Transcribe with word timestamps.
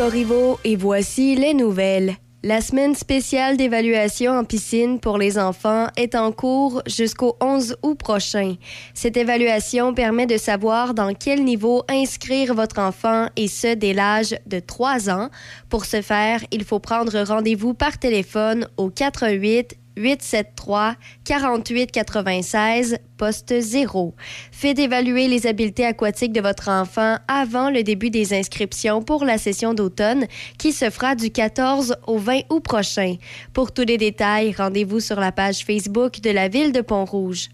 Corriveau 0.00 0.58
et 0.64 0.76
voici 0.76 1.34
les 1.34 1.52
nouvelles. 1.52 2.16
La 2.42 2.62
semaine 2.62 2.94
spéciale 2.94 3.58
d'évaluation 3.58 4.32
en 4.32 4.44
piscine 4.44 4.98
pour 4.98 5.18
les 5.18 5.38
enfants 5.38 5.88
est 5.94 6.14
en 6.14 6.32
cours 6.32 6.80
jusqu'au 6.86 7.36
11 7.42 7.76
août 7.82 7.98
prochain. 7.98 8.54
Cette 8.94 9.18
évaluation 9.18 9.92
permet 9.92 10.24
de 10.24 10.38
savoir 10.38 10.94
dans 10.94 11.12
quel 11.12 11.44
niveau 11.44 11.82
inscrire 11.86 12.54
votre 12.54 12.78
enfant 12.78 13.26
et 13.36 13.46
ce 13.46 13.74
dès 13.74 13.92
l'âge 13.92 14.34
de 14.46 14.58
3 14.58 15.10
ans. 15.10 15.28
Pour 15.68 15.84
ce 15.84 16.00
faire, 16.00 16.40
il 16.50 16.64
faut 16.64 16.78
prendre 16.78 17.22
rendez-vous 17.22 17.74
par 17.74 17.98
téléphone 17.98 18.68
au 18.78 18.88
88 18.88 19.76
873 19.96 20.96
48 21.24 21.92
96 21.92 22.98
poste 23.16 23.60
0. 23.60 24.14
Faites 24.50 24.78
évaluer 24.78 25.28
les 25.28 25.46
habiletés 25.46 25.84
aquatiques 25.84 26.32
de 26.32 26.40
votre 26.40 26.68
enfant 26.68 27.16
avant 27.28 27.70
le 27.70 27.82
début 27.82 28.10
des 28.10 28.32
inscriptions 28.32 29.02
pour 29.02 29.24
la 29.24 29.38
session 29.38 29.74
d'automne 29.74 30.26
qui 30.58 30.72
se 30.72 30.88
fera 30.90 31.14
du 31.14 31.30
14 31.30 31.96
au 32.06 32.18
20 32.18 32.40
août 32.50 32.60
prochain. 32.60 33.16
Pour 33.52 33.72
tous 33.72 33.84
les 33.84 33.98
détails, 33.98 34.54
rendez-vous 34.56 35.00
sur 35.00 35.20
la 35.20 35.32
page 35.32 35.64
Facebook 35.64 36.20
de 36.20 36.30
la 36.30 36.48
ville 36.48 36.72
de 36.72 36.80
Pont-Rouge. 36.80 37.50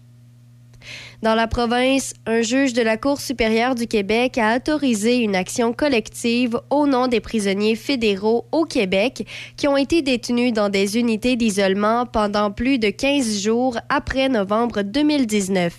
Dans 1.23 1.33
la 1.33 1.47
province, 1.47 2.13
un 2.27 2.43
juge 2.43 2.73
de 2.73 2.83
la 2.83 2.95
Cour 2.95 3.19
supérieure 3.19 3.73
du 3.73 3.87
Québec 3.87 4.37
a 4.37 4.57
autorisé 4.57 5.17
une 5.17 5.35
action 5.35 5.73
collective 5.73 6.59
au 6.69 6.85
nom 6.85 7.07
des 7.07 7.21
prisonniers 7.21 7.75
fédéraux 7.75 8.45
au 8.51 8.65
Québec 8.65 9.25
qui 9.55 9.67
ont 9.67 9.77
été 9.77 10.03
détenus 10.03 10.53
dans 10.53 10.69
des 10.69 10.99
unités 10.99 11.35
d'isolement 11.35 12.05
pendant 12.05 12.51
plus 12.51 12.77
de 12.77 12.91
15 12.91 13.41
jours 13.41 13.79
après 13.89 14.29
novembre 14.29 14.83
2019. 14.83 15.73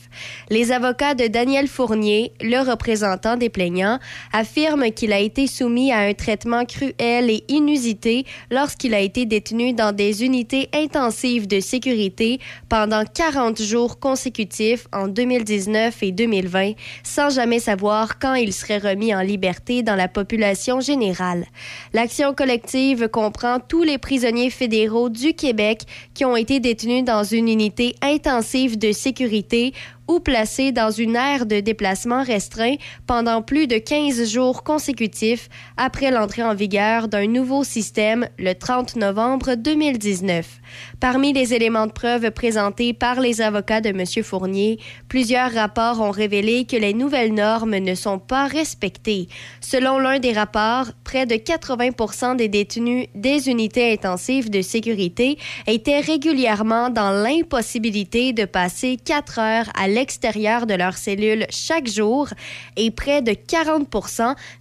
Les 0.50 0.72
avocats 0.72 1.14
de 1.14 1.28
Daniel 1.28 1.68
Fournier, 1.68 2.32
le 2.40 2.68
représentant 2.68 3.36
des 3.36 3.48
plaignants, 3.48 4.00
affirment 4.32 4.90
qu'il 4.90 5.12
a 5.12 5.20
été 5.20 5.46
soumis 5.46 5.92
à 5.92 5.98
un 5.98 6.14
traitement 6.14 6.64
cruel 6.64 7.30
et 7.30 7.44
inusité 7.46 8.26
lorsqu'il 8.50 8.92
a 8.92 8.98
été 8.98 9.24
détenu 9.24 9.72
dans 9.72 9.92
des 9.92 10.24
unités 10.24 10.68
intensives 10.74 11.46
de 11.46 11.60
sécurité 11.60 12.40
pendant 12.68 13.04
40 13.04 13.62
jours 13.62 14.00
consécutifs 14.00 14.88
en 14.92 15.06
2019 15.06 15.27
et 15.30 16.12
2020 16.12 16.72
sans 17.02 17.30
jamais 17.30 17.58
savoir 17.58 18.18
quand 18.18 18.34
il 18.34 18.52
serait 18.52 18.78
remis 18.78 19.14
en 19.14 19.20
liberté 19.20 19.82
dans 19.82 19.94
la 19.94 20.08
population 20.08 20.80
générale. 20.80 21.46
L'action 21.92 22.34
collective 22.34 23.08
comprend 23.08 23.58
tous 23.60 23.82
les 23.82 23.98
prisonniers 23.98 24.50
fédéraux 24.50 25.08
du 25.08 25.34
Québec 25.34 25.82
qui 26.14 26.24
ont 26.24 26.36
été 26.36 26.60
détenus 26.60 27.04
dans 27.04 27.24
une 27.24 27.48
unité 27.48 27.94
intensive 28.02 28.78
de 28.78 28.92
sécurité 28.92 29.72
ou 30.08 30.20
placés 30.20 30.72
dans 30.72 30.90
une 30.90 31.16
aire 31.16 31.46
de 31.46 31.60
déplacement 31.60 32.22
restreint 32.22 32.76
pendant 33.06 33.42
plus 33.42 33.66
de 33.66 33.76
15 33.76 34.28
jours 34.28 34.64
consécutifs 34.64 35.48
après 35.76 36.10
l'entrée 36.10 36.42
en 36.42 36.54
vigueur 36.54 37.08
d'un 37.08 37.26
nouveau 37.26 37.62
système 37.62 38.28
le 38.38 38.54
30 38.54 38.96
novembre 38.96 39.54
2019. 39.54 40.60
Parmi 41.00 41.32
les 41.32 41.54
éléments 41.54 41.86
de 41.86 41.92
preuve 41.92 42.30
présentés 42.30 42.92
par 42.92 43.20
les 43.20 43.40
avocats 43.40 43.80
de 43.80 43.90
M. 43.90 44.04
Fournier, 44.24 44.78
plusieurs 45.08 45.52
rapports 45.52 46.00
ont 46.00 46.10
révélé 46.10 46.64
que 46.64 46.76
les 46.76 46.94
nouvelles 46.94 47.34
normes 47.34 47.76
ne 47.76 47.94
sont 47.94 48.18
pas 48.18 48.46
respectées. 48.46 49.28
Selon 49.60 49.98
l'un 49.98 50.18
des 50.18 50.32
rapports, 50.32 50.86
près 51.04 51.26
de 51.26 51.36
80 51.36 52.34
des 52.34 52.48
détenus 52.48 53.06
des 53.14 53.48
unités 53.48 53.92
intensives 53.92 54.50
de 54.50 54.62
sécurité 54.62 55.38
étaient 55.66 56.00
régulièrement 56.00 56.90
dans 56.90 57.10
l'impossibilité 57.10 58.32
de 58.32 58.44
passer 58.44 58.96
quatre 58.96 59.38
heures 59.38 59.70
à 59.74 59.88
l'extérieur 59.88 60.66
de 60.66 60.74
leur 60.74 60.96
cellule 60.96 61.46
chaque 61.50 61.88
jour 61.88 62.28
et 62.76 62.90
près 62.90 63.22
de 63.22 63.32
40 63.32 63.88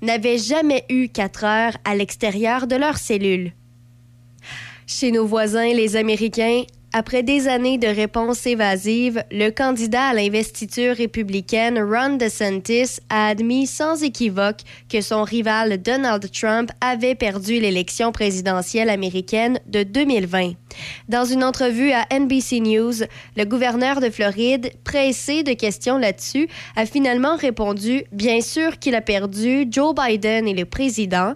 n'avaient 0.02 0.38
jamais 0.38 0.86
eu 0.90 1.10
quatre 1.10 1.44
heures 1.44 1.78
à 1.86 1.96
l'extérieur 1.96 2.68
de 2.68 2.76
leur 2.76 2.98
cellule. 2.98 3.54
Chez 4.90 5.12
nos 5.12 5.26
voisins, 5.26 5.74
les 5.74 5.98
Américains, 5.98 6.64
après 6.94 7.22
des 7.22 7.50
années 7.50 7.78
de 7.78 7.88
réponses 7.88 8.48
évasives, 8.48 9.22
le 9.32 9.50
candidat 9.50 10.06
à 10.06 10.14
l'investiture 10.14 10.96
républicaine 10.96 11.78
Ron 11.78 12.16
DeSantis 12.16 13.02
a 13.10 13.28
admis 13.28 13.68
sans 13.68 14.02
équivoque 14.02 14.62
que 14.90 15.02
son 15.02 15.24
rival 15.24 15.82
Donald 15.82 16.32
Trump 16.32 16.72
avait 16.80 17.16
perdu 17.16 17.60
l'élection 17.60 18.14
présidentielle 18.14 18.90
américaine 18.90 19.60
de 19.68 19.84
2020. 19.84 20.54
Dans 21.10 21.26
une 21.26 21.44
entrevue 21.44 21.92
à 21.92 22.06
NBC 22.18 22.62
News, 22.62 23.04
le 23.36 23.44
gouverneur 23.44 24.00
de 24.00 24.10
Floride, 24.10 24.72
pressé 24.86 25.44
de 25.44 25.52
questions 25.52 25.98
là-dessus, 25.98 26.48
a 26.78 26.86
finalement 26.86 27.36
répondu 27.36 28.06
Bien 28.14 28.40
sûr 28.40 28.80
qu'il 28.80 28.96
a 28.96 29.02
perdu, 29.02 29.68
Joe 29.70 29.94
Biden 29.94 30.48
est 30.48 30.54
le 30.54 30.66
président. 30.66 31.34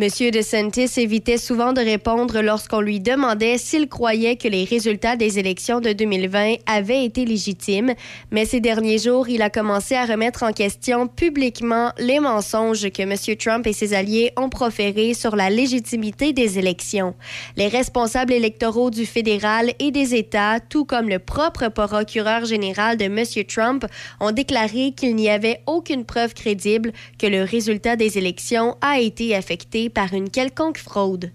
M. 0.00 0.06
DeSantis 0.30 1.00
évitait 1.00 1.38
souvent 1.38 1.72
de 1.72 1.80
répondre 1.80 2.40
lorsqu'on 2.40 2.80
lui 2.80 3.00
demandait 3.00 3.58
s'il 3.58 3.88
croyait 3.88 4.36
que 4.36 4.46
les 4.46 4.62
résultats 4.62 5.16
des 5.16 5.40
élections 5.40 5.80
de 5.80 5.92
2020 5.92 6.54
avaient 6.66 7.04
été 7.04 7.24
légitimes, 7.24 7.94
mais 8.30 8.44
ces 8.44 8.60
derniers 8.60 8.98
jours, 8.98 9.28
il 9.28 9.42
a 9.42 9.50
commencé 9.50 9.96
à 9.96 10.06
remettre 10.06 10.44
en 10.44 10.52
question 10.52 11.08
publiquement 11.08 11.90
les 11.98 12.20
mensonges 12.20 12.90
que 12.90 13.02
M. 13.02 13.36
Trump 13.36 13.66
et 13.66 13.72
ses 13.72 13.92
alliés 13.92 14.30
ont 14.36 14.50
proférés 14.50 15.14
sur 15.14 15.34
la 15.34 15.50
légitimité 15.50 16.32
des 16.32 16.60
élections. 16.60 17.16
Les 17.56 17.66
responsables 17.66 18.32
électoraux 18.32 18.90
du 18.90 19.04
fédéral 19.04 19.72
et 19.80 19.90
des 19.90 20.14
États, 20.14 20.60
tout 20.60 20.84
comme 20.84 21.08
le 21.08 21.18
propre 21.18 21.70
procureur 21.70 22.44
général 22.44 22.98
de 22.98 23.06
M. 23.06 23.24
Trump, 23.48 23.84
ont 24.20 24.30
déclaré 24.30 24.92
qu'il 24.92 25.16
n'y 25.16 25.28
avait 25.28 25.60
aucune 25.66 26.04
preuve 26.04 26.34
crédible 26.34 26.92
que 27.18 27.26
le 27.26 27.42
résultat 27.42 27.96
des 27.96 28.16
élections 28.16 28.76
a 28.80 29.00
été 29.00 29.34
affecté 29.34 29.87
par 29.88 30.14
une 30.14 30.30
quelconque 30.30 30.78
fraude. 30.78 31.30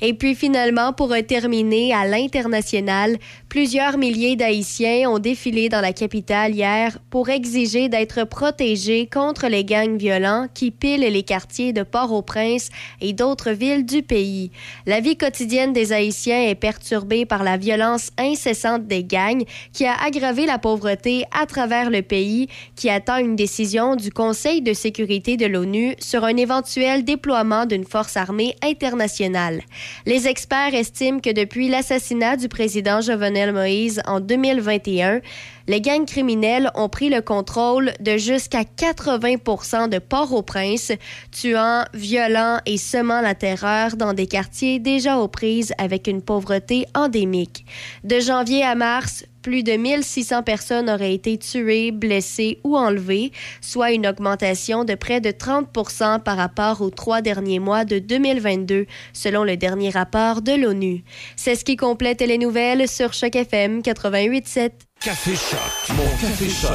Et 0.00 0.14
puis 0.14 0.34
finalement, 0.34 0.92
pour 0.92 1.14
terminer 1.26 1.94
à 1.94 2.06
l'international, 2.06 3.18
plusieurs 3.48 3.96
milliers 3.96 4.36
d'Haïtiens 4.36 5.08
ont 5.08 5.18
défilé 5.18 5.68
dans 5.68 5.80
la 5.80 5.92
capitale 5.92 6.54
hier 6.54 6.98
pour 7.10 7.28
exiger 7.28 7.88
d'être 7.88 8.24
protégés 8.24 9.06
contre 9.06 9.46
les 9.46 9.64
gangs 9.64 9.96
violents 9.96 10.48
qui 10.52 10.70
pilent 10.70 11.08
les 11.10 11.22
quartiers 11.22 11.72
de 11.72 11.82
Port-au-Prince 11.82 12.70
et 13.00 13.12
d'autres 13.12 13.52
villes 13.52 13.86
du 13.86 14.02
pays. 14.02 14.50
La 14.84 15.00
vie 15.00 15.16
quotidienne 15.16 15.72
des 15.72 15.92
Haïtiens 15.92 16.42
est 16.42 16.54
perturbée 16.54 17.24
par 17.24 17.44
la 17.44 17.56
violence 17.56 18.10
incessante 18.18 18.86
des 18.86 19.04
gangs 19.04 19.44
qui 19.72 19.86
a 19.86 19.94
aggravé 20.04 20.46
la 20.46 20.58
pauvreté 20.58 21.24
à 21.38 21.46
travers 21.46 21.90
le 21.90 22.02
pays 22.02 22.48
qui 22.74 22.90
attend 22.90 23.18
une 23.18 23.36
décision 23.36 23.96
du 23.96 24.10
Conseil 24.10 24.60
de 24.60 24.72
sécurité 24.72 25.36
de 25.36 25.46
l'ONU 25.46 25.94
sur 26.00 26.24
un 26.24 26.36
éventuel 26.36 27.04
déploiement 27.04 27.66
d'une 27.66 27.84
force 27.84 28.16
armée 28.16 28.56
internationale. 28.62 29.62
Les 30.04 30.26
experts 30.26 30.74
estiment 30.74 31.20
que 31.20 31.32
depuis 31.32 31.68
l'assassinat 31.68 32.36
du 32.36 32.48
président 32.48 33.00
Jovenel 33.00 33.35
Moïse 33.52 34.00
en 34.06 34.20
2021, 34.20 35.20
les 35.68 35.80
gangs 35.80 36.06
criminels 36.06 36.70
ont 36.74 36.88
pris 36.88 37.10
le 37.10 37.20
contrôle 37.20 37.92
de 38.00 38.16
jusqu'à 38.16 38.62
80% 38.62 39.88
de 39.88 39.98
Port-au-Prince, 39.98 40.92
tuant, 41.32 41.84
violant 41.92 42.58
et 42.66 42.76
semant 42.76 43.20
la 43.20 43.34
terreur 43.34 43.96
dans 43.96 44.14
des 44.14 44.26
quartiers 44.26 44.78
déjà 44.78 45.18
aux 45.18 45.28
prises 45.28 45.72
avec 45.78 46.06
une 46.06 46.22
pauvreté 46.22 46.86
endémique. 46.94 47.66
De 48.04 48.20
janvier 48.20 48.62
à 48.62 48.74
mars, 48.74 49.24
plus 49.46 49.62
de 49.62 49.76
1600 49.76 50.42
personnes 50.42 50.90
auraient 50.90 51.14
été 51.14 51.38
tuées, 51.38 51.92
blessées 51.92 52.58
ou 52.64 52.76
enlevées, 52.76 53.30
soit 53.60 53.92
une 53.92 54.04
augmentation 54.04 54.82
de 54.82 54.96
près 54.96 55.20
de 55.20 55.30
30% 55.30 56.20
par 56.20 56.36
rapport 56.36 56.80
aux 56.80 56.90
trois 56.90 57.20
derniers 57.20 57.60
mois 57.60 57.84
de 57.84 58.00
2022, 58.00 58.86
selon 59.12 59.44
le 59.44 59.56
dernier 59.56 59.90
rapport 59.90 60.42
de 60.42 60.50
l'ONU. 60.50 61.04
C'est 61.36 61.54
ce 61.54 61.64
qui 61.64 61.76
complète 61.76 62.22
les 62.22 62.38
nouvelles 62.38 62.88
sur 62.88 63.12
Choc 63.12 63.36
FM 63.36 63.82
88.7. 63.82 64.72
Café 65.00 65.36
Choc, 65.36 65.96
mon 65.96 66.08
Café 66.20 66.48
Choc. 66.48 66.72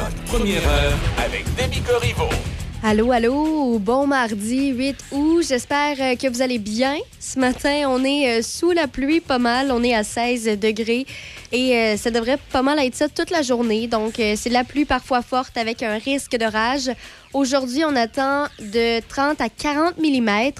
Allô, 2.84 3.12
allô, 3.12 3.78
bon 3.78 4.08
mardi 4.08 4.70
8 4.70 5.04
août. 5.12 5.44
J'espère 5.46 5.96
euh, 6.00 6.16
que 6.16 6.26
vous 6.26 6.42
allez 6.42 6.58
bien. 6.58 6.96
Ce 7.20 7.38
matin, 7.38 7.84
on 7.86 8.02
est 8.04 8.40
euh, 8.40 8.42
sous 8.42 8.72
la 8.72 8.88
pluie 8.88 9.20
pas 9.20 9.38
mal. 9.38 9.70
On 9.70 9.84
est 9.84 9.94
à 9.94 10.02
16 10.02 10.58
degrés 10.58 11.06
et 11.52 11.76
euh, 11.76 11.96
ça 11.96 12.10
devrait 12.10 12.40
pas 12.50 12.62
mal 12.62 12.80
être 12.80 12.96
ça 12.96 13.08
toute 13.08 13.30
la 13.30 13.42
journée. 13.42 13.86
Donc, 13.86 14.14
c'est 14.16 14.50
la 14.50 14.64
pluie 14.64 14.84
parfois 14.84 15.22
forte 15.22 15.56
avec 15.56 15.84
un 15.84 15.96
risque 15.96 16.36
d'orage. 16.36 16.90
Aujourd'hui, 17.32 17.84
on 17.84 17.94
attend 17.94 18.46
de 18.58 18.98
30 19.08 19.40
à 19.40 19.48
40 19.48 19.98
mm, 19.98 20.50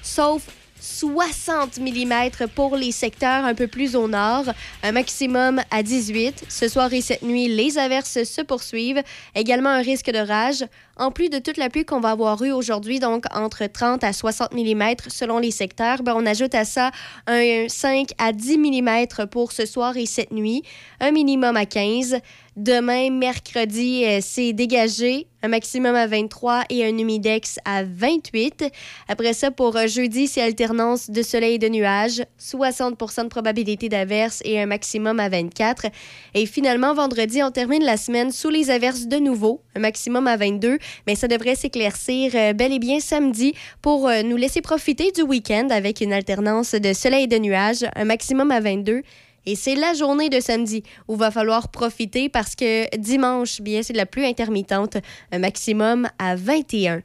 sauf 0.00 0.42
60 0.84 1.78
mm 1.78 2.46
pour 2.54 2.76
les 2.76 2.92
secteurs 2.92 3.44
un 3.44 3.54
peu 3.54 3.66
plus 3.66 3.96
au 3.96 4.06
nord, 4.06 4.44
un 4.82 4.92
maximum 4.92 5.62
à 5.70 5.82
18. 5.82 6.44
Ce 6.48 6.68
soir 6.68 6.92
et 6.92 7.00
cette 7.00 7.22
nuit, 7.22 7.48
les 7.48 7.78
averses 7.78 8.22
se 8.24 8.42
poursuivent. 8.42 9.02
Également 9.34 9.70
un 9.70 9.80
risque 9.80 10.10
de 10.10 10.18
rage. 10.18 10.64
En 10.96 11.10
plus 11.10 11.30
de 11.30 11.38
toute 11.38 11.56
la 11.56 11.70
pluie 11.70 11.84
qu'on 11.84 12.00
va 12.00 12.10
avoir 12.10 12.42
eue 12.42 12.52
aujourd'hui, 12.52 13.00
donc 13.00 13.24
entre 13.34 13.66
30 13.66 14.04
à 14.04 14.12
60 14.12 14.52
mm 14.52 14.94
selon 15.08 15.38
les 15.38 15.50
secteurs, 15.50 16.02
ben, 16.02 16.14
on 16.16 16.26
ajoute 16.26 16.54
à 16.54 16.64
ça 16.64 16.90
un 17.26 17.66
5 17.66 18.10
à 18.18 18.32
10 18.32 18.58
mm 18.58 19.26
pour 19.30 19.52
ce 19.52 19.66
soir 19.66 19.96
et 19.96 20.06
cette 20.06 20.32
nuit, 20.32 20.62
un 21.00 21.10
minimum 21.10 21.56
à 21.56 21.64
15. 21.66 22.18
Demain, 22.56 23.10
mercredi, 23.10 24.04
euh, 24.04 24.20
c'est 24.22 24.52
dégagé, 24.52 25.26
un 25.42 25.48
maximum 25.48 25.96
à 25.96 26.06
23 26.06 26.62
et 26.70 26.84
un 26.84 26.96
humidex 26.96 27.58
à 27.64 27.82
28. 27.82 28.66
Après 29.08 29.32
ça, 29.32 29.50
pour 29.50 29.76
euh, 29.76 29.88
jeudi, 29.88 30.28
c'est 30.28 30.40
alternance 30.40 31.10
de 31.10 31.20
soleil 31.22 31.54
et 31.54 31.58
de 31.58 31.66
nuages, 31.66 32.22
60 32.38 32.96
de 33.24 33.28
probabilité 33.28 33.88
d'averse 33.88 34.40
et 34.44 34.60
un 34.60 34.66
maximum 34.66 35.18
à 35.18 35.28
24. 35.28 35.86
Et 36.34 36.46
finalement, 36.46 36.94
vendredi, 36.94 37.42
on 37.42 37.50
termine 37.50 37.82
la 37.82 37.96
semaine 37.96 38.30
sous 38.30 38.50
les 38.50 38.70
averses 38.70 39.08
de 39.08 39.16
nouveau, 39.16 39.60
un 39.74 39.80
maximum 39.80 40.28
à 40.28 40.36
22, 40.36 40.78
mais 41.08 41.16
ça 41.16 41.26
devrait 41.26 41.56
s'éclaircir 41.56 42.30
euh, 42.36 42.52
bel 42.52 42.72
et 42.72 42.78
bien 42.78 43.00
samedi 43.00 43.54
pour 43.82 44.08
nous 44.24 44.36
laisser 44.36 44.60
profiter 44.60 45.10
du 45.10 45.22
week-end 45.22 45.66
avec 45.70 46.00
une 46.00 46.12
alternance 46.12 46.76
de 46.76 46.92
soleil 46.92 47.24
et 47.24 47.26
de 47.26 47.38
nuages, 47.38 47.84
un 47.96 48.04
maximum 48.04 48.52
à 48.52 48.60
22 48.60 49.02
et 49.46 49.56
c'est 49.56 49.74
la 49.74 49.94
journée 49.94 50.30
de 50.30 50.40
samedi 50.40 50.82
où 51.08 51.16
va 51.16 51.30
falloir 51.30 51.68
profiter 51.68 52.28
parce 52.28 52.54
que 52.54 52.94
dimanche, 52.96 53.60
bien, 53.60 53.82
c'est 53.82 53.92
la 53.92 54.06
pluie 54.06 54.26
intermittente, 54.26 54.96
un 55.32 55.38
maximum 55.38 56.08
à 56.18 56.36
21. 56.36 57.02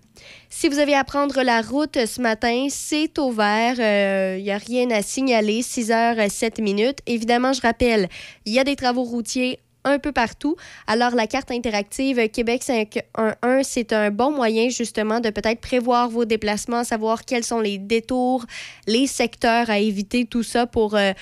Si 0.49 0.67
vous 0.67 0.79
avez 0.79 0.95
à 0.95 1.03
prendre 1.03 1.41
la 1.43 1.61
route 1.61 2.05
ce 2.05 2.21
matin, 2.21 2.67
c'est 2.69 3.19
au 3.19 3.31
vert. 3.31 3.75
Il 3.77 3.81
euh, 3.81 4.41
n'y 4.41 4.51
a 4.51 4.57
rien 4.57 4.89
à 4.91 5.01
signaler. 5.01 5.61
6 5.61 5.89
h 5.89 6.29
7 6.29 6.59
minutes. 6.59 6.99
Évidemment, 7.05 7.53
je 7.53 7.61
rappelle, 7.61 8.09
il 8.45 8.53
y 8.53 8.59
a 8.59 8.63
des 8.63 8.75
travaux 8.75 9.03
routiers 9.03 9.59
un 9.85 9.99
peu 9.99 10.11
partout. 10.11 10.55
Alors, 10.87 11.15
la 11.15 11.27
carte 11.27 11.51
interactive 11.51 12.29
Québec 12.29 12.63
511, 12.63 13.65
c'est 13.65 13.93
un 13.93 14.11
bon 14.11 14.31
moyen 14.31 14.69
justement 14.69 15.19
de 15.19 15.29
peut-être 15.29 15.61
prévoir 15.61 16.09
vos 16.09 16.25
déplacements, 16.25 16.83
savoir 16.83 17.25
quels 17.25 17.43
sont 17.43 17.59
les 17.59 17.77
détours, 17.77 18.45
les 18.87 19.07
secteurs 19.07 19.69
à 19.69 19.79
éviter, 19.79 20.25
tout 20.25 20.43
ça 20.43 20.65
pour... 20.65 20.95
Euh, 20.95 21.13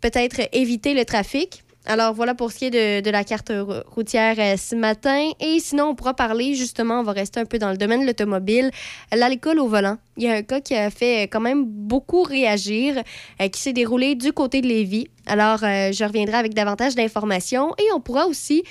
peut-être 0.00 0.40
éviter 0.52 0.94
le 0.94 1.04
trafic. 1.04 1.62
Alors 1.86 2.12
voilà 2.12 2.34
pour 2.34 2.52
ce 2.52 2.58
qui 2.58 2.64
est 2.66 3.02
de, 3.02 3.10
la 3.10 3.24
carte 3.24 3.50
routière 3.94 4.36
euh, 4.38 4.56
ce 4.56 4.76
matin. 4.76 5.30
Et 5.40 5.58
sinon, 5.60 5.86
on 5.86 5.94
pourra 5.94 6.14
parler 6.14 6.54
justement, 6.54 7.00
on 7.00 7.02
va 7.02 7.12
rester 7.12 7.40
un 7.40 7.46
peu 7.46 7.58
dans 7.58 7.70
le 7.70 7.78
domaine 7.78 8.02
de 8.02 8.06
l'automobile, 8.06 8.70
l'alcool 9.12 9.58
au 9.58 9.66
volant. 9.66 9.96
Il 10.18 10.24
y 10.24 10.28
a 10.28 10.34
un 10.34 10.42
cas 10.42 10.60
qui 10.60 10.76
a 10.76 10.90
fait 10.90 11.22
quand 11.22 11.40
même 11.40 11.64
beaucoup 11.64 12.22
réagir, 12.22 13.02
euh, 13.40 13.48
qui 13.48 13.60
s'est 13.60 13.72
déroulé 13.72 14.14
du 14.14 14.32
côté 14.32 14.60
de 14.60 14.66
Lévis. 14.66 15.08
Alors, 15.26 15.64
euh, 15.64 15.90
je 15.90 16.04
reviendrai 16.04 16.36
avec 16.36 16.52
davantage 16.52 16.94
d'informations 16.94 17.74
et 17.78 17.92
on 17.94 18.00
pourra 18.00 18.26
aussi 18.26 18.62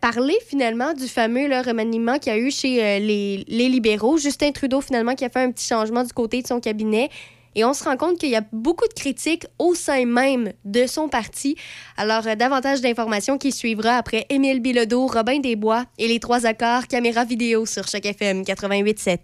parler 0.00 0.34
finalement 0.48 0.94
du 0.94 1.06
fameux 1.06 1.46
remaniement 1.64 2.18
qu'il 2.18 2.32
y 2.32 2.34
a 2.34 2.38
eu 2.40 2.50
chez 2.50 2.98
les, 2.98 3.44
les 3.46 3.68
libéraux. 3.68 4.18
Justin 4.18 4.50
Trudeau 4.50 4.80
finalement 4.80 5.14
qui 5.14 5.24
a 5.24 5.28
fait 5.28 5.44
un 5.44 5.52
petit 5.52 5.64
changement 5.64 6.02
du 6.02 6.12
côté 6.12 6.42
de 6.42 6.46
son 6.48 6.58
cabinet 6.58 7.08
et 7.54 7.64
on 7.64 7.74
se 7.74 7.84
rend 7.84 7.96
compte 7.96 8.18
qu'il 8.18 8.30
y 8.30 8.36
a 8.36 8.44
beaucoup 8.52 8.86
de 8.86 8.94
critiques 8.94 9.46
au 9.58 9.74
sein 9.74 10.04
même 10.04 10.52
de 10.64 10.86
son 10.86 11.08
parti. 11.08 11.56
Alors, 11.96 12.26
euh, 12.26 12.34
davantage 12.34 12.80
d'informations 12.80 13.38
qui 13.38 13.52
suivra 13.52 13.96
après 13.96 14.26
Émile 14.28 14.60
Bilodeau, 14.60 15.06
Robin 15.06 15.40
Desbois 15.40 15.84
et 15.98 16.08
les 16.08 16.20
trois 16.20 16.46
accords 16.46 16.86
caméra 16.86 17.24
vidéo 17.24 17.66
sur 17.66 17.88
chaque 17.88 18.06
FM 18.06 18.42
88.7. 18.42 19.18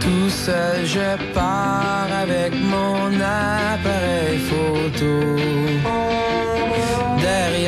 Tout 0.00 0.30
seul, 0.30 0.86
je 0.86 1.32
pars 1.34 2.08
avec 2.12 2.52
mon 2.54 3.12
appareil 3.20 4.38
photo. 4.38 6.27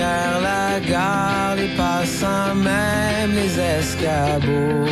Derrière 0.00 0.40
la 0.40 0.80
gare, 0.80 1.56
les 1.56 1.76
passants, 1.76 2.54
même 2.54 3.34
les 3.34 3.60
escabeaux. 3.60 4.86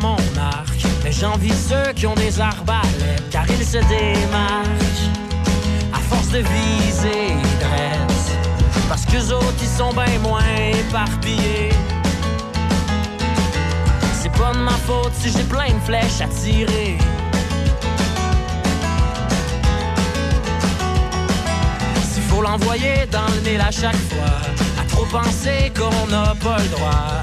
Mon 0.00 0.16
arc, 0.38 0.86
mais 1.04 1.12
j'envie 1.12 1.52
ceux 1.52 1.92
qui 1.94 2.06
ont 2.06 2.14
des 2.14 2.40
arbalètes, 2.40 3.28
car 3.30 3.44
ils 3.48 3.64
se 3.64 3.78
démarquent 3.78 5.08
à 5.92 5.98
force 5.98 6.28
de 6.28 6.38
viser 6.38 7.34
dresse, 7.60 8.32
parce 8.88 9.04
que 9.04 9.32
autres 9.32 9.54
ils 9.60 9.68
sont 9.68 9.92
bien 9.92 10.18
moins 10.20 10.40
éparpillés. 10.72 11.70
C'est 14.20 14.32
pas 14.32 14.52
de 14.52 14.58
ma 14.58 14.72
faute 14.86 15.12
si 15.20 15.30
j'ai 15.30 15.44
plein 15.44 15.72
de 15.72 15.80
flèches 15.84 16.20
à 16.20 16.28
tirer. 16.28 16.98
S'il 22.10 22.22
faut 22.24 22.42
l'envoyer 22.42 23.06
dans 23.10 23.28
le 23.34 23.40
nez 23.42 23.60
à 23.60 23.70
chaque 23.70 24.02
fois, 24.10 24.38
à 24.80 24.84
trop 24.88 25.06
penser 25.06 25.72
qu'on 25.76 26.06
n'a 26.08 26.34
pas 26.42 26.58
le 26.58 26.68
droit 26.68 27.17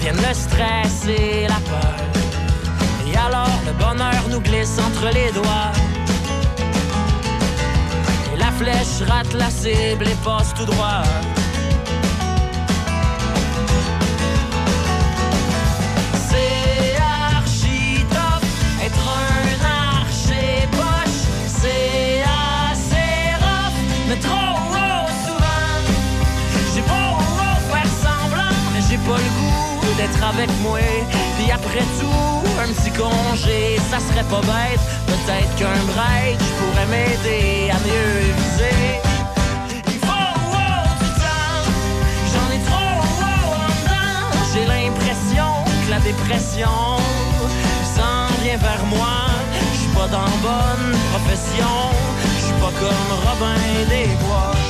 viennent 0.00 0.16
le 0.16 0.34
stress 0.34 1.06
et 1.08 1.46
la 1.48 1.60
peur. 1.70 1.96
Et 3.06 3.16
alors 3.16 3.60
le 3.66 3.72
bonheur 3.72 4.22
nous 4.30 4.40
glisse 4.40 4.78
entre 4.78 5.06
les 5.12 5.30
doigts. 5.32 5.72
Et 8.32 8.38
la 8.38 8.50
flèche 8.52 9.08
rate 9.08 9.32
la 9.34 9.50
cible 9.50 10.06
et 10.08 10.16
passe 10.24 10.54
tout 10.54 10.66
droit. 10.66 11.02
Avec 30.22 30.50
moi. 30.62 30.80
Puis 31.36 31.50
après 31.50 31.84
tout, 32.00 32.42
un 32.62 32.68
petit 32.72 32.90
congé, 32.90 33.78
ça 33.90 33.98
serait 34.00 34.24
pas 34.24 34.40
bête. 34.40 34.80
Peut-être 35.06 35.54
qu'un 35.56 35.80
break 35.94 36.38
pourrait 36.58 36.86
m'aider 36.86 37.70
à 37.70 37.78
mieux 37.86 38.32
viser. 38.40 39.00
Il 39.86 40.00
faut 40.06 40.34
wow, 40.52 40.88
du 41.02 41.10
temps, 41.22 41.64
j'en 42.32 42.48
ai 42.56 42.60
trop 42.68 42.98
en 43.00 43.72
dedans. 43.80 44.28
J'ai 44.52 44.66
l'impression 44.66 45.48
que 45.84 45.90
la 45.90 46.00
dépression 46.00 46.78
s'en 47.94 48.26
vient 48.42 48.58
vers 48.58 48.84
moi. 48.86 49.16
Je 49.72 49.78
suis 49.78 49.94
pas 49.94 50.08
dans 50.08 50.32
bonne 50.42 50.90
profession, 51.12 51.76
je 52.38 52.44
suis 52.46 52.58
pas 52.60 52.72
comme 52.80 53.10
Robin 53.26 53.60
des 53.88 54.08
Bois. 54.24 54.67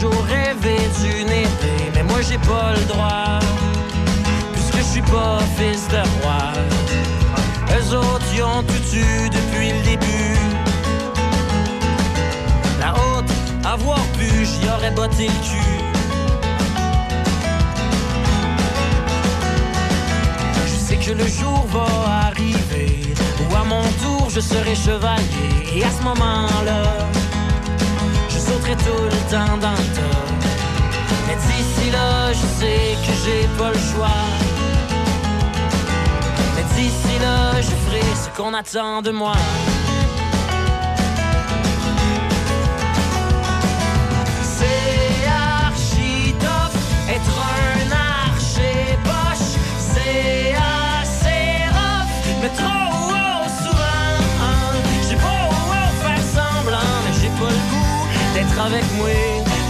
Toujours 0.00 0.24
rêvé 0.24 0.76
d'une 1.00 1.28
épée, 1.28 1.90
mais 1.94 2.02
moi 2.04 2.18
j'ai 2.22 2.38
pas 2.38 2.72
le 2.76 2.84
droit. 2.86 3.38
Puisque 4.52 4.76
je 4.76 4.82
suis 4.82 5.02
pas 5.02 5.38
fils 5.56 5.88
de 5.88 6.02
roi. 6.22 6.52
Eux 7.76 7.96
autres 7.96 8.34
y 8.36 8.42
ont 8.42 8.62
tout 8.62 8.96
eu 8.96 9.28
depuis 9.28 9.72
le 9.72 9.82
début. 9.84 10.38
La 12.80 12.92
haute, 12.92 13.30
avoir 13.64 14.02
pu, 14.16 14.28
j'y 14.44 14.68
aurais 14.68 14.92
botté 14.92 15.26
le 15.26 15.40
cul. 15.48 15.78
Je 20.66 20.76
sais 20.86 20.96
que 20.96 21.12
le 21.12 21.26
jour 21.26 21.66
va 21.72 22.28
arriver 22.28 23.02
où 23.50 23.56
à 23.56 23.64
mon 23.64 23.82
tour 24.02 24.30
je 24.30 24.40
serai 24.40 24.74
chevalier. 24.74 25.50
Et 25.74 25.84
à 25.84 25.90
ce 25.90 26.02
moment-là, 26.04 26.82
tout 28.76 29.04
le 29.04 29.30
temps 29.30 29.56
dans 29.58 29.72
le 29.72 29.88
tas. 29.96 30.28
Mais 31.26 31.36
d'ici 31.36 31.90
là, 31.90 32.32
je 32.32 32.46
sais 32.58 32.96
que 33.04 33.12
j'ai 33.24 33.48
pas 33.58 33.70
le 33.70 33.78
choix. 33.78 34.20
Mais 36.54 36.64
d'ici 36.74 37.18
là, 37.20 37.60
je 37.60 37.70
ferai 37.86 38.02
ce 38.14 38.36
qu'on 38.36 38.54
attend 38.54 39.02
de 39.02 39.10
moi. 39.10 39.36
Avec 58.68 58.84
moi. 58.96 59.08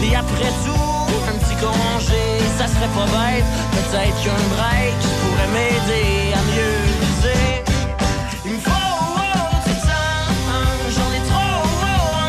Et 0.02 0.14
après 0.14 0.52
tout, 0.64 1.14
un 1.30 1.36
petit 1.38 1.56
congé, 1.56 2.24
ça 2.58 2.66
serait 2.66 2.92
pas 2.98 3.08
bête. 3.16 3.44
Peut-être 3.76 4.18
qu'un 4.22 4.42
break 4.54 4.98
pourrait 5.20 5.52
m'aider 5.54 6.32
à 6.34 6.42
mieux. 6.52 6.78
Il 8.44 8.52
me 8.54 8.58
faut 8.58 8.70
j'en 10.96 11.10
ai 11.18 11.22
trop 11.30 11.58
en. 11.84 12.28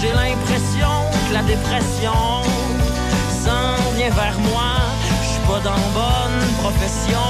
J'ai 0.00 0.12
l'impression 0.12 0.94
que 1.28 1.34
la 1.34 1.42
dépression 1.42 2.22
s'en 3.44 3.92
vient 3.96 4.10
vers 4.10 4.38
moi. 4.50 4.70
Je 5.22 5.28
suis 5.32 5.46
pas 5.46 5.60
dans 5.68 5.82
bonne 5.98 6.40
profession, 6.62 7.28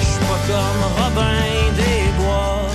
je 0.00 0.06
suis 0.06 0.24
pas 0.30 0.40
comme 0.48 0.82
Robin 0.98 1.46
des 1.76 2.10
Bois. 2.18 2.66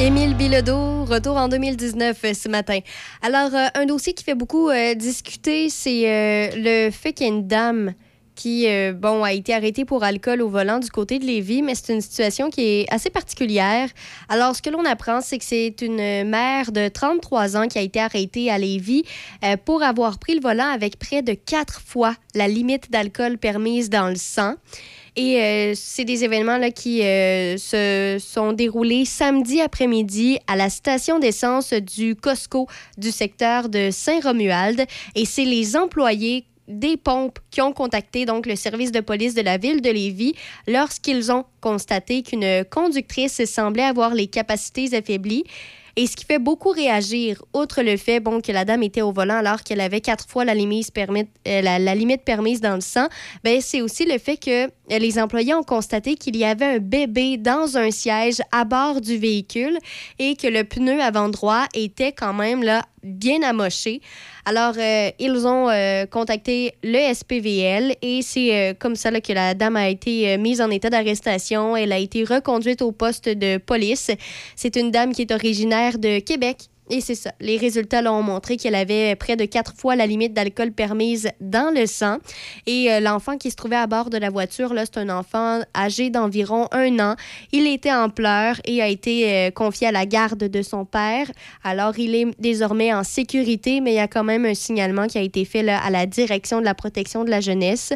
Émile 0.00 0.34
Bilodeau, 0.34 1.04
retour 1.04 1.36
en 1.36 1.48
2019 1.48 2.16
euh, 2.24 2.32
ce 2.32 2.48
matin. 2.48 2.78
Alors, 3.22 3.54
euh, 3.54 3.66
un 3.74 3.84
dossier 3.84 4.14
qui 4.14 4.24
fait 4.24 4.34
beaucoup 4.34 4.70
euh, 4.70 4.94
discuter, 4.94 5.68
c'est 5.68 6.08
euh, 6.08 6.48
le 6.56 6.90
fait 6.90 7.12
qu'il 7.12 7.26
y 7.26 7.30
a 7.30 7.32
une 7.32 7.46
dame 7.46 7.92
qui, 8.34 8.66
bon, 8.94 9.22
a 9.22 9.34
été 9.34 9.52
arrêtée 9.52 9.84
pour 9.84 10.02
alcool 10.02 10.40
au 10.40 10.48
volant 10.48 10.78
du 10.78 10.88
côté 10.88 11.18
de 11.18 11.26
Lévis, 11.26 11.60
mais 11.60 11.74
c'est 11.74 11.92
une 11.92 12.00
situation 12.00 12.48
qui 12.48 12.62
est 12.62 12.86
assez 12.90 13.10
particulière. 13.10 13.90
Alors, 14.30 14.56
ce 14.56 14.62
que 14.62 14.70
l'on 14.70 14.86
apprend, 14.86 15.20
c'est 15.20 15.36
que 15.36 15.44
c'est 15.44 15.74
une 15.82 16.24
mère 16.26 16.72
de 16.72 16.88
33 16.88 17.58
ans 17.58 17.68
qui 17.68 17.76
a 17.76 17.82
été 17.82 18.00
arrêtée 18.00 18.50
à 18.50 18.56
Lévis 18.56 19.04
pour 19.66 19.82
avoir 19.82 20.18
pris 20.18 20.34
le 20.34 20.40
volant 20.40 20.70
avec 20.72 20.98
près 20.98 21.20
de 21.20 21.34
quatre 21.34 21.82
fois 21.82 22.14
la 22.34 22.48
limite 22.48 22.90
d'alcool 22.90 23.36
permise 23.36 23.90
dans 23.90 24.08
le 24.08 24.16
sang. 24.16 24.54
Et 25.16 25.40
euh, 25.40 25.72
c'est 25.74 26.04
des 26.04 26.24
événements 26.24 26.58
là, 26.58 26.70
qui 26.70 27.02
euh, 27.02 27.56
se 27.56 28.16
sont 28.20 28.52
déroulés 28.52 29.04
samedi 29.04 29.60
après-midi 29.60 30.38
à 30.46 30.56
la 30.56 30.70
station 30.70 31.18
d'essence 31.18 31.72
du 31.72 32.14
Costco 32.16 32.66
du 32.98 33.10
secteur 33.10 33.68
de 33.68 33.90
Saint-Romuald. 33.90 34.86
Et 35.14 35.24
c'est 35.24 35.44
les 35.44 35.76
employés 35.76 36.44
des 36.68 36.96
pompes 36.96 37.38
qui 37.50 37.60
ont 37.60 37.72
contacté 37.72 38.24
donc 38.24 38.46
le 38.46 38.54
service 38.54 38.92
de 38.92 39.00
police 39.00 39.34
de 39.34 39.42
la 39.42 39.58
ville 39.58 39.80
de 39.80 39.90
Lévis 39.90 40.34
lorsqu'ils 40.68 41.32
ont 41.32 41.44
constaté 41.60 42.22
qu'une 42.22 42.64
conductrice 42.70 43.44
semblait 43.44 43.82
avoir 43.82 44.14
les 44.14 44.28
capacités 44.28 44.96
affaiblies. 44.96 45.44
Et 46.00 46.06
ce 46.06 46.16
qui 46.16 46.24
fait 46.24 46.38
beaucoup 46.38 46.70
réagir, 46.70 47.42
outre 47.52 47.82
le 47.82 47.98
fait 47.98 48.20
bon, 48.20 48.40
que 48.40 48.50
la 48.52 48.64
dame 48.64 48.82
était 48.82 49.02
au 49.02 49.12
volant 49.12 49.34
alors 49.34 49.62
qu'elle 49.62 49.82
avait 49.82 50.00
quatre 50.00 50.26
fois 50.26 50.46
la 50.46 50.54
euh, 50.54 51.94
limite 51.94 52.24
permise 52.24 52.62
dans 52.62 52.74
le 52.74 52.80
sang, 52.80 53.06
ben, 53.44 53.60
c'est 53.60 53.82
aussi 53.82 54.06
le 54.06 54.16
fait 54.16 54.38
que 54.38 54.64
euh, 54.64 54.68
les 54.88 55.18
employés 55.18 55.52
ont 55.52 55.62
constaté 55.62 56.14
qu'il 56.14 56.38
y 56.38 56.44
avait 56.46 56.76
un 56.76 56.78
bébé 56.78 57.36
dans 57.36 57.76
un 57.76 57.90
siège 57.90 58.40
à 58.50 58.64
bord 58.64 59.02
du 59.02 59.18
véhicule 59.18 59.76
et 60.18 60.36
que 60.36 60.46
le 60.46 60.64
pneu 60.64 61.02
avant 61.02 61.28
droit 61.28 61.66
était 61.74 62.12
quand 62.12 62.32
même 62.32 62.62
là, 62.62 62.82
bien 63.02 63.42
amoché. 63.42 64.00
Alors, 64.50 64.74
euh, 64.78 65.12
ils 65.20 65.46
ont 65.46 65.70
euh, 65.70 66.06
contacté 66.06 66.74
le 66.82 67.14
SPVL 67.14 67.94
et 68.02 68.20
c'est 68.20 68.70
euh, 68.70 68.74
comme 68.76 68.96
ça 68.96 69.12
là, 69.12 69.20
que 69.20 69.32
la 69.32 69.54
dame 69.54 69.76
a 69.76 69.88
été 69.88 70.36
mise 70.38 70.60
en 70.60 70.70
état 70.70 70.90
d'arrestation. 70.90 71.76
Elle 71.76 71.92
a 71.92 71.98
été 71.98 72.24
reconduite 72.24 72.82
au 72.82 72.90
poste 72.90 73.28
de 73.28 73.58
police. 73.58 74.10
C'est 74.56 74.74
une 74.74 74.90
dame 74.90 75.12
qui 75.12 75.22
est 75.22 75.30
originaire 75.30 76.00
de 76.00 76.18
Québec. 76.18 76.69
Et 76.92 77.00
c'est 77.00 77.14
ça. 77.14 77.30
Les 77.40 77.56
résultats 77.56 78.02
l'ont 78.02 78.20
montré 78.20 78.56
qu'elle 78.56 78.74
avait 78.74 79.14
près 79.14 79.36
de 79.36 79.44
quatre 79.44 79.74
fois 79.76 79.94
la 79.94 80.08
limite 80.08 80.34
d'alcool 80.34 80.72
permise 80.72 81.28
dans 81.40 81.72
le 81.72 81.86
sang. 81.86 82.18
Et 82.66 82.90
euh, 82.90 82.98
l'enfant 82.98 83.38
qui 83.38 83.52
se 83.52 83.56
trouvait 83.56 83.76
à 83.76 83.86
bord 83.86 84.10
de 84.10 84.18
la 84.18 84.28
voiture, 84.28 84.74
là, 84.74 84.84
c'est 84.84 84.98
un 84.98 85.08
enfant 85.08 85.60
âgé 85.76 86.10
d'environ 86.10 86.66
un 86.72 86.98
an. 86.98 87.14
Il 87.52 87.68
était 87.68 87.92
en 87.92 88.10
pleurs 88.10 88.56
et 88.64 88.82
a 88.82 88.88
été 88.88 89.32
euh, 89.32 89.50
confié 89.52 89.86
à 89.86 89.92
la 89.92 90.04
garde 90.04 90.42
de 90.42 90.62
son 90.62 90.84
père. 90.84 91.30
Alors, 91.62 91.96
il 91.96 92.16
est 92.16 92.26
désormais 92.40 92.92
en 92.92 93.04
sécurité, 93.04 93.80
mais 93.80 93.92
il 93.92 93.96
y 93.96 94.00
a 94.00 94.08
quand 94.08 94.24
même 94.24 94.44
un 94.44 94.54
signalement 94.54 95.06
qui 95.06 95.18
a 95.18 95.22
été 95.22 95.44
fait 95.44 95.68
à 95.68 95.90
la 95.90 96.06
direction 96.06 96.58
de 96.58 96.64
la 96.64 96.74
protection 96.74 97.22
de 97.22 97.30
la 97.30 97.40
jeunesse. 97.40 97.92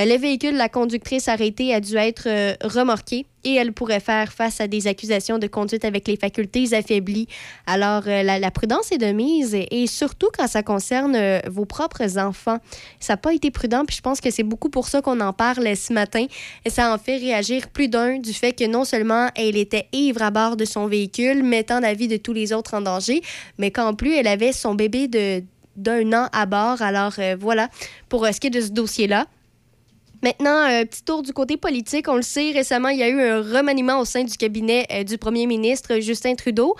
Euh, 0.00 0.04
le 0.04 0.18
véhicule 0.18 0.56
la 0.56 0.68
conductrice 0.68 1.28
arrêtée 1.28 1.72
a 1.72 1.80
dû 1.80 1.96
être 1.96 2.28
remorqué 2.66 3.24
et 3.44 3.54
elle 3.54 3.72
pourrait 3.72 4.00
faire 4.00 4.32
face 4.32 4.60
à 4.60 4.66
des 4.66 4.86
accusations 4.86 5.38
de 5.38 5.46
conduite 5.46 5.84
avec 5.84 6.06
les 6.06 6.16
facultés 6.16 6.74
affaiblies. 6.74 7.28
Alors, 7.66 8.02
euh, 8.06 8.22
la, 8.38 8.50
prudence 8.50 8.92
est 8.92 8.98
de 8.98 9.12
mise 9.12 9.54
et, 9.54 9.86
surtout 9.86 10.28
quand 10.36 10.46
ça 10.46 10.62
concerne 10.62 11.16
euh, 11.16 11.40
vos 11.50 11.64
propres 11.64 12.18
enfants. 12.18 12.58
Ça 13.00 13.14
n'a 13.14 13.16
pas 13.16 13.32
été 13.32 13.50
prudent, 13.50 13.84
puis 13.84 13.96
je 13.96 14.02
pense 14.02 14.20
que 14.20 14.30
c'est 14.30 14.42
beaucoup 14.42 14.68
pour 14.68 14.88
ça 14.88 15.02
qu'on 15.02 15.20
en 15.20 15.32
parle 15.32 15.76
ce 15.76 15.92
matin. 15.92 16.26
Et 16.64 16.70
ça 16.70 16.92
en 16.92 16.98
fait 16.98 17.16
réagir 17.16 17.68
plus 17.68 17.88
d'un 17.88 18.18
du 18.18 18.32
fait 18.32 18.52
que 18.52 18.66
non 18.66 18.84
seulement 18.84 19.28
elle 19.34 19.56
était 19.56 19.88
ivre 19.92 20.22
à 20.22 20.30
bord 20.30 20.56
de 20.56 20.64
son 20.64 20.86
véhicule, 20.86 21.42
mettant 21.42 21.80
la 21.80 21.94
vie 21.94 22.08
de 22.08 22.16
tous 22.16 22.32
les 22.32 22.52
autres 22.52 22.74
en 22.74 22.80
danger, 22.80 23.22
mais 23.58 23.70
qu'en 23.70 23.94
plus, 23.94 24.14
elle 24.14 24.26
avait 24.26 24.52
son 24.52 24.74
bébé 24.74 25.08
de 25.08 25.42
d'un 25.74 26.12
an 26.12 26.28
à 26.32 26.44
bord. 26.44 26.82
Alors 26.82 27.14
euh, 27.18 27.36
voilà, 27.38 27.68
pour 28.08 28.26
ce 28.26 28.38
qui 28.38 28.48
est 28.48 28.50
de 28.50 28.60
ce 28.60 28.70
dossier-là. 28.70 29.26
Maintenant, 30.22 30.56
un 30.56 30.84
petit 30.84 31.02
tour 31.02 31.22
du 31.22 31.32
côté 31.32 31.56
politique. 31.56 32.06
On 32.08 32.14
le 32.14 32.22
sait, 32.22 32.52
récemment, 32.52 32.90
il 32.90 32.98
y 32.98 33.02
a 33.02 33.08
eu 33.08 33.20
un 33.20 33.42
remaniement 33.42 33.98
au 33.98 34.04
sein 34.04 34.22
du 34.22 34.36
cabinet 34.36 34.86
euh, 34.92 35.02
du 35.02 35.18
premier 35.18 35.46
ministre 35.46 35.98
Justin 35.98 36.36
Trudeau. 36.36 36.76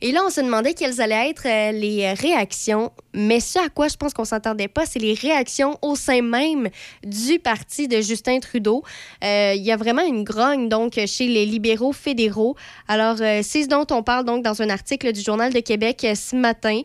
Et 0.00 0.12
là, 0.12 0.22
on 0.26 0.30
se 0.30 0.40
demandait 0.40 0.74
quelles 0.74 1.00
allaient 1.00 1.30
être 1.30 1.46
euh, 1.46 1.72
les 1.72 2.12
réactions. 2.12 2.92
Mais 3.14 3.40
ce 3.40 3.58
à 3.58 3.68
quoi 3.68 3.88
je 3.88 3.96
pense 3.96 4.12
qu'on 4.14 4.24
s'entendait 4.24 4.68
pas, 4.68 4.86
c'est 4.86 4.98
les 4.98 5.14
réactions 5.14 5.78
au 5.82 5.96
sein 5.96 6.22
même 6.22 6.68
du 7.04 7.38
parti 7.38 7.88
de 7.88 8.00
Justin 8.00 8.40
Trudeau. 8.40 8.82
Euh, 9.24 9.54
il 9.56 9.62
y 9.62 9.72
a 9.72 9.76
vraiment 9.76 10.04
une 10.06 10.24
grogne, 10.24 10.68
donc, 10.68 11.00
chez 11.06 11.26
les 11.26 11.46
libéraux 11.46 11.92
fédéraux. 11.92 12.56
Alors, 12.88 13.16
c'est 13.18 13.62
ce 13.62 13.68
dont 13.68 13.86
on 13.90 14.02
parle, 14.02 14.24
donc, 14.24 14.42
dans 14.44 14.62
un 14.62 14.68
article 14.68 15.12
du 15.12 15.20
Journal 15.20 15.52
de 15.52 15.60
Québec 15.60 16.06
ce 16.14 16.36
matin. 16.36 16.82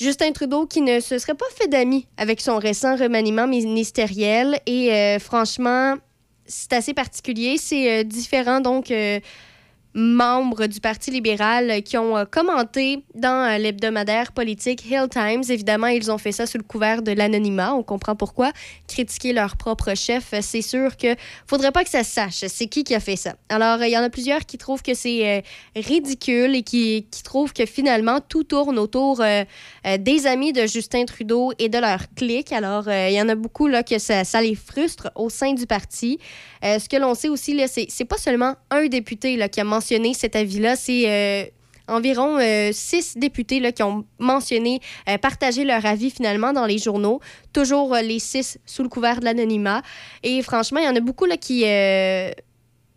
Justin 0.00 0.32
Trudeau 0.32 0.66
qui 0.66 0.80
ne 0.80 0.98
se 1.00 1.18
serait 1.18 1.34
pas 1.34 1.46
fait 1.54 1.68
d'amis 1.68 2.06
avec 2.16 2.40
son 2.40 2.56
récent 2.58 2.96
remaniement 2.96 3.46
ministériel. 3.46 4.58
Et 4.66 4.92
euh, 4.92 5.18
franchement, 5.18 5.96
c'est 6.46 6.72
assez 6.72 6.94
particulier. 6.94 7.56
C'est 7.58 8.00
euh, 8.00 8.02
différent 8.02 8.60
donc 8.60 8.90
euh, 8.90 9.20
membres 9.94 10.66
du 10.66 10.80
Parti 10.80 11.10
libéral 11.10 11.82
qui 11.82 11.98
ont 11.98 12.16
euh, 12.16 12.24
commenté 12.24 13.02
dans 13.14 13.50
euh, 13.50 13.58
l'hebdomadaire 13.58 14.32
politique 14.32 14.84
Hill 14.88 15.08
Times. 15.10 15.42
Évidemment, 15.48 15.88
ils 15.88 16.10
ont 16.12 16.18
fait 16.18 16.32
ça 16.32 16.46
sous 16.46 16.58
le 16.58 16.64
couvert 16.64 17.02
de 17.02 17.12
l'anonymat. 17.12 17.74
On 17.74 17.82
comprend 17.82 18.14
pourquoi. 18.14 18.52
Critiquer 18.86 19.32
leur 19.32 19.56
propre 19.56 19.94
chef, 19.96 20.32
c'est 20.40 20.62
sûr 20.62 20.96
que 20.96 21.14
faudrait 21.46 21.72
pas 21.72 21.82
que 21.82 21.90
ça 21.90 22.04
sache. 22.04 22.44
C'est 22.46 22.66
qui 22.66 22.84
qui 22.84 22.94
a 22.94 23.00
fait 23.00 23.16
ça? 23.16 23.34
Alors, 23.48 23.82
il 23.82 23.90
y 23.90 23.98
en 23.98 24.02
a 24.02 24.10
plusieurs 24.10 24.46
qui 24.46 24.58
trouvent 24.58 24.82
que 24.82 24.94
c'est 24.94 25.38
euh, 25.38 25.40
ridicule 25.74 26.54
et 26.54 26.62
qui, 26.62 27.06
qui, 27.10 27.22
trouvent 27.22 27.52
que 27.52 27.66
finalement, 27.66 28.20
tout 28.20 28.44
tourne 28.44 28.78
autour 28.78 29.22
des 29.98 30.26
amis 30.26 30.52
de 30.52 30.66
Justin 30.66 31.04
Trudeau 31.04 31.52
et 31.58 31.68
de 31.68 31.78
leur 31.78 32.00
clique. 32.16 32.52
Alors, 32.52 32.88
il 32.88 33.12
y 33.12 33.20
en 33.20 33.28
a 33.28 33.34
beaucoup 33.34 33.66
là, 33.66 33.82
que 33.82 33.98
ça, 33.98 34.24
ça 34.24 34.40
les 34.40 34.54
frustre 34.54 35.10
au 35.14 35.30
sein 35.30 35.52
du 35.52 35.66
parti. 35.66 36.18
ce 36.62 36.88
que 36.88 36.96
l'on 36.96 37.14
sait 37.14 37.28
aussi, 37.28 37.60
c'est 37.66 38.04
pas 38.04 38.18
seulement 38.18 38.56
un 38.70 38.86
député 38.86 39.36
là, 39.36 39.48
qui 39.48 39.60
a 39.60 39.64
mentionné 39.64 39.79
cet 39.80 40.36
avis-là. 40.36 40.76
C'est 40.76 41.04
euh, 41.06 41.44
environ 41.88 42.38
euh, 42.38 42.70
six 42.72 43.16
députés 43.16 43.60
là, 43.60 43.72
qui 43.72 43.82
ont 43.82 44.04
mentionné, 44.18 44.80
euh, 45.08 45.18
partagé 45.18 45.64
leur 45.64 45.84
avis 45.84 46.10
finalement 46.10 46.52
dans 46.52 46.66
les 46.66 46.78
journaux. 46.78 47.20
Toujours 47.52 47.94
les 47.96 48.18
six 48.18 48.58
sous 48.66 48.82
le 48.82 48.88
couvert 48.88 49.20
de 49.20 49.24
l'anonymat. 49.24 49.82
Et 50.22 50.42
franchement, 50.42 50.80
il 50.80 50.86
y 50.86 50.88
en 50.88 50.96
a 50.96 51.00
beaucoup 51.00 51.26
là, 51.26 51.36
qui 51.36 51.64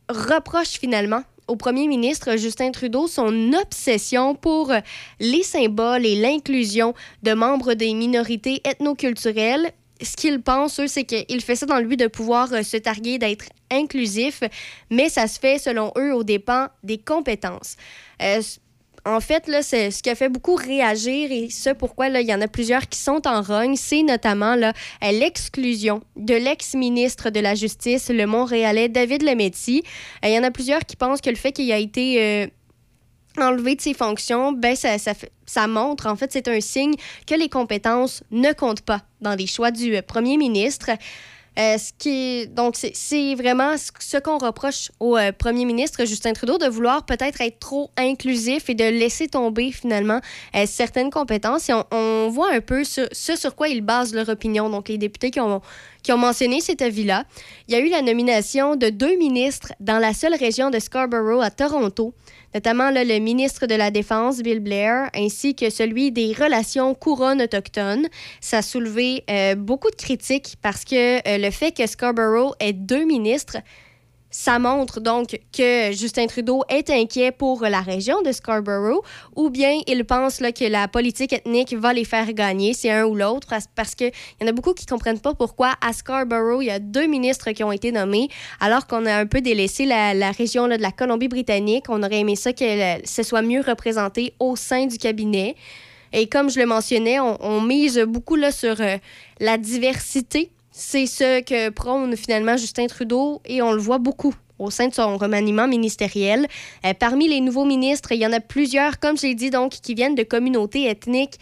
reprochent 0.09 0.79
finalement 0.79 1.23
au 1.47 1.55
premier 1.57 1.87
ministre 1.87 2.37
Justin 2.37 2.71
Trudeau 2.71 3.07
son 3.07 3.51
obsession 3.53 4.33
pour 4.33 4.71
les 5.19 5.43
symboles 5.43 6.05
et 6.05 6.15
l'inclusion 6.15 6.93
de 7.23 7.33
membres 7.33 7.73
des 7.73 7.93
minorités 7.93 8.61
ethnoculturelles 8.63 9.73
ce 10.03 10.15
qu'ils 10.15 10.41
pensent, 10.41 10.79
eux, 10.79 10.87
c'est 10.87 11.03
qu'il 11.03 11.41
fait 11.41 11.55
ça 11.55 11.65
dans 11.65 11.79
le 11.79 11.85
but 11.85 11.97
de 11.97 12.07
pouvoir 12.07 12.51
euh, 12.53 12.63
se 12.63 12.77
targuer 12.77 13.17
d'être 13.17 13.45
inclusif, 13.71 14.41
mais 14.89 15.09
ça 15.09 15.27
se 15.27 15.39
fait, 15.39 15.57
selon 15.57 15.91
eux, 15.97 16.13
aux 16.13 16.23
dépens 16.23 16.69
des 16.83 16.97
compétences. 16.97 17.75
Euh, 18.21 18.41
en 19.05 19.19
fait, 19.19 19.47
là, 19.47 19.61
c'est 19.61 19.91
ce 19.91 20.01
qui 20.01 20.09
a 20.09 20.15
fait 20.15 20.29
beaucoup 20.29 20.55
réagir 20.55 21.29
et 21.31 21.49
ce 21.49 21.71
pourquoi 21.71 22.07
là, 22.07 22.21
il 22.21 22.27
y 22.27 22.33
en 22.33 22.39
a 22.39 22.47
plusieurs 22.47 22.87
qui 22.87 22.99
sont 22.99 23.27
en 23.27 23.41
rogne, 23.41 23.75
c'est 23.75 24.01
notamment 24.01 24.55
là, 24.55 24.71
l'exclusion 25.01 26.01
de 26.15 26.35
l'ex-ministre 26.35 27.29
de 27.29 27.41
la 27.41 27.53
Justice, 27.53 28.09
le 28.09 28.25
Montréalais 28.25 28.87
David 28.87 29.23
Lemetti. 29.23 29.83
Euh, 30.23 30.29
il 30.29 30.33
y 30.33 30.39
en 30.39 30.43
a 30.43 30.51
plusieurs 30.51 30.85
qui 30.85 30.95
pensent 30.95 31.19
que 31.19 31.29
le 31.29 31.35
fait 31.35 31.51
qu'il 31.51 31.71
a 31.71 31.77
été 31.77 32.49
enlevé 33.37 33.75
de 33.75 33.81
ses 33.81 33.93
fonctions, 33.93 34.51
ben 34.51 34.75
ça, 34.75 34.97
ça, 35.45 35.67
montre, 35.67 36.07
en 36.07 36.15
fait, 36.15 36.31
c'est 36.31 36.47
un 36.47 36.61
signe 36.61 36.95
que 37.27 37.35
les 37.35 37.49
compétences 37.49 38.23
ne 38.31 38.51
comptent 38.53 38.81
pas 38.81 39.01
dans 39.21 39.35
les 39.35 39.47
choix 39.47 39.71
du 39.71 39.95
euh, 39.95 40.01
premier 40.01 40.37
ministre. 40.37 40.89
Euh, 41.59 41.77
donc, 42.47 42.75
c'est 42.75 43.35
vraiment 43.35 43.75
ce 43.77 44.17
qu'on 44.17 44.39
reproche 44.39 44.91
au 44.99 45.17
euh, 45.17 45.31
premier 45.31 45.65
ministre 45.65 46.03
Justin 46.03 46.33
Trudeau 46.33 46.57
de 46.57 46.65
vouloir 46.65 47.05
peut-être 47.05 47.41
être 47.41 47.59
trop 47.59 47.91
inclusif 47.95 48.71
et 48.71 48.73
de 48.73 48.85
laisser 48.85 49.27
tomber 49.27 49.71
finalement 49.71 50.19
certaines 50.65 51.11
compétences. 51.11 51.69
Et 51.69 51.73
on, 51.91 52.29
voit 52.29 52.51
un 52.51 52.59
peu 52.59 52.83
ce, 52.83 53.07
ce, 53.11 53.35
sur 53.35 53.55
quoi 53.55 53.67
ils 53.67 53.81
basent 53.81 54.15
leur 54.15 54.29
opinion. 54.29 54.67
Donc, 54.71 54.89
les 54.89 54.97
députés 54.97 55.29
qui 55.29 55.39
ont, 55.39 55.61
qui 56.01 56.11
ont 56.11 56.17
mentionné 56.17 56.59
cet 56.59 56.81
avis-là. 56.81 57.25
Il 57.67 57.75
y 57.75 57.77
a 57.77 57.79
eu 57.81 57.89
la 57.89 58.01
nomination 58.01 58.75
de 58.75 58.89
deux 58.89 59.15
ministres 59.17 59.73
dans 59.79 59.99
la 59.99 60.15
seule 60.15 60.33
région 60.33 60.71
de 60.71 60.79
Scarborough 60.79 61.43
à 61.43 61.51
Toronto 61.51 62.15
notamment 62.53 62.91
le 62.91 63.19
ministre 63.19 63.65
de 63.67 63.75
la 63.75 63.91
Défense, 63.91 64.41
Bill 64.41 64.59
Blair, 64.59 65.09
ainsi 65.15 65.55
que 65.55 65.69
celui 65.69 66.11
des 66.11 66.33
relations 66.33 66.93
couronnes 66.95 67.41
autochtones. 67.41 68.07
Ça 68.41 68.57
a 68.57 68.61
soulevé 68.61 69.23
euh, 69.29 69.55
beaucoup 69.55 69.89
de 69.89 69.95
critiques 69.95 70.55
parce 70.61 70.85
que 70.85 71.17
euh, 71.27 71.37
le 71.37 71.51
fait 71.51 71.71
que 71.71 71.85
Scarborough 71.87 72.53
ait 72.59 72.73
deux 72.73 73.05
ministres, 73.05 73.57
ça 74.33 74.57
montre 74.57 74.99
donc 74.99 75.39
que 75.55 75.91
Justin 75.91 76.25
Trudeau 76.25 76.63
est 76.67 76.89
inquiet 76.89 77.31
pour 77.31 77.61
la 77.61 77.81
région 77.81 78.23
de 78.23 78.31
Scarborough 78.31 79.03
ou 79.35 79.51
bien 79.51 79.79
il 79.85 80.03
pense 80.05 80.41
là, 80.41 80.51
que 80.51 80.65
la 80.65 80.87
politique 80.87 81.33
ethnique 81.33 81.75
va 81.75 81.93
les 81.93 82.03
faire 82.03 82.33
gagner, 82.33 82.73
c'est 82.73 82.89
un 82.89 83.05
ou 83.05 83.15
l'autre, 83.15 83.53
parce 83.75 83.93
qu'il 83.93 84.11
y 84.41 84.43
en 84.43 84.47
a 84.47 84.51
beaucoup 84.51 84.73
qui 84.73 84.85
ne 84.85 84.89
comprennent 84.89 85.19
pas 85.19 85.35
pourquoi 85.35 85.75
à 85.81 85.93
Scarborough, 85.93 86.63
il 86.63 86.65
y 86.65 86.71
a 86.71 86.79
deux 86.79 87.05
ministres 87.05 87.51
qui 87.51 87.63
ont 87.63 87.71
été 87.71 87.91
nommés, 87.91 88.27
alors 88.59 88.87
qu'on 88.87 89.05
a 89.05 89.15
un 89.15 89.27
peu 89.27 89.39
délaissé 89.39 89.85
la, 89.85 90.31
région 90.31 90.67
de 90.67 90.75
la 90.77 90.91
Colombie-Britannique. 90.91 91.85
On 91.89 92.01
aurait 92.01 92.21
aimé 92.21 92.35
ça 92.35 92.53
que 92.53 93.05
ce 93.05 93.21
soit 93.21 93.43
mieux 93.43 93.61
représenté 93.61 94.33
au 94.39 94.55
sein 94.55 94.87
du 94.87 94.97
cabinet. 94.97 95.55
Et 96.11 96.27
comme 96.27 96.49
je 96.49 96.59
le 96.59 96.65
mentionnais, 96.65 97.19
on, 97.19 97.61
mise 97.61 97.99
beaucoup 97.99 98.35
là, 98.35 98.51
sur 98.51 98.81
euh, 98.81 98.97
la 99.39 99.57
diversité 99.59 100.49
c'est 100.73 101.05
ce 101.05 101.41
que 101.41 101.69
prône 101.69 102.17
finalement 102.17 102.57
Justin 102.57 102.87
Trudeau 102.87 103.41
et 103.45 103.61
on 103.61 103.71
le 103.71 103.79
voit 103.79 103.99
beaucoup 103.99 104.33
au 104.57 104.71
sein 104.71 104.87
de 104.87 104.93
son 104.93 105.17
remaniement 105.17 105.67
ministériel. 105.67 106.47
Euh, 106.85 106.93
parmi 106.99 107.27
les 107.27 107.41
nouveaux 107.41 107.65
ministres, 107.65 108.11
il 108.11 108.19
y 108.19 108.25
en 108.25 108.33
a 108.33 108.39
plusieurs, 108.39 108.99
comme 108.99 109.17
je 109.17 109.27
l'ai 109.27 109.35
dit, 109.35 109.51
donc, 109.51 109.71
qui 109.71 109.93
viennent 109.93 110.15
de 110.15 110.23
communautés 110.23 110.89
ethniques 110.89 111.37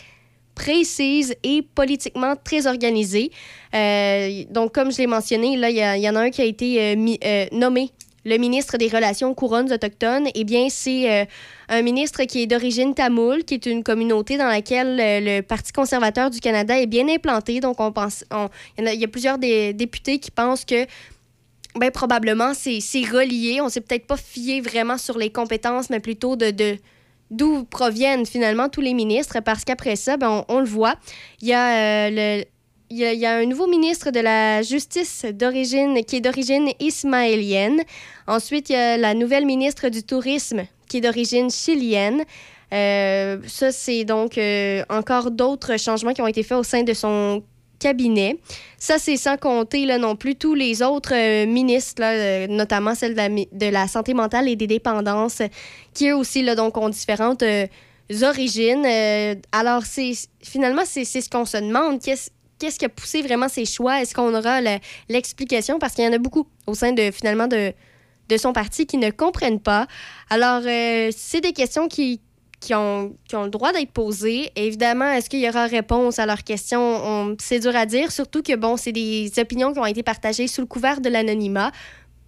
précises 0.54 1.34
et 1.44 1.62
politiquement 1.62 2.36
très 2.36 2.68
organisées. 2.68 3.32
Euh, 3.74 4.44
donc, 4.50 4.74
comme 4.74 4.92
je 4.92 4.98
l'ai 4.98 5.08
mentionné, 5.08 5.56
là, 5.56 5.70
il 5.70 6.02
y, 6.02 6.10
en 6.10 6.16
a 6.16 6.20
un 6.20 6.30
qui 6.30 6.42
a 6.42 6.46
été 6.46 6.94
euh, 6.94 7.46
nommé 7.54 7.92
le 8.24 8.38
ministre 8.38 8.78
des 8.78 8.88
Relations 8.88 9.34
couronnes 9.34 9.72
autochtones, 9.72 10.28
eh 10.36 10.44
bien, 10.44 10.68
c'est 10.70 11.12
euh, 11.12 11.26
un 11.70 11.82
ministre 11.82 12.24
qui 12.24 12.44
est 12.44 12.48
d'origine 12.48 12.94
tamoul, 12.94 13.44
qui 13.44 13.56
est 13.56 13.66
une 13.66 13.84
communauté 13.84 14.38
dans 14.38 14.48
laquelle 14.48 15.00
euh, 15.00 15.38
le 15.38 15.42
Parti 15.42 15.72
conservateur 15.72 16.30
du 16.30 16.40
Canada 16.40 16.80
est 16.80 16.88
bien 16.88 17.08
implanté. 17.10 17.60
Donc, 17.60 17.80
on 17.80 17.92
pense, 17.92 18.24
il, 18.78 18.86
y 18.86 19.04
a, 19.04 19.08
plusieurs 19.08 19.38
des, 19.38 19.74
députés 19.74 20.20
qui 20.20 20.32
pensent 20.32 20.66
que 20.66 20.86
ben, 21.76 21.90
probablement 21.90 22.54
c'est 22.54 22.80
relié. 23.06 23.60
On 23.62 23.66
ne 23.66 23.70
s'est 23.70 23.82
peut-être 23.82 24.06
pas 24.06 24.18
fié 24.18 24.62
vraiment 24.62 24.98
sur 24.98 25.18
les 25.18 25.32
compétences, 25.32 25.90
mais 25.90 26.00
plutôt 26.00 26.36
de, 26.36 26.52
de 26.52 26.78
d'où 27.32 27.64
proviennent 27.64 28.26
finalement 28.26 28.70
tous 28.70 28.82
les 28.82 28.94
ministres, 28.94 29.40
parce 29.40 29.64
qu'après 29.64 29.96
ça, 29.96 30.18
ben, 30.18 30.46
on, 30.50 30.60
le 30.60 30.66
voit. 30.66 30.96
Il 31.42 31.48
y 31.48 31.54
a 31.54 32.08
euh, 32.08 32.10
le 32.12 32.46
il 32.92 32.98
y, 32.98 33.26
a 33.26 33.38
un 33.38 33.46
nouveau 33.46 33.68
ministre 33.68 34.12
de 34.12 34.20
la 34.20 34.62
Justice 34.64 35.26
d'origine 35.34 36.04
qui 36.04 36.18
est 36.18 36.22
d'origine 36.22 36.72
ismaélienne. 36.82 37.82
Ensuite, 38.28 38.70
il 38.70 38.74
y 38.74 38.76
a 38.76 38.98
la 38.98 39.14
nouvelle 39.14 39.46
ministre 39.46 39.88
du 39.88 40.04
Tourisme 40.04 40.64
qui 40.90 40.98
est 40.98 41.02
d'origine 41.02 41.50
chilienne. 41.50 42.24
Euh, 42.74 43.38
ça, 43.48 43.72
c'est 43.72 44.04
donc 44.04 44.38
euh, 44.38 44.84
encore 44.90 45.32
d'autres 45.32 45.78
changements 45.80 46.14
qui 46.14 46.22
ont 46.22 46.28
été 46.28 46.44
faits 46.44 46.58
au 46.58 46.64
sein 46.64 46.84
de 46.84 46.94
son 46.94 47.44
cabinet. 47.80 48.40
Ça, 48.78 49.00
c'est 49.00 49.16
sans 49.16 49.38
compter 49.38 49.86
là, 49.86 49.98
non 49.98 50.18
plus 50.18 50.36
tous 50.36 50.54
les 50.54 50.84
autres 50.84 51.14
euh, 51.16 51.46
ministres, 51.46 52.02
là, 52.02 52.46
notamment 52.48 52.94
celle 52.94 53.16
de 53.16 53.70
la, 53.70 53.88
santé 53.88 54.14
mentale 54.14 54.50
et 54.50 54.58
des 54.58 54.68
dépendances, 54.68 55.42
qui 55.94 56.10
eux 56.10 56.16
aussi 56.16 56.44
là, 56.44 56.56
donc, 56.56 56.76
ont 56.76 56.90
différentes 56.90 57.44
origines. 58.22 58.86
Alors, 59.54 59.86
c'est 59.86 60.12
finalement, 60.44 60.84
c'est 60.86 61.06
ce 61.06 61.30
qu'on 61.30 61.46
se 61.46 61.56
demande. 61.56 62.02
Qu'est-ce 62.02 62.30
qu'est-ce 62.62 62.78
qui 62.78 62.86
a 62.86 62.90
poussé 62.90 63.24
vraiment 63.24 63.50
ces 63.50 63.66
choix? 63.66 64.02
Est-ce 64.02 64.14
qu'on 64.14 64.34
aura 64.36 64.62
l'explication? 65.10 65.80
Parce 65.80 65.96
qu'il 65.96 66.06
y 66.06 66.08
en 66.08 66.14
a 66.14 66.20
beaucoup 66.20 66.48
au 66.68 66.76
sein 66.76 66.94
de 66.94 67.10
finalement 67.10 67.48
de, 67.48 67.74
son 68.38 68.54
parti 68.54 68.86
qui 68.86 68.98
ne 68.98 69.10
comprennent 69.10 69.60
pas. 69.60 69.88
Alors, 70.30 70.62
euh, 70.66 71.10
c'est 71.14 71.42
des 71.42 71.52
questions 71.52 71.90
qui, 71.90 72.22
ont, 72.74 73.14
le 73.34 73.50
droit 73.50 73.74
d'être 73.74 73.92
posées. 73.92 74.52
évidemment, 74.56 75.12
est-ce 75.12 75.30
qu'il 75.30 75.42
y 75.42 75.50
aura 75.50 75.66
réponse 75.66 76.20
à 76.20 76.26
leurs 76.26 76.44
questions? 76.44 77.36
C'est 77.42 77.60
dur 77.60 77.76
à 77.76 77.86
dire, 77.86 78.12
surtout 78.12 78.42
que, 78.42 78.56
bon, 78.56 78.78
c'est 78.78 78.94
des 78.94 79.32
opinions 79.38 79.74
qui 79.74 79.80
ont 79.80 79.86
été 79.86 80.04
partagées 80.04 80.48
sous 80.48 80.62
le 80.62 80.68
couvert 80.68 81.02
de 81.02 81.10
l'anonymat 81.10 81.72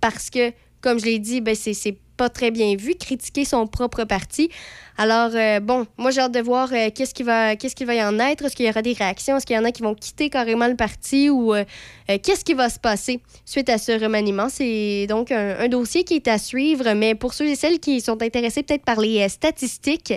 parce 0.02 0.30
que, 0.30 0.52
comme 0.82 1.00
je 1.00 1.06
l'ai 1.06 1.20
dit, 1.20 1.40
ben, 1.40 1.56
c'est 1.56 1.98
pas 2.18 2.30
très 2.30 2.52
bien 2.52 2.76
vu, 2.76 2.96
critiquer 2.96 3.46
son 3.46 3.68
propre 3.68 4.04
parti. 4.04 4.50
Alors, 4.98 5.32
euh, 5.34 5.60
bon, 5.60 5.88
moi, 5.98 6.12
j'ai 6.12 6.22
hâte 6.22 6.34
de 6.34 6.40
voir 6.40 6.70
euh, 6.72 6.90
qu'est-ce 6.94 7.14
qui 7.14 7.24
va 7.24 7.54
y 7.96 8.04
en 8.04 8.20
être. 8.20 8.46
Est-ce 8.46 8.56
qu'il 8.56 8.66
y 8.66 8.70
aura 8.70 8.82
des 8.82 8.94
réactions? 8.94 9.38
Est-ce 9.38 9.46
qu'il 9.46 9.56
y 9.56 9.60
en 9.60 9.66
a 9.66 9.72
qui 9.72 9.82
vont 9.82 9.96
quitter 9.96 10.30
carrément 10.30 10.68
le 10.68 10.76
parti 10.76 11.30
ou 11.30 11.54
euh, 11.54 11.64
qu'est-ce 12.08 12.46
qui 12.46 12.54
va 12.54 12.70
se 12.70 12.80
passer 12.80 13.20
suite 13.46 13.70
à 13.70 13.78
ce 13.78 13.92
remaniement? 13.92 14.50
C'est 14.50 15.08
donc 15.08 15.32
un, 15.32 15.68
dossier 15.68 16.04
qui 16.04 16.16
est 16.16 16.28
à 16.28 16.38
suivre, 16.38 16.94
mais 16.94 17.16
pour 17.16 17.34
ceux 17.34 17.48
et 17.48 17.56
celles 17.56 17.80
qui 17.80 18.02
sont 18.02 18.22
intéressés 18.22 18.62
peut-être 18.62 18.86
par 18.86 19.00
les 19.00 19.28
statistiques, 19.30 20.14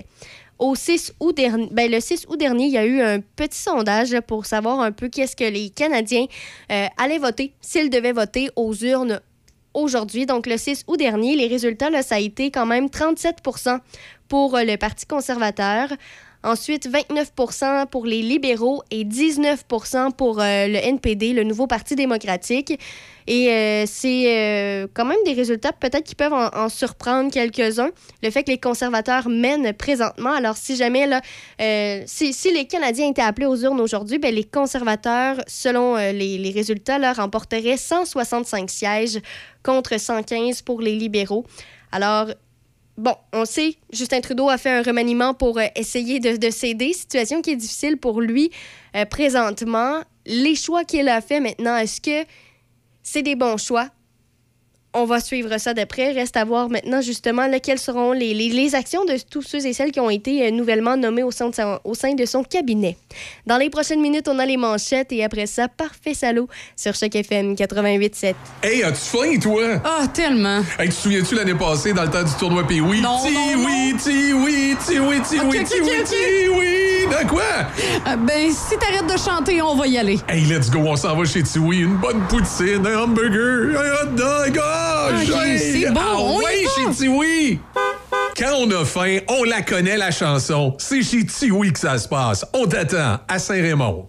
au 0.59 0.75
6 0.75 1.15
août 1.21 1.37
dernier, 1.37 1.69
ben, 1.71 1.91
le 1.91 2.01
6 2.01 2.27
août 2.29 2.39
dernier, 2.39 2.65
il 2.65 2.73
y 2.73 2.79
a 2.79 2.87
eu 2.87 3.01
un 3.03 3.21
petit 3.21 3.59
sondage 3.59 4.19
pour 4.27 4.47
savoir 4.47 4.81
un 4.81 4.93
peu 4.93 5.09
qu'est-ce 5.09 5.37
que 5.37 5.45
les 5.45 5.71
Canadiens 5.71 6.27
allaient 6.97 7.19
voter 7.19 7.53
s'ils 7.61 7.91
devaient 7.91 8.13
voter 8.13 8.49
aux 8.57 8.75
urnes 8.75 9.21
aujourd'hui, 9.77 10.27
donc 10.27 10.47
le 10.47 10.57
6 10.57 10.85
août 10.87 10.97
dernier. 10.97 11.37
Les 11.37 11.47
résultats, 11.47 11.91
là, 11.91 12.03
ça 12.03 12.17
a 12.17 12.19
été 12.19 12.51
quand 12.51 12.67
même 12.67 12.87
37% 12.87 13.79
pour 14.29 14.57
euh, 14.57 14.65
le 14.65 14.77
Parti 14.77 15.07
conservateur. 15.07 15.89
Ensuite, 16.42 16.88
29% 16.88 17.87
pour 17.87 18.07
les 18.07 18.22
libéraux 18.22 18.83
et 18.90 19.05
19% 19.05 20.12
pour 20.12 20.40
euh, 20.40 20.66
le 20.68 20.77
NPD, 20.77 21.33
le 21.33 21.42
nouveau 21.42 21.66
Parti 21.66 21.96
démocratique. 21.96 22.79
Et 23.27 23.51
euh, 23.51 23.85
c'est 23.87 24.87
quand 24.94 25.05
même 25.05 25.18
des 25.25 25.33
résultats 25.33 25.72
peut-être 25.72 26.05
qui 26.05 26.14
peuvent 26.14 26.33
en, 26.33 26.68
surprendre 26.68 27.33
quelques-uns. 27.33 27.90
Le 28.22 28.31
fait 28.31 28.44
que 28.44 28.51
les 28.51 28.59
conservateurs 28.59 29.29
mènent 29.29 29.72
présentement. 29.72 30.31
Alors, 30.31 30.57
si 30.57 30.77
jamais, 30.77 31.09
là, 31.09 31.20
si, 32.07 32.33
les 32.53 32.66
Canadiens 32.66 33.11
étaient 33.11 33.22
appelés 33.22 33.46
aux 33.46 33.57
urnes 33.57 33.81
aujourd'hui, 33.81 34.18
ben, 34.18 34.33
les 34.33 34.44
conservateurs, 34.44 35.38
selon 35.49 35.96
les, 35.96 36.38
les, 36.38 36.51
résultats, 36.53 37.01
là, 37.01 37.14
remporteraient 37.14 37.77
165 37.77 38.70
sièges 38.70 39.18
contre 39.64 39.99
115 39.99 40.62
pour 40.62 40.81
les 40.81 40.94
libéraux. 40.94 41.44
Alors, 41.90 42.29
Bon, 42.97 43.15
on 43.35 43.45
sait, 43.45 43.77
Justin 43.93 44.21
Trudeau 44.23 44.49
a 44.49 44.57
fait 44.57 44.71
un 44.71 44.83
remaniement 44.83 45.35
pour 45.35 45.59
euh, 45.59 45.67
essayer 45.77 46.19
de, 46.19 46.37
de 46.37 46.51
situation 46.51 47.43
qui 47.43 47.51
est 47.51 47.57
difficile 47.57 47.99
pour 47.99 48.23
lui 48.23 48.51
euh, 48.95 49.05
présentement. 49.05 50.01
Les 50.25 50.55
choix 50.55 50.85
qu'il 50.85 51.09
a 51.09 51.21
fait 51.21 51.41
maintenant, 51.41 51.77
est-ce 51.77 52.01
que 52.01 52.27
c'est 53.03 53.23
des 53.23 53.37
bons 53.37 53.59
choix? 53.59 53.91
On 54.97 55.05
va 55.05 55.21
suivre 55.21 55.59
ça 55.59 55.75
de 55.75 55.85
près. 55.85 56.13
Reste 56.13 56.37
à 56.37 56.45
voir 56.45 56.69
maintenant 56.69 57.01
justement 57.01 57.47
quelles 57.63 57.79
seront 57.79 58.13
les, 58.13 58.35
les, 58.35 58.75
actions 58.75 59.05
de 59.05 59.17
tous 59.31 59.43
ceux 59.43 59.65
et 59.67 59.73
celles 59.73 59.93
qui 59.93 60.01
ont 60.01 60.11
été 60.11 60.47
euh, 60.47 60.51
nouvellement 60.51 60.97
nommés 60.97 61.23
au 61.23 61.31
sein, 61.31 61.51
de 61.51 61.55
son, 61.55 61.79
au 61.85 61.95
sein 61.95 62.15
de 62.15 62.25
son 62.25 62.43
cabinet. 62.43 62.97
Dans 63.47 63.59
les 63.59 63.71
prochaines 63.71 64.01
minutes, 64.01 64.29
on 64.29 64.39
a 64.39 64.47
les 64.47 64.57
manchettes 64.57 65.13
et 65.13 65.23
après 65.23 65.47
ça, 65.47 65.69
parfait 65.69 66.15
salaud 66.15 66.49
sur 66.75 66.95
chaque 66.95 67.15
FM 67.15 67.55
88.7. 67.55 68.35
Hey, 68.63 68.83
as-tu 68.83 68.99
faim, 68.99 69.39
toi? 69.41 69.81
Ah, 69.85 70.09
tellement. 70.09 70.63
Hey, 70.79 70.89
tu 70.89 70.95
te 70.95 71.01
souviens-tu 71.03 71.35
l'année 71.35 71.55
passée 71.55 71.93
dans 71.93 72.03
le 72.03 72.11
temps 72.11 72.25
du 72.25 72.33
tournoi 72.39 72.67
Pays 72.67 72.81
oui? 72.81 73.01
Non, 73.01 73.19
ti 73.23 73.35
oui, 73.57 73.95
ti 74.03 74.33
oui, 74.33 74.77
ti 74.85 74.99
oui, 74.99 75.21
ti 75.21 75.39
oui, 75.41 75.65
ti 75.65 75.75
oui, 75.81 76.05
ti 76.05 76.49
oui. 76.49 76.96
Dans 77.11 77.27
quoi? 77.27 77.42
Euh, 78.07 78.16
ben, 78.16 78.51
si 78.51 78.77
t'arrêtes 78.79 79.07
de 79.07 79.19
chanter, 79.19 79.62
on 79.62 79.77
va 79.77 79.87
y 79.87 79.99
aller. 79.99 80.19
Hey, 80.29 80.45
let's 80.45 80.71
go, 80.71 80.81
on 80.81 80.97
s'en 80.97 81.16
va 81.16 81.25
chez 81.25 81.42
Tiwi. 81.42 81.81
Une 81.81 81.97
bonne 81.97 82.21
poutine, 82.29 82.87
un 82.87 83.03
hamburger, 83.03 83.79
un 83.79 84.07
hot 84.07 84.11
dog. 84.16 84.61
Oh! 84.62 85.11
c'est 85.59 85.90
bon, 85.90 86.01
ah, 86.01 86.16
on 86.19 86.38
ouais, 86.38 86.64
chez 86.75 86.90
Tiwi! 86.95 87.61
Quand 88.37 88.53
on 88.59 88.71
a 88.71 88.85
faim, 88.85 89.19
on 89.29 89.45
la 89.45 89.62
connaît, 89.62 89.97
la 89.97 90.11
chanson. 90.11 90.75
C'est 90.79 91.03
chez 91.03 91.25
Tiwi 91.25 91.73
que 91.73 91.79
ça 91.79 91.97
se 91.99 92.09
passe. 92.09 92.45
On 92.53 92.66
t'attend 92.66 93.19
à 93.29 93.38
Saint-Raymond. 93.38 94.09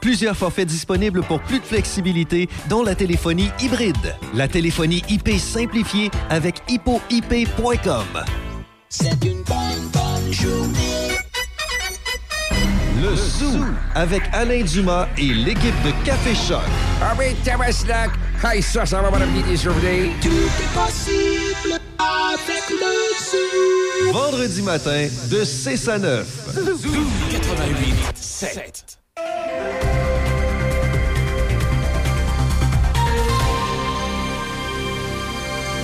Plusieurs 0.00 0.36
forfaits 0.36 0.66
disponibles 0.66 1.22
pour 1.22 1.40
plus 1.40 1.60
de 1.60 1.64
flexibilité, 1.64 2.48
dont 2.68 2.82
la 2.82 2.94
téléphonie 2.94 3.50
hybride. 3.60 4.16
La 4.34 4.48
téléphonie 4.48 5.02
IP 5.08 5.30
simplifiée 5.38 6.10
avec 6.30 6.62
hippoip.com. 6.68 8.04
C'est 8.88 9.24
une 9.24 9.42
bonne, 9.42 9.88
bonne 9.92 10.32
journée. 10.32 11.10
Le 13.02 13.16
Zoo 13.16 13.64
avec 13.94 14.22
Alain 14.32 14.62
Dumas 14.62 15.08
et 15.16 15.32
l'équipe 15.32 15.74
de 15.84 15.90
Café 16.04 16.34
Choc. 16.34 16.60
Ah 17.02 17.14
oui, 17.18 17.34
Tabaslac! 17.44 18.10
Hey, 18.44 18.62
ça, 18.62 18.84
ça 18.84 19.00
va, 19.00 19.10
madame 19.10 19.30
des 19.42 19.56
journées. 19.56 20.10
Tout 20.20 20.28
est 20.28 20.74
possible 20.74 21.80
avec 21.98 22.70
le 22.70 24.10
Zoo. 24.10 24.12
Vendredi 24.12 24.62
matin, 24.62 25.08
de 25.30 25.44
6 25.44 25.88
à 25.88 25.98
9. 25.98 26.26
Zoo 26.54 26.90
88 27.30 27.94
7. 28.16 28.99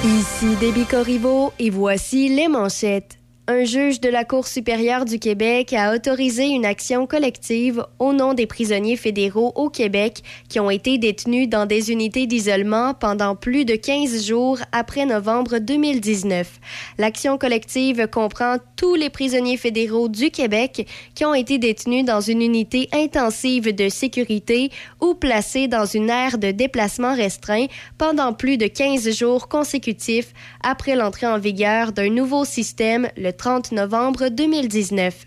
Ici 0.05 0.55
Déby 0.61 0.85
Corriveau 0.85 1.53
et 1.59 1.70
voici 1.70 2.29
les 2.29 2.46
manchettes. 2.46 3.18
Un 3.49 3.65
juge 3.65 4.01
de 4.01 4.09
la 4.09 4.25
Cour 4.25 4.49
supérieure 4.49 5.05
du 5.05 5.21
Québec 5.21 5.73
a 5.73 5.95
autorisé 5.95 6.47
une 6.47 6.67
action 6.67 7.07
collective 7.07 7.87
au 8.01 8.13
nom 8.13 8.35
des 8.35 8.49
prisonniers 8.49 8.97
fédéraux 8.97 9.53
au 9.55 9.71
Québec 9.71 10.25
qui 10.49 10.59
ont 10.59 10.69
été 10.69 10.99
détenus 10.99 11.49
dans 11.49 11.65
des 11.65 11.93
unités 11.93 12.27
d'isolement 12.27 12.93
pendant 12.93 13.37
plus 13.37 13.65
de 13.65 13.77
15 13.77 14.27
jours 14.27 14.59
après 14.73 15.07
novembre 15.07 15.59
2019. 15.59 16.59
L'action 16.99 17.39
collective 17.39 18.09
comprend 18.09 18.57
tous 18.75 18.97
les 18.97 19.11
prisonniers 19.11 19.57
fédéraux 19.57 20.09
du 20.09 20.33
Québec 20.33 20.89
qui 21.15 21.25
ont 21.25 21.35
été 21.35 21.59
détenus 21.59 22.05
dans 22.05 22.21
une 22.21 22.43
unité 22.43 22.89
intensive 22.93 23.73
de 23.73 23.89
sécurité 23.89 24.73
ou 25.01 25.15
placés 25.15 25.69
dans 25.69 25.87
une 25.87 26.11
aire 26.11 26.39
de 26.39 26.51
déplacement 26.51 27.15
restreint 27.15 27.67
pendant 27.97 28.33
plus 28.33 28.57
de 28.57 28.67
15 28.67 29.17
jours 29.17 29.47
consécutifs 29.47 30.33
après 30.65 30.97
l'entrée 30.97 31.29
en 31.29 31.39
vigueur 31.39 31.93
d'un 31.93 32.11
nouveau 32.11 32.45
système, 32.45 33.09
le 33.17 33.36
30 33.37 33.72
novembre 33.72 34.31
2019. 34.31 35.27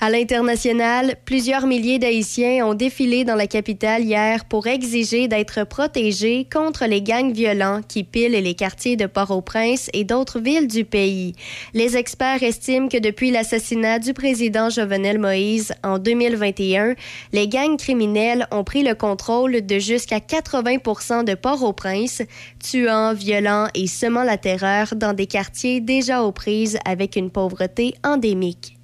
À 0.00 0.10
l'international, 0.10 1.16
plusieurs 1.24 1.66
milliers 1.66 1.98
d'Haïtiens 1.98 2.66
ont 2.66 2.74
défilé 2.74 3.24
dans 3.24 3.34
la 3.34 3.46
capitale 3.46 4.04
hier 4.04 4.44
pour 4.44 4.66
exiger 4.66 5.28
d'être 5.28 5.64
protégés 5.64 6.46
contre 6.50 6.86
les 6.86 7.02
gangs 7.02 7.32
violents 7.32 7.80
qui 7.86 8.04
pilent 8.04 8.40
les 8.40 8.54
quartiers 8.54 8.96
de 8.96 9.06
Port-au-Prince 9.06 9.90
et 9.92 10.04
d'autres 10.04 10.40
villes 10.40 10.68
du 10.68 10.84
pays. 10.84 11.34
Les 11.74 11.96
experts 11.96 12.42
estiment 12.42 12.88
que 12.88 12.98
depuis 12.98 13.30
l'assassinat 13.30 13.98
du 13.98 14.14
président 14.14 14.70
Jovenel 14.70 15.18
Moïse 15.18 15.72
en 15.82 15.98
2021, 15.98 16.94
les 17.32 17.48
gangs 17.48 17.76
criminels 17.76 18.46
ont 18.52 18.64
pris 18.64 18.82
le 18.82 18.94
contrôle 18.94 19.66
de 19.66 19.78
jusqu'à 19.78 20.18
80% 20.18 21.24
de 21.24 21.34
Port-au-Prince, 21.34 22.22
tuant, 22.62 23.14
violant 23.14 23.68
et 23.74 23.86
semant 23.86 24.22
la 24.22 24.36
terreur 24.36 24.94
dans 24.94 25.12
des 25.12 25.26
quartiers 25.26 25.80
déjà 25.80 26.22
aux 26.22 26.32
prises 26.32 26.78
avec 26.84 27.16
une 27.16 27.30
pauvreté 27.30 27.94
endémique. 28.04 28.77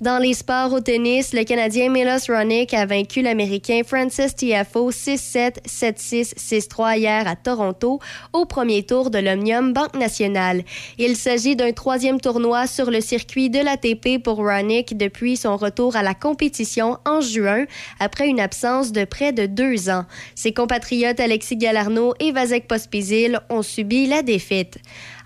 Dans 0.00 0.18
les 0.18 0.34
sports 0.34 0.72
au 0.72 0.80
tennis, 0.80 1.32
le 1.32 1.44
Canadien 1.44 1.90
Milos 1.90 2.26
Ronick 2.28 2.72
a 2.72 2.86
vaincu 2.86 3.20
l'Américain 3.20 3.80
Francis 3.84 4.34
Tiafoe 4.36 4.90
6-7, 4.90 5.56
7-6, 5.66 6.34
6-3 6.36 6.98
hier 6.98 7.26
à 7.26 7.34
Toronto 7.34 7.98
au 8.32 8.44
premier 8.46 8.84
tour 8.84 9.10
de 9.10 9.18
l'Omnium 9.18 9.72
Banque 9.72 9.96
Nationale. 9.96 10.62
Il 10.98 11.16
s'agit 11.16 11.56
d'un 11.56 11.72
troisième 11.72 12.20
tournoi 12.20 12.66
sur 12.66 12.90
le 12.90 13.00
circuit 13.00 13.50
de 13.50 13.58
l'ATP 13.58 14.22
pour 14.22 14.36
Ronick 14.36 14.96
depuis 14.96 15.36
son 15.36 15.56
retour 15.56 15.96
à 15.96 16.02
la 16.02 16.14
compétition 16.14 16.98
en 17.04 17.20
juin 17.20 17.64
après 17.98 18.28
une 18.28 18.40
absence 18.40 18.92
de 18.92 19.04
près 19.04 19.32
de 19.32 19.46
deux 19.46 19.90
ans. 19.90 20.04
Ses 20.34 20.52
compatriotes 20.52 21.20
Alexis 21.20 21.56
Galarno 21.56 22.14
et 22.20 22.32
Vasek 22.32 22.68
Pospisil 22.68 23.40
ont 23.50 23.62
subi 23.62 24.06
la 24.06 24.22
défaite. 24.22 24.78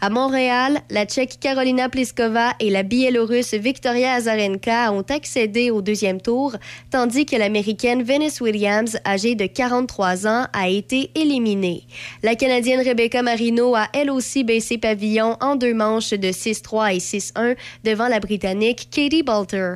À 0.05 0.11
Montréal, 0.11 0.81
la 0.91 1.05
Tchèque 1.07 1.38
Carolina 1.38 1.88
Pliskova 1.88 2.55
et 2.59 2.71
la 2.71 2.83
Biélorusse 2.83 3.55
Victoria 3.55 4.15
Azarenka 4.15 4.91
ont 4.93 5.05
accédé 5.09 5.71
au 5.71 5.81
deuxième 5.81 6.21
tour, 6.21 6.57
tandis 6.91 7.25
que 7.25 7.37
l'Américaine 7.37 8.03
Venus 8.03 8.41
Williams, 8.41 8.99
âgée 9.07 9.37
de 9.37 9.47
43 9.47 10.27
ans, 10.27 10.47
a 10.53 10.69
été 10.69 11.12
éliminée. 11.15 11.85
La 12.25 12.35
Canadienne 12.35 12.81
Rebecca 12.81 13.23
Marino 13.23 13.77
a 13.77 13.87
elle 13.93 14.11
aussi 14.11 14.43
baissé 14.43 14.77
pavillon 14.77 15.37
en 15.41 15.55
deux 15.55 15.73
manches 15.73 16.11
de 16.11 16.33
6-3 16.33 16.97
et 16.97 16.99
6-1 16.99 17.57
devant 17.85 18.09
la 18.09 18.19
Britannique 18.19 18.88
Katie 18.91 19.23
Bolter. 19.23 19.75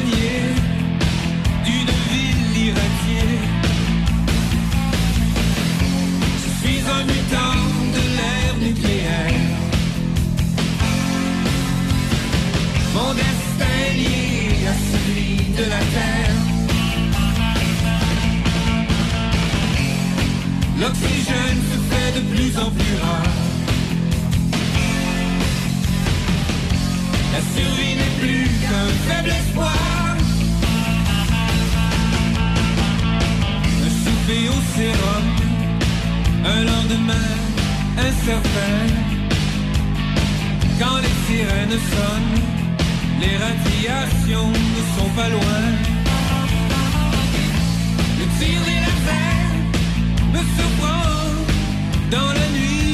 D'une 0.00 1.90
ville 2.10 2.66
irradiée. 2.66 3.38
Je 6.42 6.50
suis 6.60 6.80
un 6.80 7.04
mutant 7.04 7.60
de 7.94 8.02
l'ère 8.16 8.56
nucléaire. 8.58 9.40
Mon 12.94 13.12
destin 13.14 13.82
lié 13.94 14.66
à 14.66 14.74
celui 14.90 15.36
de 15.58 15.64
la 15.68 15.82
Terre. 15.94 16.36
L'oxygène 20.80 21.60
se 21.70 21.76
fait 21.90 22.12
de 22.18 22.22
plus 22.34 22.58
en 22.58 22.70
plus 22.70 22.96
rare. 23.02 23.34
La 27.32 27.40
survie 27.40 27.94
n'est 27.96 28.16
plus. 28.20 28.41
Un 28.82 28.88
souper 34.02 34.48
au 34.48 34.60
sérum, 34.74 35.26
un 36.44 36.60
lendemain 36.64 37.32
incertain. 37.96 38.86
Quand 40.80 40.98
les 40.98 41.16
sirènes 41.26 41.78
sonnent, 41.92 42.40
les 43.20 43.36
radiations 43.36 44.50
ne 44.50 44.82
sont 44.96 45.10
pas 45.14 45.28
loin. 45.28 45.64
Le 48.18 48.24
tir 48.38 48.58
des 48.66 48.80
lasers 48.86 49.52
me 50.32 50.40
surprend 50.56 51.04
dans 52.10 52.32
la 52.32 52.46
nuit. 52.58 52.91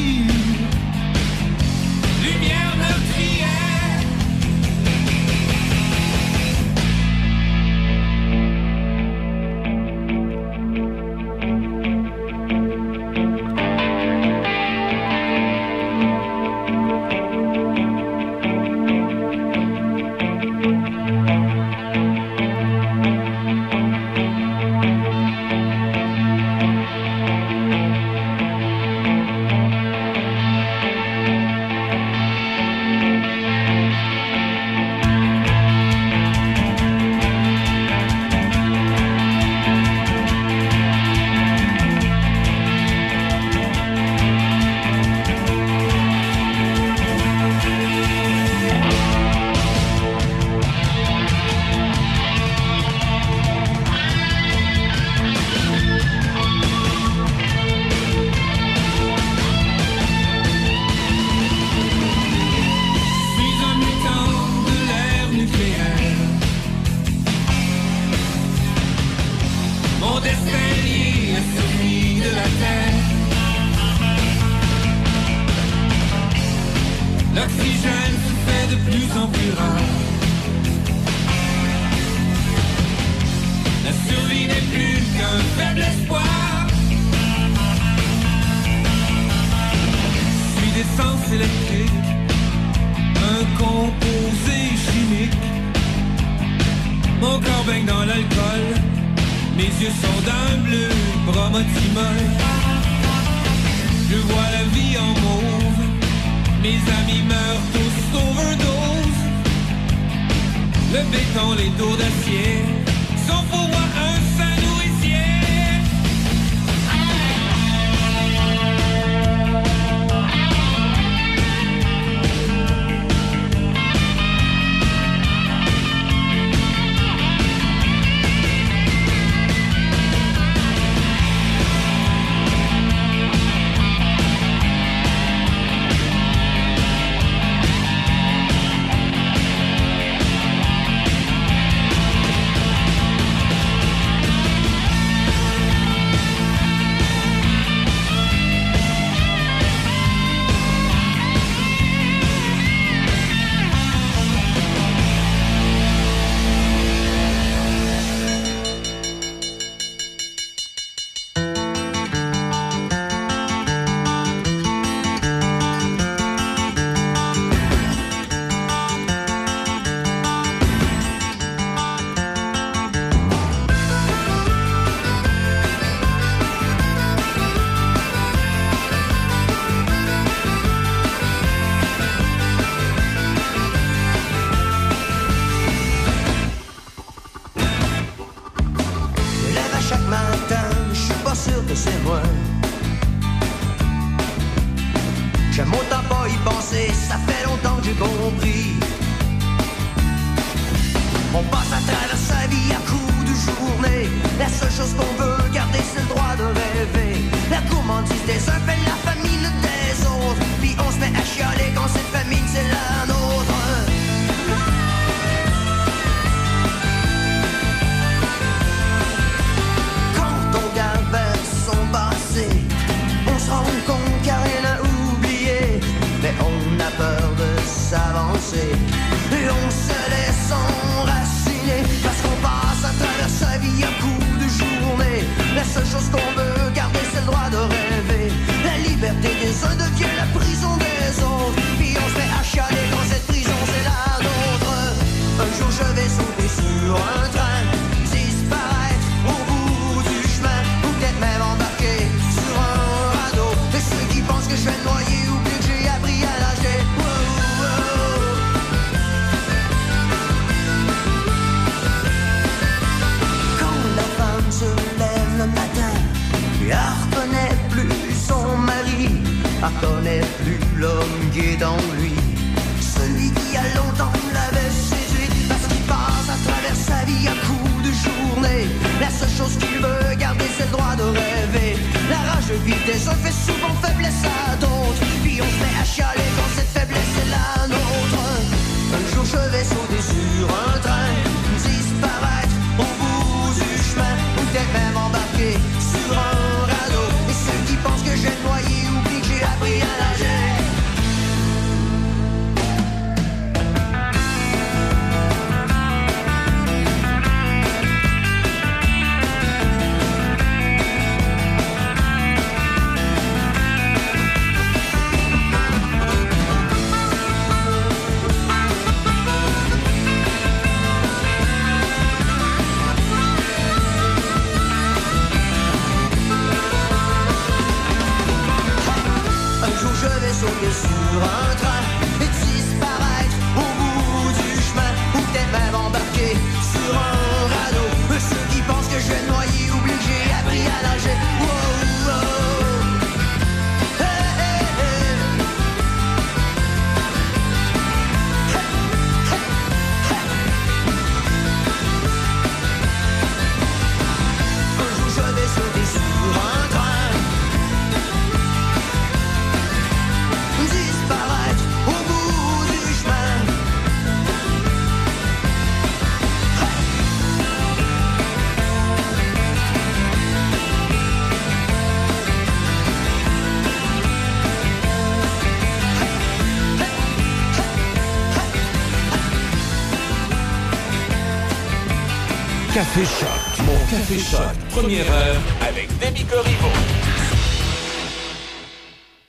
Café 384.09 384.21
Choc. 384.21 384.41
Première 384.71 385.11
heure 385.13 385.37
avec 385.61 385.87
Demi 385.99 386.25
Corriveau. 386.25 386.69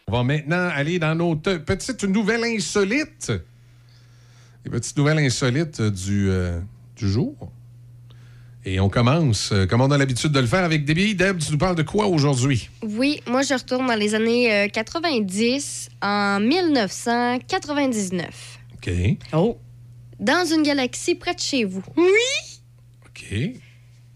On 0.07 0.11
va 0.13 0.23
maintenant 0.23 0.69
aller 0.73 0.99
dans 0.99 1.13
nos 1.15 1.35
te- 1.35 1.57
petites 1.57 2.05
nouvelles 2.05 2.45
insolites. 2.45 3.33
Les 4.63 4.71
petites 4.71 4.95
nouvelles 4.97 5.19
insolites 5.19 5.81
euh, 5.81 5.91
du, 5.91 6.29
euh, 6.29 6.61
du 6.95 7.09
jour. 7.09 7.51
Et 8.63 8.79
on 8.79 8.87
commence, 8.89 9.51
euh, 9.51 9.65
comme 9.65 9.81
on 9.81 9.91
a 9.91 9.97
l'habitude 9.97 10.31
de 10.31 10.39
le 10.39 10.47
faire 10.47 10.63
avec 10.63 10.85
Debbie. 10.85 11.13
Deb, 11.13 11.39
tu 11.39 11.51
nous 11.51 11.57
parles 11.57 11.75
de 11.75 11.83
quoi 11.83 12.07
aujourd'hui? 12.07 12.69
Oui, 12.81 13.19
moi 13.27 13.41
je 13.41 13.55
retourne 13.55 13.85
dans 13.85 13.95
les 13.95 14.15
années 14.15 14.53
euh, 14.53 14.69
90 14.69 15.89
en 16.01 16.39
1999. 16.39 18.59
OK. 18.75 18.89
Oh. 19.33 19.57
Dans 20.21 20.45
une 20.45 20.63
galaxie 20.63 21.15
près 21.15 21.33
de 21.35 21.39
chez 21.41 21.65
vous. 21.65 21.83
OK. 21.97 23.35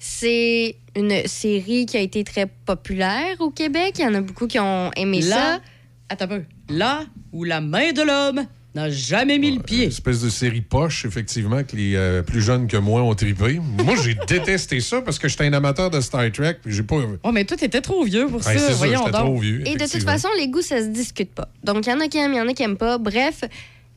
C'est 0.05 0.75
une 0.97 1.25
série 1.27 1.85
qui 1.85 1.95
a 1.95 2.01
été 2.01 2.25
très 2.25 2.45
populaire 2.45 3.37
au 3.39 3.51
Québec. 3.51 3.93
Il 3.99 4.01
y 4.03 4.05
en 4.05 4.13
a 4.15 4.19
beaucoup 4.19 4.47
qui 4.47 4.59
ont 4.59 4.91
aimé 4.97 5.21
Là, 5.21 5.35
ça. 5.35 5.61
attends 6.09 6.25
un 6.25 6.27
peu. 6.27 6.43
Là 6.67 7.05
où 7.31 7.45
la 7.45 7.61
main 7.61 7.93
de 7.93 8.01
l'homme 8.01 8.45
n'a 8.75 8.89
jamais 8.89 9.37
mis 9.39 9.51
le 9.55 9.61
pied. 9.61 9.83
Une 9.83 9.87
espèce 9.87 10.21
de 10.21 10.27
série 10.29 10.59
poche, 10.59 11.05
effectivement, 11.05 11.63
que 11.63 11.77
les 11.77 11.95
euh, 11.95 12.21
plus 12.21 12.41
jeunes 12.41 12.67
que 12.67 12.75
moi 12.75 13.01
ont 13.01 13.15
trippé. 13.15 13.61
moi, 13.85 13.95
j'ai 14.03 14.15
détesté 14.27 14.81
ça 14.81 15.01
parce 15.01 15.17
que 15.17 15.29
j'étais 15.29 15.45
un 15.45 15.53
amateur 15.53 15.89
de 15.89 16.01
Star 16.01 16.29
Trek. 16.33 16.57
Puis 16.61 16.73
j'ai 16.73 16.83
pas. 16.83 16.97
Oh, 17.23 17.31
mais 17.31 17.45
toi, 17.45 17.55
t'étais 17.55 17.79
trop 17.79 18.03
vieux 18.03 18.27
pour 18.27 18.45
Ouais, 18.45 18.57
ça. 18.57 18.59
c'est 18.59 18.59
ça, 18.59 18.73
Voyons 18.73 18.99
j'étais 19.05 19.11
donc. 19.11 19.21
trop 19.21 19.37
vieux. 19.37 19.65
Et 19.65 19.75
de 19.77 19.85
toute 19.89 20.03
façon, 20.03 20.27
les 20.37 20.49
goûts, 20.49 20.61
ça 20.61 20.81
se 20.81 20.87
discute 20.87 21.31
pas. 21.31 21.47
Donc, 21.63 21.87
il 21.87 21.91
y 21.91 21.93
en 21.93 22.01
a 22.01 22.09
qui 22.09 22.17
aiment, 22.17 22.33
il 22.33 22.37
y 22.39 22.41
en 22.41 22.47
a 22.49 22.53
qui 22.53 22.63
aiment 22.63 22.75
pas. 22.75 22.97
Bref, 22.97 23.45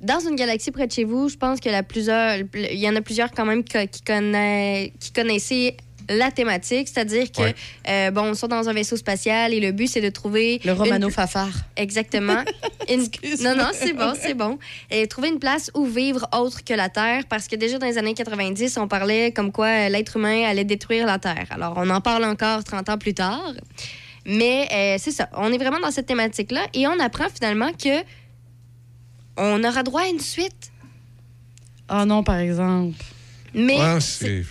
dans 0.01 0.21
une 0.21 0.37
galaxie 0.37 0.71
près 0.71 0.87
de 0.87 0.93
chez 0.93 1.03
vous, 1.05 1.29
je 1.31 1.37
pense 1.37 1.59
que 1.59 1.69
la 1.69 1.83
plusieurs, 1.83 2.37
il 2.55 2.79
y 2.79 2.89
en 2.89 2.95
a 2.95 3.01
plusieurs 3.01 3.33
quand 3.33 3.45
même 3.45 3.65
qui, 3.65 3.77
qui 3.89 4.03
connaissent, 4.03 4.91
qui 5.01 5.11
connaissaient 5.13 5.77
la 6.09 6.31
thématique, 6.31 6.89
c'est-à-dire 6.89 7.33
que 7.33 7.43
Ouais. 7.43 7.55
euh, 7.89 8.11
bon, 8.11 8.23
on 8.23 8.35
sort 8.35 8.49
dans 8.49 8.69
un 8.69 8.73
vaisseau 8.73 8.97
spatial 8.97 9.53
et 9.53 9.61
le 9.61 9.73
but 9.73 9.89
c'est 9.89 10.01
de 10.01 10.09
trouver 10.11 10.61
Le 10.65 10.73
Romano 10.73 11.07
une- 11.09 11.13
Fafard. 11.13 11.51
Exactement. 11.77 12.43
Une- 12.89 13.09
Non, 13.43 13.57
non, 13.57 13.71
c'est 13.73 13.93
bon, 13.93 14.13
c'est 14.21 14.35
bon. 14.35 14.59
Et 14.91 15.07
trouver 15.07 15.29
une 15.29 15.39
place 15.39 15.71
où 15.75 15.85
vivre 15.87 16.29
autre 16.33 16.63
que 16.65 16.75
la 16.75 16.89
Terre, 16.89 17.25
parce 17.29 17.49
que 17.49 17.57
déjà 17.57 17.79
dans 17.79 17.87
les 17.87 17.99
années 17.99 18.15
90, 18.15 18.77
on 18.79 18.89
parlait 18.89 19.33
comme 19.33 19.51
quoi 19.53 19.67
euh, 19.67 19.89
l'être 19.89 20.17
humain 20.17 20.45
allait 20.45 20.65
détruire 20.65 21.07
la 21.07 21.19
Terre. 21.19 21.47
Alors, 21.51 21.75
on 21.77 21.89
en 21.91 22.01
parle 22.01 22.25
encore 22.25 22.63
30 22.65 22.89
ans 22.89 22.99
plus 22.99 23.15
tard. 23.15 23.53
Mais 24.25 24.67
euh, 24.73 24.97
c'est 24.99 25.13
ça, 25.13 25.29
on 25.35 25.53
est 25.53 25.59
vraiment 25.59 25.79
dans 25.81 25.91
cette 25.93 26.07
thématique-là 26.07 26.67
et 26.75 26.87
on 26.89 26.99
apprend 26.99 27.27
finalement 27.33 27.71
que 27.73 28.03
on 29.37 29.63
aura 29.65 29.83
droit 29.83 30.03
à 30.03 30.07
une 30.09 30.21
suite. 30.21 30.71
Ah 31.89 32.05
non, 32.05 32.23
par 32.25 32.39
exemple. 32.39 32.97
Mais 33.55 33.77
c'est. 34.01 34.45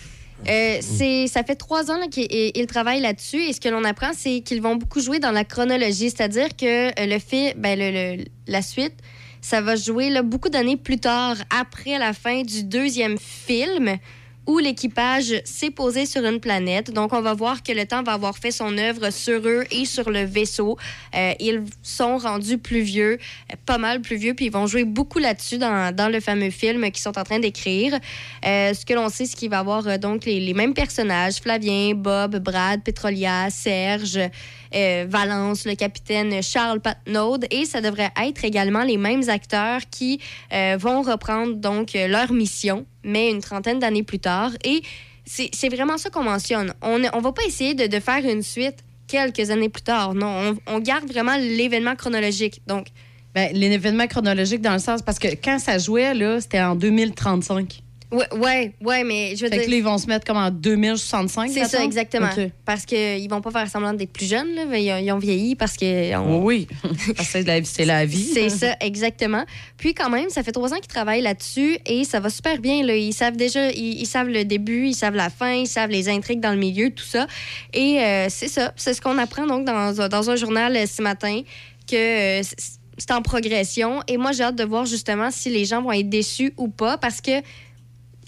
Euh, 0.48 1.26
ça 1.26 1.42
fait 1.42 1.56
trois 1.56 1.90
ans 1.90 2.08
qu'ils 2.10 2.26
ils 2.30 2.66
travaillent 2.66 3.00
là-dessus 3.00 3.42
et 3.42 3.52
ce 3.52 3.60
que 3.60 3.68
l'on 3.68 3.84
apprend, 3.84 4.10
c'est 4.14 4.40
qu'ils 4.40 4.62
vont 4.62 4.76
beaucoup 4.76 5.00
jouer 5.00 5.18
dans 5.18 5.32
la 5.32 5.44
chronologie, 5.44 6.10
c'est-à-dire 6.10 6.48
que 6.56 6.88
euh, 6.88 7.06
le 7.06 7.18
fait, 7.18 7.54
ben, 7.56 8.24
la 8.46 8.62
suite, 8.62 8.94
ça 9.40 9.60
va 9.60 9.76
jouer 9.76 10.10
beaucoup 10.22 10.48
d'années 10.48 10.76
plus 10.76 10.98
tard, 10.98 11.36
après 11.56 11.98
la 11.98 12.12
fin 12.12 12.42
du 12.42 12.64
deuxième 12.64 13.18
film, 13.18 13.96
où 14.46 14.58
l'équipage 14.58 15.34
s'est 15.44 15.70
posé 15.70 16.06
sur 16.06 16.24
une 16.24 16.40
planète. 16.40 16.90
Donc, 16.92 17.12
on 17.12 17.20
va 17.20 17.34
voir 17.34 17.62
que 17.62 17.72
le 17.72 17.86
temps 17.86 18.02
va 18.02 18.12
avoir 18.12 18.38
fait 18.38 18.50
son 18.50 18.76
œuvre 18.78 19.10
sur 19.10 19.46
eux 19.46 19.64
et 19.70 19.84
sur 19.84 20.10
le 20.10 20.24
vaisseau. 20.24 20.76
Euh, 21.14 21.32
ils 21.40 21.64
sont 21.82 22.18
rendus 22.18 22.58
plus 22.58 22.80
vieux, 22.80 23.18
euh, 23.52 23.56
pas 23.66 23.78
mal 23.78 24.00
plus 24.00 24.16
vieux, 24.16 24.34
puis 24.34 24.46
ils 24.46 24.52
vont 24.52 24.66
jouer 24.66 24.84
beaucoup 24.84 25.18
là-dessus 25.18 25.58
dans, 25.58 26.12
le 26.12 26.20
fameux 26.20 26.50
film 26.50 26.84
qu'ils 26.90 27.02
sont 27.02 27.18
en 27.18 27.24
train 27.24 27.40
d'écrire. 27.40 27.98
Euh, 28.44 28.72
ce 28.72 28.86
que 28.86 28.94
l'on 28.94 29.08
sait, 29.08 29.26
c'est 29.26 29.36
qu'il 29.36 29.50
va 29.50 29.58
avoir 29.58 29.98
donc 29.98 30.24
les, 30.24 30.38
les 30.38 30.54
mêmes 30.54 30.74
personnages, 30.74 31.36
Flavien, 31.36 31.94
Bob, 31.94 32.36
Brad, 32.38 32.82
Petrolia, 32.82 33.50
Serge, 33.50 34.20
euh, 34.74 35.06
Valence, 35.08 35.66
le 35.66 35.74
capitaine 35.74 36.42
Charles 36.42 36.80
Patnaud, 36.80 37.38
et 37.50 37.64
ça 37.64 37.80
devrait 37.80 38.10
être 38.22 38.44
également 38.44 38.82
les 38.82 38.96
mêmes 38.96 39.28
acteurs 39.28 39.80
qui 39.90 40.20
euh, 40.52 40.76
vont 40.78 41.02
reprendre 41.02 41.54
donc 41.54 41.94
euh, 41.94 42.08
leur 42.08 42.32
mission, 42.32 42.86
mais 43.04 43.30
une 43.30 43.40
trentaine 43.40 43.78
d'années 43.78 44.02
plus 44.02 44.18
tard. 44.18 44.50
Et 44.64 44.82
c'est 45.24 45.68
vraiment 45.68 45.98
ça 45.98 46.08
qu'on 46.08 46.22
mentionne. 46.22 46.72
On 46.82 46.98
ne 46.98 47.08
va 47.08 47.32
pas 47.32 47.42
essayer 47.46 47.74
de, 47.74 47.86
de 47.86 48.00
faire 48.00 48.24
une 48.24 48.42
suite 48.42 48.76
quelques 49.08 49.50
années 49.50 49.68
plus 49.68 49.82
tard. 49.82 50.14
Non, 50.14 50.56
on, 50.66 50.74
on 50.74 50.78
garde 50.78 51.10
vraiment 51.10 51.36
l'événement 51.36 51.96
chronologique. 51.96 52.62
Donc, 52.66 52.86
Ben, 53.34 53.50
l'événement 53.52 54.06
chronologique 54.06 54.62
dans 54.62 54.72
le 54.72 54.78
sens, 54.78 55.02
parce 55.02 55.18
que 55.18 55.28
quand 55.28 55.58
ça 55.58 55.78
jouait, 55.78 56.14
là, 56.14 56.40
c'était 56.40 56.62
en 56.62 56.76
2035. 56.76 57.82
Ouais, 58.12 58.26
ouais, 58.34 58.72
ouais, 58.82 59.04
mais 59.04 59.34
je 59.36 59.44
veux 59.44 59.50
Fait 59.50 59.56
que 59.56 59.62
dire. 59.62 59.70
là, 59.70 59.76
ils 59.76 59.82
vont 59.84 59.98
se 59.98 60.06
mettre 60.06 60.24
comme 60.26 60.36
en 60.36 60.50
2065. 60.50 61.50
C'est 61.52 61.64
ça, 61.64 61.82
exactement. 61.84 62.28
OK. 62.36 62.50
Parce 62.64 62.84
qu'ils 62.84 63.28
vont 63.28 63.40
pas 63.40 63.50
faire 63.50 63.68
semblant 63.68 63.92
d'être 63.92 64.12
plus 64.12 64.26
jeunes, 64.28 64.54
là, 64.54 64.64
mais 64.66 64.84
ils, 64.84 64.92
ont- 64.92 64.98
ils 64.98 65.12
ont 65.12 65.18
vieilli 65.18 65.54
parce 65.56 65.76
que. 65.76 66.14
on- 66.16 66.42
Oui, 66.44 66.66
que 67.16 67.22
c'est 67.24 67.84
la, 67.84 68.04
vie. 68.06 68.30
C'est 68.34 68.48
ça, 68.48 68.76
exactement. 68.80 69.44
Puis 69.76 69.94
quand 69.94 70.10
même, 70.10 70.28
ça 70.30 70.42
fait 70.42 70.52
trois 70.52 70.72
ans 70.72 70.76
qu'ils 70.76 70.86
travaillent 70.86 71.22
là-dessus 71.22 71.78
et 71.86 72.04
ça 72.04 72.20
va 72.20 72.30
super 72.30 72.58
bien. 72.58 72.84
Là. 72.84 72.96
Ils 72.96 73.12
savent 73.12 73.36
déjà, 73.36 73.70
ils, 73.70 74.00
ils 74.00 74.06
savent 74.06 74.28
le 74.28 74.44
début, 74.44 74.86
ils 74.88 74.94
savent 74.94 75.14
la 75.16 75.30
fin, 75.30 75.52
ils 75.52 75.66
savent 75.66 75.90
les 75.90 76.08
intrigues 76.08 76.40
dans 76.40 76.52
le 76.52 76.58
milieu, 76.58 76.90
tout 76.90 77.04
ça. 77.04 77.26
Et 77.74 78.00
euh, 78.00 78.26
c'est 78.30 78.48
ça, 78.48 78.72
c'est 78.76 78.94
ce 78.94 79.00
qu'on 79.00 79.18
apprend 79.18 79.46
donc 79.46 79.64
dans, 79.64 80.08
dans 80.08 80.30
un 80.30 80.36
journal 80.36 80.76
euh, 80.76 80.86
ce 80.86 81.02
matin, 81.02 81.42
que 81.90 82.40
euh, 82.40 82.42
c'est 82.98 83.10
en 83.10 83.20
progression. 83.22 84.00
Et 84.08 84.16
moi, 84.16 84.32
j'ai 84.32 84.42
hâte 84.44 84.56
de 84.56 84.64
voir 84.64 84.86
justement 84.86 85.30
si 85.30 85.50
les 85.50 85.64
gens 85.66 85.82
vont 85.82 85.92
être 85.92 86.08
déçus 86.08 86.52
ou 86.56 86.68
pas 86.68 86.96
parce 86.98 87.20
que 87.20 87.42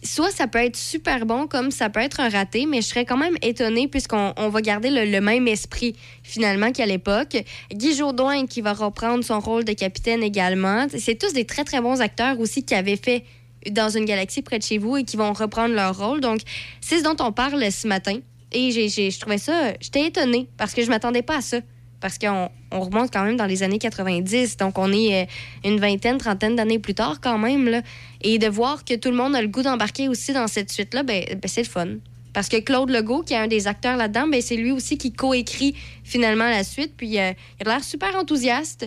soit 0.03 0.31
ça 0.31 0.47
peut 0.47 0.59
être 0.59 0.77
super 0.77 1.27
bon 1.27 1.47
comme 1.47 1.71
ça 1.71 1.91
peut 1.91 2.01
être 2.01 2.21
un 2.21 2.29
raté, 2.29 2.67
mais 2.67 2.83
je 2.83 2.89
serais 2.89 3.05
quand 3.05 3.17
même 3.17 3.37
étonnée 3.43 3.89
puisqu'on 3.89 4.33
on 4.37 4.49
va 4.49 4.61
garder 4.61 4.91
le, 4.91 5.21
même 5.21 5.49
esprit 5.49 5.97
finalement 6.23 6.73
qu'à 6.73 6.87
l'époque. 6.87 7.37
Guy 7.73 7.95
Jourdain 7.95 8.47
qui 8.47 8.61
va 8.61 8.73
reprendre 8.73 9.25
son 9.25 9.41
rôle 9.41 9.65
de 9.65 9.73
capitaine 9.73 10.23
également. 10.23 10.87
C'est 10.97 11.19
tous 11.19 11.33
des 11.33 11.45
très 11.45 11.65
très 11.65 11.81
bons 11.81 12.01
acteurs 12.01 12.39
aussi 12.39 12.65
qui 12.65 12.75
avaient 12.75 12.97
fait 12.97 13.25
dans 13.71 13.89
une 13.89 14.05
galaxie 14.05 14.43
près 14.43 14.59
de 14.59 14.65
chez 14.65 14.79
vous 14.79 14.97
et 14.97 15.05
qui 15.05 15.17
vont 15.17 15.33
reprendre 15.33 15.75
leur 15.75 15.99
rôle. 15.99 16.21
Donc 16.21 16.41
c'est 16.81 16.99
ce 16.99 17.05
dont 17.05 17.17
on 17.21 17.33
parle 17.33 17.71
ce 17.71 17.89
matin. 17.89 18.19
Et 18.53 18.71
j'ai, 18.71 18.89
je 19.11 19.21
trouvais 19.21 19.39
ça, 19.39 19.73
j'étais 19.81 20.07
étonnée 20.07 20.49
parce 20.57 20.73
que 20.73 20.83
je 20.83 20.89
m'attendais 20.89 21.23
pas 21.23 21.39
à 21.39 21.41
ça. 21.41 21.59
Parce 22.01 22.17
qu'on 22.17 22.49
on 22.71 22.81
remonte 22.81 23.13
quand 23.13 23.25
même 23.25 23.37
dans 23.37 23.47
les 23.47 23.65
années 23.65 23.81
90, 23.81 24.57
donc 24.57 24.79
on 24.79 24.93
est 24.93 25.25
euh, 25.25 25.27
une 25.65 25.81
vingtaine, 25.81 26.17
trentaine 26.19 26.55
d'années 26.55 26.79
plus 26.79 26.95
tard 26.95 27.21
quand 27.21 27.39
même. 27.39 27.69
Là. 27.69 27.83
Et 28.23 28.39
de 28.39 28.49
voir 28.49 28.85
que 28.85 28.95
tout 28.95 29.11
le 29.11 29.17
monde 29.17 29.37
a 29.37 29.43
le 29.43 29.49
goût 29.49 29.63
d'embarquer 29.63 30.09
aussi 30.09 30.33
dans 30.33 30.49
cette 30.49 30.71
suite-là, 30.71 31.03
ben, 31.03 31.25
ben, 31.31 31.49
c'est 31.49 31.63
le 31.63 31.69
fun. 31.69 31.89
Parce 32.33 32.49
que 32.49 32.59
Claude 32.59 32.91
Legault, 32.91 33.23
qui 33.23 33.35
est 33.35 33.39
un 33.39 33.47
des 33.47 33.67
acteurs 33.67 33.97
là-dedans, 33.97 34.29
ben, 34.29 34.41
c'est 34.41 34.57
lui 34.57 34.71
aussi 34.71 34.99
qui 34.99 35.13
coécrit 35.13 35.75
finalement 36.05 36.49
la 36.49 36.65
suite. 36.65 36.95
Puis 36.97 37.19
euh, 37.19 37.33
il 37.61 37.69
a 37.69 37.71
l'air 37.71 37.85
super 37.85 38.15
enthousiaste, 38.17 38.87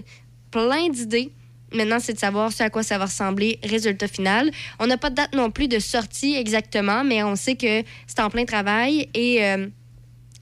plein 0.51 0.89
d'idées. 0.89 1.31
Maintenant, 1.73 1.99
c'est 1.99 2.13
de 2.13 2.19
savoir 2.19 2.51
ce 2.51 2.63
à 2.63 2.69
quoi 2.69 2.83
ça 2.83 2.97
va 2.97 3.05
ressembler, 3.05 3.59
résultat 3.63 4.07
final. 4.07 4.51
On 4.79 4.87
n'a 4.87 4.97
pas 4.97 5.09
de 5.09 5.15
date 5.15 5.33
non 5.33 5.51
plus 5.51 5.69
de 5.69 5.79
sortie 5.79 6.35
exactement, 6.35 7.03
mais 7.03 7.23
on 7.23 7.37
sait 7.37 7.55
que 7.55 7.83
c'est 8.07 8.19
en 8.19 8.29
plein 8.29 8.43
travail 8.43 9.07
et 9.13 9.45
euh, 9.45 9.67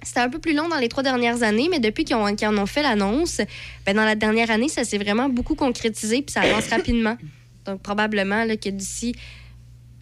c'était 0.02 0.22
un 0.22 0.30
peu 0.30 0.40
plus 0.40 0.56
long 0.56 0.68
dans 0.70 0.78
les 0.78 0.90
trois 0.90 1.04
dernières 1.04 1.44
années, 1.44 1.68
mais 1.70 1.80
depuis 1.80 2.04
qu'ils 2.04 2.16
en 2.16 2.58
ont 2.58 2.66
fait 2.66 2.82
l'annonce, 2.82 3.42
ben, 3.86 3.96
dans 3.96 4.06
la 4.06 4.16
dernière 4.16 4.50
année, 4.50 4.70
ça 4.70 4.84
s'est 4.84 4.98
vraiment 4.98 5.30
beaucoup 5.30 5.56
concrétisé 5.56 6.22
puis 6.24 6.34
ça 6.34 6.42
avance 6.42 6.68
rapidement. 6.70 7.18
Donc, 7.70 7.82
probablement 7.82 8.46
là, 8.46 8.58
que 8.58 8.70
d'ici 8.70 9.14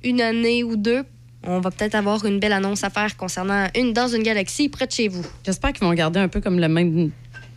une 0.03 0.22
année 0.22 0.63
ou 0.63 0.78
deux, 0.78 1.03
on 1.43 1.59
va 1.59 1.70
peut-être 1.72 1.95
avoir 1.95 2.24
une 2.26 2.39
belle 2.39 2.53
annonce 2.53 2.84
à 2.84 2.89
faire 2.89 3.18
concernant 3.18 3.68
une 3.76 3.93
dans 3.93 4.07
une 4.07 4.24
galaxie 4.24 4.70
près 4.70 4.88
de 4.88 4.91
chez 4.91 5.07
vous. 5.07 5.26
J'espère 5.45 5.74
qu'ils 5.74 5.86
vont 5.86 5.93
garder 5.93 6.20
un 6.20 6.28
peu 6.28 6.39
comme 6.41 6.59
le 6.59 6.68
même 6.70 7.11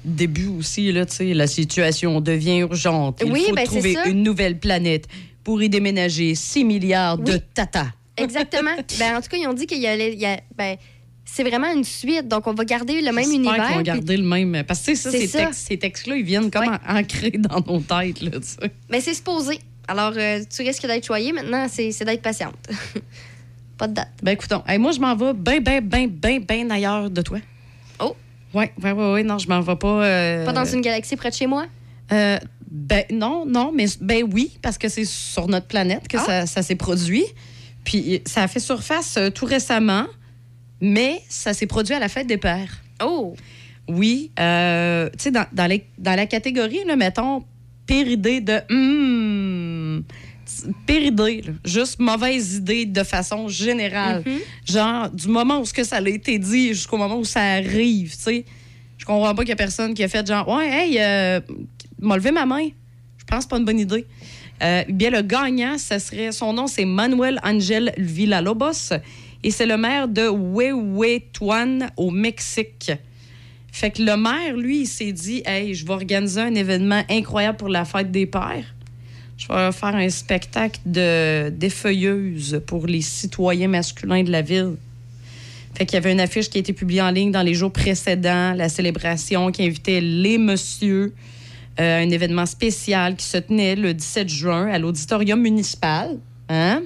début 0.04 0.48
aussi. 0.48 0.90
Là, 0.92 1.06
tu 1.06 1.16
sais, 1.16 1.34
la 1.34 1.46
situation 1.46 2.20
devient 2.20 2.58
urgente. 2.58 3.20
Il 3.24 3.32
Oui, 3.32 3.44
faut 3.48 3.54
ben, 3.54 3.64
trouver 3.64 3.96
une 4.06 4.22
nouvelle 4.22 4.58
planète 4.58 5.06
pour 5.44 5.62
y 5.62 5.68
déménager 5.68 6.34
6 6.34 6.64
milliards 6.64 7.18
de 7.18 7.36
tata. 7.36 7.86
Exactement. 8.16 8.70
ben, 8.98 9.16
en 9.16 9.20
tout 9.20 9.28
cas, 9.28 9.36
ils 9.36 9.46
ont 9.46 9.54
dit 9.54 9.66
qu'il 9.66 9.78
y 9.80 9.86
a, 9.86 9.94
il 9.96 10.18
y 10.18 10.26
a- 10.26 10.40
ben, 10.56 10.76
c'est 11.24 11.44
vraiment 11.44 11.72
une 11.72 11.84
suite, 11.84 12.26
donc 12.28 12.46
on 12.48 12.54
va 12.54 12.64
garder 12.64 13.00
le 13.00 13.12
même 13.12 13.30
univers. 13.30 13.68
vont 13.68 13.74
puis- 13.76 13.82
garder 13.84 14.16
le 14.16 14.24
même. 14.24 14.64
Parce 14.66 14.80
que 14.84 14.94
ça, 14.94 15.10
ces, 15.10 15.26
ça. 15.26 15.44
textes, 15.46 15.68
ces 15.68 15.78
textes-là, 15.78 16.16
ils 16.16 16.24
viennent 16.24 16.50
comme 16.50 16.66
Ouais. 16.66 16.76
ancrés 16.88 17.30
dans 17.38 17.60
nos 17.60 17.78
têtes. 17.80 18.20
Là, 18.22 18.32
tu 18.32 18.46
sais. 18.46 18.70
Ben, 18.88 19.00
c'est 19.00 19.14
supposé. 19.14 19.58
Alors, 19.90 20.12
euh, 20.16 20.40
tu 20.48 20.62
risques 20.62 20.86
d'être 20.86 21.04
choyé. 21.04 21.32
Maintenant, 21.32 21.66
c'est 21.68 22.04
d'être 22.04 22.22
patiente. 22.22 22.54
Pas 23.78 23.88
de 23.88 23.94
date. 23.94 24.10
Ben 24.22 24.32
écoutons, 24.32 24.62
hey, 24.68 24.78
moi 24.78 24.92
je 24.92 25.00
m'en 25.00 25.16
vais 25.16 25.32
bien, 25.34 25.58
bien, 25.60 25.80
bien, 25.80 26.06
bien, 26.06 26.38
bien 26.38 26.70
ailleurs 26.70 27.10
de 27.10 27.22
toi. 27.22 27.38
Oh. 27.98 28.14
Oui, 28.54 28.66
oui, 28.82 28.90
oui, 28.90 29.04
oui, 29.14 29.24
non, 29.24 29.38
je 29.38 29.48
m'en 29.48 29.60
vais 29.60 29.74
pas. 29.74 30.04
euh, 30.04 30.44
Pas 30.44 30.52
dans 30.52 30.64
une 30.64 30.80
galaxie 30.80 31.16
près 31.16 31.30
de 31.30 31.34
chez 31.34 31.46
moi? 31.46 31.66
euh, 32.12 32.38
ben 32.70 33.02
non, 33.10 33.44
non, 33.46 33.72
mais 33.74 33.86
ben 34.00 34.22
oui, 34.32 34.56
parce 34.62 34.78
que 34.78 34.88
c'est 34.88 35.04
sur 35.04 35.48
notre 35.48 35.66
planète 35.66 36.06
que 36.06 36.18
Ah. 36.18 36.24
ça, 36.24 36.46
ça 36.46 36.62
s'est 36.62 36.76
produit. 36.76 37.24
Puis 37.82 38.22
ça 38.26 38.42
a 38.44 38.48
fait 38.48 38.60
surface 38.60 39.16
euh, 39.16 39.30
tout 39.30 39.44
récemment, 39.46 40.06
mais 40.80 41.20
ça 41.28 41.52
s'est 41.52 41.66
produit 41.66 41.94
à 41.94 41.98
la 41.98 42.08
fête 42.08 42.28
des 42.28 42.36
pères. 42.38 42.80
Oh! 43.02 43.34
Oui, 43.88 44.30
euh, 44.38 45.08
tu 45.14 45.24
sais, 45.24 45.30
dans, 45.32 45.46
dans, 45.52 45.66
les- 45.66 45.84
dans 45.98 46.14
la 46.14 46.26
catégorie, 46.26 46.84
là, 46.86 46.94
mettons, 46.94 47.42
pire 47.90 48.08
idée 48.08 48.40
de. 48.40 48.60
hmm, 48.70 50.02
pire 50.86 51.02
idée, 51.02 51.42
là, 51.42 51.52
juste 51.64 51.98
mauvaise 51.98 52.56
idée 52.56 52.86
de 52.86 53.02
façon 53.02 53.48
générale. 53.48 54.22
Mhm. 54.24 54.38
Genre, 54.64 55.10
du 55.10 55.28
moment 55.28 55.60
où 55.60 55.64
ce 55.64 55.72
que 55.72 55.82
ça 55.82 55.96
a 55.96 56.08
été 56.08 56.38
dit 56.38 56.68
jusqu'au 56.68 56.96
moment 56.96 57.18
où 57.18 57.24
ça 57.24 57.40
arrive, 57.42 58.14
tu 58.16 58.22
sais. 58.22 58.44
Je 58.96 59.04
comprends 59.04 59.34
pas 59.34 59.42
qu'il 59.42 59.48
y 59.48 59.52
a 59.52 59.56
personne 59.56 59.94
qui 59.94 60.04
a 60.04 60.08
fait 60.08 60.26
genre, 60.26 60.46
ouais, 60.48 60.68
hey, 60.68 60.98
euh, 61.00 61.40
m'a 62.00 62.16
levé 62.16 62.30
ma 62.30 62.44
main. 62.44 62.68
Je 63.16 63.24
pense 63.24 63.46
pas 63.46 63.56
une 63.56 63.64
bonne 63.64 63.80
idée. 63.80 64.06
Euh, 64.62 64.84
bien, 64.90 65.08
le 65.10 65.22
gagnant, 65.22 65.78
ça 65.78 65.98
serait, 65.98 66.32
son 66.32 66.52
nom, 66.52 66.66
c'est 66.66 66.84
Manuel 66.84 67.40
Angel 67.42 67.94
Villalobos 67.96 68.92
et 69.42 69.50
c'est 69.50 69.64
le 69.64 69.78
maire 69.78 70.06
de 70.06 70.28
Huehuetuan 70.28 71.88
au 71.96 72.10
Mexique. 72.10 72.92
Fait 73.72 73.90
que 73.90 74.02
le 74.02 74.16
maire, 74.16 74.56
lui, 74.56 74.86
s'est 74.86 75.12
dit, 75.12 75.42
hey, 75.46 75.74
je 75.74 75.86
vais 75.86 75.92
organiser 75.92 76.40
un 76.40 76.54
événement 76.54 77.02
incroyable 77.08 77.58
pour 77.58 77.68
la 77.68 77.84
fête 77.84 78.10
des 78.10 78.26
pères. 78.26 78.74
Je 79.36 79.48
vais 79.48 79.72
faire 79.72 79.94
un 79.94 80.08
spectacle 80.10 80.80
de 80.84 81.48
défeuilleuse 81.48 82.60
pour 82.66 82.86
les 82.86 83.00
citoyens 83.00 83.68
masculins 83.68 84.22
de 84.22 84.30
la 84.30 84.42
ville. 84.42 84.76
Fait 85.74 85.86
qu'il 85.86 85.94
y 85.94 85.96
avait 85.96 86.12
une 86.12 86.20
affiche 86.20 86.50
qui 86.50 86.58
a 86.58 86.60
été 86.60 86.72
publiée 86.72 87.00
en 87.00 87.10
ligne 87.10 87.30
dans 87.30 87.42
les 87.42 87.54
jours 87.54 87.72
précédents, 87.72 88.52
la 88.54 88.68
célébration 88.68 89.50
qui 89.50 89.64
invitait 89.64 90.00
les 90.00 90.36
messieurs 90.36 91.14
euh, 91.78 91.98
à 91.98 92.02
un 92.02 92.10
événement 92.10 92.44
spécial 92.44 93.16
qui 93.16 93.24
se 93.24 93.38
tenait 93.38 93.76
le 93.76 93.94
17 93.94 94.28
juin 94.28 94.68
à 94.68 94.78
l'auditorium 94.78 95.40
municipal. 95.40 96.18
Hein? 96.48 96.82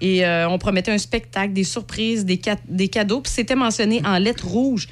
Et 0.00 0.24
euh, 0.24 0.48
on 0.48 0.58
promettait 0.58 0.92
un 0.92 0.98
spectacle, 0.98 1.52
des 1.52 1.64
surprises, 1.64 2.24
des, 2.24 2.40
des 2.68 2.88
cadeaux. 2.88 3.20
Puis 3.20 3.32
c'était 3.32 3.56
mentionné 3.56 4.00
en 4.06 4.16
lettres 4.18 4.46
rouges 4.46 4.88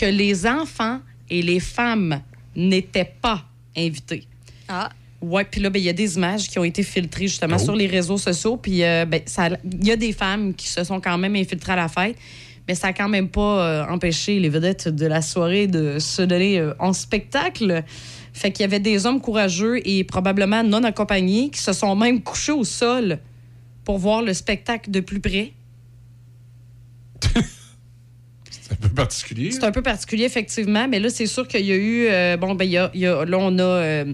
que 0.00 0.06
les 0.06 0.46
enfants 0.46 1.00
et 1.28 1.42
les 1.42 1.60
femmes 1.60 2.20
n'étaient 2.56 3.12
pas 3.20 3.44
invités. 3.76 4.26
Ah. 4.68 4.88
Ouais, 5.20 5.44
puis 5.44 5.60
là, 5.60 5.68
ben, 5.68 5.78
il 5.78 5.84
y 5.84 5.88
a 5.90 5.92
des 5.92 6.16
images 6.16 6.48
qui 6.48 6.58
ont 6.58 6.64
été 6.64 6.82
filtrées 6.82 7.28
justement 7.28 7.56
Oh. 7.60 7.64
sur 7.64 7.76
les 7.76 7.86
réseaux 7.86 8.16
sociaux. 8.16 8.56
Puis 8.56 8.82
euh, 8.82 9.04
ben, 9.04 9.20
ça- 9.26 9.50
il 9.64 9.86
y 9.86 9.90
a 9.92 9.96
des 9.96 10.12
femmes 10.12 10.54
qui 10.54 10.66
se 10.68 10.82
sont 10.84 11.00
quand 11.00 11.18
même 11.18 11.36
infiltrées 11.36 11.72
à 11.72 11.76
la 11.76 11.88
fête, 11.88 12.16
mais 12.66 12.74
ça 12.74 12.88
a 12.88 12.92
quand 12.94 13.08
même 13.08 13.28
pas 13.28 13.66
euh, 13.66 13.86
empêché 13.92 14.40
les 14.40 14.48
vedettes 14.48 14.88
de 14.88 15.06
la 15.06 15.20
soirée 15.20 15.66
de 15.66 15.98
se 15.98 16.22
donner 16.22 16.58
euh, 16.58 16.72
en 16.78 16.92
spectacle. 16.94 17.84
Fait 18.32 18.50
qu'il 18.50 18.62
y 18.62 18.64
avait 18.64 18.80
des 18.80 19.04
hommes 19.06 19.20
courageux 19.20 19.86
et 19.86 20.04
probablement 20.04 20.62
non 20.62 20.82
accompagnés 20.84 21.50
qui 21.50 21.60
se 21.60 21.72
sont 21.74 21.94
même 21.96 22.22
couchés 22.22 22.52
au 22.52 22.64
sol 22.64 23.18
pour 23.84 23.98
voir 23.98 24.22
le 24.22 24.32
spectacle 24.32 24.90
de 24.90 25.00
plus 25.00 25.20
près. 25.20 25.52
C'est 28.70 28.84
un 28.84 28.88
peu 28.88 28.94
particulier. 28.94 29.50
C'est 29.50 29.64
un 29.64 29.72
peu 29.72 29.82
particulier, 29.82 30.24
effectivement, 30.24 30.86
mais 30.88 31.00
là, 31.00 31.10
c'est 31.10 31.26
sûr 31.26 31.46
qu'il 31.48 31.66
y 31.66 31.72
a 31.72 31.76
eu. 31.76 32.06
euh, 32.08 32.36
bon, 32.36 32.54
ben, 32.54 32.64
il 32.64 32.70
y 32.70 33.06
a, 33.06 33.24
là, 33.24 33.38
on 33.38 33.58
a 33.58 33.62
euh, 33.62 34.04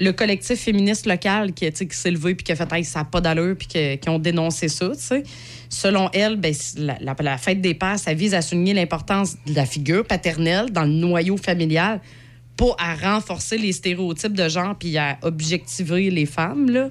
le 0.00 0.12
collectif 0.12 0.60
féministe 0.60 1.06
local 1.06 1.52
qui, 1.52 1.70
qui 1.70 1.96
s'est 1.96 2.10
levé 2.10 2.34
puis 2.34 2.44
qui 2.44 2.52
a 2.52 2.56
fait, 2.56 2.72
hey, 2.72 2.84
ça 2.84 3.00
n'a 3.00 3.04
pas 3.04 3.20
d'allure, 3.20 3.56
puis 3.56 3.68
qui, 3.68 4.08
ont 4.08 4.18
dénoncé 4.18 4.68
ça, 4.68 4.88
tu 4.90 5.00
sais. 5.00 5.22
Selon 5.68 6.10
elle, 6.12 6.36
ben, 6.36 6.52
la 7.20 7.38
fête 7.38 7.60
des 7.60 7.74
pères, 7.74 7.98
ça 7.98 8.12
vise 8.12 8.34
à 8.34 8.42
souligner 8.42 8.74
l'importance 8.74 9.36
de 9.46 9.54
la 9.54 9.66
figure 9.66 10.04
paternelle 10.04 10.70
dans 10.72 10.82
le 10.82 10.90
noyau 10.90 11.36
familial, 11.36 12.00
pas 12.56 12.74
à 12.78 12.94
renforcer 12.94 13.56
les 13.56 13.72
stéréotypes 13.72 14.32
de 14.32 14.48
genre 14.48 14.76
puis 14.76 14.98
à 14.98 15.18
objectiver 15.22 16.10
les 16.10 16.26
femmes, 16.26 16.70
là. 16.70 16.90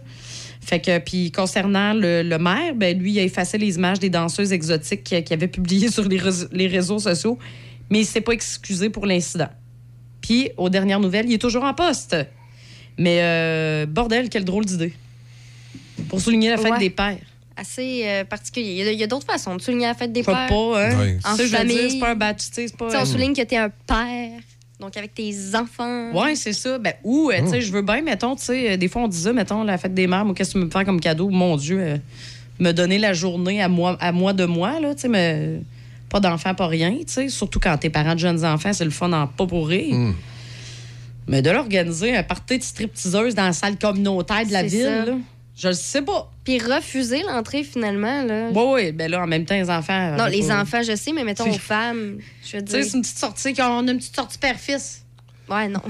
Fait 0.70 0.80
que, 0.80 1.00
puis 1.00 1.32
concernant 1.32 1.94
le, 1.94 2.22
le 2.22 2.38
maire, 2.38 2.76
ben, 2.76 2.96
lui, 2.96 3.14
il 3.14 3.20
a 3.20 3.24
effacé 3.24 3.58
les 3.58 3.76
images 3.78 4.00
des 4.00 4.12
danseuses 4.12 4.54
exotiques 4.54 5.04
qu'il 5.04 5.34
avait 5.34 5.48
publiées 5.48 5.90
sur 5.92 6.04
les, 6.08 6.18
réseaux- 6.18 6.48
les 6.52 6.68
réseaux 6.68 7.00
sociaux, 7.00 7.40
mais 7.90 8.02
il 8.02 8.06
s'est 8.06 8.22
pas 8.22 8.34
excusé 8.34 8.92
pour 8.92 9.08
l'incident. 9.08 9.50
Puis, 10.22 10.52
aux 10.58 10.70
dernières 10.70 11.00
nouvelles, 11.00 11.26
il 11.28 11.34
est 11.34 11.38
toujours 11.40 11.64
en 11.64 11.74
poste. 11.74 12.16
Mais, 13.00 13.20
euh, 13.24 13.86
bordel, 13.88 14.30
quelle 14.30 14.46
drôle 14.46 14.66
d'idée. 14.66 14.94
Pour 16.08 16.22
souligner 16.22 16.50
la 16.52 16.58
fête 16.58 16.74
Ouais. 16.74 16.80
des 16.80 16.90
pères. 16.92 17.18
Assez 17.58 18.04
euh, 18.06 18.24
particulier. 18.26 18.92
Il 18.94 19.00
y 19.00 19.04
a, 19.04 19.08
d'autres 19.08 19.26
façons 19.26 19.56
de 19.56 19.62
souligner 19.62 19.88
la 19.88 19.96
fête 19.96 20.14
des 20.14 20.22
Faut 20.24 20.32
pères. 20.32 20.48
pas, 20.48 20.84
hein? 20.86 21.00
Ouais. 21.00 21.18
En 21.26 21.36
Ça, 21.36 21.48
famille. 21.48 21.90
c'est 21.92 22.00
pas 22.00 22.12
un 22.12 22.16
badge, 22.16 22.42
c'est 22.52 22.78
pas... 22.78 23.02
On 23.02 23.06
souligne 23.06 23.34
que 23.34 23.42
t'es 23.42 23.58
un 23.58 23.70
père, 23.88 24.40
donc 24.80 24.96
avec 24.96 25.14
tes 25.14 25.34
enfants. 25.56 26.12
Ouais, 26.14 26.36
c'est 26.36 26.54
ça. 26.54 26.78
Ben, 26.78 26.94
ou, 27.04 27.30
euh, 27.32 27.42
tu 27.42 27.50
sais, 27.50 27.62
je 27.62 27.72
veux 27.72 27.82
bien, 27.82 28.02
mettons, 28.02 28.36
tu 28.36 28.46
sais, 28.46 28.72
euh, 28.72 28.78
des 28.78 28.88
fois, 28.88 29.04
on 29.04 29.08
dit 29.08 29.20
ça, 29.20 29.34
mettons, 29.34 29.64
la 29.64 29.78
fête 29.78 29.94
des 29.94 30.08
mères, 30.08 30.24
moi, 30.24 30.34
qu'est-ce 30.34 30.54
que 30.54 30.60
tu 30.60 30.66
me 30.66 30.72
fais 30.72 30.86
comme 30.86 31.02
cadeau? 31.02 31.30
Mon 31.30 31.58
Dieu, 31.58 31.80
euh, 31.82 31.98
me 32.60 32.72
donner 32.72 32.98
la 32.98 33.14
journée 33.14 33.62
à 33.62 33.68
moi, 33.68 33.98
à 34.00 34.12
moi 34.12 34.32
de 34.34 34.46
moi, 34.46 34.80
là, 34.80 34.96
tu 34.96 35.02
sais, 35.02 35.08
mais 35.10 35.60
pas 36.10 36.20
d'enfant, 36.20 36.56
pas 36.56 36.68
rien, 36.68 36.92
tu 36.92 37.04
sais. 37.08 37.30
Surtout 37.30 37.60
quand 37.60 37.78
t'es 37.78 37.90
parent 37.90 38.14
de 38.14 38.20
jeunes 38.20 38.46
enfants, 38.46 38.72
c'est 38.72 38.86
le 38.86 38.92
fun 38.92 39.12
en 39.12 39.28
pas 39.28 39.46
pour 39.46 39.68
rire. 39.68 39.94
Hmm. 39.94 40.14
Mais 41.28 41.42
de 41.42 41.52
l'organiser, 41.52 42.16
un 42.16 42.24
party 42.24 42.58
de 42.58 42.64
stripteaseuse 42.64 43.36
dans 43.36 43.46
la 43.46 43.54
salle 43.54 43.78
communautaire 43.78 44.46
de 44.48 44.52
la 44.52 44.64
ville, 44.64 44.82
ça. 44.82 45.06
là, 45.06 45.14
je 45.60 45.68
le 45.68 45.74
sais 45.74 46.02
pas. 46.02 46.32
Puis 46.46 46.58
refuser 46.60 47.22
l'entrée 47.24 47.64
finalement. 47.64 48.24
Là. 48.24 48.50
Oui, 48.54 48.64
oui, 48.74 48.92
ben 48.94 49.12
là, 49.12 49.22
en 49.24 49.28
même 49.28 49.46
temps, 49.46 49.56
les 49.56 49.70
enfants. 49.70 50.16
non, 50.18 50.24
euh, 50.26 50.30
les 50.30 50.48
pas- 50.48 50.62
enfants, 50.62 50.82
je 50.82 50.96
sais, 50.96 51.12
mais 51.12 51.24
mettons 51.24 51.50
aux 51.50 51.54
femmes. 51.60 52.18
Je 52.46 52.58
veux 52.58 52.64
Tu 52.64 52.72
sais, 52.72 52.78
dire. 52.82 52.86
c'est 52.90 52.98
une 52.98 53.02
petite 53.04 53.18
sortie, 53.20 53.54
qu'on 53.54 53.88
a 53.88 53.92
une 53.92 53.98
petite 53.98 54.16
sortie 54.16 54.38
père-fils. 54.38 55.04
Ouais, 55.50 55.68
non. 55.68 55.82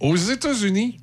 Aux 0.00 0.16
États-Unis, 0.16 0.98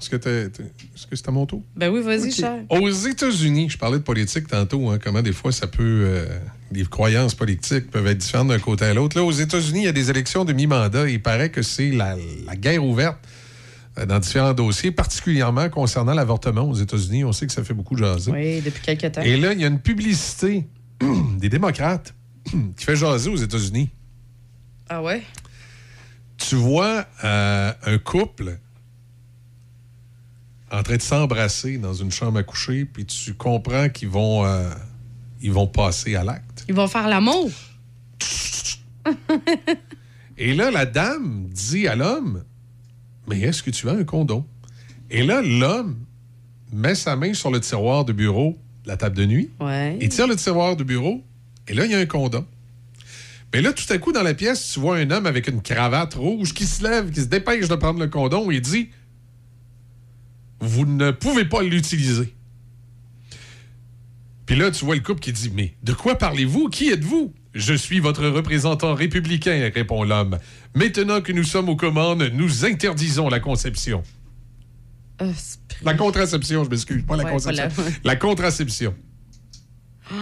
est-ce 0.00 0.08
que 0.08 1.16
c'est 1.16 1.28
à 1.28 1.30
mon 1.32 1.44
tour? 1.44 1.62
Ben 1.76 1.90
oui, 1.90 2.00
vas-y, 2.00 2.32
cher. 2.32 2.60
Aux 2.70 2.88
États-Unis, 2.90 3.68
je 3.68 3.76
parlais 3.76 3.98
de 3.98 4.02
politique 4.02 4.46
tantôt, 4.48 4.88
hein, 4.88 4.98
comment 5.02 5.20
des 5.22 5.32
fois 5.32 5.52
ça 5.52 5.66
peut. 5.66 5.82
euh, 6.06 6.26
les 6.72 6.84
croyances 6.84 7.34
politiques 7.34 7.90
peuvent 7.90 8.06
être 8.06 8.18
différentes 8.18 8.48
d'un 8.48 8.58
côté 8.58 8.84
à 8.86 8.94
l'autre. 8.94 9.16
Là, 9.18 9.24
aux 9.24 9.32
États-Unis, 9.32 9.80
il 9.80 9.84
y 9.84 9.88
a 9.88 9.92
des 9.92 10.08
élections 10.10 10.44
de 10.44 10.52
mi-mandat. 10.52 11.08
Il 11.08 11.20
paraît 11.22 11.50
que 11.50 11.62
c'est 11.62 11.90
la, 11.90 12.16
la 12.46 12.56
guerre 12.56 12.84
ouverte 12.84 13.18
euh, 13.24 13.28
dans 14.06 14.18
différents 14.18 14.54
dossiers, 14.54 14.92
particulièrement 14.92 15.68
concernant 15.68 16.14
l'avortement 16.14 16.62
aux 16.62 16.74
États-Unis. 16.74 17.24
On 17.24 17.32
sait 17.32 17.46
que 17.46 17.52
ça 17.52 17.64
fait 17.64 17.74
beaucoup 17.74 17.96
jaser. 17.96 18.30
Oui, 18.32 18.60
depuis 18.60 18.82
quelques 18.82 19.12
temps. 19.12 19.22
Et 19.22 19.36
là, 19.36 19.52
il 19.52 19.60
y 19.60 19.64
a 19.64 19.68
une 19.68 19.80
publicité 19.80 20.66
des 21.38 21.48
démocrates 21.48 22.14
qui 22.76 22.84
fait 22.84 22.96
jaser 22.96 23.30
aux 23.30 23.36
États-Unis. 23.36 23.90
Ah 24.88 25.02
ouais? 25.02 25.22
Tu 26.36 26.54
vois 26.54 27.04
euh, 27.24 27.72
un 27.84 27.98
couple 27.98 28.58
en 30.70 30.82
train 30.82 30.96
de 30.96 31.02
s'embrasser 31.02 31.78
dans 31.78 31.94
une 31.94 32.10
chambre 32.10 32.38
à 32.38 32.42
coucher, 32.42 32.84
puis 32.84 33.06
tu 33.06 33.34
comprends 33.34 33.88
qu'ils 33.88 34.08
vont, 34.08 34.44
euh, 34.44 34.68
ils 35.40 35.52
vont 35.52 35.66
passer 35.66 36.14
à 36.14 36.24
l'acte. 36.24 36.64
Ils 36.68 36.74
vont 36.74 36.88
faire 36.88 37.08
l'amour. 37.08 37.50
Et 40.38 40.54
là, 40.54 40.70
la 40.70 40.86
dame 40.86 41.48
dit 41.50 41.88
à 41.88 41.96
l'homme 41.96 42.44
Mais 43.28 43.40
est-ce 43.40 43.62
que 43.62 43.70
tu 43.70 43.88
as 43.88 43.92
un 43.92 44.04
condom? 44.04 44.46
Et 45.10 45.22
là, 45.22 45.42
l'homme 45.42 45.96
met 46.72 46.94
sa 46.94 47.16
main 47.16 47.34
sur 47.34 47.50
le 47.50 47.60
tiroir 47.60 48.04
de 48.04 48.12
bureau 48.12 48.58
de 48.84 48.88
la 48.88 48.96
table 48.96 49.16
de 49.16 49.26
nuit. 49.26 49.50
Ouais. 49.60 49.98
Il 50.00 50.08
tire 50.08 50.26
le 50.26 50.36
tiroir 50.36 50.76
de 50.76 50.84
bureau, 50.84 51.22
et 51.66 51.74
là, 51.74 51.84
il 51.84 51.90
y 51.90 51.94
a 51.94 51.98
un 51.98 52.06
condom. 52.06 52.46
Mais 53.52 53.62
là, 53.62 53.72
tout 53.72 53.90
à 53.90 53.98
coup, 53.98 54.12
dans 54.12 54.22
la 54.22 54.34
pièce, 54.34 54.72
tu 54.72 54.80
vois 54.80 54.98
un 54.98 55.10
homme 55.10 55.26
avec 55.26 55.48
une 55.48 55.62
cravate 55.62 56.14
rouge 56.14 56.52
qui 56.52 56.66
se 56.66 56.82
lève, 56.82 57.10
qui 57.10 57.20
se 57.20 57.26
dépêche 57.26 57.68
de 57.68 57.74
prendre 57.74 57.98
le 57.98 58.08
condom 58.08 58.50
et 58.50 58.56
il 58.56 58.60
dit 58.60 58.90
Vous 60.60 60.84
ne 60.84 61.10
pouvez 61.10 61.46
pas 61.46 61.62
l'utiliser. 61.62 62.34
Puis 64.44 64.56
là, 64.56 64.70
tu 64.70 64.84
vois 64.84 64.94
le 64.94 65.00
couple 65.00 65.20
qui 65.20 65.32
dit 65.32 65.50
Mais 65.54 65.74
de 65.82 65.94
quoi 65.94 66.16
parlez-vous? 66.16 66.68
Qui 66.68 66.90
êtes-vous 66.90 67.32
Je 67.58 67.74
suis 67.74 67.98
votre 67.98 68.24
représentant 68.28 68.94
républicain, 68.94 69.68
répond 69.74 70.04
l'homme. 70.04 70.38
Maintenant 70.76 71.20
que 71.20 71.32
nous 71.32 71.42
sommes 71.42 71.68
aux 71.68 71.74
commandes, 71.76 72.30
nous 72.32 72.64
interdisons 72.64 73.28
la 73.28 73.40
conception. 73.40 74.04
Ah, 75.18 75.24
c'est- 75.34 75.58
La 75.82 75.94
contraception, 75.94 76.62
je 76.64 76.70
m'excuse, 76.70 77.02
pas 77.04 77.16
la 77.16 77.24
conception. 77.24 77.64
la- 77.76 78.12
La 78.12 78.16
contraception. 78.16 78.94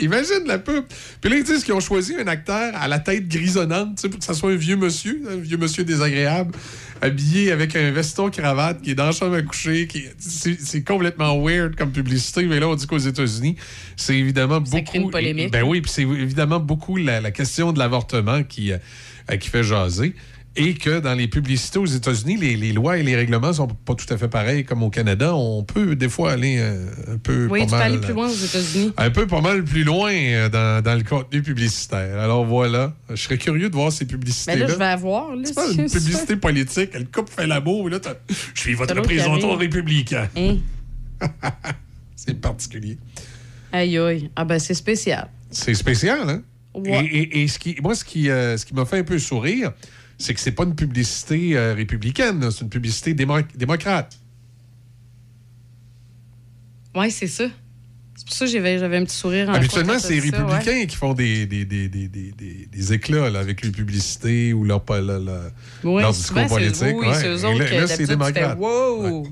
Imagine 0.00 0.44
la 0.46 0.58
pub. 0.58 0.84
Puis 1.20 1.30
là, 1.30 1.36
ils 1.36 1.44
disent 1.44 1.64
qu'ils 1.64 1.74
ont 1.74 1.80
choisi 1.80 2.14
un 2.16 2.26
acteur 2.26 2.74
à 2.74 2.88
la 2.88 2.98
tête 2.98 3.28
grisonnante, 3.28 4.00
pour 4.08 4.18
que 4.18 4.24
ça 4.24 4.34
soit 4.34 4.52
un 4.52 4.56
vieux 4.56 4.76
monsieur, 4.76 5.22
un 5.30 5.36
vieux 5.36 5.56
monsieur 5.56 5.84
désagréable, 5.84 6.52
habillé 7.00 7.52
avec 7.52 7.76
un 7.76 7.90
veston 7.90 8.30
cravate, 8.30 8.80
qui 8.82 8.92
est 8.92 8.94
dans 8.94 9.06
la 9.06 9.12
chambre 9.12 9.34
à 9.36 9.42
coucher. 9.42 9.86
qui 9.86 10.04
C'est 10.18 10.84
complètement 10.84 11.40
weird 11.42 11.76
comme 11.76 11.92
publicité, 11.92 12.44
mais 12.44 12.60
là, 12.60 12.68
on 12.68 12.74
dit 12.74 12.86
qu'aux 12.86 12.98
États-Unis, 12.98 13.56
c'est 13.96 14.16
évidemment 14.16 14.64
Ça 14.64 14.80
crée 14.80 14.98
beaucoup. 14.98 15.06
une 15.06 15.10
polémique. 15.10 15.50
Ben 15.50 15.62
oui, 15.64 15.80
puis 15.80 15.90
c'est 15.90 16.02
évidemment 16.02 16.60
beaucoup 16.60 16.96
la, 16.96 17.20
la 17.20 17.30
question 17.30 17.72
de 17.72 17.78
l'avortement 17.78 18.42
qui, 18.42 18.72
euh, 18.72 18.78
qui 19.38 19.48
fait 19.48 19.64
jaser. 19.64 20.14
Et 20.54 20.74
que 20.74 21.00
dans 21.00 21.14
les 21.14 21.28
publicités 21.28 21.78
aux 21.78 21.86
États-Unis, 21.86 22.36
les, 22.36 22.56
les 22.56 22.72
lois 22.72 22.98
et 22.98 23.02
les 23.02 23.16
règlements 23.16 23.54
sont 23.54 23.68
pas 23.68 23.94
tout 23.94 24.04
à 24.12 24.18
fait 24.18 24.28
pareils 24.28 24.64
comme 24.66 24.82
au 24.82 24.90
Canada. 24.90 25.34
On 25.34 25.64
peut 25.64 25.96
des 25.96 26.10
fois 26.10 26.32
aller 26.32 26.58
euh, 26.58 26.86
un 27.14 27.16
peu 27.16 27.46
Oui, 27.50 27.60
pas 27.60 27.64
tu 27.64 27.70
peux 27.70 27.76
aller 27.78 27.98
plus 27.98 28.12
loin 28.12 28.28
aux 28.28 28.34
États-Unis. 28.34 28.92
un 28.98 29.10
peu 29.10 29.26
pas 29.26 29.40
mal 29.40 29.64
plus 29.64 29.82
loin 29.82 30.12
euh, 30.12 30.48
dans, 30.50 30.82
dans 30.82 30.94
le 30.94 31.04
contenu 31.04 31.40
publicitaire. 31.42 32.18
Alors 32.20 32.44
voilà, 32.44 32.94
je 33.08 33.16
serais 33.16 33.38
curieux 33.38 33.70
de 33.70 33.74
voir 33.74 33.90
ces 33.92 34.04
Mais 34.04 34.10
publicités-là. 34.10 34.56
Ben 34.58 34.66
là, 34.66 34.72
je 34.74 34.78
vais 34.78 34.84
avoir. 34.84 35.28
C'est 35.44 35.54
pas 35.54 35.70
une 35.70 35.88
publicité 35.90 36.36
politique. 36.36 36.90
Le 36.98 37.04
couple 37.04 37.32
fait 37.34 37.46
l'amour. 37.46 37.88
Là, 37.88 37.98
je 38.54 38.60
suis 38.60 38.74
votre 38.74 38.94
représentant 38.94 39.56
républicain. 39.56 40.28
Hein? 40.36 40.56
C'est 42.16 42.40
particulier. 42.40 42.98
Aïe, 43.72 43.96
aïe. 43.98 44.30
Ah, 44.36 44.44
ben, 44.44 44.58
c'est 44.58 44.74
spécial. 44.74 45.28
C'est 45.50 45.74
spécial, 45.74 46.28
hein? 46.28 46.42
Ouais. 46.74 47.04
Et, 47.06 47.18
et- 47.22 47.42
et 47.42 47.48
ce 47.48 47.58
qui, 47.58 47.76
moi, 47.82 47.94
ce 47.94 48.04
qui, 48.04 48.30
euh, 48.30 48.56
ce 48.56 48.64
qui 48.64 48.74
m'a 48.74 48.84
fait 48.84 48.98
un 48.98 49.02
peu 49.04 49.18
sourire, 49.18 49.72
c'est 50.22 50.34
que 50.34 50.40
c'est 50.40 50.52
pas 50.52 50.64
une 50.64 50.74
publicité 50.74 51.56
euh, 51.56 51.74
républicaine, 51.74 52.50
c'est 52.50 52.62
une 52.62 52.70
publicité 52.70 53.14
démo- 53.14 53.44
démocrate. 53.56 54.18
Oui, 56.94 57.10
c'est 57.10 57.26
ça. 57.26 57.44
C'est 58.14 58.26
pour 58.26 58.34
ça 58.36 58.44
que 58.44 58.50
j'avais 58.50 58.96
un 58.98 59.04
petit 59.04 59.16
sourire 59.16 59.48
en 59.48 59.54
Habituellement, 59.54 59.98
c'est 59.98 60.14
les 60.20 60.30
ouais. 60.30 60.36
républicains 60.36 60.86
qui 60.86 60.96
font 60.96 61.14
des, 61.14 61.46
des, 61.46 61.64
des, 61.64 61.88
des, 61.88 62.08
des, 62.08 62.30
des- 62.32 62.68
des 62.70 62.92
éclats 62.92 63.30
là, 63.30 63.40
avec 63.40 63.62
les 63.62 63.70
publicités 63.70 64.52
ou 64.52 64.64
leur, 64.64 64.82
pa- 64.84 65.00
leur, 65.00 65.18
leur- 65.20 65.50
Oui, 65.82 66.02
leur 66.02 66.14
souvent, 66.14 66.42
discours 66.42 66.58
politique. 66.58 66.82
Oui, 66.96 67.06
ouais. 67.08 67.14
c'est 67.14 67.28
eux 67.28 67.44
autres 67.46 67.58
là, 67.58 67.80
là, 68.40 68.54
wow! 68.56 69.26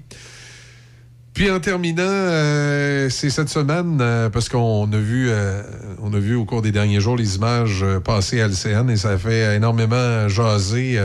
Puis 1.41 1.51
en 1.51 1.59
terminant, 1.59 2.03
euh, 2.03 3.09
c'est 3.09 3.31
cette 3.31 3.49
semaine, 3.49 3.97
euh, 4.03 4.29
parce 4.29 4.51
qu'on 4.51 4.93
a 4.93 4.99
vu 4.99 5.31
euh, 5.31 5.63
on 6.03 6.13
a 6.13 6.19
vu 6.19 6.35
au 6.35 6.45
cours 6.45 6.61
des 6.61 6.71
derniers 6.71 7.01
jours 7.01 7.17
les 7.17 7.37
images 7.37 7.83
passer 8.05 8.43
à 8.43 8.47
LCN 8.47 8.91
et 8.91 8.99
ça 8.99 9.17
fait 9.17 9.57
énormément 9.57 10.29
jaser 10.29 11.03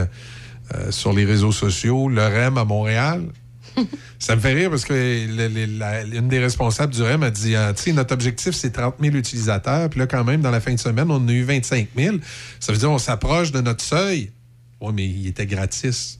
sur 0.89 1.13
les 1.13 1.23
réseaux 1.23 1.53
sociaux. 1.53 2.09
Le 2.09 2.21
REM 2.21 2.57
à 2.57 2.65
Montréal. 2.65 3.21
ça 4.19 4.36
me 4.36 4.41
fait 4.41 4.51
rire 4.51 4.69
parce 4.71 4.83
que 4.83 4.91
le- 4.93 5.47
le- 5.47 5.79
la- 5.79 6.03
une 6.03 6.27
des 6.27 6.39
responsables 6.39 6.93
du 6.93 7.01
REM 7.01 7.23
a 7.23 7.31
dit 7.31 7.55
ah, 7.55 7.71
notre 7.93 8.13
objectif, 8.13 8.55
c'est 8.55 8.71
30 8.71 8.95
000 8.99 9.15
utilisateurs. 9.15 9.89
Puis 9.89 10.01
là, 10.01 10.05
quand 10.05 10.25
même, 10.25 10.41
dans 10.41 10.51
la 10.51 10.59
fin 10.59 10.73
de 10.73 10.79
semaine, 10.79 11.09
on 11.11 11.15
en 11.15 11.27
a 11.29 11.31
eu 11.31 11.43
25 11.43 11.88
000. 11.97 12.17
Ça 12.59 12.73
veut 12.73 12.77
dire 12.77 12.89
qu'on 12.89 12.97
s'approche 12.97 13.53
de 13.53 13.61
notre 13.61 13.86
seuil. 13.86 14.31
Oui, 14.81 14.91
mais 14.93 15.07
il 15.07 15.27
était 15.27 15.45
gratis. 15.45 16.19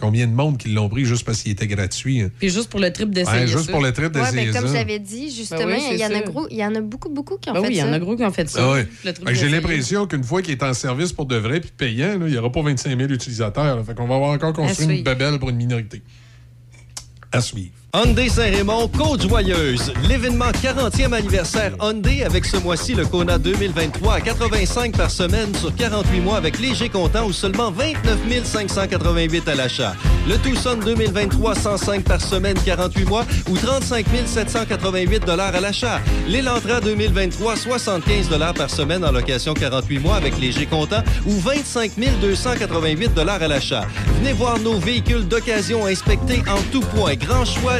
Combien 0.00 0.26
de 0.26 0.32
monde 0.32 0.56
qui 0.56 0.70
l'ont 0.70 0.88
pris 0.88 1.04
juste 1.04 1.24
parce 1.26 1.42
qu'il 1.42 1.52
était 1.52 1.66
gratuit? 1.66 2.22
hein? 2.22 2.30
Puis 2.38 2.48
juste 2.48 2.70
pour 2.70 2.80
le 2.80 2.90
trip 2.92 3.10
d'essayer 3.10 3.40
Ouais, 3.42 3.46
juste 3.46 3.66
ça. 3.66 3.72
pour 3.72 3.82
le 3.82 3.92
trip 3.92 4.14
Ouais, 4.14 4.20
d'essayer 4.22 4.46
mais 4.46 4.52
comme 4.52 4.66
ça. 4.66 4.72
j'avais 4.78 4.98
dit, 4.98 5.30
justement, 5.34 5.66
Ben 5.66 5.76
oui, 5.78 5.88
il, 5.92 5.98
y 5.98 6.04
en 6.04 6.10
a 6.10 6.14
ça. 6.14 6.20
gros, 6.22 6.46
il 6.50 6.56
y 6.56 6.64
en 6.64 6.74
a 6.74 6.80
beaucoup, 6.80 7.10
beaucoup 7.10 7.36
qui 7.36 7.50
ont 7.50 7.52
Ben 7.52 7.60
fait 7.62 7.68
oui, 7.68 7.74
il 7.74 7.76
y 7.76 7.80
ça. 7.80 7.88
en 7.88 7.92
a 7.92 7.98
gros 7.98 8.16
qui 8.16 8.24
ont 8.24 8.32
fait 8.32 8.48
ça. 8.48 8.60
Ah 8.62 8.72
ouais. 8.72 8.88
Que 9.26 9.34
J'ai 9.34 9.48
l'impression 9.50 10.06
qu'une 10.06 10.24
fois 10.24 10.40
qu'il 10.42 10.52
est 10.52 10.62
en 10.62 10.72
service 10.72 11.12
pour 11.12 11.26
de 11.26 11.36
vrai 11.36 11.60
puis 11.60 11.70
payant, 11.76 12.18
là, 12.18 12.26
il 12.26 12.32
n'y 12.32 12.38
aura 12.38 12.50
pas 12.50 12.62
25 12.62 12.96
000 12.98 13.10
utilisateurs. 13.12 13.76
là. 13.76 13.84
Fait 13.84 13.94
qu'on 13.94 14.06
va 14.06 14.14
avoir 14.14 14.30
encore 14.30 14.52
construit 14.54 14.98
une 14.98 15.04
babelle 15.04 15.38
pour 15.38 15.50
une 15.50 15.56
minorité. 15.56 16.02
À 17.32 17.40
suivre. 17.40 17.70
Hyundai 17.92 18.28
Saint-Raymond, 18.28 18.88
Côte-Joyeuse. 18.96 19.92
L'événement 20.08 20.52
40e 20.52 21.12
anniversaire 21.12 21.72
Hyundai 21.80 22.22
avec 22.22 22.44
ce 22.44 22.56
mois-ci 22.58 22.94
le 22.94 23.04
Kona 23.04 23.36
2023 23.36 24.14
à 24.14 24.20
85 24.20 24.96
par 24.96 25.10
semaine 25.10 25.52
sur 25.56 25.74
48 25.74 26.20
mois 26.20 26.36
avec 26.36 26.60
léger 26.60 26.88
comptant 26.88 27.26
ou 27.26 27.32
seulement 27.32 27.72
29 27.72 28.44
588 28.44 29.48
à 29.48 29.54
l'achat. 29.56 29.94
Le 30.28 30.38
Tucson 30.38 30.78
2023 30.84 31.56
105 31.56 32.04
par 32.04 32.20
semaine 32.20 32.56
48 32.64 33.04
mois 33.06 33.24
ou 33.50 33.56
35 33.56 34.06
788 34.24 35.26
dollars 35.26 35.56
à 35.56 35.60
l'achat. 35.60 36.00
L'Elantra 36.28 36.80
2023 36.80 37.56
75 37.56 38.28
dollars 38.28 38.54
par 38.54 38.70
semaine 38.70 39.04
en 39.04 39.10
location 39.10 39.52
48 39.52 39.98
mois 39.98 40.14
avec 40.14 40.38
léger 40.38 40.66
comptant 40.66 41.02
ou 41.26 41.32
25 41.32 41.90
288 42.20 43.14
dollars 43.14 43.42
à 43.42 43.48
l'achat. 43.48 43.84
Venez 44.18 44.32
voir 44.32 44.60
nos 44.60 44.78
véhicules 44.78 45.26
d'occasion 45.26 45.86
inspectés 45.86 46.42
en 46.48 46.60
tout 46.70 46.82
point. 46.94 47.14
Grand 47.14 47.44
choix, 47.44 47.79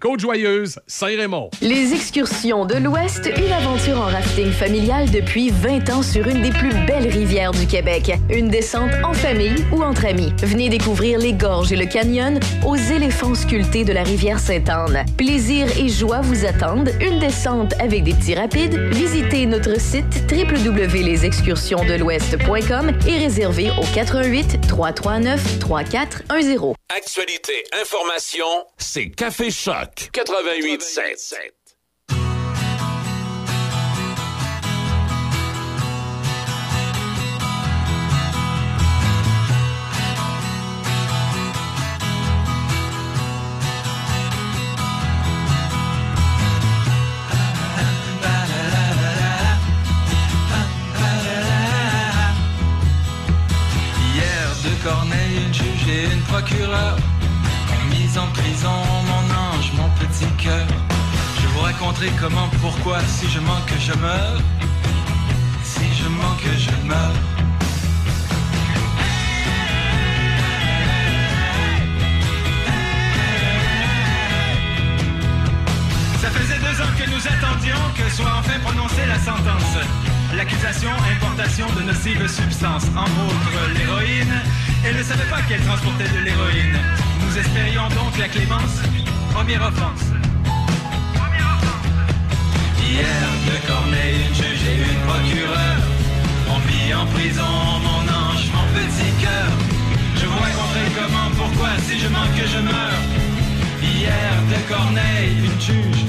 Côte-Joyeuse, 0.00 0.78
Saint-Raymond. 0.86 1.50
Les 1.60 1.94
excursions 1.94 2.64
de 2.64 2.74
l'Ouest, 2.74 3.30
une 3.36 3.52
aventure 3.52 3.98
en 3.98 4.06
rafting 4.06 4.50
familial 4.50 5.10
depuis 5.10 5.50
20 5.50 5.90
ans 5.90 6.02
sur 6.02 6.26
une 6.28 6.42
des 6.42 6.50
plus 6.50 6.72
belles 6.86 7.08
rivières 7.08 7.52
du 7.52 7.66
Québec. 7.66 8.12
Une 8.30 8.48
descente 8.48 8.90
en 9.04 9.12
famille 9.12 9.64
ou 9.72 9.82
entre 9.82 10.06
amis. 10.06 10.32
Venez 10.42 10.68
découvrir 10.68 11.18
les 11.18 11.32
gorges 11.32 11.72
et 11.72 11.76
le 11.76 11.86
canyon 11.86 12.38
aux 12.64 12.76
éléphants 12.76 13.34
sculptés 13.34 13.84
de 13.84 13.92
la 13.92 14.02
rivière 14.02 14.38
Sainte-Anne. 14.38 15.04
Plaisir 15.16 15.66
et 15.78 15.88
joie 15.88 16.20
vous 16.20 16.44
attendent. 16.44 16.90
Une 17.00 17.18
descente 17.18 17.72
avec 17.80 18.04
des 18.04 18.14
petits 18.14 18.34
rapides. 18.34 18.78
Visitez 18.92 19.46
notre 19.46 19.80
site 19.80 20.24
www.lesexcursionsdelouest.com 20.30 22.92
et 23.08 23.18
réservez 23.18 23.70
au 23.70 23.84
88 23.94 24.60
339 24.68 25.58
3410. 25.58 26.74
Actualité, 26.88 27.64
information, 27.80 28.46
c'est 28.78 29.10
Café 29.10 29.50
Choc 29.50 29.85
88.7. 29.94 31.52
Hier, 54.14 54.56
deux 54.62 54.70
corneilles, 54.82 55.44
une 55.46 55.54
juge 55.54 55.88
et 55.88 56.04
une 56.12 56.22
procureure 56.22 56.96
en 58.18 58.26
prison 58.28 58.70
mon 59.06 59.24
ange, 59.34 59.72
mon 59.76 59.88
petit 60.00 60.26
cœur. 60.42 60.66
Je 61.40 61.46
vous 61.48 61.60
raconterai 61.60 62.10
comment, 62.20 62.48
pourquoi, 62.60 62.98
si 63.00 63.28
je 63.28 63.40
manque, 63.40 63.72
je 63.78 63.92
meurs. 63.94 64.40
Si 65.62 65.84
je 65.94 66.08
manque, 66.08 66.46
je 66.56 66.70
meurs. 66.86 67.18
Ça 76.20 76.30
faisait 76.30 76.58
deux 76.58 76.80
ans 76.82 76.92
que 76.98 77.10
nous 77.10 77.26
attendions 77.26 77.82
que 77.96 78.10
soit 78.14 78.32
enfin 78.38 78.58
prononcée 78.64 79.06
la 79.06 79.18
sentence. 79.18 79.76
L'accusation, 80.34 80.90
importation 81.16 81.66
de 81.78 81.82
nocives 81.82 82.26
substances, 82.28 82.86
entre 82.96 83.20
autres 83.26 83.78
l'héroïne. 83.78 84.42
Elle 84.88 84.98
ne 84.98 85.02
savait 85.02 85.28
pas 85.28 85.42
qu'elle 85.42 85.60
transportait 85.62 86.08
de 86.08 86.20
l'héroïne. 86.24 86.78
Nous 87.20 87.38
espérions 87.38 87.88
donc 87.88 88.16
la 88.18 88.28
clémence. 88.28 88.78
Première 89.34 89.62
offense. 89.62 90.04
Hier, 92.78 93.26
deux 93.46 93.66
corneilles, 93.66 94.28
une 94.28 94.34
juge 94.34 94.62
et 94.70 94.76
une 94.76 95.00
procureure 95.08 95.82
ont 96.50 96.60
mis 96.70 96.94
en 96.94 97.04
prison 97.06 97.52
mon 97.82 98.02
ange, 98.06 98.46
mon 98.54 98.66
petit 98.78 99.10
cœur. 99.20 99.50
Je 100.14 100.26
vous 100.26 100.38
raconterai 100.38 100.86
comment, 100.94 101.30
pourquoi, 101.36 101.70
si 101.82 101.98
je 101.98 102.06
manque, 102.06 102.40
je 102.54 102.60
meurs. 102.60 103.02
Hier, 103.82 104.32
deux 104.48 104.72
corneilles, 104.72 105.36
une 105.46 105.60
juge, 105.60 106.04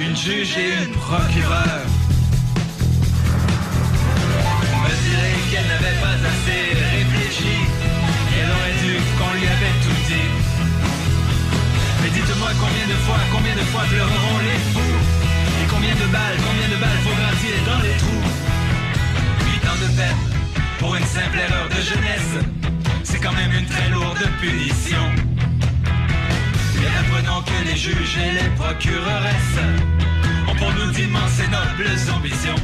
une 0.00 0.16
juge 0.16 0.56
et 0.56 0.82
une 0.82 0.90
procureure. 0.90 1.86
On 4.74 4.78
me 4.82 4.88
dirait 4.88 5.38
qu'elle 5.50 5.68
n'avait 5.68 6.00
pas 6.02 6.16
assez 6.26 6.74
réfléchi, 6.74 7.65
combien 12.60 12.86
de 12.86 12.98
fois, 13.04 13.20
combien 13.32 13.54
de 13.54 13.66
fois 13.72 13.82
pleureront 13.88 14.38
les 14.48 14.60
fous 14.72 14.98
Et 15.62 15.66
combien 15.68 15.94
de 15.94 16.06
balles, 16.12 16.38
combien 16.48 16.68
de 16.68 16.78
balles 16.80 17.00
faut 17.04 17.16
gratiller 17.20 17.60
dans 17.66 17.80
les 17.82 17.96
trous 18.02 18.26
Huit 19.46 19.64
ans 19.70 19.80
de 19.84 19.90
peine 19.96 20.20
pour 20.78 20.94
une 20.94 21.04
simple 21.04 21.38
erreur 21.38 21.68
de 21.68 21.80
jeunesse 21.90 22.32
C'est 23.04 23.20
quand 23.20 23.32
même 23.32 23.52
une 23.52 23.66
très 23.66 23.88
lourde 23.90 24.24
punition. 24.40 25.04
Mais 26.78 26.90
apprenons 27.00 27.42
que 27.42 27.68
les 27.68 27.76
juges 27.76 28.18
et 28.18 28.32
les 28.32 28.50
procureresses 28.60 29.60
Ont 30.48 30.54
pour 30.54 30.72
nous 30.72 30.90
d'immenses 30.92 31.40
et 31.40 31.50
nobles 31.50 31.96
ambitions. 32.16 32.60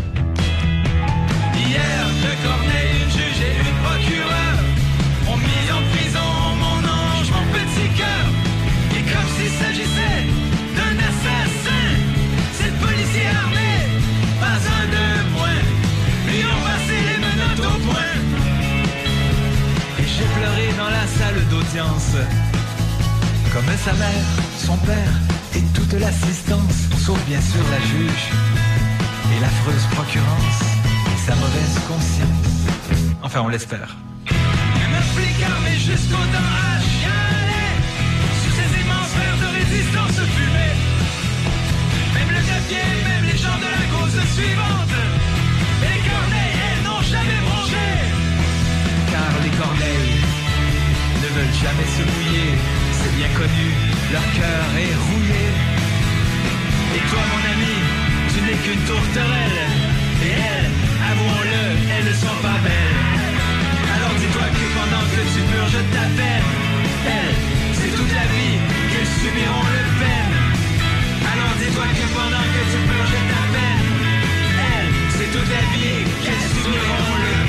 Hier, 1.55 1.99
deux 2.23 2.39
corneilles, 2.47 3.03
une 3.05 3.11
juge 3.11 3.41
et 3.41 3.55
une 3.61 3.77
procureure 3.85 4.42
s'agissait 9.63 10.23
d'un 10.77 10.97
assassin 11.11 11.85
Cette 12.59 12.77
policier 12.85 13.27
armé, 13.43 13.71
pas 14.41 14.59
un 14.79 14.85
de 14.97 15.07
moins. 15.35 15.63
Lui 16.27 16.41
ont 16.55 16.63
passé 16.71 16.97
les 17.09 17.19
menottes 17.25 17.67
au 17.71 17.79
poing 17.87 18.15
Et 20.01 20.07
j'ai 20.13 20.29
pleuré 20.37 20.67
dans 20.81 20.91
la 20.99 21.07
salle 21.19 21.41
d'audience. 21.51 22.15
Comme 23.53 23.71
sa 23.85 23.93
mère, 23.95 24.29
son 24.57 24.77
père 24.79 25.15
et 25.55 25.61
toute 25.75 25.93
l'assistance 26.01 26.89
Sauf 27.05 27.19
bien 27.27 27.41
sûr 27.41 27.63
la 27.71 27.81
juge 27.93 28.27
et 29.37 29.41
l'affreuse 29.41 29.87
procurance 29.95 30.61
Et 31.13 31.19
sa 31.27 31.35
mauvaise 31.35 31.77
conscience. 31.87 33.13
Enfin 33.23 33.43
on 33.45 33.49
l'espère 33.49 33.97
Même 42.15 42.29
le 42.29 42.43
clavier, 42.45 42.87
même 43.09 43.25
les 43.25 43.39
gens 43.39 43.57
de 43.57 43.69
la 43.77 43.85
cause 43.93 44.19
suivante. 44.37 44.97
Les 45.81 46.01
corneilles, 46.05 46.59
elles 46.67 46.83
n'ont 46.85 47.01
jamais 47.01 47.41
bronché 47.47 47.89
Car 49.11 49.33
les 49.43 49.55
corneilles 49.57 50.21
ne 51.23 51.29
veulent 51.35 51.59
jamais 51.65 51.89
se 51.97 52.03
mouiller. 52.05 52.53
C'est 52.99 53.15
bien 53.17 53.31
connu, 53.33 53.67
leur 54.13 54.27
cœur 54.37 54.65
est 54.85 54.97
rouillé. 55.07 55.45
Et 56.97 57.03
toi 57.09 57.23
mon 57.33 57.43
ami, 57.55 57.77
tu 58.33 58.39
n'es 58.45 58.59
qu'une 58.63 58.85
tourterelle. 58.85 59.61
Et 60.27 60.33
elles, 60.37 60.71
avouons-le, 61.11 61.65
elles 61.97 62.09
ne 62.13 62.17
sont 62.25 62.39
pas 62.45 62.59
belles. 62.67 63.01
Alors 63.95 64.15
dis-toi 64.21 64.47
que 64.53 64.67
pendant 64.77 65.07
que 65.13 65.23
tu 65.33 65.41
purges 65.51 65.83
ta 65.97 66.07
peine 66.19 66.49
Elles, 67.09 67.52
c'est 67.83 67.97
toute 67.97 68.13
la 68.13 68.27
vie 68.35 68.59
qu'elles 68.91 69.13
subiront 69.23 69.67
le 69.77 69.85
peine 69.99 70.33
Alors 71.33 71.55
dis-toi 71.59 71.87
que 71.99 72.07
pendant 72.15 72.47
que 72.55 72.63
tu 72.71 72.79
purges 72.89 73.23
ta 73.33 73.43
peine 73.55 73.83
Elles, 74.71 74.93
c'est 75.11 75.31
toute 75.35 75.51
la 75.51 75.65
vie 75.75 76.05
qu'elles 76.23 76.49
subiront 76.55 77.17
le 77.19 77.33
peine 77.33 77.42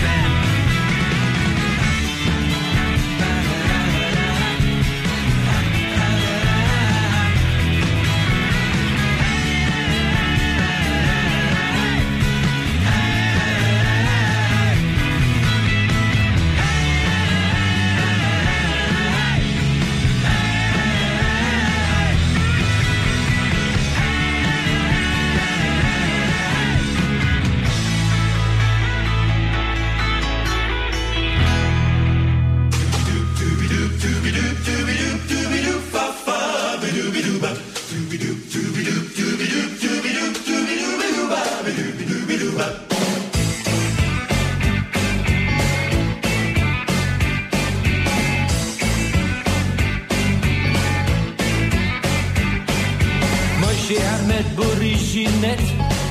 Boris 54.55 55.13
Ginette, 55.13 55.59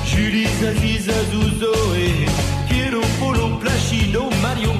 Julie 0.05 0.45
Azouzo 0.45 1.73
et 1.95 2.25
Piero 2.69 3.01
Polo 3.19 3.57
Placido 3.57 4.29
Mario, 4.41 4.71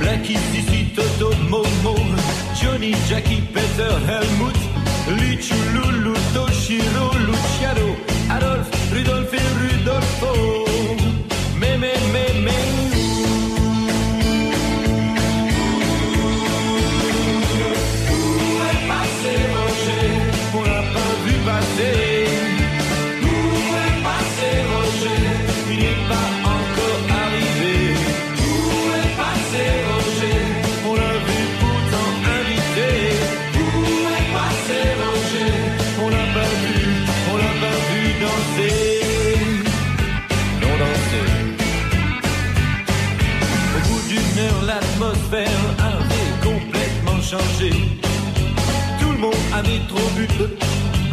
Blackie, 0.00 0.38
Sissi, 0.52 0.92
Toto, 0.94 1.32
Momo, 1.48 1.96
Johnny, 2.60 2.94
Jackie, 3.08 3.42
Peter, 3.52 3.90
Helmut, 4.08 4.56
Lichu, 5.20 5.54
Lulu, 5.74 6.14
Toshiro, 6.34 7.10
Luciano, 7.26 7.96
Adolphe, 8.30 8.70
Rudolph 8.92 9.32
et 9.34 9.57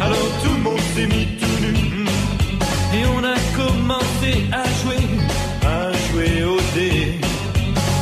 alors 0.00 0.28
tout 0.42 0.52
le 0.52 0.62
monde 0.62 0.80
s'est 0.94 1.06
mis 1.06 1.26
tout 1.38 1.56
nu. 1.60 2.06
Et 2.94 3.04
on 3.14 3.22
a 3.22 3.36
commencé 3.56 4.44
à 4.52 4.64
jouer, 4.82 5.02
à 5.62 5.92
jouer 6.08 6.44
au 6.44 6.56
dé. 6.74 7.18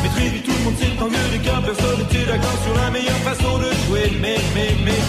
Mais 0.03 0.09
très 0.09 0.29
vite 0.29 0.45
tout 0.45 0.53
le 0.59 0.65
monde 0.65 0.77
s'est 0.79 1.03
engueulé 1.03 1.39
car 1.45 1.63
personne 1.63 1.99
n'était 1.99 2.27
d'accord 2.27 2.59
sur 2.65 2.75
la 2.83 2.91
meilleure 2.91 3.23
façon 3.29 3.59
de 3.59 3.71
jouer. 3.87 4.13
Mais, 4.21 4.37
mais, 4.55 4.75
mais. 4.85 5.04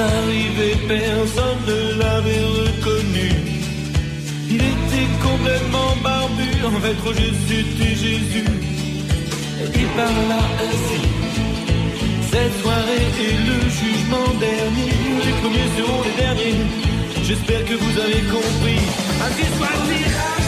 Arrivé, 0.00 0.76
personne 0.88 1.60
ne 1.66 1.98
l'avait 2.00 2.44
reconnu. 2.60 3.28
Il 4.48 4.56
était 4.56 5.10
complètement 5.22 5.90
barbu, 6.02 6.50
en 6.64 6.80
fait 6.80 6.98
Roger 7.04 7.32
c'était 7.46 7.94
Jésus. 7.94 8.50
Il 9.74 9.88
parla 10.00 10.40
ainsi. 10.66 11.00
Cette 12.30 12.54
soirée 12.62 13.06
est 13.26 13.38
le 13.50 13.58
jugement 13.80 14.30
dernier. 14.38 14.92
Les 15.26 15.34
premiers 15.42 15.70
seront 15.76 16.02
les 16.06 16.16
derniers. 16.22 16.60
J'espère 17.22 17.64
que 17.64 17.74
vous 17.74 18.00
avez 18.00 18.22
compris. 18.36 18.80
Ainsi 19.24 19.46
soit-il, 19.56 20.39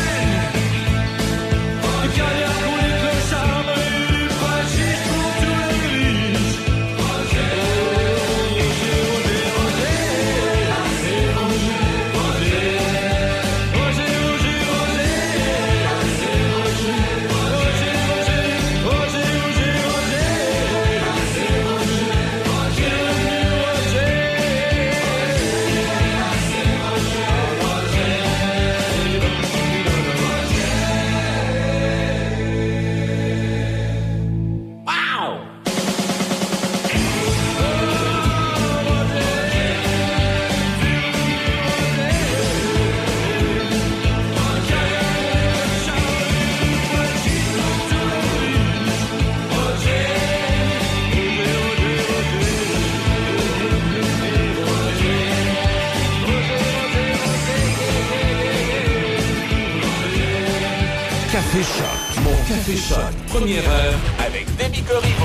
Café 62.53 62.77
Choc. 62.77 62.99
Première 63.29 63.67
heure 63.67 63.95
avec 64.19 64.45
Demi 64.59 64.83
Corriveau. 64.83 65.25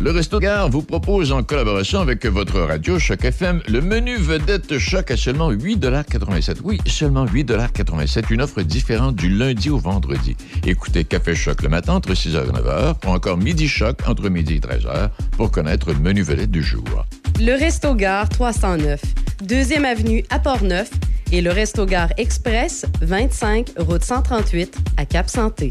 Le 0.00 0.10
Resto 0.12 0.38
Gare 0.38 0.70
vous 0.70 0.80
propose 0.80 1.30
en 1.30 1.42
collaboration 1.42 2.00
avec 2.00 2.24
votre 2.24 2.58
radio 2.58 2.98
Choc 2.98 3.22
FM 3.22 3.60
le 3.68 3.82
menu 3.82 4.16
vedette 4.16 4.78
Choc 4.78 5.10
à 5.10 5.16
seulement 5.18 5.52
8,87 5.52 6.60
Oui, 6.64 6.78
seulement 6.86 7.26
8,87 7.26 8.32
Une 8.32 8.40
offre 8.40 8.62
différente 8.62 9.14
du 9.14 9.28
lundi 9.28 9.68
au 9.68 9.76
vendredi. 9.76 10.38
Écoutez 10.66 11.04
Café 11.04 11.34
Choc 11.34 11.60
le 11.60 11.68
matin 11.68 11.92
entre 11.92 12.12
6h 12.14 12.46
et 12.46 12.52
9h 12.52 12.94
ou 13.06 13.10
encore 13.10 13.36
Midi 13.36 13.68
Choc 13.68 13.98
entre 14.06 14.30
midi 14.30 14.54
et 14.54 14.60
13h 14.60 15.10
pour 15.32 15.50
connaître 15.50 15.92
le 15.92 15.98
menu 15.98 16.22
vedette 16.22 16.50
du 16.50 16.62
jour. 16.62 17.04
Le 17.38 17.52
Resto 17.52 17.94
Gare 17.94 18.30
309, 18.30 19.02
deuxième 19.42 19.84
avenue 19.84 20.24
à 20.30 20.38
Port-Neuf 20.38 20.88
et 21.32 21.40
le 21.40 21.50
Resto 21.50 21.86
Gare 21.86 22.12
Express 22.16 22.86
25 23.00 23.72
route 23.78 24.04
138 24.04 24.76
à 24.96 25.04
Cap-Santé. 25.04 25.70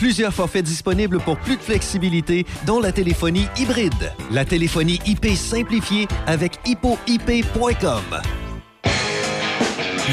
Plusieurs 0.00 0.32
forfaits 0.32 0.64
disponibles 0.64 1.20
pour 1.20 1.36
plus 1.36 1.58
de 1.58 1.62
flexibilité, 1.62 2.46
dont 2.64 2.80
la 2.80 2.90
téléphonie 2.90 3.46
hybride. 3.58 4.14
La 4.30 4.46
téléphonie 4.46 4.98
IP 5.04 5.36
simplifiée 5.36 6.08
avec 6.26 6.58
hippoip.com. 6.64 8.22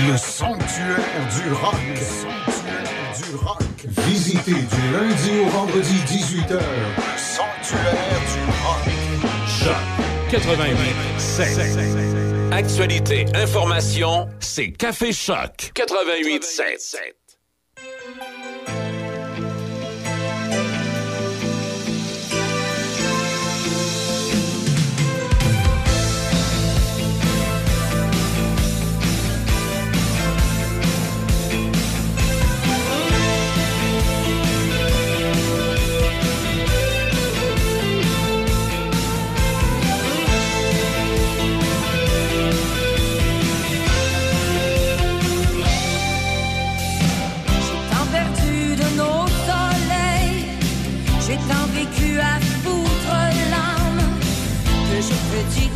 Le 0.10 0.18
sanctuaire 0.18 1.00
du 1.34 1.54
rock. 1.54 1.74
Le 1.88 1.96
sanctuaire 1.96 2.84
du 3.16 3.34
rock. 3.38 3.64
Visitez 4.10 4.52
du 4.52 4.92
lundi 4.92 5.40
au 5.46 5.48
vendredi 5.52 5.96
18h. 6.06 6.60
Sanctuaire 7.16 8.20
du 8.34 8.42
rock. 8.66 8.84
Choc 9.48 9.72
88 10.32 12.52
Actualité, 12.52 13.26
information, 13.34 14.28
c'est 14.42 14.72
Café 14.72 15.14
Choc 15.14 15.72
88 15.74 16.44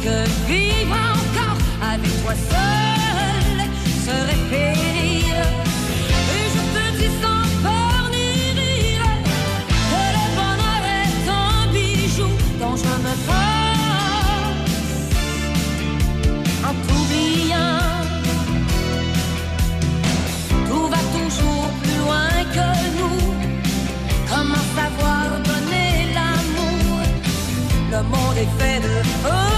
que 0.03 0.17
vivre 0.47 0.95
encore 1.15 1.59
avec 1.91 2.11
toi 2.23 2.33
seul 2.33 3.57
serait 4.05 4.43
périr. 4.49 5.35
Et 6.35 6.45
je 6.55 6.61
te 6.75 6.83
dis 6.97 7.13
sans 7.21 7.45
peur 7.61 8.01
ni 8.15 8.29
rire 8.59 9.11
que 9.91 10.03
le 10.17 10.25
bonheur 10.37 10.83
est 11.03 11.19
un 11.29 11.61
bijou 11.71 12.31
dont 12.59 12.75
je 12.75 12.93
me 13.05 13.13
force 13.27 13.81
en 16.67 16.73
t'oubliant. 16.87 17.85
Tout 20.67 20.87
va 20.87 21.01
toujours 21.17 21.69
plus 21.83 21.97
loin 22.03 22.31
que 22.55 22.67
nous. 22.97 23.21
Comment 24.29 24.65
savoir 24.77 25.25
donner 25.49 25.91
l'amour? 26.15 27.01
Le 27.91 28.01
monde 28.03 28.37
est 28.37 28.51
fait 28.57 28.79
de 28.79 29.50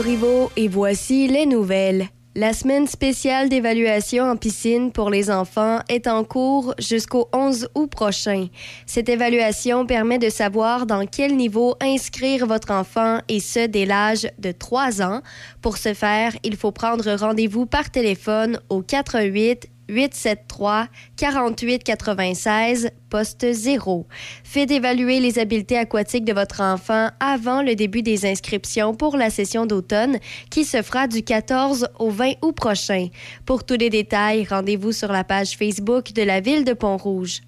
Corriveau 0.00 0.50
et 0.56 0.66
voici 0.66 1.28
les 1.28 1.44
nouvelles. 1.44 2.08
La 2.34 2.54
semaine 2.54 2.86
spéciale 2.86 3.50
d'évaluation 3.50 4.24
en 4.24 4.36
piscine 4.36 4.92
pour 4.92 5.10
les 5.10 5.30
enfants 5.30 5.80
est 5.90 6.06
en 6.06 6.24
cours 6.24 6.74
jusqu'au 6.78 7.28
11 7.34 7.68
août 7.74 7.90
prochain. 7.90 8.46
Cette 8.86 9.10
évaluation 9.10 9.84
permet 9.84 10.18
de 10.18 10.30
savoir 10.30 10.86
dans 10.86 11.04
quel 11.04 11.36
niveau 11.36 11.74
inscrire 11.82 12.46
votre 12.46 12.70
enfant 12.70 13.18
et 13.28 13.40
ce 13.40 13.66
dès 13.66 13.84
l'âge 13.84 14.26
de 14.38 14.52
3 14.52 15.02
ans. 15.02 15.20
Pour 15.60 15.76
ce 15.76 15.92
faire, 15.92 16.32
il 16.44 16.56
faut 16.56 16.72
prendre 16.72 17.14
rendez-vous 17.16 17.66
par 17.66 17.90
téléphone 17.90 18.58
au 18.70 18.80
88 18.80 19.68
873 19.90 20.88
48 21.16 21.84
96 21.84 22.90
poste 23.10 23.52
0. 23.52 24.06
Faites 24.44 24.70
évaluer 24.70 25.20
les 25.20 25.38
habiletés 25.38 25.76
aquatiques 25.76 26.24
de 26.24 26.32
votre 26.32 26.62
enfant 26.62 27.08
avant 27.18 27.62
le 27.62 27.74
début 27.74 28.02
des 28.02 28.24
inscriptions 28.24 28.94
pour 28.94 29.16
la 29.16 29.30
session 29.30 29.66
d'automne 29.66 30.18
qui 30.50 30.64
se 30.64 30.80
fera 30.80 31.08
du 31.08 31.22
14 31.22 31.88
au 31.98 32.10
20 32.10 32.34
août 32.42 32.52
prochain. 32.52 33.08
Pour 33.44 33.64
tous 33.64 33.76
les 33.76 33.90
détails, 33.90 34.46
rendez-vous 34.48 34.92
sur 34.92 35.12
la 35.12 35.24
page 35.24 35.56
Facebook 35.56 36.12
de 36.12 36.22
la 36.22 36.40
ville 36.40 36.64
de 36.64 36.72
Pont-Rouge. 36.72 37.40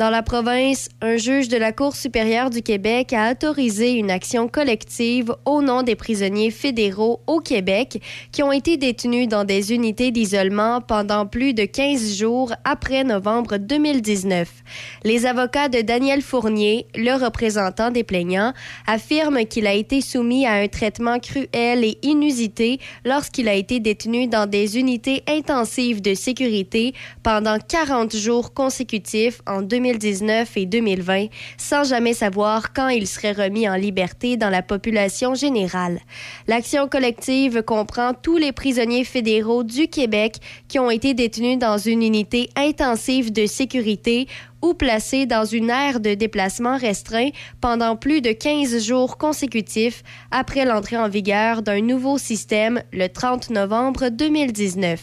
Dans 0.00 0.08
la 0.08 0.22
province, 0.22 0.88
un 1.02 1.18
juge 1.18 1.48
de 1.48 1.58
la 1.58 1.72
Cour 1.72 1.94
supérieure 1.94 2.48
du 2.48 2.62
Québec 2.62 3.12
a 3.12 3.32
autorisé 3.32 3.90
une 3.90 4.10
action 4.10 4.48
collective 4.48 5.34
au 5.44 5.60
nom 5.60 5.82
des 5.82 5.94
prisonniers 5.94 6.50
fédéraux 6.50 7.20
au 7.26 7.40
Québec 7.40 8.00
qui 8.32 8.42
ont 8.42 8.50
été 8.50 8.78
détenus 8.78 9.28
dans 9.28 9.44
des 9.44 9.74
unités 9.74 10.10
d'isolement 10.10 10.80
pendant 10.80 11.26
plus 11.26 11.52
de 11.52 11.66
15 11.66 12.16
jours 12.16 12.50
après 12.64 13.04
novembre 13.04 13.58
2019. 13.58 14.48
Les 15.04 15.26
avocats 15.26 15.68
de 15.68 15.82
Daniel 15.82 16.22
Fournier, 16.22 16.86
le 16.94 17.22
représentant 17.22 17.90
des 17.90 18.02
plaignants, 18.02 18.54
affirment 18.86 19.44
qu'il 19.44 19.66
a 19.66 19.74
été 19.74 20.00
soumis 20.00 20.46
à 20.46 20.52
un 20.52 20.68
traitement 20.68 21.18
cruel 21.18 21.84
et 21.84 21.98
inusité 22.00 22.80
lorsqu'il 23.04 23.50
a 23.50 23.54
été 23.54 23.80
détenu 23.80 24.28
dans 24.28 24.48
des 24.48 24.78
unités 24.78 25.24
intensives 25.28 26.00
de 26.00 26.14
sécurité 26.14 26.94
pendant 27.22 27.58
40 27.58 28.16
jours 28.16 28.54
consécutifs 28.54 29.42
en 29.46 29.60
2019 29.60 29.89
et 30.56 30.66
2020 30.66 31.26
sans 31.56 31.84
jamais 31.84 32.14
savoir 32.14 32.72
quand 32.72 32.88
il 32.88 33.06
serait 33.06 33.32
remis 33.32 33.68
en 33.68 33.74
liberté 33.74 34.36
dans 34.36 34.50
la 34.50 34.62
population 34.62 35.34
générale. 35.34 36.00
L'action 36.46 36.88
collective 36.88 37.62
comprend 37.62 38.12
tous 38.14 38.36
les 38.36 38.52
prisonniers 38.52 39.04
fédéraux 39.04 39.64
du 39.64 39.88
Québec 39.88 40.36
qui 40.68 40.78
ont 40.78 40.90
été 40.90 41.14
détenus 41.14 41.58
dans 41.58 41.78
une 41.78 42.02
unité 42.02 42.50
intensive 42.56 43.32
de 43.32 43.46
sécurité 43.46 44.26
ou 44.62 44.74
placés 44.74 45.26
dans 45.26 45.44
une 45.44 45.70
aire 45.70 46.00
de 46.00 46.14
déplacement 46.14 46.76
restreint 46.76 47.30
pendant 47.60 47.96
plus 47.96 48.20
de 48.20 48.32
15 48.32 48.82
jours 48.84 49.18
consécutifs 49.18 50.02
après 50.30 50.64
l'entrée 50.64 50.96
en 50.96 51.08
vigueur 51.08 51.62
d'un 51.62 51.80
nouveau 51.80 52.18
système 52.18 52.82
le 52.92 53.08
30 53.08 53.50
novembre 53.50 54.08
2019. 54.08 55.00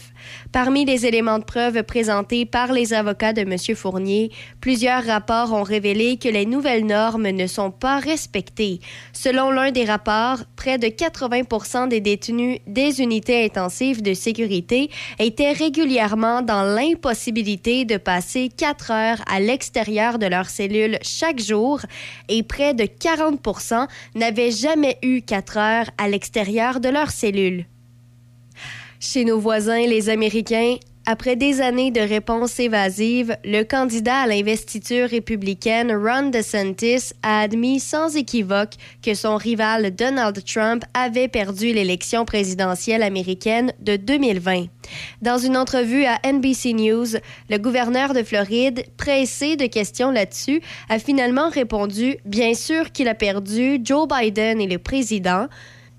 Parmi 0.52 0.84
les 0.84 1.06
éléments 1.06 1.38
de 1.38 1.44
preuve 1.44 1.82
présentés 1.82 2.46
par 2.46 2.72
les 2.72 2.92
avocats 2.92 3.32
de 3.32 3.42
M. 3.42 3.56
Fournier, 3.76 4.30
plusieurs 4.60 5.04
rapports 5.04 5.52
ont 5.52 5.62
révélé 5.62 6.16
que 6.16 6.28
les 6.28 6.46
nouvelles 6.46 6.86
normes 6.86 7.28
ne 7.30 7.46
sont 7.46 7.70
pas 7.70 7.98
respectées. 7.98 8.80
Selon 9.12 9.50
l'un 9.50 9.70
des 9.70 9.84
rapports, 9.84 10.38
près 10.56 10.78
de 10.78 10.86
80% 10.86 11.88
des 11.88 12.00
détenus 12.00 12.58
des 12.66 13.00
unités 13.00 13.44
intensives 13.44 14.02
de 14.02 14.14
sécurité 14.14 14.90
étaient 15.18 15.52
régulièrement 15.52 16.42
dans 16.42 16.62
l'impossibilité 16.62 17.84
de 17.84 17.96
passer 17.96 18.48
quatre 18.48 18.90
heures 18.90 19.20
à 19.26 19.40
l'extérieur 19.48 20.18
de 20.18 20.26
leur 20.26 20.48
cellule 20.50 20.98
chaque 21.00 21.40
jour 21.40 21.80
et 22.28 22.42
près 22.42 22.74
de 22.74 22.84
40 22.84 23.40
n'avaient 24.14 24.50
jamais 24.50 24.98
eu 25.02 25.22
quatre 25.22 25.56
heures 25.56 25.90
à 25.96 26.06
l'extérieur 26.06 26.80
de 26.80 26.90
leur 26.90 27.10
cellule. 27.10 27.64
Chez 29.00 29.24
nos 29.24 29.38
voisins, 29.38 29.86
les 29.86 30.10
Américains, 30.10 30.76
après 31.10 31.36
des 31.36 31.62
années 31.62 31.90
de 31.90 32.02
réponses 32.02 32.60
évasives, 32.60 33.34
le 33.42 33.62
candidat 33.62 34.18
à 34.18 34.26
l'investiture 34.26 35.08
républicaine 35.08 35.90
Ron 35.90 36.28
DeSantis 36.28 37.14
a 37.22 37.40
admis 37.40 37.80
sans 37.80 38.14
équivoque 38.14 38.74
que 39.02 39.14
son 39.14 39.38
rival 39.38 39.94
Donald 39.94 40.44
Trump 40.44 40.84
avait 40.92 41.28
perdu 41.28 41.72
l'élection 41.72 42.26
présidentielle 42.26 43.02
américaine 43.02 43.72
de 43.80 43.96
2020. 43.96 44.66
Dans 45.22 45.38
une 45.38 45.56
entrevue 45.56 46.04
à 46.04 46.18
NBC 46.30 46.74
News, 46.74 47.16
le 47.48 47.56
gouverneur 47.56 48.12
de 48.12 48.22
Floride, 48.22 48.84
pressé 48.98 49.56
de 49.56 49.64
questions 49.64 50.10
là-dessus, 50.10 50.60
a 50.90 50.98
finalement 50.98 51.48
répondu 51.48 52.18
Bien 52.26 52.52
sûr 52.52 52.92
qu'il 52.92 53.08
a 53.08 53.14
perdu, 53.14 53.80
Joe 53.82 54.06
Biden 54.06 54.60
est 54.60 54.66
le 54.66 54.78
président. 54.78 55.46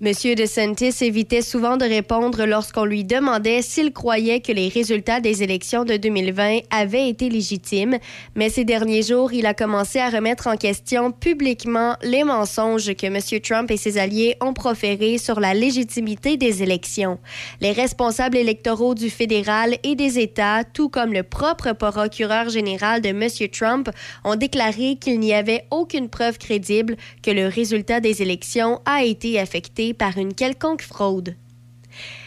Monsieur 0.02 0.34
DeSantis 0.34 0.94
évitait 1.02 1.42
souvent 1.42 1.76
de 1.76 1.84
répondre 1.84 2.46
lorsqu'on 2.46 2.86
lui 2.86 3.04
demandait 3.04 3.60
s'il 3.60 3.92
croyait 3.92 4.40
que 4.40 4.50
les 4.50 4.68
résultats 4.68 5.20
des 5.20 5.42
élections 5.42 5.84
de 5.84 5.98
2020 5.98 6.60
avaient 6.70 7.10
été 7.10 7.28
légitimes, 7.28 7.98
mais 8.34 8.48
ces 8.48 8.64
derniers 8.64 9.02
jours, 9.02 9.34
il 9.34 9.44
a 9.44 9.52
commencé 9.52 9.98
à 9.98 10.08
remettre 10.08 10.46
en 10.46 10.56
question 10.56 11.12
publiquement 11.12 11.96
les 12.00 12.24
mensonges 12.24 12.94
que 12.94 13.08
M. 13.08 13.40
Trump 13.42 13.70
et 13.70 13.76
ses 13.76 13.98
alliés 13.98 14.36
ont 14.40 14.54
proférés 14.54 15.18
sur 15.18 15.38
la 15.38 15.52
légitimité 15.52 16.38
des 16.38 16.62
élections. 16.62 17.18
Les 17.60 17.72
responsables 17.72 18.38
électoraux 18.38 18.94
du 18.94 19.10
fédéral 19.10 19.76
et 19.82 19.96
des 19.96 20.18
États, 20.18 20.64
tout 20.64 20.88
comme 20.88 21.12
le 21.12 21.24
propre 21.24 21.74
procureur 21.74 22.48
général 22.48 23.02
de 23.02 23.10
M. 23.10 23.28
Trump, 23.52 23.90
ont 24.24 24.36
déclaré 24.36 24.96
qu'il 24.98 25.20
n'y 25.20 25.34
avait 25.34 25.66
aucune 25.70 26.08
preuve 26.08 26.38
crédible 26.38 26.96
que 27.22 27.30
le 27.30 27.48
résultat 27.48 28.00
des 28.00 28.22
élections 28.22 28.80
a 28.86 29.04
été 29.04 29.38
affecté 29.38 29.89
par 29.94 30.18
une 30.18 30.34
quelconque 30.34 30.82
fraude. 30.82 31.36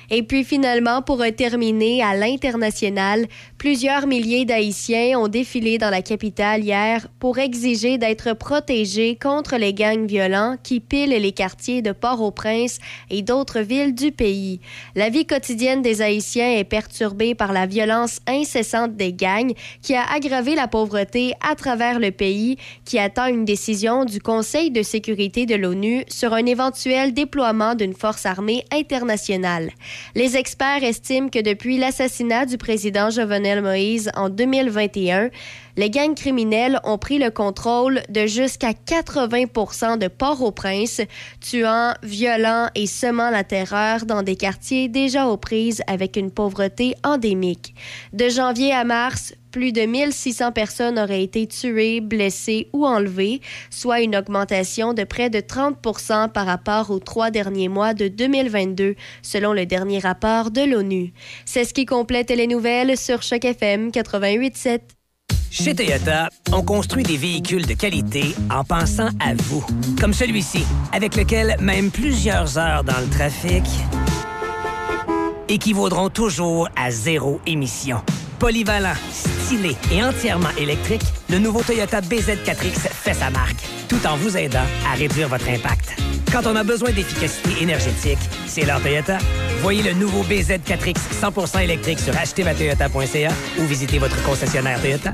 Et 0.10 0.24
puis 0.24 0.44
finalement, 0.44 1.02
pour 1.02 1.24
terminer 1.36 2.04
à 2.04 2.16
l'international, 2.16 3.26
plusieurs 3.64 4.08
milliers 4.08 4.44
d'Haïtiens 4.44 5.18
ont 5.18 5.30
défilé 5.30 5.78
dans 5.78 5.90
la 5.90 6.02
capitale 6.02 6.66
hier 6.66 7.08
pour 7.18 7.38
exiger 7.38 7.98
d'être 7.98 8.34
protégés 8.34 9.16
contre 9.16 9.56
les 9.56 9.74
gangs 9.74 10.06
violents 10.06 10.58
qui 10.62 10.82
pilent 10.82 11.18
les 11.18 11.32
quartiers 11.32 11.82
de 11.82 11.94
Port-au-Prince 11.94 12.80
et 13.10 13.22
d'autres 13.22 13.62
villes 13.62 13.96
du 13.96 14.12
pays. 14.12 14.60
La 14.96 15.10
vie 15.10 15.26
quotidienne 15.26 15.82
des 15.82 16.02
Haïtiens 16.02 16.58
est 16.58 16.66
perturbée 16.66 17.36
par 17.36 17.54
la 17.54 17.66
violence 17.66 18.20
incessante 18.28 18.98
des 18.98 19.14
gangs 19.14 19.54
qui 19.82 19.96
a 19.96 20.12
aggravé 20.14 20.56
la 20.56 20.68
pauvreté 20.68 21.32
à 21.40 21.56
travers 21.56 22.00
le 22.00 22.12
pays 22.12 22.58
qui 22.84 23.00
attend 23.00 23.28
une 23.28 23.46
décision 23.46 24.04
du 24.04 24.20
Conseil 24.20 24.72
de 24.72 24.84
sécurité 24.84 25.46
de 25.46 25.56
l'ONU 25.56 26.04
sur 26.10 26.34
un 26.34 26.46
éventuel 26.46 27.14
déploiement 27.14 27.76
d'une 27.76 27.94
force 27.94 28.26
armée 28.26 28.66
internationale. 28.74 29.70
Les 30.16 30.36
experts 30.36 30.84
estiment 30.84 31.30
que 31.30 31.40
depuis 31.40 31.78
l'assassinat 31.78 32.46
du 32.46 32.58
président 32.58 33.10
Jovenel 33.10 33.53
Moïse 33.62 34.10
en 34.16 34.30
2021, 34.30 35.30
les 35.76 35.90
gangs 35.90 36.16
criminels 36.16 36.80
ont 36.84 36.98
pris 36.98 37.18
le 37.18 37.32
contrôle 37.32 38.02
de 38.10 38.28
jusqu'à 38.28 38.72
80% 38.72 39.98
de 39.98 40.08
Port-au-Prince, 40.08 41.02
tuant, 41.42 41.94
violant 42.04 42.70
et 42.76 42.88
semant 42.88 43.30
la 43.30 43.44
terreur 43.44 44.06
dans 44.06 44.24
des 44.24 44.36
quartiers 44.36 44.88
déjà 44.88 45.28
aux 45.28 45.38
prises 45.38 45.82
avec 45.88 46.16
une 46.16 46.32
pauvreté 46.32 46.96
endémique. 47.04 47.76
De 48.14 48.30
janvier 48.30 48.72
à 48.72 48.84
mars, 48.84 49.34
plus 49.52 49.72
de 49.72 49.82
1600 49.82 50.52
personnes 50.52 50.98
auraient 50.98 51.24
été 51.24 51.46
tuées, 51.48 52.02
blessées 52.02 52.70
ou 52.74 52.86
enlevées, 52.86 53.40
soit 53.70 54.02
une 54.02 54.16
augmentation 54.16 54.94
de 54.94 55.04
près 55.04 55.30
de 55.30 55.40
30 55.40 55.78
par 56.34 56.46
rapport 56.46 56.90
aux 56.90 57.00
trois 57.00 57.30
derniers 57.30 57.70
mois 57.70 57.94
de 57.94 58.08
2022, 58.08 58.96
selon 59.22 59.54
le 59.54 59.66
dernier 59.66 60.00
rapport 60.00 60.50
de 60.50 60.62
l'ONU. 60.62 61.14
C'est 61.46 61.66
ce 61.66 61.74
qui 61.74 61.86
complète 61.86 62.32
les 62.32 62.48
nouvelles 62.48 62.98
sur 62.98 63.22
Choc 63.22 63.46
FM 63.46 63.90
88.7. 63.90 64.80
Chez 65.54 65.76
Toyota, 65.76 66.30
on 66.52 66.64
construit 66.64 67.04
des 67.04 67.16
véhicules 67.16 67.68
de 67.68 67.76
qualité 67.76 68.34
en 68.50 68.64
pensant 68.64 69.10
à 69.20 69.36
vous. 69.36 69.64
Comme 70.02 70.12
celui-ci, 70.12 70.66
avec 70.92 71.16
lequel 71.16 71.56
même 71.60 71.92
plusieurs 71.92 72.58
heures 72.58 72.84
dans 72.84 73.00
le 73.00 73.08
trafic 73.08 73.64
équivaudront 75.48 76.10
toujours 76.10 76.70
à 76.76 76.90
zéro 76.90 77.40
émission. 77.46 78.02
Polyvalent, 78.40 78.96
stylé 79.12 79.76
et 79.92 80.04
entièrement 80.04 80.50
électrique, 80.58 81.04
le 81.30 81.38
nouveau 81.38 81.62
Toyota 81.62 82.02
BZ4X 82.02 82.90
fait 82.90 83.14
sa 83.14 83.30
marque, 83.30 83.64
tout 83.88 84.08
en 84.08 84.16
vous 84.16 84.36
aidant 84.36 84.66
à 84.92 84.96
réduire 84.96 85.30
votre 85.30 85.48
impact. 85.50 86.02
Quand 86.32 86.48
on 86.48 86.56
a 86.56 86.64
besoin 86.64 86.92
d'efficacité 86.92 87.62
énergétique, 87.62 88.18
c'est 88.48 88.66
leur 88.66 88.82
Toyota. 88.82 89.20
Voyez 89.62 89.84
le 89.84 89.94
nouveau 89.94 90.24
BZ4X 90.24 90.98
100% 91.22 91.64
électrique 91.64 92.00
sur 92.00 92.18
achetermatoyota.ca 92.18 93.32
ou 93.60 93.66
visitez 93.66 94.00
votre 94.00 94.22
concessionnaire 94.24 94.82
Toyota. 94.82 95.14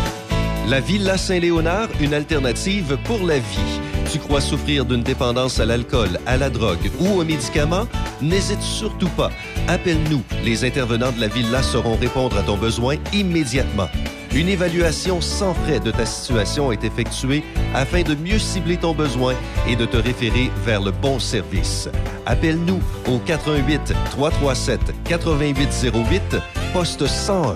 La 0.71 0.79
Villa 0.79 1.17
Saint-Léonard, 1.17 1.89
une 1.99 2.13
alternative 2.13 2.97
pour 3.03 3.27
la 3.27 3.39
vie. 3.39 3.81
Tu 4.09 4.19
crois 4.19 4.39
souffrir 4.39 4.85
d'une 4.85 5.03
dépendance 5.03 5.59
à 5.59 5.65
l'alcool, 5.65 6.17
à 6.25 6.37
la 6.37 6.49
drogue 6.49 6.89
ou 6.97 7.19
aux 7.19 7.25
médicaments? 7.25 7.89
N'hésite 8.21 8.61
surtout 8.61 9.09
pas. 9.09 9.31
Appelle-nous. 9.67 10.23
Les 10.45 10.63
intervenants 10.63 11.11
de 11.11 11.19
la 11.19 11.27
Villa 11.27 11.61
sauront 11.61 11.97
répondre 11.97 12.37
à 12.37 12.43
ton 12.43 12.55
besoin 12.55 12.95
immédiatement. 13.11 13.89
Une 14.33 14.47
évaluation 14.47 15.19
sans 15.19 15.53
frais 15.53 15.81
de 15.81 15.91
ta 15.91 16.05
situation 16.05 16.71
est 16.71 16.85
effectuée 16.85 17.43
afin 17.73 18.03
de 18.03 18.15
mieux 18.15 18.39
cibler 18.39 18.77
ton 18.77 18.93
besoin 18.93 19.33
et 19.67 19.75
de 19.75 19.85
te 19.85 19.97
référer 19.97 20.51
vers 20.63 20.81
le 20.81 20.91
bon 20.91 21.19
service. 21.19 21.89
Appelle-nous 22.25 22.79
au 23.09 23.17
88 23.17 23.93
337 24.11 24.79
8808 25.09 26.37
poste 26.71 27.05
101. 27.05 27.55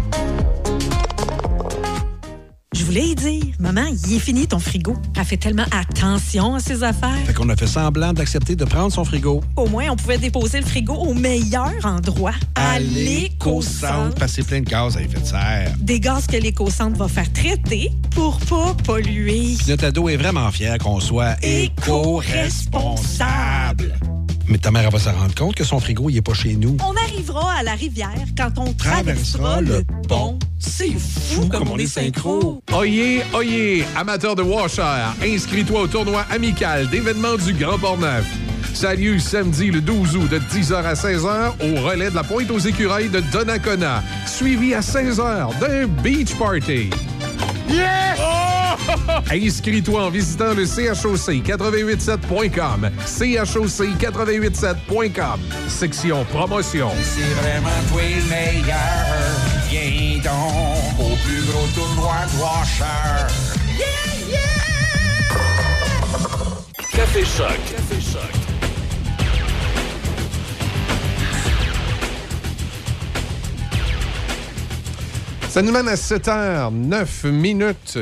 Je 2.81 2.85
voulais 2.87 3.09
y 3.09 3.13
dire, 3.13 3.43
maman, 3.59 3.85
il 4.07 4.15
est 4.15 4.19
fini 4.19 4.47
ton 4.47 4.57
frigo. 4.57 4.95
Elle 5.15 5.23
fait 5.23 5.37
tellement 5.37 5.67
attention 5.69 6.55
à 6.55 6.59
ses 6.59 6.81
affaires. 6.81 7.15
Fait 7.27 7.33
qu'on 7.33 7.47
a 7.49 7.55
fait 7.55 7.67
semblant 7.67 8.11
d'accepter 8.11 8.55
de 8.55 8.65
prendre 8.65 8.91
son 8.91 9.05
frigo. 9.05 9.43
Au 9.55 9.67
moins, 9.67 9.91
on 9.91 9.95
pouvait 9.95 10.17
déposer 10.17 10.59
le 10.59 10.65
frigo 10.65 10.95
au 10.95 11.13
meilleur 11.13 11.71
endroit, 11.83 12.33
à 12.55 12.79
l'éco-centre. 12.79 14.15
Parce 14.15 14.31
que 14.31 14.41
c'est 14.41 14.47
plein 14.47 14.61
de 14.61 14.65
gaz 14.65 14.97
à 14.97 15.01
effet 15.03 15.19
de 15.19 15.25
serre. 15.25 15.75
Des 15.79 15.99
gaz 15.99 16.25
que 16.25 16.37
l'éco-centre 16.37 16.97
va 16.97 17.07
faire 17.07 17.31
traiter 17.31 17.91
pour 18.15 18.39
pas 18.39 18.73
polluer. 18.83 19.53
Puis 19.59 19.69
notre 19.69 19.85
ado 19.85 20.09
est 20.09 20.17
vraiment 20.17 20.49
fier 20.49 20.79
qu'on 20.79 20.99
soit 20.99 21.35
Éco-responsable. 21.43 23.93
Mais 24.47 24.57
ta 24.57 24.71
mère 24.71 24.83
elle 24.85 24.91
va 24.91 24.99
se 24.99 25.09
rendre 25.09 25.35
compte 25.35 25.55
que 25.55 25.63
son 25.63 25.79
frigo, 25.79 26.09
il 26.09 26.17
est 26.17 26.21
pas 26.21 26.33
chez 26.33 26.55
nous. 26.55 26.77
On 26.85 26.95
arrivera 26.95 27.53
à 27.53 27.63
la 27.63 27.73
rivière 27.73 28.09
quand 28.37 28.51
on 28.57 28.73
Traversera 28.73 29.61
traversera 29.61 29.61
le 29.61 29.83
pont. 30.07 30.39
C'est 30.59 30.91
fou 30.91 31.47
comme 31.47 31.69
on 31.69 31.77
est 31.77 31.87
synchro. 31.87 32.61
Oyez, 32.73 33.23
oyez, 33.33 33.85
amateur 33.95 34.35
de 34.35 34.41
washer, 34.41 34.83
inscris-toi 35.23 35.81
au 35.81 35.87
tournoi 35.87 36.25
amical 36.29 36.87
d'événements 36.89 37.37
du 37.37 37.53
Grand 37.53 37.79
Port-Neuf. 37.79 38.25
Ça 38.73 38.89
a 38.89 38.95
lieu 38.95 39.19
samedi 39.19 39.69
le 39.69 39.81
12 39.81 40.15
août 40.15 40.29
de 40.29 40.39
10h 40.39 40.73
à 40.75 40.93
16h 40.93 41.51
au 41.59 41.81
relais 41.81 42.09
de 42.09 42.15
la 42.15 42.23
Pointe 42.23 42.49
aux 42.51 42.59
Écureuils 42.59 43.09
de 43.09 43.19
Donnacona, 43.31 44.01
suivi 44.25 44.73
à 44.73 44.79
16h 44.79 45.59
d'un 45.59 45.87
beach 45.87 46.33
party. 46.35 46.89
Yes! 47.69 48.60
Inscris-toi 49.31 50.03
en 50.03 50.09
visitant 50.09 50.53
le 50.53 50.65
choc887.com. 50.65 52.89
choc887.com. 53.05 55.39
Section 55.67 56.23
promotion. 56.25 56.89
C'est 57.03 57.33
vraiment 57.41 57.69
toi 57.89 58.01
le 58.01 58.29
meilleur. 58.29 59.05
Viens 59.69 60.19
donc 60.23 60.99
au 60.99 61.15
plus 61.25 61.41
gros 61.45 61.67
tournoi 61.75 62.15
de 62.33 62.39
Washer. 62.41 63.27
Café 66.93 67.23
Choc. 67.23 67.57
Café 67.69 68.01
Choc. 68.01 68.31
Ça 75.49 75.61
nous 75.61 75.71
mène 75.71 75.87
à 75.89 75.95
7h09 75.95 77.27
minutes. 77.29 77.99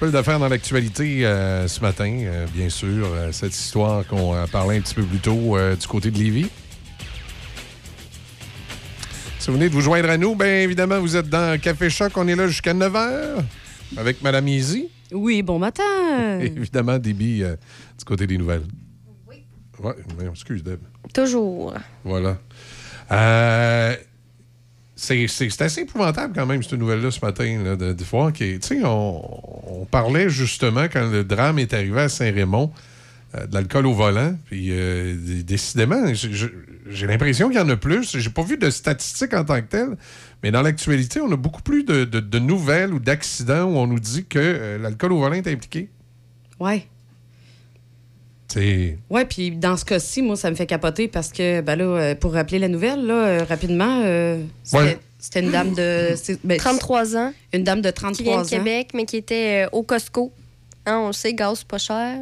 Couple 0.00 0.12
d'affaires 0.12 0.38
dans 0.38 0.48
l'actualité 0.48 1.26
euh, 1.26 1.68
ce 1.68 1.78
matin, 1.82 2.10
euh, 2.24 2.46
bien 2.54 2.70
sûr. 2.70 3.06
euh, 3.12 3.32
cette 3.32 3.52
histoire 3.54 4.06
qu'on 4.06 4.34
parlait 4.50 4.78
un 4.78 4.80
petit 4.80 4.94
peu 4.94 5.02
plus 5.02 5.18
tôt 5.18 5.58
euh, 5.58 5.76
du 5.76 5.86
côté 5.86 6.10
de 6.10 6.16
Lévis. 6.16 6.48
Si 9.38 9.48
vous 9.48 9.52
venez 9.54 9.68
de 9.68 9.74
vous 9.74 9.82
joindre 9.82 10.08
à 10.08 10.16
nous, 10.16 10.34
bien 10.34 10.60
évidemment, 10.60 10.98
vous 11.00 11.16
êtes 11.16 11.28
dans 11.28 11.60
Café 11.60 11.90
Choc. 11.90 12.12
On 12.16 12.26
est 12.28 12.34
là 12.34 12.46
jusqu'à 12.46 12.72
9h 12.72 13.44
avec 13.98 14.22
Madame 14.22 14.48
Easy. 14.48 14.88
Oui, 15.12 15.42
bon 15.42 15.58
matin. 15.58 16.40
Et 16.40 16.46
évidemment, 16.46 16.98
Déby 16.98 17.42
euh, 17.42 17.56
du 17.98 18.04
côté 18.06 18.26
des 18.26 18.38
nouvelles. 18.38 18.64
Oui. 19.28 19.44
Mais 20.18 20.26
excuse, 20.30 20.62
Deb. 20.64 20.80
Toujours. 21.12 21.74
Voilà. 22.04 22.38
Euh, 23.12 23.96
c'est 25.00 25.62
assez 25.62 25.80
épouvantable 25.82 26.34
quand 26.34 26.44
même, 26.46 26.62
cette 26.62 26.74
nouvelle-là, 26.74 27.10
ce 27.10 27.24
matin, 27.24 27.62
là, 27.64 27.74
de, 27.76 27.92
de 27.92 28.04
voir 28.04 28.32
on, 28.84 29.86
parlait 29.90 30.28
justement 30.28 30.84
quand 30.92 31.10
le 31.10 31.24
drame 31.24 31.58
est 31.58 31.72
arrivé 31.72 32.00
à 32.02 32.08
Saint-Raymond 32.08 32.70
euh, 33.34 33.46
de 33.46 33.54
l'alcool 33.54 33.86
au 33.86 33.94
volant. 33.94 34.36
Puis, 34.46 34.68
euh, 34.70 35.14
décidément, 35.42 36.12
j'ai- 36.12 37.06
l'impression 37.06 37.48
qu'il 37.48 37.56
y 37.58 37.60
en 37.60 37.68
a 37.70 37.76
plus. 37.76 38.18
J'ai 38.18 38.30
pas 38.30 38.42
vu 38.42 38.58
de 38.58 38.68
statistiques 38.68 39.32
en 39.32 39.44
tant 39.44 39.60
que 39.62 39.66
telles, 39.68 39.96
mais 40.42 40.50
dans 40.50 40.62
l'actualité, 40.62 41.20
on 41.20 41.32
a 41.32 41.36
beaucoup 41.36 41.62
plus 41.62 41.82
de, 41.84 42.04
de- 42.04 42.20
de 42.20 42.38
nouvelles 42.38 42.92
ou 42.92 42.98
d'accidents 42.98 43.64
où 43.64 43.76
on 43.78 43.86
nous 43.86 44.00
dit 44.00 44.26
que 44.26 44.38
euh, 44.38 44.78
l'alcool 44.78 45.12
au 45.12 45.18
volant 45.20 45.34
est 45.36 45.48
impliqué. 45.48 45.88
Ouais. 46.58 46.86
Ouais, 49.10 49.24
puis 49.24 49.50
dans 49.52 49.76
ce 49.76 49.84
cas-ci, 49.84 50.22
moi, 50.22 50.36
ça 50.36 50.50
me 50.50 50.56
fait 50.56 50.66
capoter 50.66 51.08
parce 51.08 51.30
que, 51.32 51.60
ben 51.60 51.76
là, 51.76 51.84
euh, 51.84 52.14
pour 52.14 52.32
rappeler 52.32 52.58
la 52.58 52.68
nouvelle, 52.68 53.04
là, 53.06 53.14
euh, 53.14 53.44
rapidement, 53.48 54.02
euh, 54.04 54.42
c'était 54.64 54.78
Ouais. 54.82 54.98
c'était 55.18 55.40
une 55.40 55.50
dame 55.50 55.74
de. 55.74 56.14
c'est- 56.16 56.40
ben, 56.44 56.58
33 56.58 57.16
ans. 57.16 57.32
Une 57.52 57.64
dame 57.64 57.80
de 57.80 57.88
Qui 57.90 57.94
33 57.94 58.24
vient 58.24 58.38
ans. 58.38 58.42
de 58.44 58.48
Québec, 58.48 58.88
mais 58.94 59.04
qui 59.04 59.16
était 59.18 59.66
au 59.72 59.82
Costco. 59.82 60.32
Hein, 60.86 60.98
on 61.04 61.06
le 61.08 61.12
sait, 61.12 61.34
gaz, 61.34 61.58
c'est 61.58 61.68
pas 61.68 61.78
cher. 61.78 62.18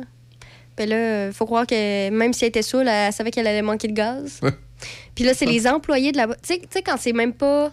Puis 0.77 0.87
là, 0.87 1.27
il 1.29 1.33
faut 1.33 1.47
croire 1.47 1.67
que 1.67 2.11
même 2.11 2.33
si 2.33 2.45
elle 2.45 2.49
était 2.51 2.63
saoule, 2.63 2.89
elle 2.89 3.13
savait 3.13 3.31
qu'elle 3.31 3.47
allait 3.47 3.63
manquer 3.63 3.89
de 3.89 3.93
gaz. 3.95 4.41
Puis 5.15 5.25
là, 5.25 5.35
c'est 5.35 5.47
les 5.47 5.67
employés 5.67 6.13
de 6.13 6.17
la... 6.19 6.27
Tu 6.29 6.35
sais- 6.45 6.59
tu 6.61 6.67
sais, 6.71 6.83
quand 6.83 6.97
c'est 6.99 7.13
même 7.13 7.33
pas... 7.33 7.73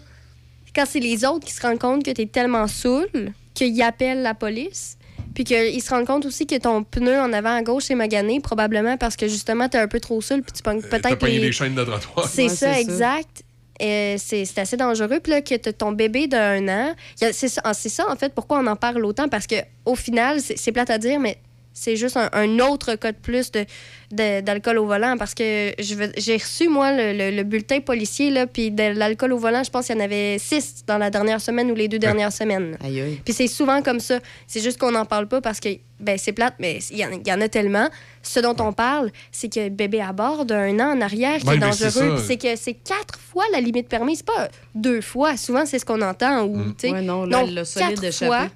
Quand 0.76 0.86
c'est 0.88 0.99
les 0.99 1.23
autres 1.23 1.45
qui 1.45 1.53
se 1.53 1.61
rendent 1.61 1.77
compte 1.80 2.03
que 2.03 2.11
t'es 2.11 2.26
tellement 2.26 2.68
saoul 2.68 3.07
qu'ils 3.53 3.80
appellent 3.84 4.23
la 4.23 4.34
police. 4.34 4.98
Puis 5.36 5.44
qu'ils 5.44 5.82
se 5.84 5.90
rendent 5.90 6.07
compte 6.07 6.26
aussi 6.26 6.48
que 6.48 6.56
ton 6.56 6.84
pneu 6.84 7.20
en 7.20 7.32
avant 7.34 7.56
à 7.56 7.62
gauche 7.62 7.91
est 7.91 7.95
magané, 7.95 8.40
probablement 8.40 8.98
parce 8.98 9.16
que 9.16 9.28
justement, 9.28 9.70
t'es 9.70 9.78
un 9.78 9.88
peu 9.88 9.99
trop 9.99 10.22
saoul, 10.22 10.41
puis 10.41 10.53
tu 10.53 10.64
pognes 10.64 10.82
T'as 10.82 10.99
peut-être 10.99 11.20
pogné 11.20 11.40
les... 11.40 11.48
des 11.48 11.52
chaînes 11.52 11.76
de 11.76 11.84
trottoir. 11.84 12.28
C'est 12.28 12.49
ça, 12.49 12.80
exact. 12.80 13.44
Euh, 13.82 14.16
c'est 14.18 14.45
c'est 14.45 14.62
assez 14.62 14.78
dangereux. 14.78 15.20
Puis 15.22 15.32
là, 15.32 15.41
que 15.41 15.56
t'as 15.56 15.74
ton 15.74 15.91
bébé 15.91 16.28
d'un 16.28 16.68
an, 16.70 16.95
c'est 17.16 17.49
ça, 17.49 17.62
ah, 17.66 17.74
c'est 17.74 17.90
ça, 17.90 18.10
en 18.10 18.16
fait, 18.16 18.34
pourquoi 18.34 18.60
on 18.60 18.68
en 18.68 18.78
parle 18.78 19.03
autant? 19.03 19.28
Parce 19.28 19.48
que 19.48 19.56
au 19.84 19.95
final, 19.95 20.40
c'est 20.40 20.57
c'est 20.57 20.72
plate 20.72 20.90
à 20.90 20.98
dire, 20.98 21.20
mais 21.20 21.38
c'est 21.78 21.98
juste 21.98 22.16
un, 22.18 22.30
un 22.32 22.60
autre 22.60 22.96
cas 22.96 23.12
de 23.12 23.18
plus 23.18 23.52
de- 23.52 23.66
de- 24.12 24.40
d'alcool 24.42 24.78
au 24.80 24.86
volant. 24.86 25.18
Parce 25.20 25.34
que 25.36 25.74
je 25.78 25.94
veux- 25.94 26.12
j'ai 26.18 26.38
reçu, 26.38 26.70
moi, 26.70 26.92
le, 26.94 27.12
le- 27.12 27.36
le 27.36 27.44
bulletin 27.44 27.82
policier, 27.82 28.32
là, 28.32 28.48
puis 28.48 28.72
de 28.72 28.98
l'alcool 28.98 29.34
au 29.34 29.38
volant, 29.38 29.62
je 29.64 29.70
pense 29.70 29.88
qu'il 29.88 29.96
y 29.96 30.00
en 30.00 30.04
avait 30.04 30.38
six 30.40 30.84
dans 30.88 30.98
la 30.98 31.10
dernière 31.10 31.42
semaine 31.42 31.70
ou 31.70 31.76
les 31.76 31.88
deux 31.90 32.00
dernières 32.00 32.32
semaines. 32.32 32.78
Aïe, 32.84 33.02
aïe. 33.02 33.22
Puis 33.24 33.34
c'est 33.34 33.48
souvent 33.48 33.82
comme 33.82 34.00
ça. 34.00 34.20
C'est 34.48 34.62
juste 34.62 34.80
qu'on 34.80 34.92
n'en 34.92 35.06
parle 35.06 35.28
pas 35.28 35.42
parce 35.42 35.60
que 35.60 35.70
ben, 36.00 36.18
c'est 36.18 36.32
plate, 36.34 36.56
mais 36.60 36.80
il 36.92 36.98
y, 36.98 37.06
en- 37.06 37.12
il 37.12 37.28
y 37.28 37.32
en 37.32 37.40
a 37.42 37.48
tellement. 37.50 37.90
Ce 38.24 38.40
dont 38.40 38.56
on 38.60 38.74
parle, 38.74 39.12
c'est 39.32 39.54
que 39.54 39.60
le 39.60 39.70
bébé 39.70 40.02
à 40.02 40.14
bord 40.14 40.46
d'un 40.46 40.80
an 40.80 40.98
en 40.98 41.02
arrière 41.02 41.40
qui 41.40 41.48
Ouais, 41.48 41.58
est 41.58 41.72
c'est 41.74 41.86
dangereux. 41.94 42.18
c'est 42.26 42.38
que 42.38 42.56
c'est 42.56 42.74
quatre 42.74 43.20
fois 43.20 43.44
la 43.54 43.60
limite 43.62 43.88
permise. 43.90 44.18
C'est 44.20 44.26
pas 44.26 44.50
deux 44.74 45.02
fois. 45.02 45.38
Souvent, 45.38 45.66
c'est 45.66 45.78
ce 45.80 45.86
qu'on 45.86 46.02
entend. 46.02 46.44
Ou, 46.46 46.72
tu 46.72 46.88
sais. 46.88 46.92
Ouais, 46.92 47.02
non, 47.02 47.26
là, 47.26 47.44
l'a 47.44 47.66
solide 47.66 47.90
quatre 47.92 48.04
échappé. 48.06 48.26
fois. 48.28 48.48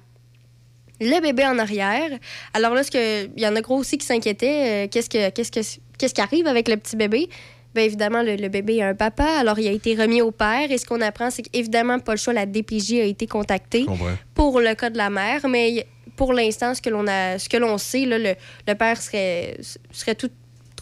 Le 1.00 1.20
bébé 1.20 1.44
en 1.46 1.58
arrière. 1.58 2.10
Alors 2.54 2.74
là, 2.74 2.82
ce 2.82 2.90
que, 2.90 3.24
il 3.24 3.42
y 3.42 3.46
en 3.46 3.56
a 3.56 3.60
gros 3.60 3.78
aussi 3.78 3.96
qui 3.98 4.06
s'inquiétaient. 4.06 4.84
euh, 4.84 4.88
qu'est-ce, 4.90 5.08
que, 5.08 5.30
qu'est-ce, 5.30 5.50
que, 5.50 5.60
qu'est-ce 5.98 6.14
qui 6.14 6.20
arrive 6.20 6.46
avec 6.46 6.68
le 6.68 6.76
petit 6.76 6.96
bébé? 6.96 7.28
Bien 7.74 7.84
évidemment, 7.84 8.22
le, 8.22 8.34
le 8.36 8.48
bébé 8.48 8.82
a 8.82 8.88
un 8.88 8.94
papa, 8.94 9.24
alors 9.38 9.58
il 9.58 9.68
a 9.68 9.70
été 9.70 9.94
remis 9.94 10.20
au 10.22 10.30
père. 10.32 10.70
Et 10.70 10.76
ce 10.78 10.84
qu'on 10.84 11.00
apprend, 11.00 11.30
c'est 11.30 11.42
qu'évidemment, 11.42 11.98
pas 12.00 12.12
le 12.12 12.18
choix, 12.18 12.32
la 12.32 12.44
DPJ 12.46 12.94
a 12.94 13.04
été 13.04 13.26
contactée 13.26 13.86
pour 14.34 14.60
le 14.60 14.74
cas 14.74 14.90
de 14.90 14.98
la 14.98 15.08
mère. 15.08 15.48
Mais 15.48 15.86
pour 16.16 16.32
l'instant, 16.32 16.74
ce 16.74 16.82
que 16.82 16.90
l'on 16.90 17.06
a, 17.06 17.38
ce 17.38 17.48
que 17.48 17.56
l'on 17.56 17.78
sait, 17.78 18.04
là, 18.06 18.18
le, 18.18 18.34
le 18.66 18.74
père 18.74 19.00
serait, 19.00 19.56
serait 19.92 20.16
tout, 20.16 20.30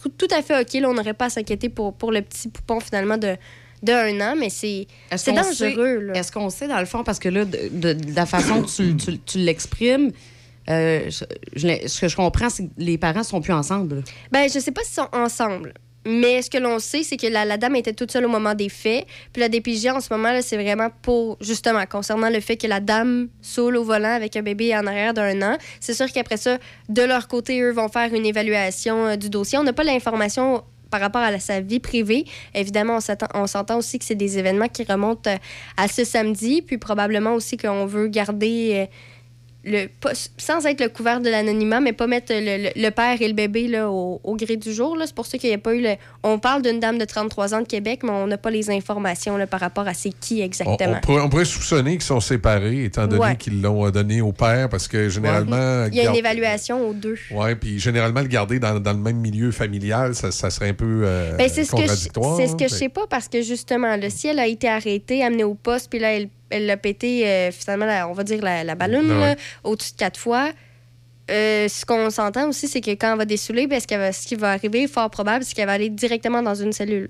tout, 0.01 0.09
tout 0.09 0.27
à 0.35 0.41
fait 0.41 0.59
OK. 0.59 0.73
Là, 0.81 0.89
on 0.89 0.93
n'aurait 0.95 1.13
pas 1.13 1.25
à 1.25 1.29
s'inquiéter 1.29 1.69
pour, 1.69 1.93
pour 1.93 2.11
le 2.11 2.21
petit 2.23 2.49
poupon 2.49 2.79
finalement 2.79 3.17
de, 3.17 3.35
de 3.83 3.91
un 3.93 4.21
an, 4.21 4.35
mais 4.37 4.49
c'est, 4.49 4.87
Est-ce 5.11 5.25
c'est 5.25 5.31
qu'on 5.31 5.37
dangereux. 5.41 6.11
sait- 6.13 6.19
Est-ce 6.19 6.31
qu'on 6.31 6.49
sait, 6.49 6.67
dans 6.67 6.79
le 6.79 6.85
fond, 6.85 7.03
parce 7.03 7.19
que 7.19 7.29
là, 7.29 7.45
de, 7.45 7.69
de- 7.71 7.93
de 7.93 8.15
la 8.15 8.25
façon 8.25 8.61
que 8.63 8.67
tu, 8.69 8.95
tu- 8.97 9.19
tu 9.19 9.37
l'exprimes, 9.39 10.11
euh, 10.69 11.09
je- 11.09 11.87
ce 11.87 12.01
que 12.01 12.07
je 12.07 12.15
comprends, 12.15 12.49
c'est 12.49 12.65
que 12.65 12.71
les 12.77 12.97
parents 12.97 13.23
sont 13.23 13.41
plus 13.41 13.53
ensemble. 13.53 14.03
Ben, 14.31 14.49
je 14.53 14.59
sais 14.59 14.71
pas 14.71 14.81
s'ils 14.83 14.95
sont 14.95 15.09
ensemble. 15.13 15.73
Mais 16.05 16.41
ce 16.41 16.49
que 16.49 16.57
l'on 16.57 16.79
sait, 16.79 17.03
c'est 17.03 17.17
que 17.17 17.27
la, 17.27 17.43
la 17.43 17.57
dame 17.57 17.75
était 17.75 17.91
toute 17.91 18.09
seule 18.11 18.25
au 18.25 18.29
moment 18.29 18.53
des 18.55 18.69
faits. 18.69 19.05
Puis 19.33 19.41
la 19.41 19.49
DPJ, 19.49 19.87
en 19.87 19.99
ce 19.99 20.07
moment, 20.13 20.29
c'est 20.41 20.55
vraiment 20.55 20.87
pour, 21.01 21.37
justement, 21.41 21.85
concernant 21.85 22.29
le 22.29 22.39
fait 22.39 22.55
que 22.55 22.67
la 22.67 22.79
dame 22.79 23.27
saoule 23.41 23.75
au 23.75 23.83
volant 23.83 24.13
avec 24.15 24.37
un 24.37 24.41
bébé 24.41 24.73
en 24.77 24.87
arrière 24.87 25.13
d'un 25.13 25.41
an. 25.41 25.57
C'est 25.81 25.93
sûr 25.93 26.09
qu'après 26.11 26.37
ça, 26.37 26.57
de 26.87 27.01
leur 27.01 27.27
côté, 27.27 27.59
eux 27.61 27.71
vont 27.73 27.89
faire 27.89 28.13
une 28.13 28.25
évaluation 28.25 29.07
euh, 29.07 29.15
du 29.17 29.29
dossier. 29.29 29.57
On 29.57 29.63
n'a 29.63 29.73
pas 29.73 29.83
l'information 29.83 30.63
par 30.89 31.01
rapport 31.01 31.21
à 31.21 31.39
sa 31.39 31.61
vie 31.61 31.79
privée. 31.79 32.25
Évidemment, 32.53 32.99
on 33.33 33.47
s'entend 33.47 33.77
aussi 33.77 33.99
que 33.99 34.05
c'est 34.05 34.15
des 34.15 34.37
événements 34.37 34.67
qui 34.67 34.83
remontent 34.83 35.29
euh, 35.29 35.37
à 35.77 35.87
ce 35.87 36.03
samedi. 36.03 36.61
Puis 36.61 36.77
probablement 36.77 37.33
aussi 37.33 37.57
qu'on 37.57 37.85
veut 37.85 38.07
garder... 38.07 38.87
le, 39.69 39.87
pas- 39.87 40.11
sans 40.37 40.65
être 40.65 40.81
le 40.81 40.89
couvert 40.89 41.21
de 41.21 41.29
l'anonymat, 41.29 41.79
mais 41.79 41.93
pas 41.93 42.07
mettre 42.07 42.33
le, 42.33 42.63
le- 42.63 42.69
le 42.75 42.89
père 42.91 43.21
et 43.21 43.27
le 43.27 43.33
bébé 43.33 43.67
là, 43.67 43.89
au, 43.89 44.19
au 44.23 44.35
gré 44.35 44.55
du 44.57 44.73
jour. 44.73 44.97
C'est 45.05 45.15
pour 45.15 45.25
ça 45.25 45.37
qu'il 45.37 45.49
n'y 45.49 45.55
a 45.55 45.59
pas 45.59 45.73
eu 45.73 45.81
le. 45.81 45.93
On 46.23 46.39
parle 46.39 46.61
d'une 46.61 46.79
dame 46.79 46.97
de 46.97 47.05
33 47.05 47.53
ans 47.53 47.61
de 47.61 47.67
Québec, 47.67 48.01
mais 48.03 48.11
on 48.11 48.27
n'a 48.27 48.37
pas 48.37 48.49
les 48.51 48.69
informations 48.69 49.37
là, 49.37 49.47
par 49.47 49.59
rapport 49.59 49.87
à 49.87 49.93
c'est 49.93 50.11
qui 50.19 50.41
exactement. 50.41 50.97
on 50.97 51.01
pourrait, 51.01 51.21
on 51.21 51.29
pourrait 51.29 51.45
soupçonner 51.45 51.91
qu'ils 51.93 52.01
sont 52.03 52.19
séparés, 52.19 52.83
étant 52.85 53.07
donné 53.07 53.19
Ouais. 53.21 53.35
qu'ils 53.35 53.61
l'ont 53.61 53.85
euh, 53.85 53.91
donné 53.91 54.21
au 54.21 54.31
père, 54.31 54.69
parce 54.69 54.87
que 54.87 55.09
généralement. 55.09 55.85
Il 55.91 55.95
y 55.95 56.01
a 56.01 56.09
une 56.09 56.15
évaluation 56.15 56.87
aux 56.89 56.93
deux. 56.93 57.17
Ouais, 57.31 57.55
puis 57.55 57.79
généralement, 57.79 58.21
le 58.21 58.27
garder 58.27 58.59
dans, 58.59 58.79
dans 58.79 58.93
le 58.93 58.99
même 58.99 59.17
milieu 59.17 59.51
familial, 59.51 60.15
ça, 60.15 60.31
ça 60.31 60.49
serait 60.49 60.69
un 60.69 60.73
peu 60.73 61.01
euh, 61.03 61.35
Ben, 61.37 61.49
c'est 61.49 61.63
ce 61.65 61.71
que 61.71 61.81
je, 61.81 62.09
que 62.09 62.19
hein, 62.19 62.47
je 62.59 62.67
sais 62.67 62.89
pas 62.89 63.07
parce 63.07 63.27
que 63.27 63.41
justement, 63.41 63.95
le 63.97 64.09
ciel 64.09 64.39
a 64.39 64.47
été 64.47 64.67
arrêté, 64.67 65.23
amené 65.23 65.43
au 65.43 65.53
poste, 65.55 65.89
puis 65.89 65.99
là, 65.99 66.13
elle 66.13 66.29
elle 66.49 66.65
l'a 66.65 66.77
pété, 66.77 67.27
euh, 67.27 67.51
finalement, 67.51 67.85
la- 67.85 68.07
on 68.07 68.13
va 68.13 68.23
dire 68.23 68.41
la, 68.43 68.63
la 68.63 68.75
ballonne, 68.75 69.11
ouais. 69.11 69.35
au-dessus 69.63 69.91
de 69.93 69.97
quatre 69.97 70.19
fois. 70.19 70.51
Euh, 71.29 71.67
ce 71.67 71.85
qu'on 71.85 72.09
s'entend 72.09 72.49
aussi, 72.49 72.67
c'est 72.67 72.81
que 72.81 72.91
quand 72.91 73.11
elle 73.11 73.17
va 73.19 73.25
dessouler, 73.25 73.67
ben, 73.67 73.79
ce, 73.79 73.85
qu'elle 73.85 73.99
va- 73.99 74.11
ce 74.11 74.25
qui 74.25 74.35
va 74.35 74.51
arriver, 74.51 74.87
fort 74.87 75.09
probable, 75.11 75.45
c'est 75.45 75.53
qu'elle 75.53 75.67
va 75.67 75.73
aller 75.73 75.89
directement 75.89 76.41
dans 76.41 76.55
une 76.55 76.73
cellule. 76.73 77.09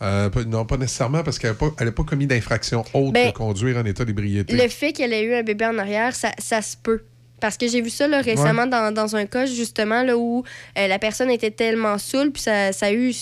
Euh, 0.00 0.30
non, 0.46 0.64
pas 0.64 0.76
nécessairement, 0.76 1.24
parce 1.24 1.38
qu'elle 1.38 1.56
n'a 1.80 1.92
pas, 1.92 2.04
commis 2.04 2.28
d'infraction 2.28 2.84
autre 2.94 3.12
Ben, 3.12 3.32
que 3.32 3.36
conduire 3.38 3.76
en 3.78 3.84
état 3.84 4.04
d'ébriété. 4.04 4.54
Le 4.56 4.68
fait 4.68 4.92
qu'elle 4.92 5.12
ait 5.12 5.24
eu 5.24 5.34
un 5.34 5.42
bébé 5.42 5.66
en 5.66 5.76
arrière, 5.78 6.14
ça, 6.14 6.30
ça 6.38 6.62
se 6.62 6.76
peut. 6.76 7.02
Parce 7.40 7.56
que 7.56 7.66
j'ai 7.68 7.80
vu 7.80 7.90
ça 7.90 8.06
là, 8.08 8.20
récemment 8.20 8.66
dans, 8.66 8.92
dans 8.92 9.16
un 9.16 9.26
cas, 9.26 9.46
justement, 9.46 10.02
là, 10.02 10.16
où 10.16 10.44
euh, 10.76 10.86
la 10.86 10.98
personne 10.98 11.30
était 11.30 11.50
tellement 11.50 11.98
saoule, 11.98 12.30
puis 12.30 12.42
ça, 12.42 12.72
ça 12.72 12.86
a 12.86 12.92
eu 12.92 13.12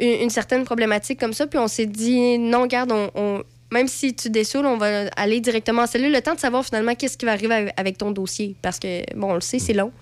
une, 0.00 0.30
certaine 0.30 0.64
problématique 0.64 1.18
comme 1.18 1.32
ça, 1.32 1.46
puis 1.46 1.58
on 1.58 1.68
s'est 1.68 1.86
dit, 1.86 2.38
non, 2.38 2.66
garde, 2.66 2.92
on, 2.92 3.42
même 3.70 3.88
si 3.88 4.14
tu 4.14 4.30
dessoules, 4.30 4.66
on 4.66 4.76
va 4.76 5.08
aller 5.16 5.40
directement 5.40 5.82
en 5.82 5.86
cellule, 5.86 6.12
le 6.12 6.22
temps 6.22 6.34
de 6.34 6.40
savoir 6.40 6.64
finalement 6.64 6.94
qu'est-ce 6.94 7.18
qui 7.18 7.26
va 7.26 7.32
arriver 7.32 7.70
avec- 7.76 7.98
ton 7.98 8.10
dossier. 8.10 8.54
Parce 8.62 8.78
que, 8.78 9.02
bon, 9.14 9.32
on 9.32 9.34
le 9.34 9.40
sait, 9.40 9.58
c'est 9.58 9.74
long. 9.74 9.92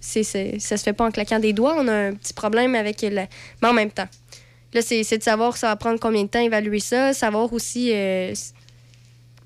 c'est, 0.00 0.22
c'est- 0.22 0.58
ça 0.58 0.76
se 0.76 0.82
fait 0.82 0.92
pas 0.92 1.04
en 1.06 1.10
claquant 1.10 1.38
des 1.38 1.52
doigts. 1.52 1.74
On 1.78 1.88
a 1.88 2.08
un 2.08 2.14
petit 2.14 2.34
problème 2.34 2.74
avec 2.74 3.02
le... 3.02 3.10
Mais 3.62 3.68
en 3.68 3.72
même 3.72 3.90
temps, 3.90 4.08
là, 4.74 4.82
c'est, 4.82 5.02
de 5.18 5.22
savoir 5.22 5.56
ça 5.56 5.68
va 5.68 5.76
prendre 5.76 5.98
combien 5.98 6.22
de 6.24 6.28
temps 6.28 6.40
évaluer 6.40 6.80
ça, 6.80 7.12
savoir 7.12 7.52
aussi 7.52 7.90
euh, 7.92 8.34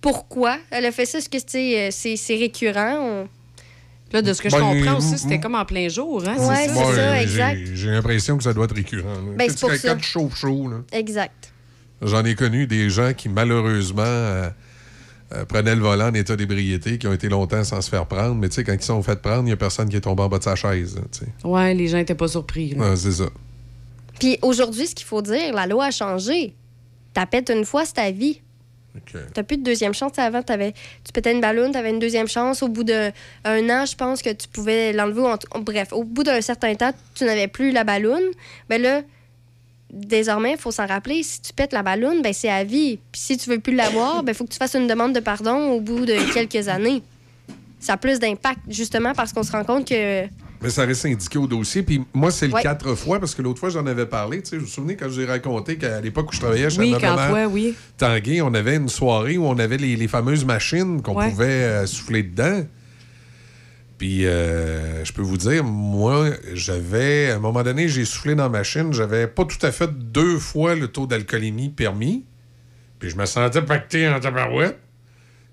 pourquoi 0.01 0.59
elle 0.71 0.87
a 0.87 0.93
fait 0.93 1.07
ça. 1.07 1.19
Est-ce 1.19 1.29
que 1.29 1.39
c'est, 1.45 1.89
euh, 1.89 1.91
c'est, 1.91 2.37
récurrent? 2.37 3.27
Là, 4.13 4.23
de 4.23 4.33
ce 4.33 4.43
que 4.43 4.49
je 4.51 4.57
Ben, 4.57 4.61
comprends 4.63 4.99
aussi, 4.99 5.19
c'était 5.19 5.39
comme 5.39 5.55
en 5.55 5.65
plein 5.65 5.89
jour. 5.89 6.23
Hein, 6.27 6.37
Ouais, 6.39 6.67
c'est 6.69 6.75
ça? 6.75 6.85
ça, 6.95 7.17
j'ai- 7.17 7.23
exact. 7.23 7.61
J'ai 7.75 7.91
l'impression 7.91 8.37
que 8.37 8.43
ça 8.43 8.53
doit 8.53 8.65
être 8.65 8.75
récurrent. 8.75 9.07
Ben, 9.37 9.49
c'est 9.49 9.61
pour 9.61 9.71
quand 9.71 9.77
ça. 9.79 9.95
tu 9.95 10.03
chauffes 10.05 10.37
chaud, 10.37 10.69
là. 10.69 10.79
Exact. 10.93 11.53
J'en 12.03 12.25
ai 12.25 12.35
connu 12.35 12.67
des 12.67 12.91
gens 12.91 13.13
qui, 13.13 13.29
malheureusement, 13.29 14.03
euh, 14.05 14.51
euh, 15.33 15.45
prenaient 15.45 15.77
le 15.77 15.83
volant 15.83 16.09
en 16.09 16.15
état 16.15 16.35
d'ébriété, 16.35 16.99
qui 16.99 17.07
ont 17.07 17.13
été 17.13 17.29
longtemps 17.29 17.63
sans 17.63 17.81
se 17.83 17.89
faire 17.91 18.07
prendre. 18.07 18.35
Mais 18.35 18.49
tu 18.49 18.57
sais, 18.57 18.65
quand 18.65 18.73
ils 18.73 18.83
sont 18.83 19.01
fait 19.03 19.21
prendre, 19.23 19.43
il 19.43 19.47
n'y 19.47 19.53
a 19.53 19.57
personne 19.57 19.89
qui 19.89 19.97
est 19.97 20.01
tombé 20.01 20.23
en 20.25 20.29
bas 20.29 20.39
de 20.39 20.43
sa 20.45 20.57
chaise. 20.57 20.97
là, 20.97 21.03
tu 21.13 21.21
sais. 21.21 21.27
Ouais, 21.47 21.73
les 21.75 21.87
gens 21.89 21.99
étaient 21.99 22.15
pas 22.17 22.27
surpris. 22.29 22.75
Ouais, 22.75 22.97
c'est 22.97 23.13
ça. 23.13 23.27
Puis 24.19 24.39
aujourd'hui, 24.43 24.87
ce 24.89 24.95
qu'il 24.95 25.07
faut 25.07 25.23
dire, 25.23 25.53
la 25.55 25.67
loi 25.67 25.87
a 25.87 25.91
changé. 25.91 26.55
T'appètes 27.15 27.51
une 27.51 27.65
fois, 27.65 27.85
c'est 27.85 27.95
ta 27.95 28.11
vie. 28.11 28.41
T'as 29.35 29.43
plus 29.43 29.57
de 29.57 29.63
deuxième 29.63 29.95
chance. 29.95 30.19
Avant, 30.19 30.43
t'avais, 30.43 30.73
tu 31.05 31.13
pétais 31.13 31.33
une 31.33 31.41
ballonne, 31.41 31.73
t'avais 31.73 31.91
une 31.91 31.99
deuxième 31.99 32.29
chance. 32.29 32.63
Au 32.63 32.69
bout 32.69 32.85
d'un 32.85 33.11
un 33.45 33.71
an, 33.71 33.87
je 33.87 33.95
pense 33.95 34.23
que 34.23 34.31
tu 34.31 34.49
pouvais 34.49 34.93
l'enlever. 34.93 35.23
Bref, 35.61 35.93
au 35.93 36.05
bout 36.05 36.23
d'un 36.23 36.41
certain 36.41 36.75
temps, 36.75 36.93
tu 37.15 37.25
n'avais 37.25 37.49
plus 37.49 37.71
la 37.71 37.85
ballonne. 37.85 38.25
Ben 38.69 38.83
là, 38.83 39.03
désormais, 39.93 40.53
il 40.53 40.59
faut 40.59 40.71
s'en 40.71 40.87
rappeler, 40.87 41.23
si 41.23 41.41
tu 41.41 41.53
pètes 41.53 41.73
la 41.73 41.83
ballonne, 41.83 42.23
ben 42.23 42.33
c'est 42.33 42.51
à 42.51 42.65
vie. 42.65 42.99
Puis 43.13 43.21
si 43.21 43.37
tu 43.37 43.51
veux 43.51 43.61
plus 43.61 43.75
l'avoir, 43.75 44.23
ben 44.23 44.33
il 44.33 44.35
faut 44.35 44.45
que 44.45 44.53
tu 44.53 44.59
fasses 44.59 44.75
une 44.75 44.87
demande 44.87 45.15
de 45.15 45.21
pardon 45.21 45.71
au 45.71 45.81
bout 45.81 46.05
de 46.07 46.33
quelques 46.33 46.69
années. 46.69 47.03
Ça 47.79 47.95
a 47.95 47.97
plus 47.97 48.19
d'impact, 48.19 48.61
justement, 48.69 49.15
parce 49.15 49.33
qu'on 49.33 49.43
se 49.43 49.53
rend 49.53 49.65
compte 49.65 49.89
que... 49.89 50.27
Mais 50.63 50.69
ça 50.69 50.85
reste 50.85 51.07
indiqué 51.07 51.39
au 51.39 51.47
dossier. 51.47 51.83
Puis 51.83 52.03
moi, 52.13 52.31
c'est 52.31 52.47
le 52.47 52.53
Ouais. 52.53 52.63
quatre 52.63 52.95
fois, 52.95 53.19
parce 53.19 53.35
que 53.35 53.41
l'autre 53.41 53.59
fois, 53.61 53.71
j'en 53.71 53.87
avais 53.87 54.05
parlé. 54.07 54.43
Tu 54.43 54.51
sais, 54.51 54.57
vous 54.59 54.67
vous 54.67 54.71
souvenez 54.71 54.95
quand 54.97 55.07
je 55.07 55.15
vous 55.15 55.21
ai 55.21 55.25
raconté 55.27 55.77
qu'à 55.79 56.01
l'époque 56.03 56.31
où 56.31 56.35
je 56.35 56.41
travaillais 56.41 56.69
chez 56.69 56.79
Oui, 56.81 56.91
ma 56.91 57.01
quand 57.01 57.17
maman, 57.17 57.29
toi, 57.31 57.47
oui. 57.47 57.75
Tanguay, 57.97 58.43
on 58.43 58.53
avait 58.53 58.77
une 58.77 58.89
soirée 58.91 59.39
où 59.39 59.47
on 59.47 59.59
avait 59.59 59.79
les, 59.79 59.97
les 59.97 60.09
fameuses 60.09 60.45
machines 60.45 61.01
qu'on 61.01 61.17
Ouais. 61.17 61.31
pouvait 61.31 61.47
euh, 61.47 61.87
souffler 61.87 62.23
dedans. 62.23 62.63
Puis, 63.97 64.27
euh, 64.27 65.05
je 65.05 65.13
peux 65.13 65.23
vous 65.23 65.37
dire, 65.37 65.63
moi, 65.65 66.31
j'avais, 66.55 67.31
à 67.31 67.37
un 67.37 67.39
moment 67.39 67.63
donné, 67.63 67.89
j'ai 67.89 68.05
soufflé 68.07 68.35
dans 68.35 68.45
la 68.45 68.49
machine, 68.49 68.93
j'avais 68.93 69.27
pas 69.27 69.45
tout 69.45 69.65
à 69.65 69.73
fait 69.73 69.91
deux 69.93 70.39
fois 70.39 70.75
le 70.75 70.89
taux 70.89 71.07
d'alcoolémie 71.07 71.69
permis. 71.71 72.25
Puis, 72.99 73.11
je 73.11 73.17
me 73.17 73.27
sentais 73.27 73.63
pacté 73.63 74.09
en 74.09 74.19
tabarouette. 74.21 74.79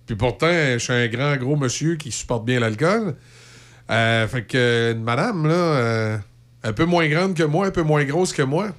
Puis, 0.06 0.16
pourtant, 0.16 0.48
je 0.50 0.78
suis 0.80 0.94
un 0.94 1.08
grand, 1.08 1.36
gros 1.38 1.56
monsieur 1.58 1.96
qui 1.96 2.12
supporte 2.12 2.46
bien 2.46 2.60
l'alcool. 2.62 3.16
Euh, 3.90 4.28
fait 4.28 4.44
que, 4.44 4.94
une 4.94 5.04
madame, 5.04 5.48
là, 5.48 5.54
euh, 5.54 6.18
un 6.64 6.74
peu 6.74 6.86
moins 6.86 7.08
grande 7.08 7.34
que 7.36 7.44
moi, 7.44 7.68
un 7.68 7.72
peu 7.72 7.84
moins 7.84 8.04
grosse 8.04 8.34
que 8.34 8.42
moi. 8.42 8.72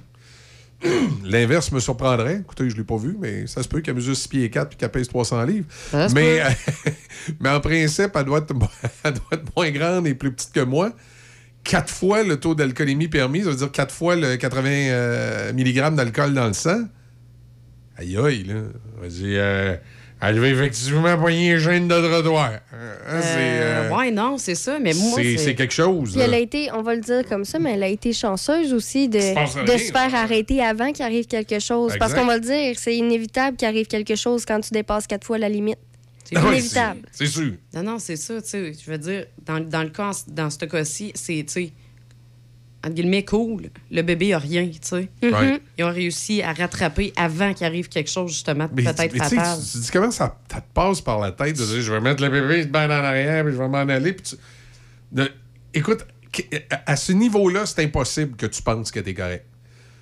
L'inverse 1.23 1.71
me 1.71 1.79
surprendrait. 1.79 2.37
Écoutez, 2.41 2.69
je 2.69 2.77
l'ai 2.77 2.83
pas 2.83 2.97
vu, 2.97 3.17
mais 3.19 3.47
ça 3.47 3.63
se 3.63 3.67
peut 3.67 3.81
qu'elle 3.81 3.95
mesure 3.95 4.15
6 4.15 4.27
pieds 4.27 4.43
et 4.45 4.49
4 4.49 4.69
puis 4.69 4.77
qu'elle 4.77 4.91
pèse 4.91 5.07
300 5.07 5.43
livres. 5.43 5.65
Mais, 6.13 6.41
mais 7.39 7.49
en 7.49 7.59
principe, 7.59 8.11
elle 8.15 8.25
doit, 8.25 8.39
être, 8.39 8.53
elle 9.03 9.13
doit 9.13 9.23
être 9.33 9.55
moins 9.55 9.71
grande 9.71 10.07
et 10.07 10.13
plus 10.13 10.31
petite 10.31 10.53
que 10.53 10.61
moi. 10.61 10.93
Quatre 11.63 11.91
fois 11.91 12.23
le 12.23 12.39
taux 12.39 12.55
d'alcoolémie 12.55 13.09
permis, 13.09 13.43
ça 13.43 13.49
veut 13.49 13.55
dire 13.55 13.71
quatre 13.71 13.93
fois 13.93 14.15
le 14.15 14.37
80 14.37 14.69
euh, 14.69 15.53
mg 15.53 15.95
d'alcool 15.95 16.33
dans 16.33 16.47
le 16.47 16.53
sang. 16.53 16.85
Aïe 17.97 18.17
aïe, 18.17 18.43
là. 18.43 18.61
Vas-y, 19.01 19.37
elle 20.21 20.39
va 20.39 20.47
effectivement 20.47 21.17
poigner 21.17 21.53
les 21.53 21.59
gènes 21.59 21.87
de 21.87 21.95
trottoir. 21.95 22.51
Euh, 22.73 22.95
hein, 23.07 23.21
Euh, 23.21 23.89
euh, 23.89 23.95
ouais, 23.95 24.11
non, 24.11 24.37
c'est 24.37 24.55
ça. 24.55 24.77
Mais 24.79 24.93
moi, 24.93 25.19
c'est, 25.37 25.55
quelque 25.55 25.73
chose. 25.73 26.11
Puis 26.11 26.19
elle 26.21 26.33
a 26.33 26.39
été, 26.39 26.69
on 26.73 26.81
va 26.81 26.95
le 26.95 27.01
dire 27.01 27.23
comme 27.27 27.45
ça, 27.45 27.57
mais 27.57 27.73
elle 27.73 27.83
a 27.83 27.87
été 27.87 28.11
chanceuse 28.11 28.73
aussi 28.73 29.07
de, 29.07 29.17
de 29.17 29.77
se 29.77 29.91
faire 29.91 30.13
arrêter 30.13 30.61
avant 30.61 30.91
qu'il 30.91 31.05
arrive 31.05 31.25
quelque 31.25 31.59
chose. 31.59 31.93
Parce 31.97 32.13
qu'on 32.13 32.25
va 32.25 32.35
le 32.35 32.41
dire, 32.41 32.75
c'est 32.77 32.95
inévitable 32.95 33.55
qu'il 33.55 33.67
arrive 33.67 33.87
quelque 33.87 34.15
chose 34.15 34.43
quand 34.45 34.59
tu 34.59 34.71
dépasses 34.71 35.07
quatre 35.07 35.25
fois 35.25 35.37
la 35.37 35.49
limite. 35.49 35.79
C'est 36.25 36.37
Ah 36.37 36.41
oui, 36.43 36.57
inévitable. 36.57 36.99
C'est 37.11 37.25
sûr. 37.25 37.53
Non, 37.73 37.83
non, 37.83 37.99
c'est 37.99 38.17
ça, 38.17 38.41
tu 38.41 38.49
sais. 38.49 38.73
Je 38.73 38.91
veux 38.91 38.97
dire, 38.97 39.25
dans, 39.45 39.59
dans 39.59 39.83
le 39.83 39.89
cas, 39.89 40.11
dans 40.27 40.49
ce 40.49 40.63
cas-ci, 40.65 41.11
c'est, 41.15 41.43
tu 41.47 41.53
sais, 41.53 41.71
entre 42.83 42.93
guillemets, 42.95 43.25
cool. 43.25 43.69
Le 43.91 44.01
bébé 44.01 44.33
a 44.33 44.39
rien, 44.39 44.65
tu 44.67 44.77
sais. 44.81 45.09
Mhm. 45.21 45.33
Ouais. 45.33 45.61
Ils 45.77 45.83
ont 45.83 45.91
réussi 45.91 46.41
à 46.41 46.53
rattraper 46.53 47.11
avant 47.17 47.53
qu'il 47.53 47.65
arrive 47.65 47.89
quelque 47.89 48.09
chose, 48.09 48.31
justement, 48.31 48.67
peut-être 48.69 49.15
fatal. 49.17 49.57
tu, 49.59 49.71
tu 49.71 49.77
dis 49.79 49.89
comment 49.91 50.11
ça, 50.11 50.37
ça 50.51 50.61
te 50.61 50.73
passe 50.73 51.01
par 51.01 51.19
la 51.19 51.31
tête 51.31 51.57
de 51.57 51.65
dire 51.65 51.81
je 51.81 51.91
vais 51.91 51.99
mettre 51.99 52.23
le 52.23 52.29
bébé 52.29 52.65
ben 52.65 52.87
en 52.87 53.03
arrière 53.03 53.43
puis 53.43 53.53
je 53.53 53.57
vais 53.57 53.67
m'en 53.67 53.77
aller. 53.79 54.13
puis 54.13 54.23
tu- 54.23 54.35
de- 55.11 55.31
écoute, 55.73 56.05
à, 56.85 56.95
ce 56.95 57.11
niveau-là, 57.11 57.65
c'est 57.65 57.83
impossible 57.83 58.35
que 58.35 58.45
tu 58.45 58.61
penses 58.61 58.91
que 58.91 58.99
t'es 58.99 59.13
correct. 59.13 59.45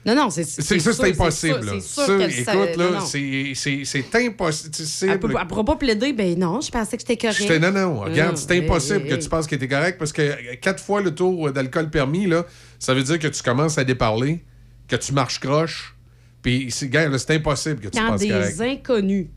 Non, 0.06 0.16
non, 0.16 0.30
c'est 0.30 0.45
C'est 0.45 0.62
c'est 0.62 0.80
ça, 0.80 0.94
c'est 0.94 1.10
impossible. 1.12 1.62
sûr, 1.82 2.08
là. 2.18 2.28
Écoute, 2.30 2.78
là, 2.78 3.02
c'est- 3.02 3.52
c'est 3.56 3.84
c'est 3.84 4.06
impossible. 4.26 4.72
Elle 5.02 5.10
ne 5.20 5.45
pourra 5.45 5.66
pas 5.66 5.76
plaider, 5.76 6.14
ben 6.14 6.38
non, 6.40 6.62
je 6.62 6.72
pensais 6.72 6.95
que 6.95 7.04
j'étais 7.06 7.18
correct. 7.18 7.62
Non, 7.62 7.72
non, 7.72 7.99
regarde, 8.02 8.32
Non, 8.32 8.38
c'est 8.38 8.56
hey, 8.56 8.64
impossible 8.64 9.02
hey, 9.04 9.10
que 9.10 9.16
tu 9.16 9.28
penses 9.28 9.48
que 9.48 9.56
t'es 9.58 9.68
correct 9.68 9.98
parce 9.99 10.14
que 10.14 10.56
quatre 10.56 10.82
fois 10.82 11.02
le 11.02 11.14
taux 11.14 11.49
d'alcool 11.52 11.90
permis, 11.90 12.26
là, 12.26 12.45
ça 12.80 12.94
veut 12.94 13.04
dire 13.04 13.20
que 13.20 13.28
tu 13.28 13.41
commences 13.44 13.78
à 13.78 13.84
déparler, 13.84 14.44
que 14.88 14.95
tu 14.95 15.14
marches 15.14 15.40
croche. 15.40 15.95
Puis, 16.41 16.68
c'est 16.70 16.88
gars, 16.90 17.10
là, 17.10 17.18
c'est 17.18 17.36
impossible 17.36 17.80
que 17.80 17.88
tu 17.90 17.99
Quand 17.99 18.10
penses 18.10 18.22
des 18.22 18.30
correct. 18.30 18.62
inconnus. 18.62 19.28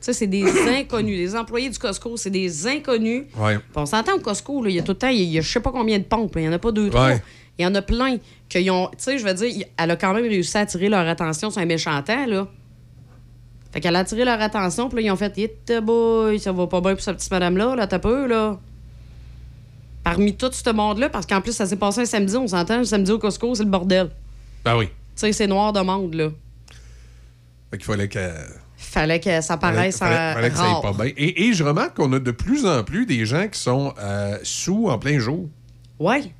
Ça, 0.00 0.12
c'est 0.12 0.26
des 0.26 0.44
inconnus. 0.68 1.16
Les 1.16 1.34
employés 1.36 1.70
du 1.70 1.78
Costco, 1.78 2.16
c'est 2.16 2.30
des 2.30 2.66
inconnus. 2.66 3.24
Ouais. 3.36 3.58
On 3.74 3.86
s'entend 3.86 4.14
au 4.16 4.20
Costco, 4.20 4.62
là, 4.62 4.68
il 4.70 4.76
y 4.76 4.78
a 4.78 4.82
tout 4.82 4.92
le 4.92 4.98
temps, 4.98 5.08
il 5.08 5.22
y 5.22 5.38
a 5.38 5.40
je 5.40 5.48
sais 5.48 5.60
pas 5.60 5.72
combien 5.72 5.98
de 5.98 6.04
pompes. 6.04 6.34
là. 6.34 6.42
Il 6.42 6.44
y 6.44 6.48
en 6.48 6.52
a 6.52 6.58
pas 6.58 6.72
deux, 6.72 6.90
trois. 6.90 7.12
Il 7.58 7.62
y 7.62 7.66
en 7.66 7.74
a 7.76 7.82
plein 7.82 8.16
qui 8.48 8.68
ont. 8.68 8.88
Tu 8.88 8.96
sais, 8.98 9.18
je 9.18 9.24
veux 9.24 9.32
dire, 9.32 9.64
elle 9.78 9.90
a 9.92 9.96
quand 9.96 10.12
même 10.12 10.24
réussi 10.24 10.56
à 10.58 10.60
attirer 10.62 10.88
leur 10.88 11.06
attention 11.06 11.50
sur 11.50 11.62
un 11.62 11.66
méchant 11.66 12.02
temps, 12.02 12.26
là. 12.26 12.48
Fait 13.72 13.80
qu'elle 13.80 13.96
a 13.96 14.00
attiré 14.00 14.24
leur 14.24 14.40
attention, 14.40 14.88
puis 14.88 14.96
là, 14.96 15.02
ils 15.06 15.10
ont 15.12 15.16
fait 15.16 15.32
Hit 15.38 15.72
boy, 15.82 16.38
ça 16.40 16.52
va 16.52 16.66
pas 16.66 16.80
bien 16.80 16.92
pour 16.94 17.00
cette 17.02 17.16
petite 17.16 17.30
madame-là, 17.30 17.74
là, 17.76 17.86
t'as 17.86 17.98
peu, 18.00 18.26
là. 18.26 18.58
Parmi 20.04 20.36
tout 20.36 20.50
ce 20.52 20.70
monde-là, 20.70 21.08
parce 21.08 21.24
qu'en 21.26 21.40
plus, 21.40 21.52
ça 21.52 21.66
s'est 21.66 21.76
passé 21.76 22.02
un 22.02 22.04
samedi, 22.04 22.36
on 22.36 22.46
s'entend, 22.46 22.78
le 22.78 22.84
samedi 22.84 23.10
au 23.10 23.18
Costco, 23.18 23.54
c'est 23.54 23.64
le 23.64 23.70
bordel. 23.70 24.10
Ben 24.64 24.76
oui. 24.76 24.86
Tu 24.86 24.92
sais, 25.16 25.32
c'est 25.32 25.46
noir 25.46 25.72
de 25.72 25.80
monde, 25.80 26.14
là. 26.14 26.28
Fait 27.70 27.78
qu'il 27.78 27.86
fallait 27.86 28.08
que. 28.08 28.18
Fallait 28.76 29.18
que 29.18 29.40
ça 29.40 29.56
Fallait, 29.58 29.76
paraisse 29.76 29.98
fallait- 29.98 30.30
en 30.30 30.34
fallait 30.34 30.50
que 30.50 30.56
ça 30.56 30.64
aille 30.64 30.82
pas 30.82 30.92
bien. 30.92 31.12
Et, 31.16 31.46
et 31.48 31.52
je 31.54 31.64
remarque 31.64 31.96
qu'on 31.96 32.12
a 32.12 32.18
de 32.18 32.30
plus 32.30 32.66
en 32.66 32.84
plus 32.84 33.06
des 33.06 33.24
gens 33.24 33.48
qui 33.48 33.58
sont 33.58 33.94
euh, 33.98 34.38
sous 34.42 34.88
en 34.88 34.98
plein 34.98 35.18
jour. 35.18 35.48
Ouais. 35.98 36.32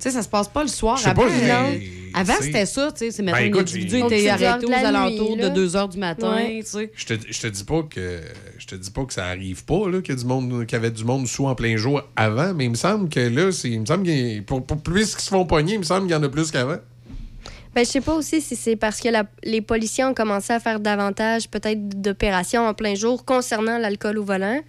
Tu 0.00 0.04
sais, 0.04 0.10
ça 0.10 0.22
se 0.22 0.28
passe 0.28 0.48
pas 0.48 0.62
le 0.62 0.68
soir. 0.68 0.96
Je 0.96 1.02
sais 1.04 1.10
Avant, 1.10 1.22
pas, 1.22 1.28
j'ai- 1.28 1.46
non? 1.48 1.80
Avant, 2.14 2.32
c'est- 2.38 2.44
c'était 2.46 2.66
ça, 2.66 2.90
tu 2.90 2.98
sais. 2.98 3.10
C'est 3.10 3.22
maintenant 3.22 3.38
Ben, 3.38 3.44
un 3.44 3.48
écoute, 3.48 3.60
individu 3.68 3.90
j'ai- 4.08 4.18
était 4.18 4.28
arrêté 4.30 4.66
aux 4.66 4.72
alentours 4.72 5.36
de 5.36 5.42
là. 5.42 5.48
2 5.50 5.68
h 5.68 5.88
du 5.92 5.98
matin, 5.98 6.34
Ouais. 6.34 6.60
tu 6.64 6.66
sais. 6.70 6.90
Je 6.96 7.06
te, 7.06 7.14
je 7.28 7.40
te 7.40 7.46
dis 7.46 7.64
pas 7.64 7.82
que 7.82 8.20
je 8.58 8.66
te 8.66 8.74
dis 8.74 8.90
pas 8.90 9.04
que 9.04 9.12
ça 9.12 9.26
arrive 9.26 9.64
pas 9.64 9.88
là, 9.88 10.00
qu'il 10.00 10.14
y 10.14 10.18
a 10.18 10.20
du 10.20 10.26
monde 10.26 10.66
qu'il 10.66 10.72
y 10.72 10.80
avait 10.80 10.90
du 10.90 11.04
monde 11.04 11.26
sous 11.28 11.46
en 11.46 11.54
plein 11.54 11.76
jour 11.76 12.02
avant, 12.16 12.52
mais 12.54 12.64
il 12.64 12.70
me 12.70 12.74
semble 12.76 13.08
que 13.08 13.20
là, 13.20 13.52
c'est, 13.52 13.68
il 13.70 13.80
me 13.80 13.86
semble 13.86 14.02
qu'il 14.04 14.42
pour, 14.44 14.64
pour 14.66 14.78
plus 14.82 15.10
qu'ils 15.14 15.24
se 15.24 15.28
font 15.30 15.44
pogner, 15.46 15.74
il 15.74 15.78
me 15.80 15.84
semble 15.84 16.06
qu'il 16.06 16.12
y 16.16 16.18
en 16.18 16.22
a 16.22 16.28
plus 16.28 16.50
qu'avant. 16.50 16.78
Ben, 17.72 17.84
je 17.84 17.90
sais 17.90 18.00
pas 18.00 18.14
aussi 18.14 18.40
si 18.40 18.56
c'est 18.56 18.74
parce 18.74 18.98
que 19.00 19.08
la- 19.08 19.26
les 19.44 19.60
policiers 19.60 20.02
ont 20.04 20.14
commencé 20.14 20.52
à 20.52 20.58
faire 20.58 20.80
davantage 20.80 21.48
peut-être 21.48 22.00
d'opérations 22.00 22.66
en 22.66 22.74
plein 22.74 22.96
jour 22.96 23.24
concernant 23.24 23.78
l'alcool 23.78 24.18
au 24.18 24.24
volant. 24.24 24.60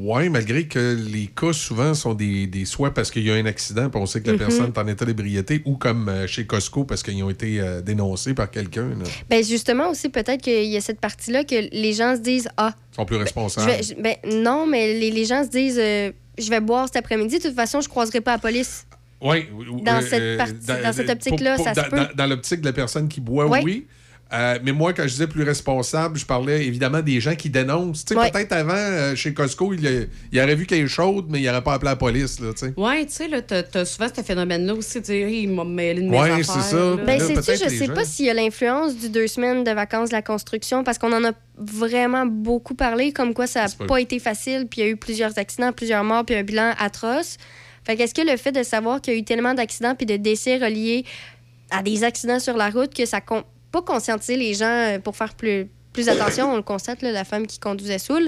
Ouais, 0.00 0.30
malgré 0.30 0.66
que 0.66 0.96
les 0.98 1.26
cas 1.26 1.52
souvent 1.52 1.92
sont 1.92 2.14
des, 2.14 2.46
des 2.46 2.64
soit 2.64 2.94
parce 2.94 3.10
qu'il 3.10 3.22
y 3.22 3.30
a 3.30 3.34
un 3.34 3.44
accident, 3.44 3.90
puis 3.90 4.00
on 4.00 4.06
sait 4.06 4.22
que 4.22 4.28
la 4.28 4.32
Mhm. 4.32 4.38
personne 4.38 4.66
est 4.74 4.78
en 4.78 4.86
état 4.88 5.04
d'ébriété, 5.04 5.60
ou 5.66 5.76
comme 5.76 6.08
euh, 6.08 6.26
chez 6.26 6.46
Costco 6.46 6.84
parce 6.84 7.02
qu'ils 7.02 7.22
ont 7.22 7.28
été 7.28 7.60
euh, 7.60 7.82
dénoncés 7.82 8.32
par 8.32 8.50
quelqu'un. 8.50 8.88
Ben 9.28 9.44
justement 9.44 9.90
aussi 9.90 10.08
peut-être 10.08 10.40
qu'il 10.40 10.64
y 10.64 10.76
a 10.78 10.80
cette 10.80 11.00
partie-là 11.00 11.44
que 11.44 11.68
les 11.70 11.92
gens 11.92 12.16
se 12.16 12.20
disent 12.22 12.48
ah 12.56 12.72
Ils 12.92 12.96
sont 12.96 13.04
plus 13.04 13.16
je 13.16 13.20
responsables. 13.22 13.70
vais, 13.70 13.82
je- 13.82 13.94
ben 13.94 14.14
non 14.42 14.66
mais 14.66 14.94
les, 14.94 15.10
les 15.10 15.24
gens 15.26 15.44
se 15.44 15.50
disent 15.50 15.78
euh, 15.78 16.12
je 16.38 16.48
vais 16.48 16.60
boire 16.60 16.86
cet 16.86 16.96
après-midi 16.96 17.36
de 17.38 17.42
toute 17.42 17.54
façon 17.54 17.82
je 17.82 17.88
croiserai 17.90 18.22
pas 18.22 18.32
la 18.32 18.38
police. 18.38 18.86
Ouais, 19.20 19.48
Dans 19.82 19.96
euh, 19.96 20.00
cette 20.00 20.36
partie- 20.38 20.82
dans 20.82 20.92
cette 20.94 21.10
optique-là, 21.10 21.56
ça 21.58 21.74
se 21.74 21.88
peut. 21.90 21.96
dans- 21.96 22.08
dans 22.14 22.26
l'optique 22.26 22.60
de 22.62 22.66
la 22.66 22.72
personne 22.72 23.08
qui 23.08 23.20
boit, 23.20 23.46
Ouais. 23.46 23.60
oui. 23.62 23.86
Euh, 24.34 24.58
mais 24.64 24.72
moi, 24.72 24.92
quand 24.92 25.04
je 25.04 25.08
disais 25.12 25.26
plus 25.28 25.44
responsable, 25.44 26.18
je 26.18 26.26
parlais 26.26 26.66
évidemment 26.66 27.00
des 27.02 27.20
gens 27.20 27.36
qui 27.36 27.50
dénoncent. 27.50 28.04
Tu 28.04 28.14
sais, 28.14 28.20
Ouais. 28.20 28.30
peut-être 28.32 28.52
avant, 28.52 28.74
euh, 28.74 29.14
chez 29.14 29.32
Costco, 29.32 29.72
il, 29.74 29.86
a- 29.86 29.90
il 30.32 30.40
aurait 30.40 30.56
vu 30.56 30.66
qu'elle 30.66 30.80
est 30.84 30.88
chaude, 30.88 31.26
mais 31.28 31.40
il 31.40 31.46
n'aurait 31.46 31.62
pas 31.62 31.74
appelé 31.74 31.90
la 31.90 31.96
police. 31.96 32.40
Là, 32.40 32.52
tu 32.52 32.66
sais. 32.66 32.74
Ouais, 32.76 33.06
tu 33.06 33.12
sais, 33.12 33.28
là, 33.28 33.42
t'as 33.42 33.62
t'as 33.62 33.84
souvent 33.84 34.08
ce 34.14 34.22
phénomène-là 34.22 34.74
aussi, 34.74 35.00
tu 35.00 35.06
sais, 35.06 35.20
Hey, 35.20 35.42
il 35.44 35.50
m'a 35.50 35.64
mêlé 35.64 36.02
de 36.02 36.08
mes 36.08 36.18
Ouais, 36.18 36.42
c'est 36.42 36.60
ça. 36.60 36.96
Ben 36.96 37.18
Là, 37.18 37.42
sais-tu, 37.42 37.64
je 37.64 37.68
sais 37.68 37.86
gens- 37.86 37.94
pas 37.94 38.04
s'il 38.04 38.26
y 38.26 38.30
a 38.30 38.34
l'influence 38.34 38.96
du 38.96 39.08
deux 39.08 39.26
semaines 39.28 39.62
de 39.62 39.70
vacances 39.70 40.08
de 40.08 40.14
la 40.14 40.22
construction 40.22 40.82
parce 40.82 40.98
qu'on 40.98 41.12
en 41.12 41.24
a 41.24 41.32
vraiment 41.56 42.26
beaucoup 42.26 42.74
parlé 42.74 43.12
comme 43.12 43.34
quoi 43.34 43.46
ça 43.46 43.66
n'a 43.66 43.86
pas 43.86 44.00
été 44.00 44.18
facile 44.18 44.66
puis 44.68 44.80
il 44.80 44.84
y 44.84 44.86
a 44.88 44.90
eu 44.90 44.96
plusieurs 44.96 45.38
accidents, 45.38 45.70
plusieurs 45.72 46.02
morts 46.02 46.24
puis 46.24 46.34
un 46.34 46.42
bilan 46.42 46.72
atroce. 46.80 47.36
Fait 47.84 47.94
qu'est-ce 47.96 48.14
que 48.14 48.22
le 48.28 48.36
fait 48.36 48.50
de 48.50 48.62
savoir 48.64 49.00
qu'il 49.00 49.12
y 49.12 49.16
a 49.16 49.20
eu 49.20 49.24
tellement 49.24 49.54
d'accidents 49.54 49.94
puis 49.94 50.06
de 50.06 50.16
décès 50.16 50.56
reliés 50.56 51.04
à 51.70 51.82
des 51.82 52.02
accidents 52.02 52.40
sur 52.40 52.56
la 52.56 52.70
route 52.70 52.92
que 52.94 53.04
ça 53.06 53.20
compte 53.20 53.44
pas 53.74 53.82
conscientiser 53.82 54.36
les 54.36 54.54
gens 54.54 54.64
euh, 54.94 54.98
pour 54.98 55.14
faire 55.16 55.34
plus 55.34 55.68
plus 55.92 56.08
attention, 56.08 56.50
on 56.52 56.56
le 56.56 56.62
constate, 56.62 57.02
là, 57.02 57.12
la 57.12 57.22
femme 57.22 57.46
qui 57.46 57.60
conduisait 57.60 58.00
saoule. 58.00 58.26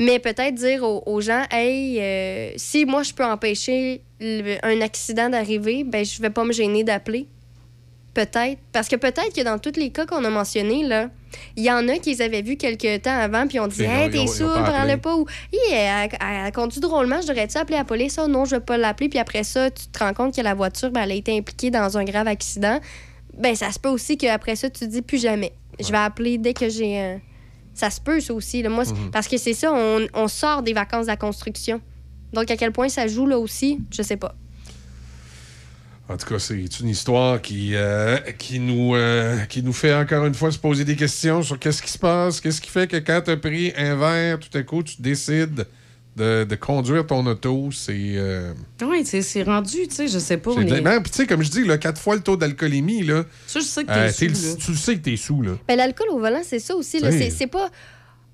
Mais 0.00 0.18
peut-être 0.18 0.54
dire 0.54 0.82
aux, 0.82 1.02
aux 1.06 1.22
gens, 1.22 1.44
hey, 1.50 1.98
euh, 1.98 2.50
si 2.56 2.84
moi 2.84 3.02
je 3.02 3.14
peux 3.14 3.24
empêcher 3.24 4.02
le- 4.20 4.58
un 4.62 4.82
accident 4.82 5.30
d'arriver, 5.30 5.82
ben 5.82 6.04
je 6.04 6.20
vais 6.20 6.28
pas 6.28 6.44
me 6.44 6.52
gêner 6.52 6.84
d'appeler. 6.84 7.26
Peut-être. 8.12 8.58
Parce 8.72 8.88
que 8.88 8.96
peut-être 8.96 9.34
que 9.34 9.42
dans 9.42 9.58
tous 9.58 9.76
les 9.78 9.90
cas 9.90 10.06
qu'on 10.06 10.24
a 10.24 10.30
mentionnés, 10.30 10.84
là, 10.86 11.10
il 11.56 11.64
y 11.64 11.70
en 11.70 11.86
a 11.88 11.98
qui 11.98 12.10
les 12.10 12.22
avaient 12.22 12.40
vus 12.42 12.56
quelques 12.56 13.02
temps 13.02 13.18
avant, 13.18 13.46
puis 13.46 13.60
on 13.60 13.66
dit, 13.66 13.82
hey, 14.04 14.10
t'es 14.10 14.18
pas 14.46 14.62
prends-le 14.72 14.96
pas. 14.96 15.16
Ou, 15.16 15.26
elle, 15.70 16.08
elle- 16.12 16.18
elle 16.46 16.52
conduit 16.52 16.80
drôlement, 16.80 17.20
je 17.20 17.26
devrais-tu 17.28 17.58
appeler 17.58 17.76
la 17.78 17.84
police? 17.84 18.14
Ça, 18.14 18.26
non, 18.26 18.44
je 18.46 18.56
vais 18.56 18.60
pas 18.60 18.76
l'appeler. 18.78 19.08
Puis 19.10 19.18
après 19.18 19.42
ça, 19.42 19.70
tu 19.70 19.86
te 19.88 19.98
rends 19.98 20.14
compte 20.14 20.34
que 20.34 20.40
la 20.40 20.54
voiture, 20.54 20.90
ben, 20.90 21.02
elle 21.02 21.12
a 21.12 21.14
été 21.14 21.36
impliquée 21.36 21.70
dans 21.70 21.96
un 21.98 22.04
grave 22.04 22.26
accident. 22.28 22.78
Ben, 23.38 23.54
ça 23.54 23.70
se 23.72 23.78
peut 23.78 23.88
aussi 23.88 24.16
qu'après 24.16 24.56
ça, 24.56 24.70
tu 24.70 24.80
te 24.80 24.84
dis 24.86 25.02
plus 25.02 25.20
jamais. 25.20 25.52
Je 25.78 25.90
vais 25.90 25.98
appeler 25.98 26.38
dès 26.38 26.54
que 26.54 26.68
j'ai. 26.68 26.98
un- 26.98 27.20
Ça 27.74 27.90
se 27.90 28.00
peut, 28.00 28.20
ça 28.20 28.32
aussi. 28.32 28.62
là. 28.62 28.70
Moi, 28.70 28.84
Mhm. 28.84 29.10
Parce 29.10 29.28
que 29.28 29.36
c'est 29.36 29.52
ça, 29.52 29.70
on, 29.74 30.06
on 30.14 30.28
sort 30.28 30.62
des 30.62 30.72
vacances 30.72 31.02
de 31.06 31.10
la 31.10 31.16
construction. 31.18 31.80
Donc, 32.32 32.50
à 32.50 32.56
quel 32.56 32.72
point 32.72 32.88
ça 32.88 33.06
joue 33.06 33.26
là 33.26 33.38
aussi, 33.38 33.78
je 33.94 34.00
sais 34.02 34.16
pas. 34.16 34.34
En 36.08 36.16
tout 36.16 36.26
cas, 36.26 36.38
c'est 36.38 36.54
une 36.80 36.88
histoire 36.88 37.42
qui, 37.42 37.72
euh, 37.74 38.16
qui, 38.38 38.60
nous, 38.60 38.94
euh, 38.94 39.40
qui 39.46 39.62
nous 39.62 39.72
fait 39.72 39.92
encore 39.92 40.24
une 40.24 40.34
fois 40.34 40.52
se 40.52 40.58
poser 40.58 40.84
des 40.84 40.94
questions 40.94 41.42
sur 41.42 41.58
qu'est-ce 41.58 41.82
qui 41.82 41.90
se 41.90 41.98
passe, 41.98 42.40
qu'est-ce 42.40 42.60
qui 42.60 42.70
fait 42.70 42.86
que 42.86 42.96
quand 42.96 43.22
tu 43.24 43.30
as 43.32 43.36
pris 43.36 43.72
un 43.76 43.96
verre, 43.96 44.38
tout 44.38 44.56
à 44.56 44.62
coup, 44.62 44.82
tu 44.84 45.02
décides 45.02 45.66
de, 46.16 46.44
de 46.44 46.54
conduire 46.56 47.06
ton 47.06 47.24
auto. 47.26 47.70
C'est. 47.72 47.92
euh, 47.94 48.52
Oui, 48.82 49.04
c'est 49.04 49.42
rendu, 49.42 49.86
tu 49.88 49.94
sais, 49.94 50.08
je 50.08 50.18
sais 50.18 50.36
pas. 50.38 50.52
c'est 50.54 50.60
mais- 50.64 50.80
vraiment- 50.80 51.00
Puis, 51.02 51.10
tu 51.10 51.16
sais, 51.18 51.26
comme 51.26 51.42
je 51.42 51.50
dis, 51.50 51.64
là, 51.64 51.78
quatre 51.78 52.00
fois 52.00 52.14
le 52.16 52.22
taux 52.22 52.36
d'alcoolémie, 52.36 53.02
là. 53.02 53.24
Ça, 53.46 53.60
je 53.60 53.64
sais 53.64 53.82
que 53.84 53.88
t'es 53.88 53.98
euh, 53.98 54.10
sous, 54.12 54.20
t'es 54.26 54.26
là. 54.32 54.54
tu 54.64 54.70
le 54.70 54.76
sais 54.76 54.94
que 54.96 55.00
t'es 55.02 55.16
sous, 55.16 55.42
là. 55.42 55.52
Ben, 55.68 55.76
l'alcool 55.76 56.08
au 56.10 56.18
volant, 56.18 56.42
c'est 56.44 56.58
ça 56.58 56.74
aussi. 56.74 56.98
là. 57.00 57.10
C'est 57.30 57.46
pas. 57.46 57.70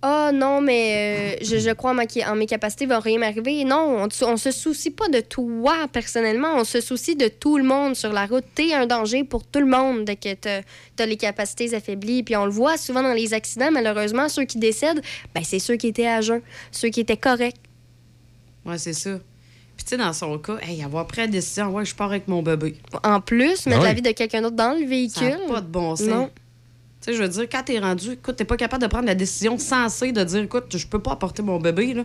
Ah 0.05 0.33
non, 0.35 0.61
mais 0.61 1.37
euh, 1.41 1.45
je, 1.45 1.59
je 1.59 1.71
crois 1.71 1.93
en, 1.93 1.95
ma- 1.95 2.03
en 2.27 2.35
mes 2.35 2.47
capacités, 2.47 2.87
il 2.87 2.89
va 2.89 2.99
rien 2.99 3.21
m'arriver. 3.21 3.63
Non, 3.63 3.99
on, 4.05 4.09
on 4.27 4.37
se 4.37 4.51
soucie 4.51 4.91
pas 4.91 5.09
de 5.09 5.21
toi 5.21 5.87
personnellement, 5.93 6.57
on 6.57 6.65
se 6.65 6.81
soucie 6.81 7.15
de 7.15 7.29
tout 7.29 7.57
le 7.57 7.63
monde 7.63 7.95
sur 7.95 8.13
la 8.13 8.27
route. 8.27 8.43
T'es 8.57 8.75
un 8.75 8.87
danger 8.87 9.23
pour 9.23 9.45
tout 9.47 9.61
le 9.61 9.67
monde 9.67 10.05
dès 10.05 10.17
que 10.17 10.35
t'as 10.35 10.63
as 10.99 11.07
les 11.07 11.17
capacités 11.17 11.73
affaiblies. 11.73 12.25
Puis 12.25 12.35
on 12.35 12.47
le 12.47 12.51
voit 12.51 12.79
souvent 12.79 13.05
dans 13.05 13.13
les 13.13 13.33
accidents, 13.33 13.71
malheureusement, 13.71 14.29
ceux 14.29 14.43
qui 14.45 14.59
décèdent, 14.59 15.03
ben, 15.37 15.45
c'est 15.45 15.61
ceux 15.61 15.77
qui 15.77 15.87
étaient 15.87 16.09
à 16.09 16.21
jeun, 16.21 16.41
ceux 16.73 16.89
qui 16.89 16.99
étaient 16.99 17.17
corrects. 17.17 17.55
Ouais, 18.65 18.79
c'est 18.79 18.93
ça. 18.93 19.19
Puis, 19.77 19.85
tu 19.85 19.91
sais, 19.91 19.97
dans 19.97 20.13
son 20.13 20.39
cas, 20.39 20.59
hey, 20.63 20.83
avoir 20.83 21.07
pris 21.07 21.23
la 21.23 21.27
décision, 21.27 21.71
ouais, 21.71 21.85
je 21.85 21.95
pars 21.95 22.11
avec 22.11 22.29
mon 22.29 22.43
bébé. 22.43 22.77
En 23.03 23.21
plus, 23.21 23.67
mettre 23.67 23.81
oui. 23.81 23.87
la 23.87 23.95
vie 23.95 24.03
de 24.03 24.13
quelqu'un 24.13 24.43
d'autre 24.43 24.57
dans 24.57 24.79
le 24.79 24.87
véhicule. 24.87 25.39
Ça 25.47 25.53
pas 25.53 25.61
de 25.61 25.67
bon 25.67 25.97
sens. 25.97 26.07
Non. 26.07 26.31
Tu 27.01 27.11
sais, 27.11 27.17
je 27.17 27.23
veux 27.23 27.29
dire, 27.29 27.49
quand 27.51 27.63
t'es 27.65 27.79
rendu, 27.79 28.13
écoute, 28.13 28.37
t'es 28.37 28.45
pas 28.45 28.57
capable 28.57 28.83
de 28.83 28.89
prendre 28.89 29.07
la 29.07 29.15
décision 29.15 29.59
sensée 29.59 30.13
de 30.13 30.23
dire, 30.23 30.43
écoute, 30.43 30.77
je 30.77 30.87
peux 30.87 31.01
pas 31.01 31.13
apporter 31.13 31.43
mon 31.43 31.59
bébé, 31.59 31.95
là. 31.95 32.05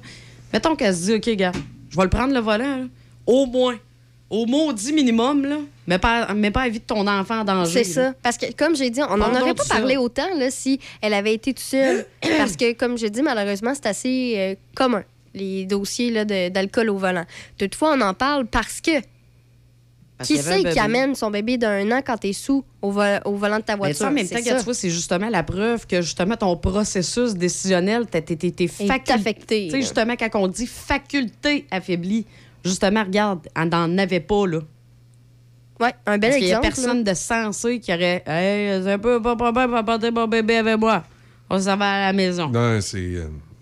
Mettons 0.53 0.75
qu'elle 0.75 0.95
se 0.95 1.03
dit, 1.03 1.13
OK, 1.13 1.29
gars, 1.35 1.51
je 1.89 1.97
vais 1.97 2.03
le 2.03 2.09
prendre 2.09 2.33
le 2.33 2.39
volant, 2.39 2.77
là. 2.77 2.85
Au 3.25 3.45
moins. 3.45 3.77
Au 4.29 4.45
maudit 4.45 4.93
minimum, 4.93 5.45
là. 5.45 5.57
Mais 5.87 5.99
pas, 5.99 6.33
mais 6.33 6.51
pas 6.51 6.63
la 6.63 6.69
vie 6.69 6.79
de 6.79 6.85
ton 6.85 7.07
enfant 7.07 7.39
en 7.39 7.43
danger. 7.45 7.83
C'est 7.83 7.93
ça. 7.93 8.13
Parce 8.21 8.37
que, 8.37 8.51
comme 8.53 8.75
j'ai 8.75 8.89
dit, 8.89 9.01
on 9.01 9.17
n'en 9.17 9.33
aurait 9.39 9.53
pas 9.53 9.63
parlé 9.65 9.95
autant 9.95 10.27
là, 10.37 10.51
si 10.51 10.79
elle 11.01 11.13
avait 11.13 11.33
été 11.33 11.53
toute 11.53 11.63
seule. 11.63 12.05
Parce 12.37 12.57
que, 12.57 12.73
comme 12.73 12.97
je 12.97 13.07
dis, 13.07 13.21
malheureusement, 13.21 13.73
c'est 13.73 13.85
assez 13.85 14.33
euh, 14.35 14.55
commun, 14.75 15.03
les 15.37 15.65
dossiers 15.65 16.25
d'alcool 16.49 16.89
au 16.89 16.97
volant. 16.97 17.25
Toutefois, 17.57 17.95
on 17.97 18.01
en 18.01 18.13
parle 18.13 18.45
parce 18.47 18.81
que. 18.81 18.91
Parce 20.17 20.29
qui 20.29 20.37
c'est 20.39 20.63
qui 20.71 20.79
amène 20.79 21.13
son 21.13 21.29
bébé 21.29 21.57
d'un 21.59 21.91
an 21.91 22.01
quand 22.03 22.17
t'es 22.17 22.33
sous 22.33 22.65
au, 22.81 22.89
vo- 22.89 23.01
au 23.25 23.35
volant 23.35 23.57
de 23.57 23.61
ta 23.61 23.73
Mais 23.73 23.77
voiture? 23.93 24.07
en 24.07 24.11
même 24.11 24.25
C'est 24.25 24.33
temps, 24.37 24.41
que 24.41 24.49
ça. 24.49 24.57
tu 24.57 24.63
vois, 24.63 24.73
c'est 24.73 24.89
justement 24.89 25.29
la 25.29 25.43
preuve 25.43 25.85
que 25.85 26.01
justement 26.01 26.35
ton 26.35 26.57
processus 26.57 27.35
décisionnel, 27.35 28.07
t'es, 28.07 28.17
affecté, 29.13 29.65
Tu 29.65 29.71
sais, 29.71 29.81
justement, 29.81 30.15
quand 30.15 30.29
on 30.41 30.47
dit 30.47 30.65
faculté 30.65 31.67
affaiblie, 31.69 32.25
justement, 32.65 33.03
regarde, 33.03 33.47
elle 33.55 33.69
n'en 33.69 33.95
avait 33.99 34.19
pas, 34.19 34.47
là. 34.47 34.59
Ouais, 35.79 35.93
un 36.07 36.17
bel 36.17 36.31
Parce 36.31 36.37
qu'il 36.37 36.47
y 36.47 36.51
a 36.53 36.57
exemple. 36.57 36.75
personne 36.75 37.03
de 37.03 37.13
sensé 37.13 37.79
qui 37.79 37.93
aurait 37.93 38.23
Hey, 38.25 38.81
c'est 38.83 38.93
un 38.93 38.97
peu 38.97 39.21
pas 39.21 39.35
problème 39.35 39.75
à 39.75 39.83
porter 39.83 40.09
mon 40.09 40.27
bébé 40.27 40.55
avec 40.57 40.79
moi. 40.79 41.03
On 41.51 41.59
s'en 41.61 41.77
va 41.77 41.91
à 41.91 41.99
la 42.07 42.13
maison. 42.13 42.49
Non, 42.49 42.81
c'est. 42.81 43.17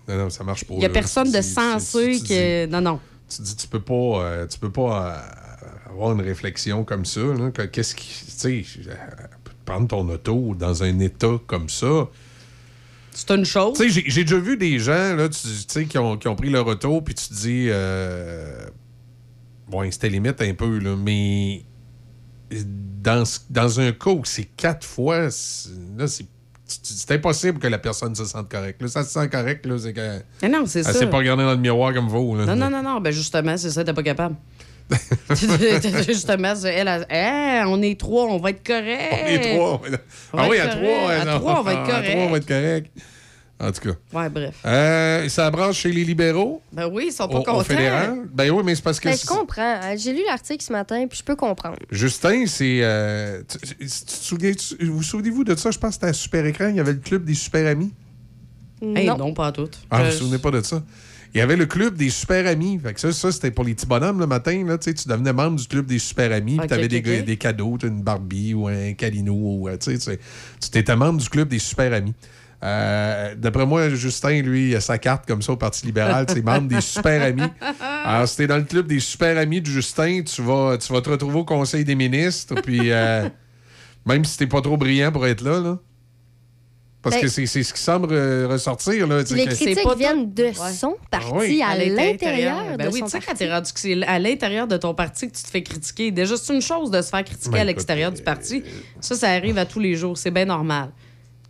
Non, 0.07 0.17
non, 0.17 0.29
ça 0.29 0.43
marche 0.43 0.65
pas. 0.65 0.73
Il 0.75 0.81
y 0.81 0.85
a 0.85 0.89
personne 0.89 1.31
de 1.31 1.41
sensé 1.41 2.19
qui. 2.19 2.67
Non, 2.71 2.81
non. 2.81 2.99
Tu 3.27 3.41
dis, 3.41 3.55
tu 3.55 3.67
peux 3.67 3.79
pas, 3.81 3.93
euh, 4.23 4.47
tu 4.47 4.59
peux 4.59 4.71
pas 4.71 5.15
euh, 5.87 5.89
avoir 5.91 6.11
une 6.13 6.21
réflexion 6.21 6.83
comme 6.83 7.05
ça. 7.05 7.21
que- 7.53 7.63
Qu'est-ce 7.63 7.95
qui. 7.95 8.07
Tu 8.07 8.63
sais, 8.63 8.65
euh, 8.87 8.93
prendre 9.65 9.87
ton 9.87 10.07
auto 10.09 10.53
dans 10.53 10.83
un 10.83 10.99
état 10.99 11.39
comme 11.47 11.69
ça. 11.69 12.07
C'est 13.11 13.31
une 13.31 13.45
chose. 13.45 13.77
Tu 13.79 13.89
sais, 13.91 14.03
j'ai- 14.09 14.23
déjà 14.23 14.37
vu 14.37 14.57
des 14.57 14.77
gens, 14.77 15.15
là, 15.15 15.29
tu 15.29 15.39
sais, 15.67 15.85
qui 15.85 15.97
ont, 15.97 16.17
qui 16.17 16.27
ont 16.27 16.35
pris 16.35 16.49
leur 16.49 16.67
auto, 16.67 17.01
puis 17.01 17.15
tu 17.15 17.29
te 17.29 17.33
dis. 17.33 17.67
Euh, 17.69 18.65
bon, 19.67 19.89
c'était 19.89 20.09
limite 20.09 20.41
un 20.41 20.53
peu, 20.53 20.77
là, 20.79 20.95
mais. 20.95 21.63
Dans, 23.01 23.23
dans 23.49 23.79
un 23.79 23.91
cas 23.91 24.11
où 24.11 24.23
c'est 24.25 24.45
quatre 24.55 24.85
fois, 24.85 25.29
là, 25.97 26.07
c'est. 26.07 26.25
C'est 26.67 27.11
impossible 27.11 27.59
que 27.59 27.67
la 27.67 27.77
personne 27.77 28.15
se 28.15 28.25
sente 28.25 28.49
correcte. 28.49 28.81
Là, 28.81 28.87
ça 28.87 29.03
se 29.03 29.11
sent 29.11 29.29
correct, 29.29 29.65
là, 29.65 29.77
c'est 29.77 29.93
que. 29.93 30.19
Mais 30.41 30.49
non, 30.49 30.65
c'est 30.65 30.79
Elle 30.79 30.85
ça. 30.85 30.93
s'est 30.93 31.07
pas 31.09 31.17
regardée 31.17 31.43
dans 31.43 31.51
le 31.51 31.57
miroir 31.57 31.93
comme 31.93 32.07
vous. 32.07 32.35
Là. 32.35 32.45
Non, 32.45 32.55
non, 32.55 32.69
non, 32.69 32.81
non. 32.81 32.99
Ben 33.01 33.11
justement, 33.13 33.55
c'est 33.57 33.69
ça, 33.69 33.83
t'es 33.83 33.93
pas 33.93 34.01
capable. 34.03 34.35
justement, 36.07 36.53
elle, 36.65 36.87
a- 36.87 37.05
Hey, 37.09 37.63
on 37.67 37.81
est 37.81 37.99
trois, 37.99 38.25
on 38.25 38.37
va 38.37 38.51
être 38.51 38.65
correct. 38.65 39.13
On 39.23 39.27
est 39.27 39.53
trois. 39.55 39.81
on 40.33 40.37
Ah 40.39 40.47
oui, 40.49 40.59
à 40.59 40.67
correct. 40.67 40.83
trois. 40.83 41.11
À 41.11 41.25
trois, 41.37 41.59
on 41.59 41.63
va 41.63 41.73
être 41.73 41.79
À 41.89 42.01
trois, 42.03 42.21
on 42.23 42.29
va 42.31 42.37
être 42.37 42.47
correct. 42.47 42.91
En 43.57 43.71
tout 43.71 43.89
cas. 43.89 43.95
Ouais, 44.19 44.29
bref. 44.29 44.55
Euh, 44.65 45.29
ça 45.29 45.49
branche 45.49 45.77
chez 45.77 45.91
les 45.91 46.03
libéraux. 46.03 46.61
Ben 46.73 46.89
oui, 46.91 47.05
ils 47.07 47.13
sont 47.13 47.27
pas 47.29 47.35
Au, 47.37 47.39
au 47.39 47.43
contents. 47.43 47.63
fédéral. 47.63 48.23
Ben 48.33 48.51
oui, 48.51 48.61
mais 48.65 48.75
c'est 48.75 48.81
parce 48.83 48.99
que. 48.99 49.07
Ben, 49.07 49.17
je 49.17 49.25
comprends. 49.25 49.79
J'ai 49.97 50.11
lu 50.11 50.19
l'article 50.27 50.61
ce 50.63 50.73
matin, 50.73 51.05
puis 51.07 51.17
je 51.19 51.23
peux 51.23 51.37
comprendre. 51.37 51.77
Justin, 51.89 52.45
c'est. 52.47 52.79
euh, 52.81 53.41
tu- 53.47 53.57
tu- 53.59 53.75
tu 53.77 53.87
te 53.87 54.11
souviens- 54.11 54.53
tu- 54.53 54.85
vous 54.85 55.01
souvenez-vous 55.03 55.45
de 55.45 55.55
ça? 55.55 55.71
Je 55.71 55.77
pense 55.79 55.91
que 55.91 55.93
c'était 55.95 56.07
à 56.07 56.13
Super 56.13 56.45
Écran. 56.45 56.67
Il 56.67 56.75
y 56.75 56.79
avait 56.81 56.91
le 56.93 56.99
club 56.99 57.23
des 57.23 57.33
super 57.33 57.65
amis. 57.65 57.93
Hey, 58.81 59.07
non. 59.07 59.17
non, 59.17 59.33
pas 59.33 59.51
tout. 59.53 59.69
Ah, 59.89 60.03
vous 60.03 60.11
vous 60.11 60.17
souvenez 60.17 60.37
pas 60.37 60.51
de 60.51 60.61
ça? 60.61 60.83
Il 61.33 61.37
y 61.39 61.41
avait 61.41 61.55
le 61.55 61.65
club 61.65 61.95
des 61.95 62.09
super 62.09 62.45
amis. 62.47 62.77
Fait 62.81 62.93
que 62.93 62.99
ça, 62.99 63.11
ça 63.13 63.31
c'était 63.31 63.51
pour 63.51 63.63
les 63.63 63.73
petits 63.73 63.85
bonhommes 63.85 64.19
le 64.19 64.27
matin. 64.27 64.63
Là, 64.65 64.77
tu 64.77 64.91
devenais 65.07 65.33
membre 65.33 65.57
du 65.59 65.67
club 65.67 65.85
des 65.85 65.99
super 65.99 66.31
amis. 66.33 66.55
Ok, 66.55 66.59
puis 66.59 66.67
tu 66.67 66.73
avais 66.73 66.87
des, 66.89 66.97
ok. 66.99 67.03
ga- 67.03 67.21
des 67.21 67.37
cadeaux, 67.37 67.77
une 67.83 68.01
Barbie 68.01 68.53
ou 68.53 68.67
un 68.67 68.93
Calino. 68.93 69.33
Ou, 69.33 69.69
euh, 69.69 69.77
tu 69.77 70.69
t'étais 70.71 70.95
membre 70.95 71.21
du 71.21 71.29
club 71.29 71.47
des 71.47 71.59
super 71.59 71.91
amis. 71.93 72.13
Euh, 72.63 73.35
D'après 73.35 73.65
moi, 73.65 73.89
Justin, 73.89 74.41
lui, 74.41 74.69
il 74.69 74.75
a 74.75 74.81
sa 74.81 74.97
carte 74.97 75.25
comme 75.27 75.41
ça 75.41 75.51
au 75.51 75.57
Parti 75.57 75.85
libéral. 75.85 76.25
Tu 76.25 76.33
sais, 76.35 76.41
membre 76.41 76.67
des 76.67 76.81
super 76.81 77.21
amis. 77.21 77.41
Alors, 78.05 78.27
si 78.27 78.37
t'es 78.37 78.47
dans 78.47 78.57
le 78.57 78.63
club 78.63 78.87
des 78.87 78.99
super 78.99 79.37
amis 79.37 79.61
de 79.61 79.67
Justin, 79.67 80.21
tu 80.23 80.41
vas, 80.41 80.77
tu 80.77 80.91
vas 80.91 81.01
te 81.01 81.09
retrouver 81.09 81.39
au 81.39 81.45
Conseil 81.45 81.83
des 81.83 81.95
ministres. 81.95 82.55
Puis, 82.63 82.91
euh, 82.91 83.27
même 84.05 84.23
si 84.25 84.37
t'es 84.37 84.47
pas 84.47 84.61
trop 84.61 84.77
brillant 84.77 85.11
pour 85.11 85.25
être 85.27 85.41
là, 85.41 85.59
là. 85.59 85.77
Parce 87.01 87.17
Ben- 87.17 87.21
que 87.21 87.27
c'est 87.27 87.45
c'est 87.45 87.61
ce 87.61 87.71
qui 87.71 87.79
semble 87.81 88.07
euh, 88.13 88.47
ressortir. 88.49 89.05
Là, 89.05 89.19
Les 89.19 89.23
que- 89.45 89.53
critiques 89.53 89.83
pas 89.83 89.93
viennent 89.93 90.33
de 90.33 90.49
son 90.73 90.95
parti 91.11 91.27
Ah 91.31 91.37
oui. 91.37 91.61
à 91.63 91.77
l'intérieur 91.77 92.77
Ben 92.79 92.89
oui, 92.91 93.03
tu 93.03 93.09
sais, 93.09 93.19
quand 93.19 93.25
parti. 93.27 93.39
t'es 93.45 93.51
rendu 93.53 93.71
que 93.73 93.79
c'est 93.79 94.03
à 94.07 94.17
l'intérieur 94.17 94.65
de 94.67 94.75
ton 94.77 94.95
parti 94.95 95.27
que 95.29 95.35
tu 95.37 95.43
te 95.43 95.47
fais 95.49 95.61
critiquer, 95.61 96.09
déjà, 96.09 96.35
c'est 96.35 96.51
une 96.55 96.63
chose 96.63 96.89
de 96.89 96.99
se 97.03 97.09
faire 97.09 97.23
critiquer 97.23 97.51
Ben, 97.51 97.61
à 97.61 97.63
l'extérieur 97.65 98.11
du 98.11 98.23
parti. 98.23 98.63
Ça, 99.01 99.13
ça 99.13 99.29
arrive 99.29 99.55
à 99.59 99.67
tous 99.67 99.79
les 99.79 99.93
jours. 99.93 100.17
C'est 100.17 100.31
bien 100.31 100.45
normal. 100.45 100.89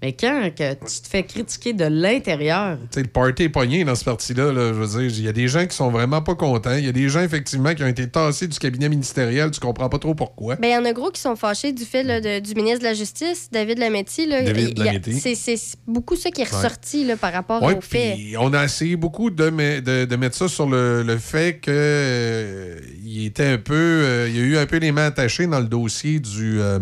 Mais 0.02 0.14
quand 0.14 0.52
que 0.56 0.74
tu 0.74 1.02
te 1.02 1.08
fais 1.08 1.24
critiquer 1.24 1.74
de 1.74 1.86
l'intérieur, 1.86 2.78
Tu 2.92 2.96
sais, 2.96 3.02
le 3.02 3.08
party 3.08 3.44
est 3.44 3.50
pogné 3.50 3.84
dans 3.86 3.96
ce 3.96 4.04
parti-là. 4.04 4.52
là, 4.52 4.68
je 4.68 4.74
veux 4.74 4.88
dire, 5.02 5.18
il 5.18 5.24
y 5.24 5.28
a 5.28 5.32
des 5.32 5.48
gens 5.48 5.66
qui 5.66 5.76
sont 5.76 5.90
vraiment 5.90 6.22
pas 6.22 6.36
contents. 6.36 6.76
Il 6.76 6.86
y 6.86 6.90
a 6.90 6.92
des 6.92 7.10
gens, 7.10 7.22
effectivement, 7.22 7.74
qui 7.74 7.84
ont 7.84 7.88
été 7.88 8.08
tassés 8.08 8.48
du 8.48 8.60
cabinet 8.60 8.90
ministériel. 8.90 9.50
Tu 9.52 9.60
comprends 9.60 9.90
pas 9.90 9.98
trop 9.98 10.14
pourquoi. 10.14 10.58
Ben, 10.58 10.68
il 10.68 10.74
y 10.74 10.78
en 10.78 10.86
a 10.86 10.94
gros 10.94 11.10
qui 11.12 11.22
sont 11.22 11.36
fâchés 11.36 11.72
du 11.72 11.86
fait 11.86 12.04
là, 12.04 12.20
de- 12.22 12.40
du 12.40 12.54
ministre 12.56 12.80
de 12.80 12.84
la 12.84 12.94
Justice, 12.94 13.48
David 13.52 13.80
Lametti. 13.80 14.26
Là, 14.28 14.44
David 14.44 14.78
c'est- 15.20 15.36
C'est 15.36 15.58
beaucoup 15.88 16.16
ça 16.16 16.30
qui 16.30 16.42
est 16.42 16.52
Ouais. 16.52 16.58
ressorti 16.58 17.06
là, 17.06 17.16
par 17.16 17.32
rapport 17.34 17.64
au 17.64 17.82
fait. 17.82 18.18
on 18.38 18.54
a 18.54 18.66
essayé 18.66 18.96
beaucoup 18.98 19.30
de, 19.30 19.50
me- 19.50 19.80
de, 19.82 20.06
de 20.06 20.16
mettre 20.18 20.36
ça 20.36 20.48
sur 20.48 20.68
le, 20.70 21.04
le 21.04 21.18
fait 21.18 21.58
que 21.62 21.72
euh, 21.72 22.80
il 23.04 23.26
était 23.26 23.46
un 23.48 23.58
peu. 23.58 23.74
euh, 23.76 24.28
il 24.30 24.36
y 24.38 24.40
a 24.40 24.44
eu 24.44 24.58
un 24.58 24.66
peu 24.66 24.78
les 24.78 24.92
mains 24.92 25.06
attachées 25.06 25.48
dans 25.48 25.60
le 25.60 25.66
dossier 25.68 26.20
du, 26.20 26.60
euh, 26.62 26.80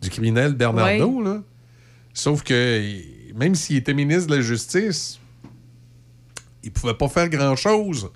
du 0.00 0.10
criminel 0.10 0.54
Bernardo. 0.54 1.22
Là. 1.22 1.42
Sauf 2.14 2.42
que 2.42 2.82
même 3.34 3.54
s'il 3.54 3.76
était 3.76 3.94
ministre 3.94 4.28
de 4.30 4.36
la 4.36 4.42
Justice, 4.42 5.18
il 6.62 6.70
pouvait 6.70 6.94
pas 6.94 7.08
faire 7.08 7.28
grand-chose. 7.28 8.10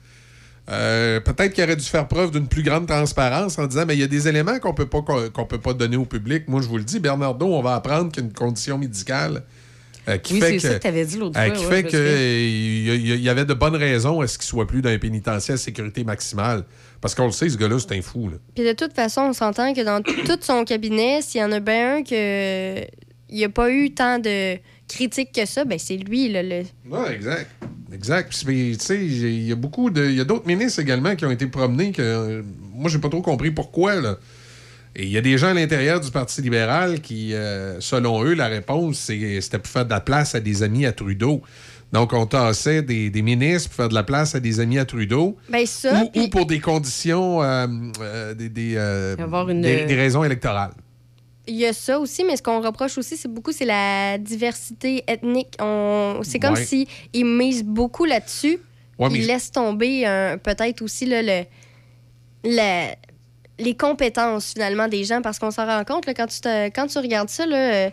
Euh, 0.68 1.20
Peut-être 1.20 1.52
qu'il 1.52 1.62
aurait 1.64 1.76
dû 1.76 1.84
faire 1.84 2.08
preuve 2.08 2.32
d'une 2.32 2.48
plus 2.48 2.62
grande 2.62 2.86
transparence 2.88 3.58
en 3.58 3.66
disant 3.66 3.84
mais 3.86 3.94
il 3.96 4.00
y 4.00 4.04
a 4.04 4.08
des 4.08 4.26
éléments 4.28 4.58
qu'on 4.58 4.74
peut 4.74 4.86
pas 4.88 5.00
qu'on 5.32 5.46
peut 5.46 5.60
pas 5.60 5.72
donner 5.74 5.96
au 5.96 6.04
public. 6.04 6.48
Moi, 6.48 6.60
je 6.60 6.66
vous 6.68 6.76
le 6.78 6.84
dis, 6.84 6.98
Bernardo, 7.00 7.46
on 7.46 7.62
va 7.62 7.76
apprendre 7.76 8.10
qu'il 8.10 8.22
y 8.22 8.26
a 8.26 8.28
une 8.28 8.34
condition 8.34 8.76
médicale 8.76 9.44
euh, 10.08 10.18
qui 10.18 10.34
Oui, 10.34 10.40
fait 10.40 10.56
que, 10.56 10.62
ça 10.62 10.74
que 10.74 10.78
t'avais 10.78 11.04
dit 11.06 11.18
l'autre 11.18 11.38
euh, 11.38 11.46
fois, 11.46 11.54
qui 11.56 11.66
ouais, 11.66 11.70
fait 11.70 11.80
je 11.82 11.86
me 11.86 11.90
que 11.90 11.96
souviens. 11.96 12.12
euh, 12.12 13.06
il 13.06 13.16
y, 13.16 13.22
y 13.22 13.28
avait 13.28 13.44
de 13.44 13.54
bonnes 13.54 13.76
raisons 13.76 14.20
à 14.20 14.26
ce 14.26 14.38
qu'il 14.38 14.46
soit 14.46 14.66
plus 14.66 14.82
dans 14.82 14.90
un 14.90 14.98
pénitentiaire 14.98 15.54
à 15.54 15.58
sécurité 15.58 16.02
maximale. 16.04 16.64
Parce 17.00 17.14
qu'on 17.14 17.26
le 17.26 17.32
sait, 17.32 17.48
ce 17.48 17.56
gars-là, 17.56 17.78
c'est 17.78 17.96
un 17.96 18.02
fou. 18.02 18.28
Là. 18.28 18.36
Puis 18.54 18.64
de 18.64 18.72
toute 18.72 18.92
façon, 18.92 19.20
on 19.22 19.32
s'entend 19.32 19.72
que 19.72 19.82
dans 19.84 20.02
tout 20.02 20.38
son 20.40 20.64
cabinet, 20.64 21.22
s'il 21.22 21.40
y 21.40 21.44
en 21.44 21.52
a 21.52 21.60
bien 21.60 21.96
un 21.98 22.02
que 22.02 22.80
il 23.28 23.36
n'y 23.36 23.44
a 23.44 23.48
pas 23.48 23.70
eu 23.70 23.92
tant 23.92 24.18
de 24.18 24.56
critique 24.88 25.32
que 25.32 25.46
ça, 25.46 25.64
ben 25.64 25.78
c'est 25.78 25.96
lui, 25.96 26.28
là, 26.28 26.42
le... 26.42 26.62
Oui, 26.90 26.98
exact. 27.12 27.50
Exact. 27.92 28.32
Puis, 28.44 28.76
tu 28.78 28.84
sais, 28.84 29.04
il 29.06 29.46
y 29.46 29.52
a 29.52 29.54
beaucoup 29.54 29.90
de. 29.90 30.04
Il 30.06 30.16
y 30.16 30.20
a 30.20 30.24
d'autres 30.24 30.46
ministres 30.46 30.80
également 30.80 31.14
qui 31.14 31.24
ont 31.24 31.30
été 31.30 31.46
promenés 31.46 31.92
que 31.92 32.02
euh, 32.02 32.42
moi, 32.74 32.90
j'ai 32.90 32.98
pas 32.98 33.08
trop 33.08 33.22
compris 33.22 33.50
pourquoi, 33.52 33.94
là. 34.00 34.16
Et 34.96 35.04
il 35.04 35.10
y 35.10 35.16
a 35.18 35.20
des 35.20 35.38
gens 35.38 35.48
à 35.48 35.54
l'intérieur 35.54 36.00
du 36.00 36.10
Parti 36.10 36.42
libéral 36.42 37.00
qui, 37.00 37.32
euh, 37.34 37.80
selon 37.80 38.24
eux, 38.24 38.34
la 38.34 38.48
réponse, 38.48 38.98
c'est- 38.98 39.40
c'était 39.40 39.58
pour 39.58 39.70
faire 39.70 39.84
de 39.84 39.90
la 39.90 40.00
place 40.00 40.34
à 40.34 40.40
des 40.40 40.62
amis 40.62 40.84
à 40.84 40.92
Trudeau. 40.92 41.42
Donc, 41.92 42.12
on 42.12 42.26
tassait 42.26 42.82
des, 42.82 43.08
des 43.10 43.22
ministres 43.22 43.68
pour 43.68 43.76
faire 43.76 43.88
de 43.88 43.94
la 43.94 44.02
place 44.02 44.34
à 44.34 44.40
des 44.40 44.58
amis 44.58 44.78
à 44.78 44.84
Trudeau. 44.84 45.36
Ben 45.48 45.64
ça, 45.66 46.02
ou, 46.14 46.20
ou 46.22 46.28
pour 46.28 46.46
des 46.46 46.58
conditions, 46.60 47.42
euh, 47.42 47.66
euh, 48.00 48.34
des, 48.34 48.48
des, 48.48 48.72
euh, 48.76 49.14
Avoir 49.18 49.48
une- 49.48 49.62
des- 49.62 49.84
des 49.84 49.94
raisons 49.94 50.24
électorales. 50.24 50.72
Il 51.48 51.54
y 51.54 51.64
a 51.66 51.72
ça 51.72 52.00
aussi, 52.00 52.24
mais 52.24 52.36
ce 52.36 52.42
qu'on 52.42 52.60
reproche 52.60 52.98
aussi, 52.98 53.16
c'est 53.16 53.28
beaucoup, 53.32 53.52
c'est 53.52 53.64
la 53.66 54.18
diversité 54.18 55.04
ethnique. 55.06 55.54
On... 55.60 56.20
C'est 56.24 56.40
comme 56.40 56.54
Ouais. 56.54 56.64
si 56.64 56.88
ils 57.12 57.24
misent 57.24 57.62
beaucoup 57.64 58.04
là-dessus. 58.04 58.58
Ouais, 58.98 59.08
ils 59.10 59.20
mais- 59.20 59.26
laissent 59.26 59.52
tomber 59.52 60.06
euh, 60.06 60.36
peut-être 60.38 60.82
aussi 60.82 61.06
là, 61.06 61.22
le, 61.22 61.44
le- 62.44 62.94
les 63.58 63.74
compétences 63.76 64.52
finalement 64.54 64.88
des 64.88 65.04
gens, 65.04 65.22
parce 65.22 65.38
qu'on 65.38 65.50
s'en 65.50 65.66
rend 65.66 65.84
compte 65.84 66.06
là, 66.06 66.14
quand, 66.14 66.26
tu 66.26 66.40
te- 66.40 66.66
quand 66.70 66.86
tu 66.88 66.98
regardes 66.98 67.28
ça, 67.28 67.44
euh, 67.44 67.90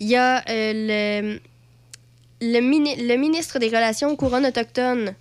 il 0.00 0.08
y 0.08 0.16
a 0.16 0.38
euh, 0.48 0.72
le, 0.74 1.40
le, 2.40 2.60
mini- 2.60 2.96
le 2.96 3.16
ministre 3.16 3.58
des 3.58 3.66
Relations 3.68 4.14
couronnes 4.16 4.46
autochtones. 4.46 5.14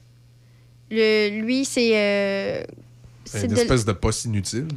Le, 0.90 1.42
lui, 1.42 1.66
c'est... 1.66 1.92
euh, 1.96 2.64
c'est 3.26 3.44
Une 3.46 3.54
de- 3.54 3.58
espèce 3.60 3.84
de 3.86 3.92
poste 3.94 4.26
inutile. 4.26 4.68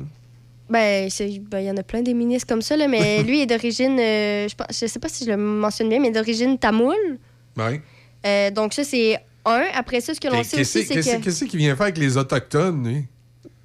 Ben, 0.69 1.09
ben, 1.51 1.59
il 1.61 1.67
y 1.67 1.71
en 1.71 1.77
a 1.77 1.83
plein 1.83 2.03
des 2.03 2.15
ministres 2.15 2.49
comme 2.49 2.63
ça, 2.63 2.77
là, 2.77 2.89
mais 2.89 3.23
lui 3.25 3.41
est 3.41 3.47
d'origine, 3.47 3.99
euh, 4.01 4.49
je, 4.49 4.55
je 4.71 4.87
sais 4.87 4.99
pas 4.99 5.09
si 5.09 5.25
je 5.25 5.31
le 5.31 5.37
mentionne 5.37 5.89
bien, 5.89 6.01
mais 6.01 6.11
d'origine 6.11 6.59
tamoule. 6.59 7.19
Ouais. 7.57 7.81
Euh, 8.27 8.51
donc 8.51 8.75
ça, 8.75 8.83
c'est 8.85 9.19
un. 9.45 9.63
Après 9.75 10.01
ça, 10.01 10.15
ce 10.15 10.21
que 10.21 10.29
l'on 10.29 10.43
sait 10.43 10.57
Qu'est-ce 10.59 10.79
aussi, 10.79 10.89
c'est 10.89 10.95
qu'est-ce- 10.95 11.17
que... 11.17 11.23
qu'est-ce 11.25 11.45
qu'il 11.45 11.59
vient 11.59 11.75
faire 11.77 11.85
avec 11.85 11.99
les 11.99 12.17
Autochtones, 12.17 12.87
lui? 12.87 13.05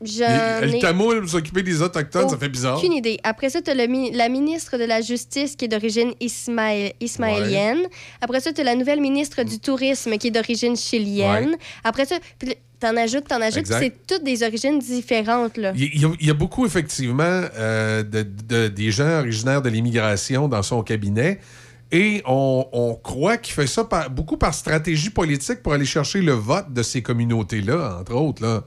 Ai 0.03 0.65
Le 0.65 0.79
tamoul 0.81 1.29
s'occuper 1.29 1.61
des 1.61 1.79
Autochtones, 1.79 2.27
ça 2.27 2.35
fait 2.37 2.49
bizarre. 2.49 2.79
Aucune 2.79 2.93
idée. 2.93 3.19
Après 3.23 3.51
ça, 3.51 3.61
tu 3.61 3.69
as 3.69 3.75
la 3.75 4.29
ministre 4.29 4.77
de 4.79 4.83
la 4.83 4.99
Justice 5.01 5.55
qui 5.55 5.65
est 5.65 5.67
d'origine 5.67 6.13
ismaé- 6.19 6.93
ismaélienne. 6.99 7.83
Après 8.19 8.39
ça, 8.39 8.51
tu 8.51 8.61
as 8.61 8.63
la 8.63 8.73
nouvelle 8.73 8.99
ministre 8.99 9.43
du 9.43 9.59
Tourisme 9.59 10.17
qui 10.17 10.27
est 10.29 10.31
d'origine 10.31 10.75
chilienne. 10.75 11.49
Ouais. 11.51 11.57
Après 11.83 12.05
ça, 12.05 12.15
t'en 12.81 12.97
ajoutes, 12.97 13.27
t'en 13.29 13.39
ajoutes, 13.41 13.67
c'est 13.67 13.93
toutes 14.05 14.23
des 14.25 14.43
origines 14.43 14.79
différentes. 14.79 15.55
Là. 15.55 15.71
Il 15.75 16.01
y, 16.01 16.05
a, 16.05 16.09
il 16.19 16.27
y 16.27 16.29
a 16.29 16.33
beaucoup, 16.33 16.65
effectivement, 16.65 17.23
euh, 17.55 18.03
de, 18.03 18.23
de- 18.23 18.67
des 18.67 18.91
gens 18.91 19.19
originaires 19.19 19.61
de 19.61 19.69
l'immigration 19.69 20.49
dans 20.49 20.63
son 20.63 20.83
cabinet. 20.83 21.39
Et 21.93 22.21
on, 22.25 22.67
on 22.71 22.95
croit 22.95 23.37
qu'il 23.37 23.53
fait 23.53 23.67
ça 23.67 23.83
par- 23.83 24.09
beaucoup 24.09 24.37
par 24.37 24.53
stratégie 24.53 25.09
politique 25.09 25.61
pour 25.61 25.73
aller 25.73 25.85
chercher 25.85 26.21
le 26.21 26.31
vote 26.33 26.73
de 26.73 26.83
ces 26.83 27.01
communautés-là, 27.01 27.99
entre 28.01 28.15
autres. 28.15 28.41
Là. 28.43 28.63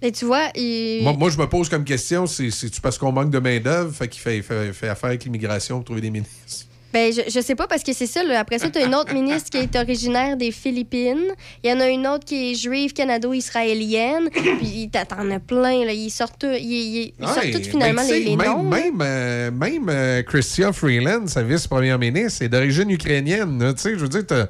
Et 0.00 0.10
tu 0.12 0.24
vois, 0.24 0.48
il... 0.54 1.02
Moi, 1.02 1.12
moi, 1.14 1.28
je 1.28 1.36
me 1.38 1.46
pose 1.46 1.68
comme 1.68 1.84
question, 1.84 2.26
c'est- 2.26 2.50
c'est-tu 2.50 2.80
parce 2.80 2.96
qu'on 2.98 3.12
manque 3.12 3.30
de 3.30 3.38
main-d'œuvre, 3.38 3.92
fait 3.94 4.08
qu'il 4.08 4.22
fait, 4.22 4.42
fait- 4.42 4.72
fait 4.72 4.88
affaire 4.88 5.08
avec 5.10 5.24
l'immigration 5.24 5.76
pour 5.76 5.84
trouver 5.86 6.00
des 6.00 6.10
ministres? 6.10 6.66
Ben, 6.92 7.12
je, 7.12 7.20
je 7.30 7.40
sais 7.40 7.54
pas 7.54 7.66
parce 7.66 7.82
que 7.82 7.92
c'est 7.92 8.06
ça. 8.06 8.22
là. 8.24 8.40
Après 8.40 8.58
ça, 8.58 8.70
tu 8.70 8.78
as 8.78 8.84
une 8.86 8.94
autre 8.94 9.12
ministre 9.12 9.50
qui 9.50 9.58
est 9.58 9.76
originaire 9.76 10.36
des 10.38 10.50
Philippines. 10.50 11.22
Il 11.62 11.70
y 11.70 11.72
en 11.72 11.80
a 11.80 11.88
une 11.88 12.06
autre 12.06 12.24
qui 12.24 12.52
est 12.52 12.54
juive 12.54 12.92
canado-israélienne. 12.94 14.30
Puis 14.32 14.88
t'en 14.90 15.04
t'en 15.04 15.30
as 15.30 15.38
plein. 15.38 15.84
Là. 15.84 15.92
Ils 15.92 16.10
sortent, 16.10 16.44
ils, 16.44 16.62
ils- 16.62 17.14
ils 17.20 17.26
sortent 17.26 17.44
Ouais, 17.44 17.50
tous 17.50 17.68
finalement 17.68 18.02
ben, 18.02 18.10
les, 18.12 18.20
les 18.24 18.36
même, 18.36 18.46
noms. 18.48 18.62
Même, 18.62 18.98
euh, 19.02 19.50
même 19.50 19.86
euh, 19.90 20.22
Chrystia 20.22 20.72
Freeland, 20.72 21.26
sa 21.26 21.42
vice-première 21.42 21.98
ministre, 21.98 22.42
est 22.42 22.48
d'origine 22.48 22.90
ukrainienne. 22.90 23.72
Tu 23.76 23.82
sais, 23.82 23.90
je 23.92 23.96
veux 23.96 24.08
dire, 24.08 24.26
t'as 24.26 24.46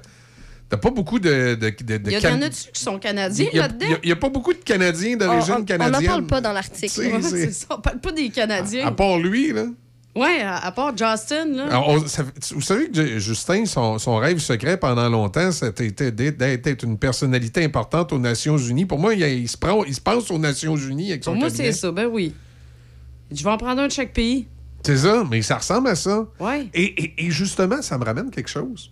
t'as 0.68 0.76
pas 0.76 0.90
beaucoup 0.90 1.18
de. 1.18 1.54
de, 1.54 1.70
de- 1.70 1.96
de 1.98 2.02
Il 2.06 2.12
y, 2.12 2.16
a- 2.16 2.20
Can- 2.20 2.36
en 2.36 2.42
a-tu 2.42 2.70
qui 2.72 2.80
sont 2.82 2.98
canadiens 2.98 3.46
Il 3.52 3.56
y 3.56 3.58
a- 3.58 3.62
là-dedans? 3.62 3.86
il 4.02 4.08
y 4.10 4.12
a- 4.12 4.16
pas 4.16 4.28
beaucoup 4.28 4.52
de 4.52 4.58
Canadiens 4.58 5.16
d'origine 5.16 5.54
on- 5.54 5.60
On 5.62 5.64
canadienne. 5.64 6.02
n'en 6.02 6.06
parle 6.08 6.26
pas 6.26 6.40
dans 6.40 6.52
l'article. 6.52 7.00
On 7.70 7.80
parle 7.80 7.98
pas 8.00 8.12
des 8.12 8.28
Canadiens. 8.28 8.86
À 8.86 8.92
part 8.92 9.18
lui, 9.18 9.52
là. 9.52 9.64
Ouais, 10.18 10.40
à, 10.42 10.56
à 10.58 10.72
part 10.72 10.90
Justin, 10.96 11.46
là. 11.54 11.66
Alors, 11.68 11.88
on- 11.88 12.06
ça 12.06 12.24
fait- 12.24 12.52
vous 12.54 12.60
savez 12.60 12.88
que 12.90 12.94
Ju- 13.02 13.20
Justin, 13.20 13.64
son, 13.66 13.98
son 13.98 14.16
rêve 14.16 14.38
secret 14.38 14.76
pendant 14.78 15.08
longtemps, 15.08 15.50
c'était 15.52 15.90
d'être 16.10 16.36
d'être 16.36 16.82
une 16.84 16.98
personnalité 16.98 17.64
importante 17.64 18.12
aux 18.12 18.18
Nations 18.18 18.58
Unies. 18.58 18.84
Pour 18.86 18.98
moi, 18.98 19.14
il, 19.14 19.22
il 19.22 19.48
se, 19.48 19.56
prend, 19.56 19.84
il 19.84 19.94
se 19.94 20.00
pense 20.00 20.30
aux 20.30 20.38
Nations 20.38 20.76
Unies 20.76 21.10
avec 21.12 21.24
son 21.24 21.32
Pour 21.32 21.40
moi, 21.40 21.50
c'est 21.50 21.72
ça. 21.72 21.92
Ben 21.92 22.06
oui. 22.06 22.34
Je 23.30 23.42
vais 23.44 23.50
en 23.50 23.58
prendre 23.58 23.80
un 23.82 23.86
de 23.88 23.92
chaque 23.92 24.12
pays. 24.12 24.46
C'est 24.84 24.96
ça, 24.98 25.24
mais 25.30 25.42
ça 25.42 25.56
ressemble 25.58 25.88
à 25.88 25.94
ça. 25.94 26.26
Et, 26.74 26.84
et- 26.84 27.26
et 27.26 27.30
justement, 27.30 27.82
ça 27.82 27.98
me 27.98 28.04
ramène 28.04 28.30
quelque 28.30 28.48
chose. 28.50 28.90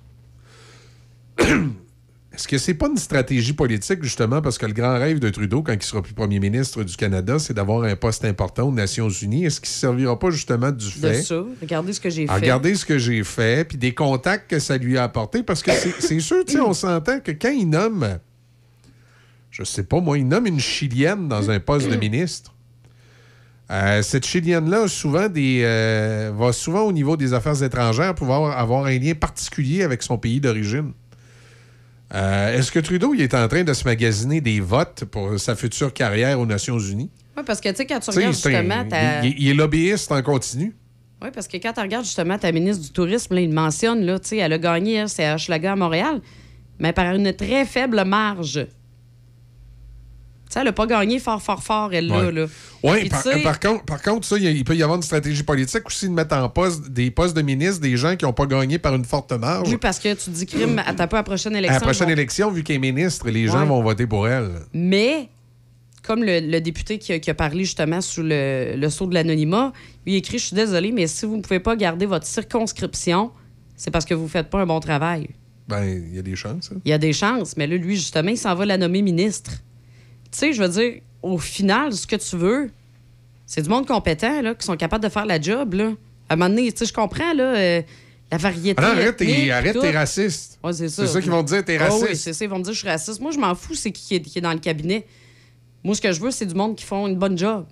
Est-ce 2.36 2.46
que 2.46 2.58
c'est 2.58 2.74
pas 2.74 2.88
une 2.88 2.98
stratégie 2.98 3.54
politique, 3.54 4.02
justement, 4.02 4.42
parce 4.42 4.58
que 4.58 4.66
le 4.66 4.74
grand 4.74 4.98
rêve 4.98 5.18
de 5.20 5.30
Trudeau, 5.30 5.62
quand 5.62 5.72
il 5.72 5.82
sera 5.82 6.02
plus 6.02 6.12
premier 6.12 6.38
ministre 6.38 6.84
du 6.84 6.94
Canada, 6.94 7.38
c'est 7.38 7.54
d'avoir 7.54 7.84
un 7.84 7.96
poste 7.96 8.26
important 8.26 8.64
aux 8.68 8.72
Nations 8.72 9.08
Unies? 9.08 9.46
Est-ce 9.46 9.58
qu'il 9.58 9.70
ne 9.70 9.74
servira 9.78 10.18
pas 10.18 10.28
justement 10.30 10.70
du 10.70 10.84
De 10.84 10.90
fait? 10.90 11.22
ça. 11.22 11.42
Regardez 11.62 11.94
ce 11.94 12.00
que 12.00 12.10
j'ai 12.10 12.24
à 12.28 12.34
fait. 12.34 12.40
regarder 12.40 12.74
ce 12.74 12.84
que 12.84 12.98
j'ai 12.98 13.24
fait, 13.24 13.66
puis 13.66 13.78
des 13.78 13.94
contacts 13.94 14.50
que 14.50 14.58
ça 14.58 14.76
lui 14.76 14.98
a 14.98 15.04
apporté, 15.04 15.42
parce 15.42 15.62
que 15.62 15.70
c'est 15.98 16.20
sûr, 16.20 16.44
tu 16.44 16.54
sais, 16.54 16.60
on 16.60 16.74
s'entend 16.74 17.20
que 17.20 17.32
quand 17.32 17.48
il 17.48 17.70
nomme, 17.70 18.18
je 19.50 19.64
sais 19.64 19.84
pas 19.84 20.00
moi, 20.00 20.18
il 20.18 20.28
nomme 20.28 20.46
une 20.46 20.60
Chilienne 20.60 21.28
dans 21.28 21.50
un 21.50 21.58
poste 21.58 21.88
de 21.88 21.96
ministre. 21.96 22.52
euh, 23.70 24.02
cette 24.02 24.26
Chilienne-là 24.26 24.88
souvent 24.88 25.30
des, 25.30 25.62
euh, 25.64 26.32
va 26.36 26.52
souvent 26.52 26.82
au 26.82 26.92
niveau 26.92 27.16
des 27.16 27.32
affaires 27.32 27.62
étrangères 27.62 28.14
pouvoir 28.14 28.58
avoir 28.58 28.84
un 28.84 28.98
lien 28.98 29.14
particulier 29.14 29.82
avec 29.82 30.02
son 30.02 30.18
pays 30.18 30.38
d'origine. 30.38 30.92
Euh, 32.14 32.56
Est-ce 32.56 32.70
que 32.70 32.78
Trudeau 32.78 33.14
il 33.14 33.20
est 33.22 33.34
en 33.34 33.48
train 33.48 33.64
de 33.64 33.72
se 33.72 33.84
magasiner 33.84 34.40
des 34.40 34.60
votes 34.60 35.04
pour 35.04 35.38
sa 35.40 35.56
future 35.56 35.92
carrière 35.92 36.38
aux 36.38 36.46
Nations 36.46 36.78
Unies? 36.78 37.10
Oui, 37.36 37.42
parce 37.44 37.60
que 37.60 37.68
tu 37.68 37.76
sais, 37.76 37.86
quand 37.86 37.98
tu 38.00 38.10
regardes 38.10 38.28
un- 38.28 38.32
justement 38.32 38.84
il, 39.24 39.48
est 39.48 39.54
lobbyiste 39.54 40.12
en 40.12 40.22
continu. 40.22 40.74
Oui, 41.22 41.28
parce 41.34 41.48
que 41.48 41.56
quand 41.56 41.72
tu 41.72 41.80
regardes 41.80 42.04
justement 42.04 42.38
ta 42.38 42.52
ministre 42.52 42.82
du 42.84 42.90
Tourisme, 42.92 43.34
là, 43.34 43.40
il 43.40 43.52
mentionne, 43.52 44.04
là, 44.04 44.18
tu 44.18 44.28
sais, 44.28 44.36
elle 44.36 44.52
a 44.52 44.58
gagné, 44.58 44.94
elle, 44.94 45.08
c'est 45.08 45.32
Hochelaga 45.32 45.72
à 45.72 45.76
Montréal, 45.76 46.20
mais 46.78 46.92
par 46.92 47.12
une 47.14 47.32
très 47.34 47.64
faible 47.64 48.04
marge. 48.04 48.66
Tu 50.48 50.52
sais, 50.52 50.60
elle 50.60 50.66
n'a 50.66 50.72
pas 50.72 50.86
gagné 50.86 51.18
fort, 51.18 51.42
fort, 51.42 51.62
fort, 51.62 51.92
elle, 51.92 52.06
là. 52.06 52.26
Ouais. 52.26 52.32
là. 52.32 52.46
Oui, 52.84 53.08
par, 53.42 53.58
contre, 53.58 53.84
par 53.84 54.00
contre, 54.00 54.26
ça, 54.26 54.38
il 54.38 54.62
peut 54.64 54.76
y 54.76 54.82
avoir 54.82 54.96
une 54.96 55.02
stratégie 55.02 55.42
politique 55.42 55.84
aussi 55.86 56.06
de 56.08 56.12
mettre 56.14 56.36
en 56.36 56.48
poste 56.48 56.88
des 56.88 57.10
postes 57.10 57.36
de 57.36 57.42
ministre 57.42 57.80
des 57.80 57.96
gens 57.96 58.14
qui 58.14 58.24
n'ont 58.24 58.32
pas 58.32 58.46
gagné 58.46 58.78
par 58.78 58.94
une 58.94 59.04
forte 59.04 59.32
marge. 59.32 59.68
Oui, 59.68 59.76
parce 59.76 59.98
que 59.98 60.14
tu 60.14 60.30
dis 60.30 60.46
crime, 60.46 60.80
à 60.86 60.94
ta 60.94 61.08
pas 61.08 61.16
à 61.16 61.20
la 61.20 61.24
prochaine 61.24 61.54
à 61.56 61.58
élection. 61.58 61.74
la 61.74 61.80
prochaine 61.80 62.10
élection, 62.10 62.50
vu 62.52 62.62
qu'elle 62.62 62.76
est 62.76 62.78
ministre, 62.78 63.28
les 63.28 63.46
gens 63.48 63.66
vont 63.66 63.82
voter 63.82 64.06
pour 64.06 64.28
elle. 64.28 64.50
Mais, 64.72 65.28
comme 66.04 66.22
le, 66.22 66.38
le 66.38 66.60
député 66.60 66.98
qui 66.98 67.12
a, 67.14 67.18
qui 67.18 67.28
a 67.28 67.34
parlé 67.34 67.64
justement 67.64 68.00
sous 68.00 68.22
le, 68.22 68.74
le 68.76 68.88
sceau 68.90 69.06
de 69.08 69.14
l'anonymat, 69.14 69.72
lui 70.06 70.12
il 70.12 70.16
écrit 70.18 70.38
Je 70.38 70.44
suis 70.46 70.54
désolé, 70.56 70.92
mais 70.92 71.08
si 71.08 71.26
vous 71.26 71.36
ne 71.36 71.42
pouvez 71.42 71.58
pas 71.58 71.74
garder 71.74 72.06
votre 72.06 72.26
circonscription, 72.26 73.32
c'est 73.74 73.90
parce 73.90 74.04
que 74.04 74.14
vous 74.14 74.22
ne 74.24 74.28
faites 74.28 74.48
pas 74.48 74.60
un 74.60 74.66
bon 74.66 74.78
travail. 74.78 75.28
Ben, 75.66 75.82
il 75.84 76.14
y 76.14 76.18
a 76.20 76.22
des 76.22 76.36
chances. 76.36 76.70
hein. 76.72 76.78
Il 76.84 76.90
y 76.90 76.94
a 76.94 76.98
des 76.98 77.12
chances, 77.12 77.56
mais 77.56 77.66
là, 77.66 77.76
lui, 77.76 77.96
justement, 77.96 78.30
il 78.30 78.38
s'en 78.38 78.54
va 78.54 78.64
la 78.64 78.78
nommer 78.78 79.02
ministre. 79.02 79.50
Tu 80.38 80.40
sais, 80.40 80.52
je 80.52 80.62
veux 80.62 80.68
dire, 80.68 81.00
au 81.22 81.38
final, 81.38 81.94
ce 81.94 82.06
que 82.06 82.16
tu 82.16 82.36
veux, 82.36 82.70
c'est 83.46 83.62
du 83.62 83.70
monde 83.70 83.86
compétent, 83.86 84.42
là, 84.42 84.54
qui 84.54 84.66
sont 84.66 84.76
capables 84.76 85.02
de 85.02 85.08
faire 85.08 85.24
la 85.24 85.40
job, 85.40 85.72
là. 85.72 85.92
À 86.28 86.34
un 86.34 86.36
moment 86.36 86.50
donné, 86.50 86.70
tu 86.72 86.78
sais, 86.80 86.86
je 86.86 86.92
comprends, 86.92 87.32
là, 87.32 87.56
euh, 87.56 87.82
la 88.30 88.36
variété. 88.36 88.74
Ah 88.76 88.82
non, 88.88 88.88
arrête, 88.88 89.22
ethnique, 89.22 89.48
arrête, 89.50 89.80
t'es 89.80 89.90
raciste. 89.92 90.58
Ouais, 90.62 90.74
c'est 90.74 90.90
ça. 90.90 91.06
C'est 91.06 91.12
ça 91.14 91.22
qu'ils 91.22 91.30
vont 91.30 91.42
te 91.42 91.48
dire, 91.54 91.64
t'es 91.64 91.78
Ah 91.80 91.84
raciste. 91.84 92.06
oui, 92.10 92.16
c'est 92.16 92.32
ça. 92.34 92.44
Ils 92.44 92.48
vont 92.48 92.58
me 92.58 92.64
dire 92.64 92.74
je 92.74 92.78
suis 92.80 92.88
raciste. 92.88 93.18
Moi, 93.20 93.30
je 93.30 93.38
m'en 93.38 93.54
fous, 93.54 93.74
c'est 93.74 93.92
qui, 93.92 94.02
qui 94.04 94.14
est, 94.16 94.20
qui 94.20 94.38
est 94.38 94.42
dans 94.42 94.52
le 94.52 94.58
cabinet. 94.58 95.06
Moi, 95.82 95.94
ce 95.94 96.02
que 96.02 96.12
je 96.12 96.20
veux, 96.20 96.30
c'est 96.30 96.46
du 96.46 96.54
monde 96.54 96.76
qui 96.76 96.84
font 96.84 97.06
une 97.06 97.16
bonne 97.16 97.38
job. 97.38 97.64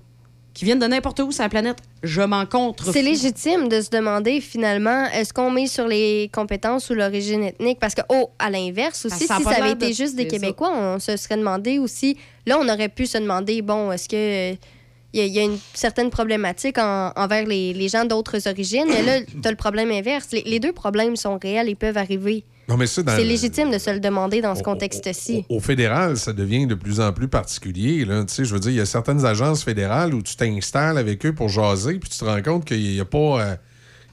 Qui 0.55 0.65
viennent 0.65 0.79
de 0.79 0.87
n'importe 0.87 1.19
où 1.19 1.33
sur 1.33 1.43
la 1.43 1.49
planète. 1.49 1.79
Je 2.05 2.23
m'en 2.23 2.47
contre. 2.47 2.93
C'est 2.93 3.03
légitime 3.03 3.69
de 3.69 3.81
se 3.81 3.91
demander 3.91 4.41
finalement, 4.41 5.05
est-ce 5.13 5.33
qu'on 5.35 5.51
met 5.51 5.67
sur 5.67 5.89
les 5.89 6.31
compétences 6.33 6.91
ou 6.91 6.95
l'origine 6.95 7.43
ethnique? 7.43 7.81
Parce 7.81 7.95
que, 7.97 8.03
oh, 8.09 8.31
à 8.39 8.51
l'inverse 8.51 9.05
aussi, 9.07 9.27
Ça 9.27 9.35
a 9.35 9.39
si 9.39 9.43
ça 9.45 9.51
avait 9.51 9.75
de- 9.75 9.85
été 9.85 9.93
juste 9.93 10.15
des 10.15 10.25
ça. 10.25 10.29
Québécois, 10.31 10.71
on 10.73 11.01
se 11.01 11.17
serait 11.17 11.37
demandé 11.37 11.79
aussi. 11.81 12.17
Là, 12.47 12.59
on 12.61 12.69
aurait 12.69 12.89
pu 12.89 13.07
se 13.07 13.19
demander, 13.19 13.63
bon, 13.63 13.91
est-ce 13.93 14.09
que. 14.09 14.53
euh, 14.53 14.55
Il 15.13 15.19
y, 15.19 15.23
a- 15.23 15.27
il 15.27 15.33
y 15.33 15.39
a 15.39 15.43
une 15.43 15.59
certaine 15.75 16.11
problématique 16.11 16.77
en- 16.77 17.13
envers 17.15 17.47
les, 17.47 17.73
les 17.73 17.89
gens 17.89 18.05
d'autres 18.05 18.49
origines, 18.49 18.87
mais 18.89 19.03
là, 19.03 19.21
tu 19.43 19.47
as 19.47 19.51
le 19.53 19.57
problème 19.57 19.93
inverse. 19.93 20.27
Les, 20.33 20.43
les 20.45 20.59
deux 20.59 20.73
problèmes 20.73 21.15
sont 21.15 21.39
réels 21.41 21.69
et 21.69 21.77
peuvent 21.77 21.97
arriver. 21.97 22.43
C'est 22.69 23.25
légitime 23.25 23.71
de 23.71 23.79
se 23.79 23.91
le 23.91 24.01
demander 24.01 24.41
dans 24.41 24.55
ce 24.55 24.63
contexte-ci. 24.63 25.45
Au 25.49 25.61
fédéral, 25.61 26.17
ça 26.17 26.33
devient 26.33 26.67
de 26.67 26.75
plus 26.75 27.01
en 27.01 27.13
plus 27.13 27.29
particulier. 27.29 28.05
Là. 28.05 28.25
Tu 28.25 28.33
sais, 28.35 28.45
je 28.45 28.53
veux 28.55 28.61
dire, 28.61 28.71
il 28.71 28.77
y 28.77 28.81
a 28.81 28.87
certaines 28.87 29.25
agences 29.25 29.63
fédérales 29.65 30.15
où 30.15 30.23
tu 30.23 30.35
t'installes 30.37 30.97
avec 30.99 31.25
eux 31.27 31.35
pour 31.35 31.49
jaser, 31.49 31.99
puis 31.99 32.09
tu 32.09 32.19
te 32.19 32.25
rends 32.25 32.43
compte 32.43 32.65
qu'il 32.65 32.81
n'y 32.83 33.01
a 33.01 33.05
pas, 33.05 33.19
euh, 33.41 33.57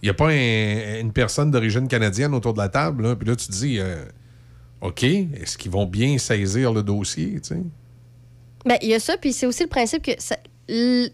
il 0.01 0.07
y 0.07 0.09
a 0.09 0.13
pas 0.13 0.27
un- 0.29 0.99
une 0.99 1.13
personne 1.13 1.49
d'origine 1.51 1.87
canadienne 1.87 2.33
autour 2.33 2.53
de 2.53 2.59
la 2.59 2.69
table. 2.69 3.03
là. 3.03 3.15
Puis 3.15 3.27
là, 3.27 3.35
tu 3.35 3.47
te 3.47 3.51
dis, 3.51 3.77
euh, 3.79 4.03
OK, 4.81 5.03
est-ce 5.03 5.57
qu'ils 5.57 5.71
vont 5.71 5.85
bien 5.85 6.17
saisir 6.17 6.73
le 6.73 6.83
dossier? 6.83 7.39
Ben, 8.65 8.77
il 8.81 8.89
y 8.89 8.93
a 8.93 8.99
ça, 8.99 9.15
puis 9.17 9.31
c'est 9.33 9.45
aussi 9.45 9.63
le 9.63 9.69
principe 9.69 10.03
que 10.03 10.11
ça- 10.17 10.37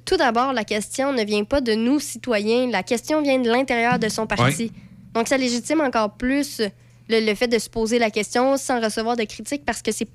tout 0.06 0.18
d'abord, 0.18 0.54
la 0.54 0.64
question 0.64 1.14
ne 1.14 1.24
vient 1.24 1.44
pas 1.44 1.62
de 1.62 1.74
nous, 1.74 2.00
citoyens. 2.00 2.70
La 2.70 2.84
question 2.84 3.22
vient 3.22 3.40
de 3.40 3.50
l'intérieur 3.50 4.00
de 4.00 4.08
son 4.10 4.28
parti. 4.28 4.64
Ouais. 4.64 4.72
Donc, 5.14 5.28
ça 5.28 5.38
légitime 5.38 5.82
encore 5.82 6.14
plus 6.16 6.62
le, 7.10 7.36
fait 7.36 7.48
de 7.48 7.60
se 7.60 7.70
poser 7.70 8.00
la 8.00 8.12
question 8.12 8.58
sans 8.58 8.82
recevoir 8.82 9.16
de 9.16 9.24
critiques 9.24 9.66
parce 9.66 9.82
que 9.82 9.92
c'est 9.92 10.08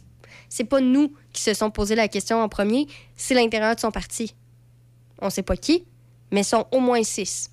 c'est 0.49 0.65
pas 0.65 0.83
nous 0.83 1.15
qui 1.33 1.41
se 1.41 1.55
sont 1.55 1.71
posé 1.71 1.95
la 1.95 2.09
question 2.09 2.43
en 2.43 2.49
premier, 2.49 2.87
c'est 3.17 3.33
l'intérieur 3.33 3.75
de 3.75 3.81
son 3.81 3.91
parti. 3.91 4.35
On 5.19 5.31
sait 5.31 5.43
pas 5.43 5.57
qui, 5.57 5.87
mais 6.31 6.43
sont 6.43 6.67
au 6.73 6.81
moins 6.81 7.03
six. 7.03 7.51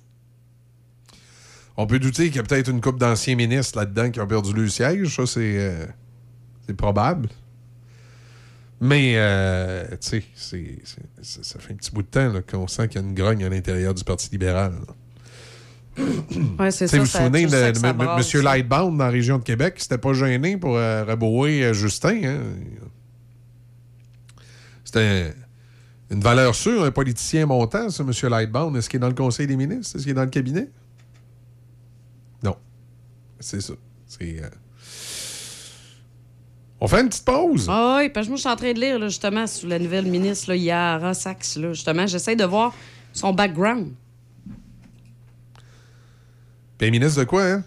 On 1.78 1.86
peut 1.86 1.98
douter 1.98 2.26
qu'il 2.26 2.36
y 2.36 2.40
a 2.40 2.42
peut-être 2.42 2.68
une 2.68 2.82
couple 2.82 2.98
d'anciens 2.98 3.36
ministres 3.36 3.78
là-dedans 3.78 4.10
qui 4.10 4.20
ont 4.20 4.26
perdu 4.26 4.52
le 4.52 4.68
siège. 4.68 5.16
Ça, 5.16 5.24
c'est 5.24 5.56
euh, 5.56 5.86
probable. 6.76 7.30
Mais, 8.80 9.14
euh, 9.16 9.86
tu 10.00 10.22
sais, 10.34 10.78
ça 11.22 11.58
fait 11.58 11.72
un 11.72 11.76
petit 11.76 11.90
bout 11.90 12.02
de 12.02 12.08
temps 12.08 12.32
qu'on 12.50 12.68
sent 12.68 12.88
qu'il 12.88 13.00
y 13.00 13.04
a 13.04 13.06
une 13.06 13.14
grogne 13.14 13.44
à 13.44 13.48
l'intérieur 13.48 13.94
du 13.94 14.04
Parti 14.04 14.28
libéral. 14.30 14.72
Ouais, 16.58 16.70
c'est 16.70 16.86
ça. 16.88 16.96
vous 16.98 17.04
vous 17.04 17.08
souvenez 17.10 17.46
de, 17.46 17.56
M- 18.38 18.42
Lightbound 18.44 18.98
dans 18.98 19.04
la 19.04 19.10
région 19.10 19.38
de 19.38 19.42
Québec, 19.42 19.74
il 19.78 19.82
s'était 19.82 19.98
pas 19.98 20.12
gêné 20.12 20.56
pour 20.56 20.76
euh, 20.76 21.04
rabouer 21.04 21.64
euh, 21.64 21.72
Justin. 21.72 22.20
hein? 22.24 22.40
C'était 24.84 25.34
une 26.10 26.20
valeur 26.20 26.54
sûre, 26.54 26.84
un 26.84 26.90
politicien 26.90 27.46
montant, 27.46 27.90
ça, 27.90 28.02
Monsieur 28.04 28.28
Lightbound. 28.28 28.76
Est-ce 28.76 28.88
qu'il 28.88 28.98
est 28.98 29.00
dans 29.00 29.08
le 29.08 29.14
Conseil 29.14 29.46
des 29.46 29.56
ministres? 29.56 29.96
Est-ce 29.96 30.02
qu'il 30.04 30.10
est 30.12 30.14
dans 30.14 30.24
le 30.24 30.30
cabinet? 30.30 30.68
Non. 32.42 32.56
C'est 33.38 33.60
ça. 33.60 33.74
C'est. 34.06 34.42
euh, 34.42 34.48
On 36.80 36.88
fait 36.88 37.00
une 37.02 37.08
petite 37.08 37.24
pause. 37.24 37.66
Ah 37.68 37.98
oui, 38.00 38.08
parce 38.08 38.26
que 38.26 38.30
moi, 38.30 38.36
je 38.36 38.40
suis 38.40 38.48
en 38.50 38.56
train 38.56 38.72
de 38.72 38.80
lire, 38.80 38.98
là, 38.98 39.06
justement, 39.08 39.46
sur 39.46 39.68
la 39.68 39.78
nouvelle 39.78 40.06
ministre, 40.06 40.48
là, 40.48 40.56
Yara 40.56 41.14
Sachs, 41.14 41.56
là, 41.56 41.72
justement. 41.72 42.06
J'essaie 42.06 42.34
de 42.36 42.44
voir 42.44 42.74
son 43.12 43.32
background. 43.32 43.92
Puis 46.80 46.90
ministre 46.90 47.20
de 47.20 47.24
quoi, 47.24 47.44
hein? 47.44 47.64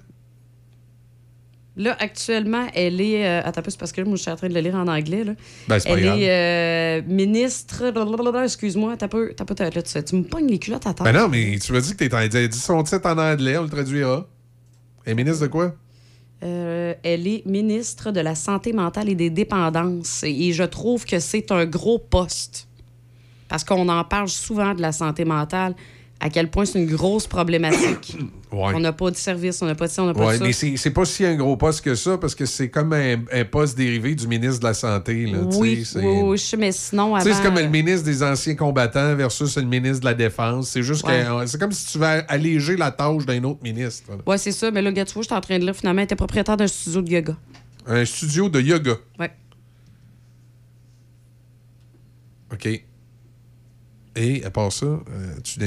Là, 1.76 1.96
actuellement, 2.00 2.66
elle 2.74 3.00
est. 3.00 3.28
euh, 3.28 3.42
attends 3.46 3.62
c'est 3.68 3.78
parce 3.78 3.92
que 3.92 4.02
là, 4.02 4.08
moi, 4.08 4.16
je 4.16 4.24
suis 4.24 4.32
en 4.32 4.36
train 4.36 4.50
de 4.50 4.56
le 4.56 4.60
lire 4.60 4.74
en 4.74 4.88
anglais. 4.88 5.24
Là. 5.24 5.34
Ben, 5.68 5.78
c'est 5.78 5.88
pas 5.90 5.98
elle 5.98 6.04
grave. 6.04 6.20
est 6.20 6.30
euh, 6.30 7.02
ministre. 7.08 7.94
Excuse-moi, 8.44 8.98
t'as 8.98 9.08
peu. 9.08 9.34
T'as 9.38 9.46
peu 9.46 9.54
là, 9.60 9.70
tu, 9.84 10.04
tu 10.04 10.16
me 10.16 10.24
pognes 10.24 10.48
les 10.48 10.58
culottes 10.58 10.88
à 10.88 10.96
terre. 10.96 11.04
Ben 11.04 11.14
non, 11.14 11.28
mais 11.30 11.60
tu 11.60 11.74
m'as 11.74 11.82
dit 11.82 11.92
que 11.92 11.98
t'étais 11.98 12.16
en. 12.16 12.28
Dis 12.28 12.58
son 12.58 12.82
titre 12.82 13.08
en 13.08 13.18
anglais, 13.20 13.56
on 13.58 13.64
le 13.64 13.70
traduira. 13.70 14.28
Et 15.06 15.14
ministre 15.14 15.44
de 15.44 15.48
quoi? 15.48 15.76
Euh, 16.44 16.96
elle 17.04 17.28
est 17.28 17.46
ministre 17.46 18.12
de 18.12 18.20
la 18.20 18.34
Santé 18.34 18.74
mentale 18.74 19.10
et 19.10 19.16
des 19.16 19.30
dépendances. 19.30 20.24
Et 20.24 20.54
je 20.54 20.64
trouve 20.64 21.06
que 21.06 21.20
c'est 21.20 21.52
un 21.52 21.66
gros 21.66 22.00
poste. 22.00 22.68
Parce 23.48 23.64
qu'on 23.64 23.88
en 23.90 24.04
parle 24.04 24.30
souvent 24.30 24.74
de 24.74 24.82
la 24.82 24.92
santé 24.92 25.26
mentale, 25.26 25.76
à 26.20 26.30
quel 26.30 26.50
point 26.50 26.66
c'est 26.66 26.80
une 26.80 26.90
grosse 26.96 27.28
problématique. 27.28 28.18
Ouais. 28.54 28.72
On 28.76 28.80
n'a 28.80 28.94
pas 28.94 29.10
de 29.10 29.16
service, 29.16 29.60
on 29.64 29.66
n'a 29.66 29.74
pas 29.74 29.88
de 29.88 29.92
ça, 29.92 30.04
on 30.04 30.06
n'a 30.06 30.14
pas 30.14 30.28
Ouais, 30.28 30.34
de 30.34 30.38
ça. 30.38 30.44
mais 30.46 30.54
c'est 30.54 30.78
c'est 30.78 30.92
pas 30.92 31.06
si 31.06 31.26
un 31.26 31.34
gros 31.34 31.58
poste 31.58 31.82
que 31.84 31.96
ça, 31.96 32.20
parce 32.20 32.36
que 32.36 32.46
c'est 32.46 32.70
comme 32.70 32.94
un, 32.94 33.16
un 33.32 33.46
poste 33.46 33.76
dérivé 33.76 34.14
du 34.14 34.28
ministre 34.28 34.60
de 34.60 34.66
la 34.66 34.76
Santé. 34.76 35.26
Là, 35.26 35.40
tu 35.50 35.58
oui, 35.58 35.84
c'est- 35.84 35.98
oui, 35.98 36.22
oui, 36.24 36.38
je 36.38 36.44
sais, 36.44 36.56
mais 36.58 36.72
sinon, 36.72 37.16
Tu 37.18 37.24
sais, 37.24 37.30
avant... 37.32 37.38
c'est 37.42 37.44
comme 37.48 37.58
le 37.58 37.68
ministre 37.68 38.06
des 38.06 38.22
anciens 38.22 38.54
combattants 38.54 39.16
versus 39.16 39.58
le 39.58 39.64
ministre 39.64 40.02
de 40.02 40.06
la 40.06 40.14
Défense. 40.14 40.70
C'est 40.70 40.84
juste 40.84 41.04
Ouais. 41.04 41.26
que 41.28 41.48
c'est 41.48 41.60
comme 41.60 41.72
si 41.72 41.94
tu 41.94 41.98
veux 41.98 42.06
alléger 42.06 42.78
la 42.78 42.92
tâche 42.92 43.26
d'un 43.26 43.44
autre 43.44 43.64
ministre. 43.64 44.12
Oui, 44.28 44.38
c'est 44.38 44.52
ça. 44.52 44.70
Mais 44.70 44.84
là, 44.84 44.92
gars, 44.92 45.06
tu 45.06 45.16
vois, 45.16 45.24
j'étais 45.24 45.34
en 45.34 45.42
train 45.42 45.58
de 45.58 45.66
lire, 45.66 45.76
finalement, 45.76 46.04
était 46.04 46.16
propriétaire 46.16 46.56
d'un 46.56 46.68
studio 46.68 47.02
de 47.02 47.10
yoga. 47.10 47.36
Un 47.88 48.06
studio 48.06 48.50
de 48.50 48.62
yoga. 48.62 48.98
Ouais. 49.20 49.32
OK. 52.54 52.84
Et 54.16 54.44
à 54.46 54.52
part 54.52 54.72
ça, 54.72 54.86
euh, 54.86 55.00
tu 55.44 55.60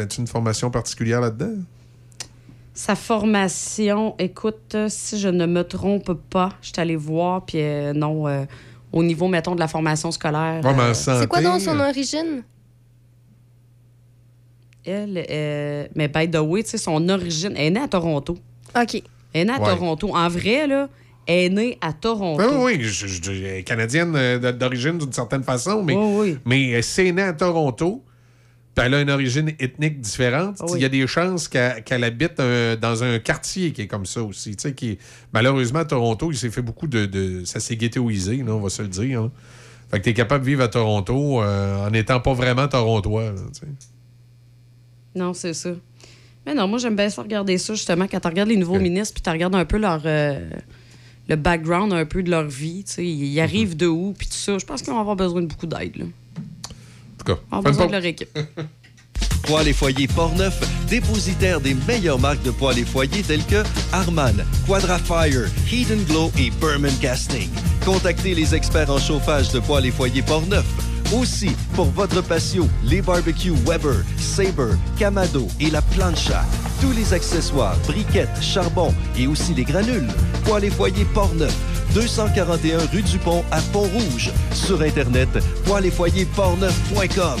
as-tu 0.00 0.20
une 0.20 0.26
formation 0.26 0.70
particulière 0.70 1.20
là-dedans? 1.20 1.54
Sa 2.74 2.94
formation, 2.94 4.14
écoute, 4.20 4.76
si 4.88 5.18
je 5.18 5.28
ne 5.28 5.46
me 5.46 5.62
trompe 5.64 6.12
pas, 6.30 6.50
je 6.62 6.68
suis 6.68 6.80
allée 6.80 6.94
voir, 6.94 7.44
puis 7.44 7.58
euh, 7.60 7.92
non, 7.92 8.28
euh, 8.28 8.44
au 8.92 9.02
niveau, 9.02 9.26
mettons, 9.26 9.54
de 9.56 9.60
la 9.60 9.66
formation 9.66 10.12
scolaire. 10.12 10.64
Ouais, 10.64 10.78
euh, 10.78 10.94
C'est 10.94 11.26
quoi 11.26 11.42
donc 11.42 11.60
son 11.60 11.78
origine? 11.80 12.44
elle, 14.84 15.26
euh, 15.28 15.86
mais 15.94 16.08
by 16.08 16.30
the 16.30 16.36
way, 16.38 16.62
tu 16.62 16.70
sais, 16.70 16.78
son 16.78 17.06
origine, 17.10 17.52
elle 17.56 17.66
est 17.66 17.70
née 17.70 17.80
à 17.80 17.88
Toronto. 17.88 18.38
OK. 18.80 19.02
Elle 19.34 19.40
est 19.42 19.44
née 19.44 19.52
à 19.52 19.60
Ouais. 19.60 19.66
Toronto. 19.74 20.14
En 20.16 20.28
vrai, 20.28 20.66
là, 20.66 20.88
est 21.28 21.48
née 21.50 21.78
à 21.80 21.92
Toronto. 21.92 22.42
Oui, 22.64 22.76
oui, 22.78 22.82
je, 22.84 23.06
je- 23.06 23.30
elle 23.30 23.44
est 23.58 23.62
canadienne 23.62 24.14
euh, 24.16 24.52
d'origine 24.52 24.98
d'une 24.98 25.12
certaine 25.12 25.42
façon, 25.42 25.82
mais, 25.84 25.94
Oui, 25.94 26.30
oui. 26.32 26.38
mais 26.44 26.70
elle 26.70 26.82
s'est 26.84 27.12
née 27.12 27.22
à 27.22 27.32
Toronto. 27.32 28.02
Puis 28.74 28.86
elle 28.86 28.94
a 28.94 29.00
une 29.00 29.10
origine 29.10 29.52
ethnique 29.58 30.00
différente. 30.00 30.56
Il 30.68 30.72
oui. 30.74 30.80
y 30.80 30.84
a 30.84 30.88
des 30.88 31.04
chances 31.08 31.48
qu'elle 31.48 32.04
habite 32.04 32.36
dans 32.38 33.02
un 33.02 33.18
quartier 33.18 33.72
qui 33.72 33.82
est 33.82 33.86
comme 33.88 34.06
ça 34.06 34.22
aussi. 34.22 34.54
Qui 34.56 34.98
malheureusement, 35.32 35.80
à 35.80 35.84
Toronto, 35.84 36.30
il 36.30 36.36
s'est 36.38 36.50
fait 36.50 36.62
beaucoup 36.62 36.86
de. 36.86 37.06
de- 37.06 37.44
ça 37.44 37.58
s'est 37.60 37.76
ghettoisé, 37.76 38.36
là, 38.36 38.52
on 38.54 38.60
va 38.60 38.68
se 38.70 38.82
le 38.82 38.88
dire. 38.88 39.22
là. 39.22 39.30
Fait 39.90 39.98
que 39.98 40.04
tu 40.04 40.10
es 40.10 40.14
capable 40.14 40.44
de 40.44 40.50
vivre 40.50 40.62
à 40.62 40.68
Toronto 40.68 41.42
euh, 41.42 41.86
en 41.86 41.90
n'étant 41.90 42.20
pas 42.20 42.34
vraiment 42.34 42.68
torontois. 42.68 43.32
là. 43.32 43.40
Non, 45.14 45.34
c'est 45.34 45.54
ça. 45.54 45.70
Mais 46.46 46.54
non, 46.54 46.68
moi, 46.68 46.78
j'aime 46.78 46.94
bien 46.96 47.10
ça 47.10 47.22
regarder 47.22 47.58
ça, 47.58 47.74
justement, 47.74 48.06
quand 48.06 48.20
tu 48.20 48.28
regardes 48.28 48.48
les 48.48 48.56
nouveaux 48.56 48.78
ministres, 48.78 49.14
puis 49.14 49.22
tu 49.22 49.30
regardes 49.30 49.54
un 49.54 49.64
peu 49.64 49.78
leur. 49.78 50.02
euh, 50.04 50.48
le 51.28 51.36
background 51.36 51.92
un 51.92 52.06
peu 52.06 52.22
de 52.22 52.30
leur 52.30 52.44
vie, 52.44 52.84
tu 52.84 52.92
sais, 52.94 53.06
ils 53.06 53.40
arrivent 53.40 53.76
de 53.76 53.86
où, 53.86 54.14
puis 54.16 54.26
tout 54.26 54.34
ça. 54.34 54.58
Je 54.58 54.64
pense 54.64 54.82
qu'ils 54.82 54.92
vont 54.92 55.00
avoir 55.00 55.16
besoin 55.16 55.42
de 55.42 55.46
beaucoup 55.46 55.66
d'aide. 55.66 56.02
En 56.02 57.18
tout 57.18 57.24
cas, 57.24 57.38
une 57.52 57.62
besoin 57.62 57.86
de 57.86 57.92
leur 57.92 58.04
équipe. 58.04 58.38
Poêles 59.42 59.68
et 59.68 59.72
foyers 59.72 60.08
Portneuf, 60.08 60.60
dépositaire 60.88 61.60
des 61.60 61.74
meilleures 61.86 62.18
marques 62.18 62.42
de 62.42 62.50
poêles 62.50 62.80
et 62.80 62.84
foyers 62.84 63.22
telles 63.22 63.44
que 63.44 63.62
Harman, 63.92 64.44
Quadrafire, 64.66 65.48
Heat 65.70 65.88
and 65.90 66.02
Glow 66.06 66.30
et 66.38 66.50
Berman 66.60 66.92
Casting. 67.00 67.48
Contactez 67.84 68.34
les 68.34 68.54
experts 68.54 68.90
en 68.90 68.98
chauffage 68.98 69.50
de 69.52 69.60
poêles 69.60 69.86
et 69.86 69.90
foyers 69.90 70.22
Portneuf. 70.22 70.66
Aussi, 71.12 71.52
pour 71.74 71.86
votre 71.86 72.20
patio, 72.20 72.68
les 72.84 73.00
barbecues 73.00 73.54
Weber, 73.64 74.04
Sabre, 74.18 74.76
Camado 74.98 75.48
et 75.58 75.70
la 75.70 75.80
plancha. 75.80 76.44
Tous 76.82 76.92
les 76.92 77.14
accessoires, 77.14 77.76
briquettes, 77.86 78.42
charbon 78.42 78.94
et 79.16 79.26
aussi 79.26 79.54
les 79.54 79.64
granules. 79.64 80.08
Poêles 80.44 80.64
et 80.64 80.70
foyers 80.70 81.06
Portneuf, 81.14 81.54
241 81.94 82.80
rue 82.92 83.02
du 83.02 83.18
Pont 83.18 83.42
à 83.50 83.60
Pont-Rouge. 83.72 84.30
Sur 84.52 84.82
Internet, 84.82 85.30
poêles 85.64 85.86
et 85.86 85.90
foyers 85.90 86.26
portneuf.com. 86.36 87.40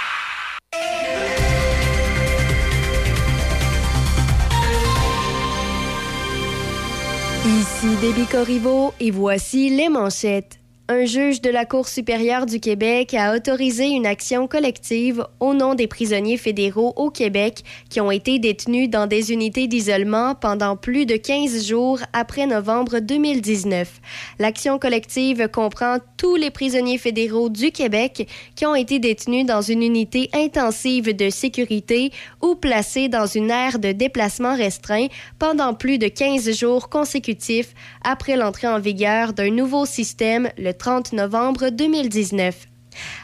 Ici 7.43 7.95
Déby 7.99 8.27
Corriveau 8.27 8.93
et 8.99 9.09
voici 9.09 9.71
les 9.71 9.89
manchettes. 9.89 10.60
Un 10.93 11.05
juge 11.05 11.39
de 11.39 11.49
la 11.49 11.63
Cour 11.63 11.87
supérieure 11.87 12.45
du 12.45 12.59
Québec 12.59 13.13
a 13.13 13.33
autorisé 13.33 13.85
une 13.85 14.05
action 14.05 14.45
collective 14.45 15.25
au 15.39 15.53
nom 15.53 15.73
des 15.73 15.87
prisonniers 15.87 16.35
fédéraux 16.35 16.91
au 16.97 17.09
Québec 17.09 17.63
qui 17.89 18.01
ont 18.01 18.11
été 18.11 18.39
détenus 18.39 18.89
dans 18.89 19.07
des 19.07 19.31
unités 19.31 19.67
d'isolement 19.67 20.35
pendant 20.35 20.75
plus 20.75 21.05
de 21.05 21.15
15 21.15 21.65
jours 21.65 21.99
après 22.11 22.45
novembre 22.45 22.99
2019. 22.99 24.01
L'action 24.37 24.79
collective 24.79 25.47
comprend 25.47 25.99
tous 26.17 26.35
les 26.35 26.51
prisonniers 26.51 26.97
fédéraux 26.97 27.47
du 27.47 27.71
Québec 27.71 28.27
qui 28.57 28.65
ont 28.65 28.75
été 28.75 28.99
détenus 28.99 29.45
dans 29.45 29.61
une 29.61 29.83
unité 29.83 30.29
intensive 30.33 31.15
de 31.15 31.29
sécurité 31.29 32.11
ou 32.41 32.55
placés 32.55 33.07
dans 33.07 33.27
une 33.27 33.49
aire 33.49 33.79
de 33.79 33.93
déplacement 33.93 34.57
restreint 34.57 35.07
pendant 35.39 35.73
plus 35.73 35.99
de 35.99 36.09
15 36.09 36.51
jours 36.51 36.89
consécutifs 36.89 37.73
après 38.03 38.35
l'entrée 38.35 38.67
en 38.67 38.81
vigueur 38.81 39.31
d'un 39.31 39.51
nouveau 39.51 39.85
système 39.85 40.49
le 40.57 40.73
30 40.81 41.13
novembre 41.13 41.69
2019. 41.69 42.70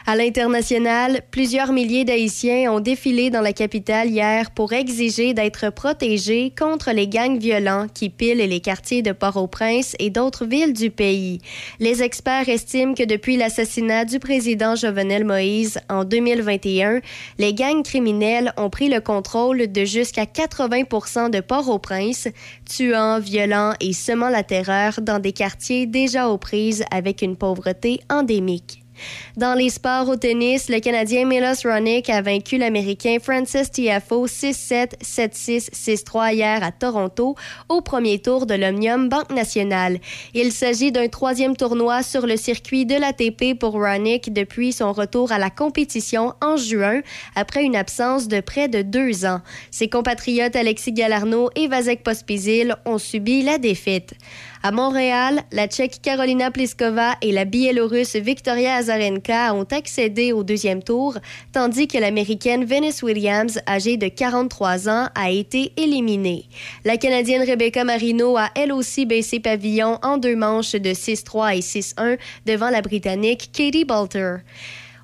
À 0.06 0.16
l'international, 0.16 1.20
plusieurs 1.30 1.72
milliers 1.72 2.04
d'Haïtiens 2.04 2.72
ont 2.72 2.80
défilé 2.80 3.30
dans 3.30 3.42
la 3.42 3.52
capitale 3.52 4.08
hier 4.08 4.50
pour 4.50 4.72
exiger 4.72 5.34
d'être 5.34 5.70
protégés 5.70 6.52
contre 6.58 6.92
les 6.92 7.06
gangs 7.08 7.38
violents 7.38 7.86
qui 7.92 8.08
pilent 8.08 8.46
les 8.48 8.60
quartiers 8.60 9.02
de 9.02 9.12
Port-au-Prince 9.12 9.94
et 9.98 10.10
d'autres 10.10 10.46
villes 10.46 10.72
du 10.72 10.90
pays. 10.90 11.40
Les 11.78 12.02
experts 12.02 12.48
estiment 12.48 12.94
que 12.94 13.02
depuis 13.02 13.36
l'assassinat 13.36 14.04
du 14.04 14.18
président 14.18 14.74
Jovenel 14.74 15.24
Moïse 15.24 15.78
en 15.90 16.04
2021, 16.04 17.00
les 17.38 17.52
gangs 17.52 17.82
criminels 17.82 18.52
ont 18.56 18.70
pris 18.70 18.88
le 18.88 19.00
contrôle 19.00 19.70
de 19.70 19.84
jusqu'à 19.84 20.24
80% 20.24 21.30
de 21.30 21.40
Port-au-Prince, 21.40 22.28
tuant, 22.64 23.20
violant 23.20 23.74
et 23.80 23.92
semant 23.92 24.30
la 24.30 24.42
terreur 24.42 25.00
dans 25.02 25.18
des 25.18 25.32
quartiers 25.32 25.86
déjà 25.86 26.28
aux 26.28 26.38
prises 26.38 26.84
avec 26.90 27.22
une 27.22 27.36
pauvreté 27.36 28.00
endémique. 28.08 28.77
Dans 29.36 29.54
les 29.54 29.70
sports 29.70 30.08
au 30.08 30.16
tennis, 30.16 30.68
le 30.68 30.80
Canadien 30.80 31.24
Milos 31.24 31.62
Raonic 31.64 32.10
a 32.10 32.22
vaincu 32.22 32.58
l'Américain 32.58 33.18
Francis 33.22 33.70
Tiafoe 33.70 34.26
6-7, 34.26 35.00
7-6, 35.02 35.70
6-3 35.72 36.34
hier 36.34 36.62
à 36.62 36.72
Toronto 36.72 37.36
au 37.68 37.80
premier 37.80 38.18
tour 38.18 38.46
de 38.46 38.54
l'Omnium 38.54 39.08
Banque 39.08 39.30
Nationale. 39.30 39.98
Il 40.34 40.52
s'agit 40.52 40.92
d'un 40.92 41.08
troisième 41.08 41.56
tournoi 41.56 42.02
sur 42.02 42.26
le 42.26 42.36
circuit 42.36 42.86
de 42.86 42.94
l'ATP 42.94 43.58
pour 43.58 43.74
Raonic 43.74 44.32
depuis 44.32 44.72
son 44.72 44.92
retour 44.92 45.32
à 45.32 45.38
la 45.38 45.50
compétition 45.50 46.34
en 46.42 46.56
juin 46.56 47.00
après 47.34 47.64
une 47.64 47.76
absence 47.76 48.28
de 48.28 48.40
près 48.40 48.68
de 48.68 48.82
deux 48.82 49.24
ans. 49.24 49.40
Ses 49.70 49.88
compatriotes 49.88 50.56
Alexis 50.56 50.92
Galarno 50.92 51.50
et 51.54 51.68
Vasek 51.68 52.02
Pospisil 52.02 52.76
ont 52.84 52.98
subi 52.98 53.42
la 53.42 53.58
défaite. 53.58 54.14
À 54.60 54.72
Montréal, 54.72 55.42
la 55.52 55.68
Tchèque 55.68 56.02
Carolina 56.02 56.50
Pliskova 56.50 57.14
et 57.22 57.30
la 57.30 57.44
Biélorusse 57.44 58.16
Victoria 58.16 58.74
Azarenka 58.74 59.54
ont 59.54 59.66
accédé 59.70 60.32
au 60.32 60.42
deuxième 60.42 60.82
tour, 60.82 61.16
tandis 61.52 61.86
que 61.86 61.96
l'Américaine 61.96 62.64
Venus 62.64 63.04
Williams, 63.04 63.60
âgée 63.68 63.96
de 63.96 64.08
43 64.08 64.88
ans, 64.88 65.08
a 65.14 65.30
été 65.30 65.72
éliminée. 65.76 66.46
La 66.84 66.96
Canadienne 66.96 67.48
Rebecca 67.48 67.84
Marino 67.84 68.36
a 68.36 68.50
elle 68.56 68.72
aussi 68.72 69.06
baissé 69.06 69.38
pavillon 69.38 70.00
en 70.02 70.18
deux 70.18 70.34
manches 70.34 70.72
de 70.72 70.90
6-3 70.90 71.56
et 71.56 71.60
6-1 71.60 72.18
devant 72.44 72.70
la 72.70 72.82
Britannique 72.82 73.50
Katie 73.52 73.84
Bolter. 73.84 74.38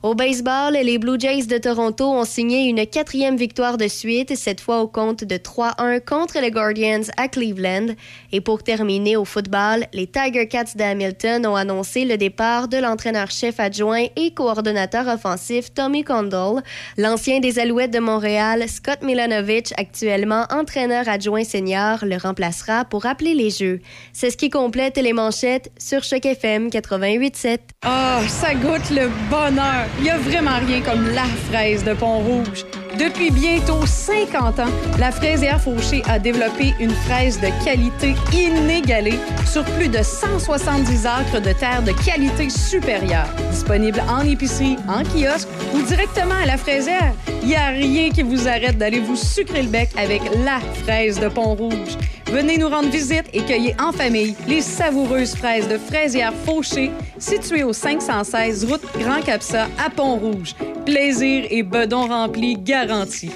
Au 0.05 0.15
baseball, 0.15 0.75
les 0.75 0.99
Blue 0.99 1.19
Jays 1.19 1.47
de 1.47 1.57
Toronto 1.57 2.05
ont 2.05 2.27
signé 2.27 2.69
une 2.69 2.87
quatrième 2.87 3.39
victoire 3.39 3.79
de 3.79 3.89
suite, 3.89 4.37
cette 4.37 4.61
fois 4.61 4.83
au 4.83 4.87
compte 4.87 5.25
de 5.25 5.37
3-1 5.37 6.05
contre 6.05 6.41
les 6.43 6.51
Guardians 6.51 7.11
à 7.17 7.27
Cleveland. 7.27 7.87
Et 8.31 8.43
pour 8.43 8.63
terminer 8.63 9.17
au 9.17 9.25
football, 9.25 9.87
les 9.95 10.07
Tiger 10.07 10.47
Cats 10.47 10.75
d'Hamilton 10.75 11.47
ont 11.47 11.57
annoncé 11.57 12.05
le 12.05 12.19
départ 12.19 12.69
de 12.69 12.77
l'entraîneur-chef 12.77 13.59
adjoint 13.59 14.05
et 14.15 14.35
coordonnateur 14.35 15.09
offensif 15.09 15.73
Tommy 15.73 16.05
Condell. 16.05 16.63
L'ancien 16.99 17.41
des 17.41 17.59
Alouettes 17.59 17.95
de 17.95 17.99
Montréal, 17.99 18.69
Scott 18.69 18.99
Milanovic, 19.01 19.73
actuellement 19.79 20.45
entraîneur 20.51 21.09
adjoint 21.09 21.45
senior, 21.45 22.01
le 22.03 22.19
remplacera 22.19 22.85
pour 22.85 23.07
appeler 23.07 23.33
les 23.33 23.49
jeux. 23.49 23.81
C'est 24.13 24.29
ce 24.29 24.37
qui 24.37 24.51
complète 24.51 24.99
les 24.99 25.15
manchettes 25.15 25.73
sur 25.79 26.05
Choc 26.05 26.27
FM 26.27 26.69
88.7. 26.69 27.59
Ah, 27.87 28.21
ça 28.29 28.55
goûte 28.55 28.91
le 28.91 29.09
bonheur. 29.31 29.87
Il 29.99 30.05
n'y 30.05 30.11
a 30.11 30.19
vraiment 30.19 30.59
rien 30.67 30.81
comme 30.81 31.09
la 31.15 31.25
fraise 31.25 31.85
de 31.85 31.95
Pont-Rouge. 31.95 32.65
Depuis 32.99 33.31
bientôt 33.33 33.85
50 33.85 34.61
ans, 34.61 34.71
la 35.01 35.11
fraisière 35.11 35.61
Fauché 35.61 36.03
a 36.07 36.21
développé 36.21 36.75
une 36.79 36.91
fraise 36.93 37.41
de 37.41 37.49
qualité 37.65 38.15
inégalée 38.33 39.19
sur 39.47 39.65
plus 39.65 39.89
de 39.89 40.01
170 40.01 41.05
acres 41.05 41.41
de 41.41 41.53
terre 41.53 41.83
de 41.83 41.91
qualité 42.05 42.49
supérieure. 42.49 43.29
Disponible 43.51 44.01
en 44.09 44.21
épicerie, 44.21 44.77
en 44.89 45.03
kiosque 45.03 45.49
ou 45.75 45.83
directement 45.83 46.37
à 46.41 46.47
la 46.47 46.57
fraisière, 46.57 47.13
il 47.43 47.49
n'y 47.49 47.57
a 47.57 47.69
rien 47.69 48.11
qui 48.11 48.23
vous 48.23 48.47
arrête 48.47 48.79
d'aller 48.79 49.01
vous 49.01 49.17
sucrer 49.17 49.63
le 49.63 49.69
bec 49.69 49.91
avec 49.97 50.23
la 50.45 50.61
fraise 50.85 51.19
de 51.19 51.29
Pont-Rouge. 51.29 51.99
Venez 52.33 52.59
nous 52.59 52.69
rendre 52.69 52.89
visite 52.89 53.27
et 53.33 53.43
cueillez 53.43 53.77
en 53.79 53.93
famille 53.93 54.35
les 54.49 54.61
savoureuses 54.61 55.37
fraises 55.37 55.69
de 55.69 55.79
fraisière 55.79 56.33
Fauché, 56.45 56.91
situées 57.19 57.65
au 57.65 57.73
516 57.73 58.65
route 58.65 58.83
Grand 58.99 59.21
Capsa 59.21 59.69
à 59.85 59.91
Pont-Rouge. 59.91 60.55
Plaisir 60.85 61.45
et 61.51 61.63
bedon 61.63 62.09
rempli 62.09 62.57
garantis. 62.87 63.31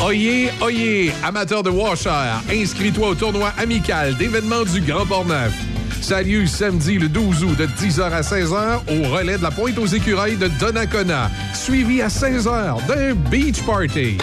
Oyez, 0.00 0.50
oyez, 0.60 1.12
amateur 1.24 1.62
de 1.62 1.70
washer, 1.70 2.10
inscris-toi 2.50 3.08
au 3.08 3.14
tournoi 3.14 3.50
amical 3.58 4.14
d'événements 4.16 4.64
du 4.64 4.80
Grand 4.82 5.06
Port-Neuf. 5.06 5.54
Ça 6.02 6.18
a 6.18 6.22
lieu 6.22 6.46
samedi 6.46 6.98
le 6.98 7.08
12 7.08 7.44
août 7.44 7.56
de 7.56 7.66
10h 7.66 8.02
à 8.02 8.20
16h 8.20 8.80
au 8.88 9.08
relais 9.08 9.38
de 9.38 9.42
la 9.42 9.50
Pointe 9.50 9.78
aux 9.78 9.86
Écureuils 9.86 10.36
de 10.36 10.48
Donnacona, 10.60 11.30
suivi 11.54 12.02
à 12.02 12.08
16h 12.08 12.86
d'un 12.86 13.14
beach 13.30 13.62
party. 13.62 14.18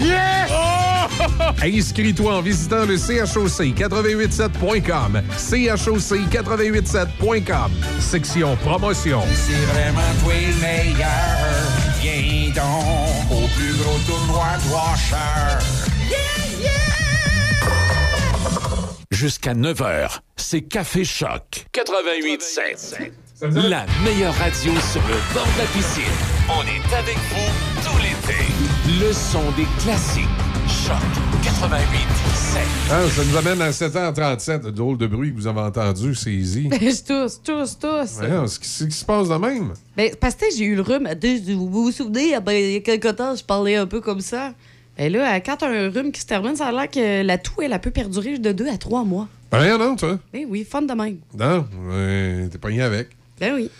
Yes! 0.00 0.50
Inscris-toi 1.62 2.34
en 2.36 2.40
visitant 2.42 2.84
le 2.86 2.96
choc887.com. 2.96 5.22
choc887.com. 5.36 7.70
Section 7.98 8.56
promotion. 8.56 9.20
C'est 9.34 9.52
vraiment 9.72 10.00
toi 10.22 10.32
le 10.34 10.54
meilleur. 10.60 11.08
Viens 12.00 12.50
donc 12.54 12.99
tournoi 14.06 14.46
de 14.64 14.72
Washer. 14.72 15.64
Jusqu'à 19.10 19.54
9h, 19.54 20.20
c'est 20.36 20.62
Café 20.62 21.04
Choc. 21.04 21.66
88.7. 21.74 23.10
La 23.68 23.86
meilleure 24.04 24.34
radio 24.34 24.72
sur 24.92 25.02
le 25.08 25.34
bord 25.34 25.46
de 25.46 25.58
la 25.58 25.66
piscine. 25.66 26.02
On 26.48 26.62
est 26.62 26.94
avec 26.96 27.16
vous 27.16 27.82
tout 27.82 27.98
l'été. 27.98 28.38
Le 29.04 29.12
son 29.12 29.50
des 29.52 29.66
classiques. 29.82 30.24
Choc 30.68 31.29
88.7. 31.42 32.58
Ah, 32.90 33.08
ça 33.08 33.24
nous 33.24 33.36
amène 33.36 33.62
à 33.62 33.70
7h37. 33.70 34.64
Le 34.64 34.72
drôle 34.72 34.98
de 34.98 35.06
bruit 35.06 35.32
que 35.32 35.36
vous 35.36 35.46
avez 35.46 35.60
entendu, 35.60 36.14
c'est 36.14 36.32
easy. 36.32 36.68
tous, 37.06 37.40
tous, 37.42 37.78
tous. 37.78 38.18
Voyons, 38.18 38.46
ce 38.46 38.58
qui, 38.58 38.68
ce 38.68 38.84
qui 38.84 38.90
se 38.90 39.04
passe 39.06 39.28
de 39.28 39.34
même? 39.36 39.72
Ben, 39.96 40.10
parce 40.20 40.34
que 40.34 40.44
j'ai 40.54 40.64
eu 40.66 40.74
le 40.74 40.82
rhume. 40.82 41.08
Vous 41.46 41.84
vous 41.84 41.92
souvenez, 41.92 42.38
ben, 42.40 42.52
il 42.52 42.72
y 42.72 42.76
a 42.76 42.80
quelque 42.80 43.08
temps, 43.08 43.34
je 43.34 43.42
parlais 43.42 43.76
un 43.76 43.86
peu 43.86 44.02
comme 44.02 44.20
ça. 44.20 44.52
Et 44.98 45.08
là, 45.08 45.40
quand 45.40 45.56
t'as 45.56 45.68
un 45.68 45.88
rhume 45.88 46.12
qui 46.12 46.20
se 46.20 46.26
termine, 46.26 46.56
ça 46.56 46.66
a 46.66 46.72
l'air 46.72 46.90
que 46.90 47.22
la 47.22 47.38
toux, 47.38 47.62
elle, 47.62 47.72
a 47.72 47.78
peut 47.78 47.90
perdurer 47.90 48.38
de 48.38 48.52
2 48.52 48.68
à 48.68 48.76
3 48.76 49.04
mois. 49.04 49.26
Ben, 49.50 49.60
rien 49.60 49.78
non, 49.78 49.96
toi. 49.96 50.18
Ben 50.34 50.44
oui, 50.46 50.66
fun 50.68 50.82
de 50.82 50.92
même. 50.92 51.16
Non, 51.38 51.66
euh, 51.90 52.48
t'es 52.48 52.58
pogné 52.58 52.82
avec. 52.82 53.08
Ben 53.40 53.54
oui. 53.54 53.70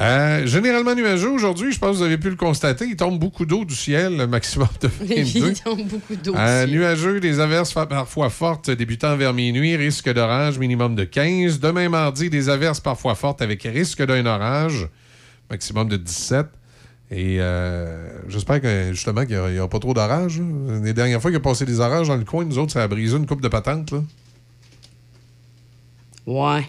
Euh, 0.00 0.44
généralement 0.46 0.94
nuageux 0.94 1.30
aujourd'hui, 1.30 1.70
je 1.70 1.78
pense 1.78 1.92
que 1.92 1.96
vous 1.98 2.02
avez 2.02 2.18
pu 2.18 2.28
le 2.28 2.36
constater. 2.36 2.84
Il 2.86 2.96
tombe 2.96 3.18
beaucoup 3.18 3.46
d'eau 3.46 3.64
du 3.64 3.76
ciel, 3.76 4.26
maximum 4.26 4.68
de 4.80 4.88
22. 5.00 5.22
Il 5.22 5.54
tombe 5.54 5.86
beaucoup 5.86 6.16
d'eau. 6.16 6.34
Euh, 6.36 6.66
nuageux, 6.66 7.20
des 7.20 7.38
averses 7.38 7.72
parfois 7.72 8.28
fortes 8.28 8.70
débutant 8.70 9.16
vers 9.16 9.32
minuit, 9.32 9.76
risque 9.76 10.12
d'orage 10.12 10.58
minimum 10.58 10.96
de 10.96 11.04
15. 11.04 11.60
Demain 11.60 11.88
mardi, 11.88 12.28
des 12.28 12.48
averses 12.48 12.80
parfois 12.80 13.14
fortes 13.14 13.40
avec 13.40 13.62
risque 13.62 14.02
d'un 14.04 14.26
orage, 14.26 14.88
maximum 15.48 15.88
de 15.88 15.96
17. 15.96 16.46
Et 17.12 17.36
euh, 17.38 18.08
j'espère 18.28 18.60
que 18.60 18.88
justement 18.90 19.24
qu'il 19.24 19.38
n'y 19.38 19.58
aura, 19.60 19.68
pas 19.68 19.78
trop 19.78 19.94
d'orage. 19.94 20.40
Les 20.82 20.92
dernières 20.92 21.20
fois 21.20 21.30
qu'il 21.30 21.38
y 21.38 21.40
a 21.40 21.44
passé 21.44 21.64
des 21.64 21.78
orages 21.78 22.08
dans 22.08 22.16
le 22.16 22.24
coin, 22.24 22.44
nous 22.44 22.58
autres, 22.58 22.72
ça 22.72 22.82
a 22.82 22.88
brisé 22.88 23.16
une 23.16 23.26
coupe 23.26 23.42
de 23.42 23.48
patente. 23.48 23.92
Là. 23.92 24.02
Ouais. 26.26 26.66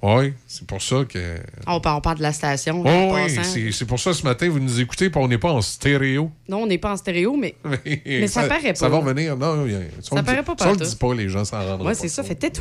Oui, 0.00 0.32
c'est 0.46 0.64
pour 0.64 0.80
ça 0.80 1.04
que. 1.08 1.18
On 1.66 1.80
parle, 1.80 1.98
on 1.98 2.00
parle 2.00 2.18
de 2.18 2.22
la 2.22 2.32
station. 2.32 2.82
Oh, 2.86 3.14
oui, 3.14 3.30
c'est 3.42 3.72
c'est 3.72 3.84
pour 3.84 3.98
ça 3.98 4.12
ce 4.14 4.22
matin, 4.22 4.48
vous 4.48 4.60
nous 4.60 4.80
écoutez, 4.80 5.10
puis 5.10 5.20
on 5.20 5.26
n'est 5.26 5.38
pas 5.38 5.50
en 5.52 5.60
stéréo. 5.60 6.30
Non, 6.48 6.58
on 6.62 6.66
n'est 6.66 6.78
pas 6.78 6.92
en 6.92 6.96
stéréo, 6.96 7.36
mais, 7.36 7.56
mais 8.06 8.28
ça, 8.28 8.44
paraît 8.44 8.68
pas. 8.68 8.74
Ça 8.76 8.88
va 8.88 8.98
revenir. 8.98 9.36
Non, 9.36 9.66
on 9.66 10.02
Ça 10.02 10.22
paraît 10.22 10.38
dit- 10.38 10.44
pas 10.44 10.54
Si 10.56 10.66
on 10.66 10.70
le 10.70 10.76
partout. 10.76 10.90
dit 10.90 10.96
pas, 10.96 11.14
les 11.14 11.28
gens 11.28 11.44
s'en 11.44 11.58
rendront 11.58 11.84
Ouais, 11.86 11.92
pas 11.92 11.98
c'est 11.98 12.08
ça, 12.08 12.22
fait. 12.22 12.38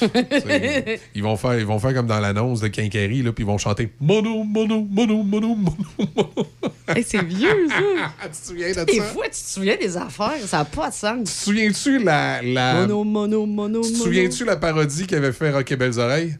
C'est- 0.00 1.00
Ils 1.14 1.22
vont, 1.22 1.36
faire, 1.36 1.58
ils 1.58 1.64
vont 1.66 1.78
faire 1.78 1.94
comme 1.94 2.06
dans 2.06 2.20
l'annonce 2.20 2.60
de 2.60 2.68
Quincaillerie, 2.68 3.22
là, 3.22 3.32
puis 3.32 3.44
ils 3.44 3.46
vont 3.46 3.56
chanter 3.58 3.90
Mono, 4.00 4.44
mono, 4.44 4.86
mono, 4.90 5.22
mono, 5.22 5.54
mono. 5.54 5.76
Hey, 6.86 7.02
c'est 7.02 7.24
vieux, 7.24 7.48
ça. 7.70 7.76
tu 8.24 8.28
te 8.30 8.46
souviens 8.46 8.68
de 8.72 8.84
Des 8.84 8.98
ça? 8.98 9.04
fois, 9.04 9.24
tu 9.24 9.30
te 9.30 9.36
souviens 9.36 9.76
des 9.76 9.96
affaires, 9.96 10.34
ça 10.46 10.58
n'a 10.58 10.64
pas 10.66 10.90
de 10.90 10.94
sens. 10.94 11.16
Tu 11.20 11.24
te 11.24 11.30
souviens-tu 11.30 12.04
la. 12.04 12.42
la... 12.42 12.74
Mono, 12.82 13.04
mono, 13.04 13.46
mono, 13.46 13.80
Tu 13.80 13.88
te 13.88 13.92
mono. 13.94 14.04
souviens-tu 14.04 14.44
la 14.44 14.56
parodie 14.56 15.06
qu'avait 15.06 15.32
fait 15.32 15.50
Rock 15.50 15.72
et 15.72 15.76
Belles 15.76 15.98
Oreilles? 15.98 16.36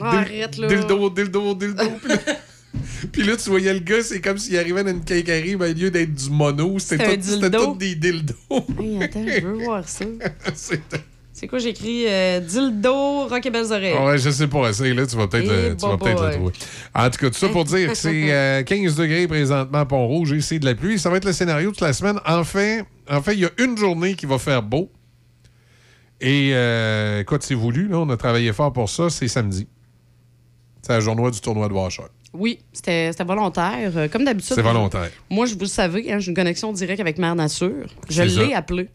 Ah, 0.00 0.18
arrête, 0.18 0.56
là. 0.58 0.68
Dildo, 0.68 1.10
dildo, 1.10 1.54
dildo. 1.54 1.84
Puis 2.00 2.08
là, 2.08 2.18
puis 3.12 3.22
là, 3.24 3.36
tu 3.36 3.50
voyais 3.50 3.72
le 3.74 3.80
gars, 3.80 4.02
c'est 4.02 4.20
comme 4.20 4.38
s'il 4.38 4.56
arrivait 4.58 4.84
dans 4.84 4.90
une 4.90 5.04
quincaillerie, 5.04 5.56
ben, 5.56 5.70
au 5.74 5.78
lieu 5.78 5.90
d'être 5.90 6.14
du 6.14 6.30
mono, 6.30 6.78
c'était 6.78 7.04
C'est 7.22 7.50
tout, 7.50 7.76
des 7.76 7.94
dildos. 7.94 8.34
Hey, 8.78 9.02
attends, 9.02 9.24
je 9.26 9.40
veux 9.46 9.64
voir 9.64 9.88
ça. 9.88 10.04
C'est- 10.54 10.80
C'est 11.32 11.46
quoi, 11.46 11.58
j'ai 11.58 11.70
écrit 11.70 12.04
euh, 12.06 12.40
dildo, 12.40 13.26
rock 13.28 13.46
et 13.46 13.50
belles 13.50 13.72
oreilles. 13.72 13.96
Ouais, 13.96 14.18
je 14.18 14.28
sais 14.28 14.46
pas. 14.46 14.68
Essaye, 14.68 14.92
là, 14.94 15.06
tu 15.06 15.16
vas 15.16 15.26
peut-être 15.26 15.50
Eh, 15.50 15.70
bah, 15.70 15.96
peut-être 15.98 16.22
le 16.26 16.32
trouver. 16.34 16.52
En 16.94 17.08
tout 17.08 17.18
cas, 17.18 17.30
tout 17.30 17.38
ça 17.38 17.48
pour 17.48 17.64
dire 17.64 17.88
que 17.88 17.94
c'est 17.94 18.24
euh, 18.30 18.62
15 18.62 18.96
degrés 18.96 19.26
présentement 19.26 19.78
à 19.78 19.86
Pont-Rouge 19.86 20.32
et 20.34 20.40
c'est 20.42 20.58
de 20.58 20.66
la 20.66 20.74
pluie. 20.74 20.98
Ça 20.98 21.08
va 21.08 21.16
être 21.16 21.24
le 21.24 21.32
scénario 21.32 21.70
toute 21.70 21.80
la 21.80 21.94
semaine. 21.94 22.18
Enfin, 22.26 22.82
enfin, 23.08 23.32
il 23.32 23.38
y 23.40 23.44
a 23.46 23.50
une 23.58 23.78
journée 23.78 24.14
qui 24.16 24.26
va 24.26 24.38
faire 24.38 24.62
beau. 24.62 24.90
Et 26.20 26.50
euh, 26.52 27.20
écoute, 27.20 27.42
c'est 27.42 27.54
voulu. 27.54 27.88
Là, 27.88 27.98
on 28.00 28.10
a 28.10 28.16
travaillé 28.18 28.52
fort 28.52 28.72
pour 28.74 28.90
ça. 28.90 29.08
C'est 29.08 29.28
samedi. 29.28 29.66
C'est 30.82 30.92
la 30.92 31.00
journée 31.00 31.30
du 31.30 31.40
tournoi 31.40 31.68
de 31.68 31.74
Washer. 31.74 32.02
Oui, 32.32 32.60
c'était 32.72 33.10
volontaire. 33.24 33.92
Euh, 33.96 34.08
Comme 34.08 34.24
d'habitude. 34.24 34.54
C'est 34.54 34.62
volontaire. 34.62 35.10
Moi, 35.28 35.46
je 35.46 35.54
vous 35.54 35.60
le 35.60 35.66
savez, 35.66 36.12
hein, 36.12 36.18
j'ai 36.20 36.30
une 36.30 36.36
connexion 36.36 36.72
directe 36.72 37.00
avec 37.00 37.18
Mère 37.18 37.34
Nature. 37.34 37.86
Je 38.08 38.22
C'est 38.22 38.28
ça. 38.28 38.42
l'ai 38.42 38.54
appelé. 38.54 38.88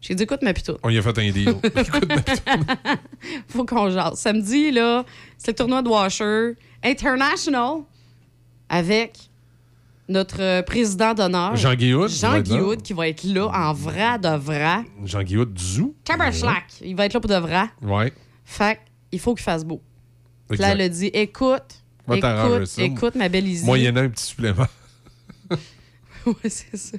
J'ai 0.00 0.14
dit, 0.14 0.22
écoute, 0.22 0.42
ma 0.42 0.52
pitoune. 0.52 0.76
On 0.82 0.90
y 0.90 0.98
a 0.98 1.02
fait 1.02 1.18
un 1.18 1.30
deal. 1.30 1.54
Faut 3.48 3.64
qu'on 3.64 3.90
jase. 3.90 4.14
Samedi, 4.18 4.70
là, 4.70 5.04
c'est 5.36 5.50
le 5.52 5.56
tournoi 5.56 5.82
de 5.82 5.88
Washer 5.88 6.52
International 6.84 7.78
avec 8.68 9.18
notre 10.08 10.40
euh, 10.40 10.62
président 10.62 11.14
d'honneur. 11.14 11.52
Être 11.54 11.58
Jean-Guy 11.58 11.90
là. 11.90 12.62
Hood, 12.62 12.82
qui 12.82 12.92
va 12.92 13.08
être 13.08 13.24
là 13.24 13.48
en 13.52 13.72
vrai 13.72 14.18
de 14.20 14.36
vrai. 14.36 14.76
Jean-Guy 15.04 15.36
Hood 15.38 15.52
du 15.54 15.64
Zoo. 15.64 15.94
Taberslack. 16.04 16.64
Il 16.82 16.94
va 16.94 17.06
être 17.06 17.14
là 17.14 17.20
pour 17.20 17.30
de 17.30 17.36
vrai. 17.36 17.64
Ouais. 17.82 18.12
Fait 18.44 18.78
il 19.10 19.18
faut 19.18 19.34
qu'il 19.34 19.42
fasse 19.44 19.64
beau. 19.64 19.80
Exact. 20.50 20.60
Là, 20.66 20.72
elle 20.74 20.80
a 20.82 20.88
dit 20.88 21.10
écoute, 21.12 21.82
Va 22.06 22.16
écoute, 22.16 22.66
ça. 22.66 22.82
écoute, 22.82 23.14
ma 23.16 23.28
belle 23.28 23.48
Izzy. 23.48 23.64
Moyennant 23.64 24.02
un 24.02 24.08
petit 24.08 24.24
supplément. 24.26 24.66
ouais, 26.26 26.34
c'est 26.48 26.76
ça. 26.76 26.98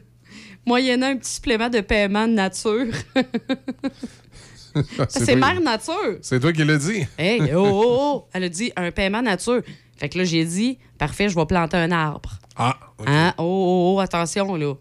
Moyennant 0.65 1.07
un 1.07 1.17
petit 1.17 1.31
supplément 1.31 1.69
de 1.69 1.79
paiement 1.81 2.27
de 2.27 2.33
nature. 2.33 2.87
c'est 5.09 5.35
mère 5.35 5.61
nature. 5.61 6.17
C'est 6.21 6.39
toi 6.39 6.51
qui 6.53 6.63
l'as 6.63 6.77
dit. 6.77 7.05
Hey, 7.17 7.41
oh, 7.53 7.63
oh, 7.65 7.97
oh. 7.99 8.25
Elle 8.33 8.43
a 8.43 8.49
dit 8.49 8.71
un 8.75 8.91
paiement 8.91 9.21
nature. 9.21 9.61
Fait 9.97 10.09
que 10.09 10.17
là, 10.17 10.23
j'ai 10.25 10.45
dit, 10.45 10.77
parfait, 10.97 11.29
je 11.29 11.35
vais 11.35 11.45
planter 11.45 11.77
un 11.77 11.91
arbre. 11.91 12.37
Ah, 12.55 12.77
Hein? 13.05 13.33
Oh, 13.37 13.43
oh, 13.43 13.93
oh, 13.95 13.99
attention, 13.99 14.55
là. 14.55 14.73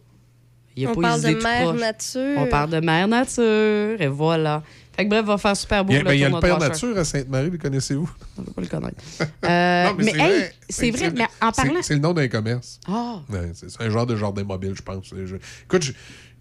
Il 0.79 0.87
a 0.87 0.91
On 0.91 0.95
pas 0.95 1.01
parle 1.03 1.23
de 1.23 1.43
mère 1.43 1.69
proche. 1.69 1.81
nature. 1.81 2.35
On 2.39 2.47
parle 2.49 2.71
de 2.71 2.81
mère 2.81 3.09
nature. 3.09 4.01
Et 4.01 4.09
voilà. 4.09 4.63
Fait 4.97 5.05
que 5.05 5.10
bref, 5.10 5.24
va 5.27 5.36
faire 5.39 5.56
super 5.56 5.85
beau 5.85 5.93
Il 5.93 5.97
y 5.97 5.98
a, 5.98 6.02
ben, 6.05 6.12
il 6.14 6.20
y 6.20 6.24
a 6.24 6.28
le 6.31 6.40
Père. 6.40 6.59
Nature 6.59 6.97
à 6.97 7.05
Sainte-Marie, 7.05 7.51
le 7.51 7.59
connaissez-vous? 7.59 8.10
On 8.39 8.43
peut 8.43 8.52
pas 8.52 8.60
le 8.62 8.66
connaître. 8.68 8.97
Non, 9.20 9.48
Euh, 9.51 9.93
mais 9.98 10.05
c'est 10.05 10.10
hey, 10.10 10.16
vrai. 10.16 10.52
c'est 10.70 10.90
vrai, 10.90 11.10
mais 11.14 11.24
en 11.43 11.52
parlant. 11.52 11.82
C'est 11.82 11.94
le 11.94 12.01
nom 12.01 12.12
d'un 12.14 12.28
commerce. 12.28 12.81
Ah. 12.89 13.20
Ouais, 13.28 13.52
c'est 13.55 13.81
un 13.82 13.90
genre 13.90 14.06
de 14.06 14.16
jardin 14.16 14.43
mobile, 14.44 14.73
je 14.74 14.82
pense. 14.82 15.05
Je- 15.12 15.36
écoute, 15.64 15.82
je- 15.82 15.93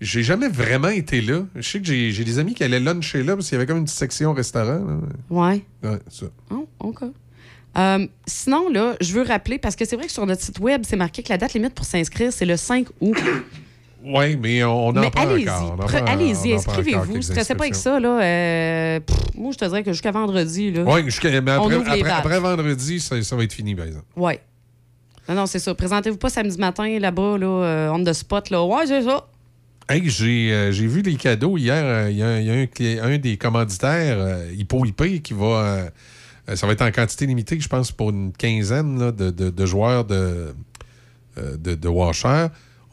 j'ai 0.01 0.23
jamais 0.23 0.47
vraiment 0.47 0.87
été 0.89 1.21
là. 1.21 1.41
Je 1.55 1.61
sais 1.69 1.79
que 1.79 1.85
j'ai 1.85 2.11
j'ai 2.11 2.23
des 2.23 2.39
amis 2.39 2.53
qui 2.53 2.63
allaient 2.63 2.79
luncher 2.79 3.23
là 3.23 3.35
parce 3.35 3.47
qu'il 3.49 3.55
y 3.55 3.57
avait 3.57 3.65
comme 3.65 3.77
une 3.77 3.85
petite 3.85 3.97
section 3.99 4.33
restaurant. 4.33 4.85
là. 4.85 4.97
Ouais. 5.29 5.65
Ouais, 5.83 5.99
ça. 6.09 6.25
Oh, 6.51 6.67
OK. 6.79 7.01
Euh, 7.77 8.07
sinon, 8.25 8.69
là, 8.69 8.95
je 9.01 9.11
veux 9.11 9.23
rappeler, 9.23 9.57
parce 9.57 9.75
que 9.75 9.83
c'est 9.83 9.97
vrai 9.97 10.05
que 10.05 10.11
sur 10.13 10.25
notre 10.25 10.41
site 10.41 10.59
web, 10.59 10.83
c'est 10.87 10.95
marqué 10.95 11.21
que 11.23 11.29
la 11.29 11.37
date 11.37 11.53
limite 11.55 11.73
pour 11.73 11.85
s'inscrire, 11.85 12.31
c'est 12.31 12.45
le 12.45 12.55
5 12.55 12.87
août. 13.01 13.17
Oui, 14.07 14.37
mais 14.37 14.63
on, 14.63 14.87
on 14.87 14.89
en 14.89 14.93
Mais 15.01 15.09
allez-y, 15.15 15.49
encore. 15.49 15.89
allez-y, 16.07 16.53
inscrivez-vous. 16.53 17.21
Stressez 17.23 17.55
pas 17.55 17.63
avec 17.63 17.75
ça, 17.75 17.99
là. 17.99 18.21
Euh, 18.21 18.99
pff, 18.99 19.17
moi, 19.35 19.51
je 19.51 19.57
te 19.57 19.65
dirais 19.65 19.83
que 19.83 19.91
jusqu'à 19.91 20.11
vendredi. 20.11 20.73
Oui, 20.85 21.03
jusqu'à- 21.05 21.29
après, 21.37 22.01
après, 22.11 22.39
vendredi, 22.39 22.99
ça, 22.99 23.21
ça 23.23 23.35
va 23.35 23.43
être 23.43 23.53
fini, 23.53 23.73
par 23.75 23.85
exemple. 23.85 24.05
Ouais. 24.15 24.39
Non, 25.27 25.33
non, 25.35 25.45
c'est 25.47 25.57
ça. 25.59 25.73
Présentez-vous 25.73 26.17
pas 26.17 26.29
samedi 26.29 26.57
matin, 26.59 26.99
là-bas, 26.99 27.37
là, 27.39 27.47
euh, 27.47 27.89
on 27.89 28.03
the 28.03 28.13
spot, 28.13 28.51
là. 28.51 28.63
Ouais, 28.63 28.85
c'est 28.85 29.01
ça. 29.01 29.25
Hey, 29.89 30.07
j'ai 30.09 30.51
euh, 30.51 30.71
j'ai 30.71 30.87
vu 30.87 31.01
les 31.01 31.15
cadeaux 31.15 31.57
hier. 31.57 31.83
euh, 31.83 32.07
Il 32.11 32.15
y 32.17 32.19
y 32.19 32.99
a 32.99 33.03
un, 33.05 33.17
des 33.17 33.37
commanditaires, 33.37 34.37
Hippo 34.55 34.85
IP, 34.85 35.21
qui 35.23 35.33
va. 35.33 35.85
ça 36.53 36.67
va 36.67 36.73
être 36.73 36.81
en 36.83 36.91
quantité 36.91 37.25
limitée, 37.25 37.59
je 37.59 37.67
pense, 37.67 37.91
pour 37.91 38.11
une 38.11 38.31
quinzaine 38.33 38.99
là, 38.99 39.11
de, 39.11 39.31
de- 39.31 39.49
de 39.49 39.65
joueurs 39.65 40.05
de, 40.05 40.53
de, 41.37 41.73
de 41.75 41.87
Washer. 41.87 42.47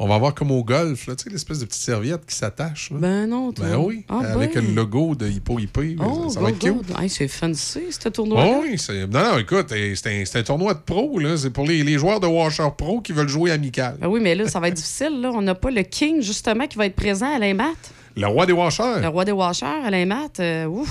On 0.04 0.08
va 0.08 0.16
avoir 0.16 0.34
comme 0.34 0.50
au 0.50 0.64
golf, 0.64 1.06
là, 1.06 1.14
tu 1.14 1.22
sais, 1.22 1.30
l'espèce 1.30 1.60
de 1.60 1.64
petite 1.64 1.80
serviette 1.80 2.26
qui 2.26 2.34
s'attache. 2.34 2.88
Ben 2.90 3.24
non, 3.28 3.52
toi. 3.52 3.66
Ben 3.68 3.76
oui, 3.76 4.04
Ah, 4.08 4.18
avec 4.32 4.52
ben. 4.54 4.66
le 4.66 4.72
logo 4.74 5.14
de 5.14 5.28
Hippo 5.28 5.60
IP. 5.60 5.78
Oh, 6.04 6.28
ça 6.28 6.40
va 6.40 6.48
être 6.48 6.58
go, 6.60 6.80
cute. 6.80 6.98
Hey, 7.00 7.08
c'est 7.08 7.28
fancy, 7.28 7.82
ce 7.90 8.08
tournoi. 8.08 8.44
Oh 8.44 8.62
oui, 8.62 8.76
c'est- 8.78 9.06
non, 9.06 9.22
non, 9.32 9.38
écoute, 9.38 9.66
c'est 9.68 10.36
un, 10.36 10.42
tournoi 10.42 10.74
de 10.74 10.80
pro, 10.80 11.20
là. 11.20 11.36
C'est 11.36 11.50
pour 11.50 11.64
les, 11.66 11.84
les 11.84 11.98
joueurs 11.98 12.18
de 12.18 12.26
Washer 12.26 12.66
Pro 12.76 13.00
qui 13.00 13.12
veulent 13.12 13.28
jouer 13.28 13.52
amical. 13.52 13.96
Ben 14.00 14.08
oui, 14.08 14.18
mais 14.20 14.34
là, 14.34 14.48
ça 14.48 14.58
va 14.58 14.66
être 14.68 14.74
difficile, 14.74 15.20
là. 15.20 15.30
On 15.32 15.40
n'a 15.40 15.54
pas 15.54 15.70
le 15.70 15.82
King, 15.82 16.20
justement, 16.20 16.66
qui 16.66 16.76
va 16.78 16.86
être 16.86 16.96
présent, 16.96 17.32
Alain 17.32 17.54
Matt. 17.54 17.92
Le 18.16 18.26
roi 18.26 18.44
des 18.44 18.52
Washers. 18.52 19.00
Le 19.02 19.06
roi 19.08 19.24
des 19.24 19.30
Washers, 19.30 19.84
Alain 19.84 20.04
Matt. 20.06 20.40
euh, 20.40 20.66
ouf. 20.66 20.88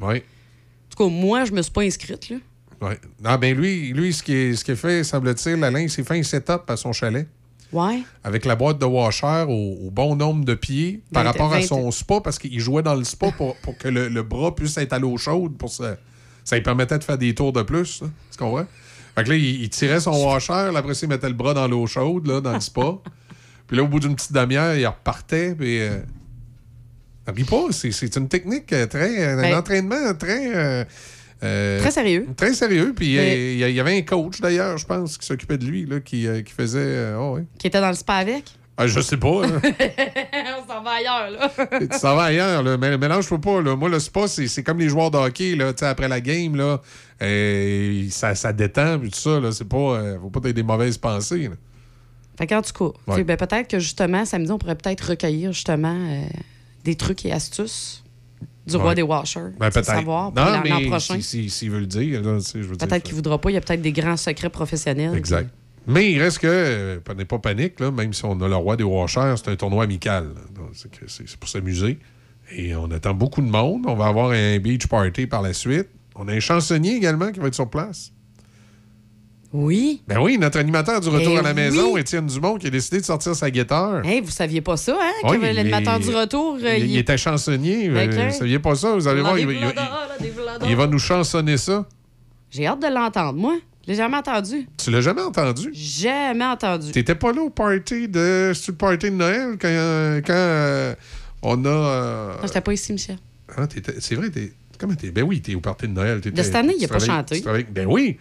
Oui. 0.00 0.16
En 0.16 0.96
tout 0.96 1.04
cas, 1.04 1.08
moi, 1.08 1.44
je 1.44 1.52
me 1.52 1.62
suis 1.62 1.70
pas 1.70 1.82
inscrite, 1.82 2.30
là. 2.30 2.36
Ouais. 2.82 2.98
Non, 3.22 3.36
ben 3.36 3.56
lui, 3.56 3.92
lui 3.92 4.12
ce 4.12 4.24
qui 4.24 4.34
est, 4.34 4.56
ce 4.56 4.64
qui 4.64 4.72
est 4.72 4.76
fait, 4.76 5.04
semble-t-il, 5.04 5.62
Alain, 5.62 5.82
il 5.82 5.90
s'est 5.90 6.02
fait 6.02 6.18
un 6.18 6.22
setup 6.24 6.62
à 6.68 6.76
son 6.76 6.92
chalet. 6.92 7.28
Ouais. 7.72 8.02
Avec 8.24 8.44
la 8.44 8.56
boîte 8.56 8.78
de 8.78 8.84
washer 8.84 9.44
au, 9.48 9.86
au 9.86 9.90
bon 9.90 10.16
nombre 10.16 10.44
de 10.44 10.54
pieds 10.54 11.02
par 11.12 11.24
rapport 11.24 11.52
à 11.52 11.62
son 11.62 11.90
spa, 11.90 12.20
parce 12.20 12.38
qu'il 12.38 12.58
jouait 12.58 12.82
dans 12.82 12.94
le 12.94 13.04
spa 13.04 13.30
pour, 13.32 13.56
pour 13.56 13.78
que 13.78 13.88
le, 13.88 14.08
le 14.08 14.22
bras 14.22 14.54
puisse 14.54 14.76
être 14.78 14.92
à 14.92 14.98
l'eau 14.98 15.16
chaude. 15.16 15.56
pour 15.56 15.70
ça. 15.70 15.96
Ça 16.44 16.56
lui 16.56 16.62
permettait 16.62 16.98
de 16.98 17.04
faire 17.04 17.18
des 17.18 17.34
tours 17.34 17.52
de 17.52 17.62
plus. 17.62 18.02
là. 18.02 18.08
Tu 18.32 18.38
comprends? 18.38 18.66
Fait 19.14 19.24
que 19.24 19.28
là, 19.30 19.36
il, 19.36 19.62
il 19.62 19.70
tirait 19.70 20.00
son 20.00 20.12
washer, 20.26 20.52
là, 20.72 20.78
après 20.78 20.94
ça, 20.94 21.06
il 21.06 21.08
mettait 21.08 21.28
le 21.28 21.34
bras 21.34 21.54
dans 21.54 21.68
l'eau 21.68 21.86
chaude, 21.86 22.26
là, 22.26 22.40
dans 22.40 22.54
le 22.54 22.60
spa. 22.60 22.94
puis 23.68 23.76
là, 23.76 23.82
au 23.84 23.88
bout 23.88 24.00
d'une 24.00 24.14
petite 24.16 24.32
demi-heure, 24.32 24.74
il 24.74 24.86
repartait, 24.86 25.54
puis... 25.54 25.80
Euh, 25.80 25.98
pas, 27.48 27.66
c'est 27.70 27.92
c'est 27.92 28.16
une 28.16 28.28
technique 28.28 28.72
euh, 28.72 28.86
très... 28.86 29.24
Un 29.24 29.36
Ben- 29.36 29.58
entraînement 29.58 30.14
très... 30.18 30.54
euh, 30.56 30.84
euh, 31.42 31.80
Très 31.80 31.90
sérieux. 31.90 32.26
Très 32.36 32.52
sérieux. 32.54 32.92
Puis 32.94 33.16
Mais- 33.16 33.54
il 33.54 33.58
y 33.74 33.80
avait 33.80 33.96
un 33.96 34.02
coach, 34.02 34.40
d'ailleurs, 34.40 34.76
je 34.78 34.86
pense, 34.86 35.16
qui 35.18 35.26
s'occupait 35.26 35.58
de 35.58 35.64
lui, 35.66 35.86
là, 35.86 36.00
qui, 36.00 36.26
euh, 36.26 36.42
qui 36.42 36.52
faisait. 36.52 36.78
euh, 36.80 37.18
oh, 37.18 37.34
ouais. 37.36 37.44
Qui 37.58 37.66
était 37.66 37.80
dans 37.80 37.88
le 37.88 37.94
spa 37.96 38.14
avec? 38.14 38.44
Ah, 38.76 38.86
je 38.86 39.00
sais 39.00 39.16
pas. 39.18 39.42
là. 39.46 39.60
On 40.64 40.66
s'en 40.66 40.82
va 40.82 40.90
ailleurs, 40.92 41.30
là. 41.30 41.50
tu 41.92 41.98
s'en 41.98 42.16
vas 42.16 42.22
ailleurs. 42.24 42.62
Là. 42.62 42.76
Mais 42.78 42.96
mélange-toi 42.96 43.38
pas. 43.38 43.60
Là. 43.60 43.76
Moi, 43.76 43.88
le 43.90 43.98
spa, 43.98 44.26
c'est 44.26 44.46
c'est 44.48 44.62
comme 44.62 44.78
les 44.78 44.88
joueurs 44.88 45.10
de 45.10 45.18
hockey. 45.18 45.54
Là, 45.54 45.72
Tu 45.74 45.80
sais, 45.80 45.86
après 45.86 46.08
la 46.08 46.20
game, 46.22 46.56
là, 46.56 46.80
ça, 48.10 48.34
ça 48.34 48.52
détend. 48.52 48.98
Puis 48.98 49.10
tout 49.10 49.18
ça. 49.18 49.38
Là, 49.40 49.52
c'est 49.52 49.68
pas, 49.68 49.76
euh, 49.76 50.18
faut 50.20 50.30
pas 50.30 50.38
avoir 50.38 50.54
des 50.54 50.62
mauvaises 50.62 50.96
pensées. 50.98 51.48
là. 51.48 51.54
Fait 52.38 52.46
qu'en 52.46 52.62
tout 52.62 52.72
cas, 52.72 53.12
Ouais. 53.12 53.22
ben, 53.24 53.36
peut-être 53.36 53.68
que 53.68 53.78
justement, 53.78 54.24
samedi, 54.24 54.50
on 54.50 54.58
pourrait 54.58 54.76
peut-être 54.76 55.02
recueillir 55.10 55.52
justement 55.52 55.94
euh, 56.08 56.22
des 56.84 56.94
trucs 56.94 57.26
et 57.26 57.32
astuces 57.32 58.02
du 58.70 58.76
roi 58.76 58.88
Ouais. 58.90 58.94
des 58.94 59.02
Washers. 59.02 59.40
Ben, 59.58 59.70
peut-être. 59.70 59.84
savoir 59.86 60.32
Non, 60.32 60.44
l'an 60.64 60.88
prochain. 60.88 61.16
si- 61.16 61.22
si- 61.22 61.50
s'il 61.50 61.70
veut 61.70 61.80
le 61.80 61.86
dire, 61.86 62.22
là, 62.22 62.38
je 62.38 62.58
veux 62.58 62.76
dire. 62.76 62.86
Peut-être 62.88 63.02
qu'il 63.02 63.14
voudra 63.14 63.38
pas. 63.40 63.50
Il 63.50 63.54
y 63.54 63.56
a 63.56 63.60
peut-être 63.60 63.82
des 63.82 63.92
grands 63.92 64.16
secrets 64.16 64.50
professionnels. 64.50 65.14
Exact. 65.16 65.50
Mais 65.86 66.12
il 66.12 66.20
reste 66.20 66.38
que, 66.38 66.46
euh, 66.46 67.00
prenez 67.04 67.24
pas 67.24 67.38
panique, 67.38 67.80
là, 67.80 67.90
même 67.90 68.12
si 68.12 68.24
on 68.24 68.40
a 68.40 68.48
le 68.48 68.54
roi 68.56 68.76
des 68.76 68.84
Washers, 68.84 69.34
c'est 69.36 69.50
un 69.50 69.56
tournoi 69.56 69.84
amical. 69.84 70.24
là. 70.34 70.40
Donc, 70.54 70.70
C'est 70.74 70.90
que 70.90 71.08
c'est- 71.08 71.24
c'est 71.26 71.36
pour 71.38 71.48
s'amuser. 71.48 71.98
Et 72.56 72.74
on 72.74 72.90
attend 72.90 73.14
beaucoup 73.14 73.40
de 73.42 73.48
monde. 73.48 73.84
On 73.86 73.94
va 73.94 74.06
avoir 74.06 74.30
un 74.30 74.58
beach 74.58 74.86
party 74.86 75.26
par 75.26 75.40
la 75.42 75.52
suite. 75.52 75.88
On 76.16 76.26
a 76.28 76.32
un 76.32 76.40
chansonnier 76.40 76.96
également 76.96 77.30
qui 77.32 77.40
va 77.40 77.46
être 77.46 77.54
sur 77.54 77.70
place. 77.70 78.12
Oui. 79.52 80.00
Ben 80.06 80.20
oui, 80.20 80.38
notre 80.38 80.58
animateur 80.60 81.00
du 81.00 81.08
retour 81.08 81.32
Eh 81.34 81.38
à 81.38 81.42
la 81.42 81.54
maison, 81.54 81.94
oui. 81.94 82.00
Étienne 82.00 82.26
Dumont, 82.26 82.56
qui 82.56 82.68
a 82.68 82.70
décidé 82.70 83.00
de 83.00 83.04
sortir 83.04 83.34
sa 83.34 83.50
guitare. 83.50 84.04
Hey, 84.06 84.20
vous 84.20 84.30
saviez 84.30 84.60
pas 84.60 84.76
ça, 84.76 84.96
hein? 85.00 85.28
Oui, 85.28 85.38
l'animateur 85.40 85.98
du 85.98 86.10
retour, 86.14 86.58
euh, 86.62 86.76
il, 86.76 86.84
il, 86.84 86.90
il 86.92 86.98
était 86.98 87.18
chansonnier. 87.18 87.88
Ben, 87.88 88.12
euh. 88.12 88.28
Vous 88.28 88.38
saviez 88.38 88.58
pas 88.60 88.76
ça? 88.76 88.94
Vous 88.94 89.08
allez 89.08 89.22
voir, 89.22 89.36
il, 89.38 89.46
va- 89.46 89.52
il 89.52 89.58
va- 89.64 89.72
il- 90.62 90.70
il 90.70 90.76
va 90.76 90.86
nous 90.86 90.98
chansonner 91.00 91.56
ça. 91.56 91.84
J'ai 92.50 92.66
hâte 92.66 92.80
de 92.80 92.94
l'entendre, 92.94 93.38
moi. 93.38 93.56
Je 93.86 93.92
l'ai 93.92 93.96
jamais 93.96 94.18
entendu. 94.18 94.68
Tu 94.76 94.90
l'as 94.90 95.00
jamais 95.00 95.22
entendu? 95.22 95.70
Jamais 95.72 96.44
entendu. 96.44 96.92
T'étais 96.92 97.14
pas 97.16 97.32
là 97.32 97.42
au 97.42 97.50
party 97.50 98.06
de. 98.08 98.52
Le 98.52 98.72
party 98.72 99.10
de 99.10 99.16
Noël 99.16 99.56
quand, 99.60 99.68
euh, 99.68 100.20
quand 100.24 100.32
euh, 100.34 100.94
on 101.42 101.64
a. 101.64 101.68
euh, 101.68 102.32
Non, 102.34 102.46
j'étais 102.46 102.60
pas 102.60 102.72
ici, 102.72 102.92
Michel. 102.92 103.16
ah, 103.56 103.62
c'est 103.98 104.14
vrai, 104.14 104.30
t'es. 104.30 104.52
Comment 104.78 104.94
t'es? 104.94 105.10
Ben 105.10 105.24
oui, 105.24 105.40
t'es 105.40 105.54
au 105.56 105.60
party 105.60 105.88
de 105.88 105.92
Noël. 105.92 106.20
De 106.20 106.42
cette 106.42 106.54
année, 106.54 106.74
il 106.78 106.84
a 106.84 106.88
pas 106.88 106.98
chanté. 107.00 107.42
Ben 107.72 107.86
oui. 107.88 108.18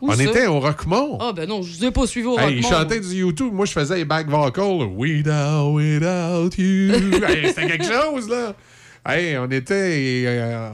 Où 0.00 0.10
on 0.10 0.14
ça? 0.14 0.22
était 0.22 0.46
au 0.46 0.60
Rockmont. 0.60 1.18
Ah, 1.20 1.32
ben 1.34 1.48
non, 1.48 1.62
je 1.62 1.76
vous 1.76 1.84
ai 1.84 1.90
pas 1.90 2.06
suivi 2.06 2.26
au 2.26 2.38
Hey, 2.38 2.56
il 2.58 2.62
Rockmont. 2.64 2.78
chantait 2.78 3.00
du 3.00 3.14
YouTube. 3.16 3.52
Moi, 3.52 3.66
je 3.66 3.72
faisais 3.72 3.96
les 3.96 4.04
back 4.04 4.28
vocals. 4.28 4.88
Without, 4.96 5.74
without 5.74 6.50
you. 6.58 6.92
Hey, 7.26 7.48
C'était 7.48 7.66
quelque 7.66 7.84
chose, 7.84 8.28
là. 8.28 8.54
Hey, 9.06 9.36
on 9.38 9.46
était. 9.50 10.24
euh, 10.26 10.68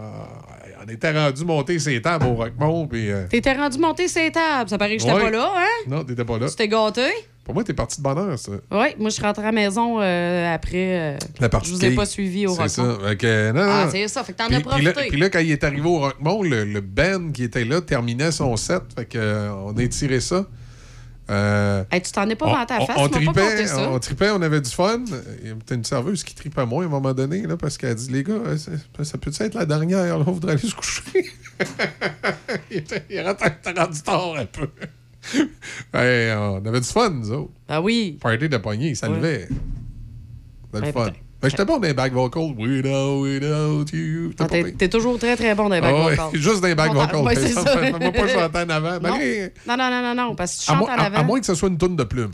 on 0.86 0.92
était 0.92 1.12
rendu 1.12 1.44
monter 1.44 1.78
ses 1.78 2.00
tables 2.00 2.26
au 2.26 2.34
Rockmont, 2.34 2.86
puis... 2.86 3.10
euh, 3.10 3.26
T'étais 3.28 3.54
rendu 3.54 3.78
monter 3.78 4.08
ces 4.08 4.30
tables. 4.30 4.68
Ça 4.70 4.78
paraît 4.78 4.96
que 4.96 5.02
j'étais 5.02 5.14
Ouais. 5.14 5.22
pas 5.22 5.30
là, 5.30 5.52
hein? 5.56 5.88
Non, 5.88 6.04
t'étais 6.04 6.24
pas 6.24 6.38
là. 6.38 6.48
Tu 6.48 6.56
t'es 6.56 6.68
gâté? 6.68 7.02
Pour 7.44 7.54
moi, 7.54 7.62
t'es 7.62 7.74
parti 7.74 7.98
de 7.98 8.02
bonne 8.02 8.18
heure, 8.18 8.38
ça. 8.38 8.50
Oui, 8.72 8.86
moi, 8.98 9.08
je 9.08 9.14
suis 9.14 9.22
rentrée 9.22 9.42
à 9.42 9.46
la 9.46 9.52
maison 9.52 10.00
euh, 10.00 10.52
après. 10.54 11.14
euh, 11.14 11.16
La 11.38 11.48
partie 11.48 11.70
je 11.70 11.74
vous 11.76 11.84
ai 11.84 11.90
pas 11.94 12.04
suivi 12.04 12.44
au 12.46 12.54
C'est 12.54 12.62
Rockmont. 12.62 12.98
ça. 13.04 13.14
Que, 13.14 13.52
non, 13.52 13.60
Ah, 13.64 13.88
c'est 13.90 14.08
ça. 14.08 14.24
Fait 14.24 14.32
que 14.32 14.38
t'en 14.38 14.46
as 14.46 14.48
puis 14.48 14.84
là, 14.84 14.92
profité. 14.92 15.10
puis 15.10 15.20
là, 15.20 15.28
quand 15.30 15.38
il 15.38 15.52
est 15.52 15.62
arrivé 15.62 15.88
au 15.88 15.98
Rockmont, 16.00 16.42
le, 16.42 16.64
le 16.64 16.80
band 16.80 17.30
qui 17.32 17.44
était 17.44 17.64
là 17.64 17.80
terminait 17.80 18.32
son 18.32 18.56
set. 18.56 18.82
Fait 18.96 19.04
que, 19.04 19.16
euh, 19.18 19.52
on 19.64 19.76
a 19.76 19.82
étiré 19.82 20.18
ça. 20.20 20.44
Euh, 21.28 21.82
Hey, 21.90 22.00
tu 22.02 22.12
t'en 22.12 22.28
es 22.28 22.36
pas 22.36 22.46
on- 22.46 22.52
vanté 22.54 22.74
à 22.74 22.82
on- 22.82 22.86
face, 22.86 22.96
on 22.98 23.08
pas 23.08 23.16
tripait, 23.18 23.66
ça. 23.66 23.90
on 23.90 23.98
tripait, 23.98 24.30
on 24.30 24.42
avait 24.42 24.60
du 24.60 24.70
fun. 24.70 25.02
Il 25.42 25.48
y 25.48 25.50
a 25.52 25.74
une 25.74 25.84
serveuse 25.84 26.22
qui 26.22 26.34
tripait 26.36 26.64
moins 26.66 26.84
à 26.84 26.86
un 26.86 26.90
moment 26.90 27.12
donné, 27.14 27.42
là, 27.42 27.56
parce 27.56 27.76
qu'elle 27.78 27.90
a 27.90 27.94
dit 27.94 28.10
Les 28.12 28.22
gars, 28.22 28.34
euh, 28.34 28.56
ça, 28.56 29.18
peut 29.18 29.32
être 29.40 29.54
la 29.54 29.66
dernière, 29.66 30.18
là, 30.18 30.24
on 30.26 30.32
voudrait 30.32 30.52
aller 30.52 30.60
se 30.62 30.74
coucher? 30.74 31.02
il 32.70 32.76
était 32.78 33.04
il 33.10 33.16
était 33.18 33.80
rendu 33.80 34.00
tard 34.02 34.34
un 34.36 34.46
peu. 34.46 34.68
Hey, 35.92 36.32
on 36.36 36.64
avait 36.64 36.80
du 36.80 36.86
fun, 36.86 37.10
nous 37.10 37.32
autres. 37.32 37.50
Ah 37.68 37.80
oui. 37.82 38.16
Party 38.20 38.48
de 38.48 38.56
poignée, 38.58 38.94
ça 38.94 39.10
Ouais. 39.10 39.16
levait. 39.16 39.48
C'était 40.72 40.80
Ouais, 40.80 40.86
le 40.86 40.92
fun. 40.92 41.10
Peut-être. 41.50 41.56
Ben, 41.56 41.64
J'étais 41.64 41.64
bon 41.64 41.78
dans 41.78 41.86
les 41.88 41.94
back 41.94 42.12
vocals. 42.12 42.54
Without, 42.58 43.22
without 43.22 43.86
you. 43.96 44.30
Ah, 44.38 44.46
T'es 44.78 44.88
toujours 44.88 45.18
très, 45.18 45.36
très 45.36 45.54
bon 45.54 45.68
dans 45.68 45.74
les 45.74 45.80
back 45.80 45.94
Ah 45.96 46.02
vocals. 46.10 46.28
Juste 46.40 46.60
dans 46.60 46.68
les 46.68 46.74
back 46.74 46.92
vocals. 46.92 47.36
C'est 47.36 47.48
ça. 47.52 47.64
Fais-moi 47.64 48.12
pas 48.12 48.28
chanter 48.28 48.58
en 48.58 48.70
avant. 48.70 48.98
Ben, 49.00 49.50
Non. 49.66 49.76
non, 49.76 49.90
non, 49.90 50.14
non, 50.14 50.34
parce 50.34 50.56
que 50.58 50.64
tu 50.64 50.70
à, 50.70 50.74
chantes 50.74 50.88
en 50.88 50.92
avant. 50.92 51.18
à 51.18 51.22
moins 51.22 51.40
que 51.40 51.46
ce 51.46 51.54
soit 51.54 51.68
une 51.68 51.78
toune 51.78 51.96
de 51.96 52.04
plume. 52.04 52.30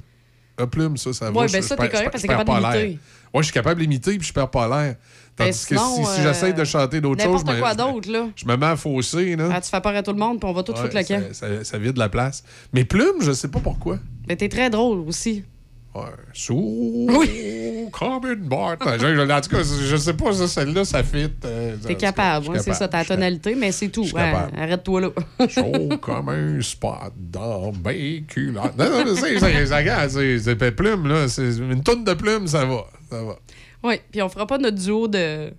La 0.59 0.67
plume, 0.67 0.97
ça, 0.97 1.13
ça 1.13 1.31
va. 1.31 1.41
Ben 1.43 1.47
je 1.49 1.61
ça, 1.63 1.77
t'es 1.77 1.89
correct 1.89 2.11
parce 2.13 2.23
que 2.23 2.29
t'es 2.29 2.35
capable 2.35 2.51
pas 2.51 2.61
l'air. 2.61 2.73
d'imiter. 2.83 2.99
Ouais, 3.33 3.41
je 3.41 3.45
suis 3.45 3.53
capable 3.55 3.81
d'imiter 3.81 4.19
puis 4.19 4.29
je 4.29 4.33
perds 4.33 4.51
pas 4.51 4.69
l'air. 4.69 4.97
Ben, 5.39 5.47
Tandis 5.47 5.61
que 5.61 5.67
sinon, 5.69 5.97
si, 5.97 6.05
si 6.05 6.21
euh, 6.21 6.23
j'essaie 6.25 6.53
de 6.53 6.63
chanter 6.65 7.01
d'autres 7.01 7.25
choses, 7.25 7.41
je 7.41 7.59
quoi 7.59 7.73
me, 7.73 7.79
d'autre, 7.79 8.11
là. 8.13 8.27
je 8.37 8.45
me 8.47 8.55
mets 8.59 8.67
à 8.67 8.77
fausser. 8.77 9.35
Là. 9.35 9.49
Ah, 9.51 9.61
tu 9.63 9.71
fais 9.71 9.81
peur 9.81 9.97
à 9.97 10.03
tout 10.03 10.13
le 10.13 10.19
monde, 10.19 10.39
puis 10.39 10.49
on 10.49 10.53
va 10.53 10.63
tout 10.63 10.73
Ouais, 10.73 10.79
foutre 10.83 10.95
le 10.95 11.03
camp. 11.05 11.23
ça, 11.33 11.47
ça, 11.49 11.65
ça 11.65 11.79
vide 11.79 11.97
la 11.97 12.11
place. 12.11 12.45
Mais 12.75 12.85
plume, 12.85 13.23
je 13.23 13.33
sais 13.33 13.49
pas 13.49 13.61
pourquoi. 13.61 13.99
Mais 14.29 14.37
t'es 14.37 14.51
très 14.51 14.69
drôle 14.69 14.99
aussi. 15.09 15.43
Ouais. 15.95 16.03
Sous. 16.33 17.07
Comme 17.93 18.27
une 18.27 18.49
boîte. 18.49 18.81
Je- 18.99 19.15
je- 19.15 19.31
En 19.31 19.41
tout 19.43 19.51
cas, 19.51 19.63
je 19.63 19.97
sais 19.97 20.15
pas, 20.15 20.33
ça, 20.33 20.49
celle-là, 20.49 20.85
ça 20.87 21.03
fit. 21.03 21.29
euh, 21.45 21.77
T'es 21.87 21.95
capable, 21.97 22.49
ouais, 22.49 22.59
c'est 22.61 22.73
ça, 22.73 22.89
ta 22.89 23.05
tonalité, 23.05 23.55
mais 23.55 23.73
c'est 23.73 23.89
tout. 23.89 24.07
hein. 24.17 24.49
Arrête-toi 24.57 25.01
là. 25.03 25.09
Chaud 25.49 25.99
comme 26.01 26.29
un 26.31 26.61
spot 26.63 27.13
dans 27.17 27.73
mes 27.85 28.23
culottes. 28.23 28.77
Non, 28.79 28.89
non, 28.91 29.05
mais 29.05 29.15
c'est, 29.15 29.39
c'est, 29.39 29.67
c'est, 29.67 30.71
plume, 30.73 31.09
là. 31.09 31.29
C'est 31.29 31.57
une 31.59 31.83
tonne 31.83 32.05
de 32.05 32.15
plume, 32.15 32.47
ça 32.47 32.65
va. 32.65 32.85
Ça 33.11 33.23
va. 33.23 33.37
oui, 33.85 34.01
puis 34.11 34.23
on 34.23 34.29
fera 34.31 34.47
pas 34.47 34.57
notre 34.59 34.79
duo 34.79 35.09
de. 35.09 35.53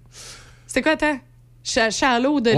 C'était 0.65 0.81
quoi, 0.81 0.93
attends? 0.93 1.19
Cha- 1.63 1.89
Shallow 1.89 2.41
de 2.41 2.51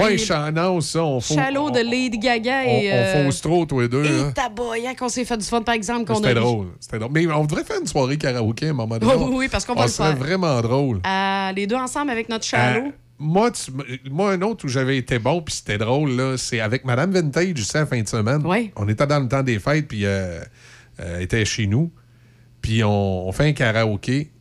ça, 0.82 1.04
on 1.04 1.20
faut. 1.20 1.34
Shallow 1.36 1.70
de 1.70 1.80
Lady 1.80 2.18
Gaga 2.18 2.64
On, 2.66 2.70
et. 2.82 2.90
on 2.92 3.28
euh, 3.28 3.32
trop, 3.42 3.66
tous 3.66 3.80
les 3.82 3.88
deux. 3.88 4.04
Et 4.04 4.10
là. 4.10 4.32
taboyant 4.34 4.96
qu'on 4.96 5.10
s'est 5.10 5.26
fait 5.26 5.38
du 5.38 5.46
fun, 5.46 5.62
par 5.62 5.76
exemple, 5.76 6.06
qu'on 6.06 6.14
a 6.16 6.18
C'était 6.18 6.34
drôle. 6.34 6.68
C'était 6.80 6.98
drôle. 6.98 7.12
Mais 7.14 7.28
on 7.28 7.46
devrait 7.46 7.64
faire 7.64 7.80
une 7.80 7.86
soirée 7.88 8.18
karaoké 8.18 8.68
à 8.68 8.70
un 8.72 8.74
moment 8.74 8.98
donné. 8.98 9.14
Oui, 9.14 9.24
oui, 9.28 9.34
oui, 9.38 9.48
parce 9.48 9.64
qu'on 9.64 9.76
va 9.76 9.84
le 9.84 9.88
serait 9.90 10.10
faire. 10.10 10.18
vraiment 10.18 10.60
drôle. 10.62 11.02
Euh, 11.06 11.52
les 11.52 11.68
deux 11.68 11.76
ensemble 11.76 12.10
avec 12.10 12.30
notre 12.30 12.46
Shallow. 12.46 12.88
Euh, 12.88 12.92
moi, 13.20 13.52
tu 13.52 13.70
m- 13.72 13.84
moi, 14.12 14.32
un 14.32 14.42
autre 14.42 14.66
où 14.66 14.68
j'avais 14.68 14.98
été 14.98 15.20
bon, 15.20 15.40
puis 15.42 15.54
c'était 15.54 15.78
drôle, 15.78 16.12
là, 16.12 16.36
c'est 16.38 16.60
avec 16.60 16.84
Madame 16.84 17.12
Vintage, 17.12 17.54
tu 17.54 17.62
sais, 17.62 17.78
la 17.80 17.86
fin 17.86 18.02
de 18.02 18.08
semaine. 18.08 18.42
On 18.76 18.90
était 18.90 19.06
dans 19.08 19.20
le 19.20 19.28
temps 19.28 19.44
des 19.44 19.60
fêtes, 19.60 19.88
puis 19.88 20.06
euh, 20.06 20.40
euh, 21.00 21.16
elle 21.18 21.22
était 21.22 21.46
chez 21.46 21.68
nous. 21.68 21.92
Puis 22.62 22.84
on, 22.84 23.28
on 23.28 23.32
fait 23.32 23.46
un 23.50 23.54
karaoké. 23.54 24.32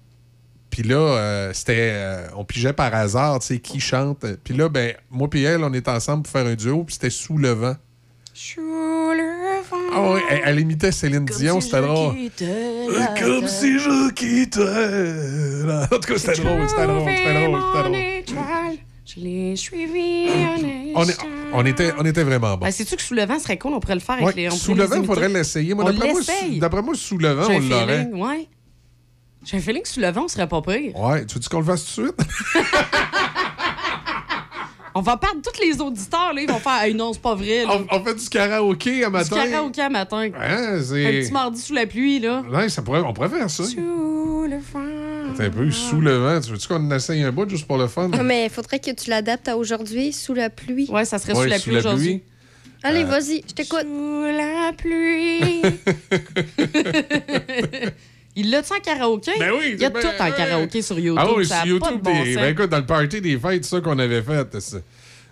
Puis 0.74 0.82
là, 0.82 0.96
euh, 0.96 1.51
c'était. 1.52 1.90
euh, 1.92 2.26
on 2.36 2.44
pigeait 2.44 2.72
par 2.72 2.92
hasard, 2.92 3.38
tu 3.38 3.46
sais, 3.46 3.59
qui 3.60 3.78
chante. 3.78 4.26
Puis 4.42 4.55
là, 4.55 4.68
ben, 4.68 4.92
moi 5.09 5.30
puis 5.30 5.44
elle, 5.44 5.62
on 5.62 5.72
était 5.72 5.88
ensemble 5.92 6.24
pour 6.24 6.32
faire 6.32 6.46
un 6.46 6.56
duo, 6.56 6.82
puis 6.82 6.94
c'était 6.94 7.10
Sous 7.10 7.38
le 7.38 7.51
vent. 7.51 7.76
Sous 8.32 8.60
le 8.60 9.62
vent. 9.70 9.76
Ah 9.94 10.10
ouais, 10.14 10.20
elle, 10.28 10.40
elle 10.46 10.59
imitait 10.60 10.90
Céline 10.90 11.26
Dion, 11.26 11.60
c'était 11.60 11.80
drôle. 11.80 12.16
Euh, 12.42 13.05
Comme 13.20 13.46
si 13.46 13.78
je 13.78 14.10
quittais. 14.10 15.64
la- 15.64 15.84
En 15.84 15.86
tout 16.01 16.12
cas, 16.12 16.18
c'était 16.18 16.42
drôle, 16.42 16.68
c'était 16.68 16.86
drôle, 16.88 17.02
c'était 17.09 17.46
drôle, 17.46 17.60
c'était 17.72 17.82
drôle. 17.88 17.96
étoile, 17.96 18.76
je 19.06 19.20
l'ai 19.20 19.55
suivi 19.56 20.28
un 20.28 20.56
On, 20.96 21.05
est- 21.09 21.18
on 21.52 21.64
était, 21.66 21.92
on 22.01 22.05
était 22.05 22.24
vraiment 22.24 22.56
bon. 22.56 22.64
Ben, 22.66 22.72
Sais-tu 22.72 22.96
que 22.96 23.02
sous 23.02 23.14
le 23.14 23.24
vent 23.26 23.38
serait 23.38 23.59
cool? 23.59 23.74
On 23.74 23.78
pourrait 23.80 23.94
le 23.94 24.01
faire 24.01 24.16
avec 24.16 24.26
Ouais, 24.26 24.32
les. 24.34 24.51
sous 24.51 24.74
le 24.74 24.82
vent, 24.84 24.96
il 25.01 25.06
faudrait 25.06 25.28
l'essayer. 25.28 25.72
D'après 25.74 25.92
moi, 25.92 26.05
l'essaye. 26.18 26.55
sous- 26.55 26.59
d'après 26.59 26.82
moi, 26.82 26.94
sous 26.96 27.18
le 27.18 27.28
vent, 27.30 27.46
on 27.48 27.60
l'aurait. 27.60 28.09
ouais. 28.12 28.48
J'ai 29.45 29.59
un 29.59 29.61
feeling 29.61 29.83
que 29.83 29.89
sous 29.89 30.01
le 30.01 30.11
vent, 30.11 30.25
on 30.25 30.29
serait 30.29 30.49
pas 30.49 30.62
pire. 30.62 30.97
Ouais, 30.99 31.27
tu 31.27 31.35
veux 31.39 31.45
qu'on 31.51 31.59
le 31.59 31.65
fasse 31.65 31.85
tout 31.95 32.03
de 32.03 32.07
suite? 32.09 32.21
On 34.97 35.01
va 35.01 35.16
perdre 35.16 35.41
tous 35.43 35.61
les 35.61 35.81
auditeurs, 35.81 36.33
là. 36.33 36.41
Ils 36.41 36.49
vont 36.49 36.61
faire, 36.61 36.83
hey, 36.83 36.95
non, 36.95 37.12
c'est 37.12 37.21
pas 37.21 37.35
vrai. 37.35 37.65
On, 37.66 37.85
on 37.91 38.05
fait 38.05 38.15
du 38.15 38.29
karaoké 38.29 39.03
à 39.03 39.07
Du 39.09 39.12
matin. 39.12 39.45
karaoké 39.51 39.81
à 39.83 39.89
matin. 39.91 40.29
Hein, 40.41 40.77
Un 40.77 40.81
petit 40.81 41.33
mardi 41.33 41.61
sous 41.61 41.75
la 41.75 41.85
pluie, 41.85 42.21
là. 42.21 42.45
Ouais, 42.49 42.69
ça 42.69 42.81
pourrait, 42.81 43.01
on 43.01 43.12
pourrait 43.12 43.29
faire 43.29 43.51
ça. 43.51 43.65
Sous 43.65 44.47
le 44.49 44.59
vent. 44.59 45.35
C'est 45.37 45.47
un 45.47 45.51
peu 45.51 45.69
sous 45.73 46.01
le 46.01 46.16
vent. 46.19 46.41
Tu 46.41 46.53
veux-tu 46.53 46.69
qu'on 46.69 46.89
essaye 46.93 47.25
un 47.25 47.33
bout 47.33 47.51
juste 47.51 47.66
pour 47.66 47.77
le 47.77 47.89
fun? 47.89 48.09
Ah, 48.12 48.23
mais 48.23 48.45
il 48.45 48.51
faudrait 48.51 48.79
que 48.79 48.93
tu 48.93 49.11
l'adaptes 49.11 49.49
à 49.49 49.57
aujourd'hui, 49.57 50.12
sous 50.12 50.33
la 50.33 50.49
pluie. 50.49 50.89
Ouais, 50.89 51.05
ça 51.05 51.19
serait 51.19 51.33
Ouais, 51.35 51.43
sous 51.43 51.49
la 51.51 51.59
sous 51.59 51.65
pluie 51.71 51.77
aujourd'hui. 51.79 52.23
Allez, 52.85 53.03
Euh, 53.03 53.07
vas-y, 53.07 53.43
je 53.49 53.53
t'écoute. 53.55 53.81
Sous 53.83 54.23
la 54.27 54.71
pluie. 54.79 55.62
Il 58.36 58.51
l'a-tu 58.51 58.73
en 58.73 58.81
karaoké? 58.81 59.31
Ben 59.39 59.52
oui, 59.56 59.70
Il 59.74 59.81
y 59.81 59.85
a 59.85 59.90
ben, 59.90 60.01
tout 60.01 60.09
en 60.23 60.31
karaoké 60.32 60.82
sur 60.82 60.98
YouTube. 60.98 61.23
Ah 61.24 61.32
oui, 61.36 61.47
ça 61.47 61.62
sur 61.65 61.77
a 61.77 61.78
pas 61.78 61.86
de 61.89 61.93
YouTube, 61.93 62.02
bon 62.02 62.23
des- 62.24 62.35
sens. 62.35 62.43
ben 62.43 62.51
écoute, 62.52 62.70
dans 62.70 62.78
le 62.78 62.86
party 62.86 63.20
des 63.20 63.39
fêtes, 63.39 63.65
ça 63.65 63.81
qu'on 63.81 63.98
avait 63.98 64.23
fait. 64.23 64.61
c'est- 64.61 64.82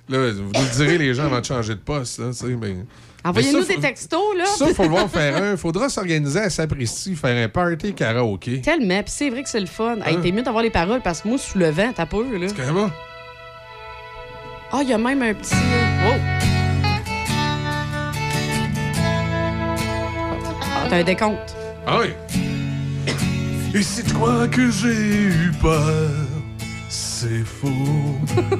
Là, 0.08 0.30
vous 0.32 0.42
nous 0.52 0.68
direz, 0.76 0.98
les 0.98 1.14
gens, 1.14 1.24
avant 1.24 1.40
de 1.40 1.44
changer 1.44 1.74
de 1.74 1.80
poste. 1.80 2.18
Là, 2.18 2.26
mais... 2.60 2.76
Envoyez-nous 3.24 3.64
des 3.64 3.76
textos, 3.76 4.36
là. 4.36 4.46
Ça, 4.46 4.66
il 4.68 4.74
faut 4.74 4.88
voir 4.88 5.08
faire 5.08 5.36
un. 5.40 5.56
faudra 5.56 5.88
s'organiser 5.88 6.40
à 6.40 6.50
Sapristi, 6.50 7.14
faire 7.14 7.44
un 7.44 7.48
party 7.48 7.92
karaoké. 7.94 8.60
Tellement. 8.60 9.00
Puis 9.02 9.12
c'est 9.16 9.30
vrai 9.30 9.42
que 9.44 9.48
c'est 9.48 9.60
le 9.60 9.66
fun. 9.66 9.96
Hey, 10.04 10.16
Hein? 10.16 10.20
T'es 10.22 10.32
mieux 10.32 10.42
d'avoir 10.42 10.62
les 10.64 10.70
paroles 10.70 11.00
parce 11.02 11.22
que 11.22 11.28
moi, 11.28 11.38
sous 11.38 11.56
le 11.58 11.70
vent, 11.70 11.92
t'as 11.94 12.06
peur, 12.06 12.24
là. 12.32 12.46
Comment? 12.66 12.90
Ah, 14.72 14.80
il 14.82 14.88
y 14.88 14.92
a 14.92 14.98
même 14.98 15.22
un 15.22 15.34
petit. 15.34 15.54
euh, 15.54 16.08
Wow! 16.08 16.20
Ah, 20.74 20.86
t'as 20.90 20.96
un 20.96 21.04
décompte. 21.04 21.54
Ah 21.86 21.98
oui. 22.00 22.08
Et 23.74 23.82
si 23.82 24.02
tu 24.04 24.12
crois 24.14 24.46
que 24.48 24.70
j'ai 24.70 24.92
eu 25.28 25.50
peur, 25.60 26.10
c'est 26.88 27.44
faux. 27.44 28.18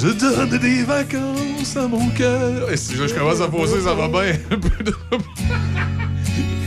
Je 0.00 0.08
donne 0.12 0.56
des 0.58 0.84
vacances 0.84 1.76
à 1.76 1.88
mon 1.88 2.08
cœur. 2.10 2.70
Et 2.70 2.76
si 2.76 2.94
je 2.94 3.12
commence 3.12 3.40
à 3.40 3.48
poser, 3.48 3.80
ça 3.80 3.94
va 3.94 4.06
bien. 4.06 4.34
Un 4.52 4.58
peu 4.58 4.84
de- 4.84 4.94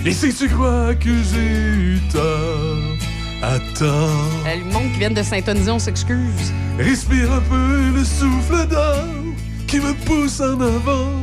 Et 0.06 0.11
si 0.11 0.34
tu 0.34 0.49
crois 0.49 0.94
que 0.95 1.11
j'ai 1.32 1.40
eu 1.40 1.99
tort, 2.11 2.98
attends. 3.41 4.19
Euh, 4.45 4.56
Le 4.57 4.73
monde 4.73 4.91
qui 4.91 4.99
vient 4.99 5.11
de 5.11 5.23
Saint-Onizon 5.23 5.80
s'excuse. 5.80 6.52
Respire 6.78 7.32
un 7.32 7.40
peu 7.40 7.91
le 7.95 8.03
souffle 8.03 8.68
d'or 8.68 9.06
qui 9.65 9.80
me 9.80 9.94
pousse 10.06 10.41
en 10.41 10.60
avant. 10.60 11.14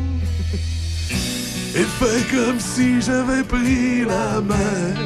Et 1.78 1.84
fais 1.84 2.36
comme 2.36 2.58
si 2.58 3.00
j'avais 3.00 3.44
pris 3.44 4.04
la 4.04 4.40
mer. 4.40 4.96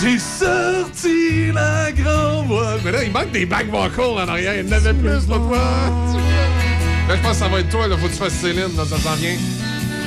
J'ai 0.00 0.16
sorti 0.18 1.50
la 1.52 1.90
grande 1.90 2.46
voile. 2.46 2.78
Mais 2.84 2.92
là, 2.92 3.02
il 3.02 3.10
manque 3.10 3.32
des 3.32 3.44
back 3.44 3.68
vocals 3.68 4.22
en 4.24 4.28
arrière. 4.28 4.54
Il 4.54 4.68
y 4.68 4.68
en 4.68 4.76
avait 4.76 4.94
plus 4.94 5.26
l'autre 5.28 5.48
fois. 5.48 5.58
Là, 7.08 7.16
je 7.16 7.20
pense 7.20 7.32
que 7.32 7.36
ça 7.38 7.48
va 7.48 7.58
être 7.58 7.70
toi. 7.70 7.88
Là. 7.88 7.96
Faut 7.96 8.06
que 8.06 8.12
tu 8.12 8.18
fasses 8.18 8.34
Céline. 8.34 8.76
Là, 8.76 8.84
ça 8.84 8.96
s'en 8.96 9.16
vient. 9.16 9.36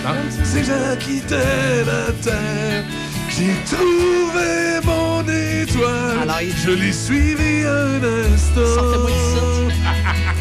Non? 0.06 0.16
Si 0.46 0.64
je 0.64 0.96
quittais 0.96 1.84
la 1.86 2.14
terre, 2.24 2.86
j'ai 3.30 3.54
trouvé 3.66 4.80
mon 4.86 5.22
étoile. 5.24 6.46
je 6.64 6.72
l'ai 6.72 6.94
suivi 6.94 7.66
un 7.66 8.02
instant. 8.34 8.76
Sortez-moi 8.76 9.10
Et 9.70 10.41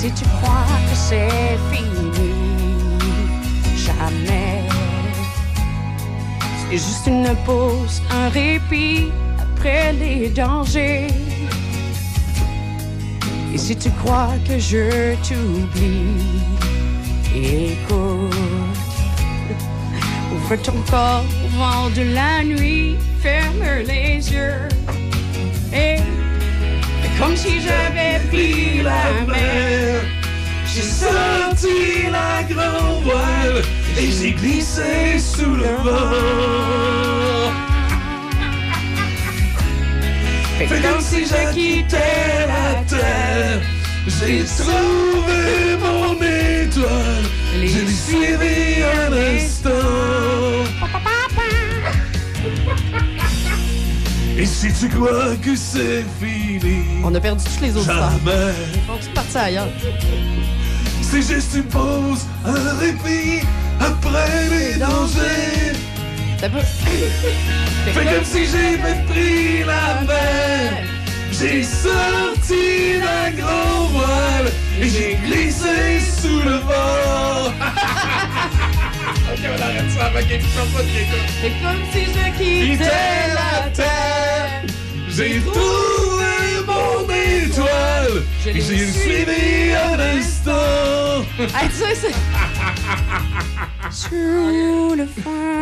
si 0.00 0.12
tu 0.12 0.24
crois 0.36 0.78
que 0.88 0.96
c'est 0.96 1.58
fini, 1.72 2.32
jamais. 3.84 4.62
C'est 6.70 6.78
juste 6.86 7.06
une 7.08 7.34
pause, 7.44 8.00
un 8.08 8.28
répit 8.28 9.08
après 9.44 9.92
les 9.94 10.28
dangers. 10.28 11.08
Et 13.52 13.58
si 13.58 13.74
tu 13.74 13.90
crois 14.00 14.34
que 14.46 14.56
je 14.58 15.16
t'oublie, 15.26 16.44
écoute. 17.34 18.36
Ouvre 20.32 20.56
ton 20.62 20.80
corps 20.88 21.24
au 21.44 21.48
vent 21.58 21.90
de 21.96 22.04
la 22.14 22.44
nuit, 22.44 22.96
ferme 23.20 23.64
les 23.84 24.30
yeux. 24.32 24.68
Et 25.72 25.98
comme 27.18 27.36
si 27.36 27.60
j'avais 27.60 28.20
pris 28.28 28.82
la 28.82 29.24
mer. 29.26 30.00
J'ai 30.66 30.82
sorti 30.82 32.10
la 32.10 32.42
grande 32.44 33.02
voile 33.02 33.62
et 33.98 34.10
j'ai 34.12 34.32
glissé 34.32 35.18
sous 35.18 35.54
le 35.54 35.70
vent. 35.84 37.08
Fais 40.58 40.80
comme 40.80 41.00
si 41.00 41.24
je 41.24 41.52
quittais 41.52 42.46
la 42.46 42.82
terre. 42.84 43.60
J'ai 44.06 44.44
trouvé 44.44 45.76
mon 45.80 46.14
étoile. 46.14 47.24
Je 47.54 47.80
l'ai 47.86 47.98
suivi 48.06 48.82
un 48.82 49.12
instant. 49.12 49.70
Et 54.40 54.46
si 54.46 54.72
tu 54.72 54.88
crois 54.88 55.34
que 55.42 55.56
c'est 55.56 56.04
fini, 56.20 56.84
On 57.02 57.12
a 57.12 57.18
perdu 57.18 57.42
tous 57.42 57.60
les 57.60 57.76
autres 57.76 57.86
Jamais. 57.86 58.52
Sont 58.86 58.96
tous 58.96 59.08
partis 59.12 59.36
ailleurs. 59.36 59.66
c'est 61.02 61.22
juste 61.22 61.54
une 61.56 61.64
pause, 61.64 62.24
un 62.46 62.78
répit 62.78 63.44
après 63.80 64.48
les 64.48 64.74
dangers. 64.78 65.72
T'as 66.40 66.48
peu. 66.50 66.58
Fais 67.92 68.04
comme 68.04 68.24
si 68.24 68.46
j'avais 68.46 69.04
pris 69.08 69.64
la 69.64 70.02
mer. 70.06 70.84
J'ai 71.32 71.64
sorti 71.64 73.00
la 73.00 73.32
grand 73.32 73.86
voile 73.86 74.52
et 74.80 74.88
j'ai 74.88 75.18
glissé 75.26 75.98
sous 76.20 76.38
le 76.48 76.58
vent. 76.58 77.52
ok, 79.32 79.40
on 79.44 79.62
arrête 79.62 79.90
ça 79.90 80.06
avec 80.06 80.26
une 80.30 80.40
chanson 80.42 80.78
de 80.78 80.90
quelqu'un. 80.92 81.24
C'est 81.40 81.54
comme 81.62 81.82
si 81.92 82.00
je 82.06 82.24
quittais 82.38 83.34
la 83.34 83.70
terre. 83.70 84.62
J'ai 85.08 85.40
trouvé 85.40 86.34
mon 86.66 87.02
étoile 87.04 88.22
Je 88.44 88.50
l'ai 88.50 88.60
j'ai 88.60 88.92
suivi 88.92 89.72
un 89.72 89.98
instant. 89.98 91.24
Hey, 91.38 91.68
tu 91.68 91.74
sais, 91.76 91.94
c'est. 91.94 92.14
Sous 93.90 94.10
le. 94.96 95.04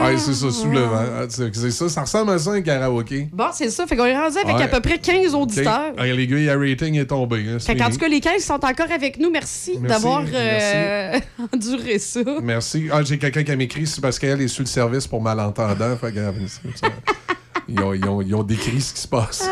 Ouais, 0.03 0.17
c'est 0.19 0.35
ça, 0.35 0.51
sous 0.51 0.69
le 0.69 0.81
vent. 0.81 0.99
Ah, 1.21 1.27
C'est 1.29 1.71
ça, 1.71 1.89
ça 1.89 2.01
ressemble 2.03 2.33
à 2.33 2.39
ça 2.39 2.51
un 2.51 2.61
karaoké. 2.61 3.29
Bon, 3.33 3.47
c'est 3.53 3.71
ça. 3.71 3.87
Fait 3.87 3.97
qu'on 3.97 4.05
est 4.05 4.17
rendu 4.19 4.37
avec 4.39 4.57
Ouais. 4.57 4.63
à 4.65 4.69
peu 4.69 4.81
près 4.81 4.99
15 4.99 5.35
auditeurs. 5.35 5.91
Ok. 5.93 5.97
Ah, 5.99 6.07
les 6.07 6.27
gars, 6.27 6.37
le 6.57 6.69
rating 6.71 6.97
est 6.99 7.07
tombé. 7.07 7.45
hein, 7.49 7.59
Fait 7.61 7.77
qu'en 7.77 7.89
tout 7.89 7.99
cas, 7.99 8.09
les 8.09 8.21
15 8.21 8.43
sont 8.43 8.55
encore 8.55 8.91
avec 8.93 9.19
nous. 9.21 9.31
Merci, 9.31 9.79
Merci, 9.81 9.87
d'avoir 9.89 10.25
euh, 10.33 11.21
enduré 11.55 11.99
ça. 12.01 12.21
Merci. 12.43 12.89
Ah, 12.93 13.03
j'ai 13.05 13.17
quelqu'un 13.19 13.45
qui 13.45 13.55
m'écrit, 13.57 13.87
c'est 13.87 14.01
parce 14.01 14.19
qu'elle 14.19 14.41
est 14.43 14.49
sur 14.49 14.63
le 14.65 14.69
service 14.69 15.07
pour 15.07 15.23
malentendants. 15.23 15.97
Fait 15.97 16.13
que, 16.13 16.21
c'est 16.49 16.77
ça. 16.79 16.89
ils, 17.69 17.81
ont, 17.81 17.95
ils 17.95 18.05
ont- 18.09 18.23
ils 18.23 18.35
ont 18.35 18.43
décrit 18.43 18.81
ce 18.81 18.93
qui 18.93 19.01
se 19.01 19.09
passe. 19.09 19.49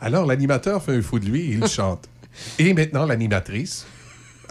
Alors, 0.00 0.24
l'animateur 0.24 0.82
fait 0.82 0.96
un 0.96 1.02
fou 1.02 1.18
de 1.18 1.26
lui 1.26 1.40
et 1.52 1.58
il 1.60 1.66
chante. 1.66 2.04
Et 2.60 2.72
maintenant, 2.74 3.06
l'animatrice. 3.06 3.84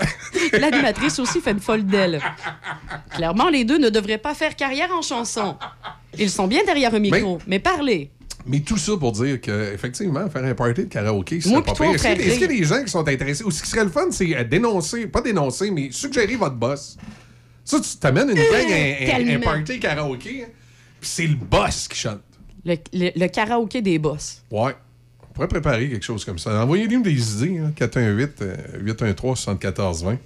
L'animatrice 0.60 1.20
aussi 1.20 1.42
fait 1.42 1.52
une 1.52 1.60
folle 1.60 1.86
d'elle. 1.86 2.20
Clairement, 3.16 3.50
les 3.50 3.66
deux 3.66 3.78
ne 3.78 3.90
devraient 3.90 4.18
pas 4.18 4.34
faire 4.34 4.56
carrière 4.56 4.90
en 4.92 5.02
chanson. 5.02 5.58
Ils 6.18 6.30
sont 6.30 6.48
bien 6.48 6.64
derrière 6.66 6.94
un 6.94 7.00
micro, 7.00 7.40
mais, 7.48 7.60
parler. 7.60 8.12
Mais 8.46 8.62
tout 8.62 8.78
ça 8.78 8.94
pour 8.98 9.12
dire 9.12 9.40
que, 9.42 9.74
effectivement, 9.74 10.30
faire 10.30 10.44
un 10.44 10.54
party 10.56 10.86
de 10.86 10.90
karaoké, 10.90 11.42
c'est 11.42 11.52
pas 11.62 11.74
pire. 11.74 11.94
Est-ce 11.94 12.02
qu'il 12.08 12.28
y 12.40 12.44
a- 12.44 12.46
y 12.46 12.60
des 12.60 12.64
gens 12.64 12.84
qui 12.84 12.90
sont 12.90 13.08
intéressés? 13.08 13.44
Ou 13.44 13.52
ce 13.52 13.62
qui 13.62 13.70
serait 13.70 13.84
le 13.84 13.90
fun, 13.90 14.08
c'est 14.12 14.36
euh, 14.36 14.44
dénoncer, 14.44 15.08
pas 15.08 15.22
dénoncer, 15.22 15.70
mais 15.72 15.90
suggérer 15.92 16.36
votre 16.36 16.56
boss. 16.56 16.98
Ça, 17.64 17.80
tu 17.80 17.98
t'amènes 17.98 18.30
une 18.30 18.36
gang 18.36 18.46
à 18.72 19.18
un- 19.18 19.36
un, 19.36 19.40
party 19.40 19.80
karaoké, 19.80 20.44
hein, 20.44 20.48
puis 21.00 21.10
c'est 21.10 21.28
le 21.28 21.36
boss 21.36 21.88
qui 21.88 21.98
chante. 22.00 22.22
Le, 22.66 22.76
le- 22.94 23.12
le 23.16 23.28
karaoké 23.28 23.82
des 23.82 24.00
boss. 24.00 24.42
Ouais. 24.50 24.76
On 25.42 25.48
pourrait 25.48 25.62
préparer 25.62 25.90
quelque 25.90 26.04
chose 26.04 26.26
comme 26.26 26.38
ça. 26.38 26.62
Envoyez-nous 26.62 27.02
des 27.02 27.44
idées, 27.46 27.60
hein, 27.60 27.72
418-813-7420. 27.80 30.18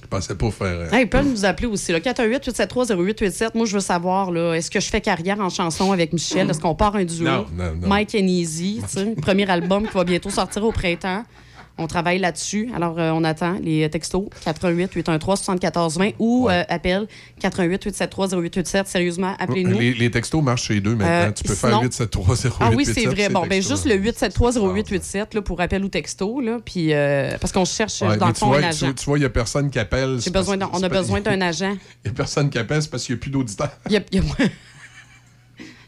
Je 0.00 0.06
pensais 0.06 0.36
pas 0.36 0.50
faire. 0.52 0.66
euh, 0.68 0.90
Hey, 0.92 1.06
ils 1.06 1.08
peuvent 1.08 1.26
nous 1.28 1.44
appeler 1.44 1.66
aussi. 1.66 1.90
418-873-0887. 1.92 3.48
Moi, 3.56 3.66
je 3.66 3.74
veux 3.74 3.80
savoir, 3.80 4.32
est-ce 4.54 4.70
que 4.70 4.78
je 4.78 4.88
fais 4.88 5.00
carrière 5.00 5.40
en 5.40 5.50
chanson 5.50 5.90
avec 5.90 6.12
Michel? 6.12 6.48
Est-ce 6.48 6.60
qu'on 6.60 6.76
part 6.76 6.94
un 6.94 7.04
duo? 7.04 7.24
Non, 7.24 7.46
non, 7.52 7.74
non. 7.74 7.88
Mike 7.88 8.14
and 8.14 8.28
Easy, 8.28 8.80
premier 9.22 9.50
album 9.50 9.88
qui 9.88 9.94
va 9.94 10.04
bientôt 10.04 10.30
sortir 10.30 10.62
au 10.62 10.70
printemps. 10.70 11.24
On 11.76 11.88
travaille 11.88 12.20
là-dessus. 12.20 12.70
Alors, 12.74 12.98
euh, 13.00 13.10
on 13.10 13.24
attend 13.24 13.58
les 13.60 13.88
textos 13.90 14.26
88-813-7420 14.46 16.14
ou 16.20 16.48
euh, 16.48 16.62
appel 16.68 17.06
88-873-0887. 17.42 18.86
Sérieusement, 18.86 19.34
appelez-nous. 19.38 19.78
Les, 19.78 19.92
les 19.94 20.10
textos 20.10 20.42
marchent 20.42 20.64
chez 20.68 20.80
deux 20.80 20.94
maintenant. 20.94 21.06
Euh, 21.28 21.32
tu 21.32 21.44
peux 21.44 21.54
sinon- 21.54 21.70
faire 21.70 21.82
873 21.82 22.52
Ah 22.60 22.70
oui, 22.74 22.84
c'est 22.84 23.06
vrai. 23.06 23.28
Bon, 23.28 23.46
ben 23.46 23.60
juste 23.62 23.86
le 23.86 23.96
873-0887 23.96 25.34
là, 25.34 25.42
pour 25.42 25.60
appel 25.60 25.84
ou 25.84 25.88
texto. 25.88 26.40
Là, 26.40 26.58
puis, 26.64 26.92
euh, 26.92 27.36
parce 27.40 27.52
qu'on 27.52 27.64
cherche, 27.64 28.02
euh, 28.02 28.08
Ouais, 28.10 28.16
dans 28.18 28.28
le 28.28 28.32
tu 28.34 28.40
fond, 28.40 28.46
vois, 28.48 28.58
un 28.58 28.60
tu, 28.60 28.66
agent. 28.84 28.92
tu 28.92 29.04
vois, 29.06 29.18
il 29.18 29.22
n'y 29.22 29.26
a 29.26 29.30
personne 29.30 29.70
qui 29.70 29.78
appelle. 29.78 30.18
Besoin 30.32 30.56
on 30.72 30.82
a 30.82 30.88
besoin 30.88 31.20
d'un 31.20 31.40
agent. 31.40 31.72
Il 32.04 32.08
n'y 32.08 32.10
a 32.10 32.14
personne 32.14 32.50
qui 32.50 32.58
appelle, 32.58 32.82
c'est 32.82 32.90
parce 32.90 33.04
qu'il 33.04 33.14
n'y 33.14 33.18
a 33.18 33.22
plus 33.22 33.30
d'auditeurs. 33.30 33.70
Il 33.86 33.92
y 33.92 33.96
a- 33.96 34.02
y 34.12 34.18
a- 34.18 34.22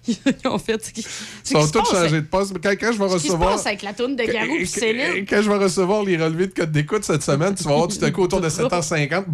Ils 0.45 0.49
ont 0.49 0.59
fait. 0.59 0.85
ce 0.85 0.93
qui- 0.93 1.07
Ils 1.51 1.61
sont 1.62 1.69
tous 1.81 1.91
changés 1.91 2.20
de 2.20 2.27
poste. 2.27 2.53
Quand, 2.62 2.70
quand 2.78 2.93
je 2.93 2.99
vais 3.03 3.09
Ce 3.09 3.15
qui 3.16 3.27
se 3.27 3.33
recevoir. 3.33 3.51
passe 3.57 3.66
avec 3.66 3.83
la 3.83 3.93
toune 3.93 4.16
de 4.16 4.24
Garou 4.24 4.55
et 4.57 4.65
Céline. 4.66 5.27
quand 5.28 5.43
je 5.43 5.51
vais 5.51 5.57
recevoir 5.59 6.03
les 6.05 6.16
relevés 6.16 6.47
de 6.49 6.53
code 6.55 6.73
d'écoute 6.73 7.05
cette 7.05 7.23
semaine, 7.23 7.55
tu 7.55 7.65
vas 7.65 7.74
voir 7.74 7.89
tout 7.89 8.05
à 8.05 8.11
coup 8.11 8.23
autour 8.23 8.41
de 8.41 8.49
7h50. 8.51 9.24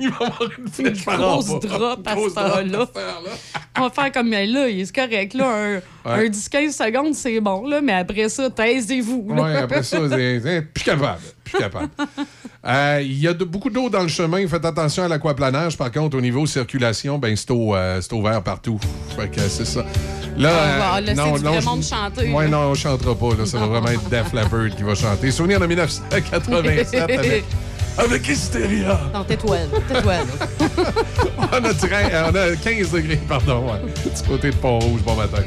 Il 0.00 0.10
va 0.10 0.16
y 0.20 0.26
avoir 0.26 0.42
une 0.78 0.88
en 1.06 1.16
grosse 1.40 1.60
drop 1.60 2.06
à 2.06 2.14
Grosse 2.14 2.28
cette 2.34 2.38
heure-là. 2.38 2.86
On 3.78 3.82
va 3.82 3.90
faire 3.90 4.12
comme, 4.12 4.30
là, 4.30 4.44
il 4.68 4.80
est 4.80 4.92
correct. 4.94 5.34
Là, 5.34 5.48
un, 5.48 5.74
Ouais. 6.08 6.26
un 6.26 6.30
10-15 6.30 6.72
secondes, 6.72 7.14
c'est 7.14 7.40
bon. 7.40 7.66
Là, 7.66 7.80
mais 7.82 7.92
après 7.92 8.28
ça, 8.28 8.48
taisez-vous. 8.48 9.26
Ouais, 9.28 9.56
après 9.56 9.82
ça, 9.82 9.98
c'est 10.08 10.40
c'est- 10.40 10.62
plus 10.62 10.84
capable. 10.84 11.18
Plus 11.50 11.58
capable. 11.58 11.88
Euh, 12.66 13.00
Il 13.02 13.18
y 13.20 13.28
a 13.28 13.32
de- 13.32 13.44
beaucoup 13.44 13.70
d'eau 13.70 13.88
dans 13.88 14.02
le 14.02 14.08
chemin. 14.08 14.46
Faites 14.48 14.64
attention 14.64 15.04
à 15.04 15.08
l'aquaplanage. 15.08 15.76
Par 15.78 15.90
contre, 15.92 16.18
au 16.18 16.20
niveau 16.20 16.44
circulation, 16.44 17.16
ben, 17.16 17.34
c'est 17.36 17.50
au- 17.52 17.74
euh, 17.74 18.00
ouvert 18.12 18.42
partout. 18.42 18.78
Fait 19.16 19.28
que 19.28 19.40
c'est 19.48 19.64
ça. 19.64 19.84
Là, 20.36 20.50
va 20.50 20.96
euh, 20.96 21.00
laisser 21.00 21.14
du 21.32 21.38
vrai 21.44 21.60
monde 21.62 21.82
chanter, 21.82 22.30
Ouais, 22.32 22.44
là. 22.44 22.50
non, 22.50 22.58
on 22.70 22.74
chantera 22.74 23.14
pas. 23.14 23.34
Là. 23.38 23.46
Ça 23.46 23.58
va 23.58 23.66
vraiment 23.66 23.88
être 23.88 24.08
Def 24.10 24.32
Leppard 24.32 24.76
qui 24.76 24.82
va 24.82 24.94
chanter. 24.96 25.30
Souvenir 25.30 25.60
de 25.60 25.66
1987 25.68 27.00
avec, 27.10 27.44
avec 27.96 28.28
Hysteria. 28.28 29.00
Non, 29.14 29.20
là. 29.20 29.26
on, 31.38 31.64
a 31.64 31.74
train- 31.74 32.10
euh, 32.12 32.30
on 32.32 32.52
a 32.52 32.56
15 32.56 32.90
degrés, 32.90 33.20
pardon. 33.28 33.64
Ouais. 33.72 33.80
Du 34.14 34.28
côté 34.28 34.50
de 34.50 34.56
Pont-Rouge, 34.56 35.00
bon 35.02 35.14
matin. 35.14 35.42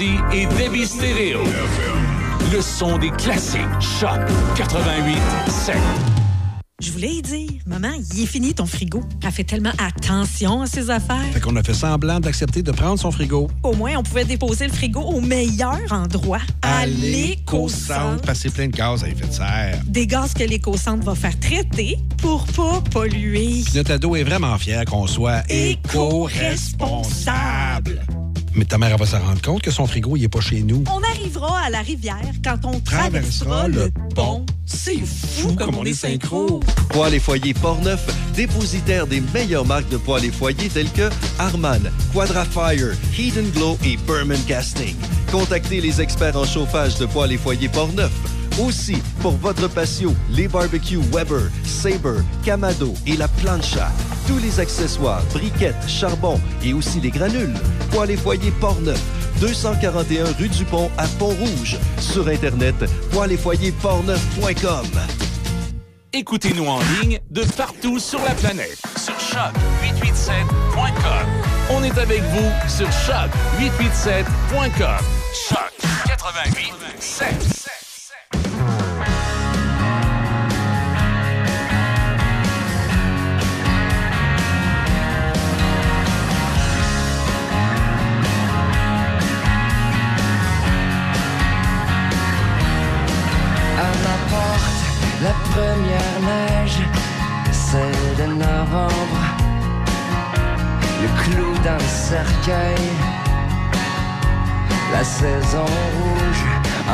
Et 0.00 0.46
Debbie 0.56 0.86
Stereo. 0.86 1.42
Le 2.52 2.60
son 2.60 2.98
des 2.98 3.10
classiques. 3.10 3.58
Choc 3.80 4.20
88 4.54 5.18
7. 5.48 5.76
Je 6.80 6.92
voulais 6.92 7.14
y 7.14 7.22
dire, 7.22 7.50
maman, 7.66 7.88
il 8.14 8.22
est 8.22 8.26
fini 8.26 8.54
ton 8.54 8.64
frigo. 8.64 9.02
Elle 9.24 9.32
fait 9.32 9.42
tellement 9.42 9.72
attention 9.78 10.62
à 10.62 10.68
ses 10.68 10.90
affaires. 10.90 11.24
Fait 11.32 11.40
qu'on 11.40 11.56
a 11.56 11.64
fait 11.64 11.74
semblant 11.74 12.20
d'accepter 12.20 12.62
de 12.62 12.70
prendre 12.70 13.00
son 13.00 13.10
frigo. 13.10 13.50
Au 13.64 13.74
moins, 13.74 13.96
on 13.96 14.04
pouvait 14.04 14.24
déposer 14.24 14.68
le 14.68 14.72
frigo 14.72 15.00
au 15.00 15.20
meilleur 15.20 15.80
endroit, 15.90 16.38
à 16.62 16.86
l'éco-centre. 16.86 18.22
Parce 18.24 18.38
que 18.38 18.50
c'est 18.50 18.54
plein 18.54 18.68
de 18.68 18.76
gaz 18.76 19.02
à 19.02 19.08
effet 19.08 19.26
de 19.26 19.32
serre. 19.32 19.80
Des 19.88 20.06
gaz 20.06 20.32
que 20.32 20.44
l'éco-centre 20.44 21.04
va 21.04 21.16
faire 21.16 21.36
traiter 21.40 21.98
pour 22.18 22.46
pas 22.46 22.80
polluer. 22.92 23.62
Puis 23.64 23.72
Notre 23.74 23.94
ado 23.94 24.14
est 24.14 24.22
vraiment 24.22 24.56
fier 24.58 24.84
qu'on 24.84 25.08
soit 25.08 25.42
Éco-responsable. 25.50 27.67
Mais 28.58 28.64
ta 28.64 28.76
mère 28.76 28.90
elle 28.90 28.98
va 28.98 29.06
se 29.06 29.14
rendre 29.14 29.40
compte 29.40 29.62
que 29.62 29.70
son 29.70 29.86
frigo, 29.86 30.16
il 30.16 30.24
est 30.24 30.28
pas 30.28 30.40
chez 30.40 30.62
nous. 30.62 30.82
On 30.92 31.00
arrivera 31.00 31.60
à 31.60 31.70
la 31.70 31.80
rivière 31.80 32.18
quand 32.42 32.58
on 32.64 32.80
traversera 32.80 33.68
le 33.68 33.88
pont. 34.16 34.44
C'est 34.66 34.98
fou 34.98 35.54
comme 35.54 35.76
on 35.76 35.84
est 35.84 35.92
synchro. 35.92 36.58
Poêles 36.88 37.14
et 37.14 37.20
foyers 37.20 37.54
Portneuf, 37.54 38.04
dépositaire 38.34 39.06
des 39.06 39.20
meilleures 39.32 39.64
marques 39.64 39.88
de 39.90 39.96
poêles 39.96 40.24
et 40.24 40.32
foyers 40.32 40.68
telles 40.70 40.90
que 40.90 41.08
Harman, 41.38 41.88
Quadrafire, 42.12 42.96
Heat 43.16 43.34
and 43.38 43.56
Glow 43.56 43.78
et 43.84 43.96
Berman 44.08 44.40
Casting. 44.48 44.96
Contactez 45.30 45.80
les 45.80 46.00
experts 46.00 46.36
en 46.36 46.44
chauffage 46.44 46.98
de 46.98 47.06
poêles 47.06 47.32
et 47.32 47.38
foyers 47.38 47.68
Portneuf. 47.68 48.10
Aussi, 48.58 48.96
pour 49.20 49.36
votre 49.36 49.68
patio, 49.68 50.12
les 50.32 50.48
barbecues 50.48 50.98
Weber, 51.12 51.48
Sabre, 51.62 52.24
Camado 52.44 52.92
et 53.06 53.16
la 53.16 53.28
plancha. 53.28 53.88
Tous 54.26 54.38
les 54.38 54.58
accessoires, 54.58 55.22
briquettes, 55.32 55.88
charbon 55.88 56.40
et 56.64 56.72
aussi 56.72 57.00
les 57.00 57.10
granules. 57.10 57.54
Poêles 57.90 58.12
et 58.12 58.16
foyers 58.16 58.52
Portneuf, 58.60 59.02
241 59.40 60.24
rue 60.38 60.48
du 60.48 60.64
Pont 60.64 60.88
à 60.98 61.06
Pont-Rouge. 61.18 61.76
Sur 61.98 62.28
Internet, 62.28 62.76
poêles 63.10 63.32
et 63.32 63.36
foyers 63.36 63.72
portneuf.com. 63.72 64.86
Écoutez-nous 66.12 66.66
en 66.66 66.78
ligne 67.00 67.18
de 67.30 67.42
partout 67.56 67.98
sur 67.98 68.20
la 68.20 68.34
planète. 68.34 68.78
Sur 68.96 69.14
choc887.com. 69.14 71.26
On 71.70 71.82
est 71.84 71.98
avec 71.98 72.22
vous 72.22 72.50
sur 72.68 72.88
choc887.com. 72.88 75.04
Choc 75.48 75.72
88 76.06 76.72
7. 76.98 77.57
La 95.22 95.32
première 95.50 96.18
neige, 96.22 96.80
celle 97.50 98.16
de 98.16 98.32
novembre. 98.34 99.20
Le 101.02 101.08
clou 101.22 101.52
le 101.64 101.78
cercueil, 101.86 102.90
la 104.92 105.04
saison 105.04 105.64
rouge 105.64 106.42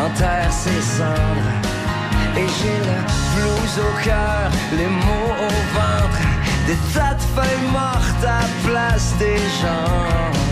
enterre 0.04 0.52
ses 0.52 0.80
cendres. 0.80 1.54
Et 2.36 2.48
j'ai 2.58 2.78
le 2.90 2.98
blues 3.34 3.78
au 3.78 4.04
cœur, 4.04 4.50
les 4.76 4.86
mots 4.86 5.34
au 5.48 5.56
ventre, 5.78 6.22
des 6.66 6.78
tas 6.92 7.14
de 7.14 7.22
feuilles 7.34 7.70
mortes 7.72 8.24
à 8.26 8.44
place 8.66 9.14
des 9.18 9.38
jambes. 9.60 10.42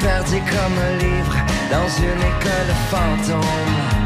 Perdu 0.00 0.40
comme 0.52 0.76
un 0.88 0.96
livre 0.98 1.36
dans 1.70 1.88
une 2.02 2.22
école 2.32 2.72
fantôme. 2.90 3.97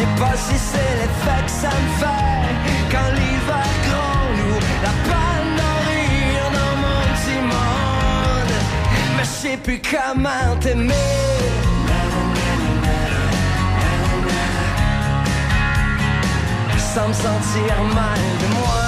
Je 0.00 0.06
sais 0.06 0.12
pas 0.18 0.34
si 0.34 0.56
c'est 0.56 0.94
l'effet 0.96 1.44
que 1.44 1.50
ça 1.50 1.68
me 1.68 1.88
fait 2.00 2.54
Quand 2.90 3.10
l'hiver 3.16 3.70
gronde 3.84 4.40
ou 4.48 4.60
la 4.82 4.94
panne 5.10 5.60
rire 5.88 6.48
dans 6.56 6.76
mon 6.84 7.00
petit 7.12 7.40
monde. 7.52 8.54
Mais 9.14 9.24
je 9.24 9.28
sais 9.28 9.56
plus 9.58 9.82
comment 9.90 10.56
t'aimer. 10.58 10.94
Sans 16.94 17.08
me 17.08 17.12
sentir 17.12 17.76
mal 17.94 18.22
de 18.40 18.46
moi. 18.54 18.80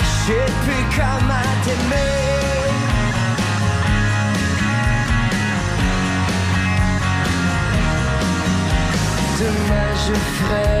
Je 0.00 0.32
sais 0.32 0.52
plus 0.64 0.84
comment 0.96 1.48
t'aimer 1.64 2.33
Demain 9.44 9.90
je 10.06 10.14
ferai 10.36 10.74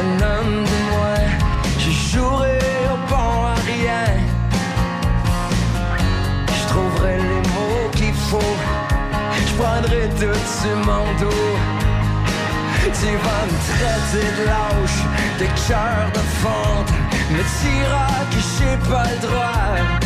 un 0.00 0.08
homme 0.28 0.64
de 0.70 0.78
moins 0.90 1.28
Je 1.78 1.90
jouerai 1.90 2.58
au 2.92 2.96
bon 3.08 3.32
à 3.46 3.54
rien. 3.72 4.06
Je 6.56 6.62
trouverai 6.66 7.18
les 7.18 7.42
mots 7.54 7.90
qu'il 7.94 8.14
faut. 8.28 8.56
Je 9.46 9.52
prendrai 9.54 10.08
tout 10.18 10.42
sur 10.58 10.76
mon 10.88 11.06
Tu 13.00 13.12
vas 13.24 13.44
me 13.50 13.56
traiter 13.70 14.28
de 14.38 14.44
lâche 14.50 15.00
De 15.38 15.46
cœur 15.66 16.02
de 16.16 16.22
fonte 16.40 16.92
Me 17.30 17.42
diras 17.60 18.20
que 18.32 18.40
j'ai 18.52 18.76
pas 18.90 19.06
le 19.12 19.18
droit 19.26 20.02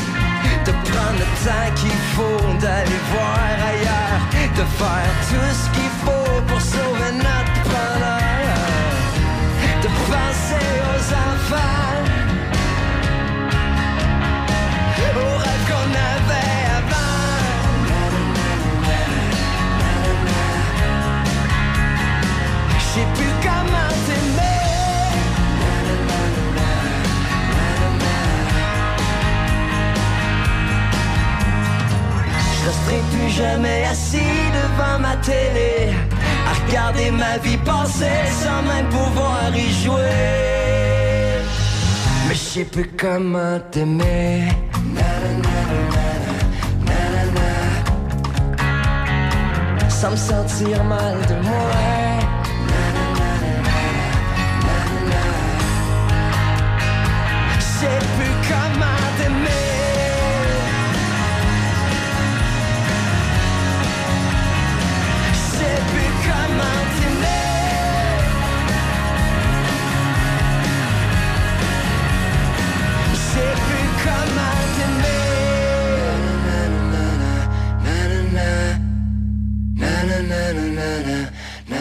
de 0.66 0.72
prendre 0.72 1.18
le 1.18 1.28
temps 1.44 1.74
qu'il 1.76 1.98
faut 2.14 2.60
d'aller 2.60 3.00
voir 3.12 3.48
ailleurs, 3.70 4.22
de 4.56 4.64
faire 4.78 5.12
tout 5.28 5.52
ce 5.52 5.70
qu'il 5.74 5.90
faut 6.04 6.15
pour 6.42 6.60
sauver 6.60 7.12
notre 7.12 7.62
bonheur, 7.64 8.56
de 9.82 9.88
penser 10.10 10.68
aux 10.90 11.04
enfants, 11.28 12.04
aux 15.16 15.36
rêves 15.38 15.66
qu'on 15.68 15.90
avait 16.14 16.60
avant. 16.78 17.36
Je 22.78 22.84
sais 22.92 23.08
plus 23.14 23.32
comment 23.42 23.90
t'aimer. 24.06 24.60
Je 32.52 32.66
resterai 32.66 33.00
plus 33.12 33.30
jamais 33.30 33.80
assis 33.86 34.34
devant 34.52 34.98
ma 34.98 35.14
télé 35.16 36.05
À 36.66 36.68
regarder 36.68 37.10
ma 37.12 37.38
vie 37.38 37.56
passer 37.58 38.26
sans 38.42 38.62
même 38.62 38.88
pouvoir 38.88 39.54
y 39.54 39.72
jouer. 39.84 40.02
Mais 42.28 42.34
je 42.34 42.40
sais 42.40 42.64
plus 42.64 42.90
comment 42.98 43.60
t'aimer. 43.70 44.48
Sans 49.88 50.10
me 50.10 50.16
sentir 50.16 50.84
mal 50.84 51.14
de 51.28 51.34
moi 51.46 51.95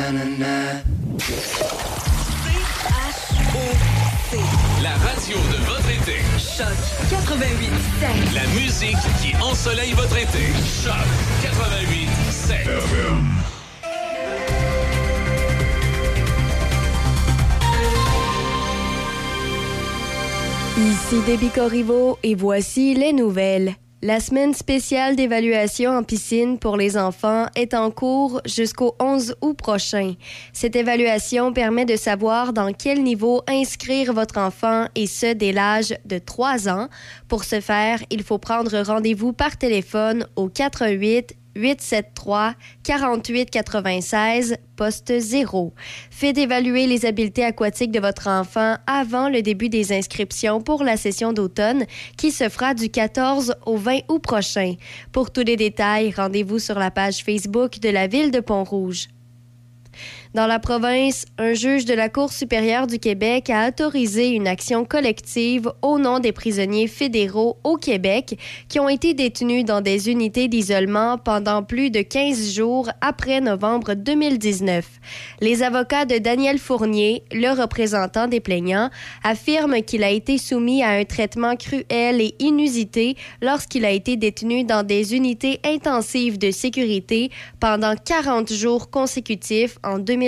La 0.08 0.12
radio 4.98 5.36
de 5.36 5.58
votre 5.66 5.90
été. 5.90 6.22
Choc 6.38 6.78
88 7.10 7.72
La 8.36 8.46
musique 8.54 9.02
qui 9.20 9.36
ensoleille 9.42 9.94
votre 9.94 10.16
été. 10.16 10.54
Choc 10.84 10.94
88 11.42 12.08
7. 12.30 12.70
Ici 20.78 21.22
Déby 21.26 21.50
Corriveau 21.50 22.20
et 22.22 22.36
voici 22.36 22.94
les 22.94 23.12
nouvelles. 23.12 23.76
La 24.02 24.20
semaine 24.20 24.54
spéciale 24.54 25.16
d'évaluation 25.16 25.92
en 25.92 26.04
piscine 26.04 26.60
pour 26.60 26.76
les 26.76 26.98
enfants 26.98 27.46
est 27.56 27.74
en 27.74 27.92
cours 27.92 28.42
jusqu'au 28.46 28.94
11 29.00 29.36
août 29.42 29.58
prochain. 29.58 30.16
Cette 30.52 30.76
évaluation 30.76 31.54
permet 31.54 31.86
de 31.86 31.96
savoir 31.96 32.52
dans 32.52 32.74
quel 32.74 33.04
niveau 33.04 33.42
inscrire 33.48 34.14
votre 34.14 34.38
enfant 34.38 34.88
et 34.96 35.08
ce 35.08 35.34
dès 35.34 35.54
l'âge 35.54 35.96
de 36.06 36.20
3 36.20 36.68
ans. 36.68 36.90
Pour 37.30 37.46
ce 37.46 37.62
faire, 37.62 38.04
il 38.12 38.22
faut 38.22 38.38
prendre 38.38 38.78
rendez-vous 38.82 39.32
par 39.32 39.58
téléphone 39.58 40.28
au 40.36 40.50
88 40.50 41.36
873 41.56 42.56
48 42.84 43.50
96 43.50 44.58
poste 44.76 45.20
0. 45.20 45.74
Faites 46.12 46.38
évaluer 46.38 46.88
les 46.88 47.06
habiletés 47.06 47.46
aquatiques 47.46 47.92
de 47.92 48.00
votre 48.00 48.28
enfant 48.28 48.76
avant 48.88 49.30
le 49.30 49.42
début 49.42 49.70
des 49.70 49.94
inscriptions 49.94 50.62
pour 50.62 50.84
la 50.84 50.98
session 50.98 51.34
d'automne 51.34 51.86
qui 52.18 52.32
se 52.32 52.50
fera 52.50 52.74
du 52.74 52.90
14 52.90 53.56
au 53.66 53.78
20 53.78 54.00
août 54.10 54.20
prochain. 54.20 54.76
Pour 55.12 55.32
tous 55.32 55.44
les 55.44 55.56
détails, 55.56 56.12
rendez-vous 56.12 56.60
sur 56.60 56.78
la 56.78 56.92
page 56.92 57.24
Facebook 57.24 57.80
de 57.80 57.90
la 57.90 58.08
ville 58.08 58.32
de 58.32 58.40
Pont-Rouge. 58.40 59.08
Dans 60.36 60.48
la 60.48 60.60
province, 60.60 61.24
un 61.38 61.54
juge 61.54 61.86
de 61.86 61.94
la 61.94 62.10
Cour 62.10 62.30
supérieure 62.30 62.88
du 62.88 63.00
Québec 63.00 63.50
a 63.50 63.70
autorisé 63.70 64.32
une 64.32 64.50
action 64.50 64.84
collective 64.84 65.72
au 65.82 65.98
nom 65.98 66.20
des 66.20 66.34
prisonniers 66.34 66.88
fédéraux 66.88 67.58
au 67.64 67.78
Québec 67.78 68.38
qui 68.68 68.82
ont 68.82 68.90
été 68.90 69.14
détenus 69.14 69.64
dans 69.64 69.80
des 69.80 70.10
unités 70.10 70.50
d'isolement 70.50 71.18
pendant 71.18 71.64
plus 71.64 71.90
de 71.90 72.02
15 72.02 72.52
jours 72.54 72.90
après 73.00 73.40
novembre 73.40 73.94
2019. 73.94 74.86
Les 75.40 75.64
avocats 75.64 76.04
de 76.04 76.18
Daniel 76.18 76.60
Fournier, 76.60 77.24
le 77.32 77.58
représentant 77.58 78.28
des 78.28 78.42
plaignants, 78.42 78.90
affirment 79.24 79.84
qu'il 79.84 80.04
a 80.04 80.10
été 80.10 80.38
soumis 80.38 80.84
à 80.84 80.90
un 80.90 81.06
traitement 81.06 81.56
cruel 81.56 82.20
et 82.20 82.36
inusité 82.40 83.16
lorsqu'il 83.42 83.86
a 83.86 83.92
été 83.92 84.18
détenu 84.18 84.66
dans 84.66 84.86
des 84.86 85.16
unités 85.16 85.62
intensives 85.64 86.38
de 86.38 86.52
sécurité 86.52 87.32
pendant 87.62 87.96
40 87.96 88.52
jours 88.52 88.90
consécutifs 88.90 89.78
en 89.82 89.98
2019 89.98 90.25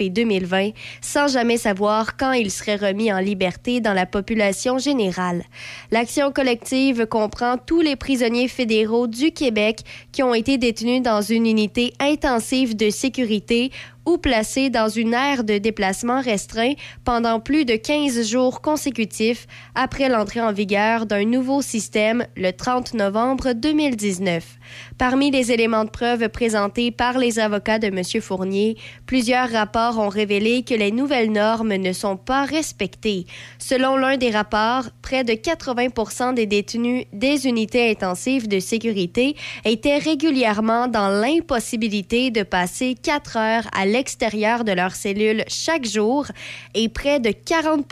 et 0.00 0.10
2020 0.10 0.70
sans 1.00 1.28
jamais 1.28 1.56
savoir 1.56 2.16
quand 2.16 2.32
il 2.32 2.50
serait 2.50 2.76
remis 2.76 3.12
en 3.12 3.18
liberté 3.18 3.80
dans 3.80 3.94
la 3.94 4.06
population 4.06 4.78
générale. 4.78 5.42
L'action 5.90 6.32
collective 6.32 7.06
comprend 7.06 7.56
tous 7.58 7.80
les 7.80 7.96
prisonniers 7.96 8.48
fédéraux 8.48 9.06
du 9.06 9.32
Québec 9.32 9.80
qui 10.12 10.22
ont 10.22 10.34
été 10.34 10.58
détenus 10.58 11.02
dans 11.02 11.22
une 11.22 11.46
unité 11.46 11.92
intensive 12.00 12.76
de 12.76 12.90
sécurité 12.90 13.70
ou 14.04 14.18
placés 14.18 14.70
dans 14.70 14.88
une 14.88 15.14
aire 15.14 15.44
de 15.44 15.58
déplacement 15.58 16.20
restreint 16.20 16.72
pendant 17.04 17.40
plus 17.40 17.64
de 17.64 17.76
15 17.76 18.26
jours 18.26 18.60
consécutifs 18.60 19.46
après 19.74 20.08
l'entrée 20.08 20.40
en 20.40 20.52
vigueur 20.52 21.06
d'un 21.06 21.24
nouveau 21.24 21.62
système 21.62 22.26
le 22.36 22.50
30 22.50 22.94
novembre 22.94 23.52
2019. 23.52 24.58
Parmi 24.98 25.30
les 25.30 25.52
éléments 25.52 25.84
de 25.84 25.90
preuve 25.90 26.28
présentés 26.28 26.90
par 26.90 27.18
les 27.18 27.38
avocats 27.38 27.78
de 27.78 27.88
M. 27.88 28.02
Fournier, 28.20 28.76
plusieurs 29.06 29.50
rapports 29.50 29.98
ont 29.98 30.08
révélé 30.08 30.62
que 30.62 30.74
les 30.74 30.90
nouvelles 30.90 31.32
normes 31.32 31.74
ne 31.74 31.92
sont 31.92 32.16
pas 32.16 32.44
respectées. 32.44 33.26
Selon 33.58 33.96
l'un 33.96 34.16
des 34.16 34.30
rapports, 34.30 34.84
près 35.02 35.24
de 35.24 35.32
80% 35.32 36.34
des 36.34 36.46
détenus 36.46 37.06
des 37.12 37.46
unités 37.46 37.90
intensives 37.90 38.48
de 38.48 38.60
sécurité 38.60 39.36
étaient 39.64 39.98
régulièrement 39.98 40.88
dans 40.88 41.08
l'impossibilité 41.08 42.30
de 42.30 42.42
passer 42.42 42.94
quatre 42.94 43.36
heures 43.36 43.68
à 43.72 43.86
l'extérieur 43.86 44.64
de 44.64 44.72
leur 44.72 44.94
cellule 44.94 45.44
chaque 45.48 45.86
jour 45.86 46.26
et 46.74 46.88
près 46.88 47.20
de 47.20 47.30
40 47.30 47.82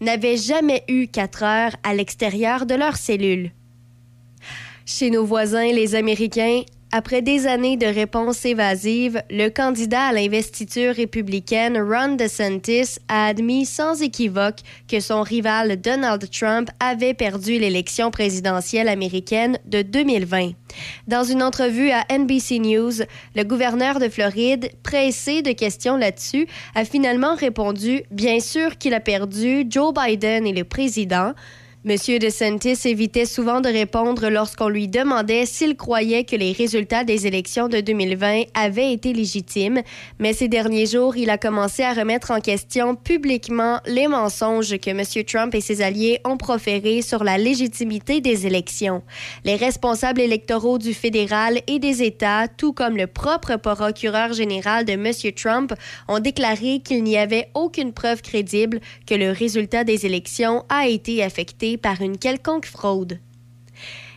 n'avaient 0.00 0.36
jamais 0.36 0.84
eu 0.88 1.06
quatre 1.06 1.42
heures 1.42 1.76
à 1.82 1.94
l'extérieur 1.94 2.66
de 2.66 2.74
leur 2.74 2.96
cellule. 2.96 3.52
Chez 4.84 5.10
nos 5.10 5.24
voisins, 5.24 5.72
les 5.72 5.94
Américains, 5.94 6.62
après 6.94 7.22
des 7.22 7.46
années 7.46 7.78
de 7.78 7.86
réponses 7.86 8.44
évasives, 8.44 9.22
le 9.30 9.48
candidat 9.48 10.08
à 10.08 10.12
l'investiture 10.12 10.94
républicaine 10.94 11.78
Ron 11.80 12.16
DeSantis 12.16 12.98
a 13.08 13.28
admis 13.28 13.64
sans 13.64 14.02
équivoque 14.02 14.58
que 14.88 15.00
son 15.00 15.22
rival 15.22 15.80
Donald 15.80 16.28
Trump 16.30 16.68
avait 16.80 17.14
perdu 17.14 17.58
l'élection 17.58 18.10
présidentielle 18.10 18.88
américaine 18.88 19.58
de 19.64 19.80
2020. 19.80 20.50
Dans 21.06 21.24
une 21.24 21.42
entrevue 21.42 21.92
à 21.92 22.04
NBC 22.10 22.58
News, 22.58 22.92
le 23.36 23.44
gouverneur 23.44 23.98
de 23.98 24.10
Floride, 24.10 24.70
pressé 24.82 25.40
de 25.40 25.52
questions 25.52 25.96
là-dessus, 25.96 26.46
a 26.74 26.84
finalement 26.84 27.36
répondu 27.36 28.02
Bien 28.10 28.40
sûr 28.40 28.76
qu'il 28.76 28.92
a 28.92 29.00
perdu, 29.00 29.64
Joe 29.66 29.94
Biden 29.94 30.46
est 30.46 30.52
le 30.52 30.64
président. 30.64 31.32
Monsieur 31.84 32.20
DeSantis 32.20 32.78
évitait 32.84 33.26
souvent 33.26 33.60
de 33.60 33.68
répondre 33.68 34.28
lorsqu'on 34.28 34.68
lui 34.68 34.86
demandait 34.86 35.46
s'il 35.46 35.76
croyait 35.76 36.22
que 36.22 36.36
les 36.36 36.52
résultats 36.52 37.02
des 37.02 37.26
élections 37.26 37.66
de 37.66 37.80
2020 37.80 38.42
avaient 38.54 38.92
été 38.92 39.12
légitimes, 39.12 39.82
mais 40.20 40.32
ces 40.32 40.46
derniers 40.46 40.86
jours, 40.86 41.16
il 41.16 41.28
a 41.28 41.38
commencé 41.38 41.82
à 41.82 41.92
remettre 41.92 42.30
en 42.30 42.38
question 42.38 42.94
publiquement 42.94 43.80
les 43.84 44.06
mensonges 44.06 44.78
que 44.78 44.92
Monsieur 44.92 45.24
Trump 45.24 45.56
et 45.56 45.60
ses 45.60 45.82
alliés 45.82 46.20
ont 46.24 46.36
proférés 46.36 47.02
sur 47.02 47.24
la 47.24 47.36
légitimité 47.36 48.20
des 48.20 48.46
élections. 48.46 49.02
Les 49.44 49.56
responsables 49.56 50.20
électoraux 50.20 50.78
du 50.78 50.94
fédéral 50.94 51.62
et 51.66 51.80
des 51.80 52.04
États, 52.04 52.46
tout 52.46 52.72
comme 52.72 52.96
le 52.96 53.08
propre 53.08 53.56
procureur 53.56 54.34
général 54.34 54.84
de 54.84 54.94
Monsieur 54.94 55.32
Trump, 55.32 55.74
ont 56.06 56.20
déclaré 56.20 56.78
qu'il 56.78 57.02
n'y 57.02 57.18
avait 57.18 57.48
aucune 57.54 57.92
preuve 57.92 58.22
crédible 58.22 58.78
que 59.04 59.16
le 59.16 59.32
résultat 59.32 59.82
des 59.82 60.06
élections 60.06 60.64
a 60.68 60.86
été 60.86 61.24
affecté 61.24 61.71
par 61.76 62.00
une 62.00 62.18
quelconque 62.18 62.66
fraude. 62.66 63.18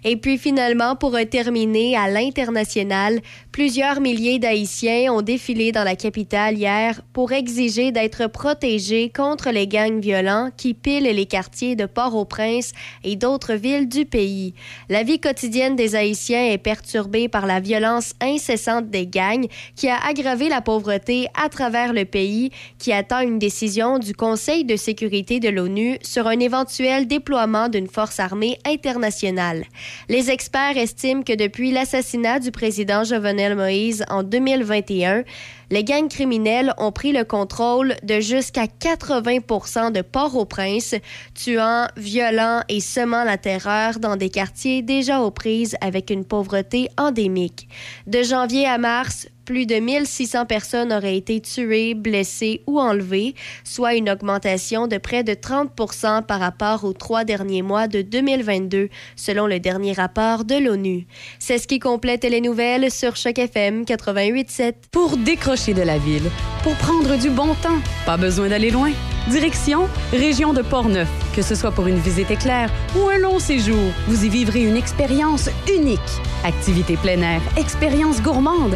Et 0.03 0.17
puis 0.17 0.37
finalement, 0.37 0.95
pour 0.95 1.17
terminer 1.31 1.97
à 1.97 2.07
l'international, 2.07 3.21
plusieurs 3.55 4.01
milliers 4.01 4.37
d'Haïtiens 4.37 5.13
ont 5.13 5.21
défilé 5.21 5.71
dans 5.71 5.85
la 5.85 5.95
capitale 5.95 6.57
hier 6.57 6.99
pour 7.13 7.31
exiger 7.31 7.93
d'être 7.93 8.27
protégés 8.27 9.09
contre 9.09 9.49
les 9.49 9.65
gangs 9.65 10.01
violents 10.01 10.49
qui 10.57 10.73
pilent 10.73 11.13
les 11.13 11.25
quartiers 11.25 11.77
de 11.77 11.85
Port-au-Prince 11.85 12.73
et 13.05 13.15
d'autres 13.15 13.53
villes 13.53 13.87
du 13.87 14.03
pays. 14.03 14.55
La 14.89 15.03
vie 15.03 15.21
quotidienne 15.21 15.77
des 15.77 15.95
Haïtiens 15.95 16.47
est 16.47 16.57
perturbée 16.57 17.29
par 17.29 17.45
la 17.45 17.61
violence 17.61 18.11
incessante 18.19 18.89
des 18.89 19.07
gangs 19.07 19.47
qui 19.77 19.87
a 19.87 20.05
aggravé 20.05 20.49
la 20.49 20.59
pauvreté 20.59 21.27
à 21.41 21.47
travers 21.47 21.93
le 21.93 22.03
pays 22.03 22.51
qui 22.77 22.91
attend 22.91 23.21
une 23.21 23.39
décision 23.39 23.99
du 23.99 24.13
Conseil 24.13 24.65
de 24.65 24.75
sécurité 24.75 25.39
de 25.39 25.47
l'ONU 25.47 25.97
sur 26.01 26.27
un 26.27 26.39
éventuel 26.41 27.07
déploiement 27.07 27.69
d'une 27.69 27.87
force 27.87 28.19
armée 28.19 28.59
internationale. 28.65 29.63
Les 30.09 30.29
experts 30.29 30.75
estiment 30.75 31.23
que 31.23 31.37
depuis 31.37 31.71
l'assassinat 31.71 32.39
du 32.39 32.51
président 32.51 33.05
Jovenel 33.05 33.44
Moïse 33.53 34.03
en 34.09 34.23
2021, 34.23 35.23
les 35.69 35.83
gangs 35.83 36.09
criminels 36.09 36.73
ont 36.79 36.91
pris 36.91 37.11
le 37.11 37.23
contrôle 37.23 37.95
de 38.01 38.19
jusqu'à 38.19 38.65
80% 38.65 39.91
de 39.91 40.01
Port-au-Prince, 40.01 40.95
tuant, 41.35 41.87
violant 41.97 42.61
et 42.69 42.79
semant 42.79 43.23
la 43.23 43.37
terreur 43.37 43.99
dans 43.99 44.15
des 44.15 44.29
quartiers 44.29 44.81
déjà 44.81 45.21
aux 45.21 45.31
prises 45.31 45.75
avec 45.81 46.09
une 46.09 46.25
pauvreté 46.25 46.89
endémique. 46.97 47.67
De 48.07 48.23
janvier 48.23 48.65
à 48.65 48.77
mars, 48.77 49.27
plus 49.45 49.65
de 49.65 49.75
1600 49.75 50.45
personnes 50.45 50.91
auraient 50.91 51.17
été 51.17 51.39
tuées, 51.39 51.93
blessées 51.93 52.61
ou 52.67 52.79
enlevées, 52.79 53.35
soit 53.63 53.93
une 53.93 54.09
augmentation 54.09 54.87
de 54.87 54.97
près 54.97 55.23
de 55.23 55.33
30% 55.33 56.23
par 56.23 56.39
rapport 56.39 56.83
aux 56.83 56.93
trois 56.93 57.23
derniers 57.23 57.61
mois 57.61 57.87
de 57.87 58.01
2022, 58.01 58.89
selon 59.15 59.47
le 59.47 59.59
dernier 59.59 59.93
rapport 59.93 60.43
de 60.43 60.55
l'ONU. 60.55 61.05
C'est 61.39 61.59
ce 61.59 61.67
qui 61.67 61.79
complète 61.79 62.23
les 62.23 62.41
nouvelles 62.41 62.91
sur 62.91 63.15
Choc 63.15 63.37
FM 63.37 63.83
88.7. 63.83 64.73
Pour 64.91 65.17
décrocher 65.17 65.73
de 65.73 65.83
la 65.83 65.97
ville, 65.97 66.29
pour 66.63 66.73
prendre 66.75 67.17
du 67.17 67.29
bon 67.29 67.53
temps, 67.61 67.79
pas 68.05 68.17
besoin 68.17 68.49
d'aller 68.49 68.71
loin. 68.71 68.91
Direction 69.29 69.89
Région 70.11 70.53
de 70.53 70.61
Portneuf. 70.61 71.09
Que 71.35 71.41
ce 71.41 71.55
soit 71.55 71.71
pour 71.71 71.87
une 71.87 71.97
visite 71.97 72.29
éclair 72.29 72.69
ou 72.95 73.09
un 73.09 73.17
long 73.17 73.39
séjour, 73.39 73.91
vous 74.07 74.23
y 74.23 74.29
vivrez 74.29 74.63
une 74.63 74.77
expérience 74.77 75.49
unique. 75.75 75.99
Activités 76.43 76.97
plein 76.97 77.21
air, 77.21 77.41
expériences 77.57 78.21
gourmandes, 78.21 78.75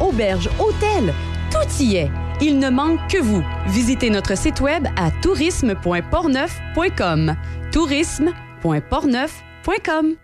auberges, 0.00 0.48
hôtels, 0.58 1.12
tout 1.50 1.82
y 1.82 1.96
est. 1.96 2.10
Il 2.40 2.58
ne 2.58 2.70
manque 2.70 3.06
que 3.08 3.18
vous. 3.18 3.44
Visitez 3.66 4.08
notre 4.10 4.36
site 4.36 4.60
web 4.60 4.86
à 4.96 5.12
tourisme.portneuf.com. 5.22 7.36
tourisme.portneuf.com. 7.72 10.23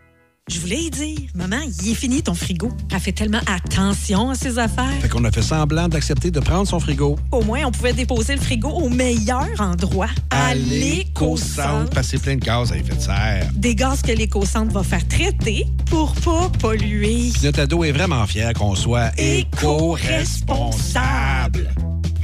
Je 0.52 0.58
voulais 0.58 0.82
y 0.82 0.90
dire, 0.90 1.20
maman, 1.36 1.60
il 1.80 1.92
est 1.92 1.94
fini 1.94 2.22
ton 2.22 2.34
frigo. 2.34 2.72
Elle 2.92 2.98
fait 2.98 3.12
tellement 3.12 3.38
attention 3.46 4.30
à 4.30 4.34
ses 4.34 4.58
affaires. 4.58 4.90
Fait 5.00 5.08
qu'on 5.08 5.22
a 5.22 5.30
fait 5.30 5.42
semblant 5.42 5.88
d'accepter 5.88 6.32
de 6.32 6.40
prendre 6.40 6.66
son 6.66 6.80
frigo. 6.80 7.16
Au 7.30 7.44
moins, 7.44 7.60
on 7.66 7.70
pouvait 7.70 7.92
déposer 7.92 8.34
le 8.34 8.40
frigo 8.40 8.68
au 8.68 8.88
meilleur 8.88 9.46
endroit. 9.60 10.08
À 10.30 10.56
l'éco-centre. 10.56 11.90
Passer 11.90 12.18
plein 12.18 12.34
de 12.34 12.40
gaz 12.40 12.72
à 12.72 12.78
effet 12.78 12.96
de 12.96 13.00
serre. 13.00 13.48
Des 13.54 13.76
gaz 13.76 14.02
que 14.02 14.10
l'éco-centre 14.10 14.72
va 14.72 14.82
faire 14.82 15.06
traiter 15.06 15.68
pour 15.86 16.16
pas 16.16 16.50
polluer. 16.58 17.30
Puis 17.32 17.42
notre 17.44 17.60
ado 17.60 17.84
est 17.84 17.92
vraiment 17.92 18.26
fier 18.26 18.52
qu'on 18.52 18.74
soit 18.74 19.12
éco-responsable. 19.18 21.70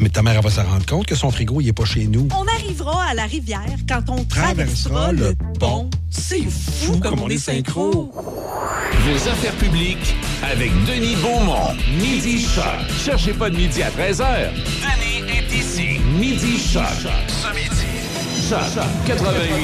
Mais 0.06 0.10
ta 0.10 0.22
mère, 0.22 0.36
elle 0.36 0.40
va 0.44 0.50
se 0.50 0.60
rendre 0.60 0.86
compte 0.86 1.04
que 1.04 1.16
son 1.16 1.32
frigo, 1.32 1.60
il 1.60 1.66
est 1.66 1.72
pas 1.72 1.84
chez 1.84 2.06
nous. 2.06 2.28
On 2.32 2.46
arrivera 2.46 3.06
à 3.06 3.14
la 3.14 3.24
rivière 3.24 3.66
quand 3.88 4.08
on 4.08 4.22
Traversera 4.22 5.10
traversera, 5.10 5.12
le 5.12 5.34
pont. 5.58 5.90
C'est 6.10 6.44
fou 6.48 7.00
comme 7.00 7.20
on 7.20 7.28
est 7.28 7.38
synchro. 7.38 8.12
Vos 8.12 9.28
affaires 9.28 9.54
publiques 9.54 10.14
avec 10.44 10.70
Denis 10.84 11.16
Beaumont. 11.16 11.74
Midi 11.98 12.40
Choc. 12.40 12.64
Cherchez 13.04 13.32
pas 13.32 13.50
de 13.50 13.56
midi 13.56 13.82
à 13.82 13.90
13h. 13.90 14.50
Denis 14.54 15.28
est 15.28 15.52
ici. 15.52 15.98
Midi 16.16 16.56
Choc. 16.56 16.84
Ce 17.26 17.48
midi. 17.52 18.48
Choc 18.48 18.84
88 19.08 19.58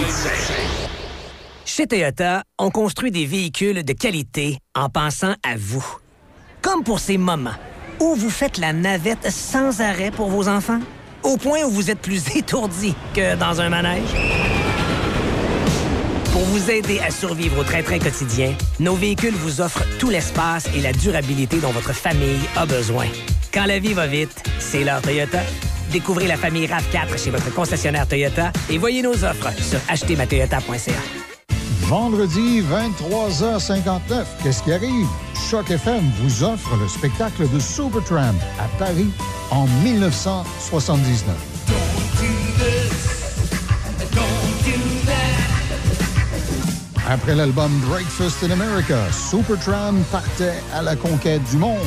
Chez 1.65 1.87
Toyota, 1.87 2.43
on 2.59 2.71
construit 2.71 3.13
des 3.13 3.27
véhicules 3.27 3.85
de 3.85 3.93
qualité 3.93 4.59
en 4.75 4.89
pensant 4.89 5.35
à 5.45 5.55
vous. 5.57 5.87
Comme 6.63 6.83
pour 6.83 6.99
ces 6.99 7.17
moments 7.17 7.55
où 8.01 8.15
vous 8.15 8.31
faites 8.31 8.59
la 8.59 8.73
navette 8.73 9.31
sans 9.31 9.81
arrêt 9.81 10.11
pour 10.11 10.29
vos 10.29 10.49
enfants, 10.49 10.81
au 11.23 11.37
point 11.37 11.63
où 11.65 11.71
vous 11.71 11.91
êtes 11.91 12.01
plus 12.01 12.23
étourdi 12.37 12.95
que 13.15 13.37
dans 13.37 13.61
un 13.61 13.69
manège? 13.69 14.09
Pour 16.33 16.43
vous 16.43 16.71
aider 16.71 16.99
à 17.01 17.11
survivre 17.11 17.59
au 17.59 17.63
train-train 17.63 17.99
quotidien, 17.99 18.55
nos 18.81 18.95
véhicules 18.95 19.35
vous 19.35 19.61
offrent 19.61 19.85
tout 19.99 20.09
l'espace 20.09 20.67
et 20.75 20.81
la 20.81 20.93
durabilité 20.93 21.59
dont 21.59 21.71
votre 21.71 21.93
famille 21.93 22.41
a 22.57 22.65
besoin. 22.65 23.07
Quand 23.53 23.67
la 23.67 23.79
vie 23.79 23.93
va 23.93 24.07
vite, 24.07 24.43
c'est 24.59 24.83
l'heure 24.83 25.03
Toyota. 25.03 25.41
Découvrez 25.91 26.27
la 26.27 26.39
famille 26.39 26.67
RAV4 26.67 27.23
chez 27.23 27.31
votre 27.31 27.53
concessionnaire 27.55 28.09
Toyota 28.09 28.51
et 28.71 28.79
voyez 28.79 29.03
nos 29.03 29.25
offres 29.25 29.53
sur 29.63 29.79
achetermatoyota.ca. 29.89 31.32
Vendredi 31.83 32.63
23h59, 32.63 34.25
qu'est-ce 34.43 34.63
qui 34.63 34.73
arrive? 34.73 35.07
Choc 35.51 35.71
FM 35.71 36.03
vous 36.21 36.45
offre 36.45 36.77
le 36.77 36.89
spectacle 36.89 37.49
de 37.49 37.59
Supertramp 37.59 38.35
à 38.59 38.69
Paris 38.79 39.11
en 39.51 39.67
1979. 39.85 41.37
Après 47.09 47.35
l'album 47.35 47.71
Breakfast 47.89 48.43
in 48.45 48.53
America, 48.53 48.99
Supertramp 49.13 49.97
partait 50.11 50.63
à 50.73 50.83
la 50.83 50.97
conquête 50.97 51.43
du 51.51 51.59
monde. 51.59 51.79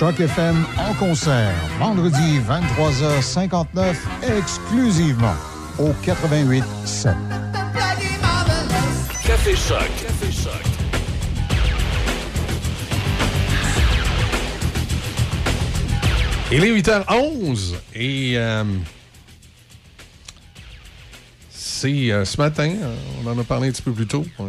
Choc 0.00 0.18
FM 0.18 0.64
en 0.78 0.94
concert, 0.94 1.54
vendredi 1.78 2.38
23h59, 2.48 3.96
exclusivement 4.38 5.34
au 5.78 5.92
88 6.02 6.64
7. 6.86 7.12
Café 9.26 9.54
Choc. 9.54 9.78
Café 10.00 10.32
Choc. 10.32 10.62
Il 16.50 16.64
est 16.64 16.80
8h11 16.80 17.74
et 17.94 18.38
euh, 18.38 18.64
c'est 21.50 22.10
euh, 22.10 22.24
ce 22.24 22.40
matin, 22.40 22.72
on 23.22 23.28
en 23.28 23.38
a 23.38 23.44
parlé 23.44 23.68
un 23.68 23.70
petit 23.70 23.82
peu 23.82 23.92
plus 23.92 24.06
tôt, 24.06 24.24
euh, 24.40 24.44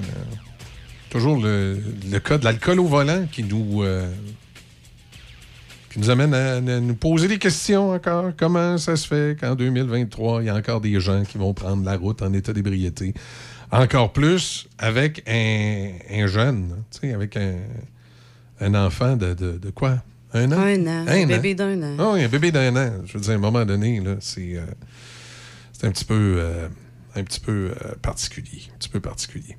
toujours 1.09 1.35
le, 1.41 1.83
le 2.09 2.19
cas 2.21 2.37
de 2.37 2.45
l'alcool 2.45 2.79
au 2.79 2.85
volant 2.85 3.25
qui 3.29 3.43
nous, 3.43 3.83
euh, 3.83 4.09
qui 5.91 5.99
nous 5.99 6.09
amène 6.09 6.33
à, 6.33 6.55
à 6.55 6.59
nous 6.61 6.95
poser 6.95 7.27
des 7.27 7.37
questions 7.37 7.91
encore. 7.91 8.31
Comment 8.37 8.77
ça 8.77 8.95
se 8.95 9.07
fait 9.07 9.37
qu'en 9.39 9.55
2023, 9.55 10.41
il 10.41 10.45
y 10.45 10.49
a 10.49 10.55
encore 10.55 10.81
des 10.81 10.99
gens 10.99 11.23
qui 11.23 11.37
vont 11.37 11.53
prendre 11.53 11.83
la 11.83 11.97
route 11.97 12.21
en 12.21 12.31
état 12.33 12.53
d'ébriété? 12.53 13.13
Encore 13.71 14.11
plus 14.13 14.67
avec 14.77 15.23
un, 15.27 15.89
un 16.11 16.27
jeune, 16.27 16.75
tu 16.91 16.99
sais, 17.07 17.13
avec 17.13 17.37
un, 17.37 17.55
un 18.59 18.75
enfant 18.75 19.15
de, 19.15 19.33
de- 19.33 19.57
de 19.57 19.69
quoi? 19.69 19.97
Un 20.33 20.51
an? 20.51 20.59
Un 20.59 20.87
an. 20.87 21.05
Un 21.07 21.25
bébé 21.25 21.55
d'un 21.55 21.81
an. 21.83 22.13
Oui, 22.13 22.23
un 22.23 22.27
bébé 22.29 22.51
d'un 22.51 22.75
an. 22.75 22.91
Je 23.05 23.13
veux 23.13 23.19
dire, 23.19 23.31
à 23.31 23.35
un 23.35 23.37
moment 23.39 23.65
donné, 23.65 23.99
là, 23.99 24.15
c'est 24.21 24.55
euh, 24.55 24.61
c'est 25.73 25.87
un 25.87 25.91
petit 25.91 26.05
peu, 26.05 26.35
euh, 26.37 26.67
un 27.15 27.23
petit 27.23 27.39
peu 27.39 27.71
euh, 27.71 27.95
particulier. 28.01 28.63
Un 28.73 28.77
petit 28.77 28.89
peu 28.89 28.99
particulier. 28.99 29.57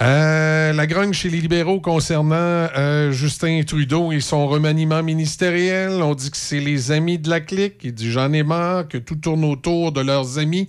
Euh, 0.00 0.72
la 0.72 0.86
grogne 0.86 1.12
chez 1.12 1.30
les 1.30 1.40
libéraux 1.40 1.80
concernant 1.80 2.34
euh, 2.36 3.12
Justin 3.12 3.62
Trudeau 3.66 4.12
et 4.12 4.20
son 4.20 4.46
remaniement 4.46 5.02
ministériel. 5.02 6.02
On 6.02 6.14
dit 6.14 6.30
que 6.30 6.36
c'est 6.36 6.60
les 6.60 6.92
amis 6.92 7.18
de 7.18 7.30
la 7.30 7.40
clique. 7.40 7.76
Il 7.82 7.94
dit 7.94 8.10
J'en 8.10 8.32
ai 8.32 8.42
marre 8.42 8.88
que 8.88 8.98
tout 8.98 9.16
tourne 9.16 9.44
autour 9.44 9.92
de 9.92 10.00
leurs 10.00 10.38
amis 10.38 10.68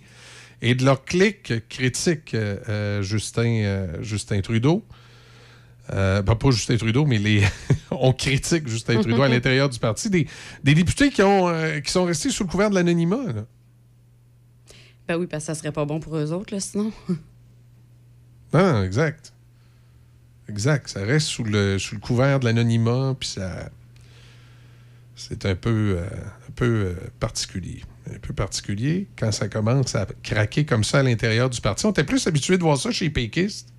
et 0.61 0.75
de 0.75 0.85
leur 0.85 1.03
clique. 1.03 1.67
Critique 1.69 2.35
Justin, 3.01 3.87
Justin 4.01 4.41
Trudeau. 4.41 4.85
Euh, 5.93 6.21
ben, 6.21 6.35
pas 6.35 6.51
Justin 6.51 6.77
Trudeau, 6.77 7.05
mais 7.05 7.17
les 7.17 7.43
on 7.91 8.11
critique 8.11 8.67
Justin 8.67 9.01
Trudeau 9.01 9.21
à 9.21 9.27
l'intérieur 9.29 9.69
du 9.69 9.79
parti. 9.79 10.09
Des, 10.09 10.27
des 10.63 10.73
députés 10.73 11.09
qui, 11.09 11.21
ont, 11.21 11.47
euh, 11.47 11.79
qui 11.79 11.91
sont 11.91 12.05
restés 12.05 12.29
sous 12.29 12.43
le 12.43 12.49
couvert 12.49 12.69
de 12.69 12.75
l'anonymat. 12.75 13.19
Ben 15.07 15.17
oui, 15.17 15.27
parce 15.27 15.43
que 15.43 15.47
ça 15.47 15.55
serait 15.55 15.71
pas 15.71 15.85
bon 15.85 15.99
pour 15.99 16.17
eux 16.17 16.31
autres, 16.31 16.53
là, 16.53 16.59
sinon. 16.59 16.91
Non, 18.53 18.81
exact. 18.81 19.33
Exact. 20.47 20.87
Ça 20.87 21.03
reste 21.03 21.27
sous 21.27 21.43
le, 21.43 21.77
sous 21.79 21.95
le 21.95 22.01
couvert 22.01 22.39
de 22.39 22.45
l'anonymat, 22.45 23.13
puis 23.19 23.27
ça. 23.27 23.69
C'est 25.15 25.45
un 25.45 25.55
peu, 25.55 25.97
euh, 25.97 26.07
un 26.47 26.51
peu 26.55 26.65
euh, 26.65 26.95
particulier. 27.19 27.83
Un 28.09 28.19
peu 28.19 28.33
particulier 28.33 29.07
quand 29.17 29.31
ça 29.31 29.49
commence 29.49 29.95
à 29.95 30.05
craquer 30.23 30.63
comme 30.63 30.83
ça 30.83 30.99
à 30.99 31.03
l'intérieur 31.03 31.49
du 31.49 31.59
parti. 31.59 31.85
On 31.87 31.89
était 31.89 32.03
plus 32.03 32.25
habitué 32.27 32.57
de 32.57 32.63
voir 32.63 32.77
ça 32.77 32.91
chez 32.91 33.05
les 33.05 33.11
péquistes, 33.11 33.73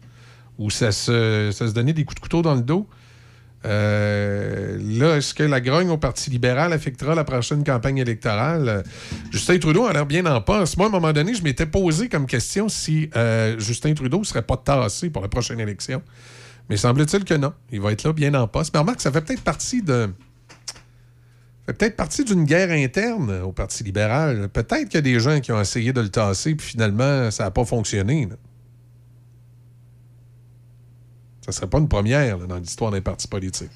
où 0.59 0.69
ça 0.69 0.93
se, 0.93 1.51
ça 1.53 1.69
se 1.69 1.73
donnait 1.73 1.93
des 1.93 2.05
coups 2.05 2.17
de 2.17 2.21
couteau 2.21 2.43
dans 2.43 2.57
le 2.57 2.63
dos. 2.63 2.89
Euh, 3.65 4.79
là, 4.81 5.17
est-ce 5.17 5.35
que 5.35 5.43
la 5.43 5.61
grogne 5.61 5.91
au 5.91 5.99
Parti 5.99 6.31
libéral 6.31 6.73
affectera 6.73 7.15
la 7.15 7.25
prochaine 7.25 7.65
campagne 7.65 7.99
électorale? 7.99 8.69
Euh, 8.69 8.83
Justin 9.31 9.59
Trudeau 9.59 9.87
a 9.87 9.93
l'air 9.93 10.07
bien 10.07 10.25
en 10.27 10.41
passe. 10.41 10.77
Moi, 10.77 10.87
à 10.87 10.89
un 10.89 10.93
moment 10.93 11.13
donné, 11.13 11.35
je 11.35 11.43
m'étais 11.43 11.67
posé 11.67 12.09
comme 12.09 12.27
question 12.27 12.69
si 12.69 13.11
euh, 13.17 13.59
Justin 13.59 13.95
Trudeau 13.95 14.21
ne 14.21 14.25
serait 14.25 14.43
pas 14.43 14.57
tassé 14.57 15.11
pour 15.11 15.23
la 15.23 15.29
prochaine 15.29 15.61
élection. 15.61 16.03
Mais 16.71 16.77
semble-t-il 16.77 17.25
que 17.25 17.35
non. 17.35 17.53
Il 17.73 17.81
va 17.81 17.93
être 17.93 18.05
là 18.05 18.13
bien 18.13 18.35
en 18.35 18.47
passe. 18.47 18.73
Mais 18.73 18.79
remarque, 18.79 19.01
ça 19.01 19.11
fait 19.11 19.23
peut-être 19.23 19.43
partie 19.43 19.83
de. 19.83 20.09
fait 21.67 21.73
peut-être 21.73 21.97
partie 21.97 22.25
d'une 22.25 22.45
guerre 22.45 22.71
interne 22.71 23.41
au 23.43 23.53
Parti 23.53 23.83
libéral. 23.83 24.49
Peut-être 24.51 24.85
qu'il 24.85 24.95
y 24.95 24.99
a 24.99 25.03
des 25.03 25.19
gens 25.19 25.41
qui 25.41 25.51
ont 25.51 25.61
essayé 25.61 25.93
de 25.93 26.01
le 26.01 26.11
tasser, 26.11 26.55
puis 26.55 26.69
finalement, 26.69 27.31
ça 27.31 27.45
n'a 27.45 27.51
pas 27.51 27.65
fonctionné. 27.65 28.29
Ça 31.49 31.53
serait 31.61 31.67
pas 31.67 31.79
une 31.79 31.89
première 31.89 32.37
là, 32.37 32.47
dans 32.47 32.59
l'histoire 32.59 32.91
d'un 32.91 33.01
parti 33.01 33.27
politique. 33.27 33.71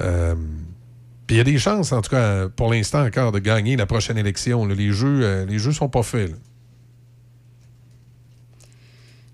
Euh, 0.00 0.34
Puis 1.26 1.36
il 1.36 1.38
y 1.38 1.40
a 1.40 1.44
des 1.44 1.58
chances, 1.58 1.92
en 1.92 2.00
tout 2.00 2.08
cas, 2.10 2.48
pour 2.48 2.72
l'instant 2.72 3.04
encore, 3.04 3.32
de 3.32 3.38
gagner 3.38 3.76
la 3.76 3.84
prochaine 3.84 4.16
élection. 4.16 4.64
là. 4.64 4.74
Les 4.74 4.92
jeux, 4.92 5.20
euh, 5.22 5.44
les 5.44 5.58
jeux 5.58 5.72
sont 5.72 5.90
pas 5.90 6.02
faits. 6.02 6.30
là. 6.30 6.36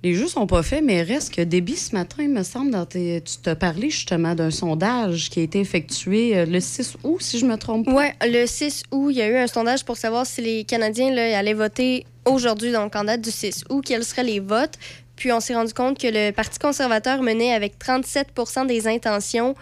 Les 0.02 0.14
jeux 0.14 0.28
sont 0.28 0.46
pas 0.46 0.62
faits, 0.62 0.82
mais 0.82 1.02
reste 1.02 1.34
que 1.34 1.42
débit 1.42 1.76
ce 1.76 1.94
matin, 1.94 2.22
il 2.22 2.30
me 2.30 2.42
semble, 2.42 2.70
dans 2.70 2.86
tes- 2.86 3.20
tu 3.22 3.34
t'as 3.42 3.54
parlé 3.54 3.90
justement 3.90 4.34
d'un 4.34 4.50
sondage 4.50 5.28
qui 5.28 5.40
a 5.40 5.42
été 5.42 5.60
effectué 5.60 6.36
euh, 6.38 6.46
le 6.46 6.58
6 6.58 6.96
août, 7.04 7.20
si 7.20 7.38
je 7.38 7.44
me 7.44 7.56
trompe 7.58 7.84
pas. 7.84 7.94
Oui, 7.94 8.04
le 8.22 8.46
6 8.46 8.82
août, 8.90 9.10
il 9.10 9.18
y 9.18 9.22
a 9.22 9.28
eu 9.28 9.36
un 9.36 9.46
sondage 9.46 9.84
pour 9.84 9.98
savoir 9.98 10.24
si 10.26 10.40
les 10.40 10.64
Canadiens 10.64 11.12
là, 11.14 11.38
allaient 11.38 11.52
voter 11.52 12.06
aujourd'hui, 12.24 12.72
donc 12.72 12.96
en 12.96 13.04
date 13.04 13.20
du 13.20 13.30
6 13.30 13.64
août, 13.68 13.84
quels 13.86 14.04
seraient 14.04 14.24
les 14.24 14.40
votes. 14.40 14.78
Puis 15.20 15.30
on 15.32 15.40
s'est 15.40 15.54
rendu 15.54 15.74
compte 15.74 15.98
que 15.98 16.06
le 16.06 16.30
Parti 16.32 16.58
conservateur 16.58 17.22
menait 17.22 17.52
avec 17.52 17.74
37% 17.78 18.66
des 18.66 18.88
intentions 18.88 19.54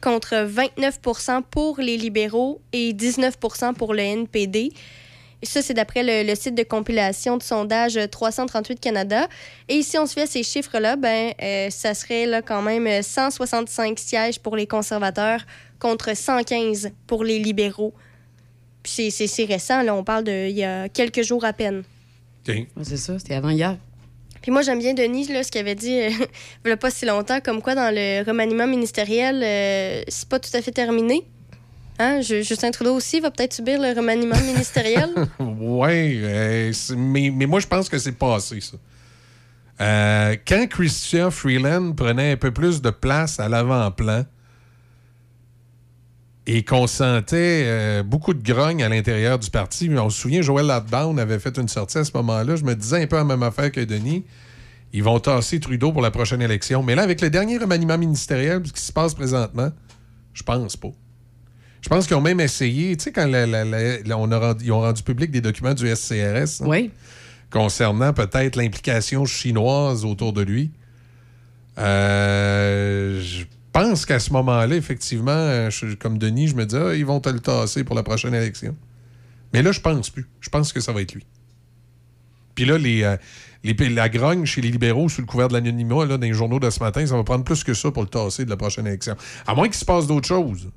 contre 0.00 0.34
29% 0.34 1.42
pour 1.52 1.78
les 1.78 1.96
libéraux 1.96 2.60
et 2.72 2.92
19% 2.92 3.74
pour 3.74 3.94
le 3.94 4.00
NPD. 4.00 4.72
Et 5.40 5.46
ça, 5.46 5.62
c'est 5.62 5.72
d'après 5.72 6.02
le, 6.02 6.28
le 6.28 6.34
site 6.34 6.56
de 6.56 6.64
compilation 6.64 7.36
de 7.36 7.44
sondage 7.44 7.96
338 8.10 8.80
Canada. 8.80 9.28
Et 9.68 9.84
si 9.84 9.96
on 9.98 10.06
se 10.06 10.14
fait 10.14 10.22
à 10.22 10.26
ces 10.26 10.42
chiffres-là, 10.42 10.96
ben, 10.96 11.32
euh, 11.40 11.70
ça 11.70 11.94
serait 11.94 12.26
là, 12.26 12.42
quand 12.42 12.62
même 12.62 13.00
165 13.00 13.96
sièges 14.00 14.40
pour 14.40 14.56
les 14.56 14.66
conservateurs 14.66 15.46
contre 15.78 16.16
115 16.16 16.90
pour 17.06 17.22
les 17.22 17.38
libéraux. 17.38 17.94
Puis 18.82 19.12
c'est- 19.12 19.44
récent, 19.44 19.82
là, 19.82 19.94
on 19.94 20.02
parle 20.02 20.24
de 20.24 20.48
il 20.48 20.56
y 20.56 20.64
a 20.64 20.88
quelques 20.88 21.22
jours 21.22 21.44
à 21.44 21.52
peine. 21.52 21.84
c'est 22.82 22.96
ça, 22.96 23.16
c'était 23.20 23.34
avant 23.34 23.50
hier. 23.50 23.76
Puis 24.44 24.50
moi, 24.52 24.60
j'aime 24.60 24.78
bien 24.78 24.92
Denis, 24.92 25.26
là, 25.32 25.42
ce 25.42 25.50
qu'il 25.50 25.62
avait 25.62 25.74
dit 25.74 25.98
euh, 26.02 26.10
il 26.66 26.68
y 26.68 26.70
a 26.70 26.76
pas 26.76 26.90
si 26.90 27.06
longtemps, 27.06 27.40
comme 27.40 27.62
quoi 27.62 27.74
dans 27.74 27.90
le 27.90 28.22
remaniement 28.26 28.66
ministériel, 28.66 29.40
euh, 29.42 30.02
c'est 30.06 30.28
pas 30.28 30.38
tout 30.38 30.54
à 30.54 30.60
fait 30.60 30.70
terminé. 30.70 31.24
Hein? 31.98 32.20
Ju- 32.20 32.42
Justin 32.44 32.70
Trudeau 32.70 32.94
aussi 32.94 33.20
va 33.20 33.30
peut-être 33.30 33.54
subir 33.54 33.80
le 33.80 33.96
remaniement 33.96 34.38
ministériel. 34.46 35.08
Oui, 35.40 36.20
mais, 36.94 37.30
mais 37.34 37.46
moi, 37.46 37.58
je 37.60 37.66
pense 37.66 37.88
que 37.88 37.96
c'est 37.96 38.12
passé, 38.12 38.60
ça. 38.60 38.76
Euh, 39.80 40.36
quand 40.46 40.66
Christian 40.68 41.30
Freeland 41.30 41.92
prenait 41.94 42.32
un 42.32 42.36
peu 42.36 42.50
plus 42.52 42.82
de 42.82 42.90
place 42.90 43.40
à 43.40 43.48
l'avant-plan 43.48 44.24
et 46.46 46.62
qu'on 46.62 46.86
sentait 46.86 47.62
euh, 47.66 48.02
beaucoup 48.02 48.34
de 48.34 48.42
grogne 48.42 48.82
à 48.82 48.88
l'intérieur 48.88 49.38
du 49.38 49.48
parti, 49.50 49.90
on 49.96 50.10
se 50.10 50.20
souvient, 50.20 50.42
Joël 50.42 50.66
Ladbaun 50.66 51.16
avait 51.18 51.38
fait 51.38 51.56
une 51.56 51.68
sortie 51.68 51.98
à 51.98 52.04
ce 52.04 52.12
moment-là. 52.14 52.56
Je 52.56 52.64
me 52.64 52.74
disais 52.74 53.02
un 53.02 53.06
peu 53.06 53.16
la 53.16 53.24
même 53.24 53.42
affaire 53.42 53.72
que 53.72 53.80
Denis. 53.80 54.24
Ils 54.92 55.02
vont 55.02 55.18
tasser 55.18 55.58
Trudeau 55.58 55.90
pour 55.90 56.02
la 56.02 56.10
prochaine 56.12 56.40
élection. 56.42 56.82
Mais 56.82 56.94
là, 56.94 57.02
avec 57.02 57.20
le 57.20 57.28
dernier 57.30 57.58
remaniement 57.58 57.98
ministériel, 57.98 58.62
ce 58.64 58.72
qui 58.72 58.80
se 58.80 58.92
passe 58.92 59.14
présentement, 59.14 59.72
je 60.32 60.42
pense 60.42 60.76
pas. 60.76 60.90
Je 61.80 61.88
pense 61.88 62.06
qu'ils 62.06 62.16
ont 62.16 62.20
même 62.20 62.40
essayé, 62.40 62.96
tu 62.96 63.04
sais, 63.04 63.12
quand 63.12 63.26
la- 63.26 63.46
la- 63.46 63.64
la- 63.64 63.98
la- 64.02 64.18
on 64.18 64.30
a 64.30 64.38
rendu- 64.38 64.64
ils 64.66 64.72
ont 64.72 64.80
rendu 64.80 65.02
public 65.02 65.30
des 65.30 65.40
documents 65.40 65.74
du 65.74 65.86
SCRS 65.88 66.62
hein, 66.62 66.66
Oui. 66.66 66.90
concernant 67.50 68.12
peut-être 68.12 68.56
l'implication 68.56 69.24
chinoise 69.24 70.04
autour 70.04 70.32
de 70.32 70.42
lui. 70.42 70.70
Euh, 71.78 73.20
je 73.20 73.44
pense 73.74 74.06
qu'à 74.06 74.18
ce 74.20 74.32
moment-là, 74.32 74.74
effectivement, 74.76 75.30
euh, 75.32 75.68
je- 75.70 75.94
comme 75.94 76.16
Denis, 76.18 76.48
je 76.48 76.54
me 76.56 76.64
dis, 76.64 76.76
ah, 76.76 76.94
ils 76.94 77.04
vont 77.04 77.20
te 77.20 77.28
le 77.28 77.40
tasser 77.40 77.84
pour 77.84 77.94
la 77.96 78.02
prochaine 78.02 78.32
élection. 78.34 78.74
Mais 79.52 79.62
là, 79.62 79.72
je 79.72 79.80
pense 79.80 80.08
plus. 80.10 80.26
Je 80.40 80.48
pense 80.48 80.72
que 80.72 80.80
ça 80.80 80.92
va 80.92 81.02
être 81.02 81.12
lui. 81.14 81.26
Puis 82.54 82.64
là, 82.64 82.78
les, 82.78 83.02
euh, 83.02 83.16
les- 83.64 83.74
la 83.90 84.08
grogne 84.08 84.44
chez 84.46 84.60
les 84.60 84.70
libéraux 84.70 85.08
sous 85.08 85.20
le 85.20 85.26
couvert 85.26 85.48
de 85.48 85.54
l'anonymat, 85.54 86.06
dans 86.06 86.18
les 86.18 86.32
journaux 86.32 86.60
de 86.60 86.70
ce 86.70 86.80
matin, 86.80 87.04
ça 87.06 87.16
va 87.16 87.24
prendre 87.24 87.44
plus 87.44 87.64
que 87.64 87.74
ça 87.74 87.90
pour 87.90 88.02
le 88.02 88.08
tasser 88.08 88.44
de 88.44 88.50
la 88.50 88.56
prochaine 88.56 88.86
élection. 88.86 89.16
À 89.46 89.54
moins 89.54 89.66
qu'il 89.66 89.74
se 89.76 89.84
passe 89.84 90.06
d'autres 90.06 90.28
choses. 90.28 90.70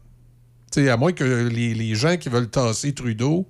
À 0.75 0.97
moins 0.97 1.11
que 1.13 1.47
les, 1.47 1.73
les 1.73 1.95
gens 1.95 2.17
qui 2.17 2.29
veulent 2.29 2.49
tasser 2.49 2.93
Trudeau 2.93 3.47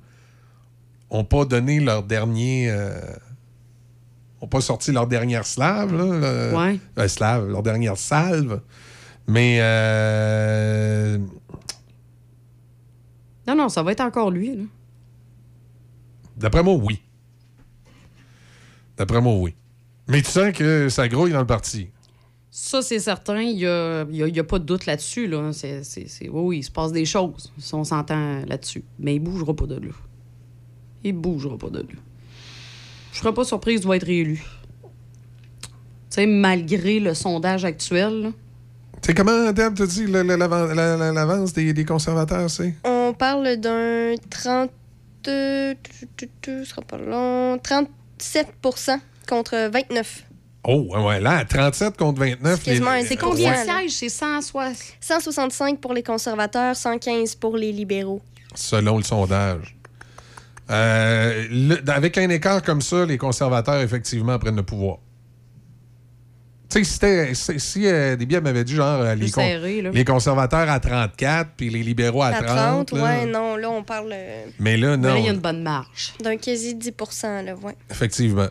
n'ont 1.11 1.23
pas 1.25 1.45
donné 1.45 1.79
leur 1.79 2.03
dernier. 2.03 2.69
euh, 2.69 2.99
ont 4.39 4.47
pas 4.47 4.61
sorti 4.61 4.91
leur 4.91 5.07
dernière 5.07 5.45
slave, 5.47 5.95
là. 5.97 6.03
le- 6.05 6.55
Ouais. 6.55 6.79
euh, 6.99 7.07
slave, 7.07 7.49
leur 7.49 7.63
dernière 7.63 7.97
salve. 7.97 8.61
Mais. 9.27 9.57
euh, 9.61 11.17
Non, 13.47 13.55
non, 13.55 13.69
ça 13.69 13.83
va 13.83 13.91
être 13.91 14.01
encore 14.01 14.31
lui. 14.31 14.55
Là. 14.55 14.63
D'après 16.37 16.63
moi, 16.63 16.75
oui. 16.75 16.99
D'après 18.97 19.21
moi, 19.21 19.35
oui. 19.35 19.55
Mais 20.07 20.21
tu 20.21 20.29
sens 20.31 20.51
que 20.53 20.89
ça 20.89 21.07
grouille 21.07 21.31
dans 21.31 21.39
le 21.41 21.45
parti. 21.47 21.89
Ça, 22.49 22.81
c'est 22.81 22.99
certain. 22.99 23.41
Il 23.41 23.57
n'y 23.57 23.65
a, 23.65 24.03
il 24.09 24.15
y 24.15 24.23
a- 24.23 24.27
il 24.27 24.35
y 24.35 24.39
a 24.39 24.43
pas 24.43 24.59
de 24.59 24.63
doute 24.65 24.85
là-dessus. 24.85 25.27
Là. 25.27 25.51
C'est, 25.53 25.83
c'est- 25.83 26.07
c'est- 26.07 26.29
oui, 26.29 26.41
oui, 26.43 26.57
il 26.59 26.63
se 26.63 26.71
passe 26.71 26.91
des 26.91 27.05
choses. 27.05 27.51
Si 27.57 27.73
on 27.75 27.83
s'entend 27.83 28.41
là-dessus. 28.45 28.83
Mais 28.99 29.15
il 29.15 29.19
bougera 29.19 29.53
pas 29.55 29.65
de 29.67 29.75
là. 29.75 29.91
Il 31.03 31.13
bougera 31.13 31.57
pas 31.57 31.69
de 31.69 31.79
là. 31.79 31.85
Je 33.13 33.19
serais 33.19 33.33
pas 33.33 33.43
surprise 33.43 33.81
de 33.81 33.93
être 33.93 34.05
réélu. 34.05 34.43
Tu 34.81 35.69
sais, 36.09 36.25
malgré 36.25 36.99
le 36.99 37.13
sondage 37.13 37.65
actuel. 37.65 38.21
là. 38.21 38.29
Tu 39.01 39.07
sais, 39.07 39.13
comment, 39.13 39.51
Deb, 39.51 39.73
dit 39.75 40.07
la- 40.07 40.23
la- 40.23 41.11
l'avance 41.13 41.53
des, 41.53 41.71
des 41.73 41.85
conservateurs, 41.85 42.49
c'est? 42.49 42.73
On 42.83 43.13
parle 43.17 43.55
d'un 43.57 44.15
30. 44.29 44.71
euh, 45.27 45.73
tu- 45.83 46.07
tu- 46.17 46.29
tu- 46.41 46.65
ce 46.65 46.69
sera 46.71 46.81
pas 46.81 46.97
long. 46.97 47.57
37 47.59 48.47
contre 49.27 49.69
29. 49.71 50.23
Oh, 50.63 50.87
ouais, 51.05 51.19
là, 51.21 51.37
à 51.39 51.45
37 51.45 51.95
contre 51.97 52.19
29. 52.19 52.61
C'est 52.63 52.75
C'est 53.07 53.15
combien? 53.17 53.51
de 53.51 53.69
sièges? 53.69 53.91
C'est 53.91 54.09
160. 54.09 54.75
165 54.99 55.79
pour 55.79 55.93
les 55.93 56.03
conservateurs, 56.03 56.75
115 56.75 57.35
pour 57.35 57.55
les 57.57 57.71
libéraux. 57.71 58.21
Selon 58.55 58.97
le 58.97 59.03
sondage. 59.03 59.75
Euh, 60.69 61.45
le- 61.49 61.89
avec 61.91 62.17
un 62.17 62.29
écart 62.29 62.61
comme 62.63 62.81
ça, 62.81 63.05
les 63.05 63.17
conservateurs, 63.17 63.79
effectivement, 63.81 64.37
prennent 64.39 64.57
le 64.57 64.63
pouvoir. 64.63 64.97
Tu 66.83 66.85
sais, 66.85 67.33
si, 67.33 67.59
si, 67.59 67.87
euh, 67.87 68.15
Déby 68.15 68.39
m'avait 68.39 68.63
dit, 68.63 68.75
genre, 68.75 69.01
euh, 69.01 69.13
les, 69.15 69.21
Plus 69.25 69.31
con- 69.31 69.41
serré, 69.41 69.81
là. 69.81 69.89
les 69.93 70.05
conservateurs 70.05 70.69
à 70.69 70.79
34, 70.79 71.49
puis 71.57 71.69
les 71.69 71.83
libéraux 71.83 72.21
à, 72.23 72.27
À 72.27 72.41
30. 72.43 72.87
30, 72.87 72.91
là. 72.93 73.03
ouais, 73.03 73.25
non, 73.25 73.55
là, 73.55 73.69
on 73.69 73.83
parle 73.83 74.11
euh, 74.13 74.45
Mais 74.59 74.77
là, 74.77 74.97
non. 74.97 75.09
là, 75.09 75.17
il 75.19 75.25
y 75.25 75.29
a 75.29 75.33
une 75.33 75.39
bonne 75.39 75.63
marge. 75.63 76.13
d'un 76.23 76.37
quasi 76.37 76.75
10 76.75 76.91
là, 77.23 77.55
ouais. 77.63 77.75
Effectivement. 77.89 78.47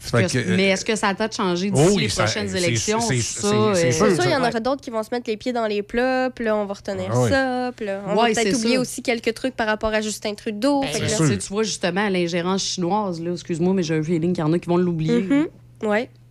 Fait 0.00 0.26
que, 0.30 0.36
euh, 0.38 0.54
mais 0.56 0.64
est-ce 0.64 0.84
que 0.84 0.96
ça 0.96 1.08
a 1.08 1.14
peut-être 1.14 1.34
changé 1.36 1.70
d'ici 1.70 1.82
oh 1.88 1.92
oui, 1.94 2.02
les 2.02 2.08
ça- 2.10 2.24
prochaines 2.24 2.54
élections? 2.54 3.00
c'est- 3.00 3.20
ça, 3.22 3.48
c'est- 3.74 3.92
c'est 3.92 4.14
sûr. 4.14 4.24
Il 4.24 4.30
y 4.30 4.34
en 4.36 4.42
Ouais. 4.42 4.48
aura 4.48 4.60
d'autres 4.60 4.82
qui 4.82 4.90
vont 4.90 5.02
se 5.02 5.08
mettre 5.12 5.30
les 5.30 5.36
pieds 5.38 5.52
dans 5.52 5.66
les 5.66 5.82
plats, 5.82 6.30
puis 6.34 6.44
là, 6.44 6.56
on 6.56 6.66
va 6.66 6.74
retenir 6.74 7.06
Ah 7.10 7.20
oui. 7.22 7.30
ça, 7.30 7.72
puis 7.74 7.86
là, 7.86 8.02
on 8.06 8.10
Ouais, 8.10 8.34
va 8.34 8.42
peut-être 8.42 8.56
oublier 8.58 8.74
ça. 8.74 8.80
aussi 8.80 9.02
quelques 9.02 9.32
trucs 9.32 9.56
par 9.56 9.66
rapport 9.66 9.94
à 9.94 10.00
Justin 10.02 10.34
Trudeau. 10.34 10.80
Ben, 10.82 10.88
fait 10.88 11.00
que 11.00 11.22
là, 11.22 11.28
là- 11.30 11.36
tu 11.36 11.48
vois 11.48 11.62
justement 11.62 12.08
l'ingérence 12.10 12.62
chinoise, 12.64 13.22
là, 13.22 13.32
excuse-moi, 13.32 13.72
mais 13.72 13.82
j'ai 13.82 13.94
un 13.96 14.02
feeling 14.02 14.34
qu'il 14.34 14.44
y 14.44 14.46
en 14.46 14.52
a 14.52 14.58
qui 14.58 14.68
vont 14.68 14.76
l'oublier. 14.76 15.22
Mhm. 15.22 15.46
Ouais. 15.84 16.02
Tu 16.06 16.10
sais, 16.10 16.23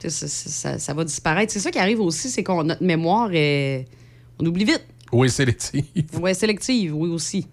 ça, 0.00 0.10
ça- 0.10 0.26
ça- 0.28 0.78
ça 0.78 0.94
va 0.94 1.04
disparaître. 1.04 1.52
C'est 1.52 1.60
ça 1.60 1.70
qui 1.70 1.78
arrive 1.78 2.00
aussi, 2.00 2.28
c'est 2.30 2.42
que 2.42 2.62
notre 2.62 2.82
mémoire 2.82 3.30
est. 3.32 3.86
On 4.40 4.46
oublie 4.46 4.64
vite. 4.64 4.84
Oui, 5.12 5.30
sélectif. 5.30 5.84
Ouais, 6.20 6.34
sélective, 6.34 6.94
oui 6.94 7.08
aussi. 7.08 7.46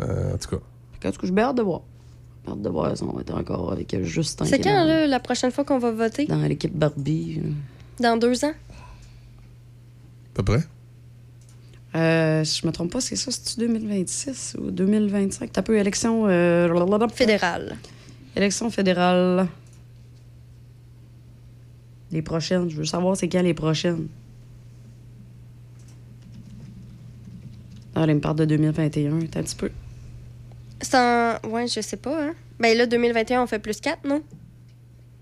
Euh, 0.00 0.34
en 0.34 0.38
tout 0.38 0.48
cas. 0.48 0.56
En 0.56 1.10
tout 1.12 1.20
cas, 1.20 1.26
je 1.26 1.32
vais 1.32 1.42
hâte 1.42 1.56
de 1.56 1.62
voir. 1.62 1.82
J'ai 2.46 2.52
hâte 2.52 2.62
de 2.62 2.68
voir 2.68 2.96
si 2.96 3.02
on 3.02 3.12
va 3.12 3.20
être 3.20 3.34
encore 3.34 3.72
avec 3.72 4.02
Justin. 4.02 4.44
C'est 4.44 4.60
quand, 4.60 4.84
là, 4.84 5.06
la 5.06 5.20
prochaine 5.20 5.50
fois 5.50 5.64
qu'on 5.64 5.78
va 5.78 5.90
voter? 5.90 6.26
Dans 6.26 6.40
l'équipe 6.42 6.72
Barbie. 6.74 7.40
euh. 7.44 7.50
Dans 8.02 8.16
deux 8.16 8.44
ans? 8.44 8.52
À 8.52 10.34
peu 10.34 10.44
près. 10.44 10.62
Euh, 11.94 12.44
si 12.44 12.60
je 12.62 12.66
me 12.66 12.72
trompe 12.72 12.92
pas, 12.92 13.00
c'est 13.00 13.16
ça, 13.16 13.30
c'est-tu 13.32 13.60
2026 13.60 14.56
ou 14.60 14.70
2025? 14.70 15.50
T'as 15.52 15.62
peu 15.62 15.76
élection... 15.76 16.26
euh. 16.28 16.68
Fédérale. 17.12 17.76
Élection 18.36 18.70
fédérale. 18.70 19.48
Les 22.12 22.22
prochaines. 22.22 22.68
Je 22.70 22.76
veux 22.76 22.84
savoir 22.84 23.16
c'est 23.16 23.28
quand 23.28 23.42
les 23.42 23.54
prochaines. 23.54 24.08
Ah, 27.94 28.04
il 28.06 28.14
me 28.14 28.20
parle 28.20 28.36
de 28.36 28.44
2021. 28.44 29.20
Attends 29.22 29.40
un 29.40 29.42
petit 29.42 29.56
peu. 29.56 29.70
C'est 30.80 30.96
en. 30.96 31.38
Ouais, 31.50 31.66
je 31.66 31.80
sais 31.80 31.96
pas, 31.96 32.28
hein. 32.28 32.34
Ben 32.60 32.76
là, 32.76 32.86
2021, 32.86 33.42
on 33.42 33.46
fait 33.46 33.58
plus 33.58 33.80
4, 33.80 34.06
non? 34.06 34.22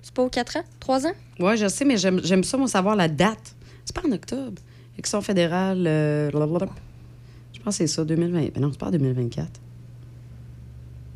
C'est 0.02 0.12
pas 0.15 0.23
aux 0.23 0.28
4 0.28 0.58
ans? 0.58 0.65
3 0.81 1.06
ans? 1.06 1.12
Ouais, 1.40 1.56
je 1.56 1.68
sais, 1.68 1.84
mais 1.84 1.97
j'aime 1.97 2.44
ça, 2.44 2.56
moi, 2.56 2.68
savoir 2.68 2.97
la 2.97 3.08
date. 3.08 3.55
C'est 3.84 3.94
pas 3.94 4.06
en 4.06 4.12
octobre. 4.12 4.60
Élection 4.94 5.20
fédérale. 5.20 5.86
euh. 5.86 6.31
Je 6.31 7.60
pense 7.60 7.74
que 7.78 7.78
c'est 7.78 7.86
ça, 7.86 8.05
2020. 8.05 8.48
Mais 8.55 8.60
non, 8.60 8.70
c'est 8.73 8.78
pas 8.78 8.86
en 8.86 8.90
2024. 8.90 9.48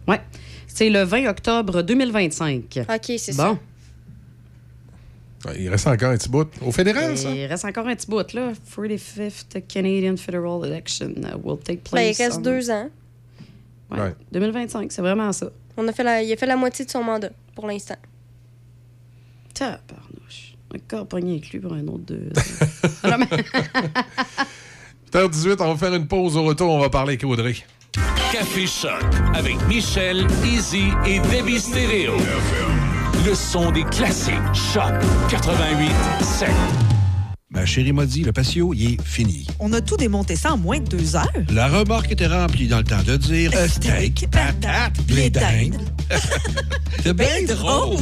Ouais. 0.08 0.20
C'est 0.66 0.90
le 0.90 1.02
20 1.02 1.26
octobre 1.28 1.82
2025. 1.82 2.81
OK, 2.89 3.05
c'est 3.18 3.32
ça. 3.32 3.52
Bon. 3.52 3.58
Il 5.59 5.69
reste 5.70 5.86
encore 5.86 6.10
un 6.10 6.17
petit 6.19 6.28
bout. 6.28 6.49
Au 6.60 6.70
fédéral, 6.70 7.17
ça? 7.17 7.31
Il 7.31 7.47
reste 7.47 7.65
encore 7.65 7.86
un 7.86 7.94
petit 7.97 8.07
bout, 8.07 8.33
là. 8.35 8.52
45th 8.77 9.67
Canadian 9.67 10.17
Federal 10.17 10.65
Election 10.67 11.09
uh, 11.17 11.35
will 11.43 11.59
take 11.59 11.81
Ben, 11.85 11.91
place. 11.91 12.19
il 12.19 12.23
reste 12.25 12.39
on- 12.39 12.43
deux 12.43 12.70
ans. 12.70 12.91
Ouais, 13.91 14.01
Ouais. 14.01 14.15
2025, 14.33 14.93
c'est 14.93 15.01
vraiment 15.02 15.33
ça. 15.33 15.51
On 15.77 15.89
a 15.89 15.93
fait 15.93 16.05
la... 16.05 16.23
Il 16.23 16.31
a 16.33 16.36
fait 16.36 16.47
la 16.47 16.57
moitié 16.57 16.85
de 16.85 16.91
son 16.91 17.02
mandat, 17.02 17.31
pour 17.55 17.67
l'instant. 17.67 17.97
Tabarnouche. 19.55 20.55
Encore 20.75 21.07
pogné 21.09 21.33
avec 21.33 21.51
lui 21.51 21.59
pour 21.59 21.73
un 21.73 21.86
autre 21.89 22.05
deux. 22.07 22.28
8h18, 25.12 25.57
on 25.60 25.73
va 25.75 25.77
faire 25.77 25.94
une 25.94 26.07
pause 26.07 26.36
au 26.36 26.44
retour, 26.44 26.70
on 26.70 26.78
va 26.81 26.91
parler 26.91 27.15
avec 27.15 27.25
Audrey. 27.25 27.57
Café 28.33 28.67
Choc 28.67 29.02
avec 29.35 29.57
Michel, 29.67 30.27
Izzy 30.44 30.85
et 31.07 31.19
Debbie 31.19 31.59
Stereo. 31.59 32.15
Le 33.26 33.34
son 33.34 33.70
des 33.70 33.84
classiques. 33.84 34.34
Choc 34.55 34.92
88 35.28 35.90
7. 36.23 36.49
Ma 37.50 37.66
chérie 37.66 37.92
m'a 37.92 38.07
dit, 38.07 38.23
le 38.23 38.32
patio, 38.32 38.73
il 38.73 38.94
est 38.94 39.02
fini. 39.02 39.47
On 39.58 39.73
a 39.73 39.81
tout 39.81 39.97
démonté 39.97 40.36
ça 40.36 40.55
en 40.55 40.57
moins 40.57 40.78
de 40.78 40.89
deux 40.89 41.16
heures. 41.16 41.26
La 41.52 41.68
remorque 41.68 42.10
était 42.12 42.28
remplie 42.28 42.68
dans 42.68 42.78
le 42.78 42.84
temps 42.84 43.02
de 43.05 43.16
dire 43.16 43.50
euh, 43.55 43.68
steak, 43.68 44.28
patate, 44.31 45.02
blé 45.07 45.28
d'Inde. 45.28 45.76
C'est 47.02 47.12
bien 47.12 47.44
drôle. 47.47 47.99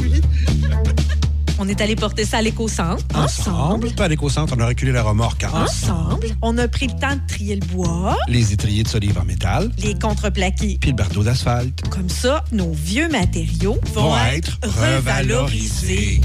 On 1.61 1.67
est 1.67 1.81
allé 1.81 1.95
porter 1.95 2.23
ça 2.25 2.37
à 2.37 2.41
l'éco-centre. 2.41 3.03
Ensemble. 3.13 3.91
Pas 3.91 4.05
à 4.05 4.07
l'éco-centre, 4.07 4.53
on 4.57 4.61
a 4.61 4.67
reculé 4.67 4.91
la 4.93 5.03
remorque 5.03 5.43
ensemble. 5.43 5.63
Ensemble. 5.65 6.27
On 6.41 6.57
a 6.57 6.67
pris 6.69 6.87
le 6.87 6.93
temps 6.93 7.15
de 7.15 7.21
trier 7.27 7.55
le 7.55 7.65
bois, 7.65 8.17
Les 8.29 8.53
étriers 8.53 8.83
de 8.83 8.87
solive 8.87 9.17
en 9.19 9.25
métal, 9.25 9.69
les 9.77 9.93
contreplaqués. 9.99 10.77
puis 10.79 10.91
le 10.91 10.95
bardeau 10.95 11.21
d'asphalte. 11.23 11.81
Comme 11.89 12.09
ça, 12.09 12.45
nos 12.53 12.71
vieux 12.71 13.09
matériaux 13.09 13.77
vont, 13.93 14.09
Vont 14.09 14.17
être 14.33 14.57
revalorisés. 14.63 16.21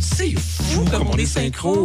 C'est 0.00 0.34
fou 0.38 0.82
comme 0.90 1.06
on 1.08 1.16
est 1.16 1.26
synchro. 1.26 1.84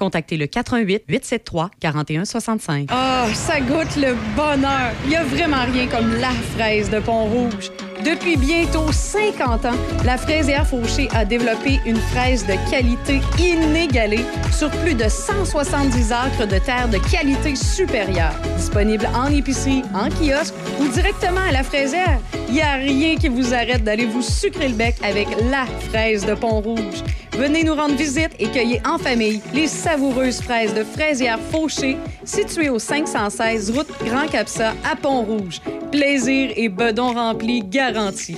contactez 0.01 0.35
le 0.35 0.47
88 0.47 1.03
873 1.07 1.69
4165. 1.79 2.89
Ah, 2.89 3.27
ça 3.35 3.59
goûte 3.59 3.95
le 3.97 4.15
bonheur. 4.35 4.93
Il 5.05 5.11
y 5.11 5.15
a 5.15 5.23
vraiment 5.23 5.63
rien 5.71 5.85
comme 5.85 6.15
la 6.15 6.31
fraise 6.55 6.89
de 6.89 6.99
Pont-Rouge. 6.99 7.69
Depuis 8.03 8.35
bientôt 8.35 8.91
50 8.91 9.65
ans, 9.65 9.75
la 10.03 10.17
fraisière 10.17 10.65
Fauché 10.65 11.07
a 11.13 11.23
développé 11.23 11.79
une 11.85 11.97
fraise 11.97 12.47
de 12.47 12.53
qualité 12.71 13.21
inégalée 13.37 14.25
sur 14.51 14.71
plus 14.71 14.95
de 14.95 15.07
170 15.07 16.11
acres 16.11 16.47
de 16.47 16.57
terre 16.57 16.89
de 16.89 16.97
qualité 17.11 17.55
supérieure. 17.55 18.33
Disponible 18.57 19.07
en 19.13 19.27
épicerie, 19.27 19.83
en 19.93 20.09
kiosque 20.09 20.55
ou 20.79 20.87
directement 20.87 21.41
à 21.47 21.51
la 21.51 21.61
fraisière, 21.61 22.19
il 22.47 22.55
n'y 22.55 22.61
a 22.61 22.73
rien 22.73 23.17
qui 23.17 23.29
vous 23.29 23.53
arrête 23.53 23.83
d'aller 23.83 24.07
vous 24.07 24.23
sucrer 24.23 24.69
le 24.69 24.75
bec 24.75 24.95
avec 25.03 25.27
la 25.51 25.67
fraise 25.89 26.25
de 26.25 26.33
Pont-Rouge. 26.33 27.03
Venez 27.41 27.63
nous 27.63 27.73
rendre 27.73 27.95
visite 27.95 28.35
et 28.37 28.51
cueillez 28.51 28.79
en 28.85 28.99
famille 28.99 29.41
les 29.51 29.65
savoureuses 29.65 30.41
fraises 30.41 30.75
de 30.75 30.83
fraisière 30.83 31.39
Fauché, 31.39 31.97
situées 32.23 32.69
au 32.69 32.77
516 32.77 33.71
route 33.71 33.87
Grand 34.05 34.27
Capsa 34.27 34.75
à 34.83 34.95
Pont-Rouge. 34.95 35.59
Plaisir 35.91 36.51
et 36.55 36.69
bedon 36.69 37.13
rempli 37.15 37.63
garantis. 37.63 38.37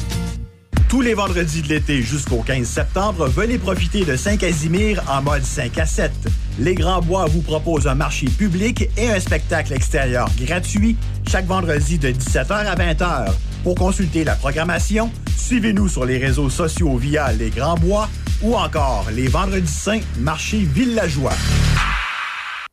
Tous 0.91 0.99
les 0.99 1.13
vendredis 1.13 1.61
de 1.61 1.69
l'été 1.69 2.01
jusqu'au 2.01 2.41
15 2.41 2.67
septembre, 2.67 3.25
venez 3.29 3.57
profiter 3.57 4.03
de 4.03 4.17
Saint-Casimir 4.17 5.01
en 5.09 5.21
mode 5.21 5.41
5 5.41 5.77
à 5.77 5.85
7. 5.85 6.11
Les 6.59 6.75
Grands 6.75 6.99
Bois 6.99 7.27
vous 7.27 7.41
proposent 7.41 7.87
un 7.87 7.95
marché 7.95 8.25
public 8.25 8.89
et 8.97 9.07
un 9.09 9.21
spectacle 9.21 9.71
extérieur 9.71 10.29
gratuit 10.37 10.97
chaque 11.29 11.45
vendredi 11.45 11.97
de 11.97 12.09
17h 12.09 12.51
à 12.51 12.75
20h. 12.75 13.31
Pour 13.63 13.75
consulter 13.75 14.25
la 14.25 14.35
programmation, 14.35 15.09
suivez-nous 15.37 15.87
sur 15.87 16.03
les 16.03 16.17
réseaux 16.17 16.49
sociaux 16.49 16.97
via 16.97 17.31
Les 17.31 17.51
Grands 17.51 17.77
Bois 17.77 18.09
ou 18.41 18.55
encore 18.55 19.05
les 19.13 19.29
Vendredis 19.29 19.71
Saints 19.71 20.01
Marché 20.19 20.57
Villageois. 20.57 21.37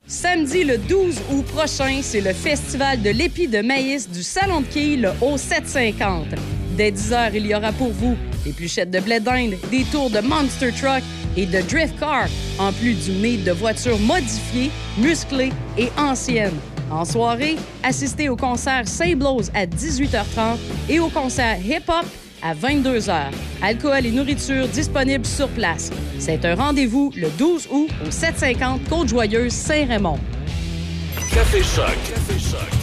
Samedi 0.08 0.64
le 0.64 0.76
12 0.78 1.20
août 1.30 1.44
prochain, 1.44 2.00
c'est 2.02 2.20
le 2.20 2.32
festival 2.32 3.00
de 3.00 3.10
l'épi 3.10 3.46
de 3.46 3.60
maïs 3.60 4.10
du 4.10 4.24
Salon 4.24 4.62
de 4.62 4.66
Quilles, 4.66 5.02
le 5.02 5.10
O750. 5.24 6.34
Dès 6.78 6.92
10h, 6.92 7.32
il 7.34 7.44
y 7.44 7.56
aura 7.56 7.72
pour 7.72 7.90
vous 7.90 8.16
des 8.44 8.52
pluchettes 8.52 8.92
de 8.92 9.00
blé 9.00 9.18
d'Inde, 9.18 9.54
des 9.68 9.82
tours 9.90 10.10
de 10.10 10.20
Monster 10.20 10.70
Truck 10.70 11.02
et 11.36 11.44
de 11.44 11.60
Drift 11.60 11.98
Car, 11.98 12.28
en 12.60 12.72
plus 12.72 12.94
du 12.94 13.10
meet 13.18 13.42
de 13.42 13.50
voitures 13.50 13.98
modifiées, 13.98 14.70
musclées 14.96 15.50
et 15.76 15.88
anciennes. 15.98 16.54
En 16.88 17.04
soirée, 17.04 17.56
assistez 17.82 18.28
au 18.28 18.36
concert 18.36 18.86
Sablos 18.86 19.50
à 19.54 19.66
18h30 19.66 20.56
et 20.88 21.00
au 21.00 21.08
concert 21.08 21.58
Hip 21.60 21.88
Hop 21.88 22.06
à 22.42 22.54
22h. 22.54 23.12
Alcool 23.60 24.06
et 24.06 24.12
nourriture 24.12 24.68
disponibles 24.68 25.26
sur 25.26 25.48
place. 25.48 25.90
C'est 26.20 26.44
un 26.44 26.54
rendez-vous 26.54 27.12
le 27.16 27.28
12 27.30 27.66
août 27.72 27.90
au 28.06 28.10
750 28.12 28.88
Côte-Joyeuse 28.88 29.52
Saint-Raymond. 29.52 30.20
Café 31.34 31.58
Choc. 31.58 31.96
Café 32.08 32.38
Choc. 32.38 32.77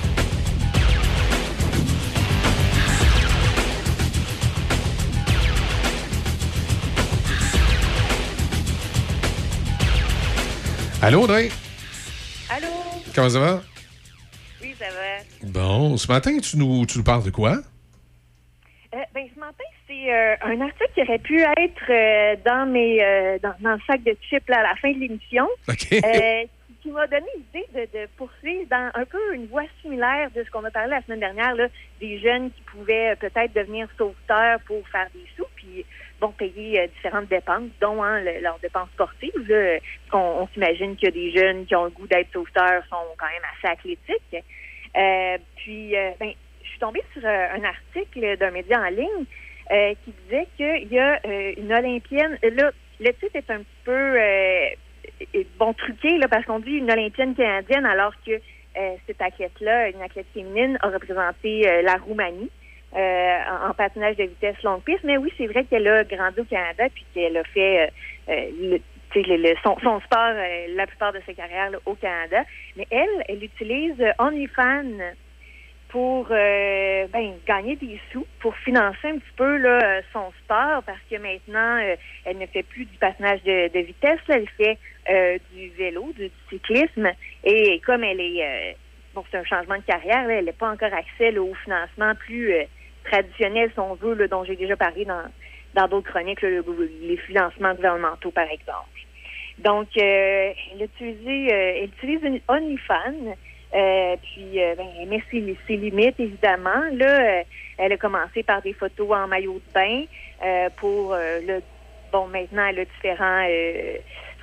Allô, 11.06 11.22
Audrey? 11.22 11.50
Allô? 12.50 12.67
Comment 13.14 13.30
ça 13.30 13.40
va? 13.40 13.61
Oui, 14.59 14.74
ça 14.80 14.85
va. 14.85 15.51
Bon, 15.51 15.98
ce 15.98 16.11
matin, 16.11 16.35
tu 16.40 16.58
nous, 16.58 16.84
tu 16.88 16.98
nous 16.98 17.03
parles 17.03 17.24
de 17.24 17.30
quoi? 17.30 17.58
Euh, 18.92 18.98
ben, 19.14 19.27
ce 19.32 19.40
matin, 19.40 19.64
c'est 19.85 20.11
euh, 20.11 20.35
un 20.42 20.59
article 20.61 20.90
qui 20.95 21.01
aurait 21.03 21.19
pu 21.19 21.40
être 21.40 21.92
euh, 21.92 22.35
dans 22.43 22.66
mes 22.66 23.38
dans, 23.43 23.53
dans 23.59 23.74
le 23.74 23.82
sac 23.85 24.01
de 24.01 24.17
chips 24.27 24.50
là, 24.50 24.61
à 24.61 24.64
la 24.64 24.75
fin 24.77 24.92
de 24.93 24.98
l'émission. 24.98 25.48
OK. 25.69 25.90
Qui 26.82 26.90
m'a 26.90 27.06
donné 27.06 27.27
l'idée 27.35 27.67
de, 27.75 28.00
de 28.00 28.08
poursuivre 28.17 28.67
dans 28.72 28.90
un 28.95 29.06
peu 29.06 29.35
une 29.35 29.45
voie 29.45 29.66
similaire 29.84 30.32
de 30.35 30.43
ce 30.43 30.50
qu'on 30.50 30.64
a 30.64 30.72
parlé 30.72 30.90
la 30.90 31.03
semaine 31.03 31.19
dernière, 31.19 31.53
là, 31.53 31.67
des 32.00 32.19
jeunes 32.19 32.50
qui 32.50 32.61
pouvaient 32.64 33.16
peut-être 33.17 33.53
devenir 33.53 33.88
sauveteurs 33.95 34.59
pour 34.66 34.82
faire 34.90 35.08
des 35.14 35.25
sous, 35.38 35.45
payer 36.34 36.82
euh, 36.82 36.88
différentes 36.88 37.28
dépenses, 37.28 37.70
dont 37.82 38.04
hein, 38.04 38.20
le- 38.22 38.42
leurs 38.42 38.60
dépenses 38.60 38.90
sportives. 38.94 39.32
On, 40.14 40.48
s'imagine 40.54 40.95
que 40.95 41.10
des 41.10 41.32
jeunes 41.32 41.66
qui 41.66 41.76
ont 41.76 41.86
le 41.86 41.90
goût 41.90 42.08
d'être 42.08 42.32
sauveteurs 42.32 42.84
sont 42.90 42.95
quand 43.18 43.28
même 43.28 43.44
assez 43.58 43.72
athlétiques. 43.72 44.44
Euh, 44.98 45.38
puis, 45.58 45.95
euh, 45.95 46.12
ben, 46.20 46.32
je 46.64 46.70
suis 46.70 46.80
tombée 46.80 47.04
sur 47.14 47.26
un 47.26 47.64
article 47.64 48.38
d'un 48.38 48.52
média 48.52 48.80
en 48.80 48.90
ligne 48.90 49.26
qui 50.04 50.14
disait 50.24 50.48
qu'il 50.58 50.94
y 50.94 51.00
a 51.00 51.20
une 51.58 51.74
Olympienne. 51.74 52.38
Là, 52.44 52.72
le 53.00 53.12
titre 53.14 53.36
est 53.36 53.50
un 53.50 53.60
petit 53.60 53.84
peu 53.84 54.18
bon 55.58 55.74
truqué 55.74 56.18
là, 56.18 56.28
parce 56.28 56.45
qu'on 56.45 56.60
dit 56.60 56.72
une 56.72 56.92
Olympienne 56.92 57.34
canadienne 57.34 57.86
alors 57.86 58.14
que 58.26 58.40
cette 59.08 59.22
athlète-là, 59.22 59.90
une 59.90 60.02
athlète 60.02 60.28
féminine, 60.34 60.78
a 60.82 60.90
représenté 60.90 61.82
la 61.82 61.95
Roumanie. 61.95 62.52
Euh, 62.95 63.40
en, 63.67 63.74
patinage 63.74 64.15
de 64.15 64.24
vitesse 64.24 64.64
longue 64.64 64.82
piste. 64.83 65.03
Mais 65.03 65.17
oui, 65.17 65.30
c'est 65.38 65.48
vrai 65.48 65.65
qu'elle 65.65 65.85
a 65.85 66.06
grandi 66.06 66.40
au 66.40 66.45
Canada 66.45 66.85
puis 66.93 67.06
qu'elle 67.14 67.35
a 67.35 67.43
fait 67.43 67.91
euh, 68.30 68.77
euh, 69.17 69.53
son, 69.64 69.99
sport 69.99 70.33
la 70.75 70.88
plupart 70.88 71.11
de 71.11 71.19
sa 71.25 71.33
carrière 71.33 71.72
au 71.85 71.95
Canada. 71.95 72.43
Mais 72.77 72.88
elle, 72.90 73.24
elle 73.27 73.43
utilise 73.43 74.01
OnlyFans 74.17 75.14
pour 75.90 76.27
ben, 76.27 77.33
gagner 77.45 77.75
des 77.75 77.99
sous, 78.14 78.25
pour 78.40 78.56
financer 78.57 79.09
un 79.09 79.17
petit 79.17 79.35
peu 79.35 79.61
son 80.14 80.32
sport, 80.43 80.83
parce 80.85 80.99
que 81.09 81.17
maintenant, 81.17 81.77
elle 82.25 82.38
ne 82.38 82.45
fait 82.45 82.64
plus 82.64 82.85
du 82.85 82.98
patinage 82.98 83.43
de, 83.43 83.80
vitesse, 83.80 84.19
elle 84.30 84.48
fait 84.57 84.77
du 85.53 85.69
vélo, 85.77 86.14
du, 86.17 86.30
cyclisme. 86.49 87.09
Et 87.43 87.82
comme 87.85 88.03
elle 88.03 88.19
est, 88.19 88.75
bon, 89.14 89.24
c'est 89.32 89.38
un 89.38 89.45
changement 89.45 89.77
de 89.77 89.83
carrière, 89.83 90.30
elle 90.30 90.45
n'a 90.45 90.53
pas 90.53 90.72
encore 90.72 90.93
accès 90.93 91.38
au 91.38 91.53
financement 91.64 92.14
plus 92.15 92.67
traditionnel, 93.06 93.72
si 93.74 93.80
on 93.80 93.95
veut, 93.95 94.27
dont 94.27 94.43
j'ai 94.43 94.56
déjà 94.56 94.75
parlé 94.75 95.06
dans 95.06 95.88
d'autres 95.88 96.09
chroniques, 96.09 96.42
les 96.42 97.17
financements 97.17 97.74
gouvernementaux, 97.74 98.32
par 98.32 98.50
exemple. 98.50 98.90
Donc, 99.58 99.88
euh, 99.98 100.53
elle, 100.74 100.82
a 100.82 100.85
utilisé, 100.85 101.53
euh, 101.53 101.74
elle 101.77 101.85
utilise 101.85 102.24
une 102.24 102.42
OnlyFans, 102.48 103.35
euh, 103.74 104.16
puis 104.22 104.61
euh, 104.61 104.75
ben, 104.75 104.85
elle 105.00 105.08
met 105.08 105.24
ses, 105.32 105.77
limites, 105.77 106.19
évidemment. 106.19 106.84
Là, 106.92 107.43
elle 107.77 107.93
a 107.93 107.98
commencé 107.98 108.43
par 108.43 108.61
des 108.61 108.74
photos 108.74 109.11
en 109.11 109.27
maillot 109.27 109.61
de 109.67 109.74
bain 109.74 110.03
pour 110.77 111.16
le 111.16 111.61
bon, 112.11 112.27
maintenant, 112.27 112.67
elle 112.67 112.80
a 112.80 112.85
différents 112.85 113.48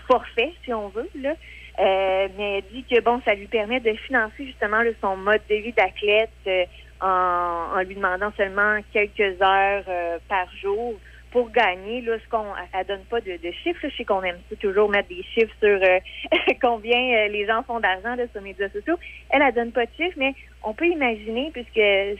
forfaits, 0.06 0.52
si 0.64 0.72
on 0.72 0.88
veut, 0.88 1.08
mais 1.14 1.38
elle 1.78 2.64
dit 2.72 2.84
que 2.90 3.00
bon, 3.00 3.20
ça 3.24 3.34
lui 3.34 3.46
permet 3.46 3.80
de 3.80 3.92
financer 3.94 4.46
justement 4.46 4.82
son 5.00 5.16
mode 5.16 5.42
de 5.48 5.56
vie 5.56 5.72
d'athlète 5.72 6.68
en, 7.02 7.80
lui 7.82 7.96
demandant 7.96 8.32
seulement 8.36 8.78
quelques 8.92 9.40
heures 9.42 9.84
euh, 9.88 10.18
par 10.28 10.46
jour 10.56 10.94
pour 11.32 11.50
gagner. 11.50 12.00
Là, 12.02 12.16
ce 12.22 12.28
qu'on, 12.28 12.44
elle, 12.72 12.86
donne 12.86 13.04
pas 13.06 13.20
de, 13.20 13.38
chiffres. 13.62 13.80
Je 13.82 13.96
sais 13.96 14.04
qu'on 14.04 14.22
aime 14.22 14.38
toujours 14.60 14.88
mettre 14.88 15.08
des 15.08 15.22
chiffres 15.34 15.54
sur 15.60 15.80
euh, 15.82 15.98
combien 16.62 16.98
euh, 16.98 17.28
les 17.28 17.46
gens 17.46 17.62
font 17.64 17.80
d'argent 17.80 18.14
sur 18.16 18.40
les 18.40 18.52
médias 18.52 18.68
sociaux. 18.68 18.98
Elle, 19.30 19.42
elle 19.42 19.54
donne 19.54 19.72
pas 19.72 19.86
de 19.86 19.90
chiffres, 19.96 20.16
mais 20.16 20.34
on 20.62 20.74
peut 20.74 20.86
imaginer, 20.86 21.50
puisque 21.52 21.74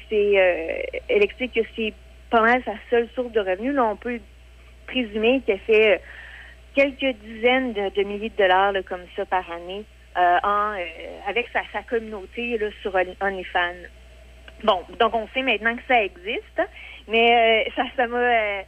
c'est 0.09 0.33
elle 1.09 1.23
explique 1.23 1.55
que 1.55 1.61
c'est 1.77 1.95
pas 2.31 2.41
mal 2.41 2.63
sa 2.65 2.75
seule 2.91 3.09
source 3.15 3.31
de 3.33 3.41
revenus. 3.41 3.75
Là, 3.75 3.85
on 3.85 3.97
peut 3.97 4.19
présumer 4.89 5.43
qu'elle 5.47 5.61
fait 5.61 6.01
quelques 6.75 7.17
dizaines 7.19 7.73
de, 7.73 8.03
milliers 8.03 8.31
de 8.31 8.37
dollars 8.37 8.73
comme 8.89 9.05
ça 9.15 9.25
par 9.27 9.49
année 9.53 9.85
en, 10.17 10.75
avec 11.29 11.47
sa, 11.53 11.83
communauté 11.83 12.59
sur 12.83 12.93
Only- 12.95 13.17
OnlyFans. 13.21 13.87
Bon, 14.65 14.85
donc 15.01 15.15
on 15.15 15.29
sait 15.35 15.43
maintenant 15.43 15.77
que 15.77 15.83
ça 15.89 16.03
existe, 16.05 16.63
mais 17.09 17.67
euh, 17.67 17.71
ça 17.77 17.85
ça 17.97 18.07
m'a 18.07 18.19
euh, 18.19 18.63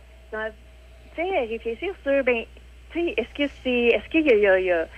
tu 1.15 1.23
sais 1.23 1.39
réfléchir 1.41 1.93
sur 2.03 2.25
ben 2.25 2.45
tu 2.91 3.01
sais 3.01 3.15
est-ce 3.17 3.35
que 3.35 3.53
c'est 3.63 3.87
est-ce 3.97 4.09
qu'il 4.11 4.27
y 4.27 4.35
y 4.35 4.65
y 4.65 4.73
a 4.73 4.89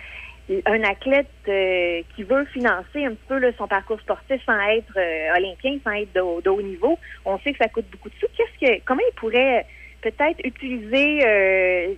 un 0.66 0.82
athlète 0.84 1.30
euh, 1.48 2.02
qui 2.14 2.22
veut 2.24 2.44
financer 2.46 3.04
un 3.04 3.10
petit 3.14 3.26
peu 3.28 3.38
là, 3.38 3.50
son 3.58 3.68
parcours 3.68 4.00
sportif 4.00 4.42
sans 4.46 4.58
être 4.70 4.92
euh, 4.96 5.36
olympien, 5.36 5.78
sans 5.84 5.92
être 5.92 6.12
de, 6.14 6.20
haut- 6.20 6.62
niveau, 6.62 6.98
on 7.24 7.38
sait 7.40 7.52
que 7.52 7.58
ça 7.58 7.68
coûte 7.68 7.86
beaucoup 7.90 8.08
de 8.10 8.14
sous. 8.16 8.26
Qu'est-ce 8.36 8.66
que 8.66 8.80
comment 8.84 9.02
il 9.08 9.14
pourrait 9.16 9.66
peut-être 10.02 10.40
utiliser 10.44 11.26
euh, 11.26 11.94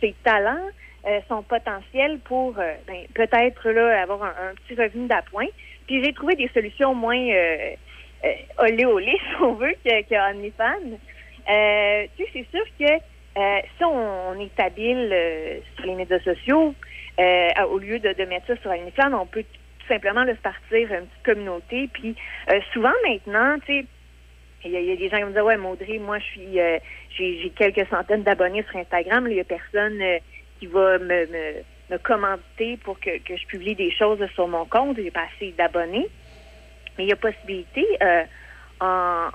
ses 0.00 0.14
talents, 0.24 0.66
euh, 1.06 1.20
son 1.28 1.42
potentiel 1.42 2.20
pour 2.20 2.58
euh, 2.58 2.74
ben, 2.86 3.04
peut-être 3.14 3.70
là 3.70 4.02
avoir 4.02 4.22
un, 4.24 4.50
un 4.50 4.54
petit 4.54 4.80
revenu 4.80 5.06
d'appoint? 5.08 5.46
Puis 5.86 6.02
j'ai 6.02 6.12
trouvé 6.14 6.34
des 6.36 6.48
solutions 6.54 6.94
moins 6.94 7.18
euh, 7.18 7.32
euh, 7.34 7.74
olé 8.58 8.84
olé, 8.84 9.12
si 9.28 9.42
on 9.42 9.54
veut, 9.54 9.74
que, 9.84 10.02
que 10.02 10.30
OnlyFans. 10.30 10.98
Euh, 11.50 12.06
tu 12.16 12.24
sais, 12.24 12.30
c'est 12.32 12.50
sûr 12.50 12.64
que 12.78 12.92
euh, 13.36 13.60
si 13.76 13.84
on, 13.84 14.38
est 14.40 14.60
habile 14.60 15.10
euh, 15.12 15.58
sur 15.76 15.86
les 15.86 15.94
médias 15.94 16.20
sociaux, 16.20 16.74
euh, 17.20 17.48
au 17.68 17.78
lieu 17.78 17.98
de, 17.98 18.24
mettre 18.24 18.46
ça 18.46 18.56
sur 18.56 18.72
flamme, 18.94 19.14
on 19.14 19.26
peut 19.26 19.42
tout 19.42 19.92
simplement 19.92 20.24
là, 20.24 20.34
se 20.34 20.40
partir 20.40 20.92
une 20.92 21.06
petite 21.06 21.24
communauté. 21.24 21.88
Puis 21.92 22.16
euh, 22.50 22.60
souvent 22.72 22.92
maintenant, 23.06 23.58
tu 23.66 23.80
sais, 23.80 23.86
il 24.64 24.70
y, 24.70 24.92
a- 24.92 24.96
des 24.96 25.08
gens 25.10 25.18
qui 25.18 25.24
me 25.24 25.32
disent 25.32 25.42
ouais 25.42 25.58
Maudrey, 25.58 25.98
moi 25.98 26.18
je 26.18 26.24
suis 26.24 26.60
euh, 26.60 26.78
j'ai 27.18 27.52
quelques 27.54 27.86
centaines 27.88 28.22
d'abonnés 28.22 28.64
sur 28.70 28.78
Instagram, 28.78 29.26
il 29.28 29.36
y 29.36 29.40
a 29.40 29.44
personne 29.44 30.00
euh, 30.00 30.18
qui 30.58 30.66
va 30.66 30.98
me, 30.98 31.26
me, 31.26 31.62
me 31.90 31.98
commenter 31.98 32.78
pour 32.78 32.98
que, 32.98 33.18
que 33.18 33.36
je 33.36 33.46
publie 33.46 33.74
des 33.74 33.90
choses 33.90 34.24
sur 34.34 34.48
mon 34.48 34.64
compte, 34.64 34.96
j'ai 34.96 35.10
pas 35.10 35.26
assez 35.36 35.52
d'abonnés. 35.52 36.08
Mais 36.98 37.04
il 37.04 37.08
y 37.08 37.12
a 37.12 37.16
possibilité 37.16 37.86
euh, 38.02 38.22
en 38.80 39.28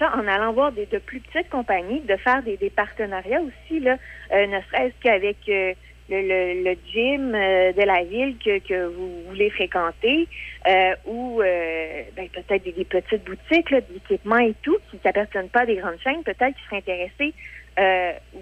en 0.00 0.26
allant 0.26 0.52
voir 0.52 0.72
des, 0.72 0.86
de 0.86 0.98
plus 0.98 1.20
petites 1.20 1.48
compagnies, 1.50 2.00
de 2.00 2.16
faire 2.16 2.42
des, 2.42 2.56
des 2.56 2.70
partenariats 2.70 3.40
aussi, 3.40 3.78
là, 3.80 3.96
euh, 4.32 4.46
ne 4.48 4.60
serait-ce 4.62 4.94
qu'avec 5.02 5.36
euh, 5.48 5.72
le, 6.10 6.20
le, 6.20 6.64
le 6.64 6.76
gym 6.92 7.32
euh, 7.34 7.72
de 7.72 7.82
la 7.82 8.02
ville 8.02 8.36
que, 8.44 8.58
que 8.58 8.86
vous 8.86 9.22
voulez 9.28 9.50
fréquenter, 9.50 10.28
euh, 10.68 10.94
ou 11.06 11.40
euh, 11.42 12.02
ben, 12.16 12.28
peut-être 12.28 12.64
des, 12.64 12.72
des 12.72 12.84
petites 12.84 13.24
boutiques 13.24 13.72
d'équipements 13.92 14.38
et 14.38 14.54
tout, 14.62 14.76
qui 14.90 14.98
n'appartiennent 15.04 15.48
pas 15.48 15.60
à 15.60 15.66
des 15.66 15.76
grandes 15.76 16.00
chaînes, 16.02 16.24
peut-être 16.24 16.56
qui 16.56 16.64
seraient 16.64 16.78
intéressés, 16.78 17.32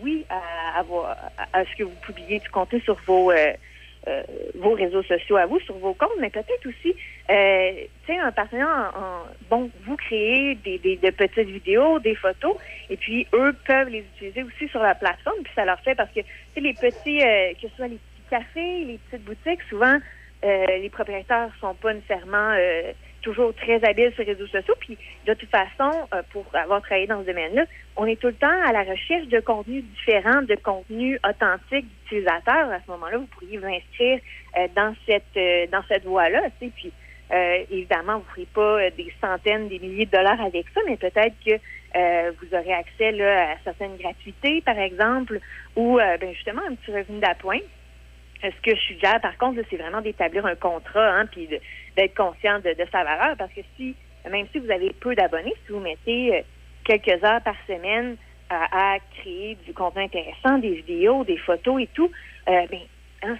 oui, 0.02 0.24
à, 0.30 0.80
à, 0.80 0.80
à- 0.80 1.60
à 1.60 1.64
ce 1.66 1.76
que 1.76 1.84
vous 1.84 1.96
publiez 2.06 2.38
du 2.40 2.48
contenu 2.48 2.80
sur 2.80 2.98
vos 3.06 3.30
euh, 4.08 4.22
vos 4.56 4.72
réseaux 4.72 5.02
sociaux 5.04 5.36
à 5.36 5.46
vous, 5.46 5.60
sur 5.60 5.76
vos 5.76 5.94
comptes, 5.94 6.10
mais 6.20 6.30
peut-être 6.30 6.66
aussi, 6.66 6.94
euh, 7.30 7.72
tu 8.06 8.12
sais, 8.12 8.18
un 8.18 8.32
partenaire, 8.32 8.68
en, 8.94 8.98
en- 8.98 9.26
bon, 9.50 9.70
vous 9.84 9.96
créez 9.96 10.56
des, 10.56 10.78
des, 10.78 10.96
de 10.96 11.10
petites 11.10 11.48
vidéos, 11.48 11.98
des 12.00 12.14
photos, 12.16 12.56
et 12.90 12.96
puis 12.96 13.26
eux 13.32 13.54
peuvent 13.66 13.88
les 13.88 14.00
utiliser 14.00 14.42
aussi 14.42 14.68
sur 14.68 14.82
la 14.82 14.94
plateforme, 14.94 15.42
puis 15.44 15.52
ça 15.54 15.64
leur 15.64 15.78
fait 15.80 15.94
parce 15.94 16.10
que, 16.10 16.20
tu 16.20 16.26
sais, 16.54 16.60
les 16.60 16.74
petits, 16.74 17.22
euh, 17.22 17.52
que 17.60 17.68
ce 17.68 17.76
soit 17.76 17.88
les 17.88 17.98
petits 17.98 18.28
cafés, 18.30 18.84
les 18.84 18.98
petites 19.08 19.24
boutiques, 19.24 19.62
souvent, 19.68 19.98
euh, 20.44 20.66
les 20.66 20.90
propriétaires 20.90 21.50
sont 21.60 21.74
pas 21.74 21.94
nécessairement 21.94 22.54
euh, 22.58 22.92
toujours 23.22 23.54
très 23.54 23.82
habiles 23.84 24.12
sur 24.14 24.24
les 24.24 24.32
réseaux 24.32 24.46
sociaux. 24.46 24.74
Puis 24.80 24.98
de 25.26 25.34
toute 25.34 25.50
façon, 25.50 25.90
euh, 26.14 26.22
pour 26.30 26.44
avoir 26.54 26.82
travaillé 26.82 27.06
dans 27.06 27.20
ce 27.22 27.26
domaine-là, 27.26 27.64
on 27.96 28.06
est 28.06 28.20
tout 28.20 28.28
le 28.28 28.34
temps 28.34 28.62
à 28.66 28.72
la 28.72 28.82
recherche 28.82 29.26
de 29.28 29.40
contenus 29.40 29.84
différents, 29.96 30.42
de 30.42 30.56
contenus 30.56 31.18
authentiques 31.28 31.86
d'utilisateurs. 31.86 32.70
À 32.70 32.80
ce 32.84 32.90
moment-là, 32.90 33.18
vous 33.18 33.26
pourriez 33.26 33.58
vous 33.58 33.66
inscrire 33.66 34.20
euh, 34.58 34.68
dans 34.76 34.94
cette 35.06 35.24
euh, 35.36 35.66
dans 35.72 35.82
cette 35.88 36.04
voie-là. 36.04 36.42
tu 36.60 36.66
sais. 36.66 36.72
Puis 36.74 36.92
euh, 37.32 37.64
évidemment, 37.70 38.18
vous 38.18 38.24
ne 38.24 38.34
ferez 38.34 38.48
pas 38.52 38.82
euh, 38.82 38.90
des 38.96 39.12
centaines, 39.20 39.68
des 39.68 39.78
milliers 39.78 40.04
de 40.04 40.10
dollars 40.10 40.40
avec 40.40 40.66
ça, 40.74 40.80
mais 40.86 40.96
peut-être 40.96 41.34
que 41.44 41.52
euh, 41.96 42.32
vous 42.40 42.54
aurez 42.54 42.74
accès 42.74 43.12
là, 43.12 43.52
à 43.52 43.56
certaines 43.64 43.96
gratuités, 43.96 44.60
par 44.60 44.78
exemple, 44.78 45.40
ou 45.76 45.96
ben, 45.96 46.32
justement 46.34 46.62
un 46.68 46.74
petit 46.74 46.90
revenu 46.90 47.20
d'appoint. 47.20 47.60
Ce 48.42 48.60
que 48.62 48.74
je 48.74 48.80
suggère, 48.80 49.20
par 49.20 49.38
contre, 49.38 49.60
c'est 49.70 49.76
vraiment 49.76 50.00
d'établir 50.00 50.44
un 50.46 50.56
contrat, 50.56 51.16
hein, 51.16 51.26
puis 51.26 51.48
d'être 51.96 52.14
conscient 52.16 52.58
de, 52.58 52.74
sa 52.90 53.04
valeur, 53.04 53.36
parce 53.38 53.52
que 53.52 53.60
si, 53.76 53.94
même 54.28 54.46
si 54.50 54.58
vous 54.58 54.70
avez 54.70 54.92
peu 55.00 55.14
d'abonnés, 55.14 55.54
si 55.64 55.72
vous 55.72 55.78
mettez 55.78 56.34
euh, 56.34 56.42
quelques 56.84 57.22
heures 57.22 57.42
par 57.42 57.54
semaine 57.68 58.16
à, 58.50 58.94
à 58.94 58.98
créer 59.16 59.56
du 59.64 59.72
contenu 59.72 60.02
intéressant, 60.02 60.58
des 60.58 60.74
vidéos, 60.74 61.24
des 61.24 61.38
photos 61.38 61.82
et 61.82 61.88
tout, 61.94 62.10
euh, 62.48 62.66
ben, 62.68 62.80
hein, 63.22 63.36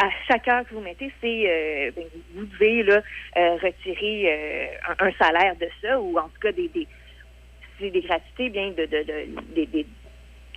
à 0.00 0.08
chaque 0.26 0.48
heure 0.48 0.64
que 0.66 0.74
vous 0.74 0.80
mettez, 0.80 1.12
c'est 1.20 1.44
euh, 1.46 1.90
ben, 1.94 2.04
vous 2.34 2.46
devez 2.46 2.90
euh, 2.90 3.56
retirer 3.56 4.78
un, 4.98 5.12
salaire 5.12 5.56
de 5.56 5.68
ça, 5.82 6.00
ou 6.00 6.18
en 6.18 6.28
tout 6.28 6.40
cas 6.40 6.52
des, 6.52 6.68
des, 6.68 8.00
gratuités, 8.00 8.48
bien 8.48 8.70
de, 8.70 8.86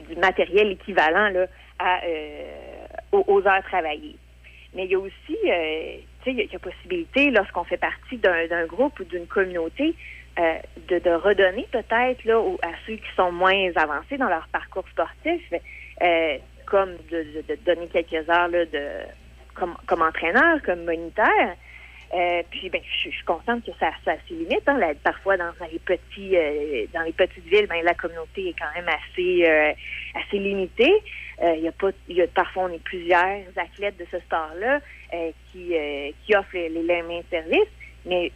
du 0.07 0.15
matériel 0.17 0.71
équivalent 0.71 1.29
là, 1.29 1.47
à, 1.79 1.99
aux, 3.11 3.23
aux 3.27 3.47
heures 3.47 3.63
travaillées. 3.63 4.17
Mais 4.73 4.85
il 4.85 4.91
y 4.91 4.95
a 4.95 4.99
aussi, 4.99 5.37
euh, 5.45 5.97
tu 6.23 6.31
sais, 6.31 6.43
il 6.45 6.51
y 6.51 6.55
a- 6.55 6.59
possibilité, 6.59 7.29
lorsqu'on 7.31 7.63
fait 7.65 7.77
partie 7.77 8.17
d'un 8.17 8.65
groupe 8.65 8.99
ou 8.99 9.03
d'une 9.03 9.27
communauté, 9.27 9.93
euh, 10.39 10.55
de, 10.87 10.99
de 10.99 11.09
redonner 11.09 11.67
peut-être 11.71 12.23
là 12.23 12.39
à 12.61 12.69
ceux 12.85 12.95
qui 12.95 13.11
sont 13.17 13.31
moins 13.33 13.69
avancés 13.75 14.17
dans 14.17 14.29
leur 14.29 14.47
parcours 14.49 14.87
sportif, 14.89 15.41
euh, 16.01 16.37
comme 16.65 16.95
de, 17.11 17.23
de- 17.35 17.45
de 17.49 17.55
donner 17.65 17.87
quelques 17.87 18.29
heures 18.29 18.47
là, 18.47 18.65
de, 18.65 18.87
comme, 19.55 19.75
comme 19.87 20.01
entraîneur, 20.01 20.61
comme 20.63 20.85
moniteur. 20.85 21.55
Euh, 22.13 22.43
puis 22.49 22.69
ben, 22.69 22.81
je, 22.83 23.09
suis 23.09 23.23
consciente 23.25 23.63
que 23.65 23.71
ça, 23.79 23.91
ça 24.03 24.11
a 24.11 24.15
ses. 24.27 24.47
Hein. 24.53 24.93
Parfois, 25.03 25.37
dans, 25.37 25.51
dans 25.59 25.67
les 25.71 25.79
petits, 25.79 26.35
euh, 26.35 26.85
dans 26.93 27.03
les 27.03 27.13
petites 27.13 27.45
villes, 27.45 27.67
ben, 27.67 27.83
la 27.83 27.93
communauté 27.93 28.49
est 28.49 28.55
quand 28.59 28.73
même 28.75 28.89
assez, 28.89 29.45
euh, 29.47 29.71
assez 30.15 30.37
limitée. 30.37 30.93
Euh, 31.41 31.55
Il 31.55 31.63
y 31.63 31.67
a 31.69 31.71
pas, 31.71 31.91
y 32.09 32.21
a, 32.21 32.27
parfois, 32.27 32.63
on 32.63 32.73
est 32.73 32.83
plusieurs 32.83 33.39
athlètes 33.55 33.97
de 33.97 34.05
ce 34.11 34.19
sport-là 34.19 34.79
euh, 35.13 35.31
qui, 35.51 35.73
qui 36.25 36.35
offrent 36.35 36.53
les, 36.53 36.69
les, 36.69 37.01
mêmes 37.01 37.23
services. 37.29 37.71
Mais 38.05 38.31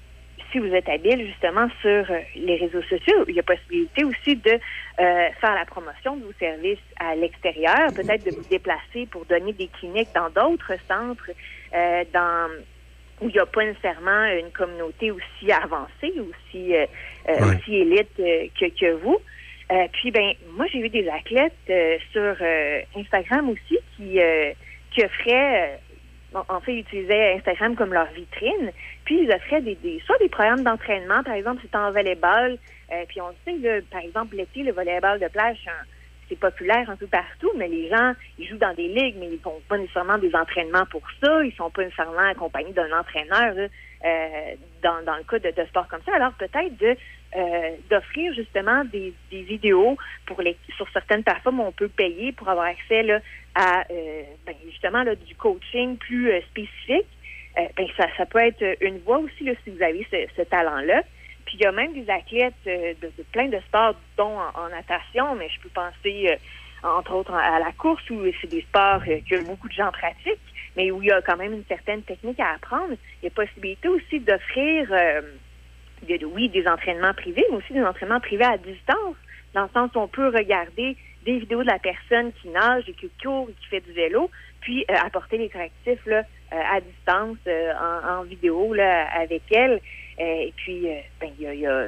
si 0.51 0.59
vous 0.59 0.73
êtes 0.73 0.87
habile 0.87 1.27
justement 1.27 1.67
sur 1.81 2.05
les 2.35 2.55
réseaux 2.55 2.83
sociaux, 2.83 3.25
il 3.27 3.35
y 3.35 3.39
a 3.39 3.43
possibilité 3.43 4.05
aussi 4.05 4.37
de 4.37 4.57
faire 4.97 5.53
la 5.53 5.65
promotion 5.65 6.15
de 6.15 6.23
vos 6.23 6.33
services 6.39 6.79
à 6.99 7.15
l'extérieur, 7.15 7.87
peut-être 7.93 8.23
de 8.25 8.31
vous 8.31 8.47
déplacer 8.49 9.07
pour 9.07 9.25
donner 9.25 9.51
des 9.53 9.67
cliniques 9.67 10.13
dans 10.13 10.29
d'autres 10.29 10.75
centres, 10.87 11.31
dans 12.13 12.49
où 13.21 13.29
il 13.29 13.33
n'y 13.33 13.39
a 13.39 13.45
pas 13.45 13.63
nécessairement 13.63 14.25
une 14.25 14.51
communauté 14.51 15.11
aussi 15.11 15.51
avancée, 15.51 16.13
aussi, 16.19 16.75
euh, 16.75 16.85
euh, 17.29 17.33
aussi 17.57 17.75
élite 17.75 18.19
euh, 18.19 18.47
que, 18.59 18.65
que 18.77 18.91
vous. 18.93 19.17
Euh, 19.71 19.87
puis, 19.93 20.11
ben, 20.11 20.33
moi, 20.51 20.65
j'ai 20.71 20.81
vu 20.81 20.89
des 20.89 21.07
athlètes 21.09 21.53
euh, 21.69 21.97
sur 22.11 22.35
euh, 22.41 22.81
Instagram 22.95 23.49
aussi 23.49 23.79
qui, 23.95 24.19
euh, 24.21 24.51
qui 24.91 25.03
offraient, 25.03 25.79
en 26.33 26.59
fait, 26.61 26.73
ils 26.73 26.79
utilisaient 26.79 27.33
Instagram 27.35 27.75
comme 27.75 27.93
leur 27.93 28.07
vitrine, 28.11 28.71
puis 29.05 29.21
ils 29.23 29.31
offraient 29.31 29.61
des, 29.61 29.75
des 29.75 30.01
soit 30.05 30.17
des 30.19 30.29
programmes 30.29 30.63
d'entraînement, 30.63 31.23
par 31.23 31.33
exemple, 31.35 31.61
c'était 31.63 31.77
en 31.77 31.91
volleyball, 31.91 32.57
euh, 32.91 33.05
puis 33.07 33.21
on 33.21 33.33
sait, 33.45 33.57
là, 33.57 33.79
par 33.89 34.01
exemple, 34.01 34.35
l'été, 34.35 34.61
le 34.61 34.73
volleyball 34.73 35.19
de 35.19 35.27
plage, 35.29 35.57
c'est 35.63 35.69
un- 35.71 35.85
c'est 36.29 36.39
populaire 36.39 36.89
un 36.89 36.95
peu 36.95 37.07
partout, 37.07 37.51
mais 37.57 37.67
les 37.67 37.89
gens, 37.89 38.13
ils 38.37 38.47
jouent 38.47 38.57
dans 38.57 38.73
des 38.73 38.87
ligues, 38.87 39.15
mais 39.19 39.29
ils 39.31 39.39
font 39.39 39.61
pas 39.67 39.77
nécessairement 39.77 40.17
des 40.17 40.33
entraînements 40.35 40.85
pour 40.89 41.03
ça. 41.23 41.43
Ils 41.43 41.53
sont 41.53 41.69
pas 41.69 41.83
nécessairement 41.83 42.29
accompagnés 42.29 42.73
d'un 42.73 42.91
entraîneur 42.97 43.55
euh, 43.57 44.55
dans, 44.81 45.15
le 45.17 45.23
cas 45.23 45.39
de, 45.39 45.51
de 45.51 45.67
sport 45.67 45.87
comme 45.87 46.01
ça. 46.05 46.15
Alors 46.15 46.33
peut-être 46.33 46.77
de 46.77 46.95
euh, 47.35 47.71
d'offrir 47.89 48.33
justement 48.33 48.83
des, 48.85 49.13
vidéos 49.31 49.97
pour 50.25 50.41
les 50.41 50.57
sur 50.77 50.87
certaines 50.91 51.23
plateformes 51.23 51.59
où 51.59 51.63
on 51.63 51.71
peut 51.71 51.89
payer 51.89 52.31
pour 52.31 52.47
avoir 52.49 52.67
accès 52.67 53.03
là, 53.03 53.19
à 53.55 53.81
euh, 53.91 54.23
ben, 54.45 54.55
justement 54.69 55.03
là, 55.03 55.15
du 55.15 55.35
coaching 55.35 55.97
plus 55.97 56.31
spécifique. 56.49 57.07
Ben, 57.77 57.87
ça, 57.95 58.07
ça 58.17 58.25
peut 58.25 58.39
être 58.39 58.63
une 58.81 58.99
voie 58.99 59.19
aussi 59.19 59.45
là, 59.45 59.53
si 59.63 59.69
vous 59.69 59.81
avez 59.81 60.05
ce 60.11 60.41
talent-là. 60.41 61.03
Puis 61.45 61.57
il 61.57 61.61
y 61.61 61.65
a 61.65 61.71
même 61.71 61.93
des 61.93 62.09
athlètes 62.09 62.53
euh, 62.67 62.93
de, 63.01 63.23
plein 63.31 63.47
de 63.47 63.59
sports, 63.67 63.95
dont 64.17 64.37
en, 64.55 64.69
natation, 64.69 65.35
mais 65.35 65.47
je 65.49 65.59
peux 65.61 65.69
penser 65.69 66.29
euh, 66.29 66.35
entre 66.83 67.13
autres 67.13 67.33
à 67.33 67.59
la 67.59 67.71
course 67.71 68.07
où 68.09 68.21
c'est 68.41 68.49
des 68.49 68.61
sports 68.61 69.01
euh, 69.07 69.19
que 69.29 69.43
beaucoup 69.45 69.67
de 69.67 69.73
gens 69.73 69.91
pratiquent, 69.91 70.39
mais 70.75 70.91
où 70.91 71.01
il 71.01 71.07
y 71.07 71.11
a 71.11 71.21
quand 71.21 71.37
même 71.37 71.53
une 71.53 71.65
certaine 71.65 72.01
technique 72.01 72.39
à 72.39 72.53
apprendre. 72.55 72.95
Il 73.21 73.25
y 73.25 73.27
a 73.27 73.31
possibilité 73.31 73.87
aussi 73.87 74.19
d'offrir, 74.19 74.91
oui, 76.33 76.49
des 76.49 76.67
entraînements 76.67 77.13
privés, 77.13 77.45
mais 77.49 77.57
aussi 77.57 77.73
des 77.73 77.83
entraînements 77.83 78.19
privés 78.19 78.45
à 78.45 78.57
distance, 78.57 79.15
dans 79.53 79.63
le 79.63 79.69
sens 79.73 79.91
où 79.95 79.99
on 79.99 80.07
peut 80.07 80.27
regarder 80.27 80.97
des 81.25 81.39
vidéos 81.39 81.63
de 81.63 81.67
la 81.67 81.79
personne 81.79 82.31
qui 82.33 82.49
nage 82.49 82.83
et 82.87 82.93
qui 82.93 83.09
court 83.23 83.49
et 83.49 83.53
qui 83.53 83.67
fait 83.67 83.79
du 83.79 83.93
vélo, 83.93 84.29
puis 84.61 84.85
apporter 84.89 85.37
les 85.37 85.49
correctifs 85.49 86.05
là, 86.05 86.23
à 86.51 86.81
distance, 86.81 87.37
en, 87.47 88.19
en 88.19 88.23
vidéo 88.23 88.73
là, 88.73 89.07
avec 89.13 89.43
elle. 89.51 89.79
Euh, 90.19 90.23
et 90.47 90.53
puis, 90.55 90.87
euh, 90.89 90.95
ben, 91.19 91.29
y 91.39 91.47
a, 91.47 91.53
y 91.53 91.67
a- 91.67 91.87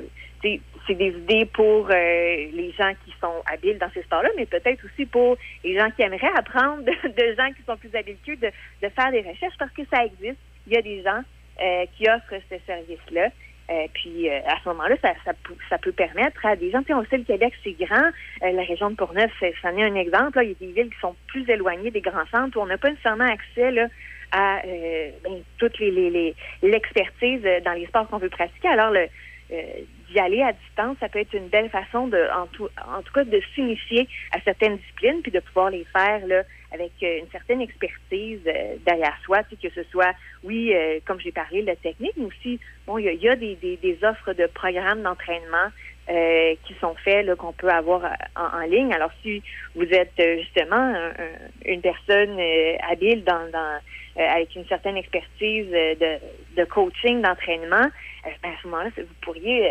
c'est 0.86 0.94
des 0.96 1.10
idées 1.10 1.46
pour 1.54 1.88
euh, 1.90 1.92
les 1.94 2.74
gens 2.78 2.92
qui 3.04 3.14
sont 3.20 3.42
habiles 3.52 3.78
dans 3.80 3.90
ces 3.94 4.04
sports-là, 4.04 4.30
mais 4.38 4.46
peut-être 4.46 4.86
aussi 4.86 5.06
pour 5.06 5.36
les 5.64 5.78
gens 5.78 5.90
qui 5.92 6.04
aimeraient 6.04 6.32
apprendre 6.38 6.84
de, 6.84 6.92
gens 7.38 7.52
qui 7.54 7.64
sont 7.66 7.76
plus 7.78 7.94
habiles 7.96 8.18
qu'eux 8.26 8.36
de, 8.36 8.48
de 8.82 8.90
faire 8.90 9.12
des 9.12 9.22
recherches 9.22 9.58
parce 9.58 9.72
que 9.72 9.82
ça 9.92 10.06
existe. 10.06 10.40
Il 10.68 10.74
y 10.74 10.78
a 10.78 10.82
des 10.82 11.02
gens 11.02 11.22
euh, 11.62 11.86
qui 11.98 12.08
offrent 12.10 12.42
ce 12.50 12.56
service-là. 12.66 13.30
Euh, 13.70 13.86
puis 13.94 14.30
euh, 14.30 14.40
à 14.48 14.58
ce 14.64 14.70
moment-là, 14.70 14.96
ça, 15.02 15.14
ça, 15.26 15.34
peut- 15.44 15.58
ça 15.70 15.78
peut 15.78 15.92
permettre 15.92 16.46
à 16.46 16.56
des 16.56 16.72
gens, 16.72 16.80
tu 16.82 16.88
sais, 16.88 16.94
on 16.94 17.04
sait 17.06 17.18
le 17.18 17.24
Québec, 17.26 17.54
c'est 17.64 17.74
grand. 17.78 18.10
La 18.42 18.64
région 18.64 18.90
de 18.92 18.96
Portneuf, 18.96 19.32
c'en 19.62 19.76
est 19.76 19.84
un 19.84 19.96
exemple. 19.96 20.40
Il 20.44 20.50
y 20.50 20.52
a 20.52 20.56
des 20.68 20.72
villes 20.84 20.94
qui 20.94 21.00
sont 21.02 21.16
plus 21.28 21.50
éloignées 21.50 21.92
des 21.92 22.00
grands 22.02 22.26
centres 22.32 22.58
où 22.58 22.62
on 22.62 22.66
n'a 22.68 22.78
pas 22.78 22.90
nécessairement 22.92 23.26
accès 23.26 23.72
là, 23.72 23.88
à 24.32 24.62
euh, 24.66 25.12
ben, 25.24 25.42
toute 25.58 25.78
les, 25.80 25.92
les, 25.92 26.10
les- 26.10 26.36
l'expertise 26.62 27.42
euh, 27.46 27.60
dans 27.62 27.74
les 27.74 27.86
sports 27.88 28.08
qu'on 28.08 28.18
veut 28.18 28.30
pratiquer. 28.30 28.68
Alors, 28.68 28.92
le, 28.92 29.08
euh, 29.52 29.62
d'y 30.10 30.20
aller 30.20 30.42
à 30.42 30.52
distance, 30.54 30.98
ça 31.00 31.08
peut 31.10 31.20
être 31.20 31.34
une 31.34 31.48
belle 31.48 31.70
façon 31.70 32.08
de, 32.08 32.20
en 32.36 32.48
tout, 32.48 32.68
en 32.86 33.02
tout 33.02 33.14
cas, 33.14 33.24
de 33.24 33.42
s'initier 33.56 34.08
à 34.34 34.42
certaines 34.42 34.78
disciplines 34.78 35.22
puis 35.22 35.32
de 35.32 35.40
pouvoir 35.40 35.70
les 35.70 35.86
faire 35.86 36.26
là 36.28 36.44
avec 36.74 36.92
euh, 37.02 37.20
une 37.20 37.30
certaine 37.32 37.62
expertise 37.62 38.42
euh, 38.46 38.76
derrière 38.86 39.18
soi, 39.24 39.44
tu 39.44 39.56
sais, 39.56 39.70
que 39.70 39.74
ce 39.74 39.90
soit, 39.90 40.14
oui, 40.44 40.74
euh, 40.74 41.00
comme 41.06 41.20
j'ai 41.22 41.32
parlé, 41.32 41.62
la 41.62 41.78
technique, 41.78 42.12
mais 42.18 42.26
aussi, 42.26 42.60
bon, 42.86 42.98
il 42.98 43.06
y 43.06 43.10
a, 43.10 43.14
y 43.14 43.30
a 43.30 43.36
des, 43.38 43.56
des 43.56 43.98
offres 44.04 44.34
de 44.34 44.48
programmes 44.48 45.02
d'entraînement 45.02 45.70
euh, 46.10 46.56
qui 46.66 46.74
sont 46.80 46.95
faits, 46.95 47.34
qu'on 47.36 47.53
peut 47.53 47.69
avoir 47.69 48.06
euh, 48.06 48.10
en, 48.36 48.61
ligne. 48.61 48.94
Alors, 48.94 49.11
si 49.22 49.44
vous 49.76 49.84
êtes 49.86 50.14
euh, 50.19 50.38
justement 50.40 50.76
un- 50.76 51.10
un- 51.10 51.40
une 51.66 51.82
personne 51.82 52.40
euh, 52.40 52.76
habile 52.90 53.24
dans, 53.24 53.50
dans 53.52 53.80
avec 54.19 54.56
une 54.56 54.66
certaine 54.66 54.98
expertise 54.98 55.69
de, 55.69 56.18
de 56.56 56.66
coaching, 56.66 57.22
d'entraînement, 57.22 57.86
ben, 58.24 58.50
à 58.50 58.61
ce 58.61 58.68
moment-là, 58.68 58.90
vous 58.98 59.14
pourriez 59.22 59.69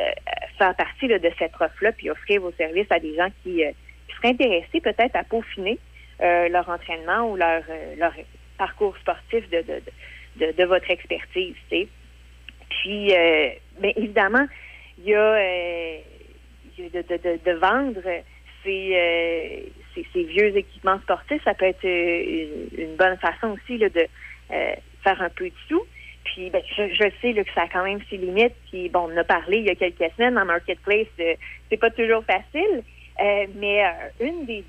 faire 0.57 0.73
partie 0.77 1.09
là, 1.09 1.19
de 1.19 1.31
cette 1.37 1.53
offre-là 1.61 1.91
puis 1.91 2.11
offrir 2.11 2.41
vos 2.41 2.53
services 2.53 2.87
à 2.91 3.01
des 3.01 3.17
gens 3.17 3.29
qui, 3.43 3.57
qui 3.57 4.17
seraient 4.17 4.29
intéressés 4.29 4.81
peut-être 4.81 5.17
à 5.17 5.25
peaufiner 5.25 5.81
euh, 6.23 6.49
leur 6.49 6.69
entraînement 6.69 7.29
ou 7.29 7.35
leur, 7.37 7.63
leur 7.99 8.13
parcours 8.57 8.97
sportif 8.99 9.49
de, 9.51 9.63
de, 9.63 9.83
de, 10.37 10.53
de 10.53 10.65
votre 10.65 10.91
expertise. 10.91 11.57
Puis, 11.69 13.13
euh, 13.13 13.49
bien 13.81 13.93
évidemment, 13.97 14.47
il 14.99 15.11
y 15.11 15.15
a, 15.15 15.19
euh, 15.35 15.99
de, 16.79 17.53
vendre 17.53 18.03
ces, 18.65 18.91
euh, 18.95 20.03
ces, 20.13 20.23
vieux 20.25 20.57
équipements 20.57 20.99
sportifs. 21.01 21.43
Ça 21.45 21.55
peut 21.55 21.67
être 21.67 21.85
euh, 21.85 22.69
une, 22.77 22.85
une 22.85 22.97
bonne 22.97 23.17
façon 23.19 23.57
aussi 23.57 23.79
de 23.79 23.91
euh, 24.51 24.75
faire 25.03 25.23
un 25.23 25.31
peu 25.31 25.49
de 25.49 25.55
sous. 25.69 25.85
Puis, 26.25 26.51
ben, 26.51 26.63
je, 26.77 26.89
je 26.89 27.09
sais 27.21 27.33
que 27.35 27.53
ça 27.55 27.63
a 27.63 27.69
quand 27.69 27.85
même 27.85 28.01
ses 28.11 28.17
limites. 28.17 28.55
Puis, 28.71 28.89
bon, 28.89 29.09
on 29.13 29.17
a 29.17 29.25
parlé 29.25 29.59
il 29.59 29.67
y 29.67 29.71
a 29.71 29.75
quelques 29.75 30.13
semaines 30.17 30.37
en 30.39 30.45
Marketplace. 30.45 31.07
c'est 31.17 31.77
pas 31.77 31.91
toujours 31.91 32.25
facile. 32.25 32.83
Mais 33.55 33.83
une 34.21 34.45
des, 34.45 34.63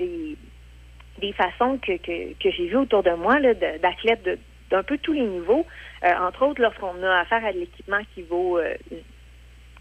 des, 1.20 1.34
façons 1.34 1.80
que, 1.80 1.98
que, 1.98 2.50
j'ai 2.50 2.68
vues 2.68 2.78
autour 2.78 3.04
de 3.04 3.12
moi 3.12 3.40
d'athlètes 3.82 4.40
d'un 4.70 4.84
peu 4.84 4.98
tous 5.00 5.14
les 5.14 5.24
niveaux, 5.24 5.66
entre 6.04 6.46
autres 6.46 6.62
lorsqu'on 6.62 7.04
a 7.04 7.20
affaire 7.20 7.44
à 7.44 7.52
de 7.52 7.60
l'équipement 7.60 8.00
qui 8.14 8.22
vaut 8.22 8.60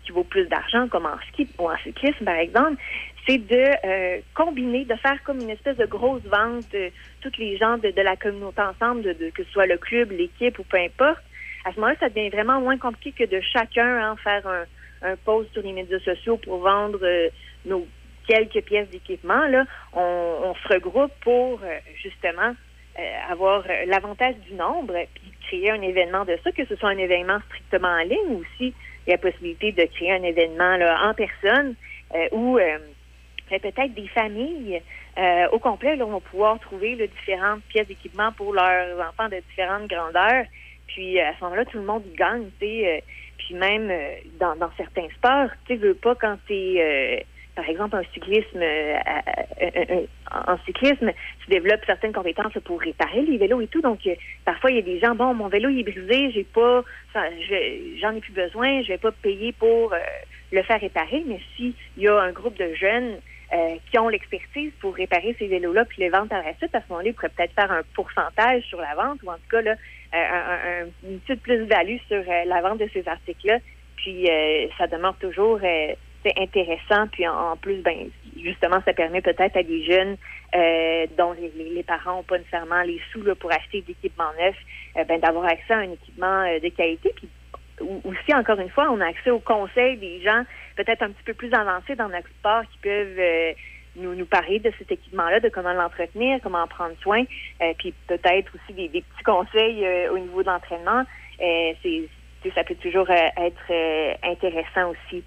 qui 0.07 0.13
vaut 0.13 0.25
plus 0.25 0.47
d'argent, 0.47 0.89
comme 0.89 1.07
en 1.07 1.19
ski 1.29 1.49
ou 1.59 1.69
en 1.71 1.77
cyclisme, 1.79 2.25
par 2.25 2.37
exemple, 2.37 2.81
c'est 3.27 3.39
de 3.39 3.65
euh, 3.85 4.21
combiner, 4.35 4.85
de 4.85 4.95
faire 4.95 5.23
comme 5.25 5.41
une 5.41 5.51
espèce 5.51 5.77
de 5.77 5.87
grosse 5.87 6.23
vente 6.23 6.71
de 6.73 6.91
tous 7.21 7.33
les 7.39 7.57
gens 7.57 7.77
de, 7.77 7.93
la 8.01 8.17
communauté 8.17 8.63
ensemble, 8.63 9.03
que 9.35 9.45
ce 9.45 9.51
soit 9.51 9.67
le 9.67 9.77
club, 9.79 10.13
l'équipe 10.13 10.59
ou 10.59 10.65
peu 10.65 10.79
importe. 10.79 11.23
À 11.65 11.73
ce 11.73 11.81
moment-là, 11.81 11.97
ça 11.99 12.09
devient 12.09 12.31
vraiment 12.31 12.61
moins 12.61 12.79
compliqué 12.79 13.27
que 13.27 13.31
de 13.31 13.41
chacun 13.41 14.11
hein, 14.11 14.17
faire 14.23 14.47
un, 14.47 14.65
un 15.03 15.17
post 15.17 15.53
sur 15.53 15.63
les 15.63 15.73
médias 15.73 15.99
sociaux 16.01 16.37
pour 16.37 16.59
vendre 16.59 17.01
euh, 17.03 17.29
nos 17.65 17.87
quelques 18.27 18.63
pièces 18.63 18.89
d'équipement. 18.91 19.47
Là, 19.47 19.65
on, 19.93 20.55
se 20.55 20.73
regroupe 20.73 21.13
pour 21.21 21.61
euh, 21.63 21.79
justement 22.03 22.55
euh, 22.99 23.33
avoir 23.33 23.65
euh, 23.69 23.85
l'avantage 23.87 24.37
du 24.49 24.55
nombre, 24.55 24.95
puis 25.15 25.33
créer 25.47 25.71
un 25.71 25.83
événement 25.83 26.25
de 26.25 26.37
ça, 26.43 26.53
que 26.53 26.65
ce 26.67 26.77
soit 26.77 26.91
un 26.91 26.99
événement 26.99 27.39
strictement 27.49 27.89
en 27.89 28.03
ligne 28.03 28.31
ou 28.31 28.41
aussi 28.41 28.75
il 29.07 29.11
y 29.11 29.13
a 29.13 29.17
la 29.17 29.31
possibilité 29.31 29.73
de 29.73 29.85
créer 29.85 30.13
un 30.13 30.23
événement 30.23 30.77
là, 30.77 31.09
en 31.09 31.15
personne 31.15 31.75
euh, 32.15 32.29
où 32.33 32.59
euh, 32.59 32.79
ben, 33.51 33.61
peut-être 33.61 33.95
des 33.95 34.09
familles 34.09 34.83
euh, 35.19 35.49
au 35.53 35.59
complet 35.59 35.97
là, 35.97 36.05
vont 36.05 36.21
pouvoir 36.21 36.59
trouver 36.61 36.95
là, 36.97 37.07
différentes 37.07 37.63
pièces 37.65 37.87
d'équipement 37.87 38.33
pour 38.33 38.53
leurs 38.53 38.99
enfants 39.09 39.29
de 39.29 39.37
différentes 39.51 39.89
grandeurs. 39.89 40.45
Puis 40.89 41.19
euh, 41.19 41.29
à 41.29 41.35
ce 41.37 41.45
moment-là, 41.45 41.65
tout 41.65 41.79
le 41.79 41.85
monde 41.85 42.05
gagne, 42.17 42.51
tu 42.61 42.67
sais. 42.67 42.97
euh, 42.97 43.01
puis 43.39 43.55
même 43.55 43.91
euh, 43.91 44.15
dans, 44.41 44.57
dans 44.57 44.71
certains 44.77 45.09
sports, 45.17 45.51
tu 45.67 45.77
veux 45.77 45.95
pas 45.95 46.15
quand 46.15 46.37
tu 46.47 46.55
es, 46.55 47.25
par 47.55 47.69
exemple, 47.69 47.97
un 47.97 48.05
cyclisme, 48.13 48.61
en 50.33 50.59
cyclisme, 50.65 51.13
tu 51.45 51.51
développes 51.51 51.85
certaines 51.87 52.13
compétences 52.13 52.53
pour 52.65 52.81
réparer 52.81 53.23
les 53.23 53.39
vélos 53.39 53.61
et 53.61 53.67
tout. 53.69 53.81
Donc, 53.81 54.07
euh, 54.07 54.15
parfois, 54.45 54.71
il 54.71 54.77
y 54.77 54.81
a 54.81 54.83
des 54.83 54.99
gens, 54.99 55.15
bon, 55.15 55.35
mon 55.35 55.49
vélo 55.49 55.69
il 55.69 55.81
est 55.81 55.83
brisé, 55.85 56.31
j'ai 56.33 56.45
pas, 56.45 56.83
j'en 58.01 58.15
ai 58.15 58.21
plus 58.21 58.33
besoin, 58.33 58.83
je 58.83 58.89
vais 58.89 58.99
pas 58.99 59.13
payer 59.13 59.53
pour 59.53 59.93
euh, 59.93 59.99
le 60.53 60.63
faire 60.63 60.81
réparer. 60.81 61.23
Mais 61.27 61.41
s'il 61.57 61.75
y 61.97 62.09
a 62.09 62.19
un 62.21 62.33
groupe 62.33 62.57
de 62.59 62.73
jeunes 62.75 63.17
euh, 63.53 63.77
qui 63.91 63.99
ont 63.99 64.09
l'expertise 64.09 64.73
pour 64.81 64.95
réparer 64.97 65.37
ces 65.39 65.47
vélos-là 65.47 65.85
puis 65.85 66.03
les 66.03 66.09
vendre 66.11 66.29
par 66.29 66.43
la 66.43 66.55
suite, 66.57 66.75
à 66.75 66.81
ce 66.81 66.87
moment-là, 66.91 67.09
ils 67.11 67.15
pourraient 67.15 67.29
peut-être 67.37 67.55
faire 67.55 67.71
un 67.73 67.83
pourcentage 67.95 68.63
sur 68.65 68.81
la 68.81 68.95
vente 68.95 69.23
ou 69.23 69.31
en 69.31 69.35
tout 69.35 69.49
cas 69.51 69.63
là, 69.63 69.75
un, 70.13 70.19
un- 70.19 70.87
une 71.09 71.21
petite 71.21 71.43
plus-value 71.43 71.99
sur 72.09 72.23
la 72.47 72.61
vente 72.63 72.79
de 72.79 72.89
ces 72.93 73.07
articles-là. 73.07 73.59
Puis 73.97 74.29
ça 74.79 74.87
demeure 74.87 75.17
toujours 75.19 75.59
c'est 76.25 76.39
intéressant. 76.39 77.07
Puis 77.13 77.27
en, 77.27 77.57
plus, 77.57 77.83
ben 77.83 78.11
justement, 78.43 78.81
ça 78.85 78.93
permet 78.93 79.21
peut-être 79.21 79.57
à 79.57 79.63
des 79.63 79.85
jeunes 79.85 80.17
euh, 80.55 81.07
dont 81.17 81.33
les, 81.33 81.83
parents 81.83 82.17
n'ont 82.17 82.23
pas 82.23 82.39
nécessairement 82.39 82.83
les 82.83 83.01
sous 83.13 83.23
pour 83.37 83.53
acheter 83.53 83.83
d'équipements 83.83 84.33
neufs, 84.39 84.57
euh, 84.97 85.05
ben, 85.05 85.21
d'avoir 85.21 85.45
accès 85.47 85.73
à 85.73 85.79
un 85.79 85.93
équipement 85.93 86.43
euh, 86.43 86.61
de 86.61 86.69
qualité. 86.69 87.13
Puis 87.15 87.29
aussi, 88.05 88.35
encore 88.35 88.59
une 88.59 88.71
fois, 88.71 88.89
on 88.91 89.01
a 89.01 89.07
accès 89.07 89.31
aux 89.31 89.41
conseils 89.41 89.97
des 89.99 90.23
gens 90.23 90.45
peut-être 90.77 91.03
un 91.03 91.11
petit 91.11 91.25
peu 91.25 91.35
plus 91.35 91.53
avancés 91.53 91.95
dans 91.95 92.09
notre 92.09 92.29
sport 92.29 92.63
qui 92.73 92.79
peuvent 92.79 93.19
euh, 93.19 93.53
nous, 93.97 94.15
nous 94.15 94.27
parler 94.27 94.59
de 94.59 94.73
cet 94.79 94.93
équipement-là, 94.93 95.41
de 95.41 95.49
comment 95.49 95.73
l'entretenir, 95.73 96.39
comment 96.43 96.63
en 96.63 96.69
prendre 96.69 96.95
soin, 97.01 97.25
puis 97.79 97.95
peut-être 98.07 98.53
aussi 98.55 98.75
des, 98.75 98.89
des 98.89 99.01
petits 99.01 99.25
conseils 99.25 99.87
au 100.11 100.19
niveau 100.19 100.43
de 100.43 100.49
l'entraînement. 100.49 101.03
C'est, 101.39 102.09
ça 102.55 102.63
peut 102.63 102.75
toujours 102.75 103.09
être 103.09 103.73
intéressant 104.23 104.91
aussi. 104.91 105.25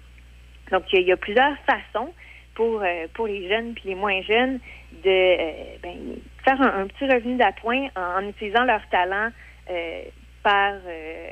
Donc, 0.70 0.84
il 0.92 1.02
y 1.02 1.12
a- 1.12 1.16
plusieurs 1.16 1.56
façons 1.66 2.12
pour, 2.54 2.82
euh, 2.82 3.06
pour 3.14 3.26
les 3.26 3.48
jeunes 3.48 3.74
puis 3.74 3.90
les 3.90 3.94
moins 3.94 4.20
jeunes 4.22 4.58
de 5.04 5.08
euh, 5.08 5.52
ben, 5.82 6.16
faire 6.44 6.60
un, 6.60 6.86
petit 6.86 7.06
revenu 7.06 7.36
d'appoint 7.36 7.88
en, 7.96 8.28
utilisant 8.28 8.64
leur 8.64 8.86
talent 8.90 9.30
euh, 9.70 10.02
par 10.42 10.72
euh, 10.86 11.28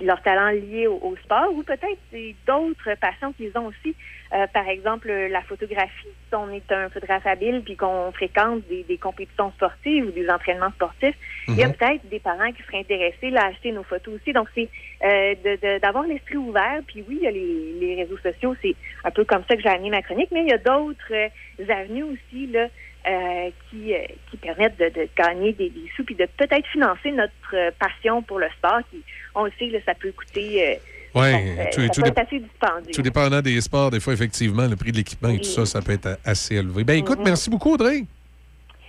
leur 0.00 0.22
talent 0.22 0.50
lié 0.50 0.86
au, 0.86 0.98
au 1.02 1.16
sport 1.16 1.52
ou 1.52 1.62
peut-être 1.62 1.98
d'autres 2.46 2.94
passions 3.00 3.32
qu'ils 3.32 3.52
ont 3.56 3.66
aussi. 3.66 3.94
Euh, 4.34 4.48
par 4.48 4.68
exemple, 4.68 5.12
la 5.12 5.42
photographie. 5.42 6.08
Si 6.28 6.34
on 6.34 6.50
est 6.50 6.72
un 6.72 6.88
photographe 6.88 7.24
habile 7.24 7.62
puis 7.64 7.76
qu'on 7.76 8.10
fréquente 8.10 8.66
des, 8.68 8.82
des 8.82 8.98
compétitions 8.98 9.52
sportives 9.52 10.06
ou 10.06 10.10
des 10.10 10.28
entraînements 10.28 10.72
sportifs, 10.72 11.14
il 11.46 11.54
y 11.56 11.62
a 11.62 11.68
Mhm. 11.68 11.74
peut-être 11.74 12.08
des 12.08 12.18
parents 12.18 12.50
qui 12.50 12.60
seraient 12.64 12.80
intéressés 12.80 13.30
là, 13.30 13.42
à 13.44 13.46
acheter 13.50 13.70
nos 13.70 13.84
photos 13.84 14.16
aussi. 14.16 14.32
Donc, 14.32 14.48
c'est 14.54 14.68
euh, 15.04 15.34
de- 15.44 15.56
de- 15.62 15.78
d'avoir 15.78 16.02
l'esprit 16.04 16.36
ouvert. 16.36 16.80
Puis 16.88 17.04
oui, 17.08 17.18
il 17.20 17.24
y 17.24 17.28
a 17.28 17.30
les, 17.30 17.72
les 17.78 17.94
réseaux 18.02 18.18
sociaux, 18.18 18.56
c'est 18.60 18.74
un 19.04 19.12
peu 19.12 19.24
comme 19.24 19.44
ça 19.48 19.54
que 19.54 19.62
j'ai 19.62 19.68
amené 19.68 19.90
ma 19.90 20.02
chronique, 20.02 20.30
mais 20.32 20.42
il 20.42 20.48
y 20.48 20.52
a 20.52 20.58
d'autres 20.58 21.12
euh, 21.12 21.28
avenues 21.68 22.02
aussi 22.02 22.48
là, 22.48 22.66
euh, 23.06 23.50
qui, 23.70 23.94
qui 24.30 24.36
permettent 24.38 24.78
de, 24.80 24.88
de 24.88 25.08
gagner 25.16 25.52
des, 25.52 25.70
des 25.70 25.88
sous 25.94 26.04
puis 26.04 26.16
de 26.16 26.26
peut-être 26.26 26.66
financer 26.68 27.12
notre 27.12 27.70
passion 27.78 28.22
pour 28.22 28.40
le 28.40 28.48
sport 28.56 28.80
qui, 28.90 29.04
on 29.36 29.44
le 29.44 29.52
sait, 29.60 29.66
là, 29.66 29.78
ça 29.86 29.94
peut 29.94 30.10
coûter... 30.10 30.80
euh, 31.16 31.20
Oui, 31.20 31.28
euh, 31.58 31.64
tout, 31.72 31.80
ça 31.82 31.88
tout 31.88 32.00
peut 32.02 32.08
dép- 32.08 32.10
être 32.12 32.18
assez 32.26 32.38
dispendieux. 32.40 32.92
tout 32.92 33.02
dépendant 33.02 33.40
des 33.42 33.60
sports, 33.60 33.90
des 33.90 34.00
fois, 34.00 34.12
effectivement, 34.12 34.66
le 34.66 34.76
prix 34.76 34.92
de 34.92 34.96
l'équipement 34.96 35.28
et 35.30 35.38
tout 35.38 35.44
ça, 35.44 35.64
ça 35.66 35.80
peut 35.82 35.92
être 35.92 36.18
assez 36.24 36.56
élevé. 36.56 36.84
Ben 36.84 36.98
écoute, 36.98 37.18
merci 37.24 37.48
beaucoup, 37.50 37.74
Audrey. 37.74 38.04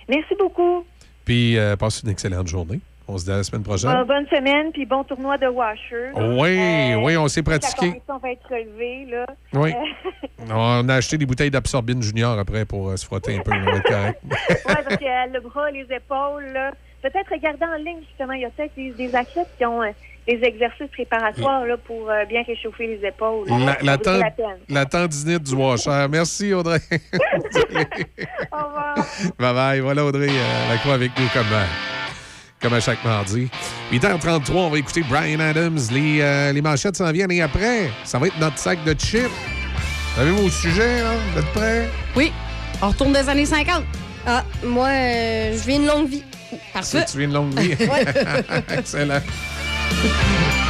Merci 0.08 0.34
beaucoup. 0.38 0.84
Puis 1.24 1.58
euh, 1.58 1.76
passe 1.76 2.02
une 2.02 2.10
excellente 2.10 2.46
journée. 2.46 2.80
On 3.08 3.16
se 3.18 3.24
dit 3.24 3.30
à 3.30 3.36
la 3.36 3.44
semaine 3.44 3.62
prochaine. 3.62 3.90
Bon- 3.92 4.04
bonne 4.04 4.26
semaine, 4.26 4.72
puis 4.72 4.84
bon 4.84 5.04
tournoi 5.04 5.38
de 5.38 5.46
Washer. 5.46 6.10
Oui, 6.16 6.94
oui, 6.96 7.16
on 7.16 7.28
s'est 7.28 7.40
La 7.46 7.58
pratiqué. 7.58 7.86
compétition 7.86 8.18
va 8.18 8.30
être 8.32 8.48
relevée, 8.50 9.06
là. 9.08 9.26
Oui. 9.52 9.72
Euh, 9.72 10.44
On 10.52 10.88
a 10.88 10.94
acheté 10.96 11.16
des 11.16 11.24
bouteilles 11.26 11.50
d'absorbine 11.50 12.02
junior 12.02 12.36
après 12.38 12.64
pour 12.64 12.88
euh, 12.90 12.96
se 12.96 13.06
frotter 13.06 13.36
un 13.36 13.42
peu. 13.42 13.52
On 13.52 13.64
va 13.64 13.76
être 13.76 13.88
correct. 13.88 14.20
ouais, 14.50 14.56
parce 14.66 14.96
que 14.96 15.04
euh, 15.04 15.32
le 15.32 15.40
bras, 15.40 15.70
les 15.70 15.82
épaules, 15.82 16.46
là. 16.52 16.72
Peut-être 17.02 17.30
regarder 17.30 17.64
en 17.64 17.76
ligne, 17.76 18.00
justement. 18.08 18.32
Il 18.32 18.40
y 18.40 18.44
a 18.44 18.50
peut-être 18.50 18.74
des, 18.76 18.90
des 18.90 19.14
athlètes 19.14 19.48
qui 19.56 19.64
ont 19.64 19.82
euh, 19.82 19.90
des 20.26 20.40
exercices 20.42 20.90
préparatoires 20.92 21.64
là, 21.66 21.76
pour 21.76 22.10
euh, 22.10 22.24
bien 22.24 22.42
réchauffer 22.42 22.86
les 22.86 23.08
épaules. 23.08 23.46
La, 23.48 23.76
la, 23.82 23.96
la 23.96 23.98
peine. 24.30 24.58
la 24.68 24.84
tendinite 24.84 25.42
du 25.44 25.54
washer. 25.54 26.06
Merci, 26.10 26.52
Audrey. 26.52 26.80
Au 28.52 28.64
revoir. 28.66 28.94
bye 29.38 29.54
bye. 29.54 29.80
Voilà, 29.80 30.04
Audrey 30.04 30.28
euh, 30.28 30.68
Lacroix 30.70 30.94
avec 30.94 31.12
nous 31.18 31.28
comme, 31.32 31.52
euh, 31.52 31.64
comme 32.60 32.74
à 32.74 32.80
chaque 32.80 33.04
mardi. 33.04 33.48
8h33, 33.92 34.50
on 34.52 34.70
va 34.70 34.78
écouter 34.78 35.02
Brian 35.08 35.40
Adams. 35.40 35.78
Les, 35.92 36.20
euh, 36.20 36.52
les 36.52 36.62
manchettes 36.62 36.96
s'en 36.96 37.12
viennent 37.12 37.30
et 37.32 37.42
après, 37.42 37.90
ça 38.04 38.18
va 38.18 38.26
être 38.26 38.38
notre 38.40 38.58
sac 38.58 38.82
de 38.84 38.94
chips. 38.94 39.30
Vous 40.14 40.22
avez 40.22 40.30
vos 40.32 40.48
sujets, 40.48 41.02
là? 41.02 41.12
Vous 41.32 41.38
êtes 41.40 41.52
prêts? 41.52 41.88
Oui. 42.16 42.32
On 42.82 42.88
retourne 42.88 43.12
des 43.12 43.28
années 43.28 43.46
50. 43.46 43.84
Ah, 44.26 44.42
moi, 44.64 44.88
euh, 44.88 45.52
je 45.52 45.66
vis 45.66 45.76
une 45.76 45.86
longue 45.86 46.08
vie. 46.08 46.24
Parfait. 46.72 47.04
Tu 47.10 47.18
viens 47.18 47.28
de 47.28 47.34
longue 47.34 47.54
vie. 47.58 47.72
Excellent. 48.76 49.20
Thank 49.88 50.60
you. 50.60 50.65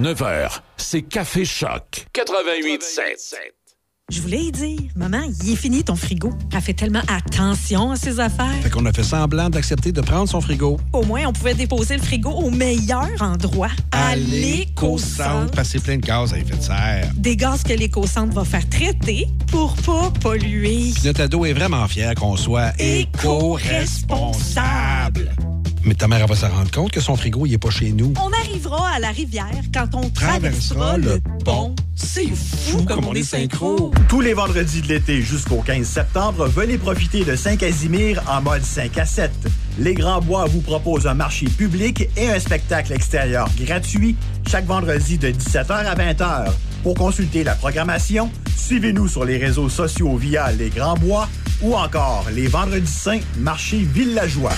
9h, 0.00 0.60
c'est 0.78 1.02
Café 1.02 1.44
Choc. 1.44 2.06
88.7. 2.14 3.34
Je 4.10 4.22
voulais 4.22 4.44
y 4.44 4.50
dire, 4.50 4.80
maman, 4.96 5.20
il 5.42 5.52
est 5.52 5.56
fini 5.56 5.84
ton 5.84 5.94
frigo. 5.94 6.32
Elle 6.54 6.62
fait 6.62 6.72
tellement 6.72 7.02
attention 7.06 7.90
à 7.90 7.96
ses 7.96 8.18
affaires. 8.18 8.54
Fait 8.62 8.70
qu'on 8.70 8.86
a 8.86 8.94
fait 8.94 9.02
semblant 9.02 9.50
d'accepter 9.50 9.92
de 9.92 10.00
prendre 10.00 10.26
son 10.26 10.40
frigo. 10.40 10.80
Au 10.94 11.04
moins, 11.04 11.26
on 11.26 11.34
pouvait 11.34 11.52
déposer 11.52 11.98
le 11.98 12.02
frigo 12.02 12.30
au 12.30 12.48
meilleur 12.50 13.10
endroit, 13.20 13.68
à 13.92 14.16
l'éco-centre. 14.16 15.52
Parce 15.52 15.68
que 15.68 15.78
c'est 15.78 15.84
plein 15.84 15.98
de 15.98 16.06
gaz 16.06 16.32
à 16.32 16.38
effet 16.38 16.56
de 16.56 16.62
serre. 16.62 17.10
Des 17.16 17.36
gaz 17.36 17.62
que 17.62 17.74
l'éco-centre 17.74 18.32
va 18.34 18.46
faire 18.46 18.66
traiter 18.70 19.28
pour 19.48 19.76
pas 19.76 20.10
polluer. 20.18 20.92
Puis 20.94 21.02
notre 21.04 21.20
ado 21.20 21.44
est 21.44 21.52
vraiment 21.52 21.86
fier 21.86 22.14
qu'on 22.14 22.38
soit 22.38 22.72
éco-responsable. 22.80 25.30
Mais 25.84 25.94
ta 25.94 26.08
mère 26.08 26.20
elle 26.20 26.28
va 26.28 26.34
se 26.34 26.46
rendre 26.46 26.70
compte 26.70 26.92
que 26.92 27.00
son 27.00 27.16
frigo, 27.16 27.46
il 27.46 27.54
est 27.54 27.58
pas 27.58 27.70
chez 27.70 27.92
nous. 27.92 28.12
On 28.20 28.32
arrivera 28.32 28.90
à 28.90 28.98
la 28.98 29.10
rivière 29.10 29.50
quand 29.72 29.94
on 29.94 30.08
traversera 30.10 30.98
le 30.98 31.20
pont. 31.44 31.74
C'est 31.94 32.28
fou 32.34 32.82
comme 32.84 33.06
on 33.06 33.14
est 33.14 33.22
synchro. 33.22 33.90
Tous 34.08 34.20
les 34.20 34.34
vendredis 34.34 34.82
de 34.82 34.88
l'été 34.88 35.22
jusqu'au 35.22 35.62
15 35.62 35.86
septembre, 35.86 36.46
venez 36.48 36.78
profiter 36.78 37.24
de 37.24 37.36
Saint-Casimir 37.36 38.22
en 38.28 38.42
mode 38.42 38.62
5 38.62 38.96
à 38.98 39.06
7. 39.06 39.30
Les 39.78 39.94
Grands 39.94 40.20
Bois 40.20 40.46
vous 40.46 40.60
proposent 40.60 41.06
un 41.06 41.14
marché 41.14 41.46
public 41.46 42.08
et 42.16 42.28
un 42.28 42.38
spectacle 42.38 42.92
extérieur 42.92 43.48
gratuit 43.58 44.16
chaque 44.48 44.66
vendredi 44.66 45.18
de 45.18 45.28
17h 45.28 45.72
à 45.72 45.94
20h. 45.94 46.52
Pour 46.82 46.94
consulter 46.94 47.44
la 47.44 47.54
programmation, 47.54 48.30
suivez-nous 48.56 49.08
sur 49.08 49.24
les 49.24 49.36
réseaux 49.36 49.68
sociaux 49.68 50.16
via 50.16 50.52
Les 50.52 50.70
Grands 50.70 50.96
Bois 50.96 51.28
ou 51.62 51.74
encore 51.74 52.26
les 52.32 52.48
Vendredis 52.48 52.86
Saints 52.90 53.20
Marché 53.38 53.78
Villageois. 53.78 54.52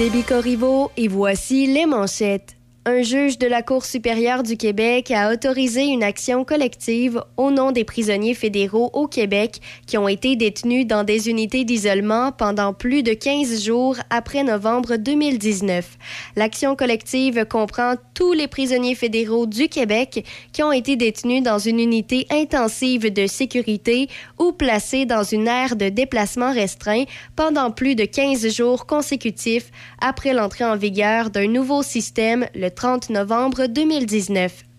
Déby 0.00 0.22
Corriveau 0.22 0.90
et 0.96 1.08
voici 1.08 1.66
les 1.66 1.84
manchettes. 1.84 2.56
Un 2.86 3.02
juge 3.02 3.36
de 3.36 3.46
la 3.46 3.60
Cour 3.60 3.84
supérieure 3.84 4.42
du 4.42 4.56
Québec 4.56 5.10
a 5.10 5.30
autorisé 5.30 5.84
une 5.84 6.02
action 6.02 6.46
collective 6.46 7.22
au 7.36 7.50
nom 7.50 7.72
des 7.72 7.84
prisonniers 7.84 8.32
fédéraux 8.32 8.88
au 8.94 9.06
Québec 9.06 9.60
qui 9.86 9.98
ont 9.98 10.08
été 10.08 10.34
détenus 10.34 10.86
dans 10.86 11.04
des 11.04 11.28
unités 11.28 11.64
d'isolement 11.64 12.32
pendant 12.32 12.72
plus 12.72 13.02
de 13.02 13.12
15 13.12 13.62
jours 13.62 13.96
après 14.08 14.44
novembre 14.44 14.96
2019. 14.96 15.98
L'action 16.36 16.74
collective 16.74 17.44
comprend 17.44 17.96
tous 18.14 18.32
les 18.32 18.48
prisonniers 18.48 18.94
fédéraux 18.94 19.44
du 19.44 19.68
Québec 19.68 20.26
qui 20.54 20.62
ont 20.62 20.72
été 20.72 20.96
détenus 20.96 21.42
dans 21.42 21.58
une 21.58 21.80
unité 21.80 22.26
intensive 22.30 23.12
de 23.12 23.26
sécurité 23.26 24.08
ou 24.38 24.52
placés 24.52 25.04
dans 25.04 25.22
une 25.22 25.48
aire 25.48 25.76
de 25.76 25.90
déplacement 25.90 26.54
restreint 26.54 27.04
pendant 27.36 27.70
plus 27.72 27.94
de 27.94 28.06
15 28.06 28.48
jours 28.48 28.86
consécutifs 28.86 29.70
après 30.00 30.32
l'entrée 30.32 30.64
en 30.64 30.76
vigueur 30.78 31.28
d'un 31.28 31.46
nouveau 31.46 31.82
système 31.82 32.46
le 32.54 32.69
30 32.74 33.10
novembre 33.10 33.66
2019. 33.68 34.69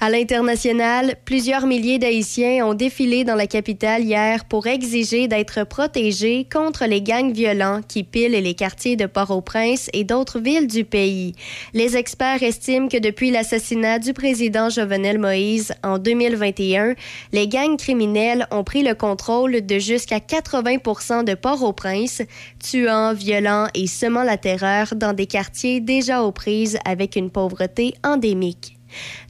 À 0.00 0.10
l'international, 0.10 1.16
plusieurs 1.24 1.66
milliers 1.66 1.98
d'Haïtiens 1.98 2.66
ont 2.66 2.74
défilé 2.74 3.24
dans 3.24 3.34
la 3.34 3.46
capitale 3.46 4.02
hier 4.02 4.44
pour 4.44 4.66
exiger 4.66 5.28
d'être 5.28 5.64
protégés 5.64 6.46
contre 6.52 6.84
les 6.86 7.02
gangs 7.02 7.32
violents 7.32 7.80
qui 7.86 8.04
pillent 8.04 8.28
les 8.28 8.54
quartiers 8.54 8.96
de 8.96 9.06
Port-au-Prince 9.06 9.88
et 9.92 10.04
d'autres 10.04 10.40
villes 10.40 10.66
du 10.66 10.84
pays. 10.84 11.34
Les 11.72 11.96
experts 11.96 12.42
estiment 12.42 12.88
que 12.88 12.98
depuis 12.98 13.30
l'assassinat 13.30 13.98
du 13.98 14.12
président 14.12 14.68
Jovenel 14.68 15.18
Moïse 15.18 15.72
en 15.82 15.98
2021, 15.98 16.94
les 17.32 17.48
gangs 17.48 17.76
criminels 17.76 18.46
ont 18.50 18.64
pris 18.64 18.82
le 18.82 18.94
contrôle 18.94 19.64
de 19.64 19.78
jusqu'à 19.78 20.18
80% 20.18 21.24
de 21.24 21.34
Port-au-Prince, 21.34 22.22
tuant, 22.62 23.14
violant 23.14 23.68
et 23.74 23.86
semant 23.86 24.22
la 24.22 24.36
terreur 24.36 24.94
dans 24.94 25.12
des 25.12 25.26
quartiers 25.26 25.80
déjà 25.80 26.22
aux 26.22 26.32
prises 26.32 26.78
avec 26.84 27.16
une 27.16 27.30
pauvreté 27.30 27.94
endémique. 28.04 28.73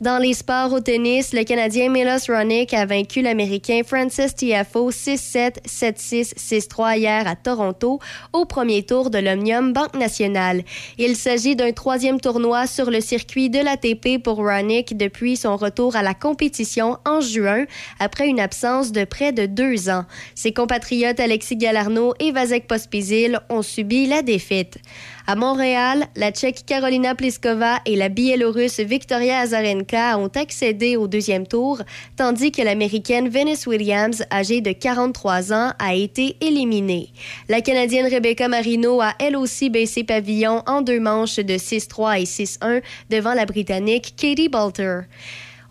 Dans 0.01 0.19
les 0.19 0.35
sports 0.35 0.73
au 0.73 0.81
tennis, 0.81 1.33
le 1.33 1.45
Canadien 1.45 1.89
Milos 1.89 2.27
Raonic 2.29 2.75
a 2.75 2.87
vaincu 2.87 3.23
l'Américain 3.23 3.81
Francis 3.87 4.35
Tiafoe 4.35 4.91
6-7, 4.91 5.65
7-6, 5.67 6.35
6-3 6.37 6.99
hier 6.99 7.27
à 7.27 7.37
Toronto 7.37 8.01
au 8.33 8.45
premier 8.45 8.83
tour 8.83 9.11
de 9.11 9.19
l'Omnium 9.19 9.73
Banque 9.73 9.95
Nationale. 9.95 10.63
Il 10.99 11.17
s'agit 11.17 11.57
d'un 11.57 11.73
troisième 11.73 12.21
tournoi 12.21 12.67
sur 12.67 12.91
le 12.91 13.01
circuit 13.01 13.51
de 13.51 13.59
l'ATP 13.59 14.23
pour 14.23 14.39
Raonic 14.39 14.97
depuis 14.97 15.37
son 15.37 15.57
retour 15.57 15.97
à 15.97 16.03
la 16.03 16.15
compétition 16.15 16.99
en 17.05 17.21
juin 17.21 17.65
après 18.01 18.29
une 18.29 18.41
absence 18.41 18.93
de 18.93 19.05
près 19.05 19.33
de 19.33 19.47
deux 19.47 19.89
ans. 19.89 20.05
Ses 20.35 20.53
compatriotes 20.53 21.21
Alexis 21.21 21.57
Galarno 21.57 22.15
et 22.21 22.33
Vasek 22.33 22.67
Pospisil 22.67 23.41
ont 23.49 23.63
subi 23.63 24.07
la 24.07 24.23
défaite. 24.23 24.79
À 25.27 25.37
Montréal, 25.37 26.05
la 26.17 26.33
Tchèque 26.33 26.67
Carolina 26.67 27.15
Pliskova 27.15 27.79
et 27.87 27.97
la 27.97 28.11
Biélorusse 28.11 28.81
Victoria 28.81 29.39
Azarenka 29.39 30.19
ont 30.19 30.29
accédé 30.29 30.99
au 30.99 31.09
deuxième 31.09 31.47
tour, 31.47 31.81
tandis 32.19 32.53
que 32.53 32.61
l'Américaine 32.61 33.31
Venus 33.31 33.67
Williams, 33.67 34.23
âgée 34.31 34.61
de 34.61 34.73
43 34.73 35.55
ans, 35.55 35.73
a 35.79 35.95
été 35.95 36.37
éliminée. 36.43 37.09
La 37.49 37.63
Canadienne 37.63 38.13
Rebecca 38.13 38.49
Marino 38.49 39.01
a 39.01 39.15
elle 39.19 39.37
aussi 39.37 39.71
baissé 39.71 40.05
pavillon 40.05 40.63
en 40.67 40.83
deux 40.83 41.01
manches 41.01 41.37
de 41.37 41.55
6-3 41.55 42.21
et 42.21 42.25
6-1 42.25 42.83
devant 43.09 43.33
la 43.33 43.47
Britannique 43.47 44.15
Katie 44.19 44.51
Bolter. 44.51 45.05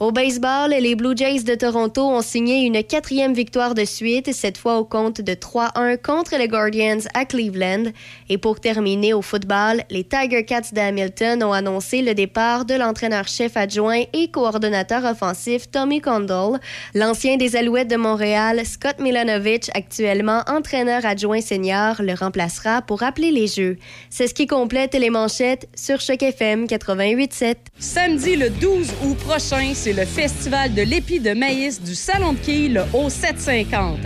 Au 0.04 0.12
baseball, 0.12 0.72
les 0.72 0.96
Blue 0.96 1.16
Jays 1.16 1.44
de 1.44 1.56
Toronto 1.56 2.02
ont 2.02 2.22
signé 2.22 2.66
une 2.66 2.84
quatrième 2.84 3.34
victoire 3.34 3.74
de 3.74 3.86
suite, 3.86 4.34
cette 4.34 4.58
fois 4.58 4.78
au 4.78 4.84
compte 4.84 5.22
de 5.22 5.32
3-1 5.32 5.98
contre 5.98 6.36
les 6.38 6.50
Guardians 6.50 7.08
à 7.14 7.24
Cleveland. 7.24 7.86
Et 8.28 8.38
pour 8.38 8.60
terminer 8.60 9.14
au 9.14 9.22
football, 9.22 9.82
les 9.90 10.04
Tiger 10.04 10.44
Cats 10.44 10.74
d'Hamilton 10.74 11.42
ont 11.42 11.54
annoncé 11.54 12.02
le 12.02 12.14
départ 12.16 12.66
de 12.66 12.74
l'entraîneur-chef 12.74 13.56
adjoint 13.56 14.04
et 14.12 14.28
coordonnateur 14.28 15.06
offensif 15.06 15.72
Tommy 15.72 16.02
Condell. 16.02 16.60
L'ancien 16.94 17.38
des 17.38 17.56
Alouettes 17.56 17.90
de 17.90 17.96
Montréal, 17.96 18.60
Scott 18.66 19.00
Milanovic, 19.00 19.70
actuellement 19.74 20.42
entraîneur 20.48 21.06
adjoint 21.06 21.40
senior, 21.40 22.02
le 22.02 22.14
remplacera 22.14 22.82
pour 22.82 23.04
appeler 23.04 23.32
les 23.32 23.48
jeux. 23.48 23.78
C'est 24.10 24.28
ce 24.28 24.34
qui 24.34 24.48
complète 24.48 24.96
les 24.96 25.10
manchettes 25.10 25.70
sur 25.74 26.02
Choc 26.02 26.22
FM 26.22 26.66
88.7. 26.66 27.56
Samedi 27.80 28.36
le 28.36 28.50
12 28.50 28.92
août 29.06 29.18
prochain, 29.20 29.72
c'est 29.74 29.93
le 29.96 30.06
festival 30.06 30.74
de 30.74 30.82
l'épi 30.82 31.20
de 31.20 31.34
maïs 31.34 31.82
du 31.82 31.94
Salon 31.94 32.34
de 32.34 32.38
Quilles, 32.40 32.74
le 32.74 32.82
O750. 32.94 33.98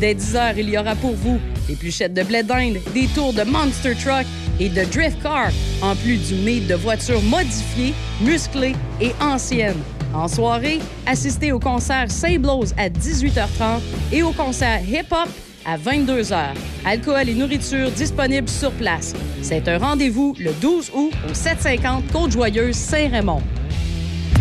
Dès 0.00 0.14
10 0.14 0.36
heures, 0.36 0.58
il 0.58 0.70
y 0.70 0.78
aura 0.78 0.94
pour 0.96 1.14
vous 1.14 1.38
des 1.68 1.76
pluchettes 1.76 2.14
de 2.14 2.22
blé 2.22 2.42
d'Inde, 2.42 2.78
des 2.94 3.06
tours 3.08 3.32
de 3.32 3.42
Monster 3.42 3.94
Truck 3.94 4.26
et 4.60 4.68
de 4.68 4.84
Drift 4.84 5.22
Car, 5.22 5.50
en 5.82 5.94
plus 5.96 6.16
du 6.16 6.34
meet 6.36 6.66
de 6.66 6.74
voitures 6.74 7.22
modifiées, 7.22 7.94
musclées 8.20 8.74
et 9.00 9.12
anciennes. 9.20 9.80
En 10.14 10.28
soirée, 10.28 10.78
assistez 11.06 11.52
au 11.52 11.58
concert 11.58 12.10
Say 12.10 12.38
Blows 12.38 12.72
à 12.76 12.88
18h30 12.88 13.80
et 14.12 14.22
au 14.22 14.32
concert 14.32 14.80
Hip 14.88 15.10
Hop 15.10 15.28
à 15.66 15.76
22h. 15.76 16.54
Alcool 16.84 17.28
et 17.28 17.34
nourriture 17.34 17.90
disponibles 17.90 18.48
sur 18.48 18.70
place. 18.72 19.14
C'est 19.42 19.68
un 19.68 19.78
rendez-vous 19.78 20.34
le 20.38 20.52
12 20.60 20.90
août 20.94 21.12
au 21.28 21.34
750 21.34 22.12
Côte-Joyeuse 22.12 22.76
Saint-Raymond. 22.76 23.42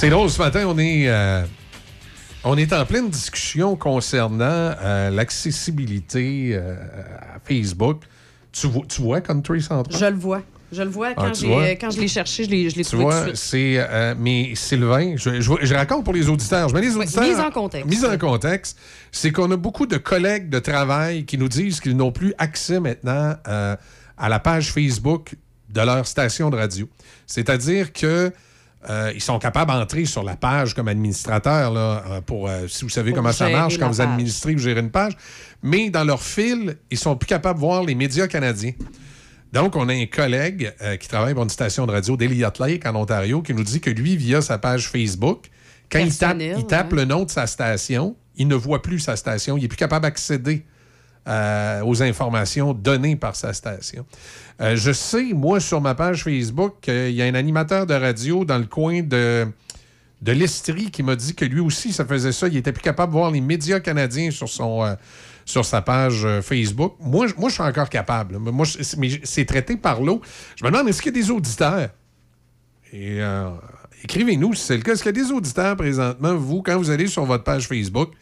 C'est 0.00 0.08
drôle, 0.08 0.30
ce 0.30 0.38
matin, 0.38 0.64
on 0.66 0.78
est, 0.78 1.08
euh, 1.08 1.42
on 2.44 2.56
est 2.56 2.72
en 2.72 2.86
pleine 2.86 3.10
discussion 3.10 3.76
concernant 3.76 4.44
euh, 4.80 5.10
l'accessibilité 5.10 6.52
euh, 6.54 6.74
à 7.36 7.38
Facebook. 7.44 8.04
Tu 8.50 8.66
vois, 8.66 8.82
tu 8.88 9.02
vois 9.02 9.20
Country 9.20 9.60
Central? 9.60 10.00
Je 10.00 10.06
le 10.06 10.16
vois. 10.16 10.40
Je 10.72 10.80
le 10.82 10.88
vois. 10.88 11.12
Quand, 11.12 11.24
Ah, 11.26 11.32
j'ai- 11.34 11.76
quand 11.76 11.90
je 11.90 12.00
l'ai 12.00 12.08
cherché, 12.08 12.44
je 12.44 12.50
l'ai 12.50 12.70
je 12.70 12.76
l'ai 12.76 12.84
Tu 12.84 12.92
trouvé 12.92 13.04
tout 13.04 13.10
vois, 13.10 13.20
de 13.26 13.34
suite. 13.34 13.36
c'est. 13.36 14.14
mais 14.18 14.54
Sylvain, 14.54 15.16
je, 15.18 15.38
je- 15.42 15.52
je 15.60 15.74
raconte 15.74 16.02
pour 16.04 16.14
les 16.14 16.30
auditeurs. 16.30 16.70
Je 16.70 16.74
mets 16.74 16.80
les 16.80 16.96
auditeurs. 16.96 17.22
mise 17.22 17.38
en 17.38 17.50
contexte. 17.50 17.90
Mise 17.90 18.04
en 18.06 18.16
contexte. 18.16 18.78
C'est 19.12 19.32
qu'on 19.32 19.50
a 19.50 19.56
beaucoup 19.58 19.84
de 19.86 19.98
collègues 19.98 20.48
de 20.48 20.60
travail 20.60 21.26
qui 21.26 21.36
nous 21.36 21.48
disent 21.48 21.78
qu'ils 21.78 21.96
n'ont 21.96 22.12
plus 22.12 22.32
accès 22.38 22.80
maintenant 22.80 23.34
à 23.44 24.28
la 24.30 24.38
page 24.38 24.72
Facebook 24.72 25.34
de 25.68 25.80
leur 25.82 26.06
station 26.06 26.48
de 26.48 26.56
radio. 26.56 26.88
C'est-à-dire 27.26 27.92
que 27.92 28.32
euh, 28.88 29.12
ils 29.14 29.20
sont 29.20 29.38
capables 29.38 29.70
d'entrer 29.70 30.06
sur 30.06 30.22
la 30.22 30.36
page 30.36 30.74
comme 30.74 30.88
administrateur, 30.88 31.70
là, 31.70 32.02
euh, 32.08 32.20
pour, 32.22 32.48
euh, 32.48 32.66
si 32.66 32.84
vous 32.84 32.88
savez 32.88 33.10
Pour 33.10 33.18
comment 33.18 33.32
ça 33.32 33.50
marche 33.50 33.78
quand 33.78 33.90
vous 33.90 33.98
page. 33.98 34.06
administrez 34.06 34.54
ou 34.54 34.58
gérez 34.58 34.80
une 34.80 34.90
page. 34.90 35.16
Mais 35.62 35.90
dans 35.90 36.04
leur 36.04 36.22
fil, 36.22 36.76
ils 36.90 36.98
sont 36.98 37.14
plus 37.16 37.26
capables 37.26 37.58
de 37.58 37.64
voir 37.64 37.84
les 37.84 37.94
médias 37.94 38.26
canadiens. 38.26 38.72
Donc, 39.52 39.76
on 39.76 39.88
a 39.88 39.92
un 39.92 40.06
collègue 40.06 40.72
euh, 40.80 40.96
qui 40.96 41.08
travaille 41.08 41.34
pour 41.34 41.42
une 41.42 41.50
station 41.50 41.86
de 41.86 41.92
radio 41.92 42.16
d'Eliot 42.16 42.48
Lake 42.58 42.86
en 42.86 42.94
Ontario 42.94 43.42
qui 43.42 43.52
nous 43.52 43.64
dit 43.64 43.80
que 43.80 43.90
lui, 43.90 44.16
via 44.16 44.40
sa 44.40 44.56
page 44.56 44.88
Facebook, 44.88 45.50
quand 45.90 45.98
il 45.98 46.16
tape, 46.16 46.38
il 46.40 46.66
tape 46.66 46.92
ouais. 46.92 47.00
le 47.00 47.04
nom 47.04 47.24
de 47.24 47.30
sa 47.30 47.46
station, 47.46 48.16
il 48.36 48.48
ne 48.48 48.54
voit 48.54 48.80
plus 48.80 49.00
sa 49.00 49.16
station. 49.16 49.56
Il 49.58 49.62
n'est 49.62 49.68
plus 49.68 49.76
capable 49.76 50.04
d'accéder 50.04 50.64
euh, 51.28 51.82
aux 51.84 52.02
informations 52.02 52.72
données 52.72 53.16
par 53.16 53.36
sa 53.36 53.52
station. 53.52 54.06
Euh, 54.60 54.76
je 54.76 54.92
sais, 54.92 55.32
moi, 55.32 55.60
sur 55.60 55.80
ma 55.80 55.94
page 55.94 56.24
Facebook, 56.24 56.74
qu'il 56.80 57.10
y 57.12 57.22
a 57.22 57.26
un 57.26 57.34
animateur 57.34 57.86
de 57.86 57.94
radio 57.94 58.44
dans 58.44 58.58
le 58.58 58.66
coin 58.66 59.02
de, 59.02 59.46
de 60.22 60.32
l'Estrie 60.32 60.90
qui 60.90 61.02
m'a 61.02 61.16
dit 61.16 61.34
que 61.34 61.44
lui 61.44 61.60
aussi, 61.60 61.92
ça 61.92 62.04
faisait 62.04 62.32
ça. 62.32 62.48
Il 62.48 62.56
était 62.56 62.72
plus 62.72 62.82
capable 62.82 63.12
de 63.12 63.18
voir 63.18 63.30
les 63.30 63.40
médias 63.40 63.80
canadiens 63.80 64.30
sur 64.30 64.48
son. 64.48 64.84
euh, 64.84 64.94
sur 65.46 65.64
sa 65.64 65.82
page 65.82 66.26
Facebook. 66.42 66.94
Moi, 67.00 67.26
moi, 67.36 67.48
je 67.48 67.54
suis 67.54 67.62
encore 67.62 67.88
capable. 67.88 68.38
Moi, 68.38 68.66
mais 68.98 69.08
c'est 69.24 69.44
traité 69.44 69.76
par 69.76 70.00
l'eau. 70.00 70.20
Je 70.54 70.64
me 70.64 70.70
demande, 70.70 70.88
est-ce 70.88 71.02
qu'il 71.02 71.12
y 71.16 71.18
a 71.18 71.22
des 71.22 71.30
auditeurs? 71.30 71.88
Écrivez-nous 74.04 74.54
si 74.54 74.64
c'est 74.66 74.76
le 74.76 74.82
cas. 74.82 74.92
Est-ce 74.92 75.02
qu'il 75.02 75.16
y 75.16 75.20
a 75.20 75.24
des 75.24 75.32
auditeurs 75.32 75.76
présentement, 75.76 76.34
vous, 76.36 76.62
quand 76.62 76.76
vous 76.76 76.90
allez 76.90 77.06
sur 77.06 77.24
votre 77.24 77.42
page 77.42 77.66
Facebook, 77.66 78.12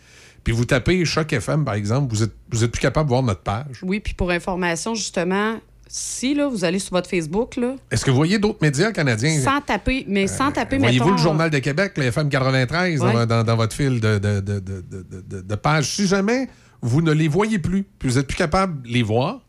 puis 0.44 0.52
vous 0.52 0.64
tapez 0.64 1.04
Choc 1.04 1.32
FM, 1.32 1.64
par 1.64 1.74
exemple, 1.74 2.12
vous 2.14 2.22
êtes, 2.22 2.34
vous 2.50 2.64
êtes 2.64 2.70
plus 2.72 2.80
capable 2.80 3.06
de 3.06 3.10
voir 3.10 3.22
notre 3.22 3.42
page? 3.42 3.80
Oui, 3.82 4.00
puis 4.00 4.14
pour 4.14 4.30
information, 4.30 4.94
justement, 4.94 5.56
si 5.86 6.34
là, 6.34 6.48
vous 6.48 6.64
allez 6.64 6.78
sur 6.78 6.92
votre 6.92 7.08
Facebook, 7.08 7.56
là, 7.56 7.74
Est-ce 7.90 8.04
que 8.04 8.10
vous 8.10 8.16
voyez 8.16 8.38
d'autres 8.38 8.58
médias 8.60 8.92
canadiens? 8.92 9.40
sans 9.40 9.60
taper, 9.60 10.04
mais 10.08 10.26
sans 10.26 10.52
taper, 10.52 10.78
Voyez-vous 10.78 11.04
mettons, 11.06 11.16
le 11.16 11.22
Journal 11.22 11.50
de 11.50 11.58
Québec, 11.58 11.92
le 11.96 12.04
FM 12.04 12.28
93, 12.28 13.00
Ouais. 13.02 13.12
dans, 13.12 13.26
dans- 13.26 13.44
dans 13.44 13.56
votre 13.56 13.74
fil 13.74 14.00
de, 14.00 14.18
de, 14.18 14.40
de, 14.40 14.60
de- 14.60 15.40
de- 15.42 15.54
pages? 15.54 15.86
Si 15.94 16.06
jamais 16.06 16.48
vous 16.82 17.00
ne 17.02 17.12
les 17.12 17.26
voyez 17.28 17.58
plus, 17.58 17.84
puis 17.98 18.08
vous 18.08 18.16
n'êtes 18.16 18.26
plus 18.26 18.36
capable 18.36 18.82
de 18.82 18.88
les 18.88 19.02
voir, 19.02 19.40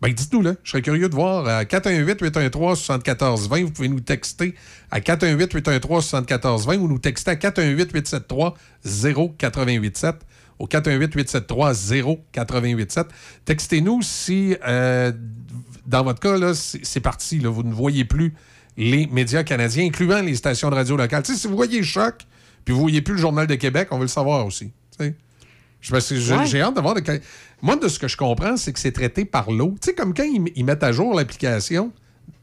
ben 0.00 0.12
dites-nous 0.12 0.42
là. 0.42 0.54
Je 0.64 0.70
serais 0.70 0.82
curieux 0.82 1.08
de 1.08 1.14
voir 1.14 1.46
à 1.46 1.62
418-813-7420. 1.64 3.64
Vous 3.64 3.70
pouvez 3.70 3.88
nous 3.88 4.00
texter 4.00 4.54
à 4.90 4.98
418-813-7420 5.00 6.78
ou 6.78 6.88
nous 6.88 6.98
texter 6.98 7.30
à 7.32 7.34
418-873-0887 7.34 10.14
au 10.58 10.66
418-873-0887. 10.66 13.04
Textez-nous 13.44 14.00
si, 14.02 14.56
euh, 14.66 15.12
dans 15.86 16.02
votre 16.04 16.20
cas, 16.20 16.38
là, 16.38 16.54
c'est 16.54 17.00
parti. 17.00 17.38
Vous 17.38 17.62
ne 17.62 17.74
voyez 17.74 18.04
plus 18.04 18.34
les 18.76 19.06
médias 19.06 19.42
canadiens, 19.42 19.86
incluant 19.86 20.20
les 20.22 20.34
stations 20.34 20.68
de 20.70 20.76
radio 20.76 20.96
locales. 20.96 21.26
Si 21.26 21.46
vous 21.46 21.56
voyez 21.56 21.82
Choc, 21.82 22.26
puis 22.64 22.74
vous 22.74 22.80
voyez 22.80 23.02
plus 23.02 23.14
le 23.14 23.20
Journal 23.20 23.46
de 23.46 23.54
Québec, 23.54 23.88
on 23.90 23.96
veut 23.96 24.04
le 24.04 24.08
savoir 24.08 24.46
aussi. 24.46 24.72
J'ai 25.80 25.92
Ouais. 25.94 26.60
hâte 26.60 26.76
de 26.76 26.80
voir. 26.80 26.94
de 26.94 27.02
Moi, 27.62 27.76
de 27.76 27.88
ce 27.88 27.98
que 27.98 28.08
je 28.08 28.16
comprends, 28.16 28.56
c'est 28.56 28.72
que 28.72 28.78
c'est 28.78 28.92
traité 28.92 29.24
par 29.24 29.50
l'eau. 29.50 29.74
Tu 29.80 29.86
sais, 29.90 29.94
comme 29.94 30.12
quand 30.14 30.24
ils, 30.24 30.52
ils 30.56 30.64
mettent 30.64 30.82
à 30.82 30.92
jour 30.92 31.14
l'application, 31.14 31.92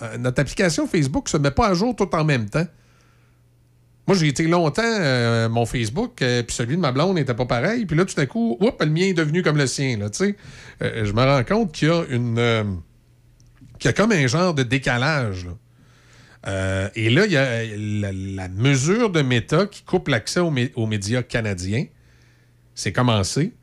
euh, 0.02 0.18
notre 0.18 0.42
application 0.42 0.88
Facebook 0.88 1.30
se 1.30 1.38
met 1.38 1.52
pas 1.52 1.68
à 1.70 1.74
jour 1.74 1.96
tout 1.96 2.10
en 2.16 2.24
même 2.24 2.50
temps. 2.50 2.66
Moi, 4.08 4.16
j'ai 4.16 4.28
été 4.28 4.48
longtemps, 4.48 4.82
euh, 4.86 5.50
mon 5.50 5.66
Facebook, 5.66 6.22
euh, 6.22 6.42
puis 6.42 6.56
celui 6.56 6.78
de 6.78 6.82
ma 6.82 6.92
blonde 6.94 7.16
n'était 7.16 7.34
pas 7.34 7.46
pareil. 7.46 7.86
Puis 7.86 7.98
là, 7.98 8.06
tout 8.06 8.20
à 8.20 8.26
coup, 8.26 8.58
oups, 8.62 8.74
le 8.80 8.90
mien 8.90 9.02
est 9.08 9.14
devenu 9.14 9.44
comme 9.44 9.58
le 9.58 9.68
sien. 9.68 9.98
Là. 9.98 10.08
Euh, 10.82 11.06
je 11.06 11.12
me 11.12 11.22
rends 11.24 11.44
compte 11.44 11.74
qu'il 11.74 11.90
y 11.90 11.92
a 11.92 12.04
une. 12.10 12.80
qu'il 13.80 13.90
y 13.90 13.92
a 13.92 13.94
comme 13.94 14.14
un 14.14 14.26
genre 14.28 14.54
de 14.54 14.64
décalage. 14.64 15.46
là. 15.46 15.52
Euh, 16.48 16.90
et 16.96 17.10
là, 17.10 17.26
il 17.26 17.32
y 17.34 17.38
a 17.38 17.66
la, 17.66 18.12
la 18.14 18.48
mesure 18.48 19.10
de 19.10 19.22
méta 19.22 19.66
qui 19.66 19.84
coupe 19.84 20.08
l'accès 20.08 20.40
aux, 20.40 20.52
mé- 20.52 20.72
aux 20.76 20.88
médias 20.88 21.22
canadiens. 21.24 21.86
C'est 22.78 22.92
commencé. 22.94 23.54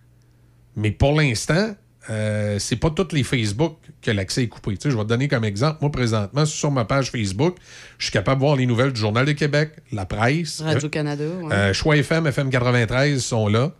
Mais 0.76 0.90
pour 0.90 1.12
l'instant, 1.12 1.76
euh, 2.10 2.58
c'est 2.58 2.74
pas 2.76 2.90
tous 2.90 3.12
les 3.12 3.22
Facebook 3.22 3.76
que 4.02 4.10
l'accès 4.10 4.42
est 4.42 4.48
coupé. 4.48 4.72
Tu 4.76 4.82
sais, 4.82 4.90
je 4.90 4.96
vais 4.96 5.04
te 5.04 5.08
donner 5.08 5.28
comme 5.28 5.44
exemple. 5.44 5.78
Moi, 5.82 5.90
présentement, 5.92 6.44
sur 6.44 6.72
ma 6.72 6.84
page 6.84 7.10
Facebook, 7.12 7.56
je 7.98 8.06
suis 8.06 8.12
capable 8.12 8.40
de 8.40 8.44
voir 8.46 8.56
les 8.56 8.66
nouvelles 8.66 8.92
du 8.92 9.00
Journal 9.00 9.24
de 9.24 9.30
Québec, 9.32 9.70
la 9.92 10.04
presse. 10.04 10.60
Radio-Canada. 10.62 11.24
ouais. 11.42 11.52
Euh, 11.54 11.72
Choix 11.72 11.96
FM, 11.96 12.26
FM 12.26 12.50
93 12.50 13.22
sont 13.22 13.46
là. 13.46 13.72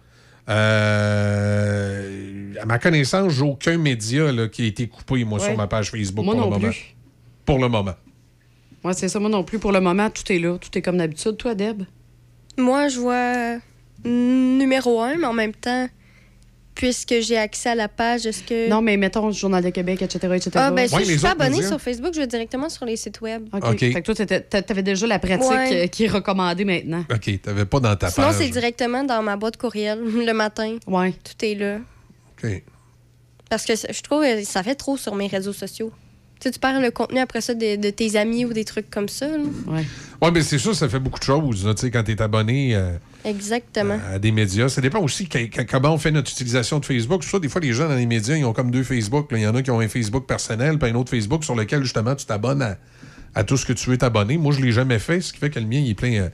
Euh, 1.05 2.55
à 2.61 2.65
ma 2.67 2.79
connaissance, 2.79 3.33
j'ai 3.33 3.43
aucun 3.43 3.77
média 3.79 4.31
là, 4.33 4.49
qui 4.49 4.63
a 4.63 4.67
été 4.67 4.87
coupé, 4.87 5.25
moi, 5.25 5.39
Ouais. 5.41 5.47
sur 5.49 5.57
ma 5.57 5.67
page 5.67 5.91
Facebook 5.91 6.25
Moi 6.25 6.35
pour 6.35 6.45
non 6.45 6.51
le 6.51 6.57
moment. 6.59 6.69
plus. 6.73 6.95
Pour 7.45 7.59
le 7.59 7.69
moment. 7.69 7.95
Ouais, 8.85 8.93
c'est 8.95 9.09
ça, 9.09 9.19
moi 9.19 9.31
non 9.31 9.45
plus. 9.45 9.59
Pour 9.59 9.73
le 9.73 9.81
moment, 9.81 10.11
tout 10.11 10.31
est 10.31 10.39
là. 10.39 10.59
Tout 10.59 10.77
est 10.79 10.83
comme 10.83 10.99
d'habitude. 10.99 11.37
Toi, 11.39 11.55
Deb? 11.55 11.83
Moi, 12.59 12.89
je 12.89 12.99
vois 13.01 13.59
numéro 14.05 15.01
un, 15.01 15.17
mais 15.17 15.27
en 15.27 15.33
même 15.33 15.53
temps, 15.55 15.89
puisque 16.75 17.15
j'ai 17.21 17.37
accès 17.37 17.71
à 17.71 17.75
la 17.75 17.89
page, 17.89 18.27
est-ce 18.27 18.43
que. 18.43 18.69
Non, 18.69 18.83
mais 18.83 18.97
mettons 18.97 19.31
Journal 19.31 19.63
de 19.63 19.71
Québec, 19.71 20.03
etc., 20.03 20.19
etc. 20.35 20.51
Ah, 20.55 20.71
ben, 20.71 20.89
si 20.89 20.95
Ouais, 20.95 21.05
je 21.05 21.11
suis 21.13 21.19
pas 21.21 21.31
abonnée 21.31 21.57
médias. 21.57 21.69
sur 21.69 21.81
Facebook, 21.81 22.13
je 22.15 22.21
vais 22.21 22.27
directement 22.27 22.69
sur 22.69 22.85
les 22.85 22.97
sites 22.97 23.21
web. 23.21 23.47
OK. 23.53 23.65
OK. 23.65 23.79
Fait 23.79 24.03
que 24.03 24.13
toi, 24.13 24.63
t'avais 24.63 24.83
déjà 24.83 25.07
la 25.07 25.19
pratique 25.19 25.51
Ouais. 25.51 25.85
euh, 25.85 25.87
qui 25.87 26.05
est 26.05 26.09
recommandée 26.09 26.65
maintenant. 26.65 27.05
OK, 27.13 27.41
t'avais 27.43 27.65
pas 27.65 27.81
dans 27.81 27.95
ta 27.97 28.11
Sinon, 28.11 28.27
page. 28.29 28.37
c'est 28.39 28.49
directement 28.49 29.05
dans 29.05 29.23
ma 29.23 29.37
boîte 29.37 29.57
courriel 29.57 30.01
le 30.27 30.33
matin. 30.33 30.77
Ouais. 30.87 31.13
Tout 31.13 31.45
est 31.45 31.55
là. 31.55 31.79
OK. 32.43 32.63
Parce 33.51 33.65
que 33.67 33.75
je 33.77 34.03
trouve 34.03 34.23
que 34.25 34.43
ça 34.45 34.63
fait 34.63 34.75
trop 34.75 34.97
sur 34.97 35.15
mes 35.15 35.29
réseaux 35.29 35.53
sociaux. 35.53 35.93
Tu 36.41 36.49
sais, 36.49 36.51
tu 36.51 36.59
perds 36.59 36.81
le 36.81 36.91
contenu 36.91 37.21
après 37.21 37.41
ça 37.41 37.55
de, 37.55 37.77
de 37.77 37.91
tes 37.91 38.17
amis 38.17 38.45
ou 38.45 38.53
des 38.53 38.65
trucs 38.65 38.91
comme 38.91 39.09
ça. 39.09 39.29
là. 39.29 39.37
Ouais. 39.69 39.85
Oui, 40.21 40.29
mais 40.33 40.43
c'est 40.43 40.59
sûr, 40.59 40.75
ça 40.75 40.89
fait 40.89 40.99
beaucoup 40.99 41.21
de 41.21 41.25
choses. 41.25 41.65
là, 41.65 41.73
tu 41.75 41.83
sais, 41.83 41.91
quand 41.91 42.03
tu 42.03 42.11
es 42.13 42.21
abonné 42.21 42.75
euh, 42.75 42.97
Exactement. 43.25 43.99
à 44.13 44.19
des 44.19 44.33
médias. 44.33 44.69
Ça 44.69 44.81
dépend 44.81 45.01
aussi 45.01 45.29
comment 45.69 45.95
on 45.95 45.99
fait 45.99 46.11
notre 46.11 46.31
utilisation 46.31 46.79
de 46.79 46.85
Facebook. 46.85 47.23
Des 47.41 47.49
fois, 47.49 47.61
les 47.61 47.73
gens 47.73 47.89
dans 47.89 47.95
les 47.95 48.07
médias, 48.07 48.37
ils 48.37 48.45
ont 48.45 48.53
comme 48.53 48.71
deux 48.71 48.83
Facebook. 48.83 49.29
Il 49.33 49.39
y 49.39 49.47
en 49.47 49.55
a 49.55 49.63
qui 49.63 49.71
ont 49.71 49.81
un 49.81 49.89
Facebook 49.89 50.27
personnel, 50.27 50.79
puis 50.79 50.91
un 50.91 50.95
autre 50.95 51.11
Facebook 51.11 51.45
sur 51.45 51.55
lequel, 51.55 51.83
justement, 51.83 52.15
tu 52.15 52.27
t'abonnes 52.27 52.77
à, 53.35 53.45
tout 53.45 53.57
ce 53.57 53.67
que 53.67 53.73
tu 53.73 53.91
veux 53.91 53.99
t'abonner. 53.99 54.37
Moi, 54.37 54.53
je 54.53 54.61
ne 54.61 54.67
l'ai 54.67 54.73
jamais 54.73 54.99
fait, 54.99 55.21
ce 55.21 55.33
qui 55.33 55.39
fait 55.39 55.51
que 55.51 55.59
le 55.59 55.67
mien, 55.67 55.79
il 55.79 55.91
est 55.91 55.95
plein, 55.95 56.13
euh, 56.15 56.29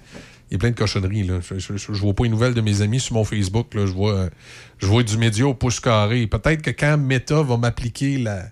il 0.51 0.57
est 0.57 0.59
plein 0.59 0.71
de 0.71 0.77
cochonneries. 0.77 1.25
Là. 1.25 1.41
Je, 1.41 1.59
je, 1.59 1.77
je 1.77 2.01
vois 2.01 2.15
pas 2.15 2.25
les 2.25 2.29
nouvelles 2.29 2.55
de 2.55 2.61
mes 2.61 2.83
amis 2.83 3.01
sur 3.01 3.15
mon 3.15 3.25
Facebook. 3.25 3.75
Là. 3.75 3.87
Je, 3.87 3.93
vois, 3.93 4.15
euh, 4.15 4.31
je 4.79 4.87
vois 4.87 5.03
du 5.03 5.17
média 5.17 5.47
au 5.47 5.55
pouce 5.55 5.81
carré. 5.81 6.27
Peut-être 6.27 6.63
que 6.63 6.71
quand 6.71 6.99
Meta 6.99 7.43
va 7.43 7.57
m'appliquer 7.57 8.19
la, 8.19 8.43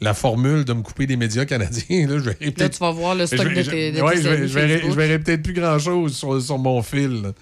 la 0.00 0.14
formule 0.14 0.64
de 0.64 0.72
me 0.72 0.82
couper 0.82 1.06
des 1.06 1.16
médias 1.16 1.44
canadiens, 1.44 2.06
là, 2.06 2.14
je 2.18 2.24
verrai 2.30 2.54
Là, 2.56 2.68
tu 2.68 2.78
vas 2.78 2.90
voir 2.90 3.14
le 3.14 3.26
stock 3.26 3.52
de 3.52 3.62
tes, 3.62 3.92
de 3.92 4.00
ouais, 4.00 4.14
tes 4.16 4.22
je, 4.22 4.28
vais- 4.28 4.48
je 4.48 4.54
verrai, 4.54 4.68
Facebook. 4.74 4.90
je 4.92 4.96
verrai 4.96 5.18
peut-être 5.18 5.42
plus 5.42 5.52
grand-chose 5.52 6.16
sur, 6.16 6.40
sur 6.40 6.58
mon 6.58 6.82
fil. 6.82 7.32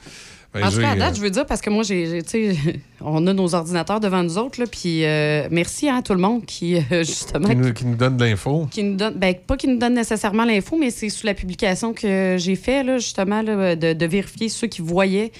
Ben, 0.54 0.64
En 0.64 0.70
tout 0.70 0.80
cas, 0.80 0.88
à 0.88 0.94
euh, 0.94 0.98
date, 0.98 1.16
je 1.16 1.20
veux 1.20 1.30
dire, 1.30 1.44
parce 1.44 1.60
que 1.60 1.68
moi, 1.68 1.82
j'ai, 1.82 2.22
on 3.02 3.26
a 3.26 3.32
nos 3.34 3.54
ordinateurs 3.54 4.00
devant 4.00 4.22
nous 4.22 4.38
autres, 4.38 4.58
là, 4.60 4.66
puis 4.66 5.04
euh, 5.04 5.46
merci 5.50 5.88
à 5.90 6.00
tout 6.00 6.14
le 6.14 6.20
monde 6.20 6.46
qui, 6.46 6.76
euh, 6.76 6.80
justement, 7.04 7.48
qui, 7.48 7.54
nous, 7.56 7.72
qui 7.74 7.84
nous 7.84 7.96
donne 7.96 8.16
de 8.16 8.24
l'info. 8.24 8.66
qui 8.70 8.82
nous 8.82 8.96
donne, 8.96 9.14
ben, 9.14 9.34
pas 9.34 9.56
qui 9.58 9.68
nous 9.68 9.78
donne 9.78 9.94
nécessairement 9.94 10.44
l'info, 10.46 10.76
mais 10.80 10.90
c'est 10.90 11.10
sous 11.10 11.26
la 11.26 11.34
publication 11.34 11.92
que 11.92 12.36
j'ai 12.38 12.56
fait, 12.56 12.82
là, 12.82 12.96
justement, 12.98 13.42
là, 13.42 13.76
de, 13.76 13.92
de 13.92 14.06
vérifier 14.06 14.48
ceux 14.48 14.68
qui 14.68 14.80
voyaient 14.80 15.32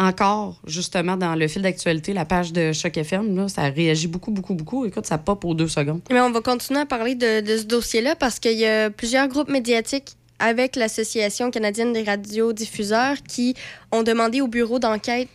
encore, 0.00 0.60
justement, 0.66 1.16
dans 1.16 1.34
le 1.34 1.46
fil 1.46 1.62
d'actualité, 1.62 2.12
la 2.12 2.24
page 2.24 2.52
de 2.52 2.72
Choc 2.72 2.96
FM. 2.96 3.36
Là, 3.36 3.48
ça 3.48 3.64
réagit 3.64 4.08
beaucoup, 4.08 4.30
beaucoup, 4.30 4.54
beaucoup. 4.54 4.86
Écoute, 4.86 5.06
ça 5.06 5.18
pop 5.18 5.44
aux 5.44 5.54
deux 5.54 5.68
secondes. 5.68 6.00
Mais 6.10 6.20
on 6.20 6.30
va 6.30 6.40
continuer 6.40 6.80
à 6.80 6.86
parler 6.86 7.14
de, 7.14 7.44
ce 7.44 7.64
dossier-là 7.64 8.16
parce 8.16 8.38
qu'il 8.38 8.58
y 8.58 8.66
a 8.66 8.90
plusieurs 8.90 9.28
groupes 9.28 9.50
médiatiques 9.50 10.16
avec 10.38 10.76
l'Association 10.76 11.50
canadienne 11.50 11.92
des 11.92 12.02
radiodiffuseurs 12.02 13.16
qui 13.28 13.54
ont 13.92 14.02
demandé 14.02 14.40
au 14.40 14.48
bureau 14.48 14.78
d'enquête, 14.78 15.28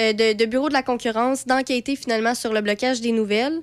euh, 0.00 0.12
de 0.12 0.44
bureau 0.44 0.68
de 0.68 0.74
la 0.74 0.82
concurrence, 0.82 1.46
d'enquêter 1.46 1.94
finalement 1.94 2.34
sur 2.34 2.52
le 2.52 2.60
blocage 2.60 3.00
des 3.00 3.12
nouvelles. 3.12 3.60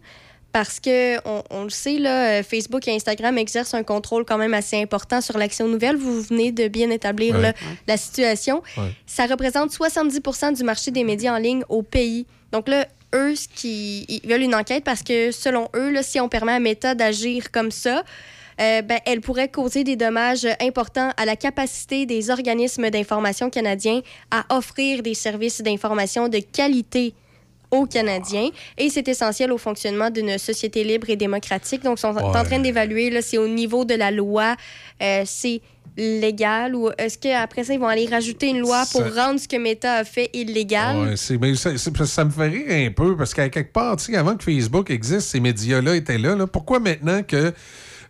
Parce 0.57 0.79
que, 0.79 1.17
on, 1.27 1.43
on 1.51 1.63
le 1.65 1.69
sait, 1.69 1.99
là, 1.99 2.39
euh, 2.39 2.43
Facebook 2.43 2.87
et 2.87 2.95
Instagram 2.95 3.37
exercent 3.37 3.75
un 3.75 3.83
contrôle 3.83 4.25
quand 4.25 4.39
même 4.39 4.55
assez 4.55 4.81
important 4.81 5.21
sur 5.21 5.37
l'accès 5.37 5.61
aux 5.61 5.67
nouvelles. 5.67 5.97
Vous 5.97 6.19
venez 6.19 6.51
de 6.51 6.67
bien 6.67 6.89
établir 6.89 7.35
Ouais. 7.35 7.41
là, 7.43 7.53
la 7.85 7.95
situation. 7.95 8.63
Ouais. 8.75 8.89
Ça 9.05 9.27
représente 9.27 9.69
70% 9.71 10.53
du 10.57 10.63
marché 10.63 10.89
des 10.89 11.03
médias 11.03 11.35
en 11.35 11.37
ligne 11.37 11.63
au 11.69 11.83
pays. 11.83 12.25
Donc 12.51 12.67
là, 12.69 12.87
eux, 13.13 13.35
ce 13.35 13.47
qui, 13.47 14.05
ils 14.09 14.27
veulent 14.27 14.41
une 14.41 14.55
enquête 14.55 14.83
parce 14.83 15.03
que, 15.03 15.29
selon 15.31 15.67
eux, 15.75 15.91
là, 15.91 16.01
si 16.01 16.19
on 16.19 16.27
permet 16.27 16.53
à 16.53 16.59
Meta 16.59 16.95
d'agir 16.95 17.51
comme 17.51 17.69
ça, 17.69 18.01
euh, 18.59 18.81
ben, 18.81 18.97
elle 19.05 19.21
pourrait 19.21 19.49
causer 19.49 19.83
des 19.83 19.95
dommages 19.95 20.47
importants 20.59 21.11
à 21.17 21.25
la 21.25 21.35
capacité 21.35 22.07
des 22.07 22.31
organismes 22.31 22.89
d'information 22.89 23.51
canadiens 23.51 24.01
à 24.31 24.55
offrir 24.57 25.03
des 25.03 25.13
services 25.13 25.61
d'information 25.61 26.29
de 26.29 26.39
qualité 26.39 27.13
aux 27.71 27.85
Canadiens. 27.85 28.49
Et 28.77 28.89
c'est 28.89 29.07
essentiel 29.07 29.51
au 29.51 29.57
fonctionnement 29.57 30.09
d'une 30.09 30.37
société 30.37 30.83
libre 30.83 31.09
et 31.09 31.15
démocratique. 31.15 31.83
Donc, 31.83 31.97
ils 31.97 32.01
sont 32.01 32.15
en 32.17 32.43
train 32.43 32.59
d'évaluer 32.59 33.09
là, 33.09 33.21
si 33.21 33.37
au 33.37 33.47
niveau 33.47 33.85
de 33.85 33.93
la 33.95 34.11
loi, 34.11 34.55
euh, 35.01 35.23
c'est 35.25 35.61
légal 35.97 36.75
ou 36.75 36.89
est-ce 36.97 37.17
qu'après 37.17 37.63
ça, 37.63 37.73
ils 37.73 37.79
vont 37.79 37.87
aller 37.87 38.05
rajouter 38.05 38.49
une 38.49 38.59
loi 38.59 38.83
pour 38.91 39.01
Ça- 39.01 39.25
rendre 39.25 39.39
ce 39.39 39.47
que 39.47 39.57
Meta 39.57 39.95
a 39.95 40.03
fait 40.03 40.29
illégal? 40.33 40.97
Ouais, 41.09 41.15
c'est- 41.17 41.37
mais 41.37 41.55
ça, 41.55 41.75
c'est- 41.77 42.05
ça 42.05 42.23
me 42.25 42.29
fait 42.29 42.47
rire 42.47 42.87
un 42.87 42.91
peu 42.91 43.17
parce 43.17 43.33
qu'à 43.33 43.49
quelque 43.49 43.73
part, 43.73 43.97
tu 43.97 44.05
sais, 44.11 44.15
avant 44.15 44.35
que 44.35 44.43
Facebook 44.43 44.91
existe, 44.91 45.27
ces 45.29 45.39
médias-là 45.39 45.95
étaient 45.95 46.19
là, 46.19 46.35
là. 46.35 46.45
Pourquoi 46.45 46.79
maintenant 46.79 47.23
que 47.23 47.51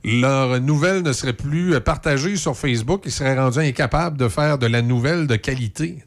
leurs 0.08 0.60
nouvelles 0.62 1.02
ne 1.04 1.12
seraient 1.14 1.34
plus 1.34 1.80
partagées 1.82 2.36
sur 2.38 2.56
Facebook, 2.58 3.04
ils 3.06 3.12
seraient 3.12 3.38
rendus 3.38 3.60
incapables 3.60 4.18
de 4.18 4.28
faire 4.30 4.58
de 4.58 4.68
la 4.68 4.82
nouvelle 4.82 5.28
de 5.28 5.36
qualité. 5.36 5.98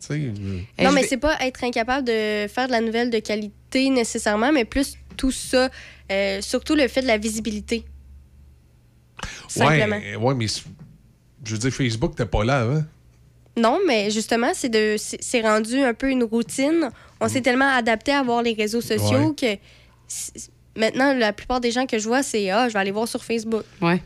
Non, 0.82 0.92
mais 0.92 1.04
c'est 1.04 1.16
pas 1.18 1.36
être 1.40 1.62
incapable 1.64 2.06
de 2.06 2.46
faire 2.48 2.66
de 2.66 2.72
la 2.72 2.80
nouvelle 2.80 3.10
de 3.10 3.18
qualité 3.18 3.90
nécessairement, 3.90 4.52
mais 4.52 4.64
plus 4.64 4.96
tout 5.16 5.30
ça, 5.30 5.68
euh, 6.10 6.40
surtout 6.40 6.74
le 6.74 6.88
fait 6.88 7.02
de 7.02 7.06
la 7.06 7.18
visibilité. 7.18 7.84
Simplement. 9.48 9.96
Ouais, 9.96 10.16
ouais, 10.16 10.34
mais 10.34 10.46
je 10.46 11.52
veux 11.52 11.58
dire, 11.58 11.70
Facebook, 11.70 12.14
t'es 12.16 12.26
pas 12.26 12.44
là 12.44 12.60
avant. 12.60 12.82
Non, 13.56 13.78
mais 13.86 14.10
justement, 14.10 14.52
c'est 14.54 14.68
de 14.68 14.96
c'est 14.98 15.40
rendu 15.42 15.76
un 15.80 15.92
peu 15.92 16.08
une 16.10 16.22
routine. 16.24 16.88
On 17.20 17.28
s'est 17.28 17.40
tellement 17.42 17.68
adapté 17.68 18.12
à 18.12 18.22
voir 18.22 18.42
les 18.42 18.54
réseaux 18.54 18.80
sociaux 18.80 19.34
que 19.34 19.56
c'est- 20.06 20.50
maintenant, 20.76 21.14
la 21.14 21.32
plupart 21.32 21.60
des 21.60 21.70
gens 21.70 21.86
que 21.86 21.98
je 21.98 22.06
vois, 22.08 22.22
c'est 22.22 22.50
Ah, 22.50 22.68
je 22.68 22.72
vais 22.74 22.78
aller 22.80 22.90
voir 22.90 23.08
sur 23.08 23.22
Facebook. 23.24 23.64
Ouais. 23.82 24.02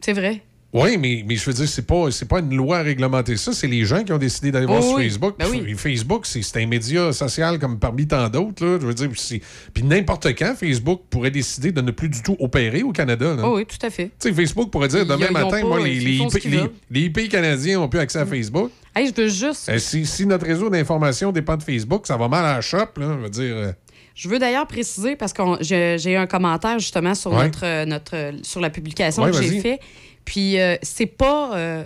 C'est 0.00 0.12
vrai. 0.12 0.42
Oui, 0.76 0.98
mais, 0.98 1.22
mais 1.24 1.36
je 1.36 1.44
veux 1.46 1.52
dire, 1.52 1.68
c'est 1.68 1.86
pas, 1.86 2.10
c'est 2.10 2.26
pas 2.26 2.40
une 2.40 2.56
loi 2.56 2.78
à 2.78 2.82
réglementer 2.82 3.36
ça, 3.36 3.52
c'est 3.52 3.68
les 3.68 3.84
gens 3.84 4.02
qui 4.02 4.12
ont 4.12 4.18
décidé 4.18 4.50
d'aller 4.50 4.66
voir 4.66 4.82
sur 4.82 4.94
oui. 4.94 5.04
Facebook. 5.04 5.36
Ben 5.38 5.46
oui. 5.48 5.72
Facebook, 5.76 6.26
c'est 6.26 6.42
c'est 6.42 6.60
un 6.60 6.66
média 6.66 7.12
social 7.12 7.60
comme 7.60 7.78
parmi 7.78 8.08
tant 8.08 8.28
d'autres. 8.28 8.66
là. 8.66 8.78
Je 8.80 8.86
veux 8.88 8.92
dire, 8.94 9.08
puis 9.08 9.20
c'est- 9.20 9.40
puis 9.72 9.84
n'importe 9.84 10.26
quand, 10.36 10.56
Facebook 10.58 11.02
pourrait 11.10 11.30
décider 11.30 11.70
de 11.70 11.80
ne 11.80 11.92
plus 11.92 12.08
du 12.08 12.20
tout 12.22 12.36
opérer 12.40 12.82
au 12.82 12.90
Canada. 12.90 13.36
là. 13.36 13.42
Oh 13.46 13.54
oui, 13.56 13.66
tout 13.66 13.86
à 13.86 13.90
fait. 13.90 14.06
Tu 14.18 14.28
sais, 14.30 14.32
Facebook 14.34 14.72
pourrait 14.72 14.88
dire 14.88 15.06
demain 15.06 15.26
ils 15.30 15.30
ont 15.30 15.32
matin, 15.32 15.60
pas- 15.60 15.62
moi, 15.68 15.78
les, 15.80 15.94
les 16.00 16.16
IP, 16.16 16.44
les- 16.90 17.00
IP 17.02 17.28
canadiens 17.28 17.78
n'ont 17.78 17.88
plus 17.88 18.00
accès 18.00 18.18
à 18.18 18.26
Facebook. 18.26 18.72
Hey, 18.96 19.12
je 19.16 19.22
veux 19.22 19.28
juste. 19.28 19.68
Euh, 19.68 19.78
si, 19.78 20.04
si 20.04 20.26
notre 20.26 20.44
réseau 20.44 20.68
d'information 20.70 21.30
dépend 21.30 21.56
de 21.56 21.62
Facebook, 21.62 22.04
ça 22.04 22.16
va 22.16 22.26
mal 22.26 22.44
à 22.44 22.54
la 22.56 22.60
shop. 22.60 22.78
Là, 22.96 23.16
je 23.16 23.22
veux 23.22 23.30
dire. 23.30 23.74
Je 24.14 24.28
veux 24.28 24.38
d'ailleurs 24.38 24.66
préciser, 24.66 25.16
parce 25.16 25.32
que 25.32 25.42
j'ai 25.60 26.12
eu 26.12 26.16
un 26.16 26.26
commentaire 26.26 26.78
justement 26.78 27.14
sur, 27.14 27.32
Ouais. 27.32 27.44
notre, 27.44 27.64
euh, 27.64 27.84
notre, 27.84 28.14
euh, 28.16 28.32
sur 28.42 28.60
la 28.60 28.70
publication 28.70 29.22
Ouais, 29.24 29.30
que 29.32 29.36
j'ai 29.42 29.48
vas-y. 29.48 29.60
fait. 29.60 29.80
Puis, 30.24 30.58
euh, 30.58 30.76
c'est 30.82 31.06
pas, 31.06 31.54
euh, 31.54 31.84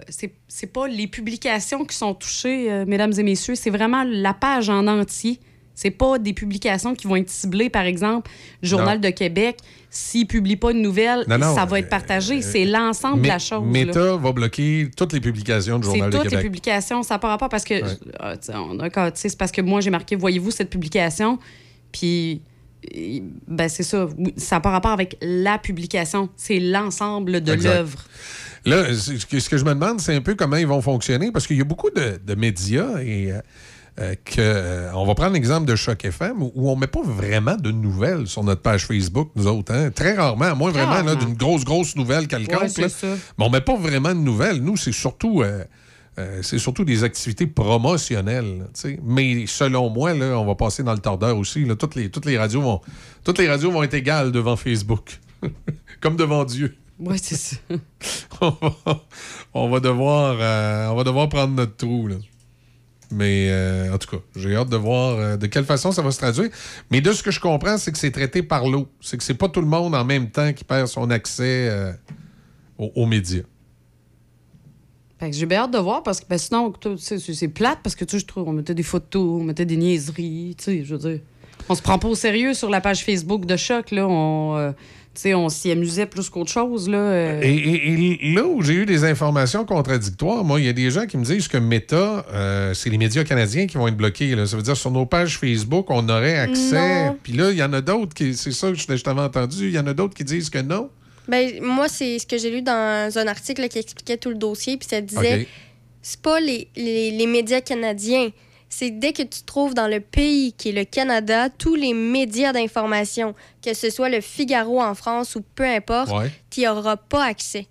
c'est 0.49 0.73
pas 0.73 0.87
les 0.87 1.07
publications 1.07 1.85
qui 1.85 1.97
sont 1.97 2.15
touchées, 2.15 2.71
euh, 2.71 2.85
mesdames 2.87 3.13
et 3.19 3.23
messieurs, 3.23 3.55
c'est 3.55 3.71
vraiment 3.71 4.05
la 4.07 4.35
page 4.35 4.69
en 4.69 4.87
entier. 4.87 5.41
C'est 5.75 5.91
pas 5.93 6.19
des 6.19 6.33
publications 6.33 6.95
qui 6.95 7.07
vont 7.07 7.17
être 7.17 7.31
ciblées, 7.31 7.71
par 7.71 7.85
exemple, 7.85 8.29
Journal 8.63 8.97
Non. 8.97 9.09
de 9.09 9.11
Québec. 9.11 9.59
S'il 9.91 10.27
publie 10.27 10.57
pas 10.57 10.73
une 10.73 10.83
nouvelle, 10.83 11.25
Non, 11.29 11.39
non, 11.39 11.55
ça 11.55 11.65
va 11.65 11.79
être 11.79 11.89
partagé. 11.89 12.43
c'est 12.43 12.65
l'ensemble 12.65 13.23
de 13.23 13.29
la 13.29 13.39
chose. 13.39 13.63
là. 13.65 13.71
Meta 13.87 14.17
va 14.17 14.33
bloquer 14.33 14.91
toutes 14.97 15.13
les 15.13 15.21
publications 15.21 15.79
du 15.79 15.87
Journal 15.87 16.11
de 16.11 16.17
toutes 16.17 16.25
les 16.25 16.31
Québec. 16.31 16.45
publications. 16.47 17.03
Ça 17.05 17.15
n'a 17.15 17.19
pas 17.21 17.29
rapport 17.29 17.49
parce 17.49 17.65
que. 17.65 17.75
Ouais. 17.75 18.37
tu 18.39 18.47
sais, 18.47 18.55
on 18.57 18.79
a- 18.81 18.91
quand- 18.91 19.11
tu 19.13 19.21
sais, 19.21 19.29
c'est 19.31 19.39
parce 19.39 19.53
que 19.53 19.61
moi, 19.63 19.81
j'ai 19.81 19.91
marqué 19.91 20.17
Voyez-vous 20.17 20.51
cette 20.51 20.69
publication? 20.71 21.39
Puis. 21.93 22.43
euh, 22.97 23.21
Ben, 23.47 23.69
c'est 23.69 23.83
ça. 23.83 24.09
Ça 24.37 24.57
n'a 24.57 24.61
pas 24.61 24.71
rapport 24.71 24.93
avec 24.93 25.17
la 25.21 25.59
publication. 25.59 26.29
C'est 26.37 26.61
l'ensemble 26.61 27.41
de 27.43 27.53
l'œuvre. 27.53 28.05
Là, 28.65 28.85
ce 28.95 29.49
que, 29.49 29.57
je 29.57 29.65
me 29.65 29.71
demande, 29.75 30.01
c'est 30.01 30.15
un 30.15 30.21
peu 30.21 30.35
comment 30.35 30.57
ils 30.57 30.67
vont 30.67 30.83
fonctionner, 30.83 31.31
parce 31.33 31.47
qu'il 31.47 31.57
y 31.57 31.61
a 31.61 31.65
beaucoup 31.65 31.91
de, 31.91 32.21
de 32.25 32.35
médias 32.35 32.99
et 33.01 33.33
euh, 33.33 33.41
euh, 34.01 34.15
que, 34.25 34.95
on 34.95 35.07
va 35.07 35.15
prendre 35.15 35.33
l'exemple 35.35 35.67
de 35.67 35.75
Choc 35.77 36.05
FM, 36.05 36.43
où, 36.43 36.53
où 36.55 36.71
on 36.71 36.77
met 36.77 36.87
pas 36.89 37.03
vraiment 37.03 37.57
de 37.57 37.71
nouvelles 37.71 38.27
sur 38.27 38.45
notre 38.45 38.61
page 38.61 38.85
Facebook, 38.87 39.31
nous 39.37 39.47
autres. 39.47 39.73
hein. 39.73 39.91
Très 39.91 40.15
rarement, 40.15 40.45
à 40.47 40.55
moins 40.55 40.71
vraiment 40.71 41.15
d'une 41.15 41.35
grosse, 41.35 41.65
grosse 41.65 41.97
nouvelle 41.97 42.27
quelconque. 42.29 42.63
Ouais, 42.77 42.83
là. 42.85 42.89
Mais 43.39 43.45
on 43.45 43.51
met 43.51 43.61
pas 43.61 43.77
vraiment 43.77 44.11
de 44.11 44.21
nouvelles. 44.21 44.61
Nous, 44.61 44.77
c'est 44.77 44.93
surtout... 44.93 45.43
euh, 45.43 45.65
euh, 46.19 46.43
c'est 46.43 46.59
surtout 46.59 46.85
des 46.85 47.05
activités 47.05 47.47
promotionnelles. 47.47 48.67
Mais 49.05 49.47
selon 49.47 49.89
moi, 49.89 50.15
là, 50.15 50.39
on 50.39 50.45
va 50.45 50.57
passer 50.57 50.83
dans 50.83 50.93
le 50.93 50.99
tordeur 50.99 51.37
aussi. 51.39 51.65
là. 51.65 51.77
Toutes, 51.77 51.95
les, 51.95 52.11
toutes, 52.11 52.27
les 52.27 52.37
radios 52.37 52.61
vont, 52.61 52.81
toutes 53.23 53.39
les 53.39 53.49
radios 53.49 53.71
vont 53.71 53.85
être 53.85 53.95
égales 53.95 54.33
devant 54.33 54.57
Facebook. 54.57 55.21
Comme 56.01 56.17
devant 56.17 56.45
Dieu. 56.45 56.77
Oui, 56.99 57.17
c'est 57.23 57.37
ça. 57.37 57.57
on, 58.41 58.51
va, 58.51 59.05
on 59.55 59.71
va 59.71 59.81
devoir, 59.81 60.37
euh, 60.41 60.89
on 60.89 60.97
va 60.97 61.05
devoir 61.05 61.29
prendre 61.29 61.55
notre 61.55 61.77
trou. 61.77 62.09
Là. 62.09 62.17
Mais 63.13 63.49
euh, 63.51 63.95
en 63.95 63.99
tout 63.99 64.17
cas, 64.17 64.23
j'ai 64.35 64.57
hâte 64.57 64.71
de 64.71 64.77
voir 64.77 65.39
de 65.39 65.47
quelle 65.47 65.65
façon 65.65 65.93
ça 65.93 66.03
va 66.03 66.11
se 66.11 66.19
traduire. 66.19 66.51
Mais 66.91 67.01
de 67.01 67.13
ce 67.13 67.23
que 67.23 67.31
je 67.31 67.39
comprends, 67.39 67.79
c'est 67.79 67.93
que 67.93 67.99
c'est 67.99 68.11
traité 68.11 68.43
par 68.43 68.67
l'eau. 68.67 68.89
C'est 69.01 69.17
que 69.17 69.23
c'est 69.23 69.35
pas 69.35 69.49
tout 69.49 69.61
le 69.61 69.69
monde 69.69 69.95
en 69.95 70.05
même 70.05 70.31
temps 70.31 70.53
qui 70.53 70.65
perd 70.65 70.89
son 70.89 71.11
accès 71.11 71.95
aux, 72.77 72.91
aux 72.97 73.07
médias. 73.07 73.45
Fait 75.21 75.31
que 75.31 75.37
j'ai 75.37 75.47
bien 75.47 75.63
hâte 75.63 75.73
de 75.73 75.79
voir 75.79 76.03
parce 76.03 76.21
que 76.21 76.27
ben, 76.29 76.39
sinon, 76.39 76.73
c'est 77.09 77.49
plate 77.49 77.79
parce 77.83 77.97
que 77.97 78.05
tu 78.05 78.13
sais, 78.17 78.21
je 78.21 78.27
trouve 78.27 78.49
on 78.49 78.53
mettait 78.53 78.75
des 78.75 78.83
photos, 78.85 79.41
on 79.41 79.45
mettait 79.45 79.65
des 79.67 79.77
niaiseries, 79.77 80.55
tu 80.57 80.65
sais, 80.65 80.85
je 80.85 80.95
veux 80.95 81.11
dire. 81.11 81.21
On 81.69 81.75
se 81.75 81.83
prend 81.83 81.99
pas 81.99 82.09
au 82.09 82.15
sérieux 82.15 82.55
sur 82.55 82.71
la 82.71 82.81
page 82.81 83.05
Facebook 83.05 83.45
de 83.45 83.57
Choc, 83.57 83.91
là. 83.91 84.07
On, 84.07 84.57
euh, 84.57 84.71
on 85.35 85.49
s'y 85.49 85.73
amusait 85.73 86.07
plus 86.07 86.31
qu'autre 86.31 86.51
chose, 86.53 86.89
là. 86.89 86.99
euh. 86.99 87.41
Et, 87.43 87.49
et- 87.57 88.29
et 88.31 88.35
là 88.35 88.47
où 88.47 88.63
j'ai 88.63 88.75
eu 88.75 88.87
des 88.87 89.03
informations 89.05 89.65
contradictoires, 89.65 90.45
moi, 90.45 90.61
il 90.61 90.67
y 90.67 90.69
a 90.69 90.73
des 90.73 90.91
gens 90.93 91.07
qui 91.07 91.17
me 91.19 91.25
disent 91.25 91.49
que 91.49 91.59
Meta, 91.59 92.25
euh, 92.33 92.73
c'est 92.75 92.89
les 92.89 92.97
médias 92.99 93.25
canadiens 93.25 93.67
qui 93.67 93.77
vont 93.77 93.89
être 93.89 93.97
bloqués. 93.97 94.37
là. 94.37 94.47
Ça 94.47 94.57
veut 94.57 94.63
dire 94.63 94.77
sur 94.77 94.93
nos 94.93 95.05
pages 95.05 95.37
Facebook, 95.37 95.87
on 95.91 96.09
aurait 96.09 96.39
accès. 96.39 97.11
Puis 97.25 97.33
là, 97.33 97.51
il 97.51 97.57
y 97.59 97.63
en 97.65 97.73
a 97.73 97.81
d'autres 97.81 98.15
qui. 98.15 98.35
C'est 98.35 98.53
ça 98.53 98.69
que 98.71 98.75
je 98.79 98.87
je 98.97 99.03
t'avais 99.03 99.21
entendu. 99.21 99.67
Il 99.67 99.75
y 99.75 99.79
en 99.81 99.87
a 99.89 99.95
d'autres 99.95 100.15
qui 100.15 100.25
disent 100.25 100.49
que 100.51 100.61
non. 100.63 100.89
Ben, 101.29 101.63
moi, 101.63 101.89
c'est 101.89 102.19
ce 102.19 102.27
que 102.27 102.39
j'ai 102.39 102.51
lu 102.51 102.63
dans 102.63 103.13
un 103.17 103.27
article 103.27 103.61
là, 103.63 103.69
qui 103.69 103.79
expliquait 103.79 104.17
tout 104.17 104.31
le 104.31 104.35
dossier, 104.37 104.77
puis 104.79 104.89
ça 104.89 105.01
disait 105.01 105.43
OK. 105.43 105.47
c'est 106.03 106.21
pas 106.23 106.41
les, 106.41 106.69
les, 106.77 107.11
les 107.11 107.27
médias 107.27 107.61
canadiens. 107.61 108.31
C'est 108.71 108.91
dès 108.91 109.13
que 109.13 109.23
tu 109.23 109.41
te 109.41 109.45
trouves 109.47 109.73
dans 109.75 109.89
le 109.89 110.01
pays 110.01 110.53
qui 110.53 110.69
est 110.71 110.73
le 110.73 110.85
Canada, 110.85 111.49
tous 111.49 111.75
les 111.75 111.95
médias 111.95 112.53
d'information, 112.53 113.35
que 113.65 113.73
ce 113.73 113.89
soit 113.91 114.11
le 114.11 114.21
Figaro 114.21 114.83
en 114.83 114.95
France 114.95 115.37
ou 115.37 115.43
peu 115.55 115.65
importe, 115.65 116.11
Ouais. 116.11 116.31
tu 116.51 116.61
n'y 116.61 116.69
auras 116.69 116.97
pas 116.97 117.25
accès 117.25 117.67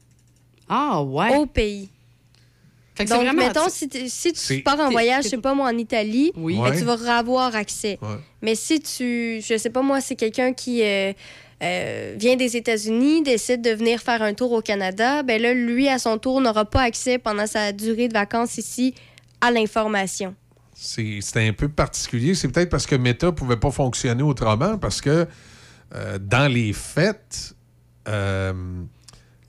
Ah, 0.70 1.04
ouais. 1.04 1.36
au 1.38 1.46
pays. 1.46 1.90
Fait 2.96 3.04
que 3.04 3.10
c'est 3.12 3.16
Donc, 3.16 3.26
vraiment- 3.26 3.46
mettons, 3.46 3.70
si, 3.70 3.88
tu- 3.88 4.10
si 4.10 4.34
tu 4.34 4.62
pars 4.64 4.80
en 4.80 4.90
voyage, 4.90 5.26
je 5.26 5.30
sais 5.30 5.38
pas 5.38 5.54
moi, 5.54 5.68
en 5.70 5.78
Italie, 5.78 6.32
Oui. 6.36 6.56
ben, 6.56 6.64
Ouais. 6.64 6.78
tu 6.80 6.84
vas 6.84 7.18
avoir 7.18 7.56
accès. 7.56 8.00
Mais 8.42 8.56
si 8.56 8.80
tu, 8.80 9.40
je 9.48 9.56
sais 9.58 9.70
pas 9.70 9.84
moi, 9.84 10.02
c'est 10.02 10.16
quelqu'un 10.16 10.52
qui 10.54 10.82
euh, 10.82 11.14
euh, 11.64 12.14
vient 12.18 12.36
des 12.36 12.56
États-Unis, 12.56 13.24
décide 13.24 13.62
de 13.62 13.72
venir 13.72 14.00
faire 14.00 14.22
un 14.22 14.34
tour 14.34 14.52
au 14.52 14.62
Canada, 14.62 15.24
ben 15.24 15.42
là, 15.42 15.54
lui, 15.54 15.88
à 15.90 15.98
son 15.98 16.18
tour, 16.20 16.40
n'aura 16.40 16.66
pas 16.66 16.82
accès 16.82 17.18
pendant 17.18 17.48
sa 17.48 17.72
durée 17.72 18.08
de 18.08 18.14
vacances 18.14 18.58
ici 18.58 18.94
à 19.42 19.52
l'information. 19.52 20.36
C'est 20.76 21.22
un 21.38 21.54
peu 21.54 21.70
particulier. 21.70 22.36
C'est 22.36 22.50
peut-être 22.50 22.70
parce 22.70 22.86
que 22.86 22.96
Meta 22.96 23.32
pouvait 23.32 23.58
pas 23.58 23.72
fonctionner 23.72 24.22
autrement, 24.22 24.78
parce 24.78 25.02
que 25.02 25.26
euh, 25.96 26.20
dans 26.22 26.52
les 26.52 26.74
faits, 26.74 27.56
euh, 28.08 28.54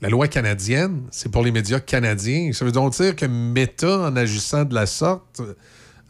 la 0.01 0.09
loi 0.09 0.27
canadienne, 0.27 1.03
c'est 1.11 1.31
pour 1.31 1.43
les 1.43 1.51
médias 1.51 1.79
canadiens. 1.79 2.51
Ça 2.53 2.65
veut 2.65 2.71
donc 2.71 2.93
dire 2.93 3.15
que 3.15 3.27
Meta, 3.27 3.99
en 3.99 4.15
agissant 4.15 4.65
de 4.65 4.73
la 4.73 4.87
sorte, 4.87 5.41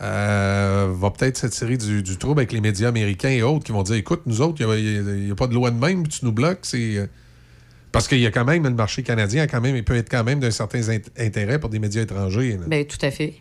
euh, 0.02 0.88
va 0.94 1.12
peut-être 1.12 1.38
s'attirer 1.38 1.78
du, 1.78 2.02
du 2.04 2.18
trouble 2.18 2.40
avec 2.40 2.52
les 2.52 2.62
médias 2.62 2.88
américains 2.90 3.30
et 3.30 3.42
autres 3.44 3.66
qui 3.66 3.72
vont 3.72 3.84
dire 3.84 3.96
écoute, 3.96 4.22
nous 4.26 4.42
autres, 4.42 4.62
il 4.78 5.26
n'y 5.26 5.32
a, 5.32 5.36
pas 5.36 5.48
de 5.48 5.54
loi 5.54 5.72
de 5.72 5.78
même, 5.80 6.08
tu 6.08 6.24
nous 6.26 6.32
bloques. 6.32 6.60
C'est. 6.64 6.98
euh, 6.98 7.08
parce 7.92 8.08
qu'il 8.08 8.20
y 8.20 8.26
a 8.28 8.32
quand 8.32 8.46
même 8.46 8.64
le 8.64 8.70
marché 8.70 9.02
canadien, 9.04 9.48
quand 9.48 9.62
même, 9.62 9.76
il 9.76 9.84
peut 9.84 9.96
être 9.96 10.10
quand 10.10 10.24
même 10.24 10.40
d'un 10.40 10.52
certain 10.52 10.80
int- 10.80 11.02
intérêt 11.18 11.60
pour 11.60 11.70
des 11.70 11.80
médias 11.80 12.04
étrangers. 12.04 12.52
là. 12.54 12.66
Ben, 12.68 12.86
tout 12.86 13.04
à 13.04 13.10
fait. 13.12 13.34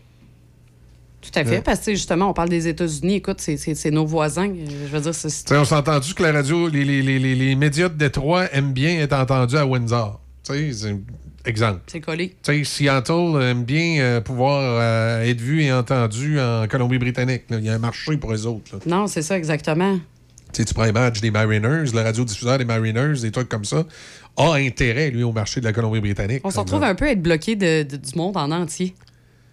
Tout 1.21 1.31
à 1.35 1.43
fait. 1.43 1.49
Ouais. 1.57 1.61
Parce 1.61 1.81
que, 1.81 1.91
justement, 1.91 2.29
on 2.29 2.33
parle 2.33 2.49
des 2.49 2.67
États-Unis. 2.67 3.15
Écoute, 3.15 3.41
c'est- 3.41 3.57
c'est 3.57 3.75
c'est 3.75 3.91
nos 3.91 4.05
voisins. 4.05 4.51
Je 4.55 4.87
veux 4.87 5.01
dire, 5.01 5.13
c'est. 5.13 5.51
On 5.55 5.65
s'est 5.65 5.75
entendu 5.75 6.13
que 6.13 6.23
la 6.23 6.31
radio, 6.31 6.67
les, 6.67 6.83
les- 6.85 7.01
les- 7.03 7.35
les- 7.35 7.55
médias 7.55 7.89
de 7.89 7.93
Détroit 7.95 8.45
aiment 8.53 8.71
bien 8.73 8.99
être 8.99 9.13
entendus 9.13 9.57
à 9.57 9.65
Windsor. 9.67 10.19
C'est 10.43 10.71
exemple. 11.49 11.81
C'est 11.87 11.99
collé. 11.99 12.35
Tu 12.43 12.63
sais, 12.63 12.63
Seattle 12.63 13.41
aime 13.41 13.63
bien 13.63 13.99
euh, 13.99 14.21
pouvoir 14.21 14.61
euh, 14.61 15.23
être 15.23 15.41
vu 15.41 15.61
et 15.63 15.73
entendu 15.73 16.39
en 16.39 16.65
Colombie-Britannique. 16.69 17.43
Il 17.49 17.65
y 17.65 17.69
a 17.69 17.73
un 17.73 17.79
marché 17.79 18.15
pour 18.17 18.31
eux 18.33 18.45
autres. 18.45 18.75
là. 18.75 18.79
Non, 18.85 19.07
c'est 19.07 19.21
ça, 19.21 19.37
exactement. 19.37 19.97
Tu 20.53 20.61
sais, 20.61 20.65
tu 20.65 20.73
prends 20.73 20.83
un 20.83 20.91
match 20.91 21.21
des 21.21 21.29
Mariners, 21.31 21.91
le 21.93 22.01
radiodiffuseur 22.01 22.57
des 22.57 22.65
Mariners, 22.65 23.19
des 23.21 23.31
trucs 23.31 23.49
comme 23.49 23.65
ça, 23.65 23.83
a 24.37 24.53
intérêt, 24.53 25.11
lui, 25.11 25.21
au 25.23 25.31
marché 25.31 25.59
de 25.59 25.65
la 25.65 25.73
Colombie-Britannique. 25.73 26.41
On 26.43 26.49
se 26.51 26.59
retrouve 26.59 26.83
un 26.83 26.95
peu 26.95 27.05
à 27.05 27.11
être 27.11 27.21
bloqué 27.21 27.55
de- 27.55 27.83
de- 27.83 27.97
du 27.97 28.15
monde 28.17 28.35
en 28.37 28.49
entier. 28.51 28.95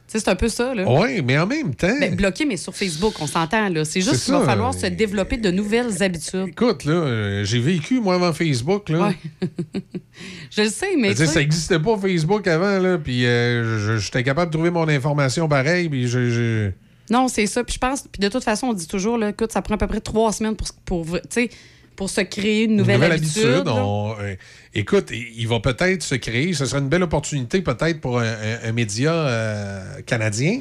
C'est 0.09 0.28
un 0.28 0.36
peu 0.36 0.49
ça, 0.49 0.73
là. 0.75 0.85
Oui, 0.89 1.20
mais 1.23 1.36
en 1.36 1.47
même 1.47 1.75
temps. 1.75 1.94
Ben, 2.01 2.15
bloqué, 2.15 2.44
mais 2.44 2.57
sur 2.57 2.75
Facebook, 2.75 3.15
on 3.20 3.26
s'entend, 3.26 3.68
là. 3.68 3.85
C'est 3.85 4.01
juste 4.01 4.25
qu'il 4.25 4.35
va 4.35 4.44
falloir 4.44 4.73
se 4.73 4.86
développer 4.86 5.36
de 5.36 5.51
nouvelles 5.51 6.02
habitudes. 6.02 6.47
Écoute, 6.49 6.85
là, 6.85 6.93
euh, 6.93 7.44
j'ai 7.44 7.59
vécu, 7.59 8.01
moi, 8.01 8.15
avant 8.15 8.33
Facebook. 8.33 8.89
Là. 8.89 9.12
Je 10.51 10.62
le 10.62 10.68
sais, 10.68 10.97
mais. 10.97 11.15
Ça 11.15 11.41
n'existait 11.41 11.78
pas 11.78 11.97
Facebook 11.99 12.47
avant, 12.47 12.78
là, 12.78 12.99
puis 12.99 13.26
euh, 13.26 13.78
je- 13.78 13.99
j'étais 13.99 14.23
capable 14.23 14.51
de 14.51 14.57
trouver 14.57 14.70
mon 14.70 14.89
information 14.89 15.49
pareil, 15.49 15.89
puis 15.89 16.09
je- 16.09 16.31
je... 16.31 16.70
Non, 17.10 17.28
c'est 17.28 17.47
ça. 17.47 17.62
Puis 17.65 17.75
je 17.75 17.78
pense. 17.78 18.02
Puis 18.10 18.20
de 18.20 18.28
toute 18.28 18.43
façon, 18.44 18.68
on 18.68 18.73
dit 18.73 18.86
toujours, 18.89 19.18
là, 19.18 19.31
écoute, 19.31 19.52
ça 19.52 19.60
prend 19.62 19.75
à 19.75 19.78
peu 19.78 19.86
près 19.86 20.01
trois 20.01 20.33
semaines 20.33 20.57
pour, 20.57 20.68
pour, 20.85 21.05
tu 21.05 21.20
sais, 21.31 21.51
pour 21.94 22.10
se 22.10 22.20
créer 22.23 22.65
une 22.65 22.76
nouvelle, 22.76 23.02
habitude. 23.02 23.65
là. 23.67 23.75
on- 23.85 24.15
euh, 24.20 24.35
écoute, 24.81 25.11
il 25.13 25.47
va 25.49 25.61
peut-être 25.61 26.03
se 26.03 26.15
créer, 26.15 26.53
ce 26.53 26.65
serait 26.67 26.81
une 26.81 26.89
belle 26.89 27.03
opportunité 27.03 27.63
peut-être 27.63 28.01
pour 28.01 28.19
un, 28.21 28.25
un- 28.25 28.69
un 28.69 28.73
média 28.73 29.13
euh, 29.13 30.01
canadien 30.03 30.61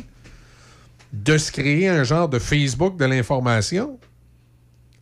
de 1.14 1.38
se 1.38 1.52
créer 1.52 1.88
un 1.90 2.04
genre 2.04 2.28
de 2.30 2.40
Facebook 2.40 2.98
de 2.98 3.06
l'information. 3.06 3.98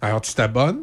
Alors, 0.01 0.21
tu 0.21 0.33
t'abonnes, 0.33 0.81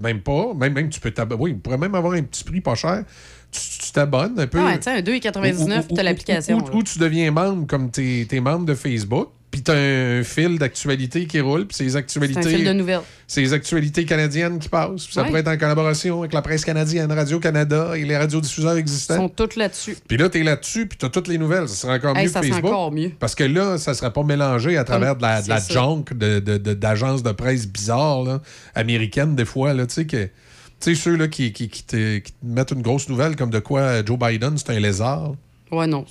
Même 0.00 0.20
pas. 0.20 0.52
Même, 0.54 0.72
même 0.72 0.88
tu 0.88 0.98
peux 0.98 1.10
t'abonner. 1.12 1.40
Oui, 1.40 1.50
il 1.52 1.58
pourrait 1.60 1.78
même 1.78 1.94
avoir 1.94 2.14
un 2.14 2.22
petit 2.22 2.42
prix 2.42 2.60
pas 2.60 2.74
cher. 2.74 3.04
Tu 3.52 3.60
tu 3.78 3.92
t'abonnes 3.92 4.38
un 4.40 4.46
peu. 4.48 4.58
Ah 4.60 4.64
ouais, 4.66 4.78
tu 4.78 4.84
sais, 4.84 4.90
un 4.90 5.00
2,99 5.00 5.54
Ou- 5.54 5.62
ou- 5.92 5.94
t'as 5.94 6.02
ou- 6.02 6.04
l'application, 6.04 6.64
Ou, 6.74 6.82
tu 6.82 6.98
deviens 6.98 7.30
membre 7.30 7.66
comme 7.68 7.90
t'es 7.92 8.26
es 8.30 8.40
membre 8.40 8.64
de 8.66 8.74
Facebook. 8.74 9.28
Puis 9.56 9.62
t'as 9.62 9.74
un 9.74 10.22
fil 10.22 10.58
d'actualité 10.58 11.26
qui 11.26 11.40
roule. 11.40 11.66
Puis 11.66 11.78
c'est 11.78 11.84
les 11.84 11.96
actualités. 11.96 12.42
C'est 12.42 12.48
un 12.54 12.56
fil 12.58 12.64
de 12.66 12.72
nouvelles. 12.74 13.00
C'est 13.26 13.40
les 13.40 13.54
actualités 13.54 14.04
canadiennes 14.04 14.58
qui 14.58 14.68
passent. 14.68 15.04
Puis 15.06 15.14
Ça 15.14 15.22
Ouais. 15.22 15.28
pourrait 15.28 15.40
être 15.40 15.48
en 15.48 15.56
collaboration 15.56 16.18
avec 16.20 16.34
la 16.34 16.42
presse 16.42 16.62
canadienne, 16.62 17.10
Radio-Canada 17.10 17.92
et 17.96 18.04
les 18.04 18.18
radiodiffuseurs 18.18 18.74
Ils 18.76 18.80
existants. 18.80 19.16
sont 19.16 19.28
tous 19.30 19.56
là-dessus. 19.56 19.96
Puis 20.06 20.18
là, 20.18 20.28
t'es 20.28 20.42
là-dessus, 20.42 20.86
puis 20.86 20.98
t'as 20.98 21.08
toutes 21.08 21.28
les 21.28 21.38
nouvelles. 21.38 21.68
Ça 21.70 21.74
serait 21.76 21.94
encore 21.94 22.18
Hey, 22.18 22.26
mieux 22.26 22.30
ça 22.32 22.40
que 22.42 22.46
serait 22.48 22.58
encore 22.58 22.92
mieux. 22.92 23.12
Parce 23.18 23.34
que 23.34 23.44
là, 23.44 23.78
ça 23.78 23.94
serait 23.94 24.12
pas 24.12 24.24
mélangé 24.24 24.76
à 24.76 24.84
travers 24.84 25.16
de 25.16 25.22
la, 25.22 25.40
de 25.40 25.48
la 25.48 25.58
c'est 25.58 25.72
ça. 25.72 25.80
junk 25.80 26.04
de- 26.14 26.38
de- 26.40 26.58
de- 26.58 26.74
d'agences 26.74 27.22
de, 27.22 27.32
presse 27.32 27.66
bizarres, 27.66 28.24
là, 28.24 28.42
américaines, 28.74 29.34
des 29.36 29.46
fois, 29.46 29.72
là, 29.72 29.86
tu 29.86 29.94
sais, 29.94 30.06
que... 30.06 30.24
Tu 30.78 30.94
sais, 30.94 30.94
ceux 30.94 31.16
là, 31.16 31.26
qui, 31.28 31.54
qui, 31.54 31.70
qui 31.70 31.82
te, 31.84 32.18
qui 32.18 32.32
te 32.32 32.36
mettent 32.44 32.72
une 32.72 32.82
grosse 32.82 33.08
nouvelle 33.08 33.34
comme 33.36 33.48
de 33.48 33.58
quoi 33.60 34.04
Joe 34.04 34.18
Biden, 34.18 34.58
c'est 34.58 34.68
un 34.70 34.78
lézard. 34.78 35.32
Ouais, 35.72 35.86
non. 35.86 36.04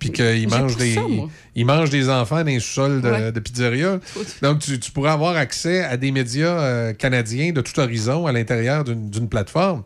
Puis 0.00 0.10
qu'il 0.10 0.24
J'ai 0.24 0.46
mange, 0.46 0.76
pas 0.76 0.82
des, 0.82 0.94
ça, 0.94 1.86
des 1.90 2.08
enfants 2.08 2.38
dans 2.38 2.46
les 2.46 2.58
sous-sols 2.58 3.00
de, 3.02 3.08
Ouais. 3.08 3.32
de 3.32 3.40
pizzeria. 3.40 4.00
Donc, 4.42 4.58
tu, 4.60 4.80
tu 4.80 4.90
pourrais 4.90 5.10
avoir 5.12 5.36
accès 5.36 5.84
à 5.84 5.96
des 5.96 6.10
médias 6.10 6.58
euh, 6.60 6.92
canadiens 6.92 7.52
de 7.52 7.60
tout 7.60 7.78
horizon 7.78 8.26
à 8.26 8.32
l'intérieur 8.32 8.82
d'une 8.84 9.28
plateforme. 9.28 9.84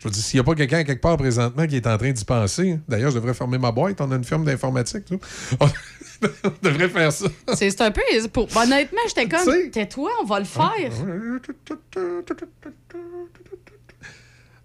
Je 0.00 0.04
veux 0.08 0.10
dire, 0.12 0.22
s'il 0.22 0.38
n'y 0.38 0.40
a 0.40 0.44
pas 0.44 0.54
quelqu'un 0.54 0.84
quelque 0.84 1.00
part 1.00 1.16
présentement 1.16 1.66
qui 1.66 1.76
est 1.76 1.86
en 1.86 1.96
train 1.98 2.12
d'y 2.12 2.24
penser, 2.24 2.78
d'ailleurs, 2.88 3.10
je 3.10 3.16
devrais 3.16 3.34
fermer 3.34 3.58
ma 3.58 3.72
boîte. 3.72 4.00
On 4.00 4.10
a 4.12 4.16
une 4.16 4.24
firme 4.24 4.44
d'informatique. 4.44 5.04
nous. 5.10 5.18
On 6.44 6.50
devrait 6.62 6.88
faire 6.88 7.12
ça. 7.12 7.26
C'est 7.54 7.80
un 7.80 7.92
peu. 7.92 8.00
Pour... 8.32 8.48
Honnêtement, 8.56 8.98
j'étais 9.06 9.28
comme. 9.28 9.70
Tais-toi, 9.70 10.10
on 10.20 10.24
va 10.24 10.40
le 10.40 10.44
faire. 10.44 10.72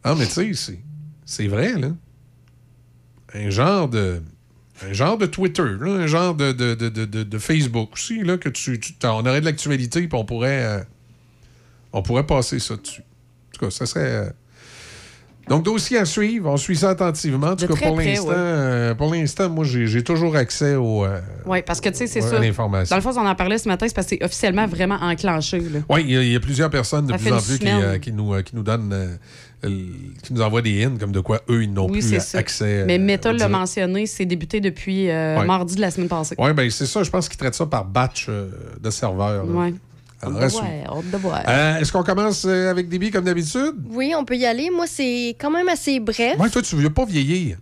Ah, 0.03 0.15
mais 0.17 0.25
tu 0.25 0.53
sais, 0.55 0.79
c'est 1.25 1.47
vrai, 1.47 1.73
là. 1.79 1.89
Un 3.33 3.49
genre 3.49 3.87
de. 3.89 4.21
Un 4.87 4.91
genre 4.93 5.17
de 5.17 5.25
Twitter, 5.27 5.63
là, 5.79 5.91
un 5.91 6.07
genre 6.07 6.35
de, 6.35 6.51
de, 6.51 6.73
de, 6.73 6.89
de- 6.89 7.37
Facebook 7.37 7.93
aussi, 7.93 8.23
là, 8.23 8.37
que 8.37 8.49
tu, 8.49 8.79
on 9.03 9.07
aurait 9.25 9.39
de 9.39 9.45
l'actualité, 9.45 10.07
puis 10.07 10.17
on 10.19 10.25
pourrait. 10.25 10.65
euh, 10.65 10.83
on 11.93 12.01
pourrait 12.01 12.25
passer 12.25 12.59
ça 12.59 12.75
dessus. 12.75 13.01
En 13.01 13.51
tout 13.57 13.65
cas, 13.65 13.71
ça 13.71 13.85
serait. 13.85 14.33
Donc, 15.49 15.63
dossier 15.63 15.97
à 15.97 16.05
suivre. 16.05 16.49
On 16.49 16.57
suit 16.57 16.77
ça 16.77 16.91
attentivement. 16.91 17.47
En 17.47 17.55
tout 17.55 17.67
cas, 17.67 17.73
très 17.73 17.87
pour 17.87 17.95
près, 17.95 18.05
l'instant, 18.05 18.27
ouais. 18.29 18.33
euh, 18.37 18.95
pour 18.95 19.13
l'instant, 19.13 19.49
moi, 19.49 19.65
j'ai 19.65 20.03
toujours 20.03 20.35
accès 20.35 20.75
au. 20.75 21.03
euh, 21.03 21.19
Oui, 21.45 21.61
parce 21.65 21.81
que 21.81 21.89
tu 21.89 21.95
sais, 21.97 22.07
c'est 22.07 22.21
ça. 22.21 22.39
Dans 22.39 22.95
le 22.95 23.01
fond, 23.01 23.11
on 23.17 23.27
en 23.27 23.35
parlait 23.35 23.57
ce 23.57 23.67
matin, 23.67 23.85
c'est 23.87 23.93
parce 23.95 24.07
que 24.07 24.15
c'est 24.17 24.23
officiellement 24.23 24.67
vraiment 24.67 24.95
enclenché. 25.01 25.61
Oui, 25.89 26.01
il 26.05 26.11
y, 26.11 26.17
a- 26.17 26.21
il 26.23 26.31
y 26.31 26.35
a 26.35 26.39
plusieurs 26.39 26.69
personnes 26.69 27.07
de 27.07 27.11
Ça 27.11 27.17
plus 27.17 27.31
en 27.33 27.41
plus 27.41 27.59
qui, 27.59 27.67
euh, 27.67 27.97
qui 27.99 28.11
nous, 28.13 28.33
euh, 28.33 28.41
qui 28.41 28.55
nous 28.55 28.63
donnent. 28.63 29.17
qui 29.63 30.33
nous 30.33 30.41
envoient 30.41 30.61
des 30.61 30.81
hymnes 30.81 30.97
comme 30.97 31.11
de 31.13 31.19
quoi 31.21 31.41
eux, 31.49 31.63
ils 31.63 31.71
n'ont 31.71 31.85
Oui, 31.85 31.99
plus 31.99 32.09
c'est 32.09 32.19
ça. 32.19 32.37
accès. 32.37 32.83
Mais 32.85 32.97
Meta 32.97 33.31
au 33.31 33.33
l'a 33.33 33.47
mentionné, 33.47 34.05
c'est 34.07 34.25
débuté 34.25 34.59
depuis 34.59 35.09
euh, 35.09 35.39
Ouais. 35.39 35.45
mardi 35.45 35.75
de 35.75 35.81
la 35.81 35.89
semaine 35.91 36.09
passée. 36.09 36.35
Oui, 36.37 36.51
ben 36.53 36.69
c'est 36.69 36.85
ça. 36.85 37.01
Je 37.03 37.09
pense 37.09 37.29
qu'ils 37.29 37.37
traitent 37.37 37.55
ça 37.55 37.65
par 37.65 37.85
batch 37.85 38.25
euh, 38.29 38.49
de 38.81 38.89
serveurs. 38.89 39.45
là. 39.45 39.69
Ouais. 40.31 40.81
Alors, 40.83 40.97
Hâte 40.99 41.11
de 41.11 41.17
voir. 41.17 41.43
Euh, 41.47 41.77
Est-ce 41.77 41.91
qu'on 41.91 42.03
commence 42.03 42.45
euh, 42.45 42.69
avec 42.71 42.89
Déby 42.89 43.11
comme 43.11 43.25
d'habitude? 43.25 43.75
Oui, 43.89 44.13
on 44.17 44.25
peut 44.25 44.35
y 44.37 44.45
aller. 44.45 44.69
Moi, 44.69 44.85
c'est 44.87 45.35
quand 45.39 45.51
même 45.51 45.67
assez 45.69 45.99
bref. 45.99 46.37
Moi, 46.37 46.49
toi, 46.49 46.61
tu 46.61 46.75
veux 46.75 46.89
pas 46.89 47.05
vieillir. 47.05 47.57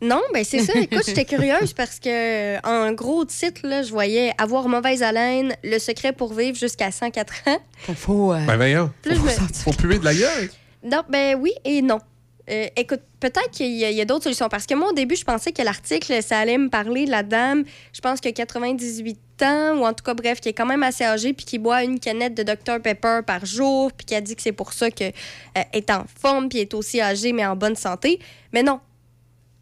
Non, 0.00 0.20
ben 0.34 0.42
c'est 0.44 0.58
ça. 0.60 0.72
Écoute, 0.80 1.02
j'étais 1.06 1.24
curieuse 1.36 1.72
parce 1.72 2.00
que 2.00 2.58
en 2.66 2.92
gros 2.92 3.24
titre, 3.24 3.60
là, 3.64 3.82
je 3.84 3.90
voyais 3.92 4.32
avoir 4.36 4.68
mauvaise 4.68 5.00
haleine, 5.02 5.54
le 5.62 5.78
secret 5.78 6.12
pour 6.12 6.34
vivre 6.34 6.56
jusqu'à 6.58 6.90
104 6.90 7.32
ans. 7.46 7.58
Faut. 7.94 8.32
Ben, 8.32 8.56
voyons. 8.56 8.90
Plus 9.02 9.14
je 9.14 9.20
me- 9.20 9.28
Faut 9.28 9.70
puer 9.72 9.98
de 10.00 10.04
la 10.04 10.14
gueule. 10.14 10.50
Non, 10.84 11.02
ben 11.08 11.36
oui 11.40 11.52
et 11.64 11.82
non. 11.82 11.98
Euh, 12.50 12.66
écoute, 12.76 13.00
peut-être 13.22 13.50
qu'il 13.52 13.72
y 13.76 14.00
a, 14.00 14.04
d'autres 14.04 14.24
solutions. 14.24 14.48
Parce 14.48 14.66
que 14.66 14.74
moi, 14.74 14.88
au 14.88 14.92
début, 14.92 15.14
je 15.14 15.24
pensais 15.24 15.52
que 15.52 15.62
l'article, 15.62 16.22
ça 16.22 16.40
allait 16.40 16.58
me 16.58 16.68
parler 16.68 17.06
de 17.06 17.10
la 17.10 17.22
dame, 17.22 17.64
je 17.92 18.00
pense 18.00 18.20
que 18.20 18.28
98 18.28 19.16
ans, 19.42 19.78
ou 19.78 19.86
en 19.86 19.92
tout 19.92 20.02
cas, 20.02 20.14
bref, 20.14 20.40
qui 20.40 20.48
est 20.48 20.52
quand 20.52 20.66
même 20.66 20.82
assez 20.82 21.04
âgée, 21.04 21.32
puis 21.32 21.46
qui 21.46 21.58
boit 21.58 21.84
une 21.84 22.00
canette 22.00 22.34
de 22.34 22.42
Dr 22.42 22.80
Pepper 22.82 23.20
par 23.24 23.46
jour, 23.46 23.92
puis 23.92 24.04
qui 24.04 24.14
a 24.16 24.20
dit 24.20 24.34
que 24.34 24.42
c'est 24.42 24.52
pour 24.52 24.72
ça 24.72 24.90
qu'elle 24.90 25.12
est 25.72 25.90
en 25.90 26.04
forme, 26.20 26.48
puis 26.48 26.58
est 26.58 26.74
aussi 26.74 27.00
âgée, 27.00 27.32
mais 27.32 27.46
en 27.46 27.54
bonne 27.54 27.76
santé. 27.76 28.18
Mais 28.52 28.64
non. 28.64 28.80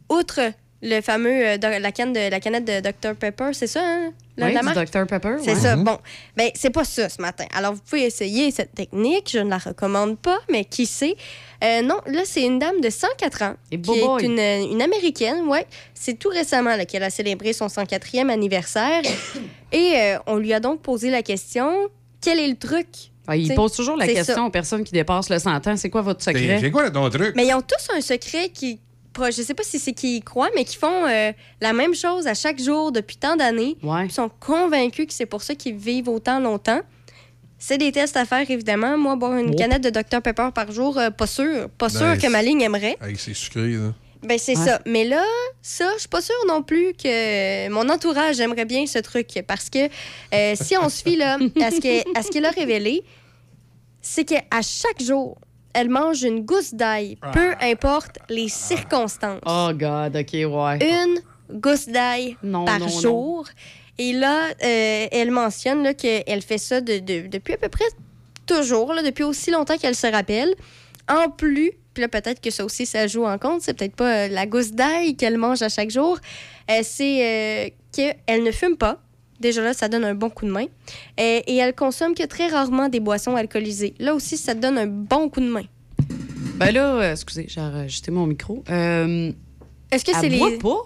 Outre 0.09 0.41
le 0.83 1.01
fameux, 1.03 1.47
euh, 1.47 1.57
la, 1.59 1.93
canne 1.93 2.13
de, 2.13 2.31
la 2.31 2.41
canette 2.41 2.65
de 2.65 2.81
Dr 2.81 3.15
Pepper, 3.15 3.51
c'est 3.53 3.67
ça, 3.67 3.83
hein? 3.85 4.13
la- 4.39 4.47
Oui, 4.47 4.55
la 4.55 4.63
marque? 4.63 4.91
Dr 4.91 5.07
Pepper. 5.07 5.37
C'est 5.43 5.53
ouais. 5.53 5.61
ça. 5.61 5.77
Bon, 5.77 5.99
ben 6.37 6.51
c'est 6.55 6.71
pas 6.71 6.85
ça 6.85 7.09
ce 7.09 7.21
matin. 7.21 7.45
Alors 7.55 7.75
vous 7.75 7.83
pouvez 7.83 8.05
essayer 8.05 8.51
cette 8.51 8.75
technique, 8.75 9.31
je 9.31 9.41
ne 9.41 9.51
la 9.51 9.59
recommande 9.59 10.19
pas, 10.19 10.39
mais 10.51 10.65
qui 10.65 10.87
sait? 10.87 11.17
Euh, 11.63 11.83
non, 11.83 11.97
là 12.07 12.23
c'est 12.25 12.43
une 12.45 12.59
dame 12.59 12.81
de 12.81 12.89
104 12.89 13.43
ans 13.43 13.55
Et 13.71 13.81
qui 13.81 13.91
est 13.91 14.23
une, 14.23 14.73
une 14.73 14.83
américaine, 14.83 15.47
ouais. 15.47 15.67
C'est 15.95 16.19
tout 16.19 16.31
récemment 16.31 16.77
qu'elle 16.87 17.03
a 17.03 17.11
célébré 17.11 17.53
son 17.53 17.67
104e 17.67 18.31
anniversaire 18.31 19.03
et 19.73 19.93
euh, 19.97 20.19
on 20.27 20.37
lui 20.37 20.53
a 20.53 20.61
donc 20.61 20.81
posé 20.81 21.11
la 21.11 21.23
question 21.23 21.89
quel 22.21 22.39
est 22.39 22.49
le 22.49 22.57
truc? 22.57 22.87
Ah, 23.27 23.37
il 23.37 23.55
pose 23.55 23.73
toujours 23.73 23.97
la 23.97 24.07
question 24.07 24.35
ça. 24.35 24.43
aux 24.43 24.51
personnes 24.51 24.85
qui 24.85 24.93
dépassent 24.93 25.31
le 25.31 25.39
100 25.39 25.67
ans 25.67 25.77
c'est 25.77 25.91
quoi 25.91 26.03
votre 26.03 26.23
secret? 26.23 26.59
c'est 26.61 26.71
quoi 26.71 26.91
ton 26.91 27.09
truc? 27.11 27.35
Mais 27.37 27.47
ils 27.47 27.55
ont 27.55 27.63
tous 27.63 27.95
un 27.95 28.01
secret 28.01 28.49
qui 28.49 28.81
je 29.31 29.43
sais 29.43 29.55
pas 29.55 29.63
si 29.63 29.79
c'est 29.79 29.93
qu'ils 29.93 30.17
y 30.17 30.23
croient, 30.23 30.51
mais 30.55 30.65
qui 30.65 30.77
font 30.77 31.07
euh, 31.07 31.33
la 31.61 31.73
même 31.73 31.95
chose 31.95 32.27
à 32.27 32.35
chaque 32.35 32.61
jour 32.61 32.93
depuis 32.93 33.17
tant 33.17 33.37
d'années. 33.37 33.77
Ils 33.83 34.11
sont 34.11 34.31
convaincus 34.41 35.07
que 35.07 35.13
c'est 35.13 35.27
pour 35.27 35.43
ça 35.43 35.55
qu'ils 35.55 35.77
vivent 35.77 36.09
autant 36.09 36.41
longtemps. 36.41 36.81
C'est 37.63 37.77
des 37.79 37.93
tests 37.93 38.17
à 38.17 38.25
faire, 38.25 38.51
évidemment. 38.51 38.97
Moi, 38.97 39.17
boire 39.17 39.37
une 39.37 39.51
Oh. 39.51 39.57
canette 39.57 39.83
de 39.85 39.91
Dr 39.91 40.23
Pepper 40.23 40.49
par 40.55 40.73
jour, 40.73 40.97
euh, 40.99 41.11
pas 41.11 41.27
sûr. 41.27 41.69
Pas 41.77 41.91
sûr 41.91 42.01
Ben, 42.01 42.19
que 42.19 42.27
ma 42.29 42.43
ligne 42.43 42.63
aimerait. 42.63 42.97
Avec 43.01 43.21
ses 43.21 43.35
sucrés, 43.35 43.73
là. 43.75 43.93
Ben, 44.23 44.39
c'est 44.39 44.57
Ouais. 44.59 44.65
ça. 44.67 44.81
Mais 44.87 45.05
là, 45.05 45.23
ça, 45.61 45.91
je 45.95 46.01
suis 46.01 46.09
pas 46.09 46.23
sûre 46.23 46.35
non 46.49 46.63
plus 46.63 46.95
que 46.95 47.69
mon 47.69 47.87
entourage 47.91 48.41
aimerait 48.41 48.65
bien 48.65 48.87
ce 48.87 48.99
truc. 48.99 49.29
Parce 49.47 49.69
que 49.69 49.89
euh, 50.35 50.55
si 50.59 50.75
on 50.79 50.89
se 50.89 51.03
fie 51.03 51.17
là, 51.17 51.35
à 51.63 51.71
ce 51.71 51.81
que- 51.81 52.19
à 52.19 52.23
ce 52.23 52.31
qu'elle 52.31 52.47
a 52.47 52.51
révélé, 52.51 53.03
c'est 54.01 54.25
qu'à 54.25 54.43
chaque 54.63 55.03
jour, 55.03 55.39
elle 55.75 55.91
mange 55.91 56.23
une 56.23 56.41
gousse 56.45 56.73
d'ail, 56.75 57.19
peu 57.33 57.53
importe 57.61 58.19
les 58.31 58.49
circonstances. 58.49 59.41
oh 59.47 59.71
god 59.75 60.17
ok 60.17 60.33
ouais 60.33 60.79
Une 60.83 61.21
gousse 61.61 61.89
d'ail 61.89 62.37
Non, 62.43 62.65
par 62.65 62.79
non, 62.79 62.87
non. 62.87 63.45
Et 64.01 64.13
là, 64.15 64.49
euh, 64.65 65.07
elle 65.13 65.31
mentionne 65.31 65.83
là, 65.83 65.93
qu'elle 65.95 66.41
fait 66.43 66.57
ça 66.59 66.81
de- 66.81 66.99
de- 67.01 67.27
depuis 67.29 67.53
à 67.55 67.59
peu 67.59 67.69
près 67.69 67.85
toujours, 68.47 68.95
là, 68.95 69.03
depuis 69.03 69.25
aussi 69.25 69.51
longtemps 69.51 69.77
qu'elle 69.77 69.95
se 69.95 70.07
rappelle. 70.07 70.55
En 71.09 71.29
plus, 71.29 71.73
puis 71.93 72.01
là, 72.01 72.09
peut-être 72.09 72.41
que 72.41 72.51
ça 72.51 72.65
aussi, 72.65 72.87
ça 72.87 73.07
joue 73.07 73.25
en 73.27 73.37
compte, 73.37 73.61
c'est 73.63 73.75
peut-être 73.75 73.95
pas 73.97 74.25
euh, 74.25 74.29
la 74.29 74.47
gousse 74.47 74.73
d'ail 74.73 75.17
qu'elle 75.17 75.37
mange 75.39 75.61
à 75.63 75.69
chaque 75.69 75.91
jour, 75.91 76.19
euh, 76.71 76.81
c'est 76.83 77.67
euh, 77.67 77.69
qu'elle 77.93 78.43
ne 78.43 78.51
fume 78.53 78.77
pas. 78.77 79.03
Déjà 79.39 79.61
là, 79.63 79.75
ça 79.75 79.89
donne 79.89 80.05
un 80.05 80.15
bon 80.15 80.31
coup 80.31 80.47
de 80.47 80.51
main. 80.51 80.67
Et 81.19 81.57
elle 81.57 81.75
consomme 81.75 82.15
que 82.15 82.25
très 82.27 82.49
rarement 82.49 82.89
des 82.89 83.01
boissons 83.01 83.37
alcoolisées. 83.37 83.95
Là 83.99 84.15
aussi, 84.15 84.37
ça 84.37 84.55
donne 84.55 84.77
un 84.79 84.87
bon 84.87 85.29
coup 85.31 85.41
de 85.41 85.49
main. 85.49 85.65
ben 86.57 86.71
là 86.73 87.13
excusez 87.13 87.47
j'ai 87.49 87.61
ajusté 87.61 88.11
mon 88.11 88.27
micro 88.27 88.63
Est-ce 88.69 90.05
que 90.05 90.13
c'est 90.15 90.29
les. 90.29 90.39
boit 90.39 90.59
pas? 90.59 90.79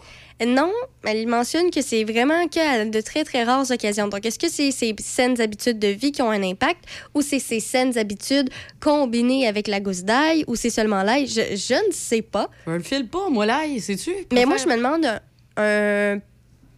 Non, 0.45 0.73
elle 1.05 1.27
mentionne 1.29 1.71
que 1.71 1.81
c'est 1.81 2.03
vraiment 2.03 2.49
qu'à 2.49 2.85
de 2.85 3.01
très, 3.01 3.23
très 3.23 3.45
rares 3.45 3.71
occasions. 3.71 4.09
Donc, 4.09 4.27
est-ce 4.27 4.39
que 4.39 4.49
c'est 4.49 4.73
ces 4.73 4.95
saines 4.99 5.41
habitudes 5.41 5.79
de 5.79 5.89
vie 5.89 6.11
qui 6.13 6.23
ont 6.23 6.31
un 6.31 6.43
impact 6.43 6.85
ou 7.15 7.23
c'est 7.23 7.39
ces 7.39 7.61
saines 7.61 7.97
habitudes 7.97 8.51
combinées 8.81 9.47
avec 9.47 9.69
la 9.69 9.79
gousse 9.81 10.03
d'ail 10.03 10.45
ou 10.49 10.57
c'est 10.57 10.71
seulement 10.71 11.03
l'ail? 11.05 11.29
Je, 11.29 11.55
je 11.57 11.75
ne 11.87 11.93
sais 11.93 12.21
pas. 12.23 12.49
je 12.67 12.73
le 12.73 12.81
file 12.83 13.07
pas 13.09 13.29
moi 13.31 13.47
l'ail 13.47 13.81
sais-tu? 13.81 14.13
Mais 14.33 14.45
moi, 14.45 14.57
je 14.57 14.67
me 14.67 14.77
demande 14.77 15.07
un, 15.07 16.15
un 16.17 16.21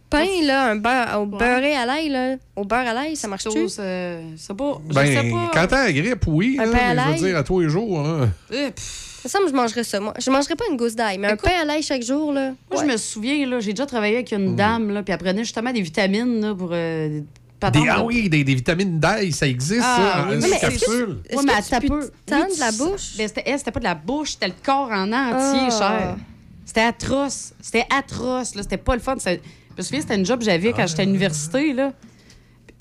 pain, 0.09 0.27
là, 0.43 0.69
un 0.69 0.75
beurre 0.75 1.21
au 1.21 1.25
beurré 1.25 1.75
à 1.75 1.85
l'ail, 1.87 2.09
là. 2.09 2.35
Au 2.55 2.63
beurre 2.63 2.87
à 2.87 2.93
l'ail, 2.93 3.15
ça 3.15 3.27
marche-tu? 3.27 3.49
Sauce, 3.49 3.77
euh, 3.79 4.21
pas 4.55 4.81
je 4.87 4.93
Ben, 4.93 5.05
sais 5.05 5.29
pas 5.31 5.51
quand 5.53 5.67
t'as 5.67 5.85
la 5.85 5.93
grippe, 5.93 6.23
oui. 6.27 6.57
Un 6.59 6.65
là, 6.65 6.71
pain 6.71 6.77
à 6.77 6.81
mais 6.81 6.89
je 6.91 6.95
l'ail? 7.09 7.19
veux 7.21 7.27
dire, 7.27 7.37
à 7.37 7.43
tous 7.43 7.59
les 7.61 7.69
jours. 7.69 8.05
Eh, 8.53 8.67
Ça 9.27 9.39
me 9.39 9.45
semble 9.45 9.45
que 9.45 9.51
je 9.51 9.55
mangerais 9.61 9.83
ça, 9.83 9.99
moi. 9.99 10.13
Je 10.19 10.29
mangerais 10.31 10.55
pas 10.55 10.65
une 10.71 10.77
gousse 10.77 10.95
d'ail, 10.95 11.17
mais 11.17 11.27
un 11.27 11.35
pain 11.35 11.51
à 11.61 11.65
l'ail 11.65 11.83
chaque 11.83 12.03
jour, 12.03 12.31
là. 12.33 12.53
Moi, 12.71 12.81
je 12.83 12.87
me 12.91 12.97
souviens, 12.97 13.45
là, 13.47 13.59
j'ai 13.59 13.73
déjà 13.73 13.85
travaillé 13.85 14.15
avec 14.15 14.31
une 14.31 14.55
dame, 14.55 14.89
là, 14.91 15.03
puis 15.03 15.11
elle 15.13 15.19
prenait 15.19 15.43
justement 15.43 15.71
des 15.71 15.81
vitamines 15.81 16.41
là, 16.41 16.55
pour. 16.55 16.69
euh, 16.71 17.21
des 17.73 17.87
ah 17.89 18.03
oui, 18.03 18.29
des, 18.29 18.43
des 18.43 18.53
vitamines 18.55 18.99
d'ail, 18.99 19.31
ça 19.31 19.47
existe, 19.47 19.81
Ah, 19.83 19.97
ça. 20.13 20.25
oui, 20.29 20.35
une 20.35 20.41
mais 20.41 20.47
est-ce 20.47 20.55
que 20.55 20.61
capsule. 20.61 21.17
Est-ce 21.27 21.37
Ouais, 21.39 21.43
mais 21.45 21.53
Oui, 21.89 22.55
la 22.59 22.71
bouche? 22.71 23.17
Ben, 23.17 23.27
c'était, 23.27 23.43
elle, 23.47 23.57
c'était 23.57 23.71
pas 23.71 23.79
de 23.79 23.83
la 23.85 23.95
bouche, 23.95 24.31
c'était 24.33 24.47
le 24.47 24.53
corps 24.63 24.91
en 24.91 25.11
entier, 25.11 25.67
Ah. 25.71 25.77
cher. 25.77 26.15
C'était 26.65 26.81
atroce. 26.81 27.53
C'était 27.59 27.85
atroce, 27.97 28.53
là. 28.53 28.61
C'était 28.61 28.77
pas 28.77 28.93
le 28.93 29.01
fun. 29.01 29.15
Ça- 29.17 29.33
Je 29.33 29.39
me 29.77 29.81
souviens, 29.81 30.01
c'était 30.01 30.15
une 30.15 30.25
job 30.25 30.39
que 30.39 30.45
j'avais 30.45 30.71
quand 30.73 30.85
j'étais 30.85 31.01
à 31.01 31.05
l'université, 31.05 31.73
là. 31.73 31.93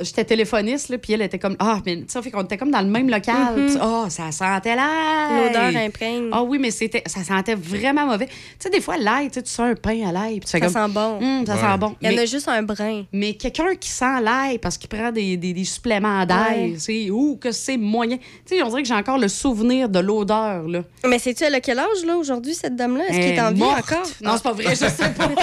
J'étais 0.01 0.25
téléphoniste, 0.25 0.89
là, 0.91 0.99
puis 0.99 1.13
elle 1.13 1.23
était 1.23 1.39
comme, 1.39 1.57
ah, 1.59 1.81
mais 1.87 2.05
ça 2.09 2.21
fait 2.23 2.31
qu'on 2.31 2.43
était 2.43 2.57
comme 2.57 2.71
dans 2.71 2.81
le 2.83 2.89
même 2.89 3.09
local. 3.09 3.57
Mhm. 3.57 3.79
Ah, 3.81 4.05
ça 4.09 4.31
sentait 4.33 4.77
l'ail. 4.77 5.47
L'odeur 5.47 5.83
imprègne. 5.83 6.29
Ah 6.33 6.43
oui, 6.43 6.59
mais 6.59 6.71
c'était, 6.71 7.03
ça 7.07 7.23
sentait 7.25 7.55
vraiment 7.55 8.07
mauvais. 8.07 8.27
Tu 8.27 8.33
sais, 8.61 8.71
des 8.71 8.81
fois, 8.81 8.97
l'ail, 8.99 9.31
tu 9.31 9.41
sens 9.45 9.61
un 9.61 9.75
pain 9.75 10.07
à 10.09 10.13
l'ail. 10.13 10.41
Ça 10.45 10.61
comme, 10.61 10.69
sent 10.71 10.89
bon. 10.91 11.19
Hum, 11.21 11.47
ça 11.47 11.55
Ouais. 11.55 11.61
sent 11.61 11.79
bon. 11.79 11.97
Il 12.03 12.13
y 12.13 12.15
en 12.15 12.23
a 12.23 12.25
juste 12.27 12.49
un 12.49 12.63
brin. 12.63 13.05
mais 13.13 13.35
quelqu'un 13.35 13.75
qui 13.75 13.89
sent 13.89 14.21
l'ail 14.23 14.59
parce 14.59 14.77
qu'il 14.79 14.89
prend 14.89 15.11
des, 15.11 15.37
des, 15.37 15.53
des 15.53 15.65
suppléments 15.65 16.25
d'ail, 16.27 16.73
Ouais. 16.73 16.79
sais, 16.79 17.11
ou 17.11 17.37
que 17.41 17.53
c'est 17.53 17.77
moyen. 17.77 18.17
Tu 18.19 18.57
sais, 18.57 18.63
on 18.63 18.69
dirait 18.69 18.83
que 18.83 18.89
j'ai 18.89 18.95
encore 18.95 19.19
le 19.19 19.29
souvenir 19.29 19.89
de 19.89 19.99
l'odeur, 19.99 20.67
là. 20.69 20.83
Mais 21.07 21.19
sais-tu, 21.19 21.45
a 21.45 21.61
quel 21.61 21.79
âge, 21.79 22.05
là, 22.07 22.17
aujourd'hui, 22.17 22.55
cette 22.55 22.77
dame-là? 22.77 23.05
Est-ce 23.09 23.19
qu'elle 23.19 23.35
est 23.35 23.41
en 23.41 23.53
vie 23.53 23.63
encore? 23.63 24.07
Non, 24.23 24.33
c'est 24.37 24.43
pas 24.43 24.53
vrai, 24.53 24.71
je 24.71 24.75
sais 24.75 25.11
pas. 25.17 25.29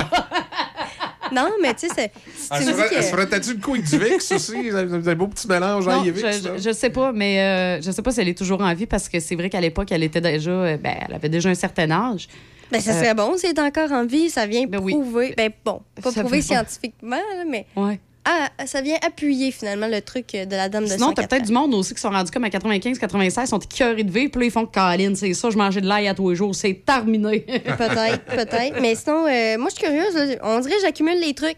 Non, 1.44 1.50
mais 1.62 1.74
tu 1.74 1.88
sais, 1.88 1.94
c'est- 1.96 2.12
tu 2.60 2.66
que... 2.74 3.02
ferait 3.02 3.28
peut-être 3.28 3.52
une 3.52 3.60
couille 3.60 3.82
du 3.82 3.98
VIX 3.98 4.32
aussi? 4.32 4.70
Un 4.74 5.16
beau 5.16 5.28
petit 5.28 5.48
mélange 5.48 5.88
Non, 5.88 6.02
VIX. 6.04 6.20
je, 6.20 6.58
je, 6.58 6.62
je 6.64 6.72
sais 6.72 6.90
pas, 6.90 7.12
mais 7.12 7.40
euh, 7.42 7.82
je 7.82 7.92
sais 7.92 8.02
pas 8.02 8.12
si 8.12 8.22
elle 8.22 8.30
est 8.30 8.38
toujours 8.38 8.62
en 8.62 8.74
vie 8.74 8.86
parce 8.86 9.10
que 9.10 9.20
c'est 9.20 9.36
vrai 9.36 9.50
qu'à 9.50 9.62
l'époque, 9.62 9.92
elle 9.92 10.04
était 10.04 10.22
déjà, 10.22 10.52
euh, 10.52 10.78
ben, 10.78 10.96
elle 11.08 11.16
avait 11.16 11.30
déjà 11.30 11.50
un 11.50 11.56
certain 11.56 11.90
âge. 11.92 12.28
Ben, 12.72 12.82
ça 12.82 12.92
Euh, 12.92 13.00
serait 13.02 13.14
bon 13.14 13.38
si 13.38 13.46
elle 13.46 13.54
est 13.54 13.60
encore 13.60 13.92
en 13.92 14.06
vie. 14.06 14.30
Ça 14.30 14.46
vient 14.46 14.66
oui. 14.82 14.94
prouver... 14.94 15.34
Ben, 15.38 15.52
bon, 15.64 15.82
pas 16.02 16.12
Ça 16.12 16.22
prouver 16.22 16.42
scientifiquement, 16.42 17.16
là, 17.18 17.44
mais... 17.48 17.66
Ouais. 17.76 18.00
Ah, 18.26 18.48
ça 18.66 18.80
vient 18.82 18.96
appuyer, 19.06 19.52
finalement, 19.52 19.88
le 19.88 20.02
truc 20.02 20.32
de 20.32 20.56
la 20.56 20.70
dame 20.70 20.86
de 20.86 20.90
Sinon, 20.90 21.08
t'as 21.12 21.24
104 21.24 21.30
peut-être 21.30 21.46
du 21.48 21.52
monde 21.52 21.74
aussi 21.74 21.94
qui 21.94 22.00
sont 22.00 22.10
rendus 22.10 22.32
comme 22.32 22.46
à 22.46 22.50
95, 22.50 22.98
96, 22.98 23.50
sont 23.50 23.60
écœurés 23.60 24.04
de 24.06 24.12
vivre, 24.12 24.32
puis 24.32 24.40
là, 24.42 24.46
ils 24.46 24.52
font 24.52 24.66
Caroline, 24.66 25.14
c'est 25.16 25.34
ça, 25.34 25.50
je 25.50 25.58
mangeais 25.58 25.82
de 25.82 25.88
l'ail 25.88 26.08
à 26.08 26.14
tous 26.14 26.30
les 26.30 26.36
jours, 26.38 26.56
c'est 26.56 26.74
terminé. 26.86 27.40
Peut-être, 27.78 28.24
peut-être. 28.26 28.80
Mais 28.82 28.96
sinon, 28.96 29.28
euh, 29.28 29.58
moi, 29.58 29.68
je 29.70 29.76
suis 29.76 29.84
curieuse. 29.84 30.16
là. 30.16 30.36
On 30.44 30.60
dirait 30.62 30.76
que 30.76 30.82
j'accumule 30.82 31.20
les 31.20 31.34
trucs. 31.34 31.58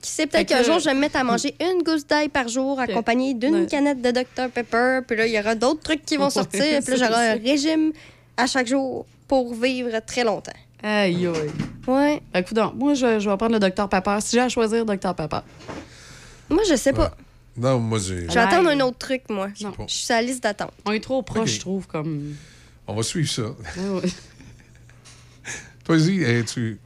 Qui 0.00 0.10
sait, 0.10 0.26
peut-être 0.26 0.48
que- 0.48 0.54
qu'un 0.54 0.62
jour, 0.62 0.78
je 0.78 0.84
vais 0.86 0.94
me 0.94 1.00
mettre 1.00 1.16
à 1.16 1.24
manger 1.24 1.54
une 1.60 1.82
gousse 1.82 2.06
d'ail 2.06 2.28
par 2.28 2.48
jour, 2.48 2.78
accompagnée 2.80 3.32
d'une 3.34 3.54
Ouais. 3.62 3.66
canette 3.66 4.00
de 4.02 4.10
Dr 4.10 4.48
Pepper. 4.54 5.00
Puis 5.06 5.16
là, 5.16 5.26
il 5.26 5.32
y 5.32 5.38
aura 5.38 5.54
d'autres 5.54 5.80
trucs 5.80 6.04
qui 6.04 6.16
vont 6.16 6.28
sortir. 6.30 6.80
Puis 6.82 6.96
là, 6.96 7.06
j'aurai 7.08 7.28
un 7.30 7.34
régime 7.36 7.92
à 8.36 8.46
chaque 8.46 8.66
jour 8.66 9.06
pour 9.28 9.54
vivre 9.54 9.90
très 10.06 10.24
longtemps. 10.24 10.52
Aïe, 10.84 11.26
aïe. 11.26 11.50
Ouais. 11.86 12.22
Fait 12.32 12.42
que, 12.42 12.48
coudonc, 12.50 12.72
moi, 12.74 12.92
je, 12.94 13.18
je 13.18 13.28
vais 13.30 13.36
prendre 13.38 13.58
le 13.58 13.58
Dr 13.58 13.88
Pepper. 13.88 14.18
Si 14.20 14.36
j'ai 14.36 14.40
à 14.42 14.48
choisir, 14.48 14.84
Dr 14.84 15.14
Pepper. 15.14 15.38
Moi, 16.50 16.62
je 16.68 16.76
sais 16.76 16.92
pas. 16.92 17.16
Non, 17.56 17.78
moi, 17.78 17.98
j'ai. 17.98 18.28
Je 18.28 18.34
vais 18.34 18.40
attendre 18.40 18.68
un 18.68 18.80
autre 18.80 18.98
truc, 18.98 19.22
moi. 19.30 19.48
Non. 19.62 19.72
Je 19.88 19.94
suis 19.94 20.04
sur 20.04 20.14
la 20.14 20.22
liste 20.22 20.42
d'attente. 20.42 20.72
On 20.84 20.92
est 20.92 21.00
trop 21.00 21.22
proche, 21.22 21.48
Ok. 21.50 21.54
je 21.54 21.60
trouve, 21.60 21.86
comme. 21.86 22.34
On 22.86 22.94
va 22.94 23.02
suivre 23.02 23.30
ça. 23.30 23.42
Ouais, 23.42 24.00
ouais. 24.02 24.10
Vas-y, 25.88 26.22
eh, 26.22 26.44
tu. 26.44 26.78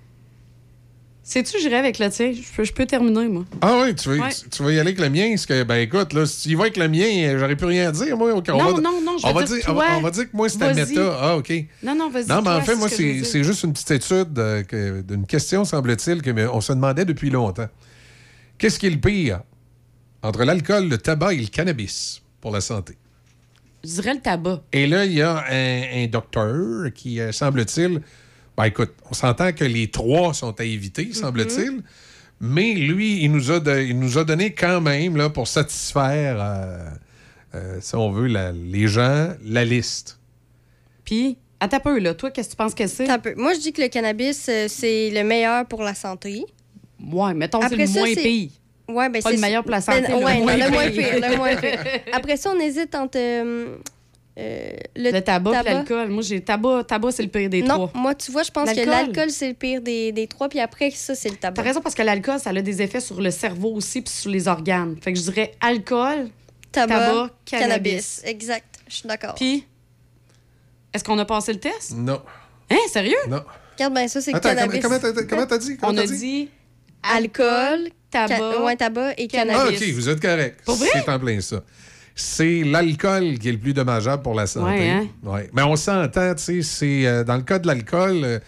Sais-tu, 1.30 1.60
j'irai 1.60 1.76
avec 1.76 1.98
le 1.98 2.08
tien. 2.08 2.32
Je 2.32 2.40
peux, 2.56 2.64
je 2.64 2.72
peux 2.72 2.86
terminer, 2.86 3.28
moi. 3.28 3.44
Ah 3.60 3.82
oui, 3.82 3.94
tu, 3.94 4.08
veux- 4.08 4.18
Ouais. 4.18 4.30
tu, 4.32 4.48
tu 4.48 4.62
vas 4.62 4.70
y 4.72 4.78
aller 4.80 4.92
avec 4.92 4.98
le 4.98 5.10
mien. 5.10 5.28
Parce 5.32 5.44
que, 5.44 5.62
ben 5.62 5.74
écoute, 5.76 6.14
là, 6.14 6.24
si 6.24 6.40
tu 6.44 6.48
y 6.48 6.54
vas 6.54 6.62
avec 6.62 6.78
le 6.78 6.88
mien, 6.88 7.36
j'aurais 7.38 7.54
plus 7.54 7.66
rien 7.66 7.90
à 7.90 7.92
dire, 7.92 8.16
moi. 8.16 8.32
OK, 8.32 8.46
on 8.48 8.56
Non, 8.56 8.72
va, 8.76 8.80
non, 8.80 9.00
non, 9.02 9.18
je 9.18 9.26
on 9.26 9.32
va 9.34 9.42
dire 9.42 9.56
dire, 9.56 9.64
on 9.68 9.74
va, 9.74 9.84
toi. 9.84 9.94
on 9.98 10.00
va 10.00 10.10
dire 10.10 10.24
que 10.30 10.34
moi, 10.36 10.48
c'est 10.48 10.56
ta 10.56 10.72
méta. 10.72 11.18
Ah, 11.20 11.36
OK. 11.36 11.52
Non, 11.82 11.94
non, 11.94 12.08
vas-y. 12.08 12.26
Non, 12.28 12.40
mais 12.40 12.48
en 12.48 12.62
fait, 12.62 12.76
moi, 12.76 12.88
c'est 12.88 13.44
juste 13.44 13.62
une 13.62 13.74
petite 13.74 13.90
étude 13.90 14.38
euh, 14.38 14.62
que- 14.62 15.02
d'une 15.02 15.26
question, 15.26 15.66
semble-t-il, 15.66 16.22
qu'on 16.22 16.60
se 16.62 16.72
demandait 16.72 17.04
depuis 17.04 17.28
longtemps. 17.28 17.68
Qu'est-ce 18.56 18.78
qui 18.78 18.86
est 18.86 18.90
le 18.90 18.98
pire 18.98 19.42
entre 20.22 20.44
l'alcool, 20.44 20.88
le 20.88 20.96
tabac 20.96 21.34
et 21.34 21.36
le 21.40 21.46
cannabis 21.48 22.22
pour 22.40 22.52
la 22.52 22.62
santé? 22.62 22.94
Je 23.84 23.90
dirais 23.90 24.14
le 24.14 24.20
tabac. 24.20 24.62
Et 24.72 24.86
là, 24.86 25.04
il 25.04 25.12
y 25.12 25.20
a 25.20 25.44
un, 25.50 26.04
un 26.04 26.06
docteur 26.06 26.90
qui, 26.94 27.20
euh, 27.20 27.32
semble-t-il, 27.32 28.00
ben 28.58 28.64
écoute, 28.64 28.92
on 29.10 29.14
s'entend 29.14 29.52
que 29.52 29.64
les 29.64 29.88
trois 29.88 30.34
sont 30.34 30.58
à 30.60 30.64
éviter, 30.64 31.12
semble-t-il, 31.14 31.80
mais 32.40 32.74
lui, 32.74 33.22
il 33.22 33.30
nous, 33.32 33.50
a 33.52 33.60
de- 33.60 33.80
il 33.82 33.98
nous 33.98 34.18
a 34.18 34.24
donné 34.24 34.52
quand 34.52 34.80
même, 34.80 35.16
là, 35.16 35.30
pour 35.30 35.46
satisfaire, 35.48 36.36
euh, 36.40 36.90
euh, 37.54 37.78
si 37.80 37.94
on 37.94 38.10
veut, 38.10 38.26
la- 38.26 38.52
les 38.52 38.88
gens, 38.88 39.28
la 39.44 39.64
liste. 39.64 40.18
Puis, 41.04 41.38
attends 41.60 41.76
un 41.76 41.80
peu, 41.80 41.98
là. 42.00 42.14
Toi, 42.14 42.30
qu'est-ce 42.32 42.48
que 42.48 42.52
tu 42.52 42.56
penses 42.56 42.74
que 42.74 42.86
c'est? 42.88 43.06
Moi, 43.36 43.54
je 43.54 43.60
dis 43.60 43.72
que 43.72 43.80
le 43.80 43.88
cannabis, 43.88 44.46
euh, 44.48 44.66
c'est 44.68 45.10
le 45.10 45.22
meilleur 45.22 45.64
pour 45.66 45.82
la 45.82 45.94
santé. 45.94 46.44
Ouais, 47.00 47.34
mettons, 47.34 47.60
c'est 47.68 47.76
le 47.76 47.86
ça, 47.86 48.00
moins 48.00 48.08
c'est- 48.12 48.22
pire. 48.22 48.50
Ouais, 48.88 49.08
ben 49.10 49.22
Pas 49.22 49.28
c'est 49.30 49.36
le 49.36 49.40
meilleur 49.42 49.62
pour 49.62 49.70
la 49.70 49.80
santé, 49.82 50.00
Ben, 50.02 50.18
le 50.18 50.24
ouais, 50.24 50.40
moins 50.40 50.56
non, 50.56 50.64
le 50.64 50.70
moins 50.70 50.90
pire. 50.90 51.14
Le 51.30 51.36
moins 51.36 51.56
pire. 51.56 51.78
Après 52.12 52.36
ça, 52.36 52.50
on 52.56 52.58
hésite 52.58 52.94
entre 52.94 53.18
euh, 54.38 54.70
le, 54.96 55.10
Le 55.10 55.20
tabac, 55.20 55.60
et 55.60 55.64
l'alcool. 55.64 56.08
Moi, 56.08 56.22
j'ai 56.22 56.40
tabac. 56.40 56.84
Tabac, 56.84 57.10
c'est 57.12 57.22
le 57.24 57.28
pire 57.28 57.50
des 57.50 57.62
Non, 57.62 57.74
trois. 57.74 57.90
moi, 57.94 58.14
tu 58.14 58.30
vois, 58.30 58.42
je 58.44 58.50
pense 58.50 58.70
que 58.72 58.86
L'alcool? 58.88 59.30
c'est 59.30 59.48
le 59.48 59.54
pire 59.54 59.80
des, 59.80 60.12
des 60.12 60.26
trois, 60.28 60.48
puis 60.48 60.60
après, 60.60 60.90
ça, 60.92 61.14
c'est 61.14 61.28
le 61.30 61.36
tabac. 61.36 61.54
T'as 61.60 61.66
raison 61.68 61.80
parce 61.80 61.94
que 61.94 62.02
l'alcool, 62.02 62.38
ça 62.38 62.50
a 62.50 62.60
des 62.60 62.82
effets 62.82 63.00
sur 63.00 63.20
le 63.20 63.30
cerveau 63.30 63.72
aussi 63.74 64.00
puis 64.02 64.12
sur 64.12 64.30
les 64.30 64.46
organes. 64.48 64.96
Fait 65.02 65.12
que 65.12 65.18
je 65.18 65.24
dirais 65.24 65.52
alcool, 65.60 66.28
Tabac, 66.70 66.94
tabac, 66.94 67.30
cannabis. 67.44 67.62
cannabis. 67.68 68.22
Exact, 68.24 68.76
je 68.88 68.94
suis 68.94 69.08
d'accord. 69.08 69.34
Puis, 69.34 69.64
est-ce 70.94 71.02
qu'on 71.04 71.18
a 71.18 71.24
passé 71.24 71.52
le 71.52 71.60
test? 71.60 71.92
Non. 71.96 72.20
Hein, 72.70 72.76
sérieux? 72.92 73.16
Non. 73.28 73.42
Regarde 73.76 73.94
bien 73.94 74.08
ça, 74.08 74.20
c'est 74.20 74.34
Attends, 74.34 74.50
cannabis. 74.50 74.80
comment 74.82 74.98
comment 74.98 75.12
t'as 75.14 75.22
comment 75.24 75.46
t'as 75.46 75.58
dit? 75.58 75.76
Comment 75.78 75.92
On 75.92 75.94
t'as 75.96 76.02
a 76.02 76.06
dit 76.06 76.48
alcool, 77.02 77.88
tabac, 78.10 78.36
ca- 78.36 78.62
ouais, 78.64 78.76
tabac 78.76 79.12
et 79.16 79.24
Ah, 79.24 79.26
cannabis. 79.36 79.80
OK, 79.82 79.88
vous 79.94 80.08
êtes 80.08 80.20
correct. 80.20 80.60
Pour 80.64 80.74
vrai? 80.76 80.88
C'est 80.92 81.08
en 81.08 81.18
plein 81.18 81.40
ça. 81.40 81.62
C'est 82.20 82.64
l'alcool 82.64 83.38
qui 83.38 83.48
est 83.48 83.52
le 83.52 83.58
plus 83.58 83.72
dommageable 83.74 84.22
pour 84.24 84.34
la 84.34 84.46
santé. 84.48 84.66
Ouais, 84.72 84.90
hein? 84.90 85.06
Ouais. 85.22 85.48
Mais 85.52 85.62
on 85.62 85.76
s'entend, 85.76 86.34
tu 86.34 86.42
sais, 86.42 86.62
c'est 86.62 87.06
euh, 87.06 87.22
dans 87.22 87.36
le 87.36 87.42
cas 87.42 87.60
de 87.60 87.66
l'alcool, 87.68 88.22
euh, 88.24 88.38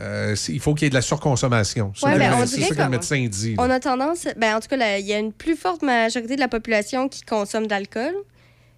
euh, 0.00 0.36
il 0.48 0.60
faut 0.60 0.74
qu'il 0.74 0.84
y 0.84 0.86
ait 0.88 0.90
de 0.90 0.94
la 0.94 1.00
surconsommation. 1.00 1.92
C'est 1.96 2.04
Ouais, 2.04 2.18
ben, 2.18 2.38
que- 2.42 2.46
ça 2.46 2.74
que 2.74 2.82
le 2.82 2.88
médecin 2.90 3.26
dit. 3.30 3.54
là. 3.54 3.62
On 3.62 3.70
a 3.70 3.80
tendance, 3.80 4.28
ben, 4.36 4.56
en 4.56 4.60
tout 4.60 4.68
cas, 4.68 4.98
il 4.98 5.06
y 5.06 5.14
a 5.14 5.18
une 5.18 5.32
plus 5.32 5.56
forte 5.56 5.80
majorité 5.82 6.34
de 6.34 6.40
la 6.40 6.48
population 6.48 7.08
qui 7.08 7.22
consomme 7.22 7.64
de 7.66 7.70
l'alcool. 7.70 8.12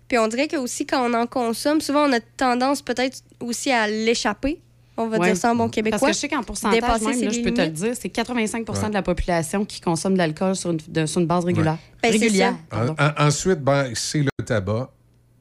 Puis 0.07 0.19
on 0.19 0.29
dirait 0.29 0.47
que 0.47 0.57
aussi 0.57 0.87
quand 0.87 1.11
on 1.11 1.15
en 1.15 1.27
consomme, 1.27 1.81
souvent 1.81 2.09
on 2.09 2.13
a 2.13 2.21
tendance 2.21 2.81
peut-être 2.83 3.19
aussi 3.41 3.73
à 3.73 3.89
l'échapper. 3.89 4.61
On 4.99 5.09
va 5.09 5.19
Ouais. 5.19 5.27
dire 5.29 5.37
ça 5.37 5.53
en 5.53 5.55
bon 5.57 5.69
québécois. 5.69 5.99
Parce 5.99 6.11
que 6.11 6.15
je 6.15 6.21
sais 6.21 6.29
qu'en 6.29 6.43
pourcentage, 6.43 6.81
Dépasser 6.81 7.05
même, 7.07 7.15
ses 7.19 7.25
là, 7.27 7.31
je 7.31 7.41
peux 7.41 7.53
te 7.53 7.61
le 7.61 7.67
limites. 7.67 7.83
dire, 7.83 7.93
c'est 8.01 8.09
85 8.09 8.67
Ouais. 8.69 8.89
de 8.89 8.95
la 8.95 9.03
population 9.03 9.65
qui 9.65 9.81
consomme 9.81 10.15
de 10.15 10.19
l'alcool 10.19 10.57
sur 10.57 10.71
une, 10.71 10.79
de- 10.89 11.07
sur 11.07 11.21
une 11.21 11.27
base 11.27 11.45
régulière. 11.45 11.77
Ben, 12.03 12.11
régulière. 12.13 12.55
En- 12.73 12.89
en- 12.89 13.27
ensuite, 13.27 13.61
ben, 13.61 13.91
c'est 13.95 14.21
le 14.23 14.45
tabac 14.45 14.91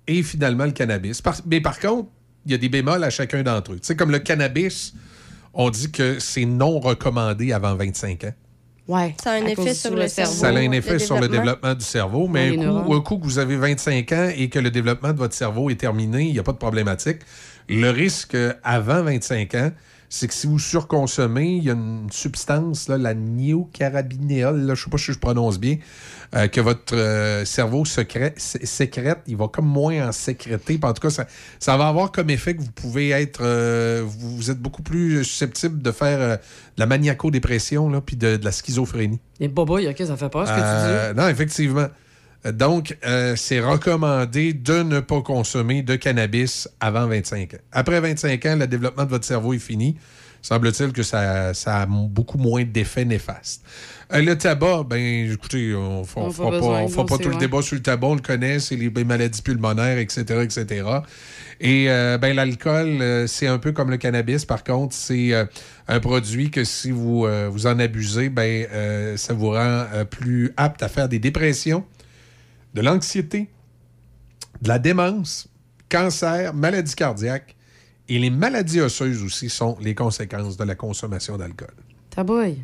et 0.08 0.24
finalement 0.24 0.66
le 0.66 0.72
cannabis. 0.72 1.22
Par- 1.22 1.38
mais 1.46 1.62
par 1.62 1.80
contre, 1.80 2.10
il 2.46 2.52
y 2.52 2.56
a 2.56 2.58
des 2.58 2.70
bémols 2.70 3.04
à 3.04 3.10
chacun 3.10 3.44
d'entre 3.44 3.72
eux. 3.74 3.80
Tu 3.80 3.88
sais, 3.88 3.96
comme 3.96 4.12
le 4.12 4.20
cannabis, 4.20 4.94
on 5.54 5.70
dit 5.70 5.90
que 5.92 6.20
c'est 6.20 6.46
non 6.46 6.80
recommandé 6.80 7.54
avant 7.54 7.76
25 7.76 8.26
ans. 8.26 8.34
Ouais. 8.88 9.16
Ça 9.24 9.32
a 9.32 9.36
un 9.36 9.46
effet 9.48 9.74
sur 9.74 9.96
le 9.96 10.08
cerveau. 10.08 10.32
Ça 10.34 10.48
a 10.48 10.50
un 10.52 10.68
le 10.68 10.74
effet 10.76 11.00
sur 11.00 11.20
le 11.20 11.28
développement. 11.28 11.74
du 11.74 11.84
cerveau, 11.84 12.28
mais 12.28 12.56
un 12.60 12.84
coup, 12.84 12.94
un 12.94 13.02
coup 13.02 13.18
que 13.18 13.24
vous 13.24 13.40
avez 13.40 13.56
25 13.58 14.12
ans 14.12 14.30
et 14.36 14.48
que 14.50 14.60
le 14.60 14.70
développement 14.70 15.12
de 15.12 15.18
votre 15.18 15.34
cerveau 15.34 15.72
est 15.72 15.76
terminé, 15.80 16.24
il 16.26 16.34
n'y 16.34 16.40
a 16.40 16.44
pas 16.44 16.52
de 16.52 16.58
problématique. 16.58 17.20
Le 17.70 17.90
risque 17.90 18.38
avant 18.64 19.02
25 19.04 19.56
ans, 19.56 19.72
c'est 20.08 20.28
que 20.28 20.34
si 20.34 20.46
vous 20.48 20.60
surconsommez, 20.60 21.58
il 21.58 21.64
y 21.64 21.70
a 21.70 21.74
une 21.74 22.08
substance, 22.12 22.88
là, 22.88 22.98
la 22.98 23.14
néocarabinéole, 23.16 24.62
je 24.66 24.70
ne 24.72 24.76
sais 24.76 24.90
pas 24.90 24.98
si 24.98 25.12
je 25.12 25.18
prononce 25.20 25.60
bien, 25.60 25.78
euh, 26.36 26.48
que 26.48 26.62
votre 26.62 26.96
euh, 26.96 27.44
cerveau 27.44 27.86
secrète, 27.86 28.40
sé- 28.40 28.66
sécrète, 28.66 29.20
il 29.28 29.36
va 29.36 29.48
comme 29.48 29.66
moins 29.66 30.08
en 30.08 30.12
sécréter. 30.12 30.80
En 30.84 30.94
tout 30.94 31.02
cas, 31.02 31.10
ça, 31.10 31.26
ça 31.60 31.76
va 31.76 31.88
avoir 31.88 32.12
comme 32.12 32.30
effet 32.30 32.56
que 32.56 32.62
vous 32.62 32.72
pouvez 32.72 33.10
être, 33.10 33.42
euh, 33.44 34.04
vous, 34.06 34.36
vous 34.38 34.52
êtes 34.52 34.60
beaucoup 34.60 34.84
plus 34.84 35.24
susceptible 35.24 35.82
de 35.82 35.92
faire 35.92 36.38
de 36.38 36.40
la 36.78 36.86
maniaco-dépression, 36.86 38.00
puis 38.02 38.16
de, 38.16 38.38
de 38.38 38.46
la 38.46 38.52
schizophrénie. 38.52 39.20
Et 39.40 39.48
Boba, 39.48 39.82
il 39.82 39.86
y 39.86 39.88
a 39.88 39.94
que 39.94 40.06
ça 40.06 40.16
fait 40.18 40.30
pas 40.30 40.46
ce 40.46 40.52
que 40.52 40.58
Euh, 40.60 41.14
non, 41.14 41.28
effectivement. 41.28 41.88
Donc, 42.52 42.98
euh, 43.06 43.36
c'est 43.36 43.60
recommandé 43.60 44.54
de 44.54 44.84
ne 44.84 45.00
pas 45.00 45.22
consommer 45.22 45.82
de 45.82 45.96
cannabis 45.96 46.70
avant 46.80 47.08
25 47.08 47.56
ans. 47.56 47.58
Après 47.72 48.00
25 48.00 48.46
ans, 48.46 48.56
le 48.58 48.68
développement 48.68 49.06
de 49.06 49.10
votre 49.10 49.26
cerveau 49.26 49.54
est 49.54 49.60
fini. 49.60 49.96
Semble-t-il 50.42 50.94
que 50.94 51.02
ça, 51.02 51.56
ça 51.56 51.82
a 51.82 51.86
beaucoup 51.88 52.38
moins 52.38 52.64
d'effets 52.64 53.04
néfastes. 53.04 53.64
Euh, 54.14 54.22
le 54.22 54.38
tabac, 54.38 54.84
ben, 54.84 55.32
écoutez, 55.32 55.74
on 55.74 56.02
ne 56.02 56.06
fera 56.06 56.30
pas 56.30 56.52
besoin, 56.52 57.18
tout 57.18 57.30
le 57.30 57.38
débat 57.38 57.64
sur 57.64 57.76
le 57.76 57.82
tabac, 57.82 58.08
on 58.08 58.16
le 58.16 58.22
connaît, 58.22 58.60
c'est 58.60 58.76
les 58.76 58.92
maladies 59.04 59.42
pulmonaires, 59.42 59.98
etc., 59.98 60.44
etc. 60.44 60.86
Et 61.60 61.90
euh, 61.90 62.20
ben, 62.20 62.36
l'alcool, 62.36 63.02
euh, 63.02 63.26
c'est 63.26 63.48
un 63.48 63.58
peu 63.58 63.72
comme 63.72 63.90
le 63.90 63.98
cannabis. 63.98 64.46
Par 64.46 64.64
contre, 64.64 64.94
c'est 64.94 65.32
un 65.88 66.00
produit 66.00 66.52
que 66.52 66.64
si 66.64 66.92
vous, 66.92 67.26
vous 67.50 67.68
en 67.68 67.80
abusez, 67.80 68.30
ben, 68.30 68.68
ça 69.18 69.34
vous 69.34 69.50
rend 69.50 69.86
plus 70.10 70.54
apte 70.58 70.84
à 70.84 70.90
faire 70.90 71.10
des 71.10 71.20
dépressions, 71.20 71.84
de 72.76 72.82
l'anxiété, 72.82 73.50
de 74.62 74.68
la 74.68 74.78
démence, 74.80 75.48
cancer, 75.90 76.54
maladies 76.54 76.94
cardiaques 76.96 77.56
et 78.08 78.20
les 78.20 78.30
maladies 78.30 78.82
osseuses 78.82 79.24
aussi 79.24 79.50
sont 79.50 79.78
les 79.82 79.96
conséquences 79.96 80.58
de 80.58 80.64
la 80.64 80.76
consommation 80.76 81.38
d'alcool. 81.38 81.74
Tabouille. 82.12 82.60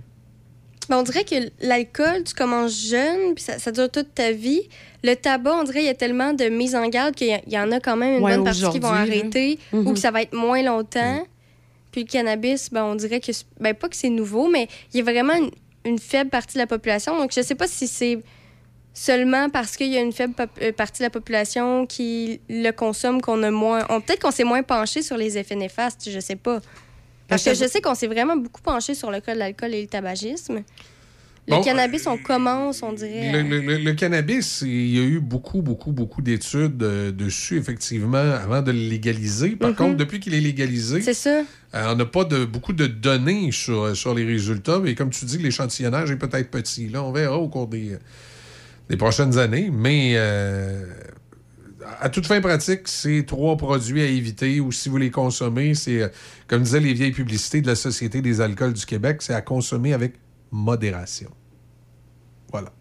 Ben, 0.89 0.97
on 0.97 1.03
dirait 1.03 1.23
que 1.23 1.35
l'alcool, 1.61 2.23
tu 2.25 2.33
commences 2.33 2.87
jeune, 2.89 3.35
puis 3.35 3.43
ça, 3.43 3.57
ça 3.59 3.71
dure 3.71 3.89
toute 3.89 4.13
ta 4.13 4.31
vie. 4.31 4.61
Le 5.03 5.13
tabac, 5.15 5.53
on 5.55 5.63
dirait 5.63 5.79
qu'il 5.79 5.87
y 5.87 5.89
a 5.89 5.93
tellement 5.95 6.33
de 6.33 6.45
mise 6.45 6.75
en 6.75 6.87
garde 6.89 7.15
qu'il 7.15 7.39
y, 7.47 7.57
en 7.57 7.71
a 7.71 7.79
quand 7.79 7.95
même 7.95 8.17
une 8.17 8.23
Ouais, 8.23 8.35
bonne 8.35 8.43
partie 8.43 8.69
qui 8.69 8.79
vont 8.79 8.89
arrêter 8.89 9.59
ou 9.71 9.93
que 9.93 9.99
ça 9.99 10.11
va 10.11 10.21
être 10.23 10.33
moins 10.33 10.61
longtemps. 10.61 11.25
Puis 11.91 12.01
le 12.03 12.07
cannabis, 12.07 12.69
ben, 12.71 12.83
on 12.83 12.95
dirait 12.95 13.19
que, 13.21 13.31
c'est- 13.31 13.45
ben, 13.59 13.73
pas 13.73 13.87
que 13.89 13.95
c'est 13.95 14.09
nouveau, 14.09 14.49
mais 14.49 14.67
il 14.93 14.97
y 14.97 15.01
a 15.01 15.03
vraiment 15.03 15.33
une, 15.35 15.51
une 15.85 15.99
faible 15.99 16.29
partie 16.29 16.55
de 16.55 16.59
la 16.59 16.67
population. 16.67 17.17
Donc, 17.17 17.31
je 17.35 17.41
sais 17.41 17.55
pas 17.55 17.67
si 17.67 17.87
c'est 17.87 18.19
seulement 18.93 19.49
parce 19.49 19.77
qu'il 19.77 19.87
y 19.91 19.97
a 19.97 20.01
une 20.01 20.11
faible 20.11 20.33
euh, 20.61 20.71
partie 20.71 20.99
de 20.99 21.05
la 21.05 21.09
population 21.09 21.85
qui 21.85 22.39
le 22.49 22.71
consomme 22.71 23.21
qu'on 23.21 23.41
a 23.43 23.51
moins. 23.51 23.85
on- 23.89 24.01
Peut-être 24.01 24.21
qu'on 24.21 24.31
s'est 24.31 24.43
moins 24.43 24.63
penché 24.63 25.01
sur 25.01 25.17
les 25.17 25.37
effets 25.37 25.55
néfastes, 25.55 26.09
je 26.11 26.19
sais 26.19 26.35
pas. 26.35 26.59
Parce 27.27 27.45
que 27.45 27.53
je 27.53 27.65
sais 27.65 27.79
qu'on 27.79 27.95
s'est 27.95 28.07
vraiment 28.07 28.35
beaucoup 28.35 28.61
penché 28.61 28.93
sur 28.93 29.09
le 29.09 29.21
cas 29.21 29.33
de 29.33 29.39
l'alcool 29.39 29.73
et 29.73 29.81
le 29.81 29.87
tabagisme. 29.87 30.63
Le 31.47 31.55
Bon, 31.55 31.63
cannabis, 31.63 32.05
on 32.05 32.17
commence, 32.17 32.83
on 32.83 32.91
dirait. 32.93 33.31
Le, 33.31 33.41
le- 33.61 33.77
le- 33.77 33.93
cannabis, 33.93 34.61
il 34.63 34.95
y 34.95 34.99
a 34.99 35.03
eu 35.03 35.19
beaucoup, 35.19 35.61
beaucoup, 35.63 35.91
beaucoup 35.91 36.21
d'études 36.21 36.83
euh, 36.83 37.11
dessus, 37.11 37.57
effectivement, 37.57 38.17
avant 38.17 38.61
de 38.61 38.71
le 38.71 38.77
légaliser. 38.77 39.55
Par 39.55 39.69
Mhm. 39.69 39.75
contre, 39.75 39.97
depuis 39.97 40.19
qu'il 40.19 40.35
est 40.35 40.39
légalisé, 40.41 41.01
C'est 41.01 41.15
ça. 41.15 41.39
euh, 41.39 41.43
on 41.73 41.95
n'a 41.95 42.05
pas 42.05 42.25
de, 42.25 42.45
beaucoup 42.45 42.73
de 42.73 42.85
données 42.85 43.51
sur, 43.51 43.95
sur 43.97 44.13
les 44.13 44.23
résultats. 44.25 44.79
Mais 44.79 44.93
comme 44.93 45.09
tu 45.09 45.25
dis, 45.25 45.39
l'échantillonnage 45.39 46.11
est 46.11 46.17
peut-être 46.17 46.51
petit. 46.51 46.89
Là, 46.89 47.01
on 47.03 47.11
verra 47.11 47.37
au 47.39 47.47
cours 47.47 47.67
des, 47.67 47.97
des 48.91 48.97
prochaines 48.97 49.37
années. 49.37 49.69
Mais 49.71 50.13
euh, 50.15 50.85
à 51.99 52.09
toute 52.09 52.25
fin 52.25 52.41
pratique, 52.41 52.81
c'est 52.85 53.25
trois 53.25 53.57
produits 53.57 54.01
à 54.01 54.05
éviter 54.05 54.59
ou 54.59 54.71
si 54.71 54.89
vous 54.89 54.97
les 54.97 55.09
consommez, 55.11 55.73
c'est, 55.73 56.01
euh, 56.01 56.07
comme 56.47 56.63
disaient 56.63 56.79
les 56.79 56.93
vieilles 56.93 57.11
publicités 57.11 57.61
de 57.61 57.67
la 57.67 57.75
Société 57.75 58.21
des 58.21 58.41
alcools 58.41 58.73
du 58.73 58.85
Québec, 58.85 59.21
c'est 59.21 59.33
à 59.33 59.41
consommer 59.41 59.93
avec 59.93 60.13
modération. 60.51 61.31
Voilà. 62.51 62.71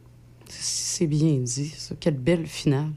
C'est 0.48 1.06
bien 1.06 1.34
dit, 1.38 1.68
ça. 1.76 1.94
Quelle 1.98 2.16
belle 2.18 2.46
finale. 2.46 2.90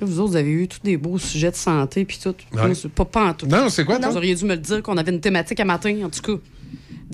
Là, 0.00 0.06
vous 0.06 0.18
autres, 0.18 0.30
vous 0.30 0.36
avez 0.36 0.50
eu 0.50 0.66
tous 0.66 0.80
des 0.82 0.96
beaux 0.96 1.18
sujets 1.18 1.50
de 1.50 1.56
santé, 1.56 2.04
puis 2.04 2.18
tout. 2.20 2.34
Ouais. 2.52 2.72
Pas, 2.94 3.04
pas 3.04 3.24
en 3.28 3.34
tout. 3.34 3.46
Non, 3.46 3.68
c'est 3.68 3.84
quoi, 3.84 3.96
Vous 3.96 4.02
toi? 4.02 4.16
auriez 4.16 4.34
dû 4.34 4.44
me 4.44 4.54
le 4.54 4.60
dire 4.60 4.82
qu'on 4.82 4.96
avait 4.96 5.12
une 5.12 5.20
thématique 5.20 5.60
à 5.60 5.64
matin, 5.64 5.94
en 6.04 6.08
tout 6.10 6.22
cas. 6.22 6.42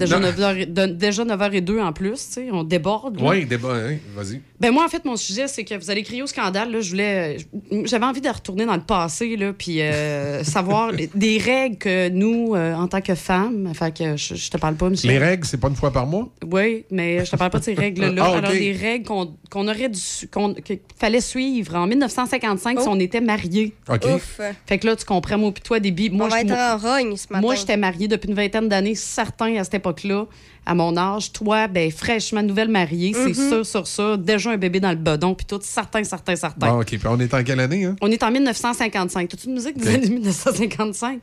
Déjà 0.01 0.19
Non. 0.19 0.29
9h, 0.29 0.73
de- 0.73 0.87
déjà 0.87 1.25
9h02 1.25 1.81
en 1.81 1.93
plus, 1.93 2.27
tu 2.27 2.33
sais, 2.33 2.49
on 2.53 2.65
déborde. 2.65 3.19
Oui, 3.20 3.45
débat, 3.45 3.75
hein, 3.75 3.97
vas-y. 4.17 4.41
Ben 4.59 4.73
moi, 4.73 4.85
en 4.85 4.89
fait, 4.89 5.05
mon 5.05 5.17
sujet, 5.17 5.49
c'est 5.49 5.65
que 5.65 5.75
vous 5.75 5.91
allez 5.91 6.03
crier 6.03 6.23
au 6.23 6.27
scandale. 6.27 6.70
Là, 6.70 6.81
je 6.81 6.91
voulais, 6.91 7.37
j'avais 7.85 8.05
envie 8.05 8.20
de 8.20 8.29
retourner 8.29 8.67
dans 8.67 8.75
le 8.77 8.83
passé, 8.83 9.37
là, 9.37 9.53
puis 9.53 9.81
euh, 9.81 10.43
savoir 10.45 10.93
des 11.15 11.39
règles 11.39 11.77
que 11.79 12.09
nous, 12.11 12.55
euh, 12.55 12.75
en 12.75 12.87
tant 12.89 13.01
que 13.01 13.15
femmes, 13.15 13.69
enfin 13.70 13.91
que 13.91 14.17
je, 14.17 14.35
je 14.35 14.51
te 14.51 14.59
parle 14.59 14.75
pas, 14.75 14.89
monsieur. 14.91 15.09
Les 15.09 15.19
règles, 15.19 15.47
c'est 15.47 15.57
pas 15.59 15.69
une 15.69 15.77
fois 15.77 15.93
par 15.93 16.07
mois? 16.07 16.29
Oui, 16.51 16.85
mais 16.91 17.25
je 17.25 17.31
te 17.31 17.37
parle 17.37 17.51
pas 17.51 17.59
de 17.59 17.65
ces 17.65 17.75
règles-là. 17.75 18.11
Ah. 18.31 18.37
Alors, 18.39 18.53
des 18.53 18.73
règles 18.73 19.07
qu'on 19.07 19.35
qu'on 19.51 19.67
aurait 19.67 19.89
dû, 19.89 20.01
qu'on- 20.33 20.55
qu'il 20.55 20.79
fallait 20.99 21.20
suivre 21.20 21.75
en 21.75 21.87
1955 21.87 22.79
si 22.81 22.87
Oh. 22.87 22.93
on 22.93 23.01
était 23.01 23.20
mariés. 23.20 23.75
OK. 23.89 24.05
Ouf. 24.15 24.41
Fait 24.67 24.79
que 24.79 24.87
là, 24.87 24.95
tu 24.95 25.05
comprends, 25.05 25.39
moi 25.39 25.53
puis 25.53 25.62
toi, 25.62 25.81
débit. 25.81 26.11
Moi, 26.11 26.27
on 26.27 26.29
va 26.29 26.41
être 26.43 26.49
moi- 26.49 26.75
en 26.75 26.77
rogne 26.79 27.17
ce 27.17 27.27
matin. 27.31 27.41
moi, 27.41 27.55
j'étais 27.57 27.77
mariée 27.77 28.07
depuis 28.09 28.29
une 28.29 28.35
vingtaine 28.37 28.69
d'années, 28.69 28.95
certain 28.95 29.57
à 29.57 29.65
cette 29.65 29.75
époque-là, 29.91 30.27
à 30.67 30.75
mon 30.75 30.97
âge. 30.97 31.33
Toi, 31.33 31.69
ben 31.69 31.91
fraîchement 31.91 32.43
nouvelle 32.43 32.69
mariée, 32.69 33.12
c'est 33.15 33.36
Mhm. 33.39 33.49
sûr 33.49 33.67
sur 33.67 33.86
ça. 33.86 34.17
Déjà 34.17 34.51
un 34.51 34.57
bébé 34.57 34.81
dans 34.81 34.91
le 34.91 34.97
bedon, 34.97 35.35
puis 35.35 35.47
tout, 35.47 35.59
certain, 35.62 36.05
certain, 36.05 36.36
certain. 36.36 36.73
Bon, 36.73 36.81
OK. 36.81 36.86
Puis 36.86 37.01
on 37.07 37.19
est 37.19 37.33
en 37.35 37.43
quelle 37.43 37.60
année, 37.60 37.85
hein? 37.85 37.97
On 38.01 38.10
est 38.10 38.23
en 38.23 38.31
1955. 38.31 39.28
Toute 39.28 39.44
une 39.44 39.55
musique 39.55 39.77
des 39.77 39.89
Ok. 39.89 39.94
années 39.94 40.10
1955. 40.10 41.20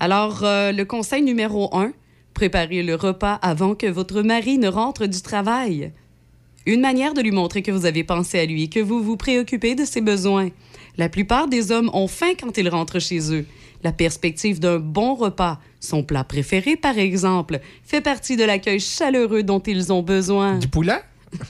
Alors, 0.00 0.40
euh, 0.42 0.72
le 0.72 0.84
conseil 0.84 1.22
numéro 1.22 1.74
un, 1.76 1.92
préparez 2.34 2.82
le 2.82 2.94
repas 2.94 3.34
avant 3.42 3.74
que 3.74 3.86
votre 3.86 4.22
mari 4.22 4.58
ne 4.58 4.68
rentre 4.68 5.06
du 5.06 5.20
travail. 5.22 5.92
Une 6.66 6.80
manière 6.80 7.14
de 7.14 7.20
lui 7.20 7.30
montrer 7.30 7.62
que 7.62 7.70
vous 7.70 7.86
avez 7.86 8.04
pensé 8.04 8.38
à 8.38 8.46
lui, 8.46 8.70
que 8.70 8.80
vous 8.80 9.02
vous 9.02 9.16
préoccupez 9.16 9.74
de 9.74 9.84
ses 9.84 10.00
besoins. 10.00 10.48
La 10.96 11.08
plupart 11.08 11.46
des 11.48 11.72
hommes 11.72 11.90
ont 11.92 12.08
faim 12.08 12.32
quand 12.40 12.56
ils 12.56 12.68
rentrent 12.68 12.98
chez 13.00 13.32
eux. 13.34 13.44
La 13.84 13.92
perspective 13.92 14.58
d'un 14.60 14.78
bon 14.78 15.14
repas, 15.14 15.60
son 15.78 16.02
plat 16.02 16.24
préféré 16.24 16.74
par 16.76 16.98
exemple, 16.98 17.60
fait 17.84 18.00
partie 18.00 18.36
de 18.36 18.42
l'accueil 18.44 18.80
chaleureux 18.80 19.42
dont 19.42 19.60
ils 19.60 19.92
ont 19.92 20.02
besoin. 20.02 20.58
Du 20.58 20.68
poulet? 20.68 21.02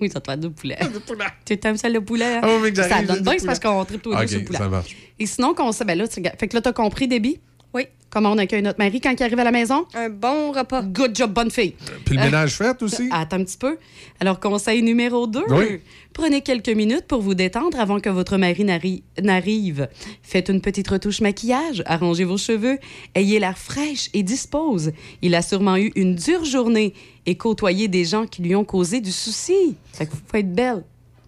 oui, 0.00 0.10
ça 0.10 0.20
te 0.20 0.30
fait 0.30 0.38
du 0.38 0.50
poulet. 0.50 0.78
Du 0.92 1.00
poulet. 1.00 1.24
Tu 1.44 1.58
aimes 1.64 1.76
ça 1.76 1.88
le 1.88 2.00
poulet? 2.00 2.36
hein? 2.36 2.40
Oh, 2.44 2.58
mais 2.62 2.74
ça 2.74 3.02
donne 3.02 3.20
bien, 3.20 3.34
c'est 3.38 3.46
parce 3.46 3.58
qu'on 3.58 3.84
tripe 3.84 4.02
tous 4.02 4.10
les 4.10 4.16
deux 4.16 4.22
OK, 4.22 4.28
sur 4.28 4.38
le 4.38 4.44
poulet. 4.44 4.58
ça 4.58 4.68
marche. 4.68 4.96
Et 5.18 5.26
sinon, 5.26 5.54
qu'on 5.54 5.72
sait, 5.72 5.84
ben 5.84 5.96
là, 5.98 6.06
tu. 6.06 6.22
Fait 6.38 6.46
que 6.48 6.54
là, 6.54 6.60
t'as 6.60 6.72
compris, 6.72 7.08
Déby? 7.08 7.40
Oui. 7.76 7.82
Comment 8.08 8.30
on 8.32 8.38
accueille 8.38 8.62
notre 8.62 8.78
mari 8.78 9.00
quand 9.00 9.12
il 9.12 9.22
arrive 9.22 9.38
à 9.40 9.44
la 9.44 9.50
maison? 9.50 9.84
Un 9.92 10.08
bon 10.08 10.52
repas. 10.52 10.80
Good 10.80 11.14
job, 11.14 11.32
bonne 11.34 11.50
fille. 11.50 11.74
Puis 12.06 12.16
le 12.16 12.22
Euh, 12.22 12.24
ménage 12.26 12.54
fait 12.56 12.80
aussi? 12.82 13.08
Attends 13.12 13.36
un 13.36 13.44
petit 13.44 13.58
peu. 13.58 13.76
Alors, 14.20 14.40
conseil 14.40 14.80
numéro 14.82 15.26
2. 15.26 15.42
Oui. 15.50 15.80
Prenez 16.14 16.40
quelques 16.40 16.70
minutes 16.70 17.04
pour 17.06 17.20
vous 17.20 17.34
détendre 17.34 17.78
avant 17.78 18.00
que 18.00 18.08
votre 18.08 18.38
mari 18.38 18.64
n'arri- 18.64 19.02
n'arrive. 19.20 19.88
Faites 20.22 20.48
une 20.48 20.62
petite 20.62 20.88
retouche 20.88 21.20
maquillage, 21.20 21.82
arrangez 21.84 22.24
vos 22.24 22.38
cheveux, 22.38 22.78
ayez 23.14 23.38
l'air 23.38 23.58
fraîche 23.58 24.08
et 24.14 24.22
dispose. 24.22 24.92
Il 25.20 25.34
a 25.34 25.42
sûrement 25.42 25.76
eu 25.76 25.92
une 25.96 26.14
dure 26.14 26.44
journée 26.46 26.94
et 27.26 27.36
côtoyé 27.36 27.88
des 27.88 28.06
gens 28.06 28.24
qui 28.26 28.40
lui 28.40 28.54
ont 28.54 28.64
causé 28.64 29.00
du 29.02 29.12
souci. 29.12 29.76
Fait 29.92 30.06
qu'il 30.06 30.16
faut 30.16 30.36
être 30.38 30.52
belle. 30.54 30.84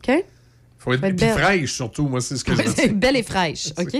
OK? 0.08 0.24
Faut 0.96 1.04
être, 1.04 1.24
fraîche, 1.38 1.72
surtout. 1.72 2.08
Moi, 2.08 2.20
c'est 2.20 2.36
ce 2.36 2.44
que 2.44 2.52
je 2.56 2.62
veux 2.62 2.88
belle 2.94 3.16
et 3.16 3.22
fraîche, 3.22 3.68
OK? 3.78 3.96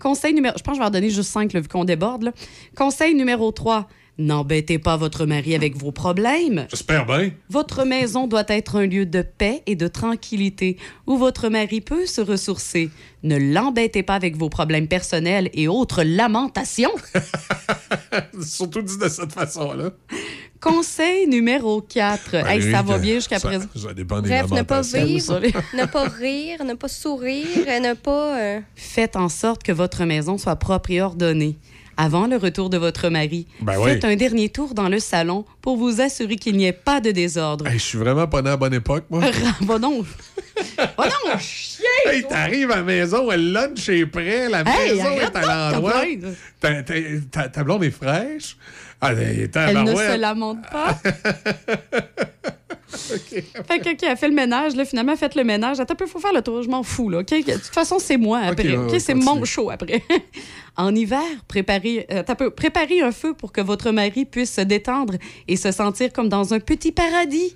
Conseil 0.00 0.34
numéro... 0.34 0.54
Je 0.58 0.62
pense 0.62 0.72
que 0.72 0.76
je 0.76 0.82
vais 0.82 0.88
en 0.88 0.90
donner 0.90 1.10
juste 1.10 1.30
cinq, 1.30 1.52
là, 1.52 1.60
vu 1.60 1.68
qu'on 1.68 1.84
déborde. 1.84 2.24
là. 2.24 2.32
Conseil 2.76 3.14
numéro 3.14 3.50
3. 3.52 3.88
N'embêtez 4.18 4.78
pas 4.78 4.96
votre 4.98 5.24
mari 5.24 5.54
avec 5.54 5.76
vos 5.76 5.90
problèmes. 5.90 6.66
J'espère 6.70 7.06
bien. 7.06 7.30
Votre 7.48 7.84
maison 7.84 8.26
doit 8.26 8.44
être 8.48 8.76
un 8.76 8.86
lieu 8.86 9.06
de 9.06 9.22
paix 9.22 9.62
et 9.66 9.74
de 9.74 9.88
tranquillité 9.88 10.76
où 11.06 11.16
votre 11.16 11.48
mari 11.48 11.80
peut 11.80 12.04
se 12.06 12.20
ressourcer. 12.20 12.90
Ne 13.22 13.38
l'embêtez 13.38 14.02
pas 14.02 14.14
avec 14.14 14.36
vos 14.36 14.50
problèmes 14.50 14.86
personnels 14.86 15.48
et 15.54 15.66
autres 15.66 16.02
lamentations. 16.02 16.92
Surtout 18.42 18.82
dit 18.82 18.98
de 18.98 19.08
cette 19.08 19.32
façon-là. 19.32 19.90
Conseil 20.60 21.26
numéro 21.26 21.80
4. 21.80 22.34
hey, 22.34 22.60
Ben, 22.60 22.72
ça 22.72 22.82
va 22.82 22.98
bien 22.98 23.14
jusqu'à 23.14 23.40
présent. 23.40 23.66
Ça 23.74 23.92
dépend 23.94 24.20
des 24.20 24.28
Bref, 24.28 24.44
ne 24.50 24.62
pas 24.62 24.82
lamentations. 24.82 25.04
vivre, 25.40 25.40
ne 25.74 25.84
pas 25.86 26.04
rire, 26.08 26.64
ne 26.64 26.74
pas 26.74 26.88
sourire, 26.88 27.66
et 27.68 27.80
ne 27.80 27.94
pas. 27.94 28.38
euh, 28.38 28.60
Faites 28.76 29.16
en 29.16 29.28
sorte 29.28 29.62
que 29.64 29.72
votre 29.72 30.04
maison 30.04 30.38
soit 30.38 30.56
propre 30.56 30.90
et 30.92 31.00
ordonnée. 31.02 31.56
Avant 31.96 32.26
le 32.26 32.36
retour 32.36 32.70
de 32.70 32.78
votre 32.78 33.08
mari, 33.08 33.46
Ben 33.60 33.72
faites 33.84 34.04
oui. 34.04 34.10
un 34.12 34.16
dernier 34.16 34.48
tour 34.48 34.74
dans 34.74 34.88
le 34.88 34.98
salon 34.98 35.44
pour 35.60 35.76
vous 35.76 36.00
assurer 36.00 36.36
qu'il 36.36 36.56
n'y 36.56 36.64
ait 36.66 36.72
pas 36.72 37.00
de 37.00 37.10
désordre. 37.10 37.66
Hey, 37.66 37.74
je 37.78 37.84
suis 37.84 37.98
vraiment 37.98 38.26
pas 38.26 38.38
à 38.38 38.42
la 38.42 38.56
bonne 38.56 38.74
époque, 38.74 39.04
moi. 39.10 39.22
Va 39.60 39.78
donc. 39.78 40.06
Va 40.76 41.04
donc, 41.04 41.40
chien! 41.40 41.84
Hey, 42.06 42.22
t'arrives 42.26 42.70
à 42.70 42.76
la 42.76 42.82
maison, 42.82 43.30
le 43.30 43.36
lunch 43.36 43.88
est 43.88 44.06
prêt, 44.06 44.48
la 44.48 44.60
Hey, 44.60 44.92
maison 44.96 45.10
est 45.12 45.36
à 45.36 45.70
l'endroit. 45.70 46.02
Ta, 47.52 47.64
blonde 47.64 47.84
est 47.84 47.90
fraîche. 47.90 48.56
Ah, 49.00 49.12
elle 49.12 49.50
Elle 49.54 49.82
ne 49.84 49.94
se 49.94 50.16
lamente 50.16 50.62
pas. 50.70 50.98
Fait 53.18 53.78
que, 53.78 53.92
OK, 53.92 54.02
elle 54.02 54.16
fait 54.16 54.28
le 54.28 54.34
ménage. 54.34 54.76
Là, 54.76 54.84
finalement, 54.84 55.16
faites 55.16 55.34
le 55.34 55.44
ménage. 55.44 55.80
Attends 55.80 55.94
peu, 55.94 56.06
faut 56.06 56.18
faire 56.18 56.32
le 56.32 56.42
tour. 56.42 56.62
Je 56.62 56.68
m'en 56.68 56.82
fous, 56.82 57.08
là. 57.08 57.18
OK? 57.20 57.30
De 57.30 57.52
toute 57.52 57.62
façon, 57.66 57.98
c'est 57.98 58.16
moi 58.16 58.40
après. 58.40 58.68
ouais, 58.68 58.76
OK? 58.76 58.92
ouais, 58.92 58.98
c'est 59.00 59.14
mon 59.14 59.44
show 59.44 59.70
après. 59.70 60.02
en 60.76 60.94
hiver, 60.94 61.22
préparez, 61.48 62.06
euh, 62.10 62.22
peu, 62.22 62.50
préparez 62.50 63.00
un 63.00 63.12
feu 63.12 63.34
pour 63.34 63.52
que 63.52 63.60
votre 63.60 63.90
mari 63.90 64.24
puisse 64.24 64.52
se 64.52 64.60
détendre 64.62 65.14
et 65.48 65.56
se 65.56 65.70
sentir 65.72 66.12
comme 66.12 66.28
dans 66.28 66.54
un 66.54 66.60
petit 66.60 66.92
paradis. 66.92 67.54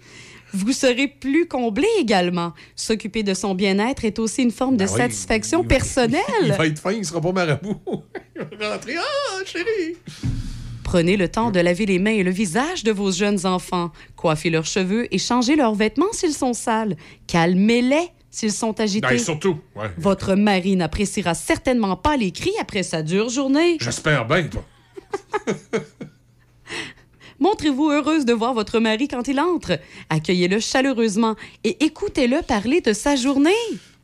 Vous 0.52 0.72
serez 0.72 1.08
plus 1.08 1.46
comblé 1.46 1.86
également. 1.98 2.52
S'occuper 2.76 3.22
de 3.22 3.34
son 3.34 3.54
bien-être 3.54 4.04
est 4.04 4.18
aussi 4.18 4.42
une 4.42 4.52
forme 4.52 4.76
de 4.76 4.84
Ben 4.84 4.90
oui, 4.90 4.96
satisfaction 4.98 5.62
Il 5.62 5.68
personnelle. 5.68 6.22
va 6.56 6.66
être 6.66 6.78
fin, 6.78 6.92
il 6.92 7.04
sera 7.04 7.20
pas 7.20 7.32
marabout. 7.32 7.80
il 8.52 8.56
va 8.56 8.72
rentrer. 8.74 8.94
Ah, 8.96 9.44
chérie! 9.44 9.96
Prenez 10.86 11.16
le 11.16 11.28
temps 11.28 11.50
de 11.50 11.58
laver 11.58 11.84
les 11.84 11.98
mains 11.98 12.12
et 12.12 12.22
le 12.22 12.30
visage 12.30 12.84
de 12.84 12.92
vos 12.92 13.10
jeunes 13.10 13.44
enfants. 13.44 13.90
Coiffez 14.14 14.50
leurs 14.50 14.66
cheveux 14.66 15.12
et 15.12 15.18
changez 15.18 15.56
leurs 15.56 15.74
vêtements 15.74 16.12
s'ils 16.12 16.32
sont 16.32 16.52
sales. 16.52 16.96
Calmez-les 17.26 18.08
s'ils 18.30 18.52
sont 18.52 18.78
agités. 18.78 19.08
Ben, 19.08 19.18
surtout, 19.18 19.58
ouais. 19.74 19.90
Votre 19.98 20.36
mari 20.36 20.76
n'appréciera 20.76 21.34
certainement 21.34 21.96
pas 21.96 22.16
les 22.16 22.30
cris 22.30 22.52
après 22.60 22.84
sa 22.84 23.02
dure 23.02 23.30
journée. 23.30 23.78
J'espère 23.80 24.28
bien, 24.28 24.44
toi. 24.44 24.64
Montrez-vous 27.40 27.90
heureuse 27.90 28.24
de 28.24 28.32
voir 28.32 28.54
votre 28.54 28.78
mari 28.78 29.08
quand 29.08 29.26
il 29.26 29.40
entre. 29.40 29.80
Accueillez-le 30.08 30.60
chaleureusement 30.60 31.34
et 31.64 31.84
écoutez-le 31.84 32.42
parler 32.42 32.80
de 32.80 32.92
sa 32.92 33.16
journée. 33.16 33.50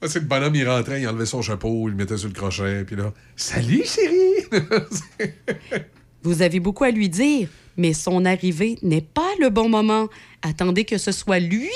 Ah, 0.01 0.09
c'est 0.09 0.19
le 0.19 0.27
bonhomme, 0.27 0.57
il 0.57 0.69
rentrait, 0.69 1.01
il 1.01 1.07
enlevait 1.07 1.27
son 1.27 1.43
chapeau, 1.43 1.87
il 1.87 1.93
le 1.93 1.97
mettait 1.97 2.17
sur 2.17 2.27
le 2.27 2.35
crochet, 2.35 2.83
puis 2.85 2.97
là, 2.97 3.13
salut 3.37 3.85
chérie! 3.85 4.49
Vous 6.23 6.43
avez 6.43 6.61
beaucoup 6.61 6.85
à 6.85 6.91
lui 6.91 7.09
dire, 7.09 7.49
mais 7.77 7.93
son 7.93 8.25
arrivée 8.25 8.79
n'est 8.83 9.01
pas 9.01 9.31
le 9.41 9.49
bon 9.51 9.69
moment. 9.69 10.09
Attendez 10.43 10.85
que 10.85 10.99
ce 10.99 11.13
soit 11.13 11.41
lui 11.41 11.71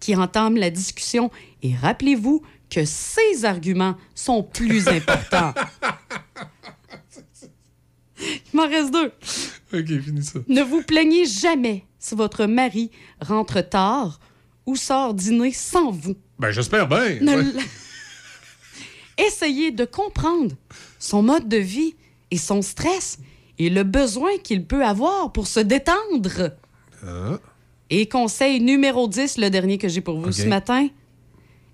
qui 0.00 0.16
entame 0.16 0.56
la 0.56 0.70
discussion 0.70 1.30
et 1.62 1.74
rappelez-vous 1.74 2.42
que 2.70 2.84
ses 2.84 3.44
arguments 3.44 3.96
sont 4.14 4.42
plus 4.42 4.88
importants. 4.88 5.54
Il 8.20 8.56
m'en 8.56 8.68
reste 8.68 8.92
deux. 8.92 9.12
ok, 9.72 10.00
finis 10.02 10.22
ça. 10.24 10.38
Ne 10.48 10.62
vous 10.62 10.82
plaignez 10.82 11.26
jamais 11.26 11.84
si 11.98 12.14
votre 12.14 12.46
mari 12.46 12.90
rentre 13.20 13.60
tard 13.60 14.20
ou 14.66 14.76
sort 14.76 15.14
dîner 15.14 15.52
sans 15.52 15.90
vous. 15.90 16.14
Ben, 16.38 16.50
j'espère 16.50 16.86
bien. 16.88 17.18
Ne 17.20 17.34
ouais. 17.36 17.40
l- 17.40 17.54
Essayez 19.26 19.70
de 19.70 19.84
comprendre 19.84 20.54
son 20.98 21.22
mode 21.22 21.48
de 21.48 21.56
vie 21.56 21.94
et 22.30 22.38
son 22.38 22.62
stress 22.62 23.18
et 23.66 23.70
le 23.70 23.82
besoin 23.84 24.30
qu'il 24.42 24.64
peut 24.64 24.84
avoir 24.84 25.32
pour 25.32 25.46
se 25.46 25.60
détendre. 25.60 26.52
Ah. 27.06 27.38
Et 27.90 28.08
conseil 28.08 28.60
numéro 28.60 29.08
10, 29.08 29.38
le 29.38 29.50
dernier 29.50 29.78
que 29.78 29.88
j'ai 29.88 30.00
pour 30.00 30.18
vous 30.18 30.32
ce 30.32 30.46
matin. 30.46 30.88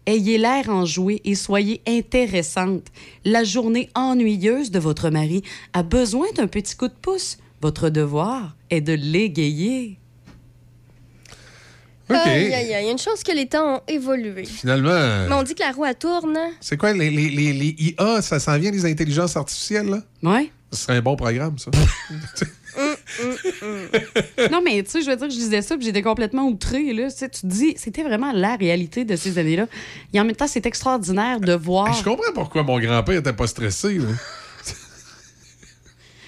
Ayez 0.07 0.39
l'air 0.39 0.71
enjoué 0.71 1.21
et 1.25 1.35
soyez 1.35 1.83
intéressante. 1.87 2.85
La 3.25 3.45
journée 3.45 3.91
ennuyeuse 3.95 4.71
de 4.71 4.79
votre 4.79 5.11
mari 5.11 5.43
a 5.75 5.83
besoin 5.83 6.27
d'un 6.35 6.47
petit 6.47 6.75
coup 6.77 6.89
de 6.89 6.95
pouce. 6.95 7.37
Votre 7.61 7.91
devoir 7.91 8.57
est 8.71 8.81
de 8.81 8.95
l'égayer. 8.95 9.99
OK. 12.11 12.17
Aïe, 12.17 12.55
aïe, 12.55 12.55
aïe. 12.55 12.67
Il 12.81 12.87
y 12.87 12.89
a 12.89 12.91
une 12.91 12.99
chose 12.99 13.23
que 13.23 13.33
les 13.33 13.47
temps 13.47 13.77
ont 13.77 13.81
évolué. 13.87 14.45
Finalement, 14.47 15.27
Mais 15.29 15.35
on 15.35 15.43
dit 15.43 15.55
que 15.55 15.61
la 15.63 15.73
roue, 15.73 15.85
elle 15.85 15.95
tourne. 15.95 16.35
hein? 16.39 16.51
c'est 16.61 16.79
quoi 16.79 16.95
les, 16.95 17.11
les, 17.11 17.29
les, 17.29 17.53
les 17.53 17.77
IA, 17.79 18.23
ça 18.23 18.41
s'en 18.41 18.59
vient, 18.59 18.71
les 18.71 18.87
intelligences 18.87 19.37
artificielles, 19.37 19.89
là? 19.89 20.03
Ouais. 20.23 20.51
Ce 20.73 20.81
serait 20.85 20.97
un 20.99 21.03
bon 21.03 21.17
programme, 21.17 21.57
ça. 21.59 21.71
non, 24.51 24.61
mais 24.65 24.83
tu 24.83 24.91
sais, 24.91 25.03
je 25.03 25.11
veux 25.11 25.17
dire, 25.17 25.31
je 25.31 25.35
disais 25.35 25.63
ça, 25.63 25.77
puis 25.77 25.87
j'étais 25.87 26.03
complètement 26.03 26.47
outrée. 26.49 26.93
Là. 26.93 27.11
Tu 27.11 27.17
sais, 27.19 27.29
tu 27.29 27.41
te 27.43 27.47
dis, 27.47 27.75
c'était 27.77 28.03
vraiment 28.03 28.33
la 28.33 28.57
réalité 28.57 29.05
de 29.05 29.17
ces 29.17 29.39
années-là. 29.39 29.67
Et 30.13 30.21
en 30.21 30.25
même 30.25 30.37
temps, 30.37 30.47
c'est 30.47 30.67
extraordinaire 30.67 31.41
de 31.41 31.55
voir. 31.55 31.93
Je 31.95 32.05
comprends 32.05 32.33
pourquoi 32.35 32.63
mon 32.63 32.79
grand-père 32.79 33.19
était 33.19 33.33
pas 33.33 33.47
stressé. 33.47 33.95
là. 33.99 34.07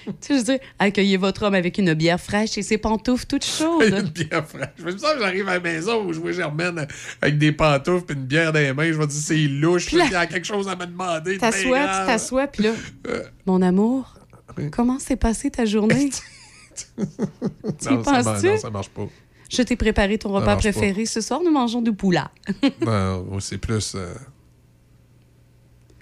Tu 0.05 0.13
sais, 0.19 0.33
je 0.33 0.39
veux 0.39 0.43
dire, 0.43 0.59
accueillez 0.79 1.15
votre 1.17 1.43
homme 1.43 1.53
avec 1.53 1.77
une 1.77 1.93
bière 1.93 2.19
fraîche 2.19 2.57
et 2.57 2.63
ses 2.63 2.79
pantoufles 2.79 3.25
toutes 3.27 3.45
chaudes. 3.45 3.83
une 3.83 4.01
bière 4.09 4.45
fraîche. 4.47 4.69
Je 4.79 4.83
me 4.85 4.97
sens 4.97 5.13
que 5.13 5.19
j'arrive 5.19 5.47
à 5.47 5.53
la 5.53 5.59
maison 5.59 6.03
où 6.03 6.11
je 6.11 6.19
vois 6.19 6.31
Germaine 6.31 6.87
avec 7.21 7.37
des 7.37 7.51
pantoufles 7.51 8.11
et 8.13 8.15
une 8.15 8.25
bière 8.25 8.51
dans 8.51 8.59
les 8.59 8.73
mains. 8.73 8.91
Je 8.91 8.97
me 8.97 9.05
dis, 9.05 9.21
c'est 9.21 9.35
louche. 9.37 9.85
Puis 9.85 9.97
Il 10.03 10.11
y 10.11 10.15
a 10.15 10.25
quelque 10.25 10.47
chose 10.47 10.67
à 10.67 10.75
me 10.75 10.87
demander. 10.87 11.35
de 11.35 11.39
T'assois, 11.39 11.79
tu 11.81 12.05
t'assois, 12.07 12.47
puis 12.47 12.63
là, 12.63 12.71
Euh. 13.07 13.23
mon 13.45 13.61
amour, 13.61 14.15
comment 14.71 14.99
s'est 14.99 15.15
passée 15.15 15.51
ta 15.51 15.65
journée? 15.65 16.09
tu 16.75 16.85
Non, 17.89 18.03
ça, 18.03 18.11
mar- 18.11 18.23
penses-tu? 18.23 18.47
non, 18.47 18.57
ça 18.57 18.69
marche 18.69 18.89
pas. 18.89 19.07
Je 19.49 19.61
t'ai 19.63 19.75
préparé 19.75 20.17
ton 20.17 20.29
repas 20.29 20.45
pas. 20.45 20.55
préféré. 20.57 21.05
Ce 21.05 21.19
soir, 21.21 21.41
nous 21.43 21.51
mangeons 21.51 21.81
du 21.81 21.91
poula. 21.93 22.31
Ben, 22.81 23.23
oh, 23.29 23.39
c'est 23.39 23.57
plus. 23.57 23.93
euh, 23.95 24.13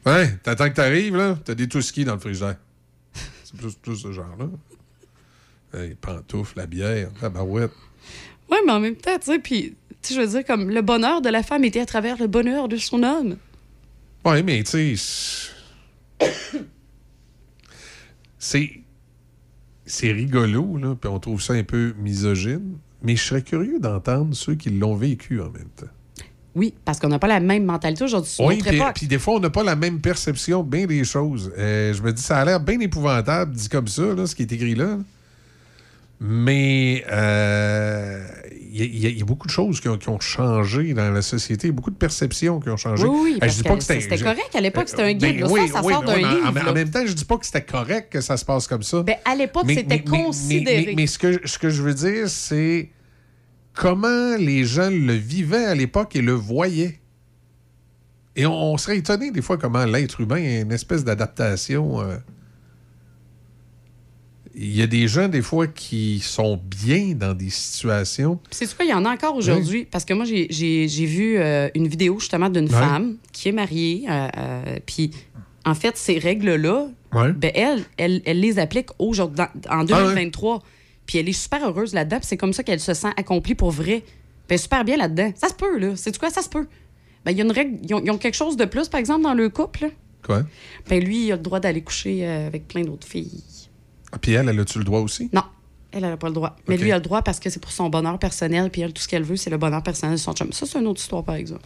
Ouais, 0.05 0.31
t'attends 0.43 0.69
que 0.69 0.75
t'arrives, 0.75 1.15
là? 1.15 1.37
T'as 1.43 1.55
des 1.55 1.67
touskis 1.67 2.05
dans 2.05 2.13
le 2.13 2.19
frigidaire. 2.19 2.57
C'est 3.43 3.55
plus, 3.57 3.73
plus 3.75 3.95
ce 3.97 4.11
genre-là. 4.11 4.45
Les 5.73 5.95
pantoufles, 5.95 6.57
la 6.57 6.65
bière, 6.67 7.09
la 7.21 7.29
barouette. 7.29 7.71
Oui, 8.51 8.57
mais 8.65 8.71
en 8.71 8.79
même 8.79 8.95
temps, 8.95 9.17
tu 9.19 9.31
sais, 9.31 9.39
puis, 9.39 9.75
tu 10.01 10.13
je 10.13 10.21
veux 10.21 10.27
dire, 10.27 10.45
comme 10.45 10.69
le 10.69 10.81
bonheur 10.81 11.21
de 11.21 11.29
la 11.29 11.43
femme 11.43 11.63
était 11.63 11.81
à 11.81 11.85
travers 11.85 12.17
le 12.17 12.27
bonheur 12.27 12.67
de 12.67 12.77
son 12.77 13.03
homme. 13.03 13.37
Ouais, 14.25 14.41
mais 14.43 14.63
tu 14.63 14.95
sais. 14.97 15.51
C'est- 18.39 18.71
C'est. 19.85 20.11
Rigolo, 20.11 20.77
là, 20.77 20.95
puis 20.99 21.09
on 21.09 21.19
trouve 21.19 21.41
ça 21.41 21.53
un 21.53 21.63
peu 21.63 21.93
misogyne. 21.99 22.77
Mais 23.01 23.15
je 23.15 23.23
serais 23.23 23.41
curieux 23.41 23.79
d'entendre 23.79 24.35
ceux 24.35 24.55
qui 24.55 24.69
l'ont 24.71 24.95
vécu 24.95 25.39
en 25.41 25.49
même 25.51 25.69
temps. 25.75 25.87
Oui, 26.55 26.73
parce 26.83 26.99
qu'on 26.99 27.07
n'a 27.07 27.19
pas 27.19 27.27
la 27.27 27.39
même 27.39 27.63
mentalité 27.63 28.03
aujourd'hui 28.03 28.31
Oui, 28.39 28.61
puis, 28.93 29.07
des 29.07 29.19
fois, 29.19 29.35
on 29.35 29.39
n'a 29.39 29.49
pas 29.49 29.63
la 29.63 29.75
même 29.75 30.01
perception 30.01 30.63
bien 30.63 30.85
des 30.85 31.03
choses. 31.03 31.51
Euh, 31.57 31.93
je 31.93 32.01
me 32.03 32.11
dis, 32.11 32.21
ça 32.21 32.39
a 32.39 32.45
l'air 32.45 32.59
bien 32.59 32.79
épouvantable, 32.79 33.55
dit 33.55 33.69
comme 33.69 33.87
ça, 33.87 34.01
là, 34.13 34.25
ce 34.25 34.35
qui 34.35 34.41
est 34.41 34.51
écrit 34.51 34.75
là. 34.75 34.97
Mais 36.21 37.05
euh, 37.09 38.25
il 38.71 38.77
y, 38.77 38.81
a- 38.81 38.85
il 38.85 38.99
y 38.99 39.05
a- 39.05 39.09
il 39.09 39.17
y 39.19 39.21
a 39.21 39.25
beaucoup 39.25 39.47
de 39.47 39.51
choses 39.53 39.79
qui 39.79 39.87
ont, 39.87 39.97
qui 39.97 40.09
ont 40.09 40.19
changé 40.19 40.93
dans 40.93 41.09
la 41.11 41.21
société, 41.21 41.71
beaucoup 41.71 41.91
de 41.91 41.95
perceptions 41.95 42.59
qui 42.59 42.69
ont 42.69 42.75
changé. 42.77 43.05
Oui, 43.05 43.19
oui, 43.23 43.33
Euh, 43.35 43.39
parce 43.39 43.53
je 43.53 43.57
dis 43.57 43.63
pas 43.63 43.77
que 43.77 43.83
c'était 43.83 44.17
correct. 44.17 44.49
À 44.53 44.59
l'époque, 44.61 44.89
c'était 44.89 45.03
un 45.03 45.13
guide. 45.13 45.21
Ben 45.41 45.47
oui, 45.49 45.67
ça, 45.69 45.75
ça 45.75 45.81
oui, 45.85 45.93
sort 45.93 46.03
d'un 46.03 46.17
livre. 46.17 46.27
En, 46.45 46.51
là. 46.51 46.69
en 46.69 46.73
même 46.73 46.89
temps, 46.91 47.05
je 47.05 47.13
dis 47.13 47.23
pas 47.25 47.37
que 47.37 47.45
c'était 47.45 47.63
correct 47.63 48.11
que 48.11 48.19
ça 48.21 48.35
se 48.35 48.43
passe 48.43 48.67
comme 48.67 48.83
ça. 48.83 49.01
Ben, 49.03 49.15
à 49.23 49.33
l'époque, 49.35 49.65
c'était 49.69 49.83
mais- 49.87 50.03
considéré. 50.03 50.85
Mais, 50.87 50.93
mais 50.97 51.07
ce, 51.07 51.17
que, 51.17 51.39
ce 51.47 51.57
que 51.57 51.69
je 51.69 51.81
veux 51.81 51.93
dire, 51.93 52.27
c'est 52.29 52.89
comment 53.73 54.35
les 54.37 54.65
gens 54.65 54.89
le 54.89 55.13
vivaient 55.13 55.65
à 55.65 55.75
l'époque 55.75 56.17
et 56.17 56.21
le 56.21 56.33
voyaient. 56.33 56.99
Et 58.35 58.45
on, 58.45 58.73
on 58.73 58.77
serait 58.77 58.97
étonné 58.97 59.31
des 59.31 59.41
fois 59.41 59.57
comment 59.57 59.85
l'être 59.85 60.19
humain 60.19 60.35
a 60.43 60.59
une 60.61 60.71
espèce 60.73 61.05
d'adaptation. 61.05 62.01
euh. 62.01 62.17
Il 64.61 64.75
y 64.75 64.81
a 64.81 64.87
des 64.87 65.07
gens, 65.07 65.29
des 65.29 65.41
fois, 65.41 65.67
qui 65.67 66.19
sont 66.19 66.59
bien 66.63 67.13
dans 67.15 67.33
des 67.33 67.49
situations. 67.49 68.39
C'est 68.51 68.75
quoi, 68.75 68.83
il 68.83 68.89
y 68.91 68.93
en 68.93 69.05
a 69.05 69.09
encore 69.11 69.35
aujourd'hui. 69.37 69.85
Parce 69.89 70.03
que 70.03 70.13
moi, 70.13 70.25
j'ai- 70.25 71.05
vu 71.05 71.37
euh, 71.37 71.69
une 71.75 71.87
vidéo 71.87 72.19
justement 72.19 72.49
d'une 72.49 72.67
femme 72.67 73.15
qui 73.31 73.47
est 73.47 73.53
mariée. 73.53 74.05
euh, 74.09 74.27
euh, 74.37 74.75
Puis, 74.85 75.11
en 75.65 75.75
fait, 75.75 75.95
ces 75.95 76.19
règles-là, 76.19 76.87
ben, 77.31 77.51
elle, 77.55 77.83
elle, 77.97 78.21
elle 78.25 78.39
les 78.41 78.59
applique 78.59 78.89
aujourd'hui, 78.99 79.45
en 79.69 79.79
Ah 79.81 79.85
2023. 79.85 80.61
Puis, 81.05 81.19
elle 81.19 81.29
est 81.29 81.33
super 81.33 81.65
heureuse 81.65 81.93
là-dedans. 81.93 82.19
C'est 82.21 82.35
comme 82.37 82.51
ça 82.53 82.61
qu'elle 82.63 82.81
se 82.81 82.93
sent 82.93 83.09
accomplie 83.15 83.55
pour 83.55 83.71
vrai. 83.71 84.03
Est 84.49 84.57
super 84.57 84.83
bien 84.83 84.97
là-dedans. 84.97 85.31
Ça 85.35 85.47
se 85.47 85.53
peut, 85.53 85.77
là. 85.77 85.93
C'est 85.95 86.17
quoi? 86.17 86.31
Ça 86.31 86.41
se 86.41 86.49
peut. 86.49 86.67
Ben, 87.23 87.31
il 87.31 87.37
y 87.37 87.41
a 87.41 87.45
une 87.45 87.51
règle. 87.51 87.77
Ils 87.87 87.93
ont, 87.93 88.01
ils 88.03 88.11
ont 88.11 88.17
quelque 88.17 88.35
chose 88.35 88.57
de 88.57 88.65
plus, 88.65 88.89
par 88.89 88.99
exemple, 88.99 89.21
dans 89.23 89.35
le 89.35 89.47
couple. 89.49 89.89
Quoi? 90.25 90.43
Ben, 90.89 91.01
lui, 91.03 91.27
il 91.27 91.31
a 91.31 91.35
le 91.37 91.41
droit 91.41 91.59
d'aller 91.59 91.81
coucher 91.81 92.27
euh, 92.27 92.47
avec 92.47 92.67
plein 92.67 92.81
d'autres 92.83 93.07
filles. 93.07 93.41
Ah, 94.11 94.17
puis 94.19 94.31
elle, 94.33 94.49
elle 94.49 94.59
a-tu 94.59 94.77
le 94.79 94.83
droit 94.83 94.99
aussi? 94.99 95.29
Non, 95.33 95.43
elle 95.91 96.01
n'a 96.01 96.17
pas 96.17 96.27
le 96.27 96.33
droit. 96.33 96.55
Mais 96.67 96.77
lui, 96.77 96.89
il 96.89 96.91
a 96.91 96.95
le 96.97 97.01
droit 97.03 97.21
parce 97.21 97.39
que 97.39 97.49
c'est 97.49 97.59
pour 97.61 97.71
son 97.71 97.89
bonheur 97.89 98.17
personnel. 98.19 98.69
Puis 98.71 98.81
elle, 98.81 98.93
tout 98.93 99.01
ce 99.01 99.07
qu'elle 99.07 99.23
veut, 99.23 99.35
c'est 99.37 99.49
le 99.49 99.57
bonheur 99.57 99.83
personnel 99.83 100.15
de 100.15 100.19
son 100.21 100.33
chum. 100.33 100.51
Ça, 100.51 100.65
c'est 100.65 100.79
une 100.79 100.87
autre 100.87 101.01
histoire, 101.01 101.23
par 101.23 101.35
exemple. 101.35 101.63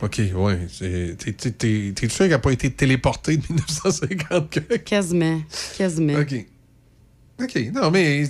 OK, 0.00 0.20
ouais. 0.34 0.58
c'est- 0.68 1.16
t'es- 1.18 1.32
t'es- 1.32 1.50
T'es 1.52 1.92
t'es 1.94 2.08
sûr 2.08 2.24
qu'elle 2.24 2.30
n'a 2.30 2.38
pas 2.40 2.50
été 2.52 2.70
téléportée 2.72 3.36
de 3.36 3.42
1950? 3.48 4.50
que- 4.50 4.76
Quasiment. 4.78 5.40
Quasiment. 5.78 6.18
OK. 6.18 6.34
OK. 7.40 7.70
Non, 7.72 7.90
mais. 7.92 8.24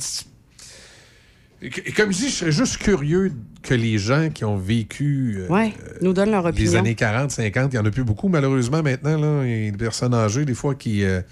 Comme 1.97 2.13
je 2.13 2.19
dis, 2.19 2.29
je 2.29 2.35
serais 2.35 2.53
juste 2.53 2.79
curieux 2.79 3.33
que 3.63 3.73
les 3.75 3.97
gens 3.97 4.31
qui 4.31 4.45
ont 4.45 4.57
vécu 4.57 5.37
euh, 5.39 5.49
Ouais, 5.49 5.73
nous 6.01 6.13
donnent 6.13 6.33
leur 6.33 6.45
opinion. 6.45 6.73
les 6.73 6.77
années 6.77 6.95
40, 6.97 7.31
50, 7.31 7.73
il 7.73 7.77
n'y 7.77 7.83
en 7.83 7.87
a 7.87 7.91
plus 7.93 8.03
beaucoup, 8.03 8.29
malheureusement, 8.29 8.83
maintenant. 8.83 9.17
Là, 9.17 9.45
Il 9.47 9.65
y 9.67 9.69
a 9.69 9.71
des 9.71 9.77
personnes 9.79 10.13
âgées, 10.13 10.45
des 10.45 10.55
fois, 10.55 10.75
qui. 10.75 11.05
euh, 11.05 11.23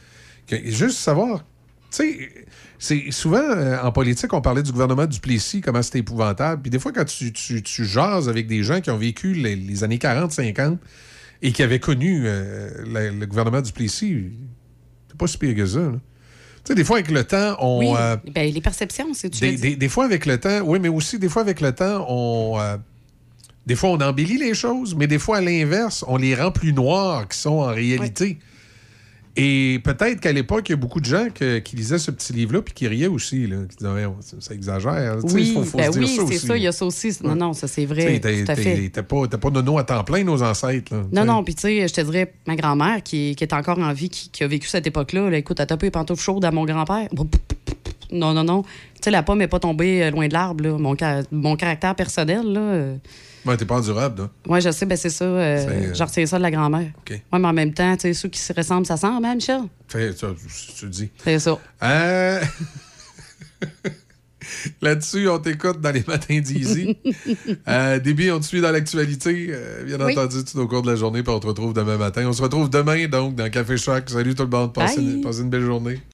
qui- 0.47 0.71
juste 0.71 0.99
savoir. 0.99 1.45
Tu 1.91 1.97
sais, 1.97 2.31
c'est 2.79 3.11
souvent 3.11 3.39
euh, 3.43 3.79
en 3.83 3.91
politique, 3.93 4.33
on 4.33 4.41
parlait 4.41 4.63
du 4.63 4.71
gouvernement 4.73 5.07
du 5.07 5.19
Plessis, 5.21 5.61
comment 5.61 5.83
c'était 5.83 5.99
épouvantable. 5.99 6.63
Puis 6.63 6.71
des 6.71 6.79
fois, 6.79 6.93
quand 6.93 7.05
tu, 7.05 7.33
tu, 7.33 7.63
tu 7.63 7.85
jases 7.85 8.29
avec 8.29 8.47
des 8.47 8.63
gens 8.63 8.81
qui 8.81 8.91
ont 8.91 8.97
vécu 8.97 9.33
les, 9.35 9.57
les 9.57 9.85
années 9.85 9.99
40, 9.99 10.31
50 10.33 10.79
et 11.43 11.53
qui 11.53 11.63
avaient 11.63 11.81
connu 11.81 12.23
euh, 12.27 12.71
le, 12.87 13.19
le 13.19 13.27
gouvernement 13.27 13.61
du 13.61 13.73
Plessis, 13.73 14.25
c'est 15.09 15.17
pas 15.19 15.27
si 15.27 15.37
pire 15.39 15.55
que 15.57 15.67
ça. 15.67 15.79
là. 15.81 15.93
Tu 15.93 16.69
sais, 16.69 16.75
des 16.75 16.85
fois, 16.85 16.99
avec 16.99 17.11
le 17.11 17.25
temps, 17.25 17.57
on. 17.59 17.79
Oui, 17.81 17.89
euh, 17.99 18.17
ben, 18.35 18.53
les 18.53 18.61
perceptions, 18.61 19.13
c'est 19.15 19.31
tu 19.31 19.41
des, 19.41 19.57
des- 19.57 19.77
des 19.77 19.89
fois, 19.89 20.05
avec 20.05 20.27
le 20.27 20.39
temps, 20.39 20.61
oui, 20.65 20.79
mais 20.81 20.89
aussi, 20.89 21.19
des 21.19 21.29
fois, 21.31 21.43
avec 21.43 21.61
le 21.63 21.73
temps, 21.73 22.05
on. 22.09 22.59
des 23.67 23.75
fois, 23.77 23.91
on 23.91 24.01
embellit 24.01 24.37
les 24.39 24.53
choses, 24.55 24.95
mais 24.95 25.07
des 25.07 25.19
fois, 25.19 25.39
à 25.39 25.41
l'inverse, 25.41 26.05
on 26.07 26.19
les 26.19 26.35
rend 26.35 26.51
plus 26.51 26.73
noires 26.73 27.27
qu'ils 27.29 27.41
sont 27.41 27.59
en 27.61 27.67
réalité. 27.75 28.39
Et 29.37 29.81
peut-être 29.85 30.21
qu'à 30.21 30.33
l'époque, 30.33 30.69
il 30.69 30.73
y 30.73 30.75
a 30.75 30.77
beaucoup 30.77 31.01
de 31.01 31.05
gens 31.07 31.27
que- 31.33 31.59
qui 31.61 31.77
lisaient 31.77 31.99
ce 31.99 32.11
petit 32.11 32.33
livre-là 32.33 32.63
puis 32.63 32.75
qui 32.75 32.89
riaient 32.89 33.07
aussi, 33.07 33.47
là, 33.47 33.59
qui 33.71 33.77
disaient, 33.77 34.07
ça, 34.21 34.37
ça 34.41 34.55
exagère. 34.55 35.19
Oui, 35.23 35.53
faut- 35.55 35.63
faut 35.65 35.79
ben 35.79 35.93
se 35.93 35.99
dire 35.99 36.09
oui, 36.09 36.17
c'est 36.33 36.39
ça, 36.47 36.57
il 36.57 36.63
y 36.65 36.67
a 36.67 36.73
ça 36.73 36.85
aussi. 36.85 37.17
Non, 37.23 37.37
non, 37.37 37.53
ça 37.53 37.69
c'est 37.69 37.87
vrai. 37.87 38.03
t'es- 38.91 39.03
pas, 39.03 39.29
pas 39.29 39.51
nono 39.51 39.79
à 39.79 39.85
temps 39.85 40.03
plein, 40.05 40.25
nos 40.25 40.43
ancêtres. 40.43 40.95
là, 40.95 41.03
Non, 41.13 41.25
non, 41.25 41.45
puis 41.45 41.55
tu 41.55 41.63
sais, 41.63 41.87
je 41.89 41.95
te 41.95 42.01
dirais, 42.01 42.33
ma 42.47 42.57
grand-mère 42.57 43.03
qui, 43.05 43.35
qui 43.37 43.45
est 43.45 43.53
encore 43.55 43.79
en 43.79 43.93
vie, 43.93 44.09
qui, 44.11 44.31
qui 44.31 44.43
a 44.43 44.49
vécu 44.49 44.67
cette 44.69 44.87
époque-là, 44.87 45.31
là, 45.31 45.39
écoute, 45.39 45.59
elle 45.61 45.65
a 45.65 45.67
tapé 45.67 45.87
les 45.87 45.91
pantoufles 45.93 46.23
chaudes 46.23 46.45
à 46.45 46.51
mon 46.51 46.65
grand-père. 46.65 47.09
Non, 48.13 48.35
non, 48.35 48.43
non. 48.43 48.63
Tu 48.63 48.69
sais, 49.05 49.11
la 49.13 49.23
pomme 49.23 49.39
n'est 49.39 49.47
pas 49.49 49.61
tombée 49.61 50.03
euh, 50.03 50.11
loin 50.11 50.27
de 50.27 50.33
l'arbre. 50.33 50.67
Mon, 50.79 50.97
mon 51.31 51.57
caractère 51.57 51.95
personnel, 51.95 52.43
là. 52.45 52.95
Ouais, 53.47 53.57
t'es 53.57 53.65
pas 53.65 53.77
endurable, 53.77 54.23
là. 54.23 54.31
Ouais, 54.47 54.61
je 54.61 54.71
sais, 54.71 54.85
ben 54.87 54.97
c'est 54.97 55.09
ça. 55.11 55.25
euh, 55.25 55.67
euh, 55.69 55.95
Je 55.95 56.03
retiens 56.03 56.27
ça 56.27 56.37
de 56.39 56.43
la 56.43 56.51
grand-mère. 56.51 56.91
OK. 56.99 57.11
Ouais, 57.11 57.39
mais 57.39 57.49
en 57.49 57.53
même 57.53 57.73
temps, 57.73 57.95
tu 57.97 58.03
sais, 58.03 58.15
ceux 58.15 58.29
qui 58.29 58.39
se 58.39 58.53
ressemblent, 58.53 58.87
ça 58.87 58.97
sent, 58.99 59.07
hein, 59.07 59.35
Michel? 59.35 59.63
Fait, 59.89 60.13
tu 60.15 60.27
le 60.85 60.89
dis. 60.91 61.09
C'est 61.25 61.39
ça. 61.39 61.59
Euh, 61.83 62.41
Là-dessus, 64.83 65.29
on 65.29 65.39
t'écoute 65.39 65.81
dans 65.81 65.91
les 65.93 66.03
matins 66.09 66.41
d'Easy. 66.41 66.97
euh, 67.69 67.99
Déby, 68.01 68.31
on 68.33 68.41
te 68.41 68.45
suit 68.47 68.61
dans 68.61 68.73
l'actualité. 68.73 69.49
euh, 69.51 69.85
bien 69.85 69.99
Oui. 70.05 70.13
entendu, 70.13 70.45
tout 70.45 70.59
au 70.59 70.67
cours 70.67 70.83
de 70.83 70.91
la 70.91 70.97
journée, 70.97 71.23
puis 71.23 71.33
on 71.33 71.39
te 71.39 71.47
retrouve 71.47 71.73
demain 71.73 71.97
matin. 71.99 72.25
On 72.27 72.33
se 72.33 72.43
retrouve 72.43 72.69
demain, 72.69 73.07
donc, 73.07 73.35
dans 73.37 73.49
Café 73.51 73.77
Choc. 73.77 74.09
Salut 74.11 74.35
tout 74.35 74.43
le 74.43 74.49
monde. 74.49 74.73
Passez 74.73 75.01
une 75.01 75.51
belle 75.51 75.61
journée. 75.65 76.01